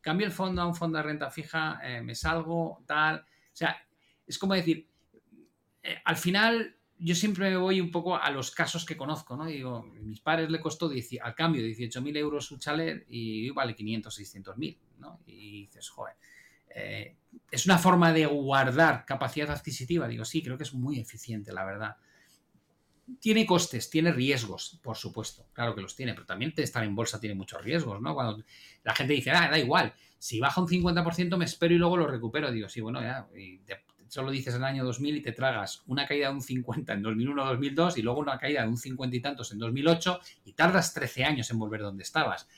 cambio 0.00 0.26
el 0.26 0.32
fondo 0.32 0.62
a 0.62 0.66
un 0.66 0.74
fondo 0.74 0.98
de 0.98 1.04
renta 1.04 1.30
fija, 1.30 1.80
eh, 1.82 2.02
me 2.02 2.14
salgo, 2.14 2.82
tal. 2.86 3.20
O 3.20 3.56
sea, 3.56 3.76
es 4.26 4.38
como 4.38 4.54
decir, 4.54 4.88
eh, 5.82 5.98
al 6.04 6.16
final 6.16 6.76
yo 6.98 7.14
siempre 7.14 7.50
me 7.50 7.56
voy 7.56 7.80
un 7.80 7.90
poco 7.90 8.16
a 8.16 8.30
los 8.30 8.50
casos 8.50 8.84
que 8.84 8.96
conozco, 8.96 9.36
¿no? 9.36 9.46
Digo, 9.46 9.84
mis 10.02 10.20
padres 10.20 10.50
le 10.50 10.60
costó 10.60 10.90
al 11.22 11.34
cambio 11.34 11.62
18.000 11.62 12.16
euros 12.16 12.46
su 12.46 12.58
chalet 12.58 13.06
y 13.08 13.50
vale 13.50 13.74
500, 13.74 14.18
600.000, 14.18 14.78
¿no? 14.98 15.20
Y 15.26 15.62
dices, 15.62 15.88
joder 15.88 16.16
eh, 16.74 17.16
es 17.50 17.66
una 17.66 17.78
forma 17.78 18.12
de 18.12 18.26
guardar 18.26 19.04
capacidad 19.04 19.50
adquisitiva. 19.50 20.08
Digo, 20.08 20.24
sí, 20.24 20.42
creo 20.42 20.56
que 20.56 20.64
es 20.64 20.74
muy 20.74 20.98
eficiente, 20.98 21.52
la 21.52 21.64
verdad. 21.64 21.96
Tiene 23.20 23.46
costes, 23.46 23.90
tiene 23.90 24.12
riesgos, 24.12 24.80
por 24.82 24.96
supuesto. 24.96 25.46
Claro 25.52 25.74
que 25.74 25.82
los 25.82 25.94
tiene, 25.94 26.14
pero 26.14 26.26
también 26.26 26.52
estar 26.56 26.82
en 26.84 26.94
bolsa 26.94 27.20
tiene 27.20 27.34
muchos 27.34 27.62
riesgos, 27.62 28.00
¿no? 28.00 28.14
Cuando 28.14 28.42
la 28.82 28.94
gente 28.94 29.12
dice, 29.12 29.30
ah, 29.30 29.48
da 29.50 29.58
igual, 29.58 29.94
si 30.18 30.40
baja 30.40 30.60
un 30.60 30.68
50% 30.68 31.36
me 31.36 31.44
espero 31.44 31.74
y 31.74 31.78
luego 31.78 31.96
lo 31.96 32.06
recupero. 32.06 32.50
Digo, 32.50 32.68
sí, 32.68 32.80
bueno, 32.80 33.02
ya, 33.02 33.28
solo 34.08 34.30
dices 34.30 34.54
el 34.54 34.64
año 34.64 34.84
2000 34.84 35.16
y 35.18 35.20
te 35.20 35.32
tragas 35.32 35.82
una 35.86 36.06
caída 36.06 36.28
de 36.28 36.34
un 36.34 36.40
50 36.40 36.92
en 36.92 37.02
2001, 37.02 37.44
2002 37.44 37.98
y 37.98 38.02
luego 38.02 38.20
una 38.20 38.38
caída 38.38 38.62
de 38.62 38.68
un 38.68 38.78
50 38.78 39.16
y 39.16 39.20
tantos 39.20 39.52
en 39.52 39.58
2008 39.58 40.20
y 40.46 40.52
tardas 40.54 40.94
13 40.94 41.24
años 41.24 41.50
en 41.50 41.58
volver 41.58 41.82
donde 41.82 42.02
estabas. 42.02 42.48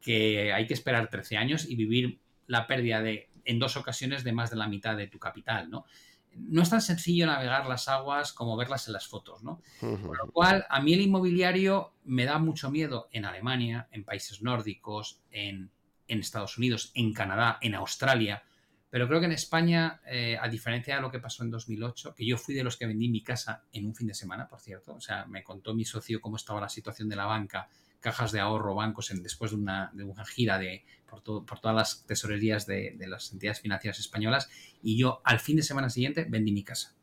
Que 0.00 0.52
hay 0.52 0.66
que 0.66 0.74
esperar 0.74 1.10
13 1.10 1.36
años 1.36 1.68
y 1.68 1.74
vivir 1.74 2.20
la 2.46 2.66
pérdida 2.66 3.00
de 3.00 3.29
en 3.44 3.58
dos 3.58 3.76
ocasiones 3.76 4.24
de 4.24 4.32
más 4.32 4.50
de 4.50 4.56
la 4.56 4.68
mitad 4.68 4.96
de 4.96 5.06
tu 5.06 5.18
capital, 5.18 5.70
¿no? 5.70 5.84
No 6.32 6.62
es 6.62 6.70
tan 6.70 6.80
sencillo 6.80 7.26
navegar 7.26 7.66
las 7.66 7.88
aguas 7.88 8.32
como 8.32 8.56
verlas 8.56 8.86
en 8.86 8.92
las 8.92 9.08
fotos, 9.08 9.42
¿no? 9.42 9.60
Con 9.80 10.16
lo 10.16 10.30
cual, 10.32 10.64
a 10.70 10.80
mí 10.80 10.94
el 10.94 11.00
inmobiliario 11.00 11.94
me 12.04 12.24
da 12.24 12.38
mucho 12.38 12.70
miedo 12.70 13.08
en 13.10 13.24
Alemania, 13.24 13.88
en 13.90 14.04
países 14.04 14.40
nórdicos, 14.40 15.20
en, 15.30 15.70
Estados 16.06 16.58
Unidos, 16.58 16.90
en 16.94 17.12
Canadá, 17.12 17.58
en 17.60 17.74
Australia, 17.74 18.42
pero 18.90 19.06
creo 19.06 19.20
que 19.20 19.26
en 19.26 19.32
España, 19.32 20.00
eh, 20.04 20.36
a 20.40 20.48
diferencia 20.48 20.96
de 20.96 21.00
lo 21.00 21.10
que 21.10 21.20
pasó 21.20 21.44
en 21.44 21.50
2008, 21.50 22.14
que 22.16 22.26
yo 22.26 22.36
fui 22.36 22.54
de 22.54 22.64
los 22.64 22.76
que 22.76 22.86
vendí 22.86 23.08
mi 23.08 23.22
casa 23.22 23.62
en 23.72 23.86
un 23.86 23.94
fin 23.94 24.08
de 24.08 24.14
semana, 24.14 24.48
por 24.48 24.60
cierto, 24.60 24.94
o 24.94 25.00
sea, 25.00 25.26
me 25.26 25.44
contó 25.44 25.72
mi 25.72 25.84
socio 25.84 26.20
cómo 26.20 26.34
estaba 26.34 26.60
la 26.60 26.68
situación 26.68 27.08
de 27.08 27.14
la 27.14 27.26
banca 27.26 27.68
cajas 28.00 28.32
de 28.32 28.40
ahorro, 28.40 28.74
bancos, 28.74 29.10
en, 29.10 29.22
después 29.22 29.50
de 29.50 29.56
una, 29.58 29.92
gira 30.26 30.58
de, 30.58 30.84
por, 31.08 31.22
por 31.22 31.60
todas 31.60 31.76
las 31.76 32.06
tesorerías 32.06 32.66
de, 32.66 32.96
las 33.06 33.32
entidades 33.32 33.60
financieras 33.60 33.98
españolas, 33.98 34.50
y 34.82 34.96
yo 34.96 35.20
al 35.24 35.40
fin 35.40 35.56
de 35.56 35.62
semana 35.62 35.90
siguiente 35.90 36.26
vendí 36.28 36.52
mi 36.52 36.64
casa. 36.64 36.94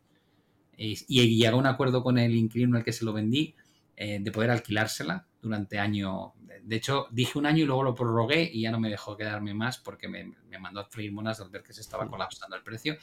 Y, 0.76 0.98
y 1.08 1.28
llegué 1.28 1.48
a 1.48 1.56
un 1.56 1.66
acuerdo 1.66 2.04
con 2.04 2.18
el 2.18 2.36
inquilino 2.36 2.78
al 2.78 2.84
que 2.84 2.94
se 2.94 3.06
lo 3.06 3.14
vendí, 3.14 3.56
eh, 4.00 4.20
de 4.22 4.32
poder 4.32 4.52
alquilársela 4.52 5.26
durante 5.42 5.80
año. 5.80 6.34
De 6.62 6.76
hecho, 6.76 7.08
dije 7.10 7.40
un 7.40 7.48
año 7.48 7.64
y 7.64 7.66
luego 7.66 7.82
lo 7.82 7.96
prorrogué 7.96 8.48
y 8.54 8.62
ya 8.62 8.70
no 8.70 8.80
me 8.80 8.92
dejó 8.92 9.18
quedarme 9.18 9.56
más 9.56 9.80
porque 9.80 10.08
me, 10.08 10.36
mandó 10.60 10.82
a 10.82 10.86
freír 10.86 11.12
monas 11.12 11.42
al 11.42 11.50
ver 11.50 11.64
que 11.64 11.74
se 11.74 11.82
estaba 11.82 12.06
mm. 12.06 12.10
colapsando 12.12 12.56
el 12.56 12.62
precio. 12.62 12.96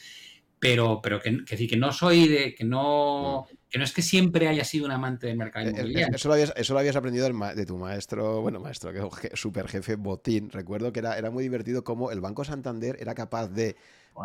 Pero, 0.65 1.01
pero 1.03 1.21
que, 1.21 1.45
que, 1.45 1.67
que 1.67 1.77
no 1.77 1.93
soy 1.93 2.27
de, 2.27 2.55
que 2.55 2.65
no, 2.65 3.47
mm. 3.47 3.57
que 3.69 3.79
no 3.79 3.85
es 3.85 3.93
que 3.93 4.01
siempre 4.01 4.49
haya 4.49 4.65
sido 4.65 4.87
un 4.87 4.93
amante 4.93 5.27
del 5.27 5.37
mercado 5.37 5.67
eh, 5.67 5.69
eh, 5.69 5.73
inmobiliario. 5.73 6.17
Eso 6.17 6.29
lo 6.29 6.35
habías, 6.35 6.55
eso 6.57 6.73
lo 6.73 6.79
habías 6.81 6.97
aprendido 6.97 7.29
de 7.29 7.67
tu 7.67 7.77
maestro, 7.77 8.41
bueno, 8.41 8.61
maestro, 8.61 8.91
que 8.91 9.31
super 9.37 9.69
jefe 9.69 9.97
Botín. 9.97 10.49
Recuerdo 10.49 10.91
que 10.91 11.01
era, 11.01 11.19
era 11.19 11.31
muy 11.31 11.43
divertido 11.43 11.85
cómo 11.85 12.11
el 12.11 12.23
Banco 12.23 12.45
Santander 12.45 12.97
era 12.99 13.15
capaz 13.15 13.49
de 13.49 13.77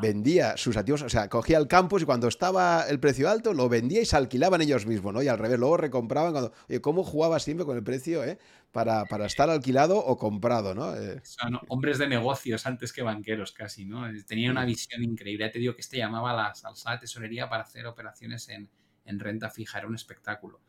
vendía 0.02 0.56
sus 0.58 0.78
activos, 0.78 1.02
o 1.02 1.10
sea, 1.10 1.30
cogía 1.30 1.58
el 1.58 1.68
campus 1.68 2.04
y 2.04 2.06
cuando 2.06 2.28
estaba 2.28 2.86
el 2.88 3.00
precio 3.00 3.30
alto 3.30 3.54
lo 3.54 3.70
vendía 3.70 4.02
y 4.02 4.06
se 4.06 4.16
alquilaban 4.16 4.62
ellos 4.62 4.86
mismos, 4.86 5.14
¿no? 5.14 5.24
Y 5.24 5.28
al 5.28 5.40
revés, 5.40 5.60
luego 5.60 5.78
recompraban 5.78 6.32
cuando... 6.32 6.54
¿Cómo 6.82 7.04
jugaba 7.04 7.40
siempre 7.40 7.66
con 7.66 7.76
el 7.76 7.84
precio, 7.84 8.24
eh? 8.24 8.38
Para, 8.72 9.06
para 9.06 9.26
estar 9.26 9.50
alquilado 9.50 9.98
o 9.98 10.18
comprado, 10.18 10.76
¿no? 10.76 10.96
Eh, 10.96 11.20
Son 11.24 11.60
hombres 11.70 11.98
de 11.98 12.08
negocios 12.08 12.68
antes 12.68 12.94
que 12.94 13.02
banqueros 13.02 13.52
casi, 13.52 13.86
¿no? 13.86 14.04
Tenía 14.28 14.52
una 14.52 14.64
mm. 14.64 14.68
visión 14.68 15.04
increíble. 15.04 15.46
Ya 15.46 15.52
te 15.52 15.60
digo 15.60 15.74
que 15.74 15.82
este 15.82 15.98
llamaba 15.98 16.32
a 16.32 16.36
la 16.36 16.56
salsa 16.56 16.92
de 16.92 17.00
tesorería 17.00 17.50
para 17.50 17.64
hacer 17.64 17.88
operaciones 17.88 18.48
en, 18.50 18.70
en 19.06 19.20
renta 19.20 19.50
fija, 19.50 19.80
era 19.80 19.88
un 19.88 19.96
espectáculo. 19.96 20.62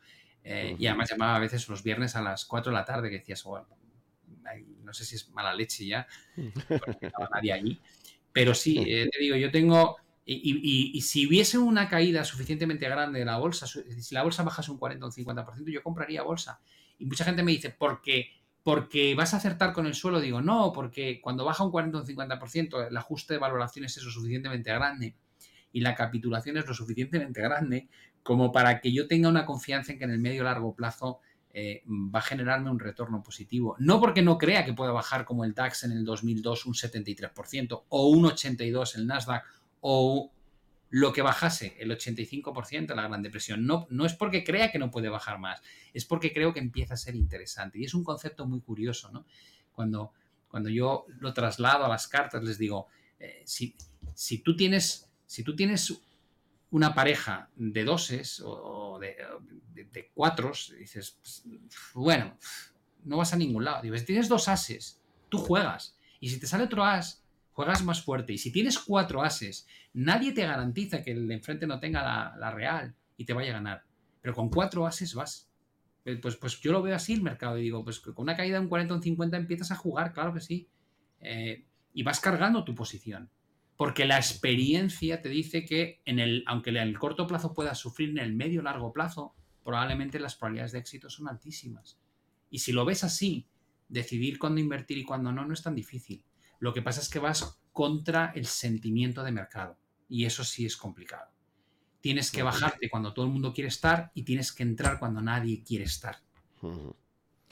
Eh, 0.43 0.75
y 0.79 0.87
además 0.87 1.11
llamaba 1.11 1.35
a 1.35 1.39
veces 1.39 1.69
los 1.69 1.83
viernes 1.83 2.15
a 2.15 2.21
las 2.21 2.45
4 2.45 2.71
de 2.71 2.77
la 2.77 2.85
tarde 2.85 3.09
que 3.11 3.19
decías, 3.19 3.43
bueno, 3.43 3.67
no 4.83 4.93
sé 4.93 5.05
si 5.05 5.15
es 5.15 5.29
mala 5.29 5.53
leche 5.53 5.85
ya, 5.85 6.07
porque 6.67 6.97
no 7.01 7.07
estaba 7.07 7.29
nadie 7.33 7.53
allí. 7.53 7.81
Pero 8.33 8.53
sí, 8.53 8.77
eh, 8.87 9.09
te 9.11 9.19
digo, 9.19 9.35
yo 9.35 9.51
tengo. 9.51 9.97
Y, 10.25 11.01
si 11.01 11.27
hubiese 11.27 11.57
una 11.57 11.89
caída 11.89 12.23
suficientemente 12.23 12.87
grande 12.87 13.19
de 13.19 13.25
la 13.25 13.37
bolsa, 13.37 13.67
si 13.67 14.15
la 14.15 14.23
bolsa 14.23 14.43
bajase 14.43 14.71
un 14.71 14.77
40 14.77 15.05
o 15.05 15.09
un 15.09 15.13
50%, 15.13 15.71
yo 15.71 15.83
compraría 15.83 16.23
bolsa. 16.23 16.61
Y 16.99 17.05
mucha 17.05 17.25
gente 17.25 17.43
me 17.43 17.51
dice, 17.51 17.71
¿por 17.71 18.01
qué? 18.01 18.27
Porque 18.63 19.13
vas 19.15 19.33
a 19.33 19.37
acertar 19.37 19.73
con 19.73 19.87
el 19.87 19.93
suelo. 19.93 20.21
Digo, 20.21 20.41
no, 20.41 20.71
porque 20.71 21.19
cuando 21.19 21.43
baja 21.43 21.63
un 21.65 21.71
40 21.71 21.97
o 21.97 22.01
un 22.01 22.07
50%, 22.07 22.87
el 22.87 22.95
ajuste 22.95 23.33
de 23.33 23.39
valoraciones 23.39 23.97
es 23.97 24.03
lo 24.03 24.11
suficientemente 24.11 24.71
grande 24.71 25.15
y 25.73 25.81
la 25.81 25.95
capitulación 25.95 26.57
es 26.57 26.67
lo 26.67 26.73
suficientemente 26.73 27.41
grande 27.41 27.87
como 28.23 28.51
para 28.51 28.79
que 28.79 28.91
yo 28.91 29.07
tenga 29.07 29.29
una 29.29 29.45
confianza 29.45 29.91
en 29.91 29.97
que 29.97 30.05
en 30.05 30.11
el 30.11 30.19
medio 30.19 30.43
largo 30.43 30.75
plazo 30.75 31.19
eh, 31.53 31.83
va 31.87 32.19
a 32.19 32.23
generarme 32.23 32.69
un 32.69 32.79
retorno 32.79 33.21
positivo. 33.21 33.75
No 33.79 33.99
porque 33.99 34.21
no 34.21 34.37
crea 34.37 34.65
que 34.65 34.73
pueda 34.73 34.91
bajar 34.91 35.25
como 35.25 35.43
el 35.43 35.53
DAX 35.53 35.83
en 35.83 35.91
el 35.91 36.05
2002 36.05 36.65
un 36.65 36.73
73% 36.73 37.83
o 37.89 38.07
un 38.07 38.25
82% 38.25 38.95
el 38.95 39.07
Nasdaq 39.07 39.43
o 39.81 40.31
lo 40.91 41.13
que 41.13 41.21
bajase 41.21 41.77
el 41.79 41.89
85% 41.91 42.91
en 42.91 42.95
la 42.95 43.07
Gran 43.07 43.21
Depresión. 43.21 43.65
No, 43.65 43.87
no 43.89 44.05
es 44.05 44.13
porque 44.13 44.43
crea 44.43 44.71
que 44.71 44.79
no 44.79 44.91
puede 44.91 45.09
bajar 45.09 45.39
más, 45.39 45.61
es 45.93 46.05
porque 46.05 46.33
creo 46.33 46.53
que 46.53 46.59
empieza 46.59 46.93
a 46.93 46.97
ser 46.97 47.15
interesante. 47.15 47.79
Y 47.79 47.85
es 47.85 47.93
un 47.93 48.03
concepto 48.03 48.45
muy 48.45 48.59
curioso, 48.59 49.09
¿no? 49.11 49.25
Cuando, 49.71 50.11
cuando 50.49 50.69
yo 50.69 51.05
lo 51.19 51.33
traslado 51.33 51.85
a 51.85 51.89
las 51.89 52.07
cartas, 52.07 52.43
les 52.43 52.57
digo, 52.57 52.87
eh, 53.19 53.41
si, 53.45 53.75
si, 54.13 54.39
tú 54.39 54.55
tienes, 54.55 55.09
si 55.25 55.43
tú 55.43 55.55
tienes 55.55 56.01
una 56.71 56.95
pareja 56.95 57.49
de 57.55 57.83
doses 57.83 58.41
o 58.43 58.97
de, 58.99 59.15
de, 59.73 60.09
cuatros, 60.13 60.73
dices, 60.77 61.17
pues, 61.21 61.43
bueno, 61.93 62.37
no 63.03 63.17
vas 63.17 63.33
a 63.33 63.37
ningún 63.37 63.65
lado. 63.65 63.81
Digo, 63.81 63.97
si 63.97 64.05
tienes 64.05 64.29
dos 64.29 64.47
ases, 64.47 65.01
tú 65.29 65.37
juegas. 65.37 65.97
Y 66.19 66.29
si 66.29 66.39
te 66.39 66.47
sale 66.47 66.63
otro 66.63 66.83
as, 66.83 67.23
juegas 67.51 67.83
más 67.83 68.01
fuerte. 68.01 68.33
Y 68.33 68.37
si 68.37 68.51
tienes 68.51 68.79
cuatro 68.79 69.21
ases, 69.21 69.67
nadie 69.93 70.31
te 70.31 70.45
garantiza 70.45 71.01
que 71.01 71.11
el 71.11 71.27
de 71.27 71.35
enfrente 71.35 71.67
no 71.67 71.79
tenga 71.79 72.35
la, 72.37 72.51
real 72.51 72.95
y 73.17 73.25
te 73.25 73.33
vaya 73.33 73.51
a 73.51 73.55
ganar. 73.55 73.83
Pero 74.21 74.33
con 74.33 74.49
cuatro 74.49 74.85
ases 74.85 75.13
vas. 75.13 75.49
Eh, 76.05 76.17
pues, 76.17 76.35
pues 76.37 76.59
yo 76.61 76.71
lo 76.71 76.81
veo 76.81 76.95
así 76.95 77.13
el 77.13 77.21
mercado 77.21 77.57
y 77.57 77.63
digo, 77.63 77.83
pues 77.83 77.99
con 77.99 78.13
una 78.17 78.35
caída 78.35 78.57
de 78.57 78.63
un 78.63 78.69
40 78.69 78.93
o 78.93 78.97
un 78.97 79.03
50 79.03 79.37
empiezas 79.37 79.71
a 79.71 79.75
jugar, 79.75 80.13
claro 80.13 80.33
que 80.33 80.39
sí. 80.39 80.67
Eh, 81.19 81.65
y 81.93 82.03
vas 82.03 82.19
cargando 82.19 82.63
tu 82.63 82.73
posición. 82.73 83.29
Porque 83.81 84.05
la 84.05 84.17
experiencia 84.17 85.23
te 85.23 85.29
dice 85.29 85.65
que, 85.65 86.03
en 86.05 86.19
el, 86.19 86.43
aunque 86.45 86.69
en 86.69 86.77
el 86.77 86.99
corto 86.99 87.25
plazo 87.25 87.55
puedas 87.55 87.79
sufrir, 87.79 88.11
en 88.11 88.19
el 88.19 88.35
medio 88.35 88.61
largo 88.61 88.93
plazo, 88.93 89.33
probablemente 89.63 90.19
las 90.19 90.35
probabilidades 90.35 90.73
de 90.73 90.77
éxito 90.77 91.09
son 91.09 91.27
altísimas. 91.27 91.97
Y 92.51 92.59
si 92.59 92.73
lo 92.73 92.85
ves 92.85 93.03
así, 93.03 93.47
decidir 93.89 94.37
cuándo 94.37 94.61
invertir 94.61 94.99
y 94.99 95.03
cuándo 95.03 95.31
no, 95.31 95.47
no 95.47 95.53
es 95.55 95.63
tan 95.63 95.73
difícil. 95.73 96.23
Lo 96.59 96.75
que 96.75 96.83
pasa 96.83 97.01
es 97.01 97.09
que 97.09 97.17
vas 97.17 97.59
contra 97.73 98.31
el 98.35 98.45
sentimiento 98.45 99.23
de 99.23 99.31
mercado. 99.31 99.79
Y 100.07 100.25
eso 100.25 100.43
sí 100.43 100.63
es 100.63 100.77
complicado. 100.77 101.31
Tienes 102.01 102.29
que 102.29 102.43
bajarte 102.43 102.87
cuando 102.87 103.15
todo 103.15 103.25
el 103.25 103.31
mundo 103.31 103.51
quiere 103.51 103.69
estar 103.69 104.11
y 104.13 104.21
tienes 104.21 104.51
que 104.51 104.61
entrar 104.61 104.99
cuando 104.99 105.23
nadie 105.23 105.63
quiere 105.63 105.85
estar. 105.85 106.17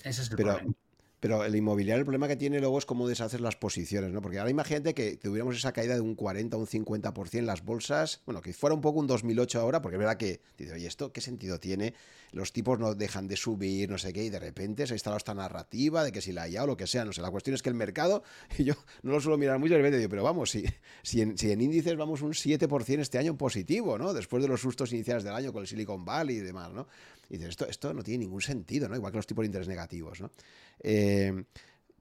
Ese 0.04 0.22
es 0.22 0.30
el 0.30 0.38
problema. 0.38 0.76
Pero 1.20 1.44
el 1.44 1.56
inmobiliario, 1.56 2.00
el 2.00 2.06
problema 2.06 2.28
que 2.28 2.38
tiene 2.38 2.60
luego 2.60 2.78
es 2.78 2.86
cómo 2.86 3.08
deshacer 3.08 3.42
las 3.42 3.58
posiciones, 3.58 4.12
¿no? 4.12 4.22
Porque 4.22 4.40
ahora 4.40 4.52
imagínate 4.52 4.94
que 4.94 5.18
tuviéramos 5.18 5.58
esa 5.58 5.74
caída 5.74 5.96
de 5.96 6.02
un 6.02 6.16
40 6.16 6.56
o 6.56 6.60
un 6.60 6.68
50% 6.68 7.38
en 7.38 7.46
las 7.46 7.66
bolsas, 7.66 8.22
bueno, 8.26 8.42
que 8.42 8.54
fuera 8.54 8.74
un 8.74 8.82
poco 8.82 9.00
un 9.00 9.08
2008 9.08 9.60
ahora, 9.60 9.82
porque 9.82 9.96
es 9.96 10.00
verdad 10.00 10.18
que, 10.18 10.40
dice, 10.58 10.74
oye, 10.74 10.88
¿esto 10.88 11.12
qué 11.12 11.20
sentido 11.20 11.60
tiene? 11.60 11.94
Los 12.32 12.54
tipos 12.54 12.80
no 12.80 12.96
dejan 12.96 13.28
de 13.28 13.36
subir, 13.36 13.90
no 13.90 13.98
sé 13.98 14.14
qué, 14.14 14.24
y 14.24 14.30
de 14.30 14.40
repente 14.40 14.88
se 14.88 14.94
ha 14.94 14.96
instalado 14.96 15.18
esta 15.18 15.34
narrativa 15.34 16.04
de 16.04 16.12
que 16.12 16.22
si 16.22 16.32
la 16.32 16.44
haya 16.44 16.64
o 16.64 16.68
lo 16.68 16.78
que 16.78 16.88
sea, 16.88 17.04
no 17.04 17.12
sé, 17.12 17.22
la 17.22 17.32
cuestión 17.32 17.54
es 17.54 17.62
que 17.62 17.70
el 17.70 17.76
mercado, 17.76 18.24
y 18.58 18.64
yo 18.64 18.76
no 19.04 19.12
lo 19.12 19.20
suelo 19.20 19.38
mirar 19.38 19.60
mucho, 19.60 19.74
de 19.74 19.80
repente 19.80 19.98
digo, 19.98 20.10
pero 20.10 20.24
vamos, 20.24 20.52
si, 20.52 20.64
si, 21.04 21.22
en, 21.22 21.38
si 21.38 21.52
en 21.52 21.60
índices 21.60 21.98
vamos 21.98 22.22
un 22.22 22.32
7% 22.32 23.00
este 23.00 23.18
año 23.18 23.38
positivo, 23.38 23.98
¿no? 23.98 24.14
Después 24.14 24.42
de 24.42 24.48
los 24.48 24.62
sustos 24.62 24.94
iniciales 24.94 25.24
del 25.24 25.34
año 25.34 25.52
con 25.52 25.62
el 25.62 25.68
Silicon 25.68 26.06
Valley 26.06 26.38
y 26.38 26.42
demás, 26.42 26.72
¿no? 26.72 26.88
Y 27.30 27.38
dices, 27.38 27.50
esto, 27.50 27.68
esto 27.68 27.94
no 27.94 28.04
tiene 28.04 28.26
ningún 28.26 28.42
sentido, 28.42 28.90
¿no? 28.90 28.96
Igual 28.96 29.12
que 29.12 29.18
los 29.18 29.28
tipos 29.28 29.44
de 29.44 29.48
interés 29.48 29.68
negativos, 29.68 30.20
¿no? 30.20 30.32
Eh, 30.82 31.44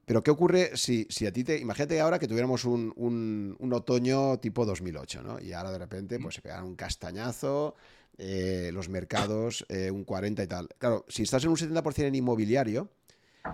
pero 0.05 0.23
¿qué 0.23 0.31
ocurre 0.31 0.71
si, 0.75 1.07
si, 1.11 1.27
a 1.27 1.33
ti 1.33 1.45
te... 1.45 1.59
Imagínate 1.59 2.01
ahora 2.01 2.19
que 2.19 2.27
tuviéramos 2.27 2.65
un, 2.65 2.95
un, 2.97 3.73
otoño 3.75 4.39
tipo 4.39 4.65
2008, 4.65 5.23
¿no? 5.23 5.39
Y 5.39 5.53
ahora 5.53 5.71
de 5.71 5.79
repente 5.79 6.19
pues 6.19 6.37
se 6.37 6.41
pegan 6.41 6.65
un 6.65 6.77
castañazo, 6.77 7.75
eh, 8.17 8.71
los 8.73 8.89
mercados 8.89 9.67
eh, 9.69 9.91
un 9.91 10.05
40 10.05 10.43
y 10.43 10.47
tal. 10.47 10.69
Claro, 10.79 11.05
si 11.09 11.25
estás 11.25 11.45
en 11.45 11.51
un 11.51 11.57
70% 11.57 12.05
en 12.05 12.15
inmobiliario, 12.15 12.91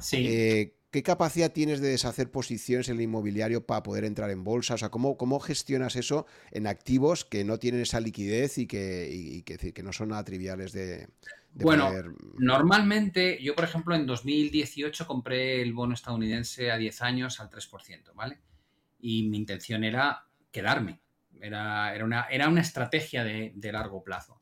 sí. 0.00 0.70
¿qué 0.92 1.02
capacidad 1.02 1.50
tienes 1.50 1.80
de 1.80 1.88
deshacer 1.88 2.30
posiciones 2.30 2.88
en 2.88 2.98
el 2.98 3.02
inmobiliario 3.02 3.66
para 3.66 3.82
poder 3.82 4.04
entrar 4.04 4.30
en 4.30 4.44
bolsa? 4.44 4.74
O 4.74 4.78
sea, 4.78 4.90
¿cómo, 4.90 5.16
cómo 5.16 5.40
gestionas 5.40 5.96
eso 5.96 6.24
en 6.52 6.68
activos 6.68 7.24
que 7.24 7.42
no 7.42 7.58
tienen 7.58 7.80
esa 7.80 7.98
liquidez 7.98 8.58
y 8.58 8.68
que, 8.68 9.08
y 9.10 9.42
que, 9.42 9.72
que 9.72 9.82
no 9.82 9.92
son 9.92 10.10
nada 10.10 10.22
triviales 10.22 10.72
de, 10.72 11.08
bueno, 11.54 11.90
normalmente 12.38 13.40
yo, 13.42 13.54
por 13.54 13.64
ejemplo, 13.64 13.94
en 13.94 14.06
2018 14.06 15.06
compré 15.06 15.62
el 15.62 15.72
bono 15.72 15.94
estadounidense 15.94 16.70
a 16.70 16.76
10 16.76 17.02
años 17.02 17.40
al 17.40 17.48
3%, 17.48 18.12
¿vale? 18.14 18.40
Y 19.00 19.28
mi 19.28 19.36
intención 19.36 19.84
era 19.84 20.26
quedarme. 20.50 21.00
Era, 21.40 21.94
era, 21.94 22.04
una, 22.04 22.22
era 22.30 22.48
una 22.48 22.60
estrategia 22.60 23.22
de, 23.22 23.52
de, 23.54 23.72
largo 23.72 24.02
plazo. 24.02 24.40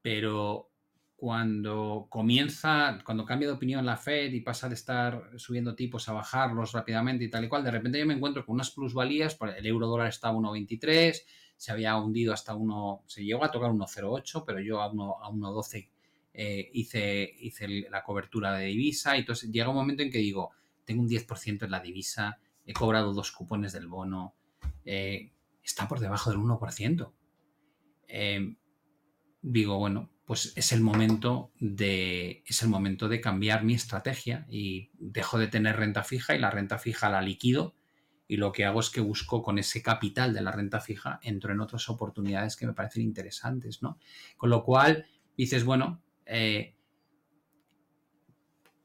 Pero 0.00 0.70
cuando 1.14 2.06
comienza, 2.08 2.98
cuando 3.04 3.24
cambia 3.24 3.46
de 3.46 3.54
opinión 3.54 3.86
la 3.86 3.96
Fed 3.96 4.32
y 4.32 4.40
pasa 4.40 4.68
de 4.68 4.74
estar 4.74 5.30
subiendo 5.36 5.76
tipos 5.76 6.08
a 6.08 6.12
bajarlos 6.12 6.72
rápidamente 6.72 7.22
y 7.22 7.30
tal 7.30 7.44
y 7.44 7.48
cual, 7.48 7.62
de 7.62 7.70
repente 7.70 8.00
yo 8.00 8.06
me 8.06 8.14
encuentro 8.14 8.44
con 8.44 8.54
unas 8.54 8.72
plusvalías, 8.72 9.38
el 9.56 9.66
euro 9.66 9.86
dólar 9.86 10.08
estaba 10.08 10.34
a 10.34 10.40
1,23, 10.40 11.22
se 11.56 11.70
había 11.70 11.96
hundido 11.96 12.32
hasta 12.32 12.56
1, 12.56 13.04
se 13.06 13.24
llegó 13.24 13.44
a 13.44 13.52
tocar 13.52 13.70
1,08, 13.70 14.42
pero 14.44 14.58
yo 14.58 14.82
a 14.82 14.90
1,12 14.90 15.91
eh, 16.34 16.70
hice, 16.72 17.34
hice 17.40 17.68
la 17.90 18.02
cobertura 18.02 18.54
de 18.54 18.66
divisa 18.66 19.16
y 19.16 19.20
entonces 19.20 19.50
llega 19.50 19.68
un 19.68 19.76
momento 19.76 20.02
en 20.02 20.10
que 20.10 20.18
digo, 20.18 20.52
tengo 20.84 21.02
un 21.02 21.08
10% 21.08 21.64
en 21.64 21.70
la 21.70 21.80
divisa, 21.80 22.38
he 22.64 22.72
cobrado 22.72 23.12
dos 23.12 23.32
cupones 23.32 23.72
del 23.72 23.86
bono, 23.86 24.34
eh, 24.84 25.32
está 25.62 25.88
por 25.88 26.00
debajo 26.00 26.30
del 26.30 26.38
1%. 26.38 27.12
Eh, 28.08 28.56
digo, 29.42 29.78
bueno, 29.78 30.10
pues 30.24 30.52
es 30.56 30.72
el 30.72 30.80
momento 30.80 31.52
de 31.58 32.42
es 32.46 32.62
el 32.62 32.68
momento 32.68 33.08
de 33.08 33.20
cambiar 33.20 33.64
mi 33.64 33.74
estrategia 33.74 34.46
y 34.48 34.90
dejo 34.94 35.38
de 35.38 35.48
tener 35.48 35.76
renta 35.76 36.04
fija 36.04 36.34
y 36.34 36.38
la 36.38 36.50
renta 36.50 36.78
fija 36.78 37.10
la 37.10 37.20
liquido 37.22 37.74
y 38.28 38.36
lo 38.36 38.52
que 38.52 38.64
hago 38.64 38.80
es 38.80 38.88
que 38.88 39.00
busco 39.00 39.42
con 39.42 39.58
ese 39.58 39.82
capital 39.82 40.32
de 40.32 40.40
la 40.40 40.52
renta 40.52 40.80
fija 40.80 41.18
entro 41.22 41.52
en 41.52 41.60
otras 41.60 41.88
oportunidades 41.90 42.56
que 42.56 42.66
me 42.66 42.72
parecen 42.72 43.02
interesantes, 43.02 43.82
¿no? 43.82 43.98
Con 44.36 44.50
lo 44.50 44.62
cual 44.64 45.06
dices, 45.36 45.64
bueno, 45.64 46.00
eh, 46.26 46.74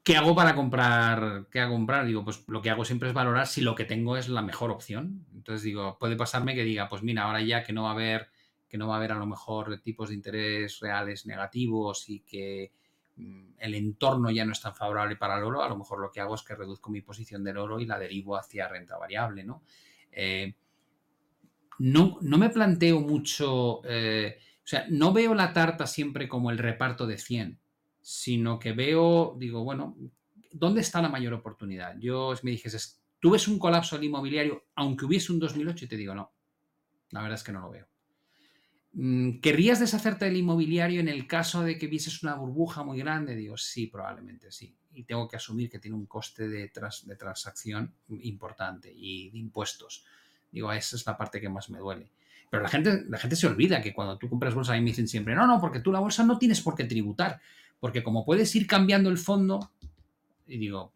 ¿Qué 0.08 0.16
hago 0.16 0.34
para 0.34 0.54
comprar? 0.54 1.48
¿Qué 1.50 1.60
hago 1.60 1.74
comprar? 1.74 2.06
Digo, 2.06 2.24
pues 2.24 2.42
lo 2.48 2.62
que 2.62 2.70
hago 2.70 2.82
siempre 2.86 3.10
es 3.10 3.14
valorar 3.14 3.46
si 3.46 3.60
lo 3.60 3.74
que 3.74 3.84
tengo 3.84 4.16
es 4.16 4.30
la 4.30 4.40
mejor 4.40 4.70
opción. 4.70 5.26
Entonces 5.34 5.62
digo, 5.62 5.98
puede 5.98 6.16
pasarme 6.16 6.54
que 6.54 6.64
diga, 6.64 6.88
pues 6.88 7.02
mira, 7.02 7.24
ahora 7.24 7.42
ya 7.42 7.62
que 7.62 7.74
no 7.74 7.82
va 7.82 7.90
a 7.90 7.92
haber, 7.92 8.30
que 8.70 8.78
no 8.78 8.88
va 8.88 8.94
a 8.94 8.96
haber 8.96 9.12
a 9.12 9.18
lo 9.18 9.26
mejor 9.26 9.82
tipos 9.82 10.08
de 10.08 10.14
interés 10.14 10.80
reales 10.80 11.26
negativos 11.26 12.08
y 12.08 12.20
que 12.20 12.72
mm, 13.16 13.48
el 13.58 13.74
entorno 13.74 14.30
ya 14.30 14.46
no 14.46 14.52
es 14.52 14.62
tan 14.62 14.74
favorable 14.74 15.16
para 15.16 15.36
el 15.36 15.44
oro, 15.44 15.62
a 15.62 15.68
lo 15.68 15.76
mejor 15.76 16.00
lo 16.00 16.10
que 16.10 16.22
hago 16.22 16.36
es 16.36 16.42
que 16.42 16.54
reduzco 16.54 16.88
mi 16.88 17.02
posición 17.02 17.44
del 17.44 17.58
oro 17.58 17.78
y 17.78 17.84
la 17.84 17.98
derivo 17.98 18.38
hacia 18.38 18.66
renta 18.66 18.96
variable, 18.96 19.44
¿no? 19.44 19.62
Eh, 20.10 20.54
no, 21.80 22.16
no, 22.22 22.38
me 22.38 22.48
planteo 22.48 23.00
mucho. 23.00 23.82
Eh, 23.84 24.38
o 24.68 24.70
sea, 24.70 24.84
no 24.90 25.14
veo 25.14 25.34
la 25.34 25.54
tarta 25.54 25.86
siempre 25.86 26.28
como 26.28 26.50
el 26.50 26.58
reparto 26.58 27.06
de 27.06 27.16
100, 27.16 27.58
sino 28.02 28.58
que 28.58 28.72
veo, 28.72 29.34
digo, 29.38 29.64
bueno, 29.64 29.96
¿dónde 30.52 30.82
está 30.82 31.00
la 31.00 31.08
mayor 31.08 31.32
oportunidad? 31.32 31.98
Yo 31.98 32.34
me 32.42 32.50
dijes, 32.50 33.00
¿tú 33.18 33.30
ves 33.30 33.48
un 33.48 33.58
colapso 33.58 33.96
del 33.96 34.04
inmobiliario 34.04 34.66
aunque 34.74 35.06
hubiese 35.06 35.32
un 35.32 35.38
2008? 35.38 35.86
Y 35.86 35.88
te 35.88 35.96
digo, 35.96 36.14
no, 36.14 36.30
la 37.12 37.22
verdad 37.22 37.38
es 37.38 37.44
que 37.44 37.52
no 37.52 37.62
lo 37.62 37.70
veo. 37.70 37.88
Mm, 38.92 39.40
¿Querrías 39.40 39.80
deshacerte 39.80 40.26
del 40.26 40.36
inmobiliario 40.36 41.00
en 41.00 41.08
el 41.08 41.26
caso 41.26 41.62
de 41.62 41.78
que 41.78 41.86
vieses 41.86 42.22
una 42.22 42.34
burbuja 42.34 42.84
muy 42.84 42.98
grande? 42.98 43.34
Digo, 43.34 43.56
sí, 43.56 43.86
probablemente 43.86 44.52
sí. 44.52 44.76
Y 44.92 45.04
tengo 45.04 45.26
que 45.26 45.36
asumir 45.36 45.70
que 45.70 45.78
tiene 45.78 45.96
un 45.96 46.04
coste 46.04 46.46
de, 46.46 46.70
de 46.70 47.16
transacción 47.16 47.94
importante 48.10 48.92
y 48.94 49.30
de 49.30 49.38
impuestos. 49.38 50.04
Digo, 50.52 50.70
esa 50.70 50.94
es 50.94 51.06
la 51.06 51.16
parte 51.16 51.40
que 51.40 51.48
más 51.48 51.70
me 51.70 51.78
duele. 51.78 52.10
Pero 52.50 52.62
la 52.62 52.68
gente, 52.68 53.04
la 53.08 53.18
gente 53.18 53.36
se 53.36 53.46
olvida 53.46 53.80
que 53.80 53.92
cuando 53.92 54.16
tú 54.18 54.28
compras 54.28 54.54
bolsa, 54.54 54.72
a 54.72 54.76
mí 54.76 54.82
me 54.82 54.90
dicen 54.90 55.08
siempre, 55.08 55.34
no, 55.34 55.46
no, 55.46 55.60
porque 55.60 55.80
tú 55.80 55.92
la 55.92 56.00
bolsa 56.00 56.24
no 56.24 56.38
tienes 56.38 56.60
por 56.60 56.74
qué 56.74 56.84
tributar. 56.84 57.40
Porque 57.78 58.02
como 58.02 58.24
puedes 58.24 58.54
ir 58.56 58.66
cambiando 58.66 59.10
el 59.10 59.18
fondo, 59.18 59.72
y 60.46 60.58
digo, 60.58 60.92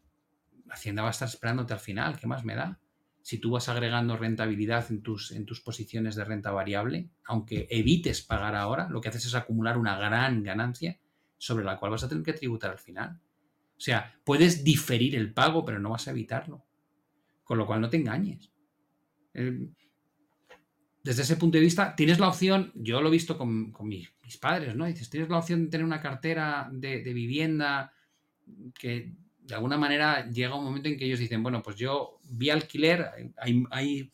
Hacienda 0.70 1.03
va 1.03 1.09
a 1.09 1.12
estar 1.12 1.29
esperándote 1.29 1.74
al 1.74 1.81
final, 1.81 2.19
¿qué 2.19 2.27
más 2.27 2.45
me 2.45 2.55
da? 2.55 2.79
si 3.23 3.39
tú 3.39 3.53
vas 3.53 3.69
agregando 3.69 4.16
rentabilidad 4.16 4.91
en 4.91 5.03
tus, 5.03 5.31
en 5.31 5.47
tus 5.47 5.61
posiciones 5.61 6.16
de 6.16 6.24
renta 6.24 6.51
variable, 6.51 7.09
aunque 7.24 7.69
evites 7.70 8.23
pagar 8.23 8.57
ahora, 8.57 8.89
lo 8.89 9.01
que 9.01 9.09
haces 9.09 9.27
es 9.27 9.35
acumular 9.35 9.79
una 9.79 9.97
gran 9.97 10.43
ganancia 10.43 10.99
sobre 11.39 11.65
la 11.65 11.79
cual 11.79 11.93
vas 11.93 12.05
a 12.05 12.09
tener 12.09 12.24
que 12.24 12.33
tributar 12.33 12.73
al 12.73 12.79
final. 12.79 13.20
O 13.77 13.81
sea, 13.81 14.15
puedes 14.24 14.65
diferir 14.65 15.15
el 15.16 15.33
pago, 15.33 15.65
pero 15.65 15.79
no 15.79 15.91
vas 15.91 16.09
a 16.09 16.11
evitarlo. 16.11 16.65
Con 17.45 17.59
lo 17.59 17.66
cual 17.66 17.81
no 17.81 17.91
te 17.91 17.97
engañes. 17.97 18.51
Desde 21.03 21.23
ese 21.23 21.37
punto 21.37 21.59
de 21.59 21.65
vista, 21.65 21.97
tienes 21.97 22.19
la 22.19 22.29
opción, 22.29 22.73
yo 22.74 23.01
lo 23.01 23.09
he 23.09 23.12
visto 23.12 23.37
con, 23.37 23.73
mis, 23.83 24.09
padres, 24.41 24.77
¿no? 24.77 24.87
Dices, 24.87 25.11
tienes 25.11 25.29
la 25.29 25.39
opción 25.39 25.65
de 25.65 25.70
tener 25.70 25.85
una 25.85 26.01
cartera 26.01 26.69
de, 26.73 27.03
de 27.03 27.12
vivienda 27.12 27.93
que 28.79 29.12
de 29.43 29.55
alguna 29.55 29.77
manera 29.77 30.29
llega 30.31 30.55
un 30.55 30.65
momento 30.65 30.89
en 30.89 30.97
que 30.97 31.05
ellos 31.05 31.19
dicen, 31.19 31.43
bueno, 31.43 31.62
pues 31.62 31.77
yo 31.77 32.20
vi 32.24 32.51
alquiler, 32.51 33.35
hay, 33.39 34.11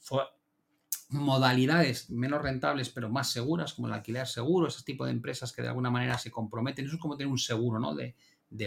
modalidades 1.11 2.11
menos 2.11 2.43
rentables 2.43 2.91
pero 2.91 3.09
más 3.09 3.31
seguras, 3.31 3.73
como 3.73 3.89
el 3.89 3.95
alquiler 3.95 4.27
seguro, 4.27 4.69
ese 4.69 4.83
tipo 4.83 5.07
de 5.07 5.13
empresas 5.13 5.53
que 5.53 5.63
de 5.63 5.69
alguna 5.69 5.91
manera 5.91 6.19
se 6.19 6.31
comprometen, 6.31 6.85
eso 6.85 6.97
es 6.97 7.01
como 7.01 7.17
tener 7.17 7.31
un 7.31 7.39
seguro, 7.39 7.79
¿no? 7.79 7.95
De, 7.95 8.15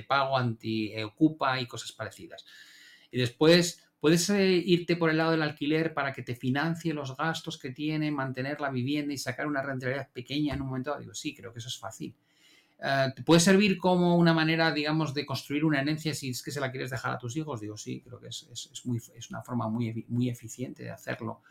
pago 0.08 0.38
anti-ocupa 0.38 1.60
y 1.60 1.68
cosas 1.68 1.92
parecidas. 1.92 2.46
Y 3.12 3.20
después 3.20 3.84
puedes 4.02 4.30
eh, 4.32 4.62
irte 4.66 4.98
por 4.98 5.10
el 5.10 5.18
lado 5.18 5.32
del 5.32 5.44
alquiler 5.44 5.94
para 5.94 6.12
que 6.12 6.24
te 6.24 6.36
financie 6.36 6.94
los 6.94 7.16
gastos 7.16 7.58
que 7.58 7.70
tiene 7.70 8.12
mantener 8.12 8.60
la 8.60 8.70
vivienda 8.70 9.14
y 9.14 9.18
sacar 9.18 9.48
una 9.48 9.62
rentabilidad 9.62 10.10
pequeña 10.12 10.56
en 10.56 10.62
un 10.62 10.68
momento. 10.68 11.00
Digo, 11.00 11.14
sí, 11.14 11.34
creo 11.34 11.54
que 11.54 11.60
eso 11.60 11.70
es 11.70 11.78
fácil. 11.78 12.14
¿Te 13.16 13.22
puede 13.22 13.40
servir 13.40 13.78
como 13.78 14.18
una 14.18 14.34
manera, 14.34 14.72
digamos, 14.72 15.14
de 15.14 15.24
construir 15.24 15.64
una 15.64 15.82
herencia 15.82 16.16
si 16.16 16.32
es 16.32 16.42
que 16.42 16.50
se 16.50 16.60
la 16.60 16.72
quieres 16.72 16.90
dejar 16.90 17.14
a 17.14 17.20
tus 17.20 17.38
hijos? 17.38 17.62
Digo, 17.62 17.78
sí, 17.78 18.02
creo 18.02 18.20
que 18.20 18.30
es, 18.30 18.82
muy, 18.86 18.98
es 18.98 19.30
una 19.30 19.44
forma 19.44 19.70
muy, 19.70 20.04
muy 20.10 20.30
eficiente 20.30 20.82
de 20.82 20.90
hacerlo. 20.90 21.44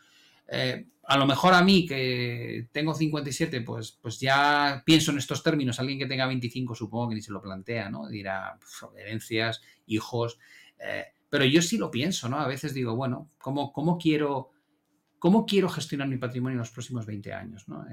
Eh, 0.53 0.85
a 1.03 1.17
lo 1.17 1.25
mejor 1.25 1.53
a 1.53 1.63
mí, 1.63 1.85
que 1.85 2.67
tengo 2.73 2.93
57, 2.93 3.61
pues, 3.61 3.97
pues 4.01 4.19
ya 4.19 4.83
pienso 4.85 5.11
en 5.11 5.19
estos 5.19 5.41
términos. 5.41 5.79
Alguien 5.79 5.99
que 5.99 6.05
tenga 6.05 6.27
25, 6.27 6.75
supongo 6.75 7.09
que 7.09 7.15
ni 7.15 7.21
se 7.21 7.31
lo 7.31 7.41
plantea, 7.41 7.89
¿no? 7.89 8.09
Dirá, 8.09 8.59
herencias, 8.97 9.61
hijos. 9.87 10.37
Eh, 10.77 11.05
pero 11.31 11.45
yo 11.45 11.61
sí 11.61 11.77
lo 11.77 11.89
pienso, 11.89 12.27
¿no? 12.27 12.39
A 12.39 12.47
veces 12.47 12.73
digo, 12.73 12.93
bueno, 12.93 13.31
¿cómo, 13.37 13.97
quiero, 13.97 14.51
cómo 15.17 15.45
quiero 15.45 15.69
gestionar 15.69 16.09
mi 16.09 16.17
patrimonio 16.17 16.55
en 16.55 16.59
los 16.59 16.71
próximos 16.71 17.05
20 17.05 17.33
años, 17.33 17.69
¿no? 17.69 17.85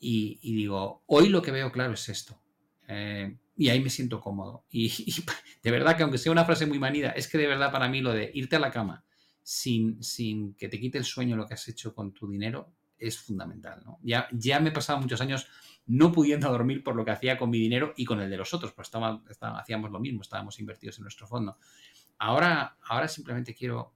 y, 0.00 0.56
digo, 0.56 1.04
hoy 1.06 1.28
lo 1.28 1.40
que 1.40 1.52
veo 1.52 1.70
claro 1.70 1.94
es 1.94 2.08
esto. 2.08 2.42
Eh, 2.88 3.38
y 3.56 3.68
ahí 3.68 3.80
me 3.80 3.90
siento 3.90 4.20
cómodo. 4.20 4.64
Y, 4.72 4.90
de 5.62 5.70
verdad 5.70 5.96
que 5.96 6.02
aunque 6.02 6.18
sea 6.18 6.32
una 6.32 6.44
frase 6.44 6.66
muy 6.66 6.80
manida, 6.80 7.10
es 7.10 7.28
que 7.28 7.38
de 7.38 7.46
verdad 7.46 7.70
para 7.70 7.88
mí 7.88 8.00
lo 8.00 8.12
de 8.12 8.32
irte 8.34 8.56
a 8.56 8.60
la 8.60 8.72
cama 8.72 9.04
sin, 9.44 10.02
sin 10.02 10.54
que 10.54 10.68
te 10.68 10.80
quite 10.80 10.98
el 10.98 11.04
sueño 11.04 11.36
lo 11.36 11.46
que 11.46 11.54
has 11.54 11.68
hecho 11.68 11.94
con 11.94 12.12
tu 12.12 12.28
dinero 12.28 12.72
es 12.98 13.18
fundamental. 13.18 13.82
¿no? 13.84 14.00
Ya, 14.02 14.26
ya 14.32 14.58
me 14.58 14.70
he 14.70 14.72
pasado 14.72 15.00
muchos 15.00 15.20
años 15.20 15.46
no 15.86 16.10
pudiendo 16.10 16.50
dormir 16.50 16.82
por 16.82 16.96
lo 16.96 17.04
que 17.04 17.12
hacía 17.12 17.38
con 17.38 17.50
mi 17.50 17.58
dinero 17.58 17.94
y 17.96 18.04
con 18.04 18.20
el 18.20 18.28
de 18.28 18.36
los 18.36 18.52
otros, 18.52 18.72
pues 18.72 18.86
estaba, 18.86 19.22
hacíamos 19.58 19.90
lo 19.90 20.00
mismo, 20.00 20.22
estábamos 20.22 20.58
invertidos 20.58 20.98
en 20.98 21.02
nuestro 21.02 21.26
fondo. 21.26 21.58
Ahora, 22.18 22.76
ahora 22.82 23.08
simplemente 23.08 23.54
quiero 23.54 23.94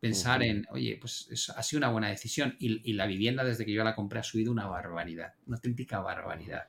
pensar 0.00 0.42
en, 0.42 0.66
oye, 0.70 0.98
pues 1.00 1.50
ha 1.54 1.62
sido 1.62 1.78
una 1.78 1.90
buena 1.90 2.08
decisión 2.08 2.54
y, 2.58 2.92
la 2.92 3.06
vivienda 3.06 3.44
desde 3.44 3.64
que 3.64 3.72
yo 3.72 3.82
la 3.82 3.94
compré 3.94 4.20
ha 4.20 4.22
subido 4.22 4.52
una 4.52 4.66
barbaridad, 4.66 5.34
una 5.46 5.56
auténtica 5.56 6.00
barbaridad. 6.00 6.68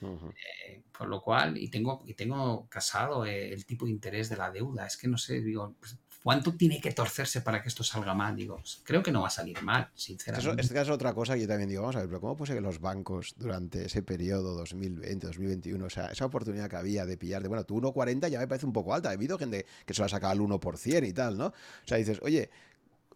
Eh, 0.00 0.82
por 0.96 1.08
lo 1.08 1.20
cual, 1.20 1.58
y 1.58 1.68
tengo, 1.70 2.04
y 2.06 2.14
tengo 2.14 2.68
casado 2.68 3.26
eh, 3.26 3.52
el 3.52 3.66
tipo 3.66 3.84
de 3.84 3.90
interés 3.90 4.28
de 4.28 4.36
la 4.36 4.50
deuda. 4.52 4.86
Es 4.86 4.96
que 4.96 5.08
no 5.08 5.18
sé, 5.18 5.40
digo, 5.40 5.74
pues, 5.80 5.98
¿cuánto 6.28 6.52
tiene 6.52 6.78
que 6.78 6.92
torcerse 6.92 7.40
para 7.40 7.62
que 7.62 7.70
esto 7.70 7.82
salga 7.82 8.12
mal? 8.12 8.36
Digo, 8.36 8.60
creo 8.84 9.02
que 9.02 9.10
no 9.10 9.22
va 9.22 9.28
a 9.28 9.30
salir 9.30 9.62
mal, 9.62 9.88
sinceramente. 9.94 10.60
Este 10.60 10.74
caso 10.74 10.90
es 10.90 10.94
otra 10.94 11.14
cosa 11.14 11.32
que 11.32 11.40
yo 11.40 11.48
también 11.48 11.70
digo, 11.70 11.80
vamos 11.80 11.96
a 11.96 12.00
ver, 12.00 12.08
pero 12.08 12.20
¿cómo 12.20 12.36
puede 12.36 12.48
ser 12.48 12.56
que 12.56 12.60
los 12.60 12.82
bancos 12.82 13.34
durante 13.38 13.86
ese 13.86 14.02
periodo 14.02 14.54
2020, 14.58 15.26
2021, 15.26 15.86
o 15.86 15.88
sea, 15.88 16.08
esa 16.08 16.26
oportunidad 16.26 16.68
que 16.68 16.76
había 16.76 17.06
de 17.06 17.16
pillar 17.16 17.40
de, 17.40 17.48
bueno, 17.48 17.64
tu 17.64 17.80
1,40 17.80 18.28
ya 18.28 18.40
me 18.40 18.46
parece 18.46 18.66
un 18.66 18.74
poco 18.74 18.92
alta, 18.92 19.08
he 19.08 19.14
habido 19.14 19.38
gente 19.38 19.64
que 19.86 19.94
se 19.94 20.02
lo 20.02 20.04
ha 20.04 20.10
sacado 20.10 20.32
al 20.32 20.40
1% 20.40 21.08
y 21.08 21.12
tal, 21.14 21.38
¿no? 21.38 21.46
O 21.46 21.54
sea, 21.86 21.96
dices, 21.96 22.18
oye, 22.20 22.50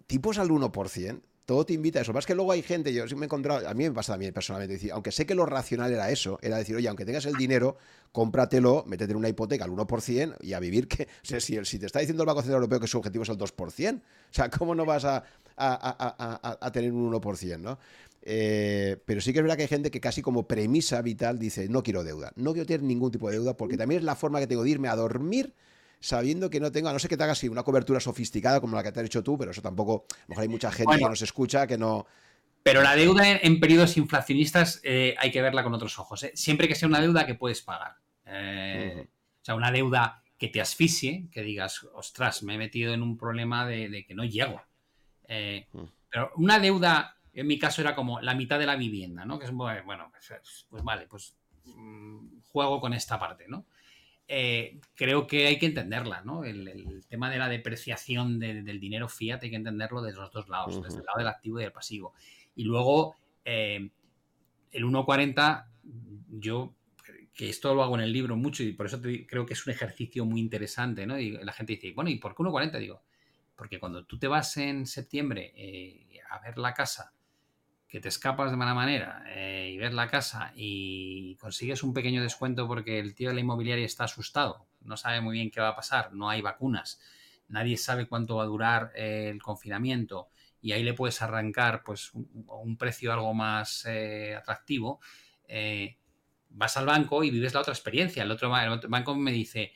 tipos 0.07 0.39
al 0.39 0.49
1%, 0.49 1.21
todo 1.45 1.67
te 1.67 1.73
invita 1.73 1.99
a 1.99 2.03
eso. 2.03 2.13
Más 2.13 2.27
que 2.27 2.35
luego 2.35 2.53
hay 2.53 2.63
gente, 2.63 2.93
yo 2.93 3.07
sí 3.09 3.15
me 3.15 3.23
he 3.23 3.25
encontrado, 3.25 3.69
a 3.69 3.75
mí 3.75 3.85
me 3.85 3.93
pasa 3.93 4.13
también 4.13 4.33
personalmente, 4.33 4.75
decir, 4.75 4.93
aunque 4.93 5.11
sé 5.11 5.27
que 5.27 5.35
lo 5.35 5.47
racional 5.47 5.93
era 5.93 6.11
eso, 6.11 6.39
era 6.43 6.57
decir, 6.57 6.77
oye, 6.77 6.89
aunque 6.89 7.05
tengas 7.05 7.27
el 7.27 7.35
dinero, 7.35 7.77
cómpratelo, 8.13 8.85
métete 8.87 9.13
en 9.13 9.19
una 9.19 9.29
hipoteca 9.29 9.65
al 9.65 9.71
1% 9.71 10.37
y 10.41 10.53
a 10.53 10.61
vivir 10.61 10.87
que, 10.89 11.05
o 11.05 11.07
sea, 11.25 11.41
si, 11.41 11.63
si 11.65 11.79
te 11.79 11.87
está 11.87 12.01
diciendo 12.01 12.23
el 12.23 12.27
Banco 12.27 12.43
Central 12.43 12.63
Europeo 12.63 12.81
que 12.81 12.87
su 12.87 12.99
objetivo 12.99 13.25
es 13.25 13.29
el 13.29 13.39
2%, 13.39 13.97
o 13.97 14.03
sea, 14.31 14.51
¿cómo 14.51 14.75
no 14.75 14.85
vas 14.85 15.05
a, 15.05 15.25
a, 15.57 16.71
tener 16.73 16.93
un 16.93 17.13
1%, 17.13 17.59
no? 17.59 17.79
Eh, 18.25 18.99
pero 19.05 19.21
sí 19.21 19.33
que 19.33 19.41
es 19.41 19.43
verdad 19.43 19.57
que 19.57 19.63
hay 19.63 19.69
gente 19.69 19.91
que 19.91 20.01
casi 20.01 20.23
como 20.23 20.47
premisa 20.47 21.03
vital 21.03 21.41
dice, 21.41 21.69
no 21.69 21.83
quiero 21.83 22.05
deuda, 22.05 22.33
no 22.37 22.53
quiero 22.53 22.67
tener 22.67 22.83
ningún 22.83 23.11
tipo 23.11 23.29
de 23.29 23.37
deuda 23.37 23.57
porque 23.57 23.77
también 23.77 23.99
es 23.99 24.05
la 24.05 24.15
forma 24.15 24.39
que 24.39 24.47
tengo 24.47 24.63
de 24.63 24.71
irme 24.71 24.89
a 24.89 24.95
dormir 24.95 25.55
sabiendo 26.03 26.51
que 26.51 26.61
no 26.61 26.71
tengo, 26.73 26.89
a 26.89 26.93
no 26.93 26.99
ser 26.99 27.09
que 27.09 27.17
te 27.17 27.23
hagas 27.23 27.43
una 27.45 27.63
cobertura 27.63 28.01
sofisticada 28.01 28.61
como 28.61 28.77
la 28.77 28.83
que 28.83 28.91
te 28.91 29.01
has 29.01 29.07
hecho 29.07 29.23
tú, 29.23 29.39
pero 29.39 29.53
eso 29.53 29.63
tampoco, 29.63 30.07
a 30.11 30.17
lo 30.23 30.29
mejor 30.29 30.43
hay 30.43 30.49
mucha 30.49 30.73
gente 30.73 30.99
que 30.99 31.05
nos 31.05 31.23
escucha 31.23 31.67
que 31.67 31.79
no... 31.79 32.07
Pero 32.65 32.83
la 32.83 32.95
deuda 32.95 33.29
en, 33.29 33.61
periodos 33.61 33.97
inflacionistas 33.97 34.81
eh, 34.85 35.15
hay 35.19 35.31
que 35.31 35.43
verla 35.43 35.63
con 35.65 35.75
otros 35.75 35.99
ojos. 35.99 36.23
¿eh? 36.25 36.33
Siempre 36.35 36.69
que 36.69 36.75
sea 36.75 36.89
una 36.89 37.01
deuda 37.01 37.27
que 37.27 37.35
puedes 37.35 37.63
pagar. 37.63 37.97
Eh, 38.27 39.09
o 39.09 39.45
sea, 39.45 39.55
una 39.55 39.73
deuda 39.73 40.23
que 40.39 40.49
te 40.49 40.61
asfixie, 40.61 41.29
que 41.31 41.43
digas, 41.43 41.85
ostras, 41.95 42.43
me 42.43 42.55
he 42.55 42.59
metido 42.59 42.95
en 42.95 43.03
un 43.03 43.17
problema 43.17 43.67
de, 43.67 44.05
que 44.07 44.15
no 44.15 44.25
llego. 44.25 44.61
Pero 45.27 46.31
una 46.37 46.59
deuda, 46.61 47.17
en 47.33 47.47
mi 47.47 47.59
caso, 47.59 47.81
era 47.81 47.97
como 47.97 48.21
la 48.21 48.35
mitad 48.35 48.59
de 48.59 48.67
la 48.67 48.77
vivienda, 48.77 49.25
¿no? 49.25 49.39
Que 49.39 49.47
es, 49.47 49.53
bueno, 49.53 50.13
pues, 50.13 50.67
pues 50.69 50.85
vale, 50.85 51.07
pues 51.09 51.37
mm, 51.65 52.43
juego 52.45 52.81
con 52.81 52.93
esta 52.93 53.19
parte, 53.19 53.47
¿no? 53.49 53.67
Eh, 54.35 54.81
creo 54.95 55.27
que 55.27 55.47
hay 55.47 55.59
que 55.59 55.67
entenderla, 55.67 56.23
¿no? 56.23 56.43
El, 56.43 57.05
tema 57.07 57.29
de 57.29 57.37
la 57.37 57.51
depreciación 57.51 58.39
del 58.41 58.81
dinero 58.81 59.07
fiat 59.07 59.43
hay 59.43 59.51
que 59.51 59.57
entenderlo 59.57 60.01
desde 60.01 60.21
los 60.21 60.33
dos 60.33 60.49
lados, 60.49 60.83
desde 60.83 61.01
el 61.01 61.05
lado 61.05 61.19
del 61.19 61.29
activo 61.29 61.61
y 61.61 61.65
del 61.65 61.73
pasivo. 61.73 62.15
Y 62.55 62.65
luego, 62.65 63.15
eh, 63.45 63.91
el 64.71 64.85
1.40, 64.87 65.67
yo, 66.31 66.75
que 67.35 67.51
esto 67.51 67.75
lo 67.75 67.83
hago 67.83 67.95
en 67.97 68.05
el 68.05 68.13
libro 68.13 68.35
mucho 68.35 68.63
y 68.63 68.73
por 68.73 68.87
eso 68.87 69.03
creo 69.03 69.45
que 69.45 69.53
es 69.53 69.67
un 69.67 69.75
ejercicio 69.75 70.25
muy 70.25 70.41
interesante, 70.41 71.07
¿no? 71.07 71.19
Y 71.19 71.33
la 71.33 71.53
gente 71.53 71.75
dice, 71.75 71.93
bueno, 71.93 72.09
¿y 72.09 72.17
por 72.17 72.35
qué 72.35 72.43
1.40? 72.43 72.79
Digo, 72.79 73.03
porque 73.55 73.79
cuando 73.79 74.07
tú 74.07 74.19
te 74.19 74.29
vas 74.29 74.57
en 74.57 74.87
septiembre 74.87 75.53
eh, 75.55 76.21
a 76.31 76.39
ver 76.39 76.57
la 76.57 76.73
casa 76.73 77.13
que 77.93 78.01
te 78.01 78.09
escapas 78.09 78.51
de 78.51 78.57
mala 78.57 78.73
manera 78.73 79.23
eh, 79.29 79.71
y 79.71 79.77
ves 79.77 79.93
la 79.93 80.09
casa 80.09 80.51
y 80.57 81.37
consigues 81.37 81.83
un 81.83 81.93
pequeño 81.93 82.23
descuento 82.23 82.67
porque 82.67 82.99
el 82.99 83.15
tío 83.15 83.29
de 83.29 83.35
la 83.35 83.41
inmobiliaria 83.43 83.85
está 83.85 84.05
asustado, 84.05 84.67
no 84.81 84.97
sabe 84.97 85.21
muy 85.21 85.35
bien 85.35 85.51
qué 85.51 85.61
va 85.61 85.69
a 85.69 85.77
pasar, 85.77 86.11
no 86.15 86.31
hay 86.31 86.41
vacunas, 86.41 87.03
nadie 87.49 87.77
sabe 87.77 88.07
cuánto 88.07 88.37
va 88.37 88.45
a 88.45 88.47
durar 88.47 88.93
eh, 88.95 89.29
el 89.31 89.43
confinamiento 89.43 90.31
y 90.63 90.73
ahí 90.73 90.83
le 90.83 90.95
puedes 90.95 91.21
arrancar 91.21 91.83
pues 91.85 92.13
un, 92.15 92.79
precio 92.79 93.13
algo 93.13 93.35
más 93.35 93.85
eh, 93.85 94.37
atractivo, 94.37 94.99
vas 96.49 96.77
al 96.79 96.87
banco 96.87 97.23
y 97.23 97.31
vives 97.31 97.53
la 97.53 97.61
otra 97.61 97.75
experiencia. 97.75 98.23
El 98.23 98.31
otro, 98.31 98.49
banco 98.49 99.15
me 99.17 99.33
dice, 99.33 99.73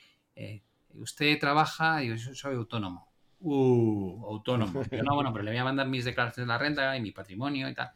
usted 0.94 1.38
trabaja, 1.38 2.02
y 2.02 2.08
yo 2.08 2.16
soy 2.16 2.54
autónomo. 2.54 3.12
Uh, 3.40 4.24
autónomo. 4.26 4.84
Yo 4.90 5.02
no, 5.02 5.16
bueno, 5.16 5.32
pero 5.34 5.44
le 5.44 5.50
voy 5.50 5.58
a 5.58 5.64
mandar 5.64 5.86
mis 5.86 6.06
declaraciones 6.06 6.46
de 6.46 6.52
la 6.54 6.58
renta 6.58 6.96
y 6.96 7.02
mi 7.02 7.10
patrimonio 7.10 7.68
y 7.68 7.74
tal 7.74 7.90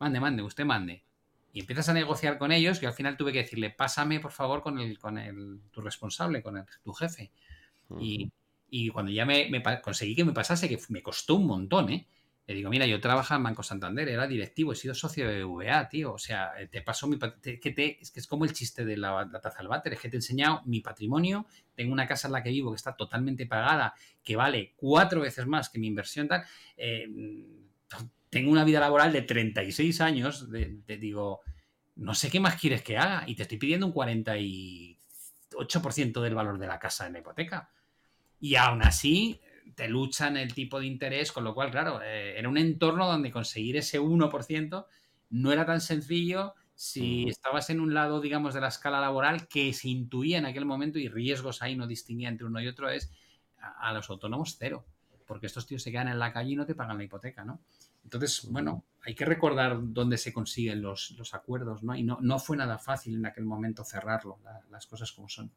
mande, 0.00 0.18
mande, 0.18 0.42
usted 0.42 0.64
mande. 0.64 1.04
Y 1.52 1.60
empiezas 1.60 1.88
a 1.88 1.92
negociar 1.92 2.38
con 2.38 2.52
ellos 2.52 2.82
y 2.82 2.86
al 2.86 2.92
final 2.92 3.16
tuve 3.16 3.32
que 3.32 3.42
decirle, 3.42 3.70
pásame 3.70 4.20
por 4.20 4.32
favor 4.32 4.62
con 4.62 4.78
el, 4.78 4.98
con 4.98 5.18
el, 5.18 5.60
tu 5.70 5.80
responsable, 5.80 6.42
con 6.42 6.58
el, 6.58 6.64
tu 6.82 6.92
jefe. 6.92 7.30
y, 7.98 8.88
cuando 8.90 9.10
ya 9.10 9.26
me, 9.26 9.50
conseguí 9.82 10.14
que 10.14 10.24
me 10.24 10.32
pasase, 10.32 10.68
que 10.68 10.78
me 10.88 11.02
costó 11.02 11.36
un 11.36 11.46
montón, 11.46 11.90
¿eh? 11.90 12.06
Le 12.46 12.56
digo, 12.56 12.70
mira, 12.70 12.84
yo 12.84 13.00
trabajo 13.00 13.32
en 13.32 13.44
Banco 13.44 13.62
Santander, 13.62 14.08
era 14.08 14.26
directivo, 14.26 14.72
he 14.72 14.74
sido 14.74 14.92
socio 14.92 15.28
de 15.28 15.44
VA, 15.44 15.88
tío. 15.88 16.14
O 16.14 16.18
sea, 16.18 16.50
te 16.68 16.82
paso 16.82 17.06
mi 17.06 17.16
que 17.16 17.70
te, 17.70 18.00
es 18.00 18.10
que 18.10 18.18
es 18.18 18.26
como 18.26 18.44
el 18.44 18.52
chiste 18.52 18.84
de 18.84 18.96
la, 18.96 19.30
taza 19.40 19.60
al 19.60 19.68
váter, 19.68 19.92
es 19.92 20.00
que 20.00 20.08
te 20.08 20.16
he 20.16 20.18
enseñado 20.18 20.60
mi 20.64 20.80
patrimonio, 20.80 21.46
tengo 21.76 21.92
una 21.92 22.08
casa 22.08 22.26
en 22.26 22.32
la 22.32 22.42
que 22.42 22.50
vivo 22.50 22.72
que 22.72 22.76
está 22.76 22.96
totalmente 22.96 23.46
pagada, 23.46 23.94
que 24.24 24.34
vale 24.34 24.74
cuatro 24.74 25.20
veces 25.20 25.46
más 25.46 25.68
que 25.68 25.78
mi 25.78 25.86
inversión 25.86 26.26
tal. 26.26 26.42
Eh, 26.76 27.06
tengo 28.28 28.50
una 28.50 28.64
vida 28.64 28.80
laboral 28.80 29.12
de 29.12 29.22
36 29.22 30.00
años, 30.00 30.48
te 30.50 30.96
digo, 30.96 31.42
no 31.96 32.14
sé 32.14 32.30
qué 32.30 32.40
más 32.40 32.60
quieres 32.60 32.82
que 32.82 32.98
haga, 32.98 33.24
y 33.26 33.34
te 33.34 33.42
estoy 33.42 33.58
pidiendo 33.58 33.86
un 33.86 33.94
48% 33.94 36.20
del 36.20 36.34
valor 36.34 36.58
de 36.58 36.66
la 36.66 36.78
casa 36.78 37.06
en 37.06 37.14
la 37.14 37.20
hipoteca. 37.20 37.70
Y 38.38 38.56
aún 38.56 38.82
así, 38.82 39.40
te 39.74 39.88
luchan 39.88 40.36
el 40.36 40.54
tipo 40.54 40.80
de 40.80 40.86
interés, 40.86 41.32
con 41.32 41.44
lo 41.44 41.54
cual, 41.54 41.70
claro, 41.70 42.00
eh, 42.02 42.38
era 42.38 42.48
un 42.48 42.58
entorno 42.58 43.06
donde 43.06 43.30
conseguir 43.30 43.76
ese 43.76 44.00
1% 44.00 44.86
no 45.30 45.52
era 45.52 45.64
tan 45.64 45.80
sencillo 45.80 46.54
si 46.74 47.28
estabas 47.28 47.68
en 47.68 47.78
un 47.78 47.92
lado, 47.92 48.22
digamos, 48.22 48.54
de 48.54 48.62
la 48.62 48.68
escala 48.68 49.00
laboral 49.00 49.48
que 49.48 49.72
se 49.74 49.88
intuía 49.88 50.38
en 50.38 50.46
aquel 50.46 50.64
momento 50.64 50.98
y 50.98 51.08
riesgos 51.08 51.60
ahí 51.60 51.76
no 51.76 51.86
distinguía 51.86 52.30
entre 52.30 52.46
uno 52.46 52.60
y 52.60 52.68
otro 52.68 52.88
es 52.88 53.12
a, 53.58 53.92
los 53.92 54.08
autónomos 54.08 54.56
cero, 54.58 54.86
porque 55.30 55.46
estos 55.46 55.64
tíos 55.64 55.80
se 55.80 55.92
quedan 55.92 56.08
en 56.08 56.18
la 56.18 56.32
calle 56.32 56.50
y 56.50 56.56
no 56.56 56.66
te 56.66 56.74
pagan 56.74 56.98
la 56.98 57.04
hipoteca, 57.04 57.44
¿no? 57.44 57.60
Entonces, 58.02 58.48
bueno, 58.50 58.82
hay 59.02 59.14
que 59.14 59.24
recordar 59.24 59.78
dónde 59.80 60.18
se 60.18 60.32
consiguen 60.32 60.82
los, 60.82 61.14
acuerdos, 61.32 61.84
¿no? 61.84 61.94
Y 61.94 62.02
no, 62.02 62.18
no 62.20 62.40
fue 62.40 62.56
nada 62.56 62.78
fácil 62.78 63.14
en 63.14 63.26
aquel 63.26 63.44
momento 63.44 63.84
cerrarlo, 63.84 64.40
las 64.72 64.88
cosas 64.88 65.12
como 65.12 65.28
son. 65.28 65.48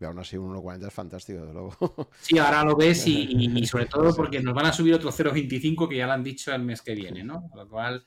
Y 0.00 0.04
aún 0.04 0.20
así 0.20 0.36
un 0.36 0.54
1,40 0.54 0.86
es 0.86 0.94
fantástico, 0.94 1.40
desde 1.40 1.52
luego. 1.52 1.76
Sí, 2.20 2.38
ahora 2.38 2.62
lo 2.62 2.76
ves 2.76 3.04
y, 3.08 3.66
sobre 3.66 3.86
todo 3.86 4.14
porque 4.14 4.40
nos 4.40 4.54
van 4.54 4.66
a 4.66 4.72
subir 4.72 4.94
otro 4.94 5.10
0,25 5.10 5.88
que 5.88 5.96
ya 5.96 6.06
lo 6.06 6.12
han 6.12 6.22
dicho 6.22 6.54
el 6.54 6.62
mes 6.62 6.80
que 6.80 6.94
viene, 6.94 7.24
¿no? 7.24 7.48
Con 7.48 7.58
lo 7.58 7.68
cual 7.68 8.04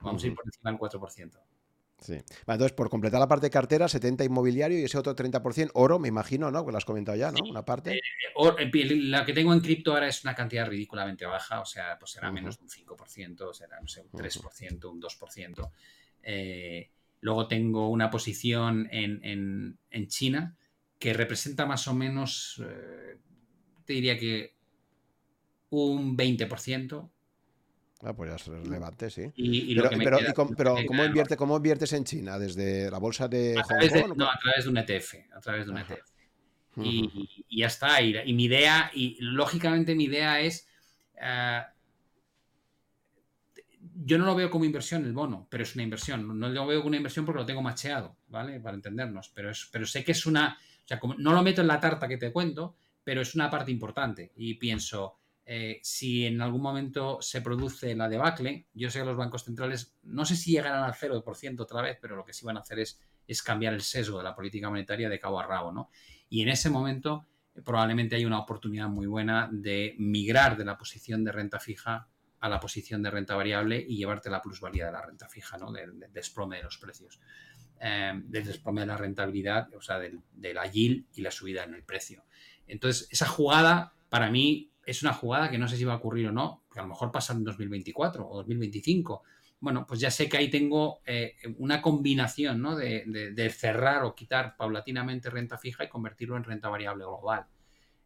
vamos 0.00 0.22
a 0.22 0.26
ir 0.26 0.34
por 0.34 0.44
encima 0.44 0.70
del 0.70 0.78
4%. 0.78 1.32
Sí. 2.00 2.14
entonces, 2.40 2.72
por 2.72 2.88
completar 2.88 3.18
la 3.18 3.26
parte 3.26 3.46
de 3.46 3.50
cartera, 3.50 3.88
70 3.88 4.24
inmobiliario 4.24 4.78
y 4.78 4.84
ese 4.84 4.98
otro 4.98 5.16
30% 5.16 5.70
oro, 5.74 5.98
me 5.98 6.08
imino, 6.08 6.50
¿no? 6.50 6.64
Que 6.64 6.70
lo 6.70 6.78
has 6.78 6.84
comentado 6.84 7.18
ya, 7.18 7.32
¿no? 7.32 7.38
Una 7.50 7.64
parte. 7.64 7.94
Eh, 7.94 8.00
eh, 8.60 8.96
la 9.02 9.24
que 9.24 9.32
tengo 9.32 9.52
en 9.52 9.60
cripto 9.60 9.92
ahora 9.92 10.06
es 10.08 10.22
una 10.22 10.34
cantidad 10.34 10.66
ridículamente 10.66 11.26
baja, 11.26 11.60
o 11.60 11.66
sea, 11.66 11.98
pues 11.98 12.12
será 12.12 12.30
menos 12.30 12.58
de 12.58 12.64
un 12.64 12.70
5%, 12.70 13.52
será, 13.52 13.80
no 13.80 13.88
sé, 13.88 14.02
un 14.02 14.10
3%, 14.12 14.90
un 14.90 15.00
2%. 15.00 15.70
Eh, 16.22 16.90
luego 17.20 17.48
tengo 17.48 17.88
una 17.88 18.10
posición 18.10 18.88
en, 18.92 19.76
en 19.90 20.06
China 20.06 20.56
que 20.98 21.12
representa 21.12 21.64
más 21.64 21.86
o 21.88 21.94
menos, 21.94 22.60
eh, 22.64 23.18
te 23.84 23.92
diría 23.92 24.18
que 24.18 24.54
un 25.70 26.16
20%. 26.16 27.10
Ah, 28.00 28.14
pues 28.14 28.30
ya 28.30 28.36
es 28.36 28.46
relevante, 28.46 29.10
sí. 29.10 29.32
pero, 30.56 30.76
¿cómo, 30.86 31.04
invierte, 31.04 31.36
¿cómo, 31.36 31.56
inviertes 31.56 31.92
en 31.92 32.04
China? 32.04 32.38
¿Desde 32.38 32.90
la 32.90 32.98
bolsa 32.98 33.26
de 33.26 33.56
Hong 33.56 34.16
no, 34.16 34.30
a 34.30 34.38
través 34.38 34.64
de 34.64 34.70
un 34.70 34.78
ETF. 34.78 35.14
A 35.34 35.40
través 35.40 35.66
de 35.66 35.72
un 35.72 35.78
ETF. 35.78 36.08
Y, 36.76 37.44
ya 37.50 37.66
está. 37.66 38.00
Y, 38.00 38.32
mi 38.34 38.44
idea, 38.44 38.90
y 38.94 39.16
lógicamente 39.20 39.96
mi 39.96 40.04
idea 40.04 40.40
es. 40.40 40.68
Eh, 41.20 41.62
yo 44.04 44.16
no 44.16 44.26
lo 44.26 44.36
veo 44.36 44.48
como 44.48 44.64
inversión 44.64 45.04
el 45.04 45.12
bono, 45.12 45.48
pero 45.50 45.64
es 45.64 45.74
una 45.74 45.82
inversión. 45.82 46.38
No 46.38 46.48
lo 46.48 46.66
veo 46.66 46.78
como 46.78 46.88
una 46.88 46.98
inversión 46.98 47.24
porque 47.24 47.40
lo 47.40 47.46
tengo 47.46 47.62
macheado, 47.62 48.16
¿vale? 48.28 48.60
Para 48.60 48.76
entendernos. 48.76 49.28
Pero, 49.34 49.50
es, 49.50 49.68
pero 49.72 49.86
sé 49.86 50.04
que 50.04 50.12
es 50.12 50.24
una 50.24 50.56
o 50.56 50.88
sea, 50.88 50.98
como, 50.98 51.14
no 51.16 51.34
lo 51.34 51.42
meto 51.42 51.60
en 51.60 51.66
la 51.66 51.80
tarta 51.80 52.08
que 52.08 52.16
te 52.16 52.32
cuento, 52.32 52.74
pero 53.04 53.20
es 53.20 53.34
una 53.34 53.50
parte 53.50 53.70
importante. 53.70 54.32
Y 54.36 54.54
pienso, 54.54 55.18
eh, 55.50 55.80
si 55.82 56.26
en 56.26 56.42
algún 56.42 56.60
momento 56.60 57.22
se 57.22 57.40
produce 57.40 57.96
la 57.96 58.06
debacle, 58.06 58.66
yo 58.74 58.90
sé 58.90 58.98
que 58.98 59.06
los 59.06 59.16
bancos 59.16 59.44
centrales, 59.44 59.94
no 60.02 60.26
sé 60.26 60.36
si 60.36 60.50
llegarán 60.50 60.84
al 60.84 60.92
0% 60.92 61.60
otra 61.60 61.80
vez, 61.80 61.96
pero 61.98 62.16
lo 62.16 62.24
que 62.26 62.34
sí 62.34 62.44
van 62.44 62.58
a 62.58 62.60
hacer 62.60 62.80
es, 62.80 63.42
cambiar 63.42 63.72
el 63.72 63.80
sesgo 63.80 64.18
de 64.18 64.24
la 64.24 64.34
política 64.34 64.68
monetaria 64.68 65.08
de 65.08 65.18
cabo 65.18 65.40
a 65.40 65.46
rabo, 65.46 65.72
¿no? 65.72 65.88
Y 66.28 66.42
en 66.42 66.50
ese 66.50 66.68
momento 66.68 67.26
eh, 67.54 67.62
probablemente 67.62 68.16
hay 68.16 68.26
una 68.26 68.40
oportunidad 68.40 68.88
muy 68.88 69.06
buena 69.06 69.48
de 69.50 69.94
migrar 69.96 70.54
de 70.54 70.66
la 70.66 70.76
posición 70.76 71.24
de 71.24 71.32
renta 71.32 71.58
fija 71.58 72.08
a 72.40 72.48
la 72.50 72.60
posición 72.60 73.02
de 73.02 73.10
renta 73.10 73.34
variable 73.34 73.82
y 73.88 73.96
llevarte 73.96 74.28
la 74.28 74.42
plusvalía 74.42 74.84
de 74.84 74.92
la 74.92 75.00
renta 75.00 75.30
fija, 75.30 75.56
¿no? 75.56 75.72
Del, 75.72 75.98
desplome 76.12 76.58
de 76.58 76.64
los 76.64 76.76
precios 76.76 77.20
eh, 77.80 78.20
del 78.22 78.44
desplome 78.44 78.82
de 78.82 78.88
la 78.88 78.98
rentabilidad, 78.98 79.72
o 79.74 79.80
sea, 79.80 79.98
del, 79.98 80.20
la 80.36 80.66
yield 80.66 81.06
y 81.14 81.22
la 81.22 81.30
subida 81.30 81.64
en 81.64 81.72
el 81.72 81.84
precio. 81.84 82.26
Entonces, 82.66 83.08
esa 83.10 83.26
jugada, 83.26 83.94
para 84.10 84.30
mí, 84.30 84.72
es 84.88 85.02
una 85.02 85.12
jugada 85.12 85.50
que 85.50 85.58
no 85.58 85.68
sé 85.68 85.76
si 85.76 85.84
va 85.84 85.92
a 85.92 85.96
ocurrir 85.96 86.28
o 86.28 86.32
no, 86.32 86.64
que 86.72 86.78
a 86.78 86.82
lo 86.82 86.88
mejor 86.88 87.12
pasa 87.12 87.34
en 87.34 87.44
2024 87.44 88.26
o 88.26 88.36
2025. 88.38 89.22
Bueno, 89.60 89.84
pues 89.86 90.00
ya 90.00 90.10
sé 90.10 90.30
que 90.30 90.38
ahí 90.38 90.48
tengo 90.48 91.00
eh, 91.04 91.36
una 91.58 91.82
combinación 91.82 92.62
¿no? 92.62 92.74
de, 92.74 93.54
cerrar 93.54 94.04
o 94.04 94.14
quitar 94.14 94.56
paulatinamente 94.56 95.28
renta 95.28 95.58
fija 95.58 95.84
y 95.84 95.88
convertirlo 95.90 96.38
en 96.38 96.44
renta 96.44 96.70
variable 96.70 97.04
global. 97.04 97.44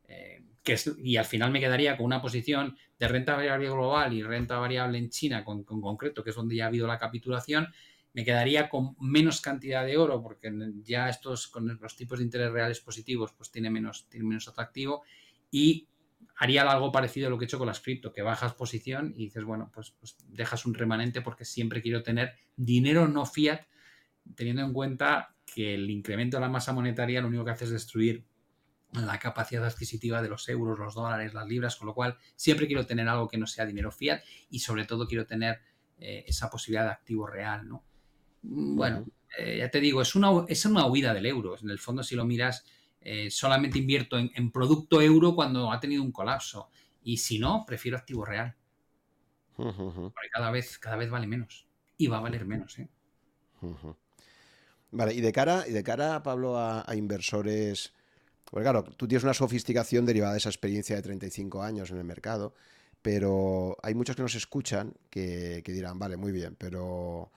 Eh, 0.08 0.42
que 0.64 0.76
y 0.98 1.16
al 1.16 1.24
final 1.24 1.52
me 1.52 1.60
quedaría 1.60 1.96
con 1.96 2.06
una 2.06 2.20
posición 2.20 2.76
de 2.98 3.06
renta 3.06 3.36
variable 3.36 3.70
global 3.70 4.12
y 4.12 4.24
renta 4.24 4.58
variable 4.58 4.98
en 4.98 5.08
China 5.08 5.44
con, 5.44 5.62
con 5.62 5.80
concreto, 5.80 6.24
que 6.24 6.30
es 6.30 6.36
donde 6.36 6.56
ya 6.56 6.64
ha 6.64 6.68
habido 6.68 6.88
la 6.88 6.98
capitulación, 6.98 7.68
me 8.12 8.24
quedaría 8.24 8.68
con 8.68 8.96
menos 8.98 9.40
cantidad 9.40 9.86
de 9.86 9.96
oro 9.98 10.20
porque 10.20 10.52
ya 10.82 11.08
estos 11.08 11.46
con 11.46 11.78
los 11.80 11.96
tipos 11.96 12.18
de 12.18 12.24
interés 12.24 12.50
reales 12.50 12.80
positivos 12.80 13.32
pues 13.32 13.52
tiene 13.52 13.70
menos, 13.70 14.08
tiene 14.08 14.26
menos 14.26 14.48
atractivo 14.48 15.02
y 15.50 15.86
haría 16.42 16.68
algo 16.68 16.90
parecido 16.90 17.28
a 17.28 17.30
lo 17.30 17.38
que 17.38 17.44
he 17.44 17.46
hecho 17.46 17.58
con 17.58 17.68
las 17.68 17.78
cripto, 17.78 18.12
que 18.12 18.20
bajas 18.20 18.52
posición 18.54 19.14
y 19.16 19.26
dices, 19.26 19.44
bueno, 19.44 19.70
pues, 19.72 19.92
pues 19.92 20.16
dejas 20.26 20.66
un 20.66 20.74
remanente 20.74 21.20
porque 21.22 21.44
siempre 21.44 21.80
quiero 21.80 22.02
tener 22.02 22.32
dinero 22.56 23.06
no 23.06 23.26
fiat, 23.26 23.60
teniendo 24.34 24.62
en 24.62 24.72
cuenta 24.72 25.36
que 25.46 25.74
el 25.74 25.88
incremento 25.88 26.38
de 26.38 26.40
la 26.40 26.48
masa 26.48 26.72
monetaria 26.72 27.20
lo 27.20 27.28
único 27.28 27.44
que 27.44 27.52
hace 27.52 27.66
es 27.66 27.70
destruir 27.70 28.24
la 28.90 29.20
capacidad 29.20 29.64
adquisitiva 29.64 30.20
de 30.20 30.30
los 30.30 30.48
euros, 30.48 30.80
los 30.80 30.96
dólares, 30.96 31.32
las 31.32 31.46
libras, 31.46 31.76
con 31.76 31.86
lo 31.86 31.94
cual 31.94 32.18
siempre 32.34 32.66
quiero 32.66 32.86
tener 32.86 33.06
algo 33.06 33.28
que 33.28 33.38
no 33.38 33.46
sea 33.46 33.64
dinero 33.64 33.92
fiat 33.92 34.20
y 34.50 34.58
sobre 34.58 34.84
todo 34.84 35.06
quiero 35.06 35.24
tener 35.24 35.60
eh, 35.98 36.24
esa 36.26 36.50
posibilidad 36.50 36.86
de 36.86 36.90
activo 36.90 37.24
real, 37.24 37.68
¿no? 37.68 37.84
bueno, 38.42 39.06
eh, 39.38 39.58
ya 39.58 39.70
te 39.70 39.78
digo, 39.78 40.02
es 40.02 40.16
una, 40.16 40.44
es 40.48 40.64
una 40.64 40.86
huida 40.86 41.14
del 41.14 41.26
euro. 41.26 41.56
En 41.62 41.70
el 41.70 41.78
fondo, 41.78 42.02
si 42.02 42.16
lo 42.16 42.24
miras, 42.24 42.64
eh, 43.04 43.30
solamente 43.30 43.78
invierto 43.78 44.18
en, 44.18 44.50
producto 44.50 45.00
euro 45.00 45.34
cuando 45.34 45.72
ha 45.72 45.80
tenido 45.80 46.02
un 46.02 46.12
colapso. 46.12 46.68
Y 47.02 47.16
si 47.16 47.38
no, 47.38 47.64
prefiero 47.66 47.96
activo 47.96 48.24
real. 48.24 48.54
Porque 49.56 50.28
cada 50.32 50.50
vez, 50.50 50.78
cada 50.78 50.96
vez 50.96 51.10
vale 51.10 51.26
menos. 51.26 51.66
Y 51.96 52.06
va 52.06 52.18
a 52.18 52.20
valer 52.20 52.44
menos, 52.44 52.78
¿eh? 52.78 52.88
Vale, 54.90 55.14
y 55.14 55.20
de 55.20 55.32
cara, 55.32 55.64
y 55.66 55.72
de 55.72 55.82
cara 55.82 56.22
Pablo, 56.22 56.58
a, 56.58 56.84
inversores. 56.94 57.92
Porque 58.44 58.64
claro, 58.64 58.84
tú 58.84 59.08
tienes 59.08 59.24
una 59.24 59.34
sofisticación 59.34 60.04
derivada 60.04 60.32
de 60.32 60.38
esa 60.38 60.50
experiencia 60.50 60.96
de 60.96 61.02
35 61.02 61.62
años 61.62 61.90
en 61.90 61.98
el 61.98 62.04
mercado, 62.04 62.54
pero 63.00 63.76
hay 63.82 63.94
muchos 63.94 64.16
que 64.16 64.22
nos 64.22 64.34
escuchan 64.34 64.94
que 65.10 65.62
dirán, 65.64 65.98
vale, 65.98 66.16
muy 66.16 66.32
bien, 66.32 66.56
pero 66.56 67.30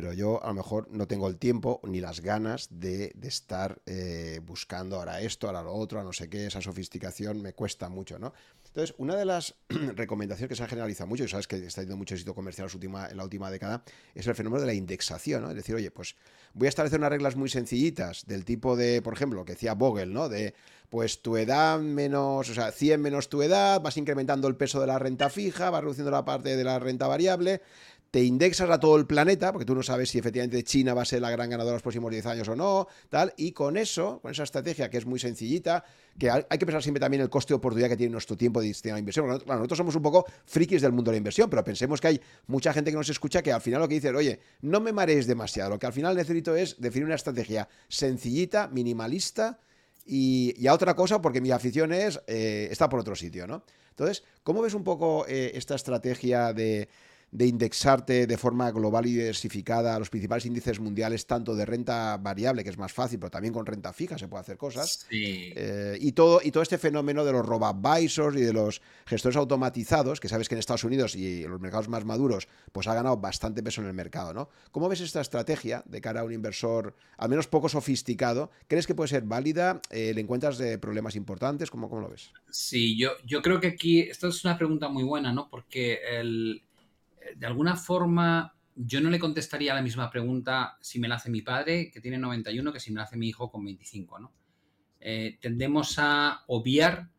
pero 0.00 0.14
yo 0.14 0.42
a 0.42 0.46
lo 0.46 0.54
mejor 0.54 0.88
no 0.90 1.06
tengo 1.06 1.28
el 1.28 1.36
tiempo 1.36 1.78
ni 1.84 2.00
las 2.00 2.22
ganas 2.22 2.68
de, 2.70 3.14
estar 3.20 3.82
eh, 3.84 4.40
buscando 4.42 4.96
ahora 4.96 5.20
esto, 5.20 5.46
ahora 5.46 5.62
lo 5.62 5.74
otro, 5.74 6.00
a 6.00 6.02
no 6.02 6.14
sé 6.14 6.30
qué, 6.30 6.46
esa 6.46 6.62
sofisticación 6.62 7.42
me 7.42 7.52
cuesta 7.52 7.90
mucho, 7.90 8.18
¿no? 8.18 8.32
Entonces, 8.64 8.94
una 8.96 9.14
de 9.14 9.26
las 9.26 9.56
recomendaciones 9.68 10.48
que 10.48 10.56
se 10.56 10.62
ha 10.62 10.68
generalizado 10.68 11.06
mucho, 11.06 11.24
y 11.24 11.28
sabes 11.28 11.46
que 11.46 11.56
está 11.56 11.82
teniendo 11.82 11.98
mucho 11.98 12.14
éxito 12.14 12.34
comercial 12.34 12.70
en 13.10 13.16
la 13.18 13.24
última 13.24 13.50
década, 13.50 13.82
es 14.14 14.26
el 14.26 14.34
fenómeno 14.34 14.62
de 14.62 14.68
la 14.68 14.72
indexación, 14.72 15.42
¿no? 15.42 15.50
Es 15.50 15.56
decir, 15.56 15.74
oye, 15.74 15.90
pues 15.90 16.16
voy 16.54 16.64
a 16.64 16.70
establecer 16.70 16.98
unas 16.98 17.10
reglas 17.10 17.36
muy 17.36 17.50
sencillitas, 17.50 18.24
del 18.26 18.46
tipo 18.46 18.76
de, 18.76 19.02
por 19.02 19.12
ejemplo, 19.12 19.40
lo 19.40 19.44
que 19.44 19.52
decía 19.52 19.74
Vogel, 19.74 20.14
¿no? 20.14 20.30
De, 20.30 20.54
pues 20.90 21.22
tu 21.22 21.36
edad 21.36 21.78
menos, 21.78 22.50
o 22.50 22.54
sea, 22.54 22.72
100 22.72 23.00
menos 23.00 23.28
tu 23.28 23.42
edad, 23.42 23.80
vas 23.80 23.96
incrementando 23.96 24.48
el 24.48 24.56
peso 24.56 24.80
de 24.80 24.88
la 24.88 24.98
renta 24.98 25.30
fija, 25.30 25.70
vas 25.70 25.82
reduciendo 25.82 26.10
la 26.10 26.24
parte 26.24 26.56
de 26.56 26.64
la 26.64 26.80
renta 26.80 27.06
variable, 27.06 27.62
te 28.10 28.24
indexas 28.24 28.68
a 28.70 28.80
todo 28.80 28.96
el 28.96 29.06
planeta, 29.06 29.52
porque 29.52 29.64
tú 29.64 29.74
no 29.74 29.82
sabes 29.82 30.10
si 30.10 30.18
efectivamente 30.18 30.62
China 30.64 30.94
va 30.94 31.02
a 31.02 31.04
ser 31.04 31.20
la 31.22 31.30
gran 31.30 31.48
ganadora 31.48 31.74
los 31.74 31.82
próximos 31.82 32.10
10 32.10 32.26
años 32.26 32.48
o 32.48 32.56
no, 32.56 32.88
tal, 33.08 33.32
y 33.36 33.52
con 33.52 33.76
eso, 33.76 34.20
con 34.20 34.32
esa 34.32 34.42
estrategia 34.42 34.90
que 34.90 34.98
es 34.98 35.06
muy 35.06 35.20
sencillita, 35.20 35.84
que 36.18 36.28
hay 36.28 36.58
que 36.58 36.66
pensar 36.66 36.82
siempre 36.82 37.00
también 37.00 37.22
el 37.22 37.30
coste 37.30 37.54
de 37.54 37.58
oportunidad 37.58 37.88
que 37.88 37.96
tiene 37.96 38.12
nuestro 38.12 38.36
tiempo 38.36 38.60
de 38.60 38.68
destinar 38.68 38.96
a 38.96 38.98
inversión. 38.98 39.26
Claro, 39.26 39.58
nosotros 39.60 39.78
somos 39.78 39.94
un 39.94 40.02
poco 40.02 40.26
frikis 40.44 40.82
del 40.82 40.92
mundo 40.92 41.10
de 41.10 41.14
la 41.14 41.18
inversión, 41.18 41.48
pero 41.48 41.62
pensemos 41.62 42.00
que 42.00 42.08
hay 42.08 42.20
mucha 42.48 42.72
gente 42.72 42.90
que 42.90 42.96
nos 42.96 43.08
escucha 43.08 43.42
que 43.42 43.52
al 43.52 43.60
final 43.60 43.80
lo 43.80 43.88
que 43.88 43.94
dice, 43.94 44.10
oye, 44.10 44.40
no 44.62 44.80
me 44.80 44.92
marees 44.92 45.26
demasiado, 45.26 45.70
lo 45.70 45.78
que 45.78 45.86
al 45.86 45.92
final 45.92 46.16
necesito 46.16 46.56
es 46.56 46.80
definir 46.80 47.06
una 47.06 47.14
estrategia 47.14 47.68
sencillita, 47.88 48.68
minimalista, 48.68 49.60
y, 50.04 50.66
a 50.66 50.74
otra 50.74 50.96
cosa 50.96 51.22
porque 51.22 51.40
mi 51.40 51.52
afición 51.52 51.92
es, 51.92 52.20
eh, 52.26 52.66
está 52.70 52.88
por 52.88 52.98
otro 52.98 53.14
sitio, 53.14 53.46
¿no? 53.46 53.62
Entonces, 53.90 54.24
¿cómo 54.42 54.62
ves 54.62 54.74
un 54.74 54.82
poco 54.82 55.26
eh, 55.28 55.52
esta 55.54 55.74
estrategia 55.76 56.52
de 56.52 56.88
de 57.32 57.46
indexarte 57.46 58.26
de 58.26 58.36
forma 58.36 58.70
global 58.72 59.06
y 59.06 59.12
diversificada 59.12 59.94
a 59.94 59.98
los 59.98 60.10
principales 60.10 60.46
índices 60.46 60.80
mundiales, 60.80 61.26
tanto 61.26 61.54
de 61.54 61.64
renta 61.64 62.16
variable, 62.16 62.64
que 62.64 62.70
es 62.70 62.78
más 62.78 62.92
fácil, 62.92 63.18
pero 63.18 63.30
también 63.30 63.54
con 63.54 63.66
renta 63.66 63.92
fija 63.92 64.18
se 64.18 64.26
puede 64.26 64.40
hacer 64.40 64.56
cosas. 64.56 65.06
Eh, 65.10 65.96
y, 66.00 66.12
todo, 66.12 66.40
y 66.42 66.50
todo 66.50 66.62
este 66.62 66.78
fenómeno 66.78 67.24
de 67.24 67.32
los 67.32 67.46
robo-advisors 67.46 68.36
y 68.36 68.40
de 68.40 68.52
los 68.52 68.82
gestores 69.06 69.36
automatizados, 69.36 70.18
que 70.18 70.28
sabes 70.28 70.48
que 70.48 70.56
en 70.56 70.58
Estados 70.58 70.84
Unidos 70.84 71.14
y 71.14 71.44
en 71.44 71.50
los 71.50 71.60
mercados 71.60 71.88
más 71.88 72.04
maduros, 72.04 72.48
pues 72.72 72.88
ha 72.88 72.94
ganado 72.94 73.16
bastante 73.16 73.62
peso 73.62 73.80
en 73.80 73.86
el 73.86 73.94
mercado, 73.94 74.34
¿no? 74.34 74.48
¿Cómo 74.72 74.88
ves 74.88 75.00
esta 75.00 75.20
estrategia 75.20 75.84
de 75.86 76.00
cara 76.00 76.20
a 76.20 76.24
un 76.24 76.32
inversor 76.32 76.96
al 77.16 77.28
menos 77.28 77.46
poco 77.46 77.68
sofisticado? 77.68 78.50
¿Crees 78.66 78.86
que 78.86 78.94
puede 78.94 79.08
ser 79.08 79.22
válida? 79.22 79.80
Eh, 79.90 80.12
¿Le 80.14 80.20
encuentras 80.20 80.58
de 80.58 80.78
problemas 80.78 81.14
importantes? 81.14 81.70
¿Cómo, 81.70 81.88
¿Cómo, 81.88 82.02
lo 82.02 82.08
ves? 82.08 82.32
Sí, 82.50 82.98
yo, 82.98 83.10
yo 83.24 83.40
creo 83.40 83.60
que 83.60 83.68
aquí, 83.68 84.00
esta 84.00 84.28
es 84.28 84.44
una 84.44 84.58
pregunta 84.58 84.88
muy 84.88 85.04
buena, 85.04 85.32
¿no? 85.32 85.48
Porque 85.48 86.00
el 86.10 86.62
de 87.36 87.46
alguna 87.46 87.76
forma 87.76 88.54
yo 88.74 89.00
no 89.00 89.10
le 89.10 89.18
contestaría 89.18 89.74
la 89.74 89.82
misma 89.82 90.10
pregunta 90.10 90.78
si 90.80 90.98
me 90.98 91.08
la 91.08 91.16
hace 91.16 91.30
mi 91.30 91.42
padre, 91.42 91.90
que 91.90 92.00
tiene 92.00 92.18
91, 92.18 92.72
que 92.72 92.80
si 92.80 92.92
me 92.92 92.98
la 92.98 93.04
hace 93.04 93.16
mi 93.16 93.28
hijo 93.28 93.50
con 93.50 93.64
25, 93.64 94.18
¿no? 94.18 94.32
Eh, 95.00 95.38
tendemos 95.40 95.98
a 95.98 96.44
obviar 96.46 97.10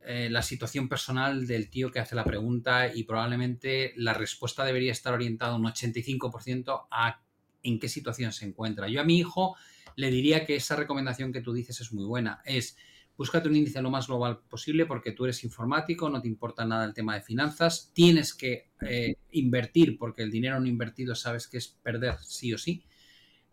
eh, 0.00 0.28
la 0.30 0.42
situación 0.42 0.88
personal 0.88 1.46
del 1.46 1.68
tío 1.68 1.90
que 1.90 2.00
hace 2.00 2.14
la 2.14 2.24
pregunta 2.24 2.94
y 2.94 3.04
probablemente 3.04 3.92
la 3.96 4.14
respuesta 4.14 4.64
debería 4.64 4.92
estar 4.92 5.12
orientada 5.12 5.56
un 5.56 5.64
85% 5.64 6.86
a 6.90 7.20
en 7.62 7.78
qué 7.78 7.88
situación 7.88 8.32
se 8.32 8.46
encuentra. 8.46 8.88
Yo 8.88 9.00
a 9.00 9.04
mi 9.04 9.18
hijo 9.18 9.56
le 9.96 10.10
diría 10.10 10.46
que 10.46 10.56
esa 10.56 10.76
recomendación 10.76 11.32
que 11.32 11.40
tú 11.40 11.52
dices 11.52 11.80
es 11.80 11.92
muy 11.92 12.04
buena. 12.04 12.40
Es 12.44 12.76
búscate 13.16 13.48
un 13.48 13.56
índice 13.56 13.80
lo 13.80 13.90
más 13.90 14.06
global 14.06 14.40
posible 14.48 14.86
porque 14.86 15.12
tú 15.12 15.24
eres 15.24 15.42
informático, 15.44 16.08
no 16.10 16.20
te 16.20 16.28
importa 16.28 16.64
nada 16.64 16.84
el 16.84 16.94
tema 16.94 17.14
de 17.14 17.22
finanzas, 17.22 17.90
tienes 17.94 18.34
que 18.34 18.70
eh, 18.82 19.16
invertir 19.32 19.98
porque 19.98 20.22
el 20.22 20.30
dinero 20.30 20.60
no 20.60 20.66
invertido 20.66 21.14
sabes 21.14 21.48
que 21.48 21.58
es 21.58 21.68
perder 21.68 22.18
sí 22.20 22.52
o 22.52 22.58
sí, 22.58 22.84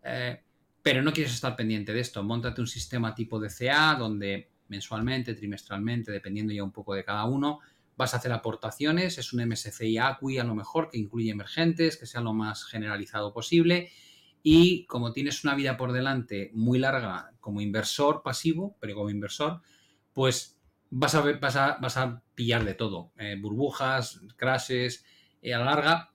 eh, 0.02 0.42
pero 0.82 1.02
no 1.02 1.12
quieres 1.12 1.32
estar 1.32 1.56
pendiente 1.56 1.94
de 1.94 2.00
esto. 2.00 2.22
Móntate 2.22 2.60
un 2.60 2.66
sistema 2.66 3.14
tipo 3.14 3.40
DCA 3.40 3.96
donde 3.98 4.50
mensualmente, 4.68 5.34
trimestralmente, 5.34 6.12
dependiendo 6.12 6.52
ya 6.52 6.62
un 6.62 6.72
poco 6.72 6.94
de 6.94 7.04
cada 7.04 7.24
uno, 7.24 7.60
vas 7.96 8.12
a 8.12 8.18
hacer 8.18 8.32
aportaciones, 8.32 9.18
es 9.18 9.32
un 9.32 9.46
MSCI 9.46 9.98
ACUI 9.98 10.38
a 10.38 10.44
lo 10.44 10.54
mejor 10.54 10.90
que 10.90 10.98
incluye 10.98 11.30
emergentes, 11.30 11.96
que 11.96 12.06
sea 12.06 12.20
lo 12.20 12.34
más 12.34 12.64
generalizado 12.64 13.32
posible 13.32 13.90
y 14.46 14.84
como 14.84 15.14
tienes 15.14 15.42
una 15.42 15.54
vida 15.54 15.78
por 15.78 15.92
delante 15.92 16.50
muy 16.52 16.78
larga 16.78 17.32
como 17.40 17.62
inversor 17.62 18.22
pasivo, 18.22 18.76
pero 18.78 18.94
como 18.94 19.08
inversor, 19.08 19.62
pues 20.12 20.60
vas 20.90 21.14
a, 21.14 21.78
vas 21.80 21.96
a, 21.96 22.22
pillar 22.34 22.64
de 22.64 22.74
todo. 22.74 23.12
Eh, 23.16 23.36
burbujas, 23.40 24.20
crashes, 24.36 25.04
eh, 25.40 25.54
a 25.54 25.60
la 25.60 25.64
larga 25.64 26.10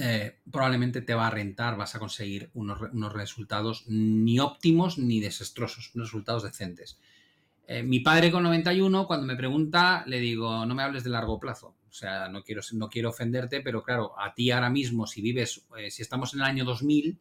eh, 0.00 0.38
probablemente 0.52 1.02
te 1.02 1.14
va 1.14 1.26
a 1.26 1.30
rentar, 1.30 1.76
vas 1.76 1.96
a 1.96 1.98
conseguir 1.98 2.50
unos, 2.54 2.80
unos, 2.92 3.12
resultados 3.12 3.84
ni 3.88 4.38
óptimos 4.38 4.96
ni 4.96 5.18
desastrosos, 5.18 5.90
unos 5.96 6.08
resultados 6.08 6.44
decentes. 6.44 7.00
mi 7.84 7.98
padre 7.98 8.30
con 8.30 8.44
91, 8.44 9.08
cuando 9.08 9.26
me 9.26 9.34
pregunta, 9.34 10.04
le 10.06 10.20
digo, 10.20 10.64
no 10.66 10.74
me 10.76 10.84
hables 10.84 11.02
de 11.02 11.10
largo 11.10 11.40
plazo. 11.40 11.74
O 11.88 11.92
sea, 11.92 12.28
no 12.28 12.42
quiero, 12.42 12.62
no 12.72 12.88
quiero 12.88 13.10
ofenderte, 13.10 13.60
pero 13.60 13.82
claro, 13.82 14.18
a 14.18 14.34
ti 14.34 14.50
ahora 14.50 14.70
mismo, 14.70 15.06
si 15.06 15.22
vives, 15.22 15.66
eh, 15.78 15.90
si 15.90 16.02
estamos 16.02 16.34
en 16.34 16.40
el 16.40 16.46
año 16.46 16.64
2000, 16.64 17.18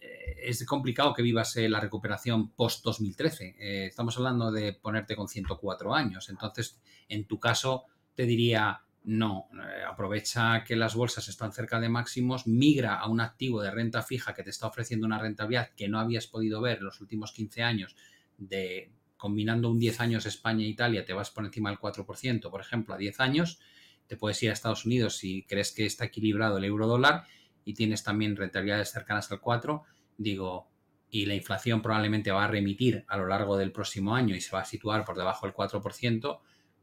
eh, 0.00 0.36
es 0.42 0.66
complicado 0.66 1.14
que 1.14 1.22
vivas 1.22 1.56
eh, 1.56 1.68
la 1.68 1.80
recuperación 1.80 2.50
post-2013. 2.50 3.54
estamos 3.86 4.16
hablando 4.16 4.50
de 4.50 4.72
ponerte 4.72 5.14
con 5.14 5.28
104 5.28 5.94
años. 5.94 6.28
Entonces, 6.28 6.80
en 7.08 7.26
tu 7.26 7.38
caso, 7.38 7.84
te 8.14 8.26
diría, 8.26 8.82
no, 9.04 9.48
aprovecha 9.88 10.64
que 10.64 10.76
las 10.76 10.94
bolsas 10.94 11.28
están 11.28 11.52
cerca 11.52 11.78
de 11.78 11.88
máximos, 11.88 12.46
migra 12.46 12.98
a 12.98 13.08
un 13.08 13.20
activo 13.20 13.62
de 13.62 13.70
renta 13.70 14.02
fija 14.02 14.34
que 14.34 14.42
te 14.42 14.50
está 14.50 14.66
ofreciendo 14.66 15.06
una 15.06 15.18
rentabilidad 15.18 15.70
que 15.76 15.88
no 15.88 16.00
habías 16.00 16.26
podido 16.26 16.60
ver 16.60 16.82
los 16.82 17.00
últimos 17.00 17.32
15 17.32 17.62
años 17.62 17.96
de 18.38 18.90
combinando 19.16 19.70
un 19.70 19.78
10 19.78 20.00
años 20.00 20.26
España 20.26 20.64
e 20.64 20.68
Italia, 20.68 21.04
te 21.04 21.12
vas 21.12 21.30
por 21.30 21.44
encima 21.44 21.70
del 21.70 21.78
4%, 21.78 22.50
por 22.50 22.60
ejemplo, 22.60 22.94
a 22.94 22.98
10 22.98 23.20
años, 23.20 23.58
te 24.06 24.16
puedes 24.16 24.42
ir 24.42 24.50
a 24.50 24.52
Estados 24.52 24.84
Unidos 24.84 25.16
si 25.16 25.44
crees 25.44 25.72
que 25.72 25.86
está 25.86 26.04
equilibrado 26.04 26.58
el 26.58 26.64
euro 26.64 26.86
dólar 26.86 27.24
y 27.64 27.74
tienes 27.74 28.02
también 28.02 28.36
rentabilidades 28.36 28.90
cercanas 28.90 29.30
al 29.32 29.40
4, 29.40 29.82
digo, 30.18 30.68
y 31.10 31.26
la 31.26 31.34
inflación 31.34 31.80
probablemente 31.80 32.32
va 32.32 32.44
a 32.44 32.48
remitir 32.48 33.04
a 33.08 33.16
lo 33.16 33.26
largo 33.26 33.56
del 33.56 33.72
próximo 33.72 34.14
año 34.14 34.34
y 34.34 34.40
se 34.40 34.50
va 34.50 34.60
a 34.60 34.64
situar 34.64 35.04
por 35.04 35.16
debajo 35.16 35.46
del 35.46 35.54
4%, 35.54 36.40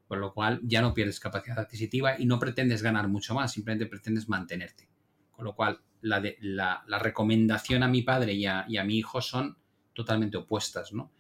por 0.08 0.18
lo 0.18 0.34
cual 0.34 0.60
ya 0.64 0.82
no 0.82 0.93
pierdes 0.93 1.19
capacidad 1.19 1.60
adquisitiva 1.60 2.19
y 2.19 2.26
no 2.26 2.40
pretendes 2.40 2.82
ganar 2.82 3.08
mucho 3.08 3.34
más, 3.34 3.51
simplemente 3.51 3.85
pretendes 3.85 4.27
mantenerte. 4.27 4.90
Con 5.32 5.45
lo 5.45 5.56
cual, 5.56 5.82
la, 6.01 6.22
la, 6.40 7.00
recomendación 7.00 7.84
a 7.84 7.88
mi 7.88 8.01
padre 8.01 8.34
y 8.34 8.45
a 8.45 8.84
mi 8.84 8.98
hijo 8.98 9.22
son 9.22 9.58
totalmente 9.93 10.38
opuestas, 10.38 10.93
¿no? 10.93 11.11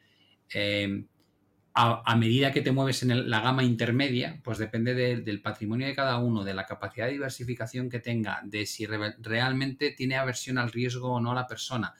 Eh, 0.53 1.05
a, 1.73 2.15
medida 2.17 2.51
que 2.51 2.61
te 2.61 2.71
mueves 2.71 3.03
en 3.03 3.29
la 3.29 3.39
gama 3.39 3.63
intermedia, 3.63 4.39
pues 4.43 4.57
depende 4.57 4.93
del 4.93 5.41
patrimonio 5.41 5.87
de 5.87 5.95
cada 5.95 6.17
uno, 6.17 6.43
de 6.43 6.53
la 6.53 6.65
capacidad 6.65 7.05
de 7.05 7.13
diversificación 7.13 7.89
que 7.89 7.99
tenga, 7.99 8.41
de 8.43 8.65
si 8.65 8.85
realmente 8.85 9.91
tiene 9.91 10.17
aversión 10.17 10.57
al 10.57 10.71
riesgo 10.71 11.13
o 11.13 11.21
no 11.21 11.33
la 11.33 11.47
persona. 11.47 11.93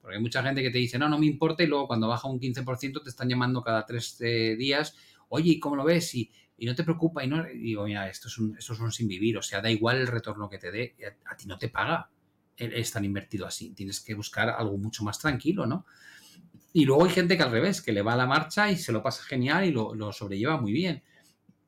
Porque 0.00 0.16
hay 0.16 0.22
mucha 0.22 0.42
gente 0.42 0.62
que 0.62 0.70
te 0.70 0.78
dice, 0.78 0.98
no, 0.98 1.08
no 1.08 1.18
me 1.18 1.26
importa, 1.26 1.62
y 1.62 1.66
luego 1.66 1.86
cuando 1.86 2.08
baja 2.08 2.26
un 2.26 2.40
15% 2.40 3.02
te 3.02 3.10
están 3.10 3.28
llamando 3.28 3.62
cada 3.62 3.84
tres 3.84 4.18
eh, 4.20 4.56
días, 4.56 4.96
oye, 5.28 5.52
¿y 5.52 5.60
cómo 5.60 5.76
lo 5.76 5.84
ves? 5.84 6.14
Y, 6.14 6.30
no 6.60 6.74
te 6.74 6.82
preocupa, 6.82 7.22
y 7.22 7.28
no, 7.28 7.44
digo, 7.44 7.84
mira, 7.84 8.08
esto 8.08 8.28
es, 8.28 8.38
un, 8.38 8.92
sin 8.92 9.08
vivir, 9.08 9.36
o 9.36 9.42
sea, 9.42 9.60
da 9.60 9.70
igual 9.70 9.98
el 9.98 10.06
retorno 10.06 10.48
que 10.48 10.58
te 10.58 10.72
dé, 10.72 10.96
a, 11.06 11.32
a 11.32 11.36
ti 11.36 11.46
no 11.46 11.58
te 11.58 11.68
paga 11.68 12.10
estar 12.56 13.04
invertido 13.04 13.46
así, 13.46 13.70
tienes 13.74 14.00
que 14.00 14.14
buscar 14.14 14.48
algo 14.48 14.76
mucho 14.78 15.04
más 15.04 15.18
tranquilo, 15.20 15.66
¿no? 15.66 15.86
Y 16.72 16.84
luego 16.84 17.04
hay 17.04 17.10
gente 17.10 17.36
que 17.36 17.42
al 17.42 17.50
revés, 17.50 17.80
que 17.82 17.92
le 17.92 18.02
va 18.02 18.12
a 18.12 18.16
la 18.16 18.26
marcha 18.26 18.70
y 18.70 18.76
se 18.76 18.92
lo 18.92 19.02
pasa 19.02 19.22
genial 19.22 19.64
y 19.64 19.72
lo, 19.72 20.12
sobrelleva 20.12 20.60
muy 20.60 20.72
bien. 20.72 21.02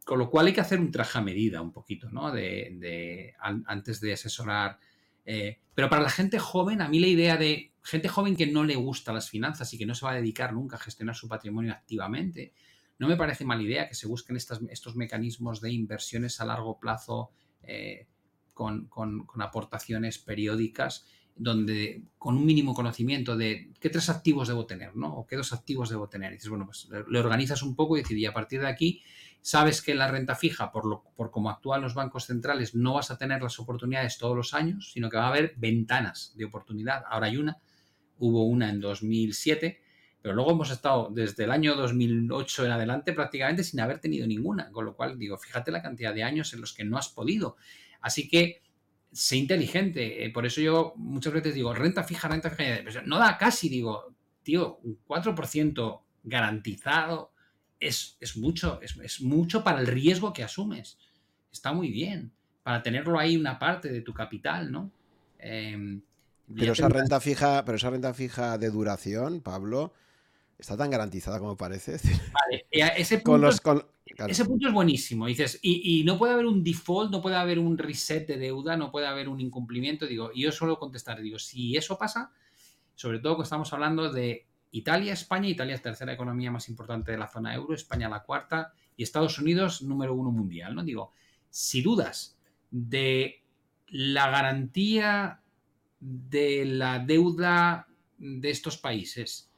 Con 0.05 0.19
lo 0.19 0.31
cual 0.31 0.47
hay 0.47 0.53
que 0.53 0.61
hacer 0.61 0.81
un 0.81 0.91
traje 0.91 1.19
a 1.19 1.23
medida 1.23 1.63
un 1.63 1.73
poquito, 1.73 2.11
¿no? 2.11 2.31
De, 2.33 3.35
antes 3.41 4.01
de 4.01 4.13
asesorar. 4.13 4.79
Eh, 5.25 5.59
pero 5.75 5.89
para 5.89 6.03
la 6.03 6.11
gente 6.11 6.39
joven, 6.39 6.83
a 6.83 6.89
mí 6.89 6.99
la 6.99 7.07
idea 7.07 7.37
de 7.37 7.73
gente 7.83 8.09
joven 8.09 8.37
que 8.37 8.47
no 8.47 8.65
le 8.65 8.77
gusta 8.77 9.13
las 9.13 9.31
finanzas 9.31 9.73
y 9.73 9.79
que 9.79 9.87
no 9.87 9.95
se 9.95 10.05
va 10.05 10.13
a 10.13 10.17
dedicar 10.17 10.53
nunca 10.53 10.77
a 10.77 10.81
gestionar 10.81 11.15
su 11.15 11.29
patrimonio 11.29 11.73
activamente, 11.73 12.53
no 12.99 13.09
me 13.09 13.17
parece 13.17 13.47
mala 13.47 13.63
idea 13.63 13.89
que 13.89 13.95
se 13.95 14.07
busquen 14.07 14.37
estos 14.37 14.97
mecanismos 14.97 15.63
de 15.63 15.73
inversiones 15.73 16.39
a 16.41 16.45
largo 16.45 16.79
plazo 16.79 17.31
eh, 17.63 18.07
con, 18.53 18.89
con, 18.89 19.27
aportaciones 19.41 20.19
periódicas 20.19 21.07
donde 21.37 22.03
con 22.19 22.37
un 22.37 22.45
mínimo 22.45 22.75
conocimiento 22.75 23.37
de 23.37 23.71
qué 23.81 23.89
tres 23.89 24.11
activos 24.11 24.49
debo 24.49 24.67
tener, 24.67 24.95
¿no? 24.95 25.15
O 25.15 25.27
qué 25.27 25.37
dos 25.37 25.53
activos 25.53 25.89
debo 25.89 26.09
tener. 26.09 26.33
Y 26.33 26.35
dices, 26.35 26.51
bueno, 26.51 26.67
pues 26.67 26.89
le 27.09 27.19
organizas 27.19 27.63
un 27.63 27.75
poco 27.75 27.97
y 27.97 28.03
decir, 28.03 28.19
y 28.19 28.27
a 28.27 28.33
partir 28.33 28.61
de 28.61 28.69
aquí 28.69 29.03
sabes 29.41 29.81
que 29.81 29.95
la 29.95 30.11
renta 30.11 30.35
fija, 30.35 30.71
por, 30.71 30.87
lo, 30.87 31.03
por 31.17 31.31
cómo 31.31 31.51
actúan 31.51 31.81
los 31.81 31.95
bancos 31.95 32.27
centrales, 32.27 32.75
no 32.75 32.95
vas 32.95 33.11
a 33.11 33.17
tener 33.17 33.43
las 33.43 33.59
oportunidades 33.59 34.19
todos 34.19 34.37
los 34.37 34.55
años, 34.55 34.91
sino 34.93 35.09
que 35.09 35.17
va 35.17 35.25
a 35.25 35.29
haber 35.29 35.55
ventanas 35.57 36.35
de 36.37 36.45
oportunidad. 36.45 37.05
Ahora 37.09 37.29
hay 37.29 37.37
una, 37.37 37.59
hubo 38.19 38.45
una 38.45 38.69
en 38.69 38.81
2007, 38.81 39.81
pero 40.21 40.35
luego 40.35 40.53
hemos 40.53 40.71
estado 40.71 41.09
desde 41.11 41.45
el 41.45 41.51
año 41.51 41.75
2008 41.75 42.67
en 42.67 42.73
adelante 42.73 43.13
prácticamente 43.15 43.65
sin 43.65 43.81
haber 43.81 43.99
tenido 43.99 44.27
ninguna, 44.27 44.71
con 44.71 44.85
lo 44.85 44.95
cual 44.95 45.19
digo, 45.19 45.39
fíjate 45.39 45.71
la 45.71 45.81
cantidad 45.81 46.15
de 46.15 46.23
años 46.23 46.53
en 46.53 46.61
los 46.61 46.75
que 46.75 46.85
no 46.85 46.99
has 46.99 47.09
podido. 47.09 47.57
Así 48.03 48.29
que 48.29 48.63
sé 49.13 49.37
inteligente. 49.37 50.25
Eh, 50.25 50.31
por 50.31 50.47
eso 50.47 50.61
yo 50.61 50.95
muchas 50.97 51.33
veces 51.33 51.55
digo, 51.55 51.75
renta 51.75 52.05
fija, 52.05 52.29
renta 52.29 52.51
fija. 52.51 53.03
No 53.05 53.19
da 53.19 53.37
casi, 53.39 53.69
digo, 53.69 54.15
tío, 54.43 54.79
un 54.83 54.99
4% 55.07 56.01
garantizado 56.23 57.33
es, 57.81 58.19
mucho, 58.37 58.81
es, 58.83 59.21
mucho 59.21 59.65
para 59.65 59.81
el 59.81 59.87
riesgo 59.87 60.33
que 60.33 60.45
asumes. 60.45 60.99
Está 61.51 61.73
muy 61.73 61.91
bien. 61.91 62.33
Para 62.63 62.83
tenerlo 62.83 63.19
ahí 63.19 63.37
una 63.37 63.59
parte 63.59 63.91
de 63.91 64.03
tu 64.03 64.13
capital, 64.13 64.71
¿no? 64.71 64.93
Em, 65.39 66.03
pero 66.55 66.73
esa 66.73 66.89
renta 66.89 67.21
fija, 67.21 67.65
pero 67.65 67.77
esa 67.77 67.91
renta 67.91 68.13
fija 68.13 68.59
de 68.59 68.71
duración, 68.71 69.41
Pablo, 69.41 69.95
está 70.61 70.77
tan 70.77 70.91
garantizada 70.91 71.39
como 71.39 71.57
parece. 71.57 71.93
Vale, 72.33 72.67
ese 72.71 73.19
punto, 73.19 73.49
ese 73.49 74.45
punto 74.45 74.69
es 74.69 74.75
buenísimo. 74.75 75.27
Dices, 75.27 75.59
y, 75.63 76.05
no 76.05 76.19
puede 76.19 76.35
haber 76.35 76.47
un 76.47 76.63
default, 76.63 77.11
no 77.11 77.23
puede 77.23 77.37
haber 77.37 77.59
un 77.59 77.79
reset 77.79 78.27
de 78.27 78.37
deuda, 78.37 78.77
no 78.77 78.91
puede 78.91 79.07
haber 79.07 79.29
un 79.29 79.41
incumplimiento. 79.41 80.07
Digo, 80.07 80.31
y 80.35 80.43
yo 80.43 80.53
suelo 80.53 80.79
contestar, 80.79 81.21
digo, 81.21 81.39
si 81.39 81.77
eso 81.77 81.99
pasa, 81.99 82.33
sobre 82.95 83.19
todo 83.19 83.37
que 83.39 83.45
estamos 83.45 83.73
hablando 83.73 84.13
de 84.13 84.47
Italia, 84.73 85.13
España, 85.13 85.49
Italia 85.49 85.75
es 85.75 85.83
tercera 85.83 86.13
economía 86.13 86.51
más 86.51 86.69
importante 86.69 87.13
de 87.13 87.19
la 87.19 87.29
zona 87.29 87.55
euro, 87.55 87.75
España 87.75 88.09
la 88.09 88.23
cuarta 88.23 88.73
y 88.97 89.03
Estados 89.03 89.39
Unidos 89.39 89.83
número 89.83 90.15
uno 90.15 90.31
mundial, 90.31 90.75
¿no? 90.75 90.85
Digo, 90.85 91.13
si 91.49 91.83
dudas 91.83 92.39
de 92.71 93.43
la 93.89 94.31
garantía 94.31 95.43
de 95.99 96.65
la 96.65 96.99
deuda 97.01 97.89
de 98.19 98.51
estos 98.51 98.77
países 98.77 99.50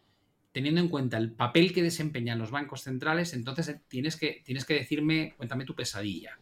teniendo 0.52 0.80
en 0.80 0.88
cuenta 0.88 1.16
el 1.16 1.32
papel 1.32 1.72
que 1.72 1.82
desempeñan 1.82 2.38
los 2.38 2.50
bancos 2.50 2.82
centrales, 2.82 3.32
entonces 3.32 3.68
eh, 3.68 3.80
tienes 3.88 4.16
que, 4.16 4.42
tienes 4.44 4.64
que 4.64 4.74
decirme, 4.74 5.34
cuéntame 5.36 5.64
tu 5.64 5.74
pesadilla. 5.74 6.38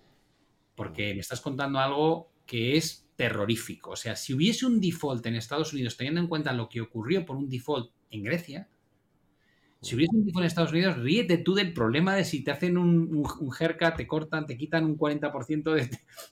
porque 0.74 1.14
me 1.14 1.20
estás 1.20 1.40
contando 1.40 1.78
algo 1.78 2.32
que 2.46 2.76
es 2.76 3.06
terrorífico. 3.16 3.90
O 3.90 3.96
sea, 3.96 4.16
si 4.16 4.32
hubiese 4.34 4.66
un 4.66 4.80
default 4.80 5.24
en 5.26 5.36
Estados 5.36 5.72
Unidos, 5.72 5.96
teniendo 5.96 6.20
en 6.20 6.26
cuenta 6.26 6.52
lo 6.52 6.68
que 6.68 6.80
ocurrió 6.80 7.24
por 7.26 7.36
un 7.36 7.48
default 7.48 7.92
en 8.10 8.24
Grecia, 8.24 8.68
si 9.82 9.94
hubiese 9.94 10.14
un 10.14 10.24
default 10.24 10.42
en 10.42 10.46
Estados 10.46 10.72
Unidos, 10.72 10.98
ríete 10.98 11.38
tú 11.38 11.54
del 11.54 11.72
problema 11.72 12.14
de 12.14 12.24
si 12.24 12.42
te 12.42 12.50
hacen 12.50 12.76
un, 12.76 13.14
un, 13.14 13.54
te 13.96 14.06
cortan, 14.06 14.46
te 14.46 14.56
quitan 14.56 14.84
un 14.84 14.98
40% 14.98 15.88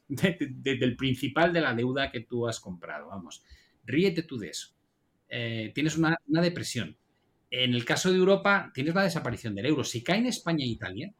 del 0.08 0.96
principal 0.96 1.52
de 1.52 1.60
la 1.60 1.74
deuda 1.74 2.10
que 2.10 2.20
tú 2.20 2.46
has 2.46 2.60
comprado. 2.60 3.08
Vamos, 3.08 3.44
ríete 3.84 4.22
tú 4.22 4.38
de 4.38 4.48
eso. 4.48 4.74
Eh, 5.28 5.72
tienes 5.74 5.96
una, 5.96 6.18
depresión. 6.26 6.96
En 7.50 7.74
el 7.74 7.84
caso 7.84 8.10
de 8.10 8.18
Europa, 8.18 8.70
tienes 8.74 8.94
la 8.94 9.02
desaparición 9.02 9.54
del 9.54 9.66
euro. 9.66 9.84
Si 9.84 10.02
caen 10.02 10.26
España 10.26 10.64
e 10.64 10.68
Italia, 10.68 11.12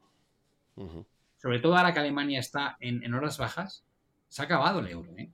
sobre 1.36 1.58
todo 1.60 1.76
ahora 1.76 1.92
que 1.92 2.00
Alemania 2.00 2.40
está 2.40 2.76
en, 2.80 3.12
horas 3.14 3.38
bajas, 3.38 3.84
se 4.28 4.42
ha 4.42 4.44
acabado 4.44 4.80
el 4.80 4.88
euro. 4.88 5.14
¿eh? 5.16 5.30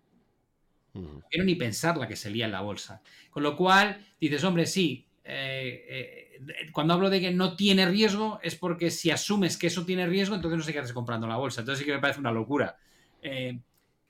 No 0.94 1.22
quiero 1.28 1.44
ni 1.44 1.56
pensar 1.56 1.96
la 1.96 2.06
que 2.06 2.14
se 2.14 2.30
lía 2.30 2.44
en 2.44 2.52
la 2.52 2.60
bolsa. 2.60 3.02
Con 3.30 3.42
lo 3.42 3.56
cual, 3.56 4.06
dices, 4.20 4.44
hombre, 4.44 4.66
sí, 4.66 5.04
eh, 5.24 6.40
cuando 6.72 6.94
hablo 6.94 7.10
de 7.10 7.20
que 7.20 7.32
no 7.32 7.56
tiene 7.56 7.86
riesgo, 7.86 8.38
es 8.42 8.54
porque 8.54 8.90
si 8.90 9.10
asumes 9.10 9.56
que 9.56 9.66
eso 9.66 9.84
tiene 9.84 10.06
riesgo, 10.06 10.36
entonces 10.36 10.58
no 10.58 10.64
sé 10.64 10.72
qué 10.72 10.78
haces 10.78 10.92
comprando 10.92 11.26
la 11.26 11.36
bolsa. 11.36 11.62
Entonces 11.62 11.80
sí 11.80 11.86
que 11.86 11.94
me 11.94 12.00
parece 12.00 12.20
una 12.20 12.30
locura. 12.30 12.78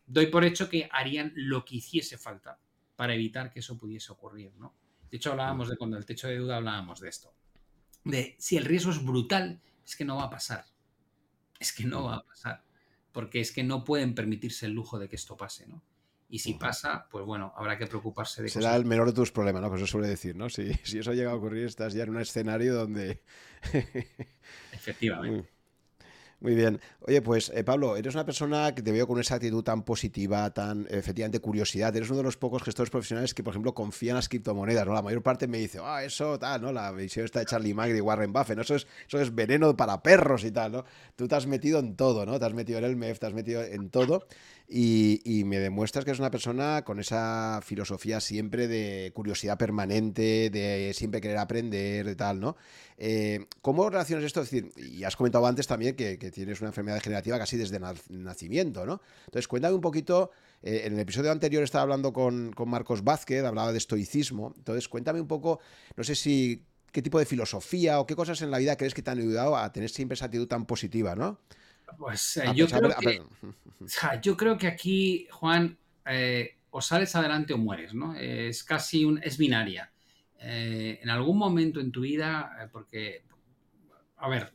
doy 0.06 0.26
por 0.26 0.44
hecho 0.44 0.68
que 0.68 0.86
harían 0.92 1.32
lo 1.34 1.64
que 1.64 1.76
hiciese 1.76 2.18
falta 2.18 2.58
para 2.94 3.14
evitar 3.14 3.50
que 3.50 3.60
eso 3.60 3.78
pudiese 3.78 4.12
ocurrir, 4.12 4.52
¿no? 4.58 4.74
De 5.14 5.18
hecho, 5.18 5.30
hablábamos 5.30 5.68
de 5.68 5.76
cuando 5.76 5.96
el 5.96 6.04
techo 6.04 6.26
de 6.26 6.38
duda 6.38 6.56
hablábamos 6.56 6.98
de 6.98 7.08
esto. 7.08 7.32
De 8.02 8.34
si 8.40 8.56
el 8.56 8.64
riesgo 8.64 8.90
es 8.90 9.00
brutal, 9.04 9.60
es 9.86 9.94
que 9.94 10.04
no 10.04 10.16
va 10.16 10.24
a 10.24 10.30
pasar. 10.30 10.64
Es 11.60 11.72
que 11.72 11.84
no 11.84 12.02
va 12.02 12.16
a 12.16 12.24
pasar. 12.24 12.64
Porque 13.12 13.38
es 13.38 13.52
que 13.52 13.62
no 13.62 13.84
pueden 13.84 14.16
permitirse 14.16 14.66
el 14.66 14.72
lujo 14.72 14.98
de 14.98 15.08
que 15.08 15.14
esto 15.14 15.36
pase, 15.36 15.68
¿no? 15.68 15.84
Y 16.28 16.40
si 16.40 16.54
pasa, 16.54 17.06
pues 17.08 17.24
bueno, 17.24 17.52
habrá 17.54 17.78
que 17.78 17.86
preocuparse 17.86 18.42
de 18.42 18.48
Será 18.48 18.74
el 18.74 18.86
menor 18.86 19.06
de 19.06 19.12
tus 19.12 19.30
problemas, 19.30 19.62
¿no? 19.62 19.68
Pues 19.68 19.82
eso 19.82 19.92
suele 19.92 20.08
decir, 20.08 20.34
¿no? 20.34 20.50
Si, 20.50 20.74
si 20.82 20.98
eso 20.98 21.12
llega 21.12 21.30
a 21.30 21.36
ocurrir, 21.36 21.66
estás 21.66 21.94
ya 21.94 22.02
en 22.02 22.10
un 22.10 22.20
escenario 22.20 22.74
donde. 22.74 23.22
Efectivamente. 24.72 25.48
Muy 26.44 26.54
bien. 26.54 26.78
Oye, 27.00 27.22
pues 27.22 27.50
eh, 27.54 27.64
Pablo, 27.64 27.96
eres 27.96 28.14
una 28.14 28.26
persona 28.26 28.74
que 28.74 28.82
te 28.82 28.92
veo 28.92 29.06
con 29.06 29.18
esa 29.18 29.36
actitud 29.36 29.64
tan 29.64 29.82
positiva, 29.82 30.52
tan 30.52 30.86
efectivamente 30.90 31.40
curiosidad. 31.40 31.96
Eres 31.96 32.10
uno 32.10 32.18
de 32.18 32.24
los 32.24 32.36
pocos 32.36 32.62
gestores 32.62 32.90
profesionales 32.90 33.32
que, 33.32 33.42
por 33.42 33.54
ejemplo, 33.54 33.72
confían 33.72 34.10
en 34.10 34.16
las 34.16 34.28
criptomonedas, 34.28 34.86
¿no? 34.86 34.92
La 34.92 35.00
mayor 35.00 35.22
parte 35.22 35.46
me 35.48 35.56
dice, 35.56 35.78
ah, 35.82 36.04
eso 36.04 36.38
tal, 36.38 36.60
¿no? 36.60 36.70
La 36.70 36.92
visión 36.92 37.24
está 37.24 37.38
de 37.38 37.46
Charlie 37.46 37.72
Magri 37.72 37.96
y 37.96 38.02
Warren 38.02 38.30
Buffett, 38.30 38.56
¿no? 38.56 38.62
Eso 38.62 38.74
es, 38.74 38.86
eso 39.08 39.20
es 39.22 39.34
veneno 39.34 39.74
para 39.74 40.02
perros 40.02 40.44
y 40.44 40.50
tal, 40.50 40.72
¿no? 40.72 40.84
Tú 41.16 41.26
te 41.26 41.34
has 41.34 41.46
metido 41.46 41.78
en 41.78 41.96
todo, 41.96 42.26
¿no? 42.26 42.38
Te 42.38 42.44
has 42.44 42.52
metido 42.52 42.78
en 42.78 42.84
el 42.84 42.96
MEF, 42.96 43.20
te 43.20 43.24
has 43.24 43.32
metido 43.32 43.62
en 43.64 43.88
todo. 43.88 44.26
Y, 44.66 45.42
me 45.44 45.58
demuestras 45.58 46.04
que 46.04 46.10
es 46.10 46.18
una 46.18 46.30
persona 46.30 46.82
con 46.84 46.98
esa 46.98 47.60
filosofía 47.62 48.20
siempre 48.20 48.66
de 48.66 49.12
curiosidad 49.14 49.58
permanente, 49.58 50.48
de 50.48 50.92
siempre 50.94 51.20
querer 51.20 51.36
aprender, 51.36 52.06
de 52.06 52.16
tal, 52.16 52.40
¿no? 52.40 52.56
Eh, 52.96 53.44
¿Cómo 53.60 53.90
relacionas 53.90 54.24
esto? 54.24 54.40
Es 54.40 54.50
decir, 54.50 54.72
y 54.76 55.04
has 55.04 55.16
comentado 55.16 55.46
antes 55.46 55.66
también 55.66 55.94
que, 55.94 56.16
tienes 56.16 56.60
una 56.60 56.70
enfermedad 56.70 56.96
degenerativa 56.96 57.38
casi 57.38 57.58
desde 57.58 57.78
nacimiento, 58.08 58.86
¿no? 58.86 59.02
Entonces, 59.26 59.48
cuéntame 59.48 59.74
un 59.74 59.82
poquito, 59.82 60.30
eh, 60.62 60.82
en 60.86 60.94
el 60.94 61.00
episodio 61.00 61.30
anterior 61.30 61.62
estaba 61.62 61.82
hablando 61.82 62.12
con, 62.14 62.52
con 62.52 62.70
Marcos 62.70 63.04
Vázquez, 63.04 63.44
hablaba 63.44 63.70
de 63.70 63.78
estoicismo, 63.78 64.54
entonces 64.56 64.88
cuéntame 64.88 65.20
un 65.20 65.28
poco, 65.28 65.60
no 65.94 66.04
sé 66.04 66.14
si 66.14 66.64
qué 66.90 67.02
tipo 67.02 67.18
de 67.18 67.26
filosofía 67.26 68.00
o 68.00 68.06
qué 68.06 68.16
cosas 68.16 68.40
en 68.40 68.50
la 68.50 68.58
vida 68.58 68.76
crees 68.76 68.94
que 68.94 69.02
te 69.02 69.10
han 69.10 69.18
ayudado 69.18 69.56
a 69.56 69.70
tener 69.72 69.90
siempre 69.90 70.14
esa 70.14 70.26
actitud 70.26 70.46
tan 70.46 70.64
positiva, 70.64 71.14
¿no? 71.14 71.40
Pues 71.98 72.36
eh, 72.38 72.52
yo, 72.54 72.66
creo 72.66 72.90
que, 72.98 73.22
yo 74.22 74.36
creo 74.36 74.58
que 74.58 74.66
aquí, 74.66 75.26
Juan, 75.30 75.78
eh, 76.06 76.56
o 76.70 76.80
sales 76.80 77.14
adelante 77.14 77.52
o 77.52 77.58
mueres, 77.58 77.94
¿no? 77.94 78.14
Es 78.14 78.64
casi 78.64 79.04
un, 79.04 79.20
es 79.22 79.38
binaria. 79.38 79.92
Eh, 80.38 80.98
en 81.02 81.10
algún 81.10 81.38
momento 81.38 81.80
en 81.80 81.92
tu 81.92 82.02
vida, 82.02 82.68
porque, 82.72 83.24
a 84.16 84.28
ver, 84.28 84.52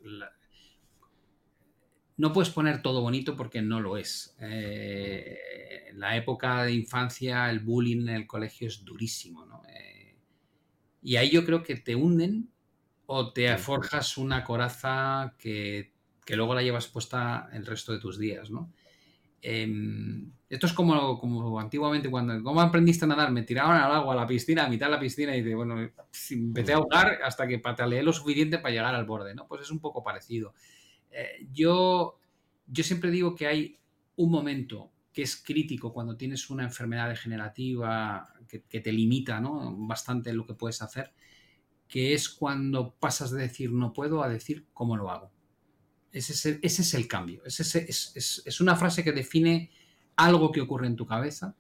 no 2.18 2.34
puedes 2.34 2.52
poner 2.52 2.82
todo 2.82 3.02
bonito 3.02 3.36
porque 3.36 3.62
no 3.62 3.80
lo 3.80 3.98
es. 3.98 4.36
en 4.40 6.00
la 6.00 6.16
época 6.16 6.64
de 6.64 6.74
infancia, 6.74 7.50
el 7.50 7.60
bullying 7.60 8.02
en 8.02 8.10
el 8.10 8.28
colegio 8.28 8.68
es 8.68 8.84
durísimo, 8.84 9.46
¿no? 9.46 9.64
y 11.02 11.16
ahí 11.16 11.30
yo 11.30 11.46
creo 11.46 11.64
que 11.64 11.78
te 11.78 11.96
hunden 11.96 12.52
o 13.06 13.32
te 13.32 13.58
forjas 13.58 14.18
una 14.18 14.44
coraza 14.44 15.34
que 15.40 15.94
que 16.30 16.36
luego 16.36 16.54
la 16.54 16.62
llevas 16.62 16.88
puesta 16.88 17.50
el 17.54 17.66
resto 17.66 17.92
de 17.92 17.98
tus 17.98 18.20
días, 18.20 18.52
¿no? 18.52 18.72
Em, 19.42 20.32
esto 20.48 20.68
es 20.68 20.74
como, 20.74 21.20
como 21.20 21.60
antiguamente 21.60 22.08
cuando 22.12 22.44
¿cómo 22.44 22.62
aprendiste 22.62 23.06
a 23.06 23.08
nadar? 23.08 23.32
Me 23.32 23.42
tiraban 23.42 23.82
al 23.82 23.92
agua, 23.92 24.14
a 24.14 24.18
la 24.18 24.28
piscina, 24.28 24.66
a 24.66 24.70
mitad 24.70 24.86
de 24.86 24.92
la 24.92 25.00
piscina 25.00 25.36
y 25.36 25.54
bueno, 25.56 25.90
empecé 26.30 26.74
a 26.74 26.76
ahogar 26.76 27.18
hasta 27.24 27.48
que 27.48 27.58
pataleé 27.58 28.04
lo 28.04 28.14
suficiente 28.14 28.60
para 28.60 28.72
llegar 28.72 28.94
al 28.94 29.06
borde, 29.06 29.34
¿no? 29.34 29.48
Pues 29.48 29.62
es 29.62 29.72
un 29.72 29.80
poco 29.80 30.04
parecido. 30.04 30.54
Eh, 31.10 31.48
yo, 31.52 32.20
yo 32.68 32.84
siempre 32.84 33.10
digo 33.10 33.34
que 33.34 33.48
hay 33.48 33.80
un 34.18 34.30
momento 34.30 34.92
que 35.12 35.24
es 35.24 35.36
crítico 35.36 35.92
cuando 35.92 36.16
tienes 36.16 36.48
una 36.52 36.64
enfermedad 36.64 37.10
degenerativa 37.10 38.36
que, 38.48 38.62
que 38.66 38.82
te 38.82 38.92
limita 38.92 39.40
¿no? 39.40 39.76
bastante 39.78 40.32
lo 40.32 40.46
que 40.46 40.54
puedes 40.54 40.84
hacer, 40.84 41.12
que 41.88 42.14
es 42.14 42.30
cuando 42.30 42.94
pasas 43.00 43.32
de 43.32 43.42
decir 43.42 43.72
no 43.72 43.94
puedo 43.94 44.22
a 44.22 44.30
decir 44.30 44.68
cómo 44.76 44.96
lo 44.96 45.10
hago. 45.10 45.39
Ese 46.12 46.60
es 46.64 46.94
el, 46.94 47.08
cambio. 47.08 47.44
es, 47.46 48.62
una 48.62 48.76
frase 48.76 49.04
que 49.04 49.12
define 49.12 49.70
algo 50.16 50.52
que 50.52 50.62
ocurre 50.62 50.88
en 50.88 50.96
tu 50.96 51.06
cabeza. 51.06 51.56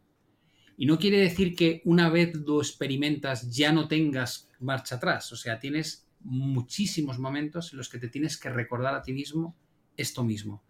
Y 0.75 0.85
no 0.85 0.97
quiere 0.97 1.17
decir 1.17 1.55
que 1.55 1.81
una 1.85 2.09
vez 2.09 2.33
lo 2.35 2.59
experimentas 2.59 3.51
ya 3.51 3.71
no 3.71 3.87
tengas 3.87 4.49
marcha 4.59 4.95
atrás. 4.95 5.31
O 5.31 5.35
sea, 5.35 5.59
tienes 5.59 6.07
muchísimos 6.21 7.19
momentos 7.19 7.71
en 7.71 7.77
los 7.77 7.89
que 7.89 7.99
te 7.99 8.09
tienes 8.09 8.37
que 8.37 8.49
recordar 8.49 8.95
a 8.95 9.01
ti 9.01 9.13
mismo 9.13 9.55
esto 9.97 10.23
mismo. 10.23 10.63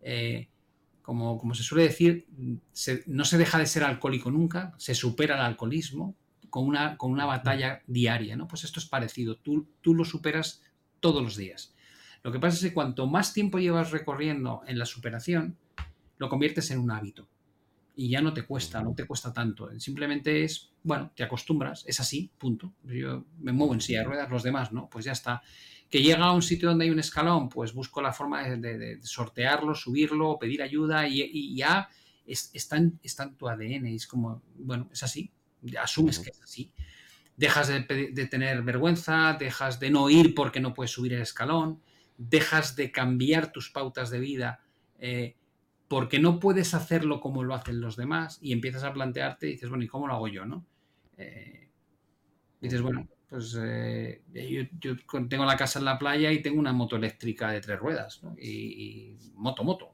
Eh, 0.00 0.48
como, 1.02 1.38
como, 1.38 1.54
se 1.54 1.62
suele 1.62 1.84
decir, 1.84 2.26
no 3.06 3.24
se 3.24 3.38
deja 3.38 3.58
de 3.58 3.66
ser 3.66 3.84
alcohólico 3.84 4.30
nunca, 4.30 4.74
se 4.78 4.94
supera 4.94 5.36
el 5.36 5.42
alcoholismo 5.42 6.16
con 6.50 6.66
una, 6.66 6.96
con 6.96 7.12
una 7.12 7.26
batalla 7.26 7.82
diaria. 7.86 8.36
¿no? 8.36 8.48
Pues 8.48 8.64
esto 8.64 8.80
es 8.80 8.86
parecido. 8.86 9.36
Tú, 9.36 9.68
tú 9.82 9.94
lo 9.94 10.04
superas 10.04 10.62
todos 11.00 11.22
los 11.22 11.36
días. 11.36 11.75
Lo 12.26 12.32
que 12.32 12.40
pasa 12.40 12.56
es 12.56 12.62
que 12.64 12.74
cuanto 12.74 13.06
más 13.06 13.32
tiempo 13.32 13.60
llevas 13.60 13.92
recorriendo 13.92 14.62
en 14.66 14.80
la 14.80 14.84
superación, 14.84 15.56
lo 16.18 16.28
conviertes 16.28 16.72
en 16.72 16.80
un 16.80 16.90
hábito. 16.90 17.28
Y 17.94 18.08
ya 18.08 18.20
no 18.20 18.34
te 18.34 18.42
cuesta, 18.42 18.82
no 18.82 18.96
te 18.96 19.06
cuesta 19.06 19.32
tanto. 19.32 19.70
Simplemente 19.78 20.42
es, 20.42 20.72
bueno, 20.82 21.12
te 21.14 21.22
acostumbras, 21.22 21.84
es 21.86 22.00
así, 22.00 22.28
punto. 22.36 22.72
Yo 22.82 23.26
me 23.38 23.52
muevo 23.52 23.74
en 23.74 23.80
silla 23.80 24.00
de 24.00 24.06
ruedas, 24.06 24.28
los 24.28 24.42
demás, 24.42 24.72
¿no? 24.72 24.90
Pues 24.90 25.04
ya 25.04 25.12
está. 25.12 25.40
Que 25.88 26.02
llega 26.02 26.24
a 26.24 26.32
un 26.32 26.42
sitio 26.42 26.68
donde 26.68 26.86
hay 26.86 26.90
un 26.90 26.98
escalón, 26.98 27.48
pues 27.48 27.72
busco 27.72 28.02
la 28.02 28.12
forma 28.12 28.42
de, 28.42 28.98
sortearlo, 29.04 29.76
subirlo, 29.76 30.36
pedir 30.36 30.62
ayuda 30.62 31.06
y, 31.06 31.54
ya 31.54 31.88
está, 32.26 32.76
en, 32.76 32.98
tu 33.38 33.48
ADN. 33.48 33.86
es 33.86 34.08
como, 34.08 34.42
bueno, 34.56 34.88
es 34.92 35.04
así, 35.04 35.30
asumes 35.80 36.18
que 36.18 36.30
es 36.30 36.42
así. 36.42 36.72
Dejas 37.36 37.68
de, 37.68 38.10
de, 38.12 38.26
tener 38.26 38.62
vergüenza, 38.62 39.36
dejas 39.38 39.78
de 39.78 39.90
no 39.92 40.10
ir 40.10 40.34
porque 40.34 40.58
no 40.58 40.74
puedes 40.74 40.90
subir 40.90 41.12
el 41.12 41.22
escalón, 41.22 41.82
dejas 42.18 42.76
de 42.76 42.90
cambiar 42.90 43.52
tus 43.52 43.70
pautas 43.70 44.10
de 44.10 44.20
vida 44.20 44.60
eh, 44.98 45.36
porque 45.88 46.18
no 46.18 46.40
puedes 46.40 46.74
hacerlo 46.74 47.20
como 47.20 47.44
lo 47.44 47.54
hacen 47.54 47.80
los 47.80 47.96
demás 47.96 48.38
y 48.40 48.52
empiezas 48.52 48.84
a 48.84 48.92
plantearte 48.92 49.46
y 49.46 49.52
dices, 49.52 49.68
bueno, 49.68 49.84
¿y 49.84 49.88
cómo 49.88 50.08
lo 50.08 50.14
hago 50.14 50.28
yo? 50.28 50.44
¿no? 50.44 50.64
Eh, 51.16 51.68
dices, 52.60 52.82
bueno, 52.82 53.08
pues 53.28 53.56
eh, 53.60 54.22
yo, 54.80 54.96
tengo 55.28 55.44
la 55.44 55.56
casa 55.56 55.78
en 55.78 55.84
la 55.84 55.98
playa 55.98 56.32
y 56.32 56.42
tengo 56.42 56.58
una 56.58 56.72
moto 56.72 56.96
eléctrica 56.96 57.50
de 57.50 57.60
tres 57.60 57.78
ruedas 57.78 58.20
y, 58.40 59.16
moto, 59.34 59.62
moto. 59.62 59.92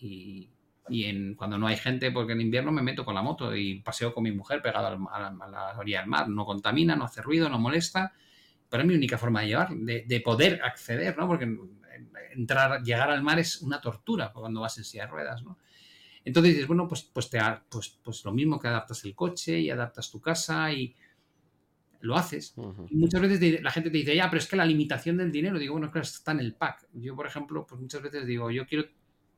Y, 0.00 0.50
en, 0.90 1.34
cuando 1.34 1.56
no 1.56 1.66
hay 1.66 1.78
gente, 1.78 2.10
porque 2.12 2.34
en 2.34 2.42
invierno 2.42 2.70
me 2.70 2.82
meto 2.82 3.06
con 3.06 3.14
la 3.14 3.22
moto 3.22 3.56
y 3.56 3.80
paseo 3.80 4.12
con 4.12 4.22
mi 4.22 4.32
mujer 4.32 4.60
pegado 4.60 5.08
a 5.10 5.48
la 5.48 5.78
orilla 5.78 6.00
del 6.00 6.10
mar. 6.10 6.28
No 6.28 6.44
contamina, 6.44 6.94
no 6.94 7.04
hace 7.04 7.22
ruido, 7.22 7.48
no 7.48 7.58
molesta 7.58 8.12
pero 8.74 8.82
es 8.82 8.88
mi 8.88 8.96
única 8.96 9.16
forma 9.16 9.42
de 9.42 9.46
llevar, 9.46 9.68
de, 9.72 10.20
poder 10.24 10.60
acceder, 10.64 11.16
¿no? 11.16 11.28
Porque 11.28 11.48
entrar, 12.32 12.82
llegar 12.82 13.08
al 13.08 13.22
mar 13.22 13.38
es 13.38 13.62
una 13.62 13.80
tortura 13.80 14.32
cuando 14.32 14.62
vas 14.62 14.76
en 14.78 14.82
silla 14.82 15.04
de 15.04 15.12
ruedas, 15.12 15.44
¿no? 15.44 15.60
Entonces 16.24 16.54
dices, 16.54 16.66
bueno, 16.66 16.88
pues, 16.88 17.04
pues, 17.04 17.30
te, 17.30 17.38
pues, 17.68 18.00
pues 18.02 18.24
lo 18.24 18.32
mismo 18.32 18.58
que 18.58 18.66
adaptas 18.66 19.04
el 19.04 19.14
coche 19.14 19.60
y 19.60 19.70
adaptas 19.70 20.10
tu 20.10 20.20
casa 20.20 20.72
y 20.72 20.92
lo 22.00 22.16
haces. 22.16 22.56
y 22.90 22.96
muchas 22.96 23.20
veces 23.20 23.62
la 23.62 23.70
gente 23.70 23.90
te 23.90 23.98
dice, 23.98 24.16
ya, 24.16 24.28
pero 24.28 24.40
es 24.40 24.48
que 24.48 24.56
la 24.56 24.66
limitación 24.66 25.18
del 25.18 25.30
dinero, 25.30 25.56
digo, 25.56 25.74
bueno, 25.74 25.92
claro, 25.92 26.04
está 26.04 26.32
en 26.32 26.40
el 26.40 26.56
pack. 26.56 26.88
Yo, 26.94 27.14
por 27.14 27.28
ejemplo, 27.28 27.64
pues 27.64 27.80
muchas 27.80 28.02
veces 28.02 28.26
digo, 28.26 28.50
yo 28.50 28.66
quiero, 28.66 28.86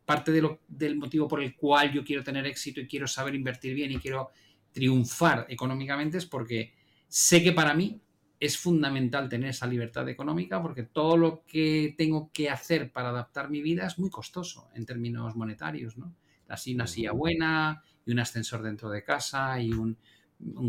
parte 0.07 0.33
de 0.33 0.41
lo, 0.41 0.63
del 0.67 0.97
motivo 0.97 1.29
por 1.29 1.43
el 1.43 1.55
cual 1.55 1.93
yo 1.93 2.03
quiero 2.03 2.25
tener 2.25 2.47
éxito 2.47 2.81
y 2.81 2.87
quiero 2.87 3.07
saber 3.07 3.35
invertir 3.35 3.75
bien 3.75 3.93
y 3.93 3.99
quiero 3.99 4.31
triunfar 4.73 5.45
económicamente 5.51 6.17
es 6.17 6.25
porque 6.25 6.73
sé 7.07 7.43
que 7.43 7.53
para 7.53 7.75
mí 7.75 8.01
es 8.39 8.59
fundamental 8.59 9.29
tener 9.29 9.51
esa 9.51 9.67
libertad 9.67 10.09
económica 10.09 10.61
porque 10.61 10.83
todo 10.83 11.17
lo 11.17 11.45
que 11.47 11.95
tengo 11.97 12.31
que 12.33 12.51
hacer 12.51 12.93
para 12.93 13.09
adaptar 13.09 13.51
mi 13.51 13.63
vida 13.63 13.87
es 13.87 13.99
muy 13.99 14.11
costoso 14.11 14.69
en 14.75 14.85
términos 14.85 15.37
monetarios, 15.37 15.97
¿no? 15.97 16.15
Así 16.49 16.75
una 16.75 16.87
silla 16.87 17.13
buena 17.13 17.83
y 18.05 18.13
un 18.13 18.21
ascensor 18.21 18.63
dentro 18.63 18.89
de 18.91 19.03
casa 19.03 19.61
y 19.61 19.73
un, 19.73 19.97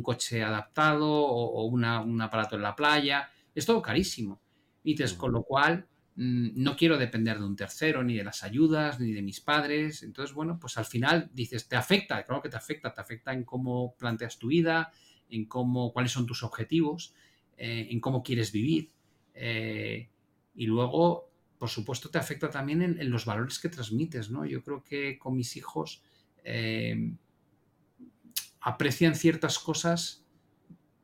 coche 0.02 0.44
adaptado 0.44 1.08
o, 1.08 1.66
un 1.66 2.22
aparato 2.22 2.56
en 2.56 2.62
la 2.62 2.76
playa. 2.76 3.30
Es 3.54 3.66
todo 3.66 3.82
carísimo. 3.82 4.42
Y 4.84 4.96
con 5.18 5.34
lo 5.34 5.44
cual 5.44 5.86
mm, 6.16 6.50
no 6.56 6.76
quiero 6.76 6.98
depender 6.98 7.38
de 7.38 7.46
un 7.46 7.56
tercero, 7.56 8.04
ni 8.04 8.16
de 8.16 8.24
las 8.24 8.44
ayudas, 8.44 9.00
ni 9.00 9.12
de 9.12 9.22
mis 9.22 9.42
padres. 9.42 10.02
Entonces, 10.02 10.34
bueno, 10.34 10.58
pues 10.60 10.78
al 10.78 10.86
final 10.86 11.30
dices, 11.34 11.68
te 11.68 11.76
afecta, 11.76 12.24
claro 12.26 12.42
que 12.42 12.50
te 12.50 12.58
afecta, 12.58 12.94
te 12.94 13.02
afecta 13.02 13.34
en 13.34 13.44
cómo 13.44 13.96
planteas 13.98 14.40
tu 14.40 14.48
vida, 14.48 14.92
en 15.30 15.46
cómo, 15.46 15.92
cuáles 15.92 16.12
son 16.12 16.26
tus 16.26 16.42
objetivos, 16.44 17.14
eh, 17.58 17.88
en 17.90 18.00
cómo 18.00 18.22
quieres 18.22 18.52
vivir. 18.52 18.92
Eh, 19.34 20.08
y 20.56 20.66
luego, 20.68 21.32
por 21.58 21.70
supuesto, 21.70 22.10
te 22.10 22.20
afecta 22.20 22.52
también 22.52 22.84
en, 22.84 23.10
los 23.10 23.26
valores 23.26 23.58
que 23.58 23.70
transmites, 23.70 24.30
¿no? 24.30 24.46
Yo 24.46 24.62
creo 24.62 24.84
que 24.84 25.18
con 25.18 25.36
mis 25.36 25.58
hijos 25.58 26.04
eh, 26.44 27.14
aprecian 28.62 29.16
ciertas 29.16 29.58
cosas 29.58 30.24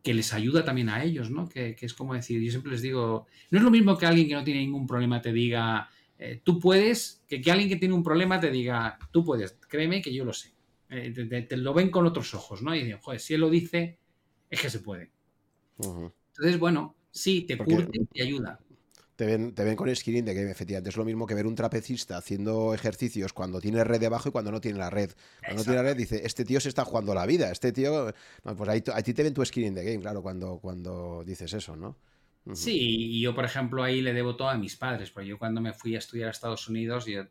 que 0.04 0.14
les 0.14 0.32
ayuda 0.32 0.64
también 0.64 0.90
a 0.90 1.04
ellos, 1.04 1.32
¿no? 1.32 1.50
Que, 1.50 1.76
es 1.80 1.94
como 1.96 2.14
decir, 2.14 2.40
yo 2.40 2.52
siempre 2.52 2.72
les 2.72 2.84
digo, 2.84 3.26
no 3.50 3.58
es 3.58 3.64
lo 3.64 3.72
mismo 3.72 3.98
que 3.98 4.06
alguien 4.06 4.28
que 4.28 4.36
no 4.36 4.44
tiene 4.44 4.60
ningún 4.60 4.86
problema 4.86 5.22
te 5.22 5.34
diga, 5.34 5.90
tú 6.44 6.60
puedes, 6.60 7.24
que, 7.28 7.42
que 7.42 7.52
alguien 7.52 7.70
que 7.70 7.78
tiene 7.78 7.96
un 7.96 8.04
problema 8.04 8.40
te 8.40 8.52
diga, 8.52 9.00
tú 9.12 9.24
puedes, 9.24 9.58
créeme 9.68 10.02
que 10.02 10.14
yo 10.14 10.24
lo 10.24 10.34
sé. 10.34 10.54
te, 10.88 11.58
lo 11.58 11.74
ven 11.74 11.90
con 11.90 12.06
otros 12.06 12.34
ojos, 12.36 12.62
¿no? 12.62 12.76
Y 12.76 12.84
dicen, 12.84 13.00
joder, 13.00 13.20
si 13.20 13.34
él 13.34 13.42
lo 13.42 13.50
dice, 13.50 13.98
es 14.50 14.62
que 14.62 14.70
se 14.70 14.80
puede. 14.80 15.10
Entonces, 16.36 16.60
bueno, 16.60 16.96
sí, 17.12 17.42
te 17.44 17.58
curte 17.58 17.92
y 17.94 18.06
te 18.06 18.24
ayuda. 18.24 18.60
Te 19.16 19.28
ven, 19.28 19.54
te 19.54 19.64
ven 19.64 19.76
con 19.76 19.96
skinning 19.96 20.26
de 20.26 20.34
que 20.34 20.50
efectivamente 20.50 20.90
es 20.90 20.98
lo 20.98 21.06
mismo 21.06 21.28
que 21.28 21.36
ver 21.36 21.46
un 21.46 21.54
trapecista 21.54 22.18
haciendo 22.18 22.74
ejercicios 22.74 23.32
cuando 23.32 23.62
tiene 23.62 23.84
red 23.84 24.00
debajo 24.00 24.30
y 24.30 24.32
cuando 24.32 24.52
no 24.52 24.60
tiene 24.60 24.80
la 24.80 24.90
red. 24.90 25.12
Cuando 25.40 25.60
no 25.60 25.64
tiene 25.64 25.78
la 25.78 25.84
red 25.84 25.96
dice, 25.96 26.22
este 26.26 26.44
tío 26.44 26.60
se 26.60 26.70
está 26.70 26.84
jugando 26.84 27.14
la 27.14 27.28
vida, 27.28 27.52
este 27.52 27.72
tío... 27.72 28.12
pues 28.42 28.70
ahí, 28.70 28.84
a 28.92 29.02
ti 29.04 29.14
te 29.14 29.22
ven 29.22 29.34
tu 29.36 29.46
skinning 29.46 29.76
de 29.76 29.84
game, 29.84 30.00
claro, 30.00 30.24
cuando, 30.24 30.58
cuando 30.58 31.24
dices 31.24 31.54
eso, 31.54 31.76
¿no? 31.76 31.96
Sí, 32.54 32.76
y 33.18 33.22
yo 33.22 33.34
por 33.34 33.46
ejemplo 33.46 33.84
ahí 33.84 34.02
le 34.02 34.12
debo 34.12 34.36
todo 34.36 34.50
a 34.50 34.58
mis 34.58 34.76
padres, 34.76 35.12
porque 35.12 35.30
yo 35.30 35.38
cuando 35.38 35.62
me 35.62 35.74
fui 35.74 35.96
a 35.96 36.00
estudiar 36.00 36.28
a 36.28 36.32
Estados 36.32 36.68
Unidos, 36.68 37.06
yo, 37.06 37.24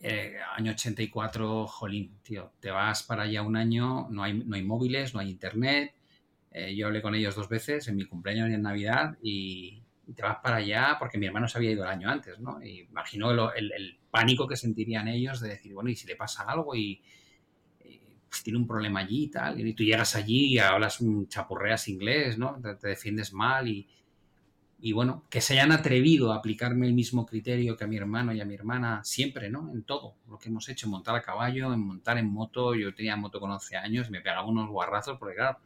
eh, 0.00 0.36
año 0.56 0.72
84, 0.72 1.66
jolín, 1.68 2.18
tío, 2.22 2.52
te 2.60 2.70
vas 2.70 3.04
para 3.04 3.22
allá 3.22 3.42
un 3.42 3.56
año, 3.56 4.08
no 4.10 4.24
hay, 4.24 4.34
no 4.34 4.56
hay 4.56 4.62
móviles, 4.62 5.14
no 5.14 5.20
hay 5.20 5.30
internet, 5.30 5.94
eh, 6.54 6.74
yo 6.76 6.86
hablé 6.86 7.00
con 7.00 7.14
ellos 7.14 7.34
dos 7.34 7.48
veces 7.48 7.88
en 7.88 7.96
mi 7.96 8.04
cumpleaños 8.04 8.50
y 8.50 8.54
en 8.54 8.62
Navidad 8.62 9.16
y, 9.22 9.82
te 10.14 10.22
vas 10.22 10.38
para 10.42 10.56
allá 10.56 10.96
porque 10.98 11.16
mi 11.16 11.24
hermano 11.24 11.48
se 11.48 11.56
había 11.56 11.70
ido 11.70 11.84
el 11.84 11.90
año 11.90 12.10
antes, 12.10 12.38
¿no? 12.38 12.62
Y 12.62 12.80
imagino 12.80 13.50
el, 13.52 13.98
pánico 14.10 14.46
que 14.46 14.56
sentirían 14.56 15.08
ellos 15.08 15.40
de 15.40 15.48
decir, 15.48 15.72
bueno, 15.72 15.88
¿y 15.88 15.96
si 15.96 16.06
le 16.06 16.16
pasa 16.16 16.42
algo 16.42 16.74
y, 16.74 17.00
pues, 18.28 18.42
tiene 18.42 18.58
un 18.58 18.66
problema 18.66 19.00
allí 19.00 19.24
y 19.24 19.28
tal? 19.28 19.66
Y 19.66 19.72
tú 19.72 19.84
llegas 19.84 20.14
allí 20.14 20.52
y 20.52 20.58
hablas, 20.58 21.00
un 21.00 21.28
chapurreas 21.28 21.88
inglés, 21.88 22.36
¿no? 22.36 22.60
Te, 22.60 22.88
defiendes 22.88 23.32
mal 23.32 23.68
y, 23.68 23.88
y, 24.80 24.92
bueno, 24.92 25.24
que 25.30 25.40
se 25.40 25.54
hayan 25.54 25.72
atrevido 25.72 26.30
a 26.30 26.36
aplicarme 26.36 26.86
el 26.86 26.92
mismo 26.92 27.24
criterio 27.24 27.74
que 27.74 27.84
a 27.84 27.86
mi 27.86 27.96
hermano 27.96 28.34
y 28.34 28.42
a 28.42 28.44
mi 28.44 28.54
hermana 28.54 29.02
siempre, 29.02 29.48
¿no? 29.48 29.72
En 29.72 29.84
todo 29.84 30.16
lo 30.28 30.38
que 30.38 30.50
hemos 30.50 30.68
hecho, 30.68 30.88
en 30.88 30.90
montar 30.90 31.14
a 31.14 31.22
caballo, 31.22 31.72
en 31.72 31.80
montar 31.80 32.18
en 32.18 32.26
moto. 32.26 32.74
Yo 32.74 32.94
tenía 32.94 33.16
moto 33.16 33.40
con 33.40 33.50
11 33.50 33.78
años 33.78 34.08
y 34.08 34.10
me 34.10 34.20
pegaba 34.20 34.44
unos 34.44 34.68
guarrazos 34.68 35.16
porque, 35.18 35.36
claro, 35.36 35.56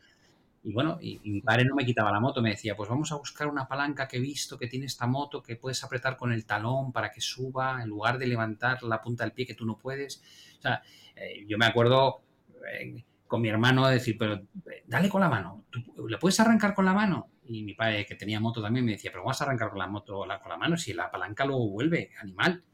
y 0.66 0.72
bueno, 0.72 0.98
y, 1.00 1.20
mi 1.22 1.40
padre 1.42 1.64
no 1.64 1.76
me 1.76 1.86
quitaba 1.86 2.10
la 2.10 2.18
moto, 2.18 2.42
me 2.42 2.50
decía, 2.50 2.76
pues 2.76 2.90
vamos 2.90 3.12
a 3.12 3.14
buscar 3.14 3.46
una 3.46 3.68
palanca 3.68 4.08
que 4.08 4.16
he 4.16 4.20
visto 4.20 4.58
que 4.58 4.66
tiene 4.66 4.86
esta 4.86 5.06
moto 5.06 5.40
que 5.40 5.54
puedes 5.54 5.84
apretar 5.84 6.16
con 6.16 6.32
el 6.32 6.44
talón 6.44 6.90
para 6.90 7.12
que 7.12 7.20
suba 7.20 7.80
en 7.80 7.88
lugar 7.88 8.18
de 8.18 8.26
levantar 8.26 8.82
la 8.82 9.00
punta 9.00 9.22
del 9.22 9.32
pie 9.32 9.46
que 9.46 9.54
tú 9.54 9.64
no 9.64 9.78
puedes. 9.78 10.20
O 10.58 10.62
sea, 10.62 10.82
eh, 11.14 11.46
yo 11.46 11.56
me 11.56 11.66
acuerdo 11.66 12.22
eh, 12.68 13.04
con 13.28 13.42
mi 13.42 13.48
hermano 13.48 13.86
decir, 13.86 14.18
pero 14.18 14.34
eh, 14.34 14.82
dale 14.88 15.08
con 15.08 15.20
la 15.20 15.28
mano, 15.28 15.66
¿le 16.04 16.18
puedes 16.18 16.40
arrancar 16.40 16.74
con 16.74 16.84
la 16.84 16.94
mano? 16.94 17.30
Y 17.44 17.62
mi 17.62 17.74
padre, 17.74 18.04
que 18.04 18.16
tenía 18.16 18.40
moto 18.40 18.60
también, 18.60 18.84
me 18.84 18.90
decía, 18.90 19.12
pero 19.12 19.22
vamos 19.22 19.40
a 19.40 19.44
arrancar 19.44 19.70
con 19.70 19.78
la 19.78 19.86
moto 19.86 20.18
con 20.18 20.50
la 20.50 20.56
mano 20.56 20.76
si 20.76 20.92
la 20.92 21.08
palanca 21.12 21.44
luego 21.44 21.70
vuelve, 21.70 22.10
animal. 22.20 22.64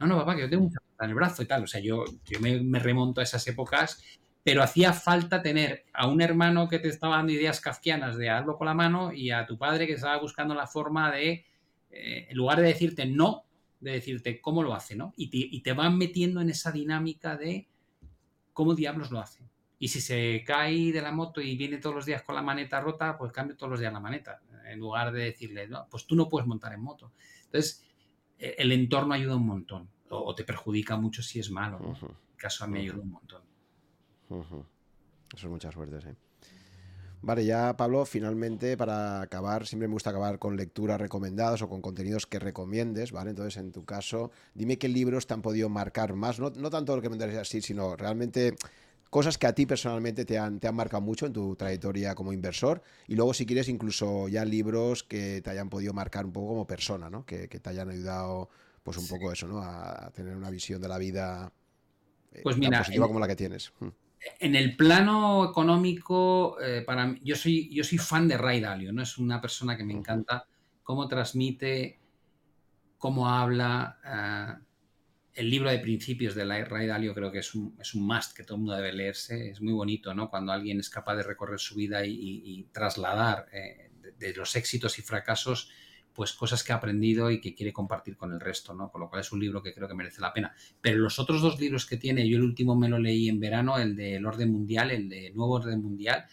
No, 0.00 0.08
no, 0.08 0.16
papá, 0.16 0.34
que 0.34 0.42
yo 0.42 0.50
tengo 0.50 0.64
mucha 0.64 0.80
en 1.00 1.10
el 1.10 1.14
brazo 1.14 1.44
y 1.44 1.46
tal. 1.46 1.62
O 1.62 1.66
sea, 1.68 1.80
yo, 1.80 2.04
yo 2.24 2.40
me 2.40 2.78
remonto 2.80 3.20
a 3.20 3.24
esas 3.24 3.46
épocas 3.46 4.02
pero 4.44 4.62
hacía 4.62 4.92
falta 4.92 5.42
tener 5.42 5.84
a 5.92 6.06
un 6.06 6.20
hermano 6.20 6.68
que 6.68 6.78
te 6.78 6.88
estaba 6.88 7.16
dando 7.16 7.32
ideas 7.32 7.60
kafkianas 7.60 8.16
de 8.16 8.30
hazlo 8.30 8.56
con 8.56 8.66
la 8.66 8.74
mano 8.74 9.12
y 9.12 9.30
a 9.30 9.46
tu 9.46 9.58
padre 9.58 9.86
que 9.86 9.94
estaba 9.94 10.18
buscando 10.18 10.54
la 10.54 10.66
forma 10.66 11.10
de, 11.12 11.44
eh, 11.90 12.26
en 12.30 12.36
lugar 12.36 12.60
de 12.60 12.68
decirte 12.68 13.04
no, 13.06 13.44
de 13.80 13.92
decirte 13.92 14.40
cómo 14.40 14.62
lo 14.62 14.74
hace, 14.74 14.96
¿no? 14.96 15.12
Y 15.16 15.60
te, 15.60 15.72
van 15.72 15.96
metiendo 15.96 16.40
en 16.40 16.50
esa 16.50 16.72
dinámica 16.72 17.36
de 17.36 17.68
cómo 18.52 18.74
diablos 18.74 19.10
lo 19.10 19.20
hace. 19.20 19.44
Y 19.78 19.88
si 19.88 20.00
se 20.00 20.42
cae 20.44 20.92
de 20.92 21.00
la 21.00 21.12
moto 21.12 21.40
y 21.40 21.56
viene 21.56 21.78
todos 21.78 21.94
los 21.94 22.06
días 22.06 22.22
con 22.22 22.34
la 22.34 22.42
maneta 22.42 22.80
rota, 22.80 23.16
pues 23.16 23.30
cambio 23.30 23.56
todos 23.56 23.70
los 23.70 23.80
días 23.80 23.92
la 23.92 24.00
maneta. 24.00 24.40
En 24.66 24.80
lugar 24.80 25.12
de 25.12 25.24
decirle, 25.24 25.68
no, 25.68 25.86
pues 25.88 26.06
tú 26.06 26.16
no 26.16 26.28
puedes 26.28 26.48
montar 26.48 26.72
en 26.72 26.80
moto. 26.80 27.12
Entonces, 27.44 27.84
e, 28.38 28.56
el 28.58 28.72
entorno 28.72 29.14
ayuda 29.14 29.36
un 29.36 29.46
montón. 29.46 29.88
O, 30.10 30.34
te 30.34 30.42
perjudica 30.42 30.96
mucho 30.96 31.22
si 31.22 31.38
es 31.38 31.50
malo. 31.50 31.78
En 31.78 32.08
mi 32.08 32.36
caso, 32.36 32.64
a 32.64 32.66
mí 32.66 32.80
ayuda 32.80 33.02
un 33.02 33.10
montón. 33.10 33.42
Eso 34.30 34.66
es 35.34 35.44
mucha 35.44 35.70
suerte, 35.70 36.00
sí. 36.00 36.08
Vale, 37.20 37.44
ya 37.44 37.76
Pablo, 37.76 38.04
finalmente 38.04 38.76
para 38.76 39.22
acabar, 39.22 39.66
siempre 39.66 39.88
me 39.88 39.92
gusta 39.92 40.10
acabar 40.10 40.38
con 40.38 40.56
lecturas 40.56 41.00
recomendadas 41.00 41.62
o 41.62 41.68
con 41.68 41.82
contenidos 41.82 42.26
que 42.26 42.38
recomiendes, 42.38 43.10
¿vale? 43.10 43.30
Entonces, 43.30 43.56
en 43.56 43.72
tu 43.72 43.84
caso, 43.84 44.30
dime 44.54 44.78
qué 44.78 44.88
libros 44.88 45.26
te 45.26 45.34
han 45.34 45.42
podido 45.42 45.68
marcar 45.68 46.14
más, 46.14 46.38
no, 46.38 46.52
tanto 46.52 46.94
lo 46.94 47.02
que 47.02 47.08
me 47.08 47.16
interesa 47.16 47.40
así, 47.40 47.60
sino 47.60 47.96
realmente 47.96 48.54
cosas 49.10 49.36
que 49.36 49.48
a 49.48 49.52
ti 49.52 49.66
personalmente 49.66 50.24
te 50.24 50.38
han, 50.38 50.60
te 50.60 50.68
han 50.68 50.76
marcado 50.76 51.00
mucho 51.00 51.26
en 51.26 51.32
tu 51.32 51.56
trayectoria 51.56 52.14
como 52.14 52.32
inversor 52.32 52.82
y 53.08 53.16
luego 53.16 53.34
si 53.34 53.46
quieres 53.46 53.68
incluso 53.68 54.28
ya 54.28 54.44
libros 54.44 55.02
que 55.02 55.40
te 55.42 55.50
hayan 55.50 55.68
podido 55.68 55.92
marcar 55.92 56.24
un 56.24 56.32
poco 56.32 56.48
como 56.48 56.66
persona, 56.66 57.10
¿no? 57.10 57.26
Que, 57.26 57.48
te 57.48 57.68
hayan 57.68 57.88
ayudado 57.88 58.48
pues 58.84 58.96
un 58.96 59.08
poco 59.08 59.32
eso, 59.32 59.48
¿no? 59.48 59.60
A, 59.60 60.10
tener 60.14 60.36
una 60.36 60.50
visión 60.50 60.80
de 60.80 60.88
la 60.88 60.98
vida 60.98 61.52
eh, 62.32 62.42
pues 62.44 62.56
mira, 62.56 62.78
positiva 62.78 63.08
como 63.08 63.18
la 63.18 63.26
que 63.26 63.36
tienes. 63.36 63.72
En 64.40 64.56
el 64.56 64.76
plano 64.76 65.48
económico, 65.50 66.60
eh, 66.60 66.82
para 66.84 67.06
mí, 67.06 67.20
yo 67.22 67.36
soy, 67.36 67.72
yo 67.72 67.84
soy 67.84 67.98
fan 67.98 68.26
de 68.28 68.36
Ray 68.36 68.60
Dalio, 68.60 68.92
¿no? 68.92 69.02
Es 69.02 69.18
una 69.18 69.40
persona 69.40 69.76
que 69.76 69.84
me 69.84 69.92
encanta 69.92 70.46
cómo 70.82 71.06
transmite, 71.06 72.00
cómo 72.98 73.28
habla. 73.28 73.98
Eh, 74.04 74.64
el 75.34 75.50
libro 75.50 75.70
de 75.70 75.78
principios 75.78 76.34
de 76.34 76.44
Ray 76.44 76.88
Dalio 76.88 77.14
creo 77.14 77.30
que 77.30 77.38
es 77.38 77.54
un, 77.54 77.76
es 77.80 77.94
un 77.94 78.04
must 78.04 78.36
que 78.36 78.42
todo 78.42 78.56
el 78.56 78.62
mundo 78.62 78.74
debe 78.74 78.92
leerse. 78.92 79.50
Es 79.50 79.60
muy 79.60 79.72
bonito, 79.72 80.12
¿no? 80.12 80.28
Cuando 80.28 80.50
alguien 80.50 80.80
es 80.80 80.90
capaz 80.90 81.14
de 81.14 81.22
recorrer 81.22 81.60
su 81.60 81.76
vida 81.76 82.04
y, 82.04 82.68
trasladar 82.72 83.46
eh, 83.52 83.92
de, 84.18 84.34
los 84.34 84.56
éxitos 84.56 84.98
y 84.98 85.02
fracasos 85.02 85.70
pues 86.18 86.32
cosas 86.32 86.64
que 86.64 86.72
ha 86.72 86.74
aprendido 86.74 87.30
y 87.30 87.40
que 87.40 87.54
quiere 87.54 87.72
compartir 87.72 88.16
con 88.16 88.32
el 88.32 88.40
resto, 88.40 88.74
¿no? 88.74 88.90
Con 88.90 89.02
lo 89.02 89.08
cual 89.08 89.20
es 89.20 89.30
un 89.30 89.38
libro 89.38 89.62
que 89.62 89.72
creo 89.72 89.86
que 89.86 89.94
merece 89.94 90.20
la 90.20 90.32
pena. 90.32 90.52
Pero 90.80 90.98
los 90.98 91.20
otros 91.20 91.40
dos 91.40 91.60
libros 91.60 91.86
que 91.86 91.96
tiene, 91.96 92.28
yo 92.28 92.38
el 92.38 92.42
último 92.42 92.74
me 92.74 92.88
lo 92.88 92.98
leí 92.98 93.28
en 93.28 93.38
verano, 93.38 93.78
el 93.78 93.94
del 93.94 94.26
orden 94.26 94.50
mundial, 94.50 94.90
el 94.90 95.08
de 95.08 95.30
nuevo 95.30 95.52
orden 95.52 95.80
mundial, 95.80 96.26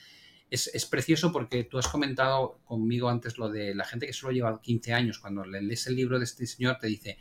es, 0.50 0.88
precioso 0.88 1.32
porque 1.32 1.66
tú 1.66 1.78
has 1.78 1.88
comentado 1.88 2.62
conmigo 2.66 3.10
antes 3.10 3.38
lo 3.38 3.48
de 3.48 3.76
la 3.76 3.86
gente 3.86 4.08
que 4.08 4.14
solo 4.14 4.34
lleva 4.34 4.60
15 4.60 4.92
años, 4.92 5.20
cuando 5.20 5.46
lees 5.46 5.86
el 5.86 5.96
libro 5.96 6.18
de 6.18 6.26
este 6.26 6.48
señor 6.48 6.80
te 6.80 6.88
dice 6.88 7.20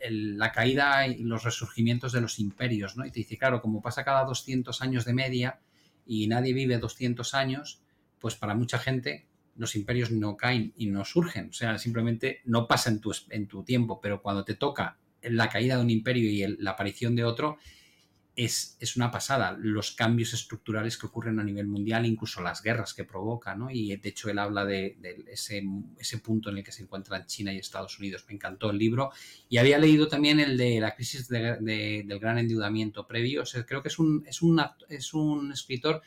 la 0.00 0.50
caída 0.50 1.06
y 1.06 1.22
los 1.22 1.44
resurgimientos 1.44 2.10
de 2.10 2.22
los 2.22 2.40
imperios, 2.40 2.96
¿no? 2.96 3.06
Y 3.06 3.12
te 3.12 3.20
dice, 3.20 3.38
claro, 3.38 3.62
como 3.62 3.80
pasa 3.80 4.02
cada 4.02 4.24
200 4.24 4.82
años 4.82 5.04
de 5.04 5.14
media 5.14 5.60
y 6.04 6.26
nadie 6.26 6.54
vive 6.54 6.76
200 6.76 7.34
años, 7.34 7.82
pues 8.18 8.34
para 8.34 8.56
mucha 8.56 8.80
gente 8.80 9.28
los 9.56 9.76
imperios 9.76 10.10
no 10.10 10.36
caen 10.36 10.72
y 10.76 10.86
no 10.86 11.04
surgen, 11.04 11.50
o 11.50 11.52
sea, 11.52 11.78
simplemente 11.78 12.40
no 12.44 12.66
pasa 12.66 12.90
en 12.90 13.00
tu, 13.00 13.12
en 13.30 13.46
tu 13.46 13.62
tiempo, 13.64 14.00
pero 14.00 14.20
cuando 14.22 14.44
te 14.44 14.54
toca 14.54 14.98
la 15.22 15.48
caída 15.48 15.76
de 15.76 15.82
un 15.82 15.90
imperio 15.90 16.30
y 16.30 16.62
la 16.62 16.72
aparición 16.72 17.16
de 17.16 17.24
otro, 17.24 17.58
es, 18.36 18.76
es, 18.80 18.96
una 18.96 19.10
pasada. 19.10 19.56
Los 19.58 19.92
cambios 19.92 20.34
estructurales 20.34 20.98
que 20.98 21.06
ocurren 21.06 21.38
a 21.38 21.44
nivel 21.44 21.66
mundial, 21.66 22.04
incluso 22.04 22.42
las 22.42 22.62
guerras 22.62 22.92
que 22.92 23.04
provoca, 23.04 23.54
¿no? 23.54 23.70
Y 23.70 23.94
de 23.96 24.08
hecho 24.08 24.28
él 24.28 24.38
habla 24.38 24.64
de, 24.64 24.96
ese, 25.28 25.62
ese, 25.98 26.18
punto 26.18 26.50
en 26.50 26.58
el 26.58 26.64
que 26.64 26.72
se 26.72 26.82
encuentran 26.82 27.26
China 27.26 27.52
y 27.52 27.58
Estados 27.58 27.98
Unidos. 27.98 28.24
Me 28.28 28.34
encantó 28.34 28.70
el 28.70 28.78
libro. 28.78 29.10
Y 29.48 29.58
había 29.58 29.78
leído 29.78 30.08
también 30.08 30.40
el 30.40 30.56
de 30.56 30.80
la 30.80 30.94
crisis 30.94 31.28
del 31.28 32.18
gran 32.18 32.38
endeudamiento 32.38 33.06
previo. 33.06 33.42
O 33.42 33.46
sea, 33.46 33.64
creo 33.64 33.82
que 33.82 33.88
es 33.88 33.98
un, 33.98 34.24
es, 34.26 34.40
es 34.88 35.14
un 35.14 35.52
escritor 35.52 36.02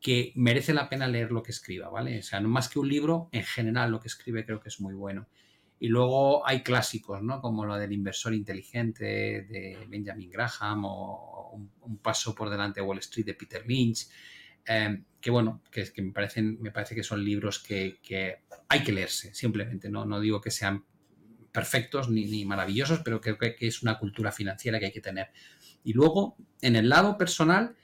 que 0.00 0.32
merece 0.36 0.72
la 0.74 0.88
pena 0.88 1.08
leer 1.08 1.32
lo 1.32 1.42
que 1.42 1.50
escriba, 1.50 1.88
¿vale? 1.88 2.20
O 2.20 2.22
sea, 2.22 2.40
no 2.40 2.48
más 2.48 2.68
que 2.68 2.78
un 2.78 2.88
libro, 2.88 3.28
en 3.32 3.44
general 3.44 3.90
lo 3.90 4.00
que 4.00 4.08
escribe 4.08 4.44
creo 4.44 4.60
que 4.60 4.68
es 4.68 4.80
muy 4.80 4.94
bueno. 4.94 5.28
Y 5.80 5.88
luego 5.88 6.46
hay 6.46 6.62
clásicos, 6.62 7.22
¿no? 7.22 7.40
Como 7.40 7.64
lo 7.64 7.76
del 7.76 7.92
inversor 7.92 8.34
inteligente 8.34 9.04
de 9.04 9.78
Benjamin 9.88 10.30
Graham 10.30 10.84
o 10.84 11.50
Un, 11.82 11.98
paso 11.98 12.34
por 12.34 12.50
delante 12.50 12.80
de 12.80 12.86
Wall 12.86 12.98
Street 12.98 13.26
de 13.26 13.34
Peter 13.34 13.64
Lynch. 13.66 14.08
Em, 14.66 15.04
que 15.20 15.30
bueno, 15.30 15.62
que, 15.70 15.90
me, 16.02 16.12
parecen, 16.12 16.60
me 16.60 16.70
parece 16.70 16.94
que 16.94 17.02
son 17.02 17.24
libros 17.24 17.58
que, 17.58 18.00
hay 18.68 18.82
que 18.84 18.92
leerse, 18.92 19.34
simplemente, 19.34 19.88
¿no? 19.88 20.04
No 20.04 20.20
digo 20.20 20.40
que 20.40 20.50
sean 20.50 20.84
perfectos 21.52 22.10
ni, 22.10 22.44
maravillosos, 22.44 23.00
pero 23.00 23.20
creo 23.20 23.38
que, 23.38 23.56
es 23.60 23.82
una 23.82 23.98
cultura 23.98 24.30
financiera 24.30 24.78
que 24.78 24.86
hay 24.86 24.92
que 24.92 25.00
tener. 25.00 25.30
Y 25.84 25.92
luego, 25.94 26.36
en 26.60 26.76
el 26.76 26.88
lado 26.88 27.16
personal, 27.16 27.76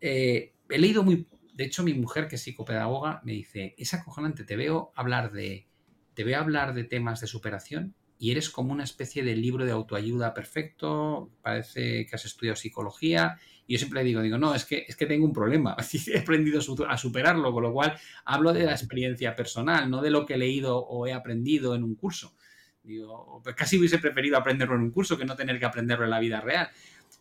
eh, 0.00 0.54
he 0.68 0.78
leído 0.78 1.02
muy... 1.02 1.26
De 1.60 1.66
hecho, 1.66 1.82
mi 1.82 1.92
mujer, 1.92 2.26
que 2.26 2.36
es 2.36 2.42
psicopedagoga, 2.42 3.20
me 3.22 3.32
dice, 3.32 3.74
es 3.76 3.92
acojonante, 3.92 4.44
te 4.44 4.56
veo 4.56 4.92
hablar 4.96 5.30
de, 5.30 5.68
te 6.14 6.24
veo 6.24 6.40
hablar 6.40 6.72
de 6.72 6.84
temas 6.84 7.20
de 7.20 7.26
superación 7.26 7.94
y 8.18 8.30
eres 8.30 8.48
como 8.48 8.72
una 8.72 8.84
especie 8.84 9.22
de 9.22 9.36
libro 9.36 9.66
de 9.66 9.72
autoayuda 9.72 10.32
perfecto, 10.32 11.30
parece 11.42 12.06
que 12.06 12.16
has 12.16 12.24
estudiado 12.24 12.56
psicología. 12.56 13.36
Y 13.66 13.74
yo 13.74 13.78
siempre 13.78 14.00
le 14.00 14.06
digo, 14.06 14.22
digo, 14.22 14.38
no, 14.38 14.54
es 14.54 14.64
que, 14.64 14.86
es 14.88 14.96
que 14.96 15.04
tengo 15.04 15.26
un 15.26 15.34
problema, 15.34 15.76
he 16.06 16.18
aprendido 16.18 16.60
a 16.88 16.96
superarlo, 16.96 17.52
con 17.52 17.62
lo 17.62 17.74
cual 17.74 17.94
hablo 18.24 18.54
de 18.54 18.64
la 18.64 18.72
experiencia 18.72 19.36
personal, 19.36 19.90
no 19.90 20.00
de 20.00 20.08
lo 20.08 20.24
que 20.24 20.36
he 20.36 20.38
leído 20.38 20.78
o 20.78 21.06
he 21.06 21.12
aprendido 21.12 21.74
en 21.74 21.84
un 21.84 21.94
curso. 21.94 22.34
Digo, 22.82 23.42
pues 23.44 23.54
casi 23.54 23.76
hubiese 23.76 23.98
preferido 23.98 24.38
aprenderlo 24.38 24.76
en 24.76 24.80
un 24.80 24.92
curso 24.92 25.18
que 25.18 25.26
no 25.26 25.36
tener 25.36 25.58
que 25.58 25.66
aprenderlo 25.66 26.06
en 26.06 26.10
la 26.10 26.20
vida 26.20 26.40
real. 26.40 26.70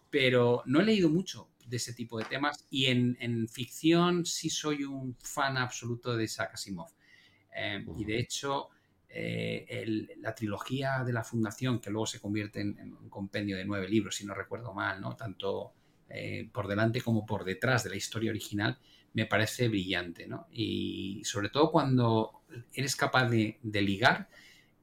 Pero 0.10 0.64
no 0.66 0.80
he 0.80 0.86
leído 0.86 1.10
mucho 1.10 1.50
de 1.70 1.78
ese 1.78 1.94
tipo 1.94 2.18
de 2.18 2.26
temas 2.26 2.66
y 2.70 2.88
en, 2.88 3.48
ficción 3.48 4.26
sí 4.26 4.50
soy 4.50 4.84
un 4.84 5.16
fan 5.22 5.58
absoluto 5.58 6.16
de 6.16 6.24
Isaac 6.24 6.52
Asimov. 6.54 6.90
Eh, 7.56 7.86
y 7.98 8.06
de 8.06 8.20
hecho, 8.20 8.70
eh, 9.08 10.16
la 10.18 10.34
trilogía 10.34 11.04
de 11.04 11.14
la 11.14 11.24
Fundación, 11.24 11.80
que 11.80 11.90
luego 11.90 12.06
se 12.06 12.20
convierte 12.20 12.62
en, 12.62 12.94
un 12.94 13.10
compendio 13.10 13.58
de 13.58 13.66
nueve 13.66 13.88
libros, 13.88 14.16
si 14.16 14.26
no 14.26 14.34
recuerdo 14.34 14.74
mal, 14.74 15.00
¿no? 15.02 15.16
tanto 15.16 15.74
eh, 16.10 16.50
por 16.52 16.68
delante 16.68 17.02
como 17.02 17.26
por 17.26 17.44
detrás 17.44 17.84
de 17.84 17.92
la 17.92 17.96
historia 17.96 18.32
original, 18.32 18.80
me 19.14 19.26
parece 19.26 19.68
brillante. 19.68 20.28
¿no? 20.28 20.48
Y 20.52 21.22
sobre 21.24 21.50
todo 21.50 21.72
cuando 21.72 22.44
eres 22.74 22.96
capaz 22.96 23.30
de, 23.30 23.60
ligar 23.64 24.30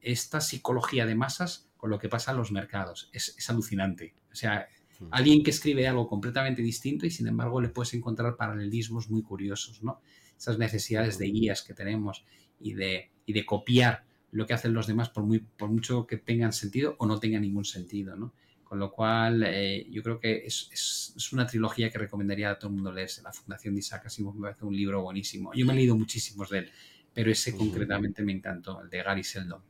esta 0.01 0.41
psicología 0.41 1.05
de 1.05 1.15
masas 1.15 1.69
con 1.75 1.89
lo 1.89 1.99
que 1.99 2.09
pasa 2.09 2.31
en 2.31 2.37
los 2.37 2.51
mercados. 2.51 3.09
Es, 3.13 3.35
es 3.37 3.49
alucinante. 3.49 4.13
O 4.31 4.35
sea, 4.35 4.67
Alguien 5.11 5.43
que 5.43 5.51
escribe 5.51 5.87
algo 5.87 6.07
completamente 6.07 6.61
distinto 6.61 7.05
y 7.05 7.11
sin 7.11 7.27
embargo 7.27 7.61
le 7.61 7.69
puedes 7.69 7.93
encontrar 7.93 8.35
paralelismos 8.35 9.09
muy 9.09 9.21
curiosos, 9.21 9.83
¿no? 9.83 10.01
Esas 10.37 10.57
necesidades 10.57 11.17
de 11.17 11.27
guías 11.27 11.61
que 11.61 11.73
tenemos 11.73 12.25
y 12.59 12.73
de, 12.73 13.11
y 13.25 13.33
de 13.33 13.45
copiar 13.45 14.05
lo 14.31 14.45
que 14.45 14.53
hacen 14.53 14.73
los 14.73 14.87
demás 14.87 15.09
por, 15.09 15.23
muy, 15.23 15.39
por 15.39 15.69
mucho 15.69 16.05
que 16.05 16.17
tengan 16.17 16.53
sentido 16.53 16.95
o 16.99 17.05
no 17.05 17.19
tengan 17.19 17.41
ningún 17.41 17.65
sentido, 17.65 18.15
¿no? 18.15 18.33
Con 18.63 18.79
lo 18.79 18.91
cual, 18.91 19.43
eh, 19.45 19.87
yo 19.89 20.03
creo 20.03 20.19
que 20.19 20.45
es, 20.45 20.69
es, 20.73 21.31
una 21.31 21.47
trilogía 21.47 21.89
que 21.89 21.97
recomendaría 21.97 22.51
a 22.51 22.59
todo 22.59 22.69
el 22.69 22.75
mundo 22.75 22.91
leerse. 22.91 23.21
La 23.21 23.31
Fundación 23.31 23.73
de 23.73 23.79
Isaac 23.79 24.07
Asimov 24.07 24.35
me 24.35 24.41
parece 24.41 24.65
un 24.65 24.75
libro 24.75 25.01
buenísimo. 25.01 25.53
Yo 25.53 25.65
me 25.65 25.71
he 25.71 25.77
leído 25.77 25.95
muchísimos 25.95 26.49
de 26.49 26.59
él, 26.59 26.71
pero 27.13 27.31
ese 27.31 27.55
concretamente 27.55 28.23
me 28.23 28.33
encantó, 28.33 28.81
el 28.81 28.89
de 28.89 29.03
Gary 29.03 29.23
Seldon. 29.23 29.61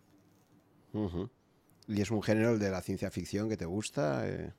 ¿Y 1.87 2.01
es 2.01 2.09
un 2.09 2.23
género 2.23 2.53
el 2.53 2.59
de 2.59 2.71
la 2.71 2.81
ciencia 2.81 3.11
ficción 3.11 3.47
que 3.49 3.57
te 3.57 3.65
gusta? 3.65 4.27
Eh... 4.27 4.53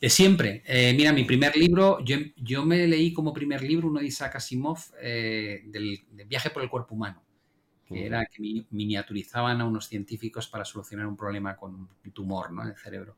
De 0.00 0.08
siempre. 0.08 0.62
Eh, 0.66 0.94
mira, 0.96 1.12
mi 1.12 1.24
primer 1.24 1.54
libro, 1.56 1.98
yo, 2.02 2.64
me 2.64 2.86
leí 2.86 3.12
como 3.12 3.34
primer 3.34 3.62
libro 3.62 3.88
uno 3.88 4.00
de 4.00 4.06
Isaac 4.06 4.36
Asimov 4.36 4.78
eh, 5.00 5.62
del, 5.66 6.00
Viaje 6.26 6.48
por 6.50 6.62
el 6.62 6.70
cuerpo 6.70 6.94
humano, 6.94 7.22
que 7.86 8.06
era 8.06 8.24
que 8.24 8.64
miniaturizaban 8.70 9.60
a 9.60 9.66
unos 9.66 9.88
científicos 9.88 10.48
para 10.48 10.64
solucionar 10.64 11.06
un 11.06 11.16
problema 11.16 11.54
con 11.54 11.74
un 11.74 12.12
tumor 12.12 12.50
¿no? 12.50 12.62
en 12.62 12.68
el 12.70 12.76
cerebro. 12.76 13.16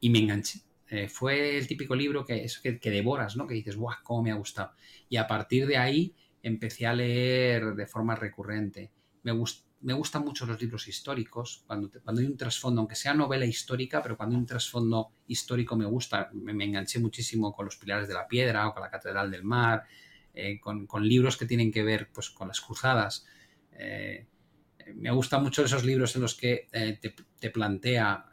Y 0.00 0.10
me 0.10 0.18
enganché. 0.18 0.60
Eh, 0.88 1.08
fue 1.08 1.58
el 1.58 1.66
típico 1.66 1.94
libro 1.94 2.24
que, 2.24 2.44
eso 2.44 2.60
que, 2.62 2.90
devoras, 2.90 3.36
¿no? 3.36 3.46
que 3.46 3.54
dices, 3.54 3.76
¡guau! 3.76 3.96
¿Cómo 4.02 4.24
me 4.24 4.32
ha 4.32 4.36
gustado? 4.36 4.72
Y 5.08 5.16
a 5.16 5.26
partir 5.28 5.66
de 5.66 5.76
ahí 5.76 6.14
empecé 6.42 6.86
a 6.86 6.94
leer 6.94 7.74
de 7.74 7.86
forma 7.86 8.16
recurrente. 8.16 8.90
Me, 9.22 9.32
gustó 9.32 9.65
me 9.86 9.94
gustan 9.94 10.24
mucho 10.24 10.46
los 10.46 10.60
libros 10.60 10.88
históricos, 10.88 11.62
cuando, 11.64 11.88
cuando 12.02 12.20
hay 12.20 12.26
un 12.26 12.36
trasfondo, 12.36 12.80
aunque 12.80 12.96
sea 12.96 13.14
novela 13.14 13.46
histórica, 13.46 14.02
pero 14.02 14.16
cuando 14.16 14.34
hay 14.34 14.40
un 14.40 14.46
trasfondo 14.46 15.12
histórico 15.28 15.76
me 15.76 15.84
gusta, 15.86 16.28
me, 16.32 16.64
enganché 16.64 16.98
muchísimo 16.98 17.54
con 17.54 17.66
Los 17.66 17.76
Pilares 17.76 18.08
de 18.08 18.14
la 18.14 18.26
Piedra 18.26 18.66
o 18.66 18.74
con 18.74 18.82
La 18.82 18.90
Catedral 18.90 19.30
del 19.30 19.44
Mar, 19.44 19.84
eh, 20.34 20.58
con, 20.58 20.88
libros 21.08 21.36
que 21.36 21.46
tienen 21.46 21.70
que 21.70 21.84
ver 21.84 22.10
pues, 22.12 22.30
con 22.30 22.48
las 22.48 22.60
cruzadas. 22.60 23.26
Eh, 23.78 24.26
me 24.96 25.12
gustan 25.12 25.44
mucho 25.44 25.64
esos 25.64 25.84
libros 25.84 26.16
en 26.16 26.22
los 26.22 26.34
que 26.34 26.66
eh, 26.72 26.98
te, 27.00 27.14
te, 27.38 27.50
plantea 27.50 28.26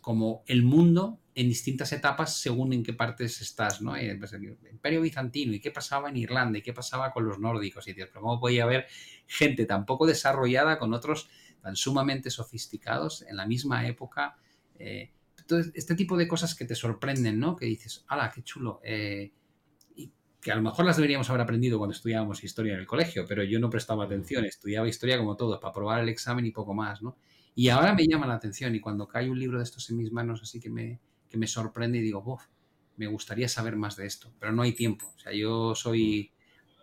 como 0.00 0.42
el 0.46 0.62
mundo 0.62 1.20
en 1.38 1.48
distintas 1.48 1.92
etapas 1.92 2.36
según 2.36 2.72
en 2.72 2.82
qué 2.82 2.92
partes 2.92 3.40
estás, 3.40 3.80
¿no? 3.80 3.92
Pues, 4.18 4.32
el 4.32 4.58
Imperio 4.72 5.00
Bizantino 5.00 5.52
y 5.52 5.60
qué 5.60 5.70
pasaba 5.70 6.08
en 6.08 6.16
Irlanda 6.16 6.58
y 6.58 6.62
qué 6.62 6.72
pasaba 6.72 7.12
con 7.12 7.26
los 7.26 7.38
nórdicos 7.38 7.86
y 7.86 7.94
pero 7.94 8.10
cómo 8.20 8.40
podía 8.40 8.64
haber 8.64 8.88
gente 9.28 9.64
tan 9.64 9.86
poco 9.86 10.04
desarrollada 10.04 10.80
con 10.80 10.92
otros 10.92 11.30
tan 11.62 11.76
sumamente 11.76 12.30
sofisticados 12.30 13.22
en 13.22 13.36
la 13.36 13.46
misma 13.46 13.86
época. 13.86 14.36
Eh, 14.80 15.12
entonces, 15.38 15.70
este 15.76 15.94
tipo 15.94 16.16
de 16.16 16.26
cosas 16.26 16.56
que 16.56 16.64
te 16.64 16.74
sorprenden, 16.74 17.38
¿no? 17.38 17.54
Que 17.54 17.66
dices, 17.66 18.04
¡hala, 18.08 18.32
qué 18.34 18.42
chulo! 18.42 18.80
Eh, 18.82 19.30
y 19.94 20.10
que 20.40 20.50
a 20.50 20.56
lo 20.56 20.62
mejor 20.62 20.86
las 20.86 20.96
deberíamos 20.96 21.30
haber 21.30 21.42
aprendido 21.42 21.78
cuando 21.78 21.94
estudiábamos 21.94 22.42
historia 22.42 22.74
en 22.74 22.80
el 22.80 22.86
colegio, 22.88 23.24
pero 23.28 23.44
yo 23.44 23.60
no 23.60 23.70
prestaba 23.70 24.06
atención, 24.06 24.44
estudiaba 24.44 24.88
historia 24.88 25.16
como 25.18 25.36
todo, 25.36 25.60
para 25.60 25.72
probar 25.72 26.02
el 26.02 26.08
examen 26.08 26.46
y 26.46 26.50
poco 26.50 26.74
más, 26.74 27.00
¿no? 27.00 27.16
Y 27.54 27.68
ahora 27.68 27.94
me 27.94 28.08
llama 28.08 28.26
la 28.26 28.34
atención 28.34 28.74
y 28.74 28.80
cuando 28.80 29.06
cae 29.06 29.30
un 29.30 29.38
libro 29.38 29.58
de 29.58 29.64
estos 29.64 29.88
en 29.90 29.98
mis 29.98 30.10
manos 30.10 30.42
así 30.42 30.58
que 30.60 30.70
me, 30.70 31.00
que 31.28 31.38
me 31.38 31.46
sorprende 31.46 31.98
y 31.98 32.02
digo, 32.02 32.22
Bof, 32.22 32.44
me 32.96 33.06
gustaría 33.06 33.48
saber 33.48 33.76
más 33.76 33.96
de 33.96 34.06
esto, 34.06 34.32
pero 34.38 34.52
no 34.52 34.62
hay 34.62 34.72
tiempo. 34.72 35.12
O 35.16 35.18
sea, 35.18 35.32
yo 35.32 35.74
soy, 35.74 36.32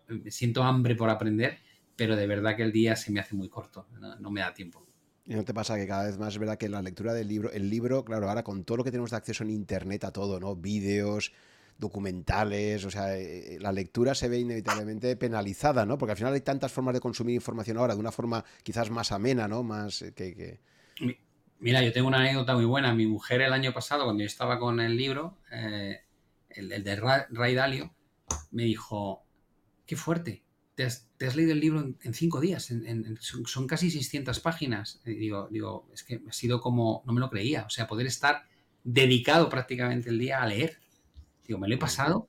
me 0.08 0.32
siento 0.32 0.64
hambre 0.64 0.96
por 0.96 1.10
aprender, 1.10 1.60
pero 1.96 2.16
de 2.16 2.28
verdad 2.28 2.56
que 2.56 2.64
el 2.64 2.72
día 2.72 2.96
se 2.96 3.12
me 3.12 3.20
hace 3.20 3.36
muy 3.36 3.50
corto, 3.50 3.88
no, 4.20 4.32
me 4.32 4.42
da 4.42 4.54
tiempo. 4.54 4.86
¿Y 5.26 5.34
no 5.34 5.44
te 5.44 5.54
pasa 5.54 5.76
que 5.76 5.88
cada 5.88 6.06
vez 6.06 6.18
más 6.18 6.34
es 6.34 6.40
verdad 6.40 6.58
que 6.58 6.70
la 6.70 6.82
lectura 6.82 7.14
del 7.14 7.28
libro, 7.28 7.52
el 7.52 7.70
libro, 7.70 8.06
claro, 8.06 8.30
ahora 8.30 8.44
con 8.44 8.64
todo 8.64 8.78
lo 8.78 8.84
que 8.84 8.92
tenemos 8.92 9.12
de 9.12 9.18
acceso 9.18 9.44
en 9.44 9.50
Internet 9.50 10.04
a 10.04 10.12
todo, 10.12 10.40
¿no? 10.40 10.56
Vídeos, 10.56 11.32
documentales, 11.78 12.86
o 12.86 12.92
sea, 12.92 13.18
eh, 13.18 13.58
la 13.60 13.72
lectura 13.72 14.16
se 14.16 14.30
ve 14.30 14.40
inevitablemente 14.40 15.16
penalizada, 15.18 15.86
¿no? 15.86 15.98
Porque 15.98 16.12
al 16.12 16.18
final 16.18 16.34
hay 16.34 16.42
tantas 16.42 16.72
formas 16.72 16.94
de 16.94 17.00
consumir 17.00 17.36
información 17.36 17.78
ahora 17.78 17.96
de 17.96 18.00
una 18.00 18.12
forma 18.12 18.46
quizás 18.64 18.90
más 18.90 19.12
amena, 19.12 19.48
¿no? 19.48 19.64
Más 19.64 20.02
eh, 20.02 20.14
que... 20.14 20.36
que... 20.36 20.60
Mira, 21.60 21.82
yo 21.82 21.92
tengo 21.94 22.08
una 22.08 22.20
anécdota 22.20 22.56
muy 22.56 22.66
buena. 22.66 22.94
Mi 22.94 23.08
mujer 23.08 23.42
el 23.42 23.54
año 23.54 23.74
pasado, 23.74 24.04
cuando 24.04 24.22
yo 24.22 24.28
estaba 24.28 24.60
con 24.60 24.80
el 24.80 24.98
libro, 24.98 25.38
eh, 25.52 26.02
el, 26.50 26.84
de 26.84 26.96
Ray 26.96 27.56
Dalio, 27.56 27.94
me 28.52 28.64
dijo, 28.64 29.24
qué 29.86 29.96
fuerte, 29.96 30.44
te 30.76 30.84
has, 30.84 31.36
leído 31.36 31.54
el 31.54 31.60
libro 31.60 31.80
en, 31.80 32.14
cinco 32.14 32.42
días, 32.42 32.72
son, 33.46 33.68
casi 33.68 33.90
600 33.90 34.40
páginas. 34.42 35.02
Y 35.06 35.14
digo, 35.16 35.48
digo, 35.50 35.90
es 35.94 36.04
que 36.04 36.22
ha 36.28 36.34
sido 36.34 36.62
como, 36.62 37.02
no 37.06 37.14
me 37.14 37.22
lo 37.22 37.30
creía, 37.30 37.64
o 37.66 37.70
sea, 37.70 37.88
poder 37.88 38.08
estar 38.08 38.44
dedicado 38.84 39.50
prácticamente 39.50 40.10
el 40.10 40.20
día 40.20 40.42
a 40.42 40.48
leer. 40.48 40.80
Digo, 41.48 41.60
me 41.60 41.68
lo 41.68 41.76
he 41.76 41.78
pasado. 41.78 42.28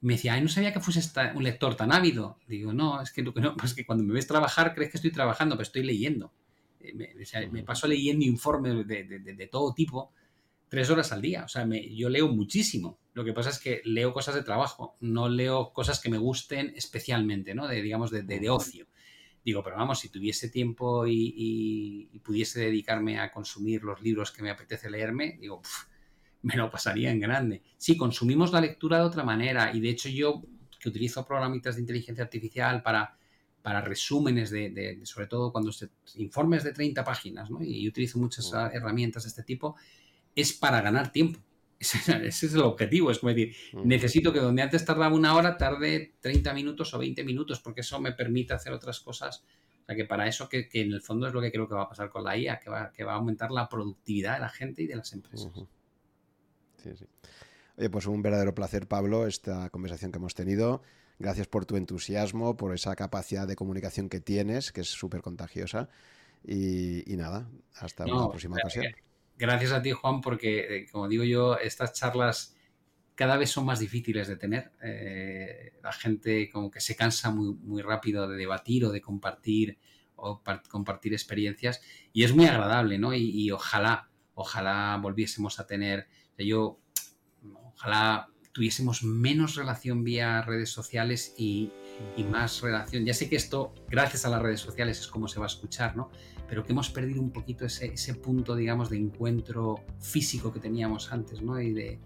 Me 0.00 0.14
decía, 0.14 0.34
ay, 0.34 0.42
no 0.42 0.48
sabía 0.48 0.72
que 0.72 0.80
fuese 0.80 1.00
un 1.34 1.42
lector 1.42 1.76
tan 1.76 1.92
ávido. 1.92 2.38
Digo, 2.46 2.72
no, 2.72 3.02
es 3.02 3.12
que, 3.12 3.22
no, 3.22 3.32
pues 3.56 3.74
que 3.74 3.84
cuando 3.84 4.04
me 4.04 4.14
ves 4.14 4.26
trabajar 4.26 4.74
crees 4.74 4.90
que 4.90 4.98
estoy 4.98 5.10
trabajando, 5.10 5.56
pero 5.56 5.64
estoy 5.64 5.82
leyendo. 5.82 6.32
Me, 7.50 7.62
paso 7.62 7.86
leyendo 7.86 8.24
informes 8.24 8.86
de, 8.86 9.48
todo 9.50 9.72
tipo 9.74 10.12
tres 10.68 10.88
horas 10.90 11.12
al 11.12 11.20
día. 11.20 11.44
O 11.44 11.48
sea, 11.48 11.66
yo 11.66 12.08
leo 12.08 12.28
muchísimo. 12.28 12.98
Lo 13.14 13.24
que 13.24 13.32
pasa 13.32 13.50
es 13.50 13.58
que 13.58 13.82
leo 13.84 14.12
cosas 14.12 14.34
de 14.34 14.42
trabajo, 14.42 14.96
no 15.00 15.28
leo 15.28 15.72
cosas 15.72 16.00
que 16.00 16.08
me 16.08 16.16
gusten 16.18 16.72
especialmente, 16.76 17.54
¿no? 17.54 17.68
De, 17.68 17.82
digamos, 17.82 18.10
de, 18.10 18.50
ocio. 18.50 18.86
Digo, 19.44 19.62
pero 19.62 19.76
vamos, 19.76 20.00
si 20.00 20.08
tuviese 20.08 20.48
tiempo 20.48 21.06
y, 21.06 22.20
pudiese 22.24 22.60
dedicarme 22.60 23.18
a 23.18 23.30
consumir 23.30 23.82
los 23.82 24.00
libros 24.00 24.30
que 24.30 24.42
me 24.42 24.50
apetece 24.50 24.88
leerme, 24.88 25.36
digo, 25.40 25.60
me 26.42 26.56
lo 26.56 26.70
pasaría 26.70 27.10
en 27.10 27.20
grande. 27.20 27.62
Sí, 27.76 27.96
consumimos 27.96 28.52
la 28.52 28.60
lectura 28.60 28.98
de 28.98 29.04
otra 29.04 29.24
manera 29.24 29.74
y 29.74 29.80
de 29.80 29.90
hecho 29.90 30.08
yo 30.08 30.42
que 30.80 30.88
utilizo 30.88 31.24
programitas 31.24 31.76
de 31.76 31.82
inteligencia 31.82 32.24
artificial 32.24 32.82
para 32.82 33.16
para 33.62 33.80
resúmenes 33.80 34.50
de, 34.50 35.00
sobre 35.04 35.28
todo 35.28 35.52
cuando 35.52 35.72
se 35.72 35.88
informes 36.16 36.64
de 36.64 36.72
30 36.72 37.04
páginas, 37.04 37.50
¿no? 37.50 37.62
y 37.62 37.88
utilizo 37.88 38.18
muchas 38.18 38.52
herramientas 38.72 39.22
de 39.22 39.28
este 39.28 39.42
tipo, 39.44 39.76
es 40.34 40.52
para 40.52 40.80
ganar 40.80 41.12
tiempo. 41.12 41.40
Ese, 41.82 42.28
es 42.28 42.54
el 42.54 42.60
objetivo, 42.60 43.10
es 43.10 43.18
como 43.18 43.32
decir, 43.32 43.56
necesito 43.84 44.32
que 44.32 44.38
donde 44.38 44.62
antes 44.62 44.84
tardaba 44.84 45.12
una 45.12 45.34
hora, 45.34 45.56
tarde 45.56 46.14
30 46.20 46.54
minutos 46.54 46.94
o 46.94 46.98
20 46.98 47.24
minutos, 47.24 47.58
porque 47.58 47.80
eso 47.80 48.00
me 48.00 48.12
permite 48.12 48.54
hacer 48.54 48.72
otras 48.72 49.00
cosas. 49.00 49.44
O 49.82 49.86
sea, 49.86 49.96
que 49.96 50.04
para 50.04 50.28
eso, 50.28 50.48
que, 50.48 50.68
en 50.74 50.92
el 50.92 51.02
fondo 51.02 51.26
es 51.26 51.34
lo 51.34 51.40
que 51.40 51.50
creo 51.50 51.66
que 51.66 51.74
va 51.74 51.82
a 51.82 51.88
pasar 51.88 52.08
con 52.08 52.22
la 52.22 52.36
IA, 52.36 52.60
que 52.60 52.70
va, 52.70 52.92
que 52.92 53.02
va 53.02 53.14
a 53.14 53.16
aumentar 53.16 53.50
la 53.50 53.68
productividad 53.68 54.34
de 54.34 54.40
la 54.40 54.48
gente 54.48 54.82
y 54.82 54.86
de 54.86 54.94
las 54.94 55.12
empresas. 55.12 55.52
Sí, 56.76 56.90
sí. 56.96 57.04
Oye, 57.76 57.90
pues 57.90 58.06
un 58.06 58.22
verdadero 58.22 58.54
placer, 58.54 58.86
Pablo, 58.86 59.26
esta 59.26 59.68
conversación 59.70 60.12
que 60.12 60.18
hemos 60.18 60.34
tenido. 60.34 60.82
Gracias 61.22 61.46
por 61.46 61.66
tu 61.66 61.76
entusiasmo, 61.76 62.56
por 62.56 62.74
esa 62.74 62.96
capacidad 62.96 63.46
de 63.46 63.54
comunicación 63.54 64.08
que 64.08 64.18
tienes, 64.18 64.72
que 64.72 64.80
es 64.80 64.88
súper 64.88 65.22
contagiosa. 65.22 65.88
Y, 66.44 67.04
nada, 67.16 67.48
hasta 67.76 68.04
la 68.04 68.28
próxima 68.28 68.56
ocasión. 68.56 68.86
Gracias 69.38 69.70
a 69.70 69.80
ti, 69.80 69.92
Juan, 69.92 70.20
porque, 70.20 70.78
eh, 70.78 70.86
como 70.90 71.06
digo 71.06 71.22
yo, 71.22 71.56
estas 71.58 71.92
charlas 71.92 72.56
cada 73.14 73.36
vez 73.36 73.50
son 73.50 73.64
más 73.64 73.78
difíciles 73.78 74.26
de 74.26 74.36
tener. 74.36 74.72
Eh, 74.82 75.74
la 75.80 75.92
gente 75.92 76.50
como 76.50 76.72
que 76.72 76.80
se 76.80 76.96
cansa 76.96 77.30
muy, 77.30 77.54
muy 77.54 77.82
rápido 77.82 78.28
de 78.28 78.36
debatir 78.36 78.84
o 78.84 78.90
de 78.90 79.00
compartir 79.00 79.78
o 80.16 80.42
compartir 80.68 81.12
experiencias 81.12 81.82
y 82.12 82.24
es 82.24 82.34
muy 82.34 82.46
agradable, 82.46 82.98
¿no? 82.98 83.14
Y, 83.14 83.48
ojalá, 83.52 84.10
ojalá 84.34 84.98
volviésemos 85.00 85.60
a 85.60 85.68
tener, 85.68 86.08
yo, 86.36 86.80
ojalá 87.74 88.28
tuviésemos 88.52 89.02
menos 89.02 89.56
relación 89.56 90.04
vía 90.04 90.42
redes 90.42 90.70
sociales 90.70 91.34
y, 91.36 91.72
más 92.30 92.60
relación. 92.60 93.04
Ya 93.04 93.14
sé 93.14 93.28
que 93.28 93.36
esto, 93.36 93.74
gracias 93.88 94.24
a 94.24 94.30
las 94.30 94.42
redes 94.42 94.60
sociales, 94.60 95.00
es 95.00 95.06
como 95.06 95.28
se 95.28 95.38
va 95.38 95.46
a 95.46 95.48
escuchar, 95.48 95.96
¿no? 95.96 96.10
Pero 96.48 96.64
que 96.64 96.72
hemos 96.72 96.90
perdido 96.90 97.20
un 97.22 97.30
poquito 97.30 97.64
ese, 97.64 97.86
ese 97.86 98.14
punto, 98.14 98.54
digamos, 98.54 98.90
de 98.90 98.98
encuentro 98.98 99.76
físico 100.00 100.52
que 100.52 100.60
teníamos 100.60 101.12
antes, 101.12 101.40
¿no? 101.42 101.60
Y 101.60 101.72
de, 101.72 101.98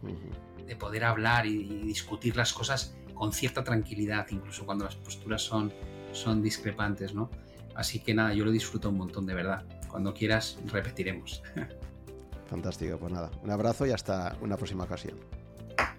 de 0.67 0.77
poder 0.77 1.05
hablar 1.05 1.47
y, 1.47 1.83
discutir 1.83 2.37
las 2.37 2.53
cosas 2.53 2.95
con 3.15 3.33
cierta 3.33 3.65
tranquilidad, 3.65 4.27
incluso 4.31 4.67
cuando 4.67 4.85
las 4.85 4.97
posturas 4.97 5.43
son, 5.43 5.73
son 6.13 6.43
discrepantes, 6.43 7.15
¿no? 7.15 7.31
Así 7.75 8.01
que 8.01 8.15
nada, 8.15 8.35
yo 8.35 8.45
lo 8.45 8.51
disfruto 8.51 8.91
un 8.91 8.99
montón, 8.99 9.27
de 9.27 9.35
verdad. 9.35 9.65
Cuando 9.89 10.15
quieras, 10.15 10.59
repetiremos. 10.67 11.43
Fantástico, 12.47 12.99
pues 12.99 13.13
nada, 13.13 13.31
un 13.43 13.51
abrazo 13.51 13.87
y 13.87 13.91
hasta 13.91 14.37
una 14.41 14.57
próxima 14.57 14.85
ocasión. 14.85 15.19